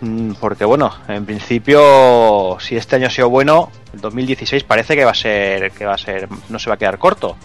Mm, 0.00 0.32
Porque 0.40 0.64
bueno, 0.64 0.92
en 1.08 1.24
principio, 1.24 2.58
si 2.60 2.76
este 2.76 2.96
año 2.96 3.06
ha 3.06 3.10
sido 3.10 3.30
bueno, 3.30 3.70
el 3.94 4.00
2016 4.00 4.64
parece 4.64 4.96
que 4.96 5.04
va 5.04 5.12
a 5.12 5.14
ser, 5.14 5.70
que 5.70 5.84
va 5.86 5.94
a 5.94 5.98
ser, 5.98 6.28
no 6.48 6.58
se 6.58 6.68
va 6.68 6.74
a 6.74 6.78
quedar 6.78 6.98
corto. 6.98 7.36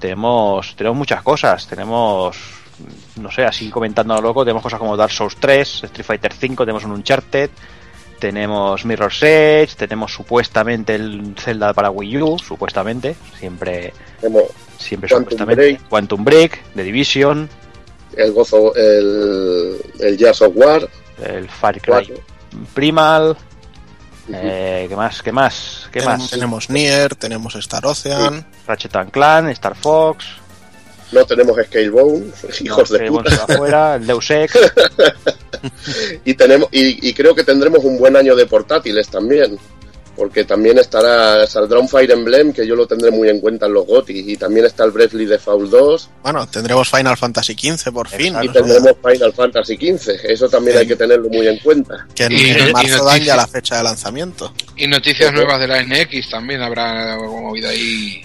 Tenemos, 0.00 0.74
tenemos 0.76 0.98
muchas 0.98 1.22
cosas, 1.22 1.66
tenemos, 1.68 2.36
no 3.20 3.30
sé, 3.30 3.44
así 3.44 3.70
comentando 3.70 4.14
a 4.14 4.16
lo 4.16 4.28
loco, 4.28 4.44
tenemos 4.44 4.62
cosas 4.62 4.80
como 4.80 4.96
Dark 4.96 5.12
Souls 5.12 5.36
3, 5.36 5.84
Street 5.84 6.06
Fighter 6.06 6.32
5, 6.32 6.64
tenemos 6.64 6.84
un 6.84 6.92
Uncharted, 6.92 7.50
tenemos 8.18 8.84
Mirror's 8.84 9.22
Edge, 9.22 9.74
tenemos 9.76 10.12
supuestamente 10.12 10.94
el 10.94 11.34
Zelda 11.38 11.72
para 11.72 11.90
Wii 11.90 12.22
U, 12.22 12.38
supuestamente, 12.38 13.16
siempre 13.38 13.92
Como 14.20 14.42
siempre 14.78 15.08
Quantum 15.08 15.24
supuestamente 15.24 15.62
Break. 15.62 15.88
Quantum 15.88 16.24
Break, 16.24 16.62
The 16.74 16.82
Division, 16.82 17.48
el 18.16 18.32
gozo, 18.32 18.74
el, 18.74 19.76
el 20.00 20.16
Jazz 20.16 20.42
of 20.42 20.52
War. 20.56 20.88
el 21.24 21.48
Far 21.48 21.80
Cry. 21.80 22.14
Primal, 22.74 23.36
eh, 24.32 24.86
¿qué 24.88 24.96
más? 24.96 25.22
¿Qué 25.22 25.32
más? 25.32 25.88
¿Qué 25.92 26.00
tenemos, 26.00 26.20
más? 26.20 26.30
tenemos 26.30 26.70
Nier, 26.70 27.14
tenemos 27.14 27.54
Star 27.56 27.86
Ocean. 27.86 28.44
Ratchet 28.66 28.96
and 28.96 29.10
Clan, 29.10 29.48
Star 29.50 29.74
Fox, 29.74 30.26
No 31.12 31.24
tenemos 31.24 31.56
Scalebone, 31.66 32.26
hijos 32.60 32.90
de 32.90 33.06
puta. 33.08 33.44
afuera, 33.48 33.94
el 33.96 34.06
Deus 34.06 34.30
Ex, 34.30 34.52
Y, 36.24 36.34
tenemos, 36.34 36.68
y, 36.72 37.08
y 37.08 37.14
creo 37.14 37.34
que 37.34 37.44
tendremos 37.44 37.84
un 37.84 37.98
buen 37.98 38.16
año 38.16 38.36
de 38.36 38.46
portátiles 38.46 39.08
también. 39.08 39.58
Porque 40.14 40.42
también 40.42 40.76
estará, 40.78 41.46
saldrá 41.46 41.78
un 41.78 41.88
Fire 41.88 42.10
Emblem 42.10 42.52
que 42.52 42.66
yo 42.66 42.74
lo 42.74 42.88
tendré 42.88 43.08
muy 43.12 43.28
en 43.28 43.38
cuenta 43.38 43.66
en 43.66 43.72
los 43.74 43.86
GOTI. 43.86 44.32
Y 44.32 44.36
también 44.36 44.66
está 44.66 44.82
el 44.84 44.90
Bravely 44.90 45.26
Default 45.26 45.70
2. 45.70 46.10
Bueno, 46.24 46.44
tendremos 46.48 46.88
Final 46.90 47.16
Fantasy 47.16 47.54
XV 47.54 47.92
por 47.92 48.08
fin. 48.08 48.34
Y 48.42 48.48
tendremos 48.48 48.96
Final 49.00 49.32
Fantasy 49.32 49.76
XV. 49.76 50.10
Eso 50.24 50.48
también 50.48 50.78
hay 50.78 50.88
que 50.88 50.96
tenerlo 50.96 51.28
muy 51.28 51.46
en 51.46 51.58
cuenta. 51.60 52.04
que 52.16 52.24
en, 52.24 52.32
Y- 52.32 52.50
en 52.50 52.68
y 52.68 52.72
marzo 52.72 53.04
dan 53.04 53.20
ya 53.22 53.36
la 53.36 53.46
fecha 53.46 53.76
de 53.76 53.84
lanzamiento. 53.84 54.52
Y 54.76 54.88
noticias 54.88 55.32
nuevas 55.32 55.60
de 55.60 55.68
la 55.68 55.82
NX 55.84 56.30
también 56.30 56.62
habrá 56.62 57.16
movida 57.16 57.68
ahí. 57.68 58.20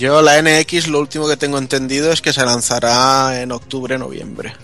Yo 0.00 0.22
la 0.22 0.40
NX 0.40 0.88
lo 0.88 0.98
último 0.98 1.28
que 1.28 1.36
tengo 1.36 1.58
entendido 1.58 2.10
es 2.10 2.22
que 2.22 2.32
se 2.32 2.42
lanzará 2.42 3.42
en 3.42 3.52
octubre, 3.52 3.98
noviembre. 3.98 4.54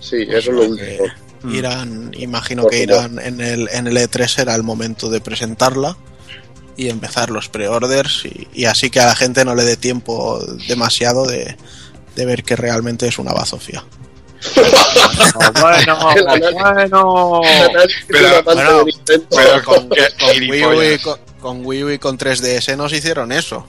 Sí, 0.00 0.22
eso 0.22 0.36
es 0.38 0.46
lo 0.46 0.62
último. 0.62 1.04
Mm. 1.42 1.54
Irán, 1.54 2.10
imagino 2.16 2.62
Por 2.62 2.70
que 2.70 2.82
irán 2.84 3.18
en 3.18 3.42
el, 3.42 3.68
en 3.70 3.86
el 3.88 3.96
E3 3.98 4.26
será 4.26 4.54
el 4.54 4.62
momento 4.62 5.10
de 5.10 5.20
presentarla 5.20 5.98
y 6.78 6.88
empezar 6.88 7.28
los 7.28 7.50
pre-orders 7.50 8.24
y, 8.24 8.48
y 8.54 8.64
así 8.64 8.88
que 8.88 9.00
a 9.00 9.06
la 9.06 9.14
gente 9.14 9.44
no 9.44 9.54
le 9.54 9.64
dé 9.64 9.76
tiempo 9.76 10.42
demasiado 10.66 11.26
de, 11.26 11.54
de 12.16 12.24
ver 12.24 12.42
que 12.42 12.56
realmente 12.56 13.06
es 13.06 13.18
una 13.18 13.34
bazofia. 13.34 13.84
bueno, 15.60 15.98
bueno. 16.00 16.32
pero- 16.40 17.40
bueno. 17.40 18.94
Pero 19.28 19.62
con, 19.64 19.90
Wii 20.48 20.64
U 20.64 20.82
y 20.82 20.98
con, 21.00 21.18
con 21.38 21.66
Wii 21.66 21.84
U 21.84 21.90
y 21.90 21.98
con 21.98 22.16
3DS 22.16 22.78
nos 22.78 22.94
hicieron 22.94 23.30
eso. 23.30 23.66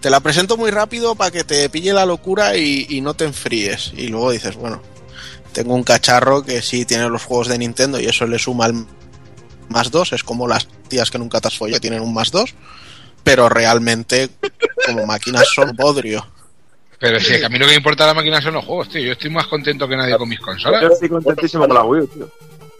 Te 0.00 0.08
la 0.10 0.20
presento 0.20 0.56
muy 0.56 0.70
rápido 0.70 1.14
para 1.14 1.30
que 1.30 1.44
te 1.44 1.68
pille 1.68 1.92
la 1.92 2.06
locura 2.06 2.56
y, 2.56 2.86
y 2.88 3.00
no 3.02 3.14
te 3.14 3.24
enfríes. 3.24 3.92
Y 3.96 4.08
luego 4.08 4.30
dices, 4.30 4.56
bueno, 4.56 4.80
tengo 5.52 5.74
un 5.74 5.82
cacharro 5.82 6.42
que 6.42 6.62
sí 6.62 6.84
tiene 6.86 7.08
los 7.08 7.24
juegos 7.24 7.48
de 7.48 7.58
Nintendo 7.58 8.00
y 8.00 8.06
eso 8.06 8.26
le 8.26 8.38
suma 8.38 8.66
el 8.66 8.86
más 9.68 9.90
dos. 9.90 10.12
Es 10.12 10.24
como 10.24 10.48
las 10.48 10.66
tías 10.88 11.10
que 11.10 11.18
nunca 11.18 11.40
te 11.40 11.48
has 11.48 11.58
follado 11.58 11.76
que 11.76 11.80
tienen 11.80 12.00
un 12.00 12.14
más 12.14 12.30
dos. 12.30 12.54
Pero 13.22 13.50
realmente, 13.50 14.30
como 14.86 15.04
máquinas, 15.04 15.46
son 15.54 15.76
bodrio. 15.76 16.26
Pero 16.98 17.20
si 17.20 17.34
a 17.42 17.48
mí 17.50 17.58
lo 17.58 17.66
que 17.66 17.72
me 17.72 17.76
importa 17.76 18.06
la 18.06 18.14
máquina 18.14 18.40
son 18.40 18.54
los 18.54 18.64
juegos, 18.64 18.88
tío. 18.88 19.02
Yo 19.02 19.12
estoy 19.12 19.28
más 19.30 19.46
contento 19.46 19.86
que 19.86 19.96
nadie 19.96 20.16
con 20.16 20.28
mis 20.28 20.38
Yo 20.38 20.44
consolas. 20.46 20.92
estoy 20.92 21.08
contentísimo 21.10 21.66
con 21.66 21.74
la 21.74 21.82
Wii 21.84 22.02
U, 22.02 22.06
tío. 22.06 22.30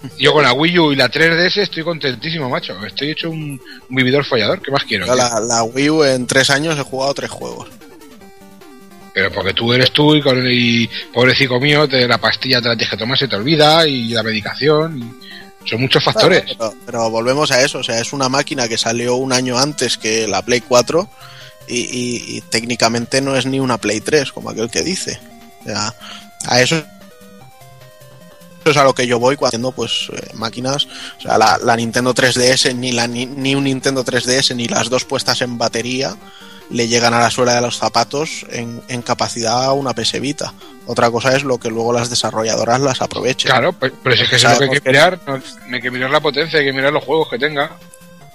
Yo 0.19 0.33
con 0.33 0.43
la 0.43 0.53
Wii 0.53 0.79
U 0.79 0.93
y 0.93 0.97
la 0.97 1.11
3DS 1.11 1.59
estoy 1.62 1.83
contentísimo, 1.85 2.49
macho. 2.49 2.75
Estoy 2.87 3.11
hecho 3.11 3.31
un, 3.31 3.61
un 3.89 3.97
vividor 3.97 4.25
follador. 4.25 4.61
¿Qué 4.62 4.70
más 4.70 4.85
quiero? 4.85 5.07
Yo 5.07 5.15
la, 5.15 5.41
la 5.41 5.62
Wii 5.65 5.91
U 5.91 6.05
en 6.05 6.27
tres 6.27 6.49
años 6.51 6.79
he 6.79 6.83
jugado 6.83 7.12
tres 7.15 7.31
juegos. 7.31 7.69
Pero 9.12 9.33
porque 9.33 9.53
tú 9.53 9.73
eres 9.73 9.91
tú 9.93 10.15
y, 10.15 10.23
con, 10.23 10.39
y 10.49 10.89
pobrecito 11.12 11.59
mío, 11.59 11.89
te, 11.89 12.07
la 12.07 12.19
pastilla 12.19 12.62
te 12.62 12.69
la 12.69 12.77
tienes 12.77 12.91
que 12.91 12.97
tomar, 12.97 13.19
se 13.19 13.27
te 13.29 13.37
olvida 13.37 13.87
y 13.87 14.09
la 14.09 14.23
medicación. 14.23 14.99
Y 15.65 15.69
Son 15.69 15.81
muchos 15.81 16.03
factores. 16.03 16.45
Pero, 16.47 16.75
pero 16.87 17.11
volvemos 17.11 17.51
a 17.51 17.61
eso, 17.62 17.79
o 17.79 17.83
sea, 17.85 18.01
es 18.01 18.12
una 18.12 18.29
máquina 18.29 18.69
que 18.69 18.79
salió 18.79 19.17
un 19.17 19.33
año 19.33 19.59
antes 19.59 19.99
que 19.99 20.29
la 20.29 20.43
Play 20.43 20.61
4 20.61 21.11
y, 21.69 21.77
y- 21.81 22.37
y 22.37 22.41
técnicamente 22.43 23.20
no 23.20 23.37
es 23.37 23.47
ni 23.47 23.59
una 23.59 23.79
Play 23.79 24.01
3, 24.01 24.31
como 24.33 24.51
aquel 24.51 24.70
que 24.70 24.83
dice. 24.83 25.19
O 25.62 25.65
sea, 25.65 25.93
a 26.47 26.61
eso 26.62 26.81
eso 28.60 28.70
es 28.70 28.76
a 28.76 28.84
lo 28.84 28.94
que 28.94 29.06
yo 29.06 29.18
voy 29.18 29.36
cuando 29.36 29.72
pues 29.72 30.08
eh, 30.12 30.30
máquinas, 30.34 30.86
o 31.18 31.20
sea, 31.22 31.39
la, 31.39 31.58
la 31.62 31.76
Nintendo 31.76 32.14
3DS 32.14 32.74
ni 32.76 32.92
la 32.92 33.06
ni, 33.06 33.26
ni 33.26 33.55
un 33.55 33.64
Nintendo 33.64 34.05
3DS 34.05 34.55
ni 34.55 34.68
las 34.68 34.89
dos 34.90 35.05
puestas 35.05 35.40
en 35.42 35.56
batería 35.58 36.16
le 36.70 36.86
llegan 36.86 37.14
a 37.14 37.18
la 37.20 37.30
suela 37.30 37.55
de 37.55 37.60
los 37.62 37.78
zapatos 37.78 38.47
en, 38.50 38.80
en 38.89 39.02
capacidad 39.02 39.64
a 39.64 39.72
una 39.72 39.92
PS 39.92 40.20
Vita. 40.20 40.55
Otra 40.86 41.10
cosa 41.10 41.34
es 41.36 41.42
lo 41.42 41.58
que 41.58 41.68
luego 41.68 41.92
las 41.92 42.10
desarrolladoras 42.10 42.80
las 42.80 43.02
aprovechen. 43.02 43.50
Claro, 43.50 43.72
pues- 43.72 43.92
pero 44.02 44.14
si 44.16 44.22
es 44.22 44.28
que 44.30 44.36
eso 44.36 44.48
es 44.50 44.52
lo 44.52 44.58
que 44.68 44.74
hay 44.76 44.80
que 44.80 44.89
mirar. 44.90 45.18
No, 45.26 45.40
hay 45.74 45.80
que 45.80 45.90
mirar 45.90 46.10
la 46.10 46.20
potencia, 46.20 46.60
hay 46.60 46.66
que 46.66 46.72
mirar 46.72 46.92
los 46.92 47.02
juegos 47.05 47.28
que 47.28 47.39
tenga. 47.40 47.72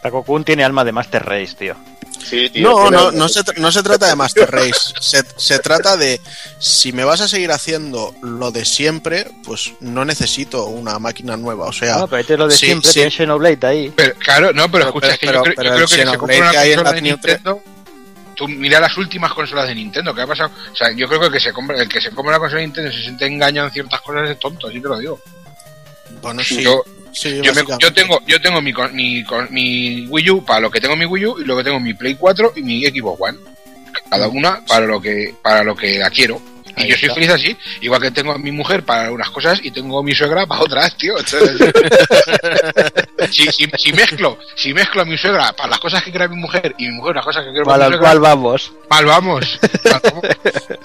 Taco-kun 0.03 0.43
tiene 0.43 0.63
alma 0.65 0.83
de 0.83 0.91
Master 0.91 1.23
Race, 1.23 1.55
tío. 1.57 1.75
Sí, 2.24 2.50
tío, 2.50 2.69
No, 2.69 2.90
no, 2.92 3.11
no 3.11 3.27
se, 3.30 3.42
no 3.58 3.72
se 3.72 3.84
trata 3.84 4.08
de 4.08 4.16
Master 4.16 4.50
Race. 4.52 4.94
Se, 5.00 5.24
se 5.38 5.60
trata 5.60 5.98
de 5.98 6.19
si 6.60 6.92
me 6.92 7.03
vas 7.03 7.22
a 7.22 7.27
seguir 7.27 7.52
haciendo 7.52 8.14
lo 8.22 8.52
de 8.52 8.66
siempre, 8.66 9.27
pues 9.44 9.74
no 9.80 10.06
necesito 10.06 10.66
una 10.66 10.98
máquina 11.00 11.38
nueva. 11.38 11.66
O 11.68 11.74
sea, 11.74 11.98
No, 12.00 12.08
pero 12.08 12.22
este 12.22 12.34
es 12.34 12.40
lo 12.40 12.48
de 12.48 12.56
sí, 12.56 12.66
siempre, 12.68 12.88
sí. 12.90 12.94
tiene 12.95 13.11
Xenoblade 13.11 13.68
ahí. 13.68 13.94
Pero, 13.95 14.14
claro, 14.16 14.48
no, 14.53 14.64
pero, 14.72 14.72
Pero- 14.72 14.85
escucha, 14.88 15.14
es 15.14 15.19
que 15.19 15.26
pero- 15.27 15.40
yo, 15.40 15.44
creo- 15.44 15.56
pero 15.56 15.69
yo 15.69 15.76
creo 15.76 15.88
que 15.88 15.94
se 15.95 15.98
Xenoblade 16.02 16.19
compra 16.19 16.38
una 16.40 16.52
que 16.52 16.58
hay 16.58 16.69
en 16.72 16.76
consola 16.76 16.90
la 16.92 16.95
de 16.95 17.02
Nintendo. 17.02 17.61
Tú 18.35 18.48
mira 18.50 18.80
las 18.82 18.98
últimas 18.98 19.34
consolas 19.34 19.68
de 19.68 19.76
Nintendo, 19.76 20.14
¿qué 20.14 20.22
ha 20.22 20.27
pasado? 20.27 20.52
O 20.72 20.76
sea, 20.76 20.92
yo 20.92 21.08
creo 21.08 21.22
que 21.22 21.26
el 21.27 21.32
que 21.32 21.40
se 21.40 21.53
compra, 21.53 21.82
el 21.82 21.88
que 21.88 22.02
se 22.02 22.10
compra 22.11 22.32
una 22.32 22.40
consola 22.40 22.60
de 22.61 22.68
Nintendo 22.68 22.92
y 22.92 22.94
se 22.95 23.02
siente 23.03 23.26
engañado 23.27 23.68
en 23.68 23.74
ciertas 23.74 24.02
cosas 24.02 24.30
es 24.30 24.40
tonto, 24.40 24.68
así 24.68 24.82
te 24.82 24.88
lo 24.90 24.98
digo. 24.98 25.19
bueno, 26.22 26.44
sí. 26.44 26.61
Yo, 26.61 26.84
sí, 27.16 27.40
yo, 27.42 27.53
me- 27.53 27.64
yo 27.80 27.92
tengo, 27.94 28.22
yo 28.27 28.40
tengo 28.42 28.61
mi, 28.61 28.74
mi, 28.94 29.24
mi 29.50 30.06
Wii 30.08 30.30
U 30.32 30.45
para 30.45 30.60
lo 30.60 30.69
que 30.69 30.80
tengo 30.82 30.95
mi 30.95 31.06
Wii 31.06 31.26
U 31.26 31.40
y 31.40 31.44
luego 31.45 31.64
tengo 31.64 31.80
mi 31.80 31.94
Play 31.94 32.16
4 32.16 32.53
y 32.58 32.61
mi 32.61 32.84
Xbox 32.85 33.19
One. 33.22 33.38
Cada 34.10 34.27
una 34.27 34.64
para 34.66 34.85
lo 34.85 35.02
que, 35.02 35.34
para 35.42 35.64
lo 35.64 35.76
que 35.76 35.98
la 36.00 36.10
quiero. 36.10 36.40
Y 36.77 36.82
Ahí 36.84 36.90
yo 36.90 36.98
soy 36.98 37.03
está. 37.08 37.14
feliz 37.16 37.30
así, 37.30 37.58
igual 37.80 38.02
que 38.02 38.11
tengo 38.11 38.34
a 38.34 38.38
mi 38.38 38.52
mujer 38.52 38.84
para 38.84 39.10
unas 39.10 39.30
cosas 39.30 39.61
y 39.64 39.72
tengo 39.72 39.98
a 39.98 40.03
mi 40.03 40.14
suegra 40.14 40.45
para 40.45 40.61
otras, 40.61 40.98
tío. 40.98 41.18
Entonces, 41.18 41.58
si, 43.32 43.45
si, 43.52 43.69
si 43.77 43.94
mezclo, 43.94 44.38
si 44.58 44.74
mezclo 44.74 45.02
a 45.03 45.06
mi 45.06 45.18
suegra 45.18 45.53
para 45.53 45.69
las 45.69 45.80
cosas 45.80 46.03
que 46.03 46.11
quiere 46.11 46.27
mi 46.27 46.35
mujer 46.35 46.76
y 46.77 46.88
mi 46.88 46.92
mujer 46.95 47.16
las 47.16 47.24
cosas 47.24 47.45
que 47.45 47.52
quiere 47.52 47.64
Para 47.66 47.85
mi 47.90 47.95
suegra, 47.95 48.14
vamos. 48.19 48.72
mal 48.90 49.06
vamos. 49.06 49.60
Mal 49.85 50.02
vamos. 50.03 50.40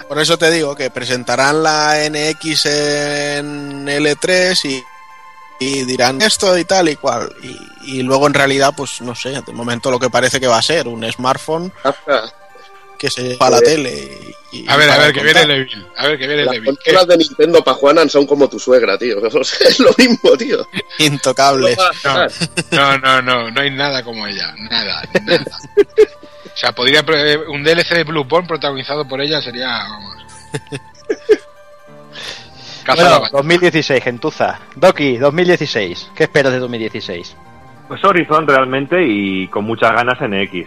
Por 0.08 0.20
eso 0.20 0.38
te 0.38 0.50
digo 0.52 0.76
que 0.76 0.90
presentarán 0.90 1.62
la 1.64 1.96
NX 2.08 2.66
en 2.66 3.86
L3 3.88 4.64
y, 4.70 4.82
y 5.60 5.84
dirán 5.84 6.20
esto 6.22 6.58
y 6.58 6.64
tal 6.64 6.88
y 6.88 6.96
cual. 6.96 7.32
Y, 7.42 7.98
y 7.98 8.02
luego 8.02 8.26
en 8.26 8.34
realidad, 8.34 8.74
pues 8.76 9.00
no 9.02 9.14
sé, 9.14 9.30
de 9.40 9.52
momento 9.52 9.90
lo 9.90 10.00
que 10.00 10.10
parece 10.10 10.40
que 10.40 10.46
va 10.48 10.58
a 10.58 10.62
ser 10.62 10.88
un 10.88 11.04
smartphone 11.12 11.72
que 12.98 13.08
se 13.10 13.22
lleva 13.22 13.46
a 13.46 13.50
la 13.50 13.60
tele. 13.60 14.34
Y, 14.52 14.60
y 14.62 14.68
A 14.68 14.76
ver, 14.76 14.90
a 14.90 14.98
ver, 14.98 15.12
que 15.14 15.22
viene 15.22 15.46
Levil. 15.46 15.86
A 15.96 16.06
ver, 16.08 16.18
que 16.18 16.26
viene 16.26 16.44
Las 16.44 16.54
Levil. 16.54 16.74
consolas 16.76 17.06
de 17.06 17.16
Nintendo 17.18 17.62
para 17.64 17.76
Juanan 17.76 18.10
son 18.10 18.26
como 18.26 18.48
tu 18.48 18.58
suegra, 18.58 18.98
tío. 18.98 19.18
Es 19.60 19.78
lo 19.80 19.90
mismo, 19.96 20.36
tío. 20.36 20.66
Intocables. 20.98 21.78
No, 22.72 22.98
no, 22.98 23.22
no, 23.22 23.50
no 23.50 23.60
hay 23.60 23.70
nada 23.70 24.02
como 24.02 24.26
ella. 24.26 24.54
Nada, 24.70 25.02
nada. 25.24 25.44
O 26.52 26.56
sea, 26.56 26.72
podría 26.72 27.02
pre- 27.04 27.38
un 27.48 27.62
DLC 27.64 27.88
de 27.94 28.04
Bloodborne 28.04 28.48
protagonizado 28.48 29.06
por 29.08 29.20
ella 29.22 29.40
sería, 29.40 29.66
vamos. 29.68 30.16
Caza 32.84 33.02
la 33.02 33.08
Bueno, 33.10 33.20
vaca. 33.22 33.36
2016, 33.36 34.02
gentuza. 34.02 34.60
Doki, 34.76 35.16
2016. 35.18 36.10
¿Qué 36.14 36.24
esperas 36.24 36.52
de 36.52 36.58
2016? 36.58 37.36
Pues 37.88 38.04
Horizon 38.04 38.46
realmente 38.46 39.04
y 39.04 39.48
con 39.48 39.64
muchas 39.64 39.92
ganas 39.92 40.20
en 40.22 40.34
X. 40.34 40.66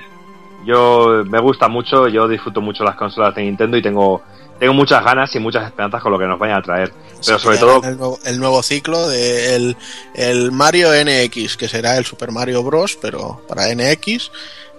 Yo 0.65 1.23
me 1.25 1.39
gusta 1.39 1.67
mucho, 1.67 2.07
yo 2.07 2.27
disfruto 2.27 2.61
mucho 2.61 2.83
las 2.83 2.95
consolas 2.95 3.35
de 3.35 3.43
Nintendo 3.43 3.75
y 3.77 3.81
tengo, 3.81 4.21
tengo 4.59 4.73
muchas 4.73 5.03
ganas 5.03 5.33
y 5.35 5.39
muchas 5.39 5.65
esperanzas 5.65 6.01
con 6.01 6.11
lo 6.11 6.19
que 6.19 6.25
nos 6.25 6.39
vayan 6.39 6.57
a 6.57 6.61
traer. 6.61 6.93
Pero 7.25 7.39
sobre 7.39 7.57
todo, 7.57 7.81
el 7.83 7.97
nuevo, 7.97 8.19
el 8.25 8.39
nuevo 8.39 8.63
ciclo 8.63 9.07
de 9.07 9.55
el, 9.55 9.77
el 10.15 10.51
Mario 10.51 10.89
NX, 10.91 11.57
que 11.57 11.67
será 11.67 11.97
el 11.97 12.05
Super 12.05 12.31
Mario 12.31 12.63
Bros, 12.63 12.97
pero 13.01 13.41
para 13.47 13.73
NX, 13.73 14.31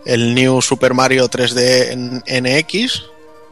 el 0.06 0.34
New 0.34 0.62
Super 0.62 0.94
Mario 0.94 1.28
3D 1.28 1.90
en 1.92 2.22
NX. 2.26 3.04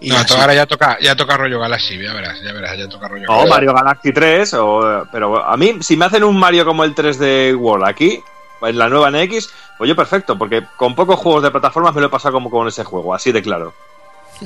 Y 0.02 0.08
No, 0.10 0.16
así. 0.18 0.34
ahora 0.34 0.55
ya 0.55 0.66
toca, 0.66 0.98
ya 1.00 1.14
toca 1.14 1.36
rollo 1.36 1.60
Galaxy, 1.60 1.97
ya 2.02 2.12
verás, 2.12 2.40
ya 2.42 2.52
verás, 2.52 2.76
ya 2.76 2.89
toca 2.89 3.08
rollo 3.08 3.24
o 3.28 3.32
Galaxy. 3.32 3.50
Mario 3.50 3.72
Galaxy 3.74 4.12
3, 4.12 4.55
o, 4.55 5.06
pero 5.12 5.44
a 5.44 5.56
mí, 5.56 5.76
si 5.81 5.97
me 5.97 6.05
hacen 6.06 6.24
un 6.24 6.36
Mario 6.39 6.64
como 6.64 6.82
el 6.84 6.94
3D 6.94 7.56
World 7.56 7.84
aquí, 7.86 8.20
en 8.62 8.78
la 8.78 8.89
nueva 8.89 9.10
NX, 9.10 9.50
pues 9.78 9.89
yo 9.89 9.97
perfecto, 9.97 10.36
porque 10.39 10.64
con 10.76 10.94
pocos 10.94 11.18
juegos 11.18 11.42
de 11.42 11.50
plataformas 11.50 11.94
me 11.94 12.00
lo 12.00 12.08
he 12.08 12.10
pasado 12.10 12.34
como 12.34 12.50
con 12.50 12.66
ese 12.68 12.84
juego, 12.84 13.14
así 13.14 13.32
de 13.32 13.42
claro. 13.42 13.72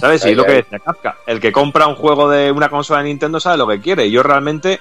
¿Sabes? 0.00 0.24
Y 0.26 0.28
Ay, 0.28 0.34
lo 0.34 0.44
que 0.44 0.52
decía 0.52 0.78
Kafka, 0.78 1.16
el 1.26 1.40
que 1.40 1.52
compra 1.52 1.86
un 1.86 1.94
juego 1.94 2.28
de 2.28 2.50
una 2.52 2.68
consola 2.68 2.98
de 3.00 3.06
Nintendo 3.08 3.40
sabe 3.40 3.56
lo 3.56 3.66
que 3.66 3.80
quiere. 3.80 4.06
Y 4.06 4.10
yo 4.10 4.22
realmente, 4.22 4.78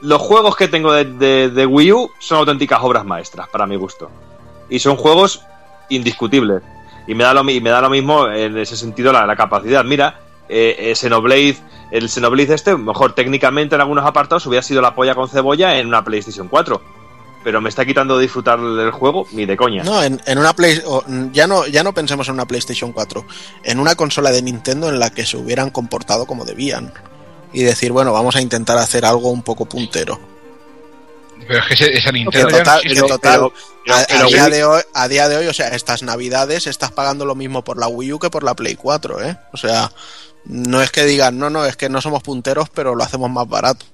los 0.00 0.20
juegos 0.20 0.56
que 0.56 0.66
tengo 0.66 0.92
de, 0.92 1.04
de- 1.04 1.50
de 1.50 1.66
Wii 1.66 1.92
U 1.92 2.10
son 2.18 2.38
auténticas 2.38 2.80
obras 2.82 3.04
maestras, 3.04 3.48
para 3.48 3.64
mi 3.66 3.76
gusto. 3.76 4.10
Y 4.68 4.80
son 4.80 4.96
juegos 4.96 5.42
indiscutibles. 5.88 6.62
Y 7.06 7.14
me 7.14 7.24
da 7.24 7.34
lo, 7.34 7.44
mi- 7.44 7.60
me 7.60 7.70
da 7.70 7.80
lo 7.80 7.90
mismo 7.90 8.28
en 8.28 8.56
ese 8.58 8.76
sentido 8.76 9.12
la, 9.12 9.36
capacidad. 9.36 9.84
Mira, 9.84 10.20
eh, 10.48 10.76
eh, 10.78 10.94
Xenoblade, 10.94 11.56
el 11.90 12.08
Xenoblade 12.08 12.54
este, 12.54 12.76
mejor 12.76 13.14
técnicamente 13.14 13.74
en 13.74 13.80
algunos 13.80 14.04
apartados 14.04 14.46
hubiera 14.46 14.62
sido 14.62 14.80
la 14.80 14.94
polla 14.94 15.14
con 15.14 15.28
cebolla 15.28 15.78
en 15.78 15.86
una 15.88 16.04
PlayStation 16.04 16.48
4. 16.48 16.80
Pero 17.44 17.60
me 17.60 17.68
está 17.68 17.84
quitando 17.84 18.18
disfrutar 18.18 18.58
el 18.58 18.90
juego 18.90 19.26
ni 19.32 19.44
de 19.44 19.54
coña. 19.54 19.82
No, 19.84 20.02
en, 20.02 20.18
una 20.38 20.54
Play, 20.54 20.80
ya 21.32 21.46
no 21.46 21.66
ya 21.66 21.82
no 21.84 21.92
pensemos 21.92 22.26
en 22.28 22.34
una 22.34 22.46
PlayStation 22.46 22.92
4, 22.92 23.22
en 23.64 23.80
una 23.80 23.94
consola 23.96 24.30
de 24.30 24.40
Nintendo 24.40 24.88
en 24.88 24.98
la 24.98 25.10
que 25.10 25.26
se 25.26 25.36
hubieran 25.36 25.68
comportado 25.68 26.24
como 26.24 26.46
debían 26.46 26.90
y 27.52 27.62
decir, 27.62 27.92
bueno, 27.92 28.14
vamos 28.14 28.34
a 28.36 28.40
intentar 28.40 28.78
hacer 28.78 29.04
algo 29.04 29.28
un 29.30 29.42
poco 29.42 29.66
puntero. 29.66 30.18
Pero 31.46 31.58
es 31.60 31.66
que 31.66 31.74
ese, 31.74 31.96
esa 31.96 32.10
Nintendo 32.12 32.48
total, 32.58 32.80
pero- 32.94 33.08
a, 33.94 34.24
día 34.28 34.48
de 34.48 34.64
hoy, 34.64 34.82
a 34.94 35.08
día 35.08 35.28
de 35.28 35.36
hoy, 35.36 35.46
o 35.46 35.52
sea, 35.54 35.68
estas 35.68 36.02
navidades 36.02 36.66
estás 36.66 36.90
pagando 36.92 37.24
lo 37.26 37.34
mismo 37.34 37.62
por 37.64 37.78
la 37.78 37.86
Wii 37.88 38.12
U 38.14 38.18
que 38.18 38.30
por 38.30 38.42
la 38.44 38.54
Play 38.54 38.74
4, 38.76 39.22
¿eh? 39.24 39.36
O 39.52 39.56
sea, 39.56 39.90
no 40.46 40.82
es 40.82 40.90
que 40.90 41.04
digan, 41.04 41.38
no, 41.38 41.50
no, 41.50 41.64
es 41.66 41.76
que 41.76 41.88
no 41.88 42.00
somos 42.00 42.22
punteros, 42.22 42.68
pero 42.70 42.94
lo 42.94 43.04
hacemos 43.04 43.30
más 43.30 43.48
barato. 43.48 43.84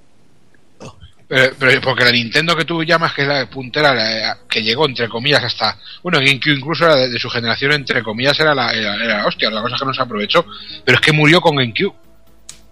Pero, 1.28 1.54
pero 1.60 1.80
porque 1.80 2.04
la 2.04 2.10
Nintendo 2.10 2.56
que 2.56 2.64
tú 2.64 2.82
llamas, 2.82 3.12
que 3.14 3.22
es 3.22 3.28
la 3.28 3.48
puntera, 3.48 3.94
la- 3.94 4.38
que 4.48 4.62
llegó 4.64 4.86
entre 4.86 5.08
comillas 5.08 5.44
hasta. 5.44 5.78
Bueno, 6.02 6.18
GameCube 6.18 6.54
incluso 6.58 6.84
era 6.84 6.96
de, 6.96 7.08
de 7.08 7.18
su 7.20 7.30
generación, 7.30 7.70
entre 7.72 8.02
comillas, 8.02 8.38
era 8.40 8.52
la, 8.52 8.72
era, 8.72 8.96
era 8.96 9.18
la 9.18 9.26
hostia, 9.26 9.48
la 9.48 9.62
cosa 9.62 9.76
que 9.78 9.84
no 9.84 9.94
se 9.94 10.02
aprovechó. 10.02 10.44
Pero 10.84 10.96
es 10.98 11.00
que 11.00 11.12
murió 11.12 11.40
con 11.40 11.54
GameCube. 11.54 11.94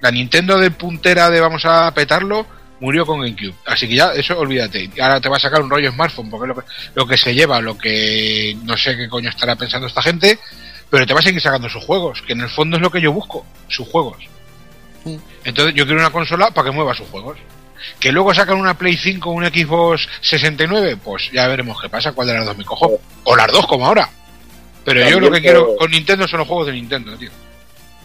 La 0.01 0.11
Nintendo 0.11 0.59
de 0.59 0.73
puntera 0.73 1.31
de 1.31 1.41
vamos 1.41 1.65
a 1.65 1.93
petarlo, 1.95 2.47
murió 2.81 3.05
con 3.05 3.21
GameCube. 3.21 3.55
Así 3.67 3.89
que 3.89 3.97
ya, 3.97 4.13
eso 4.13 4.39
olvídate. 4.39 4.91
Y 4.95 5.01
Ahora 5.01 5.21
te 5.21 5.29
va 5.29 5.37
a 5.37 5.41
sacar 5.41 5.63
un 5.63 5.71
rollo 5.71 5.93
smartphone, 5.93 6.31
porque 6.31 6.51
es 6.51 6.57
lo 6.57 6.63
que, 6.63 6.69
lo 6.95 7.07
que 7.07 7.17
se 7.17 7.35
lleva, 7.35 7.61
lo 7.61 7.77
que 7.77 8.57
no 8.65 8.77
sé 8.77 8.97
qué 8.97 9.09
coño 9.09 9.31
estará 9.31 9.57
pensando 9.57 9.87
esta 9.87 10.03
gente, 10.03 10.39
pero 10.91 11.07
te 11.07 11.15
va 11.15 11.21
a 11.21 11.23
seguir 11.23 11.41
sacando 11.41 11.69
sus 11.69 11.85
juegos, 11.85 12.23
que 12.23 12.33
en 12.33 12.43
el 12.43 12.49
fondo 12.49 12.77
es 12.77 12.83
lo 12.83 12.91
que 12.91 13.01
yo 13.01 13.13
busco, 13.13 13.45
sus 13.69 13.89
juegos. 13.89 14.19
Entonces 15.45 15.75
yo 15.75 15.85
quiero 15.87 16.01
una 16.01 16.11
consola 16.11 16.51
para 16.51 16.69
que 16.69 16.75
mueva 16.75 16.95
sus 16.95 17.09
juegos. 17.09 17.39
Que 18.01 18.11
luego 18.11 18.35
sacan 18.35 18.59
una 18.59 18.77
Play 18.77 18.97
5 18.97 19.31
o 19.31 19.33
un 19.33 19.47
Xbox 19.47 20.09
69, 20.21 20.97
pues 21.03 21.31
ya 21.31 21.47
veremos 21.47 21.81
qué 21.81 21.89
pasa, 21.89 22.13
cuál 22.13 22.29
de 22.29 22.35
las 22.35 22.45
dos 22.45 22.59
me 22.59 22.65
cojo. 22.65 23.01
O 23.25 23.37
las 23.37 23.51
dos 23.53 23.67
como 23.67 23.87
ahora. 23.87 24.09
Pero 24.85 25.09
yo 25.09 25.21
lo 25.21 25.31
que 25.31 25.41
quiero 25.41 25.77
con 25.77 25.91
Nintendo 25.91 26.27
son 26.27 26.41
los 26.41 26.49
juegos 26.49 26.67
de 26.67 26.73
Nintendo, 26.73 27.17
tío. 27.17 27.31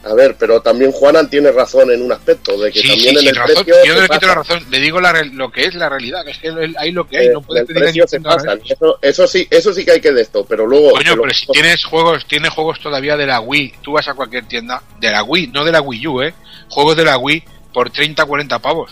A 0.05 0.13
ver, 0.13 0.35
pero 0.37 0.61
también 0.61 0.91
Juanan 0.91 1.29
tiene 1.29 1.49
razón 1.51 1.89
en 1.91 2.01
un 2.01 2.11
aspecto, 2.11 2.57
de 2.59 2.71
que 2.71 2.81
Sí, 2.81 2.87
también 2.89 3.09
sí, 3.09 3.15
en 3.15 3.19
sin 3.19 3.29
el 3.29 3.35
razón. 3.35 3.55
precio 3.63 3.75
Yo 3.85 3.95
no 3.95 4.01
le 4.01 4.09
quito 4.09 4.27
la 4.27 4.35
razón. 4.35 4.65
Le 4.69 4.79
digo 4.79 4.99
la 4.99 5.23
lo 5.23 5.49
que 5.51 5.63
es 5.65 5.75
la 5.75 5.87
realidad. 5.87 6.25
que 6.25 6.31
Es 6.31 6.37
que 6.39 6.49
hay 6.77 6.91
lo 6.91 7.07
que 7.07 7.17
hay. 7.19 7.27
Eh, 7.27 7.31
no 7.33 7.41
puedes 7.41 7.65
pedir 7.65 7.81
precio 7.83 8.07
se 8.07 8.19
pasan. 8.19 8.59
eso. 8.69 8.99
Eso, 9.01 9.27
sí, 9.27 9.47
eso 9.49 9.73
sí 9.73 9.85
que 9.85 9.91
hay 9.91 10.01
que 10.01 10.11
de 10.11 10.21
esto, 10.21 10.45
pero 10.45 10.67
luego. 10.67 10.91
Coño, 10.91 11.15
pero 11.21 11.33
si 11.33 11.47
tienes 11.47 11.85
juegos, 11.85 12.25
tienes 12.27 12.51
juegos 12.51 12.79
todavía 12.81 13.15
de 13.15 13.25
la 13.27 13.39
Wii, 13.39 13.75
tú 13.81 13.93
vas 13.93 14.07
a 14.09 14.13
cualquier 14.13 14.45
tienda 14.45 14.83
de 14.99 15.09
la 15.09 15.23
Wii, 15.23 15.47
no 15.47 15.63
de 15.63 15.71
la 15.71 15.79
Wii 15.81 16.07
U, 16.07 16.21
eh, 16.21 16.33
juegos 16.67 16.97
de 16.97 17.05
la 17.05 17.17
Wii 17.17 17.43
por 17.73 17.89
30, 17.89 18.25
40 18.25 18.59
pavos, 18.59 18.91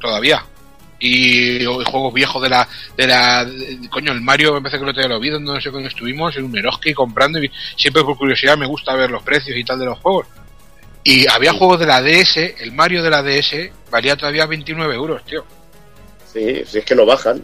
todavía. 0.00 0.42
Y, 0.98 1.62
juegos 1.66 2.14
viejos 2.14 2.42
de 2.42 2.48
la, 2.48 2.66
de 2.96 3.06
la, 3.06 3.44
de- 3.44 3.90
coño, 3.90 4.12
el 4.12 4.22
Mario 4.22 4.54
me 4.54 4.62
parece 4.62 4.78
que 4.78 4.86
lo 4.86 4.94
te 4.94 5.06
lo 5.06 5.20
vi, 5.20 5.28
donde 5.28 5.52
no 5.52 5.60
sé 5.60 5.70
cuándo 5.70 5.88
estuvimos, 5.90 6.34
en 6.38 6.44
un 6.44 6.56
Eroski 6.56 6.94
comprando 6.94 7.38
y 7.42 7.50
siempre 7.76 8.02
por 8.02 8.16
curiosidad 8.16 8.56
me 8.56 8.66
gusta 8.66 8.94
ver 8.94 9.10
los 9.10 9.22
precios 9.22 9.54
y 9.58 9.62
tal 9.62 9.78
de 9.78 9.84
los 9.84 9.98
juegos. 9.98 10.26
Y 11.08 11.24
había 11.28 11.52
juegos 11.52 11.78
de 11.78 11.86
la 11.86 12.02
DS, 12.02 12.36
el 12.58 12.72
Mario 12.72 13.00
de 13.00 13.10
la 13.10 13.22
DS 13.22 13.70
valía 13.92 14.16
todavía 14.16 14.44
29 14.44 14.92
euros, 14.92 15.24
tío. 15.24 15.44
Sí, 16.32 16.64
si 16.66 16.78
es 16.78 16.84
que 16.84 16.96
no 16.96 17.06
bajan. 17.06 17.40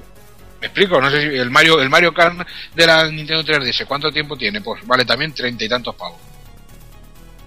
¿Me 0.60 0.66
explico? 0.66 1.00
No 1.00 1.08
sé 1.08 1.20
si 1.22 1.38
el 1.38 1.48
Mario, 1.48 1.80
el 1.80 1.88
Mario 1.88 2.12
Kart 2.12 2.44
de 2.74 2.86
la 2.88 3.08
Nintendo 3.08 3.44
3DS, 3.44 3.86
¿cuánto 3.86 4.10
tiempo 4.10 4.36
tiene? 4.36 4.60
Pues 4.60 4.84
vale 4.84 5.04
también 5.04 5.32
treinta 5.32 5.64
y 5.64 5.68
tantos 5.68 5.94
pavos. 5.94 6.20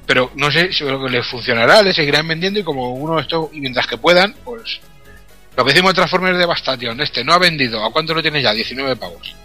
Pero 0.05 0.31
no 0.35 0.49
sé 0.49 0.71
si 0.71 0.85
lo 0.85 1.03
que 1.03 1.11
les 1.11 1.27
funcionará, 1.27 1.81
le 1.81 1.93
seguirán 1.93 2.25
vendiendo 2.29 2.61
y 2.61 2.63
como 2.63 2.93
uno 2.93 3.19
esto, 3.19 3.49
y 3.51 3.59
mientras 3.59 3.85
que 3.85 3.97
puedan, 3.97 4.33
pues 4.45 4.79
Lo 5.57 5.65
que 5.65 5.71
decimos 5.71 5.91
de 5.91 5.95
Transformers 5.95 6.37
Devastation, 6.37 7.01
este 7.01 7.25
no 7.25 7.33
ha 7.33 7.39
vendido. 7.39 7.83
¿A 7.83 7.91
cuánto 7.91 8.13
lo 8.13 8.21
tiene 8.21 8.41
ya? 8.41 8.53
19 8.53 8.95
pavos. 8.95 9.35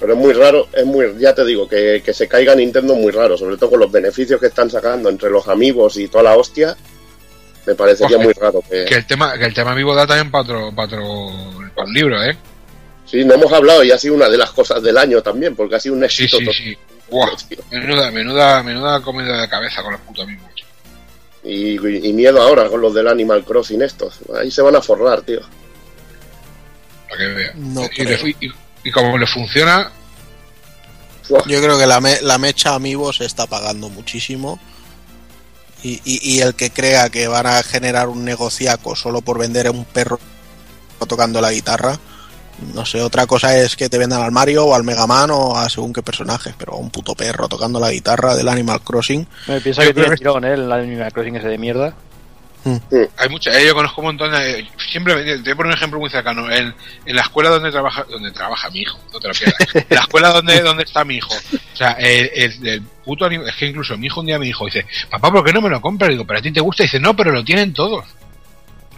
Pero 0.00 0.12
es 0.12 0.18
muy 0.18 0.32
raro, 0.32 0.68
es 0.72 0.86
muy, 0.86 1.06
ya 1.18 1.34
te 1.34 1.44
digo, 1.44 1.68
que, 1.68 2.00
que 2.04 2.14
se 2.14 2.28
caiga 2.28 2.54
Nintendo 2.54 2.94
es 2.94 3.00
muy 3.00 3.10
raro, 3.10 3.36
sobre 3.36 3.56
todo 3.56 3.70
con 3.70 3.80
los 3.80 3.90
beneficios 3.90 4.40
que 4.40 4.46
están 4.46 4.70
sacando 4.70 5.08
entre 5.08 5.28
los 5.30 5.48
amigos 5.48 5.96
y 5.96 6.06
toda 6.08 6.24
la 6.24 6.36
hostia. 6.36 6.76
Me 7.66 7.74
parecería 7.74 8.16
Ojo, 8.16 8.24
muy 8.24 8.32
raro 8.32 8.62
que... 8.68 8.84
Que 8.84 8.94
el 8.94 9.06
tema, 9.06 9.36
que 9.36 9.44
el 9.46 9.52
tema 9.54 9.74
vivo 9.74 9.94
da 9.94 10.06
también 10.06 10.30
para 10.30 10.42
otro, 10.42 10.72
para 10.74 10.86
otro, 10.86 11.28
para 11.74 11.86
un 11.88 11.92
libro, 11.92 12.22
¿eh? 12.22 12.36
Sí, 13.04 13.24
no 13.24 13.34
hemos 13.34 13.52
hablado 13.52 13.82
y 13.82 13.90
ha 13.90 13.98
sido 13.98 14.14
una 14.14 14.28
de 14.28 14.38
las 14.38 14.50
cosas 14.52 14.82
del 14.82 14.96
año 14.96 15.20
también, 15.22 15.56
porque 15.56 15.74
ha 15.76 15.80
sido 15.80 15.94
un 15.96 16.08
Sí, 16.08 16.24
éxito 16.24 16.52
sí, 16.52 16.52
sí. 16.52 16.78
Buah, 17.10 17.30
tío. 17.48 17.58
menuda, 17.70 18.10
menuda, 18.10 18.62
menuda 18.62 19.00
comida 19.00 19.40
de 19.40 19.48
cabeza 19.48 19.82
con 19.82 19.92
los 19.92 20.00
putos 20.02 20.24
amigos. 20.24 20.46
Y, 21.42 21.76
y 22.08 22.12
miedo 22.12 22.40
ahora 22.40 22.68
con 22.68 22.80
los 22.80 22.92
del 22.94 23.08
Animal 23.08 23.44
Crossing 23.44 23.80
estos. 23.82 24.18
Ahí 24.38 24.50
se 24.50 24.60
van 24.62 24.76
a 24.76 24.82
forrar, 24.82 25.22
tío. 25.22 25.40
Para 27.08 27.18
que 27.18 27.26
vea. 27.28 27.52
No 27.56 27.82
y, 27.84 28.46
y- 28.46 28.52
y 28.88 28.92
como 28.92 29.16
le 29.18 29.26
funciona. 29.26 29.90
Yo 31.46 31.60
creo 31.60 31.78
que 31.78 31.86
la, 31.86 32.00
me- 32.00 32.20
la 32.22 32.38
mecha 32.38 32.74
Amiibo 32.74 33.12
se 33.12 33.24
está 33.26 33.46
pagando 33.46 33.88
muchísimo. 33.90 34.58
Y, 35.82 36.00
y- 36.04 36.20
y 36.36 36.40
el 36.40 36.54
que 36.54 36.70
crea 36.70 37.08
que 37.10 37.28
van 37.28 37.46
a 37.46 37.62
generar 37.62 38.08
un 38.08 38.24
negociaco 38.24 38.96
solo 38.96 39.20
por 39.20 39.38
vender 39.38 39.66
a 39.66 39.70
un 39.70 39.84
perro 39.84 40.18
tocando 41.06 41.40
la 41.40 41.52
guitarra, 41.52 41.96
no 42.74 42.84
sé, 42.84 43.00
otra 43.00 43.24
cosa 43.26 43.56
es 43.56 43.76
que 43.76 43.88
te 43.88 43.98
vendan 43.98 44.20
al 44.20 44.32
Mario 44.32 44.64
o 44.66 44.74
al 44.74 44.82
Mega 44.82 45.06
Man 45.06 45.30
o 45.30 45.56
a 45.56 45.68
según 45.68 45.92
qué 45.92 46.02
personaje, 46.02 46.52
pero 46.58 46.74
un 46.76 46.90
puto 46.90 47.14
perro 47.14 47.46
tocando 47.48 47.78
la 47.78 47.92
guitarra 47.92 48.34
del 48.34 48.48
Animal 48.48 48.80
Crossing. 48.82 49.24
Me 49.46 49.60
piensa 49.60 49.82
que 49.84 49.94
tiene 49.94 50.16
tirón, 50.16 50.44
¿eh? 50.44 50.54
El 50.54 50.72
Animal 50.72 51.12
Crossing 51.12 51.36
ese 51.36 51.46
de 51.46 51.58
mierda. 51.58 51.94
Hay 53.16 53.28
mucha, 53.28 53.50
eh, 53.58 53.66
yo 53.66 53.74
conozco 53.74 54.00
un 54.00 54.08
montón 54.08 54.32
de, 54.32 54.66
siempre 54.90 55.14
te 55.14 55.36
voy 55.38 55.52
a 55.52 55.56
poner 55.56 55.66
un 55.72 55.76
ejemplo 55.78 55.98
muy 56.00 56.10
cercano, 56.10 56.50
en, 56.50 56.74
en 57.06 57.16
la 57.16 57.22
escuela 57.22 57.50
donde 57.50 57.70
trabaja, 57.70 58.04
donde 58.10 58.30
trabaja 58.32 58.68
mi 58.70 58.80
hijo, 58.80 58.98
no 59.12 59.20
te 59.20 59.28
lo 59.28 59.34
pierdas, 59.34 59.74
en 59.74 59.86
la 59.90 60.00
escuela 60.00 60.28
donde, 60.30 60.60
donde 60.60 60.82
está 60.82 61.04
mi 61.04 61.16
hijo, 61.16 61.34
o 61.34 61.76
sea, 61.76 61.92
el, 61.92 62.30
el- 62.34 62.66
el 62.68 62.82
puto 63.04 63.26
es 63.28 63.56
que 63.56 63.66
incluso 63.66 63.96
mi 63.96 64.06
hijo 64.06 64.20
un 64.20 64.26
día 64.26 64.38
me 64.38 64.46
dijo, 64.46 64.64
dice, 64.66 64.84
papá, 65.10 65.30
¿por 65.30 65.44
qué 65.44 65.52
no 65.52 65.60
me 65.62 65.70
lo 65.70 65.80
compras? 65.80 66.10
Digo, 66.10 66.26
pero 66.26 66.40
a 66.40 66.42
ti 66.42 66.52
te 66.52 66.60
gusta, 66.60 66.82
dice, 66.82 67.00
no, 67.00 67.14
pero 67.16 67.32
lo 67.32 67.42
tienen 67.44 67.72
todos. 67.72 68.04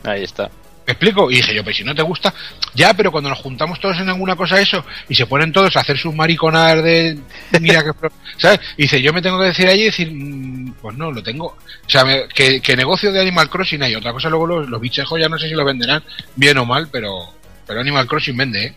Ahí 0.05 0.25
está. 0.25 0.51
¿Me 0.91 0.93
explico? 0.93 1.31
Y 1.31 1.36
dije 1.36 1.55
yo, 1.55 1.62
pues 1.62 1.77
si 1.77 1.85
no 1.85 1.94
te 1.94 2.02
gusta, 2.02 2.35
ya, 2.75 2.93
pero 2.94 3.12
cuando 3.12 3.31
nos 3.31 3.39
juntamos 3.39 3.78
todos 3.78 3.97
en 4.01 4.09
alguna 4.09 4.35
cosa 4.35 4.60
eso, 4.60 4.85
y 5.09 5.15
se 5.15 5.25
ponen 5.25 5.52
todos 5.52 5.77
a 5.77 5.81
hacer 5.81 5.97
sus 5.97 6.12
mariconas 6.12 6.83
de, 6.83 7.17
mira 7.60 7.85
que, 7.85 7.93
¿sabes? 8.36 8.59
Y 8.77 8.83
dice, 8.83 9.01
yo 9.01 9.12
me 9.12 9.23
tengo 9.23 9.39
que 9.39 9.44
decir 9.47 9.69
allí 9.69 9.83
y 9.83 9.85
decir, 9.85 10.10
mm, 10.12 10.73
pues 10.83 10.97
no, 10.97 11.12
lo 11.12 11.23
tengo. 11.23 11.47
O 11.47 11.57
sea, 11.86 12.05
me- 12.05 12.27
que, 12.27 12.60
que 12.60 12.75
negocio 12.77 13.12
de 13.12 13.20
Animal 13.20 13.49
Crossing 13.49 13.85
hay. 13.85 13.94
Otra 13.94 14.12
cosa 14.12 14.28
luego 14.28 14.49
los, 14.49 14.69
los 14.69 14.81
bichejos 14.81 15.20
ya 15.20 15.28
no 15.28 15.39
sé 15.39 15.47
si 15.49 15.55
lo 15.55 15.65
venderán 15.65 16.02
bien 16.35 16.59
o 16.59 16.65
mal, 16.67 16.89
pero, 16.91 17.20
pero 17.69 17.81
Animal 17.81 18.09
Crossing 18.09 18.36
vende, 18.36 18.65
¿eh? 18.65 18.75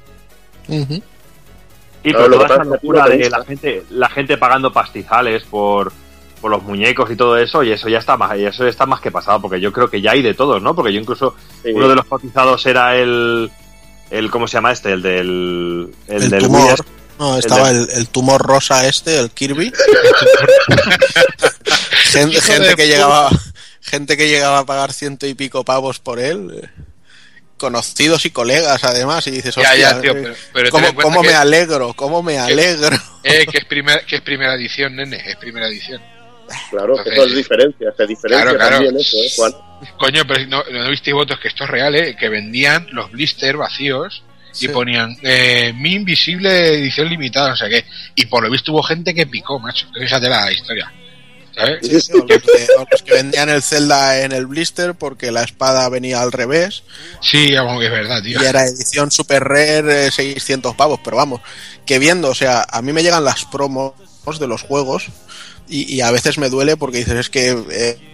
Y 2.03 2.11
lo 2.11 2.29
toda 2.29 2.45
esa 2.45 2.63
locura 2.63 3.07
de 3.07 3.27
la 3.27 3.43
gente, 3.43 3.83
la 3.89 4.09
gente 4.09 4.37
pagando 4.37 4.71
pastizales 4.71 5.41
por, 5.45 5.91
por 6.43 6.51
los 6.51 6.61
muñecos 6.63 7.09
y 7.09 7.15
todo 7.15 7.37
eso, 7.37 7.63
y 7.63 7.71
eso 7.71 7.87
ya 7.87 7.99
está 7.99 8.17
más, 8.17 8.37
y 8.37 8.45
eso 8.45 8.63
ya 8.65 8.69
está 8.69 8.85
más 8.85 8.99
que 8.99 9.11
pasado, 9.11 9.41
porque 9.41 9.61
yo 9.61 9.71
creo 9.71 9.89
que 9.89 10.01
ya 10.01 10.11
hay 10.11 10.21
de 10.21 10.33
todos, 10.33 10.61
¿no? 10.61 10.75
Porque 10.75 10.91
yo 10.93 10.99
incluso 10.99 11.35
Sí. 11.63 11.71
uno 11.73 11.87
de 11.87 11.95
los 11.95 12.05
cotizados 12.05 12.65
era 12.65 12.97
el, 12.97 13.49
el 14.11 14.29
¿cómo 14.29 14.45
se 14.47 14.57
llama 14.57 14.73
este? 14.73 14.91
El 14.91 15.01
del, 15.01 15.95
el 16.09 16.23
El, 16.23 16.29
del 16.29 16.43
tumor. 16.43 16.79
Wii. 16.81 16.87
No, 17.19 17.37
estaba 17.37 17.69
el, 17.69 17.87
el 17.93 18.09
tumor 18.09 18.41
rosa 18.41 18.85
este, 18.87 19.19
el 19.19 19.29
Kirby. 19.31 19.71
gente, 22.11 22.41
gente 22.41 22.75
que 22.75 22.87
llegaba 22.87 23.29
gente 23.81 24.17
que 24.17 24.27
llegaba 24.27 24.59
a 24.59 24.65
pagar 24.65 24.91
ciento 24.93 25.27
y 25.27 25.33
pico 25.35 25.63
pavos 25.63 25.99
por 25.99 26.19
él. 26.19 26.69
Conocidos 27.57 28.25
y 28.25 28.31
colegas, 28.31 28.83
además, 28.83 29.25
y 29.27 29.31
dices, 29.31 29.55
Ya, 29.55 29.73
ya, 29.75 29.95
"Hostia, 29.95 30.01
tío, 30.01 30.11
eh, 30.11 30.21
pero, 30.23 30.35
pero 30.53 30.71
ten 30.71 30.71
¿cómo, 30.71 31.01
cómo 31.01 31.23
me 31.23 31.33
alegro? 31.33 31.93
¿Cómo 31.93 32.21
me 32.21 32.37
alegro? 32.37 32.97
eh, 33.23 33.45
que 33.49 33.59
es 33.59 33.65
primera, 33.65 34.01
que 34.05 34.17
es 34.17 34.21
primera 34.21 34.55
edición, 34.55 34.95
nene, 34.97 35.21
es 35.25 35.37
primera 35.37 35.67
edición. 35.67 36.01
Claro, 36.69 36.97
Entonces- 36.97 37.13
eso 37.13 37.23
es 37.25 37.35
diferencia, 37.35 37.93
se 37.95 38.07
diferencia 38.07 38.43
Claro, 38.43 38.57
claro. 38.57 38.75
también 38.77 38.97
eso, 38.97 39.17
¿eh, 39.17 39.31
Juan? 39.35 39.53
Coño, 39.97 40.23
pero 40.27 40.45
no, 40.47 40.63
no 40.71 40.89
visteis 40.89 41.13
votos 41.13 41.39
que 41.39 41.47
esto 41.49 41.63
es 41.65 41.69
real, 41.69 41.95
¿eh? 41.95 42.15
Que 42.17 42.29
vendían 42.29 42.87
los 42.91 43.11
blister 43.11 43.57
vacíos 43.57 44.23
Sí. 44.51 44.65
y 44.65 44.69
ponían 44.69 45.15
eh, 45.23 45.73
mi 45.75 45.93
invisible 45.93 46.75
edición 46.75 47.09
limitada, 47.09 47.49
no 47.49 47.55
sé 47.55 47.67
qué. 47.69 47.85
Y 48.15 48.27
por 48.27 48.43
lo 48.43 48.49
visto 48.51 48.71
hubo 48.71 48.83
gente 48.83 49.13
que 49.13 49.25
picó, 49.25 49.57
macho. 49.59 49.87
Fíjate 49.99 50.29
la 50.29 50.51
historia. 50.51 50.91
¿Sabes? 51.55 51.79
Sí, 51.87 52.01
sí. 52.01 52.13
O 52.13 52.25
los, 52.25 52.41
o 52.79 53.03
que 53.05 53.13
vendían 53.13 53.49
el 53.49 53.61
Zelda 53.61 54.21
en 54.21 54.31
el 54.31 54.47
blister 54.47 54.95
porque 54.95 55.31
la 55.31 55.43
espada 55.43 55.87
venía 55.89 56.19
al 56.21 56.31
revés 56.31 56.81
Sí, 57.21 57.53
vamos, 57.53 57.79
que 57.79 57.85
es 57.85 57.91
verdad, 57.91 58.23
tío. 58.23 58.41
y 58.41 58.45
era 58.45 58.63
edición 58.65 59.11
super 59.11 59.43
rare 59.43 60.07
eh, 60.07 60.11
600 60.11 60.75
pavos, 60.75 60.99
pero 61.03 61.17
vamos, 61.17 61.41
que 61.85 61.99
viendo, 61.99 62.29
o 62.29 62.33
sea, 62.35 62.65
a 62.67 62.81
mí 62.81 62.91
me 62.91 63.03
llegan 63.03 63.23
las 63.23 63.45
promos 63.45 63.93
de 64.39 64.47
los 64.47 64.63
juegos 64.63 65.07
y, 65.67 65.93
y 65.93 66.01
a 66.01 66.11
veces 66.11 66.37
me 66.37 66.49
duele 66.49 66.77
porque 66.77 66.99
dices, 66.99 67.13
es 67.15 67.29
que 67.29 67.57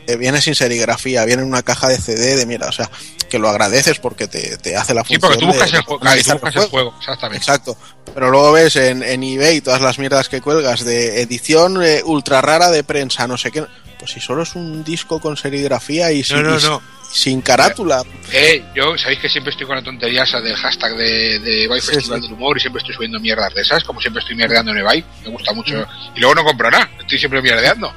eh, 0.08 0.16
viene 0.18 0.42
sin 0.42 0.56
serigrafía, 0.56 1.26
viene 1.26 1.42
en 1.42 1.48
una 1.48 1.64
caja 1.64 1.88
de 1.90 1.98
CD 1.98 2.36
de 2.36 2.46
mierda, 2.46 2.68
o 2.70 2.72
sea, 2.72 2.90
que 3.30 3.38
lo 3.40 3.50
agradeces 3.50 4.00
porque 4.00 4.28
te, 4.28 4.58
te 4.58 4.76
hace 4.76 4.94
la 4.94 5.02
Sí, 5.04 5.16
función. 5.18 5.22
porque 5.22 5.38
tú 5.40 5.48
buscas 5.48 5.72
de 5.72 5.78
el 5.78 5.84
juego, 5.84 6.00
claro, 6.00 6.20
y 6.20 6.24
tú 6.24 6.32
buscas 6.34 6.56
el 6.56 6.62
el 6.64 6.70
juego, 6.70 6.94
exactamente. 7.00 7.38
Exacto. 7.38 7.78
Pero 8.14 8.30
luego 8.32 8.52
ves 8.54 8.76
en, 8.76 9.04
en 9.04 9.24
eBay 9.24 9.62
todas 9.62 9.82
las 9.82 10.00
mierdas 10.00 10.30
que 10.30 10.42
cuelgas 10.42 10.84
de 10.84 11.22
edición 11.22 11.82
eh, 11.84 12.02
ultra 12.04 12.42
rara 12.42 12.72
de 12.72 12.84
prensa, 12.84 13.28
no 13.28 13.38
sé 13.38 13.52
qué. 13.52 13.66
Pues 14.00 14.12
si 14.12 14.20
solo 14.20 14.44
es 14.44 14.56
un 14.56 14.84
disco 14.84 15.20
con 15.20 15.36
serigrafía 15.38 16.12
y 16.12 16.24
No, 16.32 16.42
no, 16.42 16.56
y 16.56 16.60
sin- 16.60 16.70
no. 16.70 16.82
Sin 17.12 17.42
carátula. 17.42 18.04
Eh, 18.32 18.64
yo, 18.76 18.98
sabéis 18.98 19.20
que 19.20 19.30
siempre 19.30 19.52
estoy 19.52 19.66
con 19.66 19.76
la 19.76 19.82
tontería 19.82 20.24
esa 20.24 20.40
del 20.42 20.56
hashtag 20.56 20.96
de, 20.96 21.40
de 21.40 21.62
Sí, 21.82 21.92
Festival 21.94 22.22
sí. 22.22 22.28
del 22.28 22.34
Humor 22.34 22.58
y 22.58 22.60
siempre 22.60 22.80
estoy 22.80 22.96
subiendo 22.96 23.20
mierdas 23.20 23.54
de 23.54 23.62
esas, 23.62 23.84
como 23.84 24.00
siempre 24.00 24.22
estoy 24.22 24.36
mierdeando 24.36 24.72
en 24.72 24.78
Ebay, 24.80 25.04
me 25.24 25.30
gusta 25.32 25.54
mucho. 25.54 25.88
Y 26.16 26.20
luego 26.20 26.36
no 26.36 26.44
compro 26.44 26.70
nada, 26.70 26.90
estoy 27.00 27.18
siempre 27.18 27.42
mierdeando. 27.42 27.94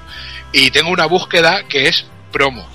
Y 0.53 0.71
tengo 0.71 0.91
una 0.91 1.07
búsqueda 1.07 1.65
que 1.69 1.89
es 1.89 2.05
promo. 2.31 2.67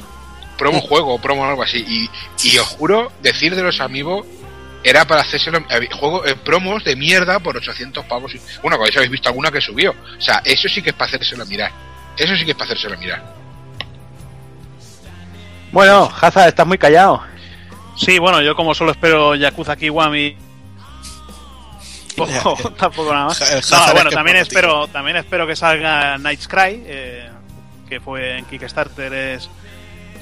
Promo 0.57 0.82
juego 0.82 1.14
o 1.16 1.22
promo 1.22 1.45
algo 1.45 1.61
así. 1.64 1.83
Y, 1.88 2.09
y 2.48 2.57
os 2.57 2.67
juro, 2.67 3.11
decir 3.22 3.56
de 3.56 3.61
los 3.64 3.80
amigos 3.80 4.25
era 4.83 5.06
para 5.06 5.22
hacérselo 5.22 5.59
eh, 5.69 5.88
juego 5.91 6.25
eh, 6.25 6.35
promos 6.35 6.83
de 6.83 6.95
mierda 6.95 7.40
por 7.40 7.57
800 7.57 8.06
pavos. 8.06 8.33
y- 8.33 8.41
Bueno, 8.61 8.77
habéis 8.77 9.09
visto 9.11 9.30
alguna 9.30 9.51
que 9.51 9.61
subió. 9.61 9.91
O 10.17 10.22
sea, 10.22 10.41
eso 10.45 10.67
sí 10.69 10.82
que 10.82 10.90
es 10.91 10.95
para 10.95 11.09
hacérselo 11.09 11.45
mirar. 11.45 11.72
Eso 12.17 12.35
sí 12.35 12.45
que 12.45 12.51
es 12.51 12.57
para 12.57 12.66
hacérselo 12.72 12.98
mirar. 12.98 13.35
Bueno, 15.71 16.09
Haza, 16.21 16.47
estás 16.47 16.65
muy 16.65 16.77
callado. 16.77 17.21
Sí, 17.95 18.19
bueno, 18.19 18.41
yo 18.41 18.55
como 18.55 18.73
solo 18.73 18.91
espero 18.91 19.35
Yakuza 19.35 19.75
Kiwami. 19.75 20.37
Tampoco, 22.15 22.69
tampoco 22.77 23.13
nada 23.13 23.25
más. 23.25 23.39
No, 23.39 23.77
Hazard 23.77 23.93
bueno, 23.93 24.09
también 24.09 24.37
espero, 24.37 24.87
también 24.87 25.17
espero 25.17 25.45
que 25.45 25.55
salga 25.55 26.17
Night's 26.17 26.47
Cry, 26.47 26.83
eh, 26.85 27.29
que 27.89 27.99
fue 27.99 28.37
en 28.37 28.45
Kickstarter, 28.45 29.13
es, 29.13 29.49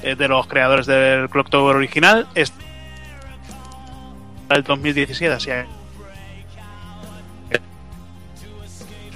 es 0.02 0.18
de 0.18 0.28
los 0.28 0.46
creadores 0.46 0.86
del 0.86 1.28
Clock 1.30 1.50
Tower 1.50 1.76
original. 1.76 2.26
Es 2.34 2.52
el 4.48 4.62
2017, 4.62 5.34
así 5.34 5.46
que 5.46 5.66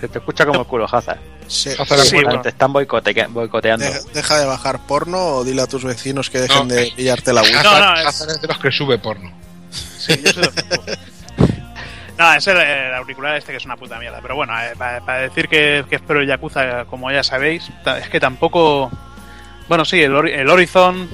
Se 0.01 0.09
te 0.09 0.19
escucha 0.19 0.47
como 0.47 0.61
el 0.61 0.67
culo, 0.67 0.87
Haza. 0.91 1.19
Sí. 1.51 1.71
Bueno. 2.13 2.41
Te 2.43 2.51
están 2.51 2.73
boicote- 2.73 3.27
boicoteando. 3.29 3.85
De- 3.85 4.01
deja 4.15 4.39
de 4.39 4.47
bajar 4.47 4.79
porno 4.87 5.19
o 5.19 5.45
dile 5.45 5.63
a 5.63 5.67
tus 5.67 5.83
vecinos 5.85 6.31
que 6.31 6.39
dejen 6.39 6.69
No. 6.69 6.75
de 6.75 6.93
pillarte 6.95 7.33
la 7.33 7.43
Wii. 7.43 7.53
No, 7.65 7.81
no, 7.81 8.09
es- 8.09 8.41
de 8.41 8.47
los 8.49 8.59
que 8.59 8.71
sube 8.71 8.99
porno. 8.99 9.33
Sí, 9.71 10.15
yo 10.25 10.33
soy. 10.33 10.49
No, 12.17 12.33
es 12.35 12.47
el, 12.47 12.57
el 12.59 12.95
auricular 12.95 13.37
este 13.37 13.51
que 13.53 13.57
es 13.59 13.65
una 13.65 13.77
puta 13.77 13.99
mierda. 13.99 14.21
Pero 14.23 14.37
bueno, 14.37 14.53
eh, 14.61 14.75
para, 14.77 15.01
para 15.01 15.21
decir 15.21 15.49
que, 15.49 15.85
que 15.89 15.97
espero 15.97 16.23
Yakuza, 16.23 16.85
como 16.85 17.11
ya 17.11 17.23
sabéis, 17.25 17.65
es 18.01 18.09
que 18.11 18.21
tampoco. 18.21 18.91
Bueno, 19.69 19.85
sí, 19.85 20.03
el, 20.03 20.15
el 20.29 20.49
Horizon. 20.49 21.09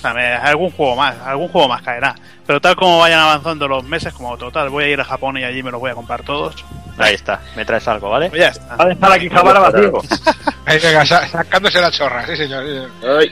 O 0.00 0.02
sea, 0.02 0.14
me- 0.14 0.32
algún 0.34 0.70
juego 0.70 0.96
más, 0.96 1.14
algún 1.24 1.48
juego 1.48 1.68
más 1.68 1.82
caerá. 1.82 2.14
Pero 2.46 2.60
tal 2.60 2.74
como 2.74 2.98
vayan 2.98 3.20
avanzando 3.20 3.68
los 3.68 3.84
meses, 3.84 4.12
como 4.14 4.36
total, 4.38 4.70
voy 4.70 4.84
a 4.84 4.88
ir 4.88 5.00
a 5.00 5.04
Japón 5.04 5.36
y 5.36 5.44
allí 5.44 5.62
me 5.62 5.70
los 5.70 5.78
voy 5.78 5.90
a 5.90 5.94
comprar 5.94 6.22
todos. 6.22 6.64
Ahí 6.98 7.14
está, 7.14 7.40
me 7.54 7.64
traes 7.64 7.86
algo, 7.86 8.10
¿vale? 8.10 8.28
Pues 8.30 8.40
ya 8.40 8.48
está. 8.48 8.76
Va 8.76 8.84
a 8.84 8.88
dejar 8.88 9.12
aquí 9.12 9.28
Jabara 9.28 9.60
vacío. 9.60 9.92
Ahí, 10.66 10.78
venga, 10.78 11.04
sa- 11.06 11.26
sacándose 11.28 11.80
la 11.80 11.90
chorra, 11.90 12.26
sí 12.26 12.36
señor. 12.36 12.64
sí, 12.64 12.70
señor. 12.72 12.90
Ay, 13.20 13.30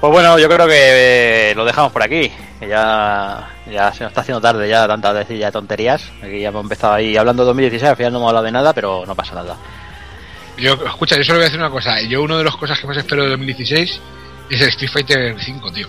Pues 0.00 0.12
bueno, 0.12 0.38
yo 0.38 0.48
creo 0.48 0.66
que 0.66 1.50
eh, 1.50 1.54
lo 1.54 1.64
dejamos 1.64 1.92
por 1.92 2.02
aquí. 2.02 2.30
que 2.58 2.68
Ya, 2.68 3.48
ya 3.70 3.92
se 3.92 4.02
nos 4.04 4.10
está 4.10 4.20
haciendo 4.22 4.40
tarde 4.40 4.68
ya 4.68 4.86
tantas 4.86 5.14
veces 5.14 5.38
ya 5.38 5.50
tonterías. 5.52 6.02
Aquí 6.22 6.40
ya 6.40 6.48
hemos 6.48 6.62
empezado 6.64 6.94
ahí 6.94 7.16
hablando 7.16 7.42
de 7.44 7.48
2016, 7.48 7.90
al 7.90 7.96
final 7.96 8.12
no 8.12 8.18
hemos 8.18 8.28
hablado 8.30 8.46
de 8.46 8.52
nada, 8.52 8.72
pero 8.72 9.04
no 9.06 9.14
pasa 9.14 9.34
nada. 9.34 9.56
Yo, 10.58 10.74
escucha, 10.74 11.16
yo 11.16 11.24
solo 11.24 11.38
voy 11.38 11.42
a 11.44 11.46
decir 11.46 11.58
una 11.60 11.70
cosa. 11.70 12.00
Yo, 12.02 12.22
una 12.22 12.36
de 12.38 12.44
las 12.44 12.56
cosas 12.56 12.78
que 12.78 12.86
más 12.86 12.96
espero 12.96 13.22
de 13.24 13.30
2016 13.30 14.00
es 14.50 14.60
el 14.60 14.68
Street 14.68 14.90
Fighter 14.90 15.36
5, 15.40 15.72
tío. 15.72 15.88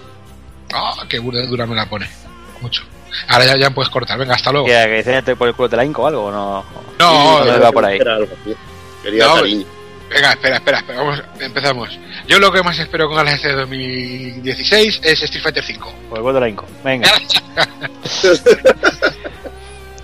Ah, 0.73 1.03
qué 1.09 1.17
dura, 1.17 1.45
dura 1.45 1.65
me 1.65 1.75
la 1.75 1.85
pone. 1.87 2.09
Mucho. 2.61 2.83
Ahora 3.27 3.45
ya, 3.45 3.57
ya 3.57 3.69
puedes 3.71 3.89
cortar. 3.89 4.17
Venga, 4.17 4.35
hasta 4.35 4.51
luego. 4.51 4.67
¿Que, 4.67 5.03
que 5.03 5.11
dice 5.11 5.35
por 5.35 5.47
el 5.47 5.53
culo 5.53 5.67
de 5.67 5.77
la 5.77 5.85
Inco 5.85 6.03
o 6.03 6.07
algo? 6.07 6.25
o 6.25 6.31
No, 6.31 6.63
No, 6.99 7.39
no, 7.39 7.43
quería 7.43 7.59
va 7.59 7.71
por 7.71 7.85
ahí. 7.85 7.99
Algo. 7.99 8.27
Quería 9.03 9.25
No, 9.25 9.35
cariño. 9.35 9.65
Venga, 10.09 10.31
espera, 10.31 10.55
espera, 10.57 10.77
espera, 10.79 11.01
vamos, 11.03 11.23
empezamos. 11.39 11.99
Yo 12.27 12.37
lo 12.39 12.51
que 12.51 12.61
más 12.61 12.77
espero 12.77 13.07
con 13.07 13.25
el 13.25 13.33
este 13.33 13.53
2016 13.53 14.99
es 15.03 15.23
Street 15.23 15.43
Fighter 15.43 15.63
5. 15.63 15.93
Pues 16.09 16.21
vuelvo 16.21 16.37
a 16.37 16.41
la 16.41 16.49
Inco. 16.49 16.65
Venga. 16.83 17.09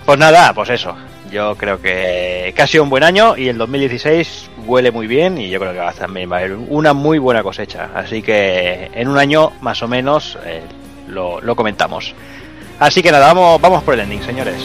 pues 0.06 0.18
nada, 0.18 0.54
pues 0.54 0.70
eso. 0.70 0.96
Yo 1.30 1.56
creo 1.56 1.80
que, 1.80 2.52
que 2.54 2.62
ha 2.62 2.66
sido 2.66 2.84
un 2.84 2.90
buen 2.90 3.02
año 3.02 3.36
y 3.36 3.48
el 3.48 3.58
2016 3.58 4.50
huele 4.66 4.90
muy 4.90 5.06
bien 5.06 5.38
y 5.38 5.50
yo 5.50 5.58
creo 5.60 5.72
que 5.72 5.78
va 5.78 5.90
a, 5.90 5.92
también 5.92 6.30
va 6.30 6.36
a 6.36 6.38
haber 6.40 6.54
una 6.54 6.92
muy 6.92 7.18
buena 7.18 7.42
cosecha. 7.42 7.90
Así 7.94 8.22
que 8.22 8.90
en 8.94 9.08
un 9.08 9.18
año 9.18 9.52
más 9.60 9.82
o 9.82 9.88
menos 9.88 10.38
eh, 10.44 10.62
lo, 11.08 11.40
lo 11.40 11.56
comentamos. 11.56 12.14
Así 12.78 13.02
que 13.02 13.10
nada, 13.10 13.26
vamos, 13.26 13.60
vamos 13.60 13.82
por 13.82 13.94
el 13.94 14.00
ending, 14.00 14.22
señores. 14.22 14.64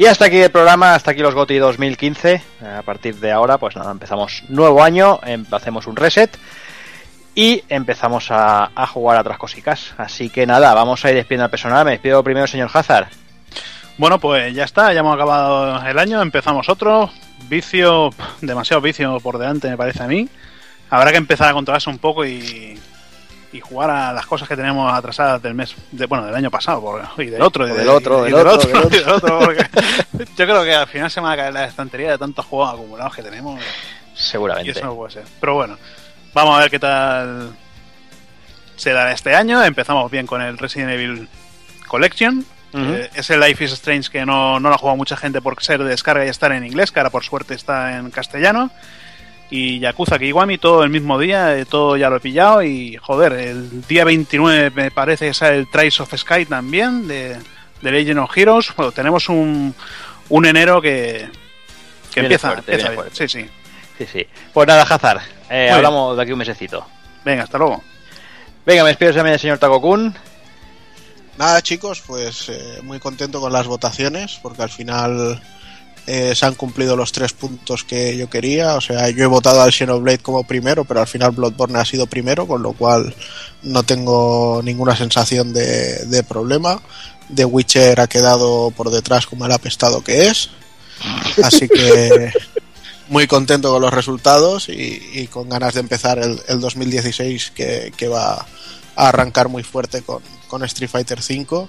Y 0.00 0.06
hasta 0.06 0.24
aquí 0.24 0.38
el 0.38 0.50
programa, 0.50 0.94
hasta 0.94 1.10
aquí 1.10 1.20
los 1.20 1.34
GOTI 1.34 1.58
2015. 1.58 2.40
A 2.78 2.80
partir 2.80 3.16
de 3.16 3.32
ahora, 3.32 3.58
pues 3.58 3.76
nada, 3.76 3.90
empezamos 3.90 4.44
nuevo 4.48 4.82
año, 4.82 5.20
em- 5.26 5.44
hacemos 5.50 5.86
un 5.86 5.94
reset 5.94 6.38
y 7.34 7.62
empezamos 7.68 8.30
a, 8.30 8.70
a 8.74 8.86
jugar 8.86 9.18
a 9.18 9.20
otras 9.20 9.36
cositas. 9.36 9.92
Así 9.98 10.30
que 10.30 10.46
nada, 10.46 10.72
vamos 10.72 11.04
a 11.04 11.10
ir 11.10 11.16
despidiendo 11.16 11.44
al 11.44 11.50
personal. 11.50 11.84
Me 11.84 11.90
despido 11.90 12.24
primero, 12.24 12.46
señor 12.46 12.70
Hazard. 12.72 13.08
Bueno, 13.98 14.18
pues 14.18 14.54
ya 14.54 14.64
está, 14.64 14.90
ya 14.94 15.00
hemos 15.00 15.14
acabado 15.14 15.86
el 15.86 15.98
año, 15.98 16.22
empezamos 16.22 16.70
otro. 16.70 17.10
Vicio, 17.50 18.08
demasiado 18.40 18.80
vicio 18.80 19.20
por 19.20 19.36
delante, 19.36 19.68
me 19.68 19.76
parece 19.76 20.02
a 20.02 20.06
mí. 20.06 20.30
Habrá 20.88 21.10
que 21.10 21.18
empezar 21.18 21.50
a 21.50 21.52
controlarse 21.52 21.90
un 21.90 21.98
poco 21.98 22.24
y, 22.24 22.80
y 23.52 23.60
jugar 23.60 23.90
a 23.90 24.12
las 24.12 24.26
cosas 24.26 24.48
que 24.48 24.56
tenemos 24.56 24.92
atrasadas 24.92 25.42
del 25.42 25.54
mes, 25.54 25.74
de, 25.90 26.06
bueno, 26.06 26.24
del 26.26 26.34
año 26.34 26.50
pasado 26.50 26.80
por- 26.80 27.02
y 27.18 27.26
del 27.26 27.42
otro, 27.42 27.66
y 27.66 27.72
del 27.72 27.88
otro, 27.88 28.26
y 28.28 28.32
del 28.32 28.46
otro, 28.46 28.68
del 28.80 28.86
y 28.94 28.98
del 28.98 29.08
otro, 29.08 29.38
porque 29.40 29.66
yo 30.36 30.44
creo 30.46 30.62
que 30.64 30.74
al 30.74 30.86
final 30.86 31.10
se 31.10 31.20
me 31.20 31.26
va 31.26 31.32
a 31.32 31.36
caer 31.36 31.52
la 31.52 31.64
estantería 31.64 32.10
de 32.12 32.18
tantos 32.18 32.46
juegos 32.46 32.72
acumulados 32.74 33.14
que 33.14 33.22
tenemos. 33.22 33.60
Y 33.60 33.64
Seguramente. 34.14 34.70
eso 34.70 34.84
no 34.84 34.94
puede 34.94 35.12
ser. 35.12 35.24
Pero 35.40 35.54
bueno, 35.54 35.76
vamos 36.32 36.56
a 36.56 36.60
ver 36.60 36.70
qué 36.70 36.78
tal 36.78 37.50
se 38.76 38.92
da 38.92 39.10
este 39.12 39.34
año. 39.34 39.62
Empezamos 39.64 40.10
bien 40.10 40.26
con 40.26 40.42
el 40.42 40.56
Resident 40.58 40.90
Evil 40.92 41.28
Collection. 41.86 42.44
Eh, 42.72 43.10
ese 43.14 43.36
Life 43.36 43.64
is 43.64 43.72
Strange 43.72 44.10
que 44.10 44.24
no, 44.24 44.60
no 44.60 44.68
lo 44.68 44.74
ha 44.76 44.78
jugado 44.78 44.96
mucha 44.96 45.16
gente 45.16 45.40
por 45.42 45.60
ser 45.60 45.82
de 45.82 45.88
descarga 45.90 46.24
y 46.24 46.28
estar 46.28 46.52
en 46.52 46.64
inglés, 46.64 46.92
que 46.92 47.00
ahora 47.00 47.10
por 47.10 47.24
suerte 47.24 47.54
está 47.54 47.96
en 47.98 48.10
castellano. 48.12 48.70
Y 49.50 49.80
Yakuza 49.80 50.18
Kiwami 50.18 50.58
todo 50.58 50.84
el 50.84 50.90
mismo 50.90 51.18
día, 51.18 51.56
eh, 51.58 51.64
todo 51.64 51.96
ya 51.96 52.08
lo 52.08 52.16
he 52.16 52.20
pillado. 52.20 52.62
Y 52.62 52.96
joder, 52.96 53.32
el 53.32 53.84
día 53.86 54.04
29 54.04 54.70
me 54.70 54.90
parece 54.90 55.26
que 55.28 55.34
sale 55.34 55.56
el 55.58 55.68
Trials 55.70 56.00
of 56.00 56.14
Sky 56.16 56.46
también, 56.46 57.08
de, 57.08 57.36
de 57.82 57.90
Legend 57.90 58.20
of 58.20 58.36
Heroes. 58.36 58.72
Bueno, 58.76 58.92
tenemos 58.92 59.28
un, 59.28 59.74
un 60.28 60.46
enero 60.46 60.80
que, 60.80 61.28
que 62.14 62.20
empieza, 62.20 62.52
fuerte, 62.52 62.72
empieza 62.72 62.92
bien. 62.92 63.04
Sí, 63.12 63.28
sí. 63.28 63.46
Sí, 63.98 64.06
sí. 64.10 64.26
Pues 64.54 64.66
nada, 64.68 64.82
Hazard. 64.84 65.20
eh, 65.50 65.62
bien. 65.64 65.74
hablamos 65.74 66.16
de 66.16 66.22
aquí 66.22 66.32
un 66.32 66.38
mesecito. 66.38 66.86
Venga, 67.24 67.42
hasta 67.42 67.58
luego. 67.58 67.82
Venga, 68.64 68.84
me 68.84 68.90
despido 68.90 69.12
también 69.12 69.32
del 69.32 69.40
señor 69.40 69.58
Takokun. 69.58 70.14
Nada, 71.38 71.60
chicos, 71.62 72.02
pues 72.06 72.48
eh, 72.50 72.80
muy 72.82 72.98
contento 73.00 73.40
con 73.40 73.52
las 73.52 73.66
votaciones, 73.66 74.38
porque 74.42 74.62
al 74.62 74.70
final 74.70 75.40
eh, 76.06 76.34
se 76.34 76.46
han 76.46 76.54
cumplido 76.54 76.96
los 76.96 77.12
tres 77.12 77.32
puntos 77.32 77.84
que 77.84 78.16
yo 78.16 78.28
quería. 78.28 78.74
O 78.74 78.80
sea, 78.80 79.08
yo 79.10 79.24
he 79.24 79.26
votado 79.26 79.62
al 79.62 79.72
Xenoblade 79.72 80.18
como 80.18 80.44
primero, 80.44 80.84
pero 80.84 81.00
al 81.00 81.06
final 81.06 81.32
Bloodborne 81.32 81.78
ha 81.78 81.84
sido 81.84 82.06
primero, 82.06 82.46
con 82.46 82.62
lo 82.62 82.72
cual 82.72 83.14
no 83.62 83.82
tengo 83.82 84.60
ninguna 84.64 84.96
sensación 84.96 85.52
de, 85.52 86.04
de 86.06 86.22
problema. 86.22 86.80
The 87.34 87.44
Witcher 87.44 88.00
ha 88.00 88.06
quedado 88.06 88.72
por 88.72 88.90
detrás 88.90 89.26
como 89.26 89.46
el 89.46 89.52
apestado 89.52 90.02
que 90.02 90.28
es. 90.28 90.50
Así 91.42 91.68
que 91.68 92.32
muy 93.08 93.26
contento 93.26 93.72
con 93.72 93.82
los 93.82 93.92
resultados 93.92 94.68
y, 94.68 95.00
y 95.12 95.26
con 95.26 95.48
ganas 95.48 95.74
de 95.74 95.80
empezar 95.80 96.18
el, 96.18 96.40
el 96.48 96.60
2016 96.60 97.52
que, 97.54 97.92
que 97.96 98.08
va 98.08 98.46
a 98.96 99.08
arrancar 99.08 99.48
muy 99.48 99.62
fuerte 99.62 100.02
con, 100.02 100.22
con 100.48 100.64
Street 100.64 100.90
Fighter 100.90 101.18
V. 101.18 101.66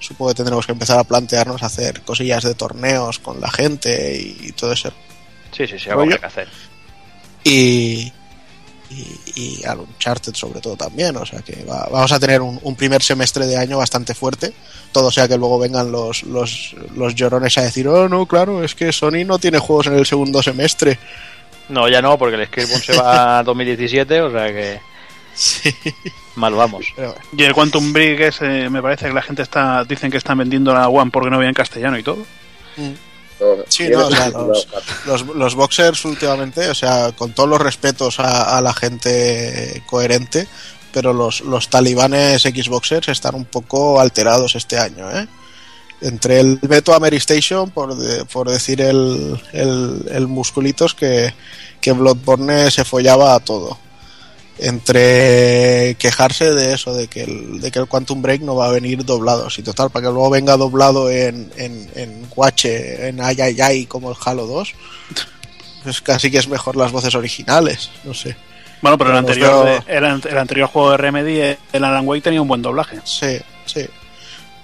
Supongo 0.00 0.30
que 0.30 0.36
tendremos 0.36 0.66
que 0.66 0.72
empezar 0.72 0.98
a 0.98 1.04
plantearnos 1.04 1.62
hacer 1.62 2.00
cosillas 2.02 2.42
de 2.42 2.54
torneos 2.54 3.18
con 3.20 3.40
la 3.40 3.50
gente 3.50 4.18
y, 4.20 4.50
todo 4.52 4.72
eso. 4.72 4.90
Sí, 5.52 5.66
sí, 5.66 5.78
sí, 5.78 5.88
algo 5.90 6.08
que 6.08 6.26
hacer. 6.26 6.48
Y, 7.44 8.12
y, 8.90 9.06
y 9.36 9.64
al 9.64 9.80
Uncharted 9.80 10.34
sobre 10.34 10.60
todo 10.60 10.74
también. 10.76 11.16
O 11.16 11.24
sea 11.26 11.40
que 11.42 11.64
va- 11.64 11.88
vamos 11.92 12.10
a 12.12 12.18
tener 12.18 12.40
un, 12.40 12.58
un 12.62 12.74
primer 12.76 13.02
semestre 13.02 13.46
de 13.46 13.56
año 13.56 13.78
bastante 13.78 14.14
fuerte. 14.14 14.52
Todo 14.92 15.10
sea 15.10 15.28
que 15.28 15.36
luego 15.36 15.58
vengan 15.58 15.92
los, 15.92 16.22
los, 16.24 16.74
los 16.96 17.14
llorones 17.14 17.56
a 17.58 17.62
decir, 17.62 17.86
oh 17.86 18.08
no, 18.08 18.26
claro, 18.26 18.64
es 18.64 18.74
que 18.74 18.92
Sony 18.92 19.24
no 19.24 19.38
tiene 19.38 19.58
juegos 19.58 19.86
en 19.86 19.94
el 19.94 20.06
segundo 20.06 20.42
semestre. 20.42 20.98
No, 21.68 21.88
ya 21.88 22.02
no, 22.02 22.18
porque 22.18 22.36
el 22.36 22.46
Scalebound 22.48 22.82
se 22.82 22.96
va 22.96 23.38
a 23.38 23.42
2017, 23.44 24.22
o 24.22 24.30
sea 24.32 24.46
que 24.48 24.80
mal 26.36 26.54
vamos. 26.54 26.86
Pero. 26.96 27.14
Y 27.36 27.42
el 27.42 27.52
Quantum 27.54 27.92
Break 27.92 28.20
es, 28.20 28.36
eh, 28.42 28.68
me 28.70 28.80
parece 28.82 29.06
que 29.08 29.12
la 29.14 29.22
gente 29.22 29.42
está 29.42 29.84
dicen 29.84 30.10
que 30.10 30.16
están 30.18 30.38
vendiendo 30.38 30.72
la 30.74 30.88
One 30.88 31.10
porque 31.10 31.30
no 31.30 31.38
viene 31.38 31.48
en 31.50 31.54
castellano 31.54 31.98
y 31.98 32.02
todo. 32.02 32.24
No, 32.76 33.46
Sí, 33.68 33.88
no, 33.88 34.06
o 34.06 34.10
sea, 34.10 34.28
los, 34.30 34.68
los, 35.06 35.26
los 35.34 35.54
boxers 35.54 36.04
últimamente, 36.04 36.68
o 36.68 36.74
sea, 36.74 37.12
con 37.12 37.32
todos 37.32 37.48
los 37.48 37.60
respetos 37.60 38.20
a, 38.20 38.58
a 38.58 38.60
la 38.60 38.74
gente 38.74 39.82
coherente, 39.86 40.46
pero 40.92 41.12
los, 41.14 41.40
los 41.40 41.68
talibanes 41.70 42.42
Xboxers 42.42 43.08
están 43.08 43.34
un 43.34 43.46
poco 43.46 43.98
alterados 44.00 44.56
este 44.56 44.78
año, 44.78 45.10
¿eh? 45.10 45.26
Entre 46.02 46.40
el 46.40 46.58
veto 46.62 46.94
a 46.94 47.00
Mary 47.00 47.16
Station, 47.18 47.70
por, 47.70 47.94
de- 47.96 48.24
por 48.26 48.48
decir 48.50 48.80
el, 48.80 49.40
el, 49.52 50.06
el 50.10 50.26
musculitos 50.28 50.94
que, 50.94 51.34
que 51.80 51.92
Bloodborne 51.92 52.70
se 52.70 52.84
follaba 52.84 53.34
a 53.34 53.40
todo. 53.40 53.78
Entre 54.62 55.94
quejarse 55.98 56.52
de 56.52 56.74
eso, 56.74 56.94
de 56.94 57.08
que 57.08 57.22
el, 57.24 57.60
de 57.60 57.70
que 57.70 57.78
el 57.78 57.86
Quantum 57.86 58.20
Break 58.22 58.42
no 58.42 58.54
va 58.56 58.66
a 58.66 58.70
venir 58.70 59.04
doblado. 59.04 59.48
Si 59.50 59.62
total, 59.62 59.90
para 59.90 60.06
que 60.06 60.12
luego 60.12 60.30
venga 60.30 60.56
doblado 60.56 61.10
en, 61.10 61.50
en, 61.56 61.90
en 61.94 62.28
Guache, 62.28 63.08
en 63.08 63.20
Ay 63.20 63.40
Ay 63.40 63.60
Ay, 63.60 63.86
como 63.86 64.10
el 64.10 64.16
Halo 64.24 64.46
2, 64.46 64.72
pues 65.82 66.00
casi 66.00 66.30
que 66.30 66.38
es 66.38 66.48
mejor 66.48 66.76
las 66.76 66.92
voces 66.92 67.14
originales, 67.14 67.90
no 68.04 68.14
sé. 68.14 68.36
Bueno, 68.82 68.96
pero 68.96 69.10
el 69.10 69.16
anterior, 69.16 69.64
de- 69.64 69.96
el, 69.96 70.04
el 70.04 70.38
anterior 70.38 70.68
juego 70.68 70.90
de 70.92 70.96
Remedy, 70.96 71.40
el 71.72 71.84
Alan 71.84 72.06
Wake 72.06 72.22
tenía 72.22 72.40
un 72.42 72.48
buen 72.48 72.62
doblaje. 72.62 72.98
Sí, 73.04 73.38
sí. 73.66 73.86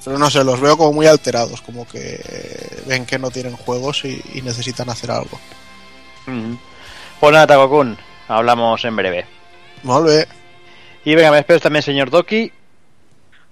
Pero 0.04 0.18
no 0.18 0.30
sé, 0.30 0.44
los 0.44 0.60
veo 0.60 0.76
como 0.78 0.92
muy 0.92 1.06
alterados, 1.06 1.60
como 1.62 1.86
que 1.86 2.20
ven 2.86 3.04
que 3.06 3.18
no 3.18 3.30
tienen 3.30 3.56
juegos 3.56 4.04
y, 4.04 4.22
y 4.34 4.42
necesitan 4.42 4.88
hacer 4.88 5.10
algo. 5.10 5.38
Ujú. 6.28 6.58
Pues 7.20 7.32
nada, 7.32 7.46
Takokun, 7.46 7.98
hablamos 8.28 8.84
en 8.84 8.94
breve. 8.96 9.26
Volve. 9.86 10.26
Y 11.04 11.14
venga, 11.14 11.30
me 11.30 11.36
despido 11.36 11.60
también, 11.60 11.82
señor 11.82 12.10
Doki. 12.10 12.50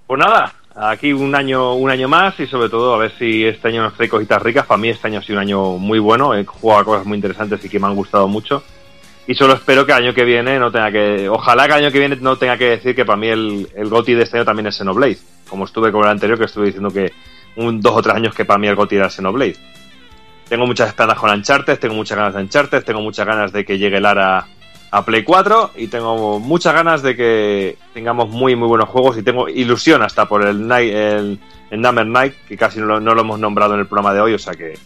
Pues 0.07 0.19
nada, 0.19 0.53
aquí 0.75 1.13
un 1.13 1.33
año, 1.35 1.75
un 1.75 1.89
año 1.89 2.09
más 2.09 2.39
y 2.41 2.49
sobre 2.49 2.69
todo 2.69 2.93
a 2.93 2.99
ver 2.99 3.13
si 3.17 3.47
este 3.47 3.69
año 3.69 3.83
nos 3.83 3.95
trae 3.95 4.09
cositas 4.09 4.43
ricas. 4.43 4.67
Para 4.67 4.79
mí 4.79 4.89
este 4.89 5.07
año 5.07 5.21
ha 5.21 5.23
sido 5.23 5.37
un 5.37 5.43
año 5.43 5.63
muy 5.79 6.01
bueno, 6.01 6.35
he 6.35 6.45
jugado 6.45 6.81
a 6.81 6.85
cosas 6.85 7.07
muy 7.07 7.15
interesantes 7.15 7.65
y 7.65 7.69
que 7.69 7.79
me 7.79 7.87
han 7.87 7.95
gustado 7.95 8.27
mucho. 8.27 8.65
Y 9.29 9.35
solo 9.35 9.55
espero 9.55 9.87
que 9.87 9.93
el 9.93 9.99
año 9.99 10.13
que 10.13 10.25
viene 10.25 10.59
no 10.59 10.73
tenga 10.73 10.91
que... 10.91 11.29
Ojalá 11.29 11.67
que 11.67 11.73
el 11.75 11.85
año 11.85 11.93
que 11.93 12.01
viene 12.01 12.17
no 12.17 12.37
tenga 12.37 12.59
que 12.59 12.71
decir 12.71 12.97
que 12.97 13.05
para 13.05 13.17
mí 13.17 13.29
el, 13.29 13.69
el 13.75 13.89
GOTI 13.89 14.15
de 14.15 14.25
este 14.25 14.37
año 14.37 14.45
también 14.45 14.67
es 14.67 14.77
Xenoblade. 14.77 15.19
Como 15.49 15.65
estuve 15.65 15.93
con 15.93 16.03
el 16.03 16.11
anterior, 16.11 16.37
que 16.37 16.45
estuve 16.45 16.67
diciendo 16.67 16.91
que 16.91 17.13
un 17.57 17.81
dos 17.81 17.97
o 17.97 18.03
tres 18.03 18.17
años 18.17 18.35
que 18.35 18.45
para 18.45 18.59
mí 18.59 18.67
el 18.67 18.75
GOTY 18.75 18.97
era 18.97 19.09
Xenoblade. 19.09 19.57
Tengo 20.49 20.67
muchas 20.67 20.89
esperanzas 20.89 21.21
con 21.21 21.31
Uncharted, 21.31 21.79
tengo 21.79 21.95
muchas 21.95 22.19
ganas 22.19 22.35
de 22.35 22.43
Uncharted, 22.43 22.85
tengo 22.85 23.01
muchas 23.01 23.25
ganas 23.25 23.53
de 23.53 23.65
que 23.65 23.79
llegue 23.79 24.01
Lara 24.01 24.47
a 24.95 25.05
Play 25.05 25.25
4 25.25 25.73
y 25.75 25.89
tengo 25.89 26.39
muchas 26.39 26.73
ganas 26.73 27.03
de 27.03 27.17
que 27.17 27.77
tengamos 27.93 28.29
muy 28.29 28.55
muy 28.55 28.69
buenos 28.69 28.89
juegos 28.89 29.19
y 29.19 29.25
tengo 29.25 29.49
ilusión 29.49 30.03
hasta 30.03 30.29
por 30.29 30.47
el 30.47 30.69
Night, 30.69 30.95
el, 30.95 31.41
el 31.73 31.81
Number 31.81 32.07
Night, 32.07 32.35
que 32.47 32.57
casi 32.57 32.79
no 32.79 32.87
lo, 32.87 33.01
no 33.01 33.13
lo 33.13 33.23
hemos 33.23 33.41
nombrado 33.41 33.75
en 33.75 33.81
el 33.81 33.89
programa 33.89 34.15
de 34.15 34.21
hoy, 34.21 34.35
o 34.35 34.39
sea 34.39 34.55
que 34.55 34.79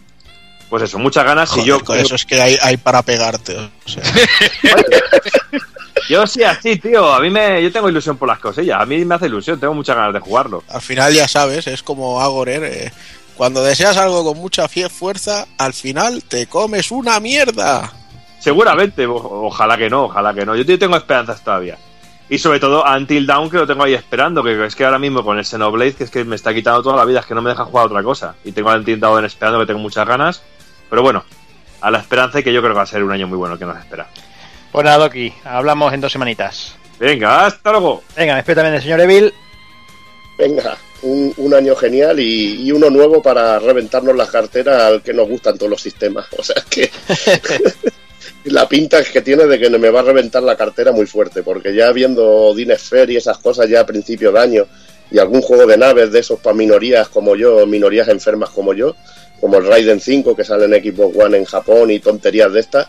pues 0.71 0.83
eso, 0.83 0.99
muchas 0.99 1.27
ganas 1.27 1.51
y 1.51 1.57
Joder, 1.57 1.67
yo 1.67 1.85
con 1.85 1.99
eso 1.99 2.15
es 2.15 2.25
que 2.25 2.41
hay, 2.41 2.57
hay 2.63 2.79
para 2.79 3.03
pegarte. 3.03 3.59
o 3.59 3.69
sea. 3.85 4.03
yo 6.09 6.27
sí 6.27 6.43
así, 6.43 6.77
tío, 6.77 7.13
a 7.13 7.21
mí 7.21 7.29
me 7.29 7.63
yo 7.63 7.71
tengo 7.71 7.91
ilusión 7.91 8.17
por 8.17 8.29
las 8.29 8.39
cosillas, 8.39 8.81
a 8.81 8.87
mí 8.87 9.05
me 9.05 9.15
hace 9.15 9.27
ilusión, 9.27 9.61
tengo 9.61 9.75
muchas 9.75 9.95
ganas 9.95 10.15
de 10.15 10.21
jugarlo. 10.21 10.65
al 10.69 10.81
final 10.81 11.13
ya 11.13 11.29
sabes, 11.29 11.67
es 11.67 11.83
como 11.83 12.23
Agorer. 12.23 12.65
eh, 12.65 12.93
cuando 13.37 13.63
deseas 13.63 13.99
algo 13.99 14.25
con 14.25 14.39
mucha 14.39 14.69
fuerza, 14.69 15.47
al 15.59 15.75
final 15.75 16.25
te 16.25 16.47
comes 16.47 16.91
una 16.91 17.21
mierda. 17.21 17.93
Seguramente, 18.41 19.07
o- 19.07 19.47
ojalá 19.47 19.77
que 19.77 19.91
no, 19.91 20.05
ojalá 20.05 20.33
que 20.35 20.45
no. 20.47 20.55
Yo 20.57 20.79
tengo 20.79 20.97
esperanzas 20.97 21.43
todavía. 21.43 21.77
Y 22.31 22.39
sobre 22.39 22.61
todo 22.61 22.85
Until 22.85 23.27
Dawn, 23.27 23.49
que 23.51 23.57
lo 23.57 23.67
tengo 23.67 23.85
ahí 23.85 23.95
esperando, 23.95 24.43
que 24.45 24.67
es 24.67 24.77
que 24.77 24.85
ahora 24.85 24.99
mismo 24.99 25.25
con 25.25 25.39
el 25.39 25.45
Xenoblade, 25.45 25.95
que 25.95 26.05
es 26.05 26.11
que 26.11 26.25
me 26.25 26.37
está 26.37 26.53
quitando 26.53 26.83
toda 26.83 26.97
la 26.97 27.05
vida, 27.07 27.21
es 27.21 27.27
que 27.27 27.35
no 27.35 27.41
me 27.43 27.51
deja 27.51 27.65
jugar 27.65 27.87
otra 27.87 28.03
cosa. 28.03 28.35
Y 28.45 28.53
tengo 28.53 28.71
a 28.71 28.75
Until 28.77 29.01
Dawn 29.01 29.25
esperando, 29.25 29.59
que 29.61 29.67
tengo 29.67 29.81
muchas 29.81 30.07
ganas. 30.07 30.43
Pero 30.91 31.03
bueno, 31.03 31.25
a 31.81 31.91
la 31.91 31.99
esperanza 31.99 32.41
y 32.41 32.43
que 32.45 32.53
yo 32.53 32.61
creo 32.61 32.73
que 32.73 32.77
va 32.79 32.83
a 32.83 32.87
ser 32.87 33.03
un 33.03 33.13
año 33.13 33.27
muy 33.27 33.39
bueno 33.39 33.55
el 33.55 33.59
que 33.59 33.65
nos 33.65 33.79
espera. 33.79 34.07
Pues 34.71 34.85
nada, 34.85 34.99
Doki, 34.99 35.33
hablamos 35.45 35.93
en 35.95 36.01
dos 36.03 36.13
semanitas. 36.13 36.77
Venga, 36.99 37.47
hasta 37.47 37.71
luego. 37.73 38.03
Venga, 38.17 38.35
me 38.35 38.41
espero 38.41 38.57
también 38.57 38.75
el 38.75 38.83
señor 38.83 39.01
Evil. 39.01 39.33
Venga, 40.37 40.77
un, 41.03 41.33
un 41.39 41.55
año 41.55 41.75
genial 41.77 42.21
y, 42.21 42.63
y 42.63 42.73
uno 42.73 42.91
nuevo 42.91 43.23
para 43.23 43.59
reventarnos 43.59 44.15
las 44.15 44.29
carteras 44.31 44.83
al 44.83 45.03
que 45.03 45.15
nos 45.15 45.27
gustan 45.29 45.57
todos 45.57 45.71
los 45.71 45.81
sistemas. 45.81 46.27
O 46.39 46.43
sea 46.43 46.63
que 46.69 46.91
la 48.45 48.69
pinta 48.69 49.03
que 49.05 49.23
tiene 49.23 49.47
de 49.47 49.59
que 49.59 49.71
me 49.71 49.91
va 49.91 50.01
a 50.01 50.05
reventar 50.05 50.43
la 50.43 50.57
cartera 50.57 50.93
muy 50.93 51.07
fuerte, 51.07 51.43
porque 51.43 51.75
ya 51.75 51.93
viendo 51.93 52.55
Dinesphere 52.55 53.13
y 53.13 53.17
esas 53.17 53.39
cosas 53.39 53.69
ya 53.69 53.81
a 53.81 53.87
principio 53.87 54.33
de 54.33 54.41
año 54.41 54.67
y 55.11 55.19
algún 55.19 55.41
juego 55.41 55.67
de 55.67 55.77
naves 55.77 56.13
de 56.13 56.21
esos 56.21 56.39
para 56.41 56.57
minorías 56.57 57.09
como 57.09 57.35
yo, 57.37 57.67
minorías 57.67 58.09
enfermas 58.09 58.51
como 58.51 58.75
yo, 58.75 58.95
como 59.41 59.59
el 59.59 59.67
Raiden 59.67 60.01
5 60.01 60.37
que 60.37 60.45
sale 60.45 60.65
en 60.65 60.83
Xbox 60.83 61.17
One 61.17 61.39
en 61.39 61.45
Japón 61.45 61.91
y 61.91 62.01
tonterías 62.01 62.53
de 62.53 62.61
estas, 62.61 62.89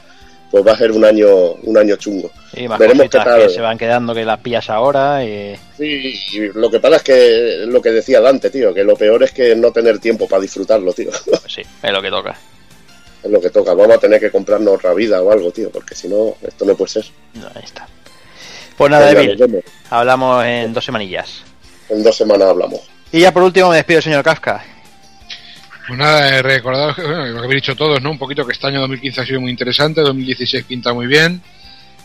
pues 0.52 0.66
va 0.66 0.72
a 0.72 0.78
ser 0.78 0.92
un 0.92 1.06
año 1.06 1.30
un 1.64 1.78
año 1.78 1.96
chungo. 1.96 2.32
Y 2.54 2.68
más 2.68 2.80
Veremos 2.80 3.10
qué 3.10 3.20
tal. 3.20 3.44
que 3.44 3.50
se 3.50 3.62
van 3.62 3.78
quedando 3.78 4.14
que 4.14 4.26
las 4.26 4.40
pillas 4.40 4.70
ahora. 4.70 5.24
Y... 5.24 5.56
Sí, 5.78 6.20
y 6.34 6.40
lo 6.54 6.70
que 6.72 6.80
pasa 6.80 6.98
es 6.98 7.04
que 7.04 7.64
lo 7.68 7.82
que 7.82 7.92
decía 7.92 8.20
Dante, 8.20 8.50
tío, 8.50 8.74
que 8.74 8.84
lo 8.84 8.96
peor 8.96 9.24
es 9.24 9.32
que 9.32 9.56
no 9.56 9.72
tener 9.72 10.00
tiempo 10.00 10.28
para 10.28 10.42
disfrutarlo, 10.42 10.92
tío. 10.94 11.12
Pues 11.26 11.42
sí, 11.48 11.62
es 11.62 11.92
lo 11.92 12.02
que 12.02 12.10
toca. 12.10 12.36
Es 13.24 13.32
lo 13.32 13.42
que 13.42 13.50
toca. 13.50 13.74
Vamos 13.74 13.98
a 13.98 14.00
tener 14.00 14.20
que 14.20 14.32
comprarnos 14.32 14.76
otra 14.76 14.94
vida 14.94 15.22
o 15.22 15.32
algo, 15.32 15.52
tío, 15.52 15.70
porque 15.72 15.96
si 15.96 16.08
no, 16.08 16.36
esto 16.42 16.66
no 16.66 16.76
puede 16.76 16.92
ser. 16.92 17.06
No, 17.34 17.48
ahí 17.48 17.64
está. 17.64 17.88
Pues 18.78 18.92
nada, 18.92 19.14
Venga, 19.14 19.36
vemos. 19.46 19.64
hablamos 19.90 20.46
en 20.46 20.74
dos 20.74 20.86
semanillas. 20.86 21.44
En 21.90 22.04
dos 22.04 22.16
semanas 22.16 22.48
hablamos. 22.50 22.80
Y 23.12 23.22
ya 23.22 23.32
por 23.34 23.44
último 23.44 23.70
me 23.70 23.78
despido, 23.78 24.02
señor 24.02 24.24
Kafka. 24.24 24.64
Pues 25.88 25.98
nada, 25.98 26.38
eh, 26.38 26.42
recordaros 26.44 26.96
que, 26.96 27.02
bueno, 27.02 27.26
lo 27.26 27.40
que 27.40 27.46
habéis 27.46 27.62
dicho 27.64 27.76
todos, 27.76 28.02
¿no? 28.02 28.12
Un 28.12 28.20
poquito 28.20 28.46
que 28.46 28.54
este 28.54 28.68
año 28.68 28.80
2015 28.82 29.22
ha 29.22 29.26
sido 29.26 29.42
muy 29.42 29.50
interesante, 29.50 30.02
2016 30.02 30.64
pinta 30.66 30.94
muy 30.94 31.08
bien. 31.08 31.42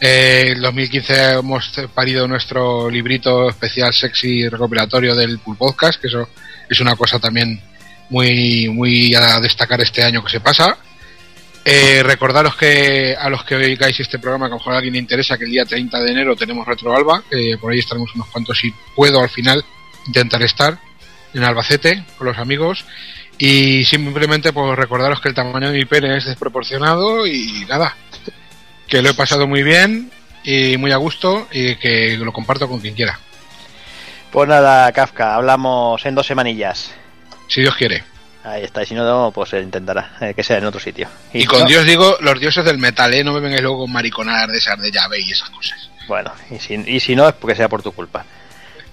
Eh, 0.00 0.52
en 0.56 0.62
2015 0.62 1.32
hemos 1.34 1.70
parido 1.94 2.26
nuestro 2.26 2.90
librito 2.90 3.48
especial 3.50 3.92
sexy 3.92 4.48
recopilatorio 4.48 5.14
del 5.14 5.38
Pool 5.38 5.56
Podcast, 5.56 6.00
que 6.00 6.08
eso 6.08 6.28
es 6.68 6.80
una 6.80 6.96
cosa 6.96 7.18
también 7.18 7.60
muy, 8.10 8.68
muy 8.70 9.14
a 9.14 9.38
destacar 9.40 9.80
este 9.82 10.02
año 10.02 10.24
que 10.24 10.30
se 10.32 10.40
pasa. 10.40 10.76
Eh, 11.66 12.02
recordaros 12.02 12.56
que 12.56 13.16
a 13.18 13.30
los 13.30 13.42
que 13.44 13.54
oigáis 13.54 13.98
este 13.98 14.18
programa, 14.18 14.46
que 14.46 14.52
a 14.52 14.54
lo 14.54 14.58
mejor 14.58 14.74
a 14.74 14.76
alguien 14.76 14.92
le 14.94 14.98
interesa, 15.00 15.38
que 15.38 15.44
el 15.44 15.50
día 15.50 15.64
30 15.64 15.98
de 16.00 16.10
enero 16.10 16.36
tenemos 16.36 16.66
Retro 16.66 16.94
Alba, 16.94 17.22
que 17.30 17.56
por 17.58 17.72
ahí 17.72 17.78
estaremos 17.78 18.14
unos 18.14 18.28
cuantos, 18.28 18.58
si 18.58 18.72
puedo 18.94 19.20
al 19.20 19.30
final, 19.30 19.64
intentar 20.06 20.42
estar 20.42 20.78
en 21.32 21.42
Albacete 21.42 22.04
con 22.18 22.26
los 22.26 22.38
amigos. 22.38 22.84
Y 23.38 23.84
simplemente 23.86 24.52
pues 24.52 24.76
recordaros 24.76 25.20
que 25.20 25.28
el 25.28 25.34
tamaño 25.34 25.70
de 25.70 25.78
mi 25.78 25.84
pene 25.86 26.18
es 26.18 26.24
desproporcionado 26.26 27.26
y 27.26 27.64
nada, 27.68 27.96
que 28.86 29.02
lo 29.02 29.10
he 29.10 29.14
pasado 29.14 29.46
muy 29.48 29.62
bien 29.62 30.10
y 30.44 30.76
muy 30.76 30.92
a 30.92 30.98
gusto 30.98 31.48
y 31.50 31.76
que 31.76 32.16
lo 32.18 32.32
comparto 32.32 32.68
con 32.68 32.80
quien 32.80 32.94
quiera, 32.94 33.18
Pues 34.30 34.48
nada, 34.48 34.92
Kafka, 34.92 35.34
hablamos 35.34 36.04
en 36.04 36.14
dos 36.14 36.26
semanillas. 36.26 36.92
si 37.48 37.62
Dios 37.62 37.74
quiere. 37.74 38.04
Ahí 38.44 38.64
está, 38.64 38.82
y 38.82 38.86
si 38.86 38.94
no, 38.94 39.32
pues 39.34 39.50
se 39.50 39.60
intentará 39.60 40.12
eh, 40.20 40.34
que 40.34 40.42
sea 40.42 40.58
en 40.58 40.66
otro 40.66 40.78
sitio. 40.78 41.08
Y, 41.32 41.46
con 41.46 41.60
no, 41.60 41.66
Dios 41.66 41.86
digo 41.86 42.16
los 42.20 42.38
dioses 42.38 42.64
del 42.64 42.78
metal, 42.78 43.12
¿eh? 43.14 43.24
no 43.24 43.32
me 43.32 43.40
vengáis 43.40 43.62
luego 43.62 43.78
con 43.78 43.92
mariconar 43.92 44.50
de 44.50 44.58
esas 44.58 44.78
de 44.78 44.92
llave 44.92 45.18
y 45.20 45.30
esas 45.30 45.48
cosas. 45.50 45.90
Bueno, 46.06 46.30
y 46.50 46.58
si, 46.58 46.74
y 46.74 47.00
si 47.00 47.16
no, 47.16 47.26
es 47.26 47.34
porque 47.34 47.56
sea 47.56 47.68
por 47.68 47.82
tu 47.82 47.92
culpa. 47.92 48.24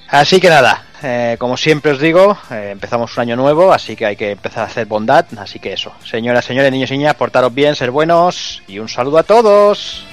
Así 0.07 0.39
que 0.39 0.49
nada, 0.49 0.83
eh, 1.03 1.37
como 1.39 1.55
siempre 1.55 1.93
os 1.93 1.99
digo, 1.99 2.37
eh, 2.51 2.69
empezamos 2.71 3.15
un 3.15 3.21
año 3.21 3.35
nuevo, 3.35 3.73
así 3.73 3.95
que 3.95 4.05
hay 4.05 4.15
que 4.15 4.31
empezar 4.31 4.63
a 4.63 4.67
hacer 4.67 4.85
bondad. 4.85 5.25
Así 5.37 5.59
que 5.59 5.73
eso, 5.73 5.93
señoras, 6.05 6.45
señores, 6.45 6.71
niños 6.71 6.91
y 6.91 6.97
niñas, 6.97 7.15
portaros 7.15 7.53
bien, 7.53 7.75
ser 7.75 7.91
buenos 7.91 8.61
y 8.67 8.79
un 8.79 8.89
saludo 8.89 9.17
a 9.17 9.23
todos. 9.23 10.05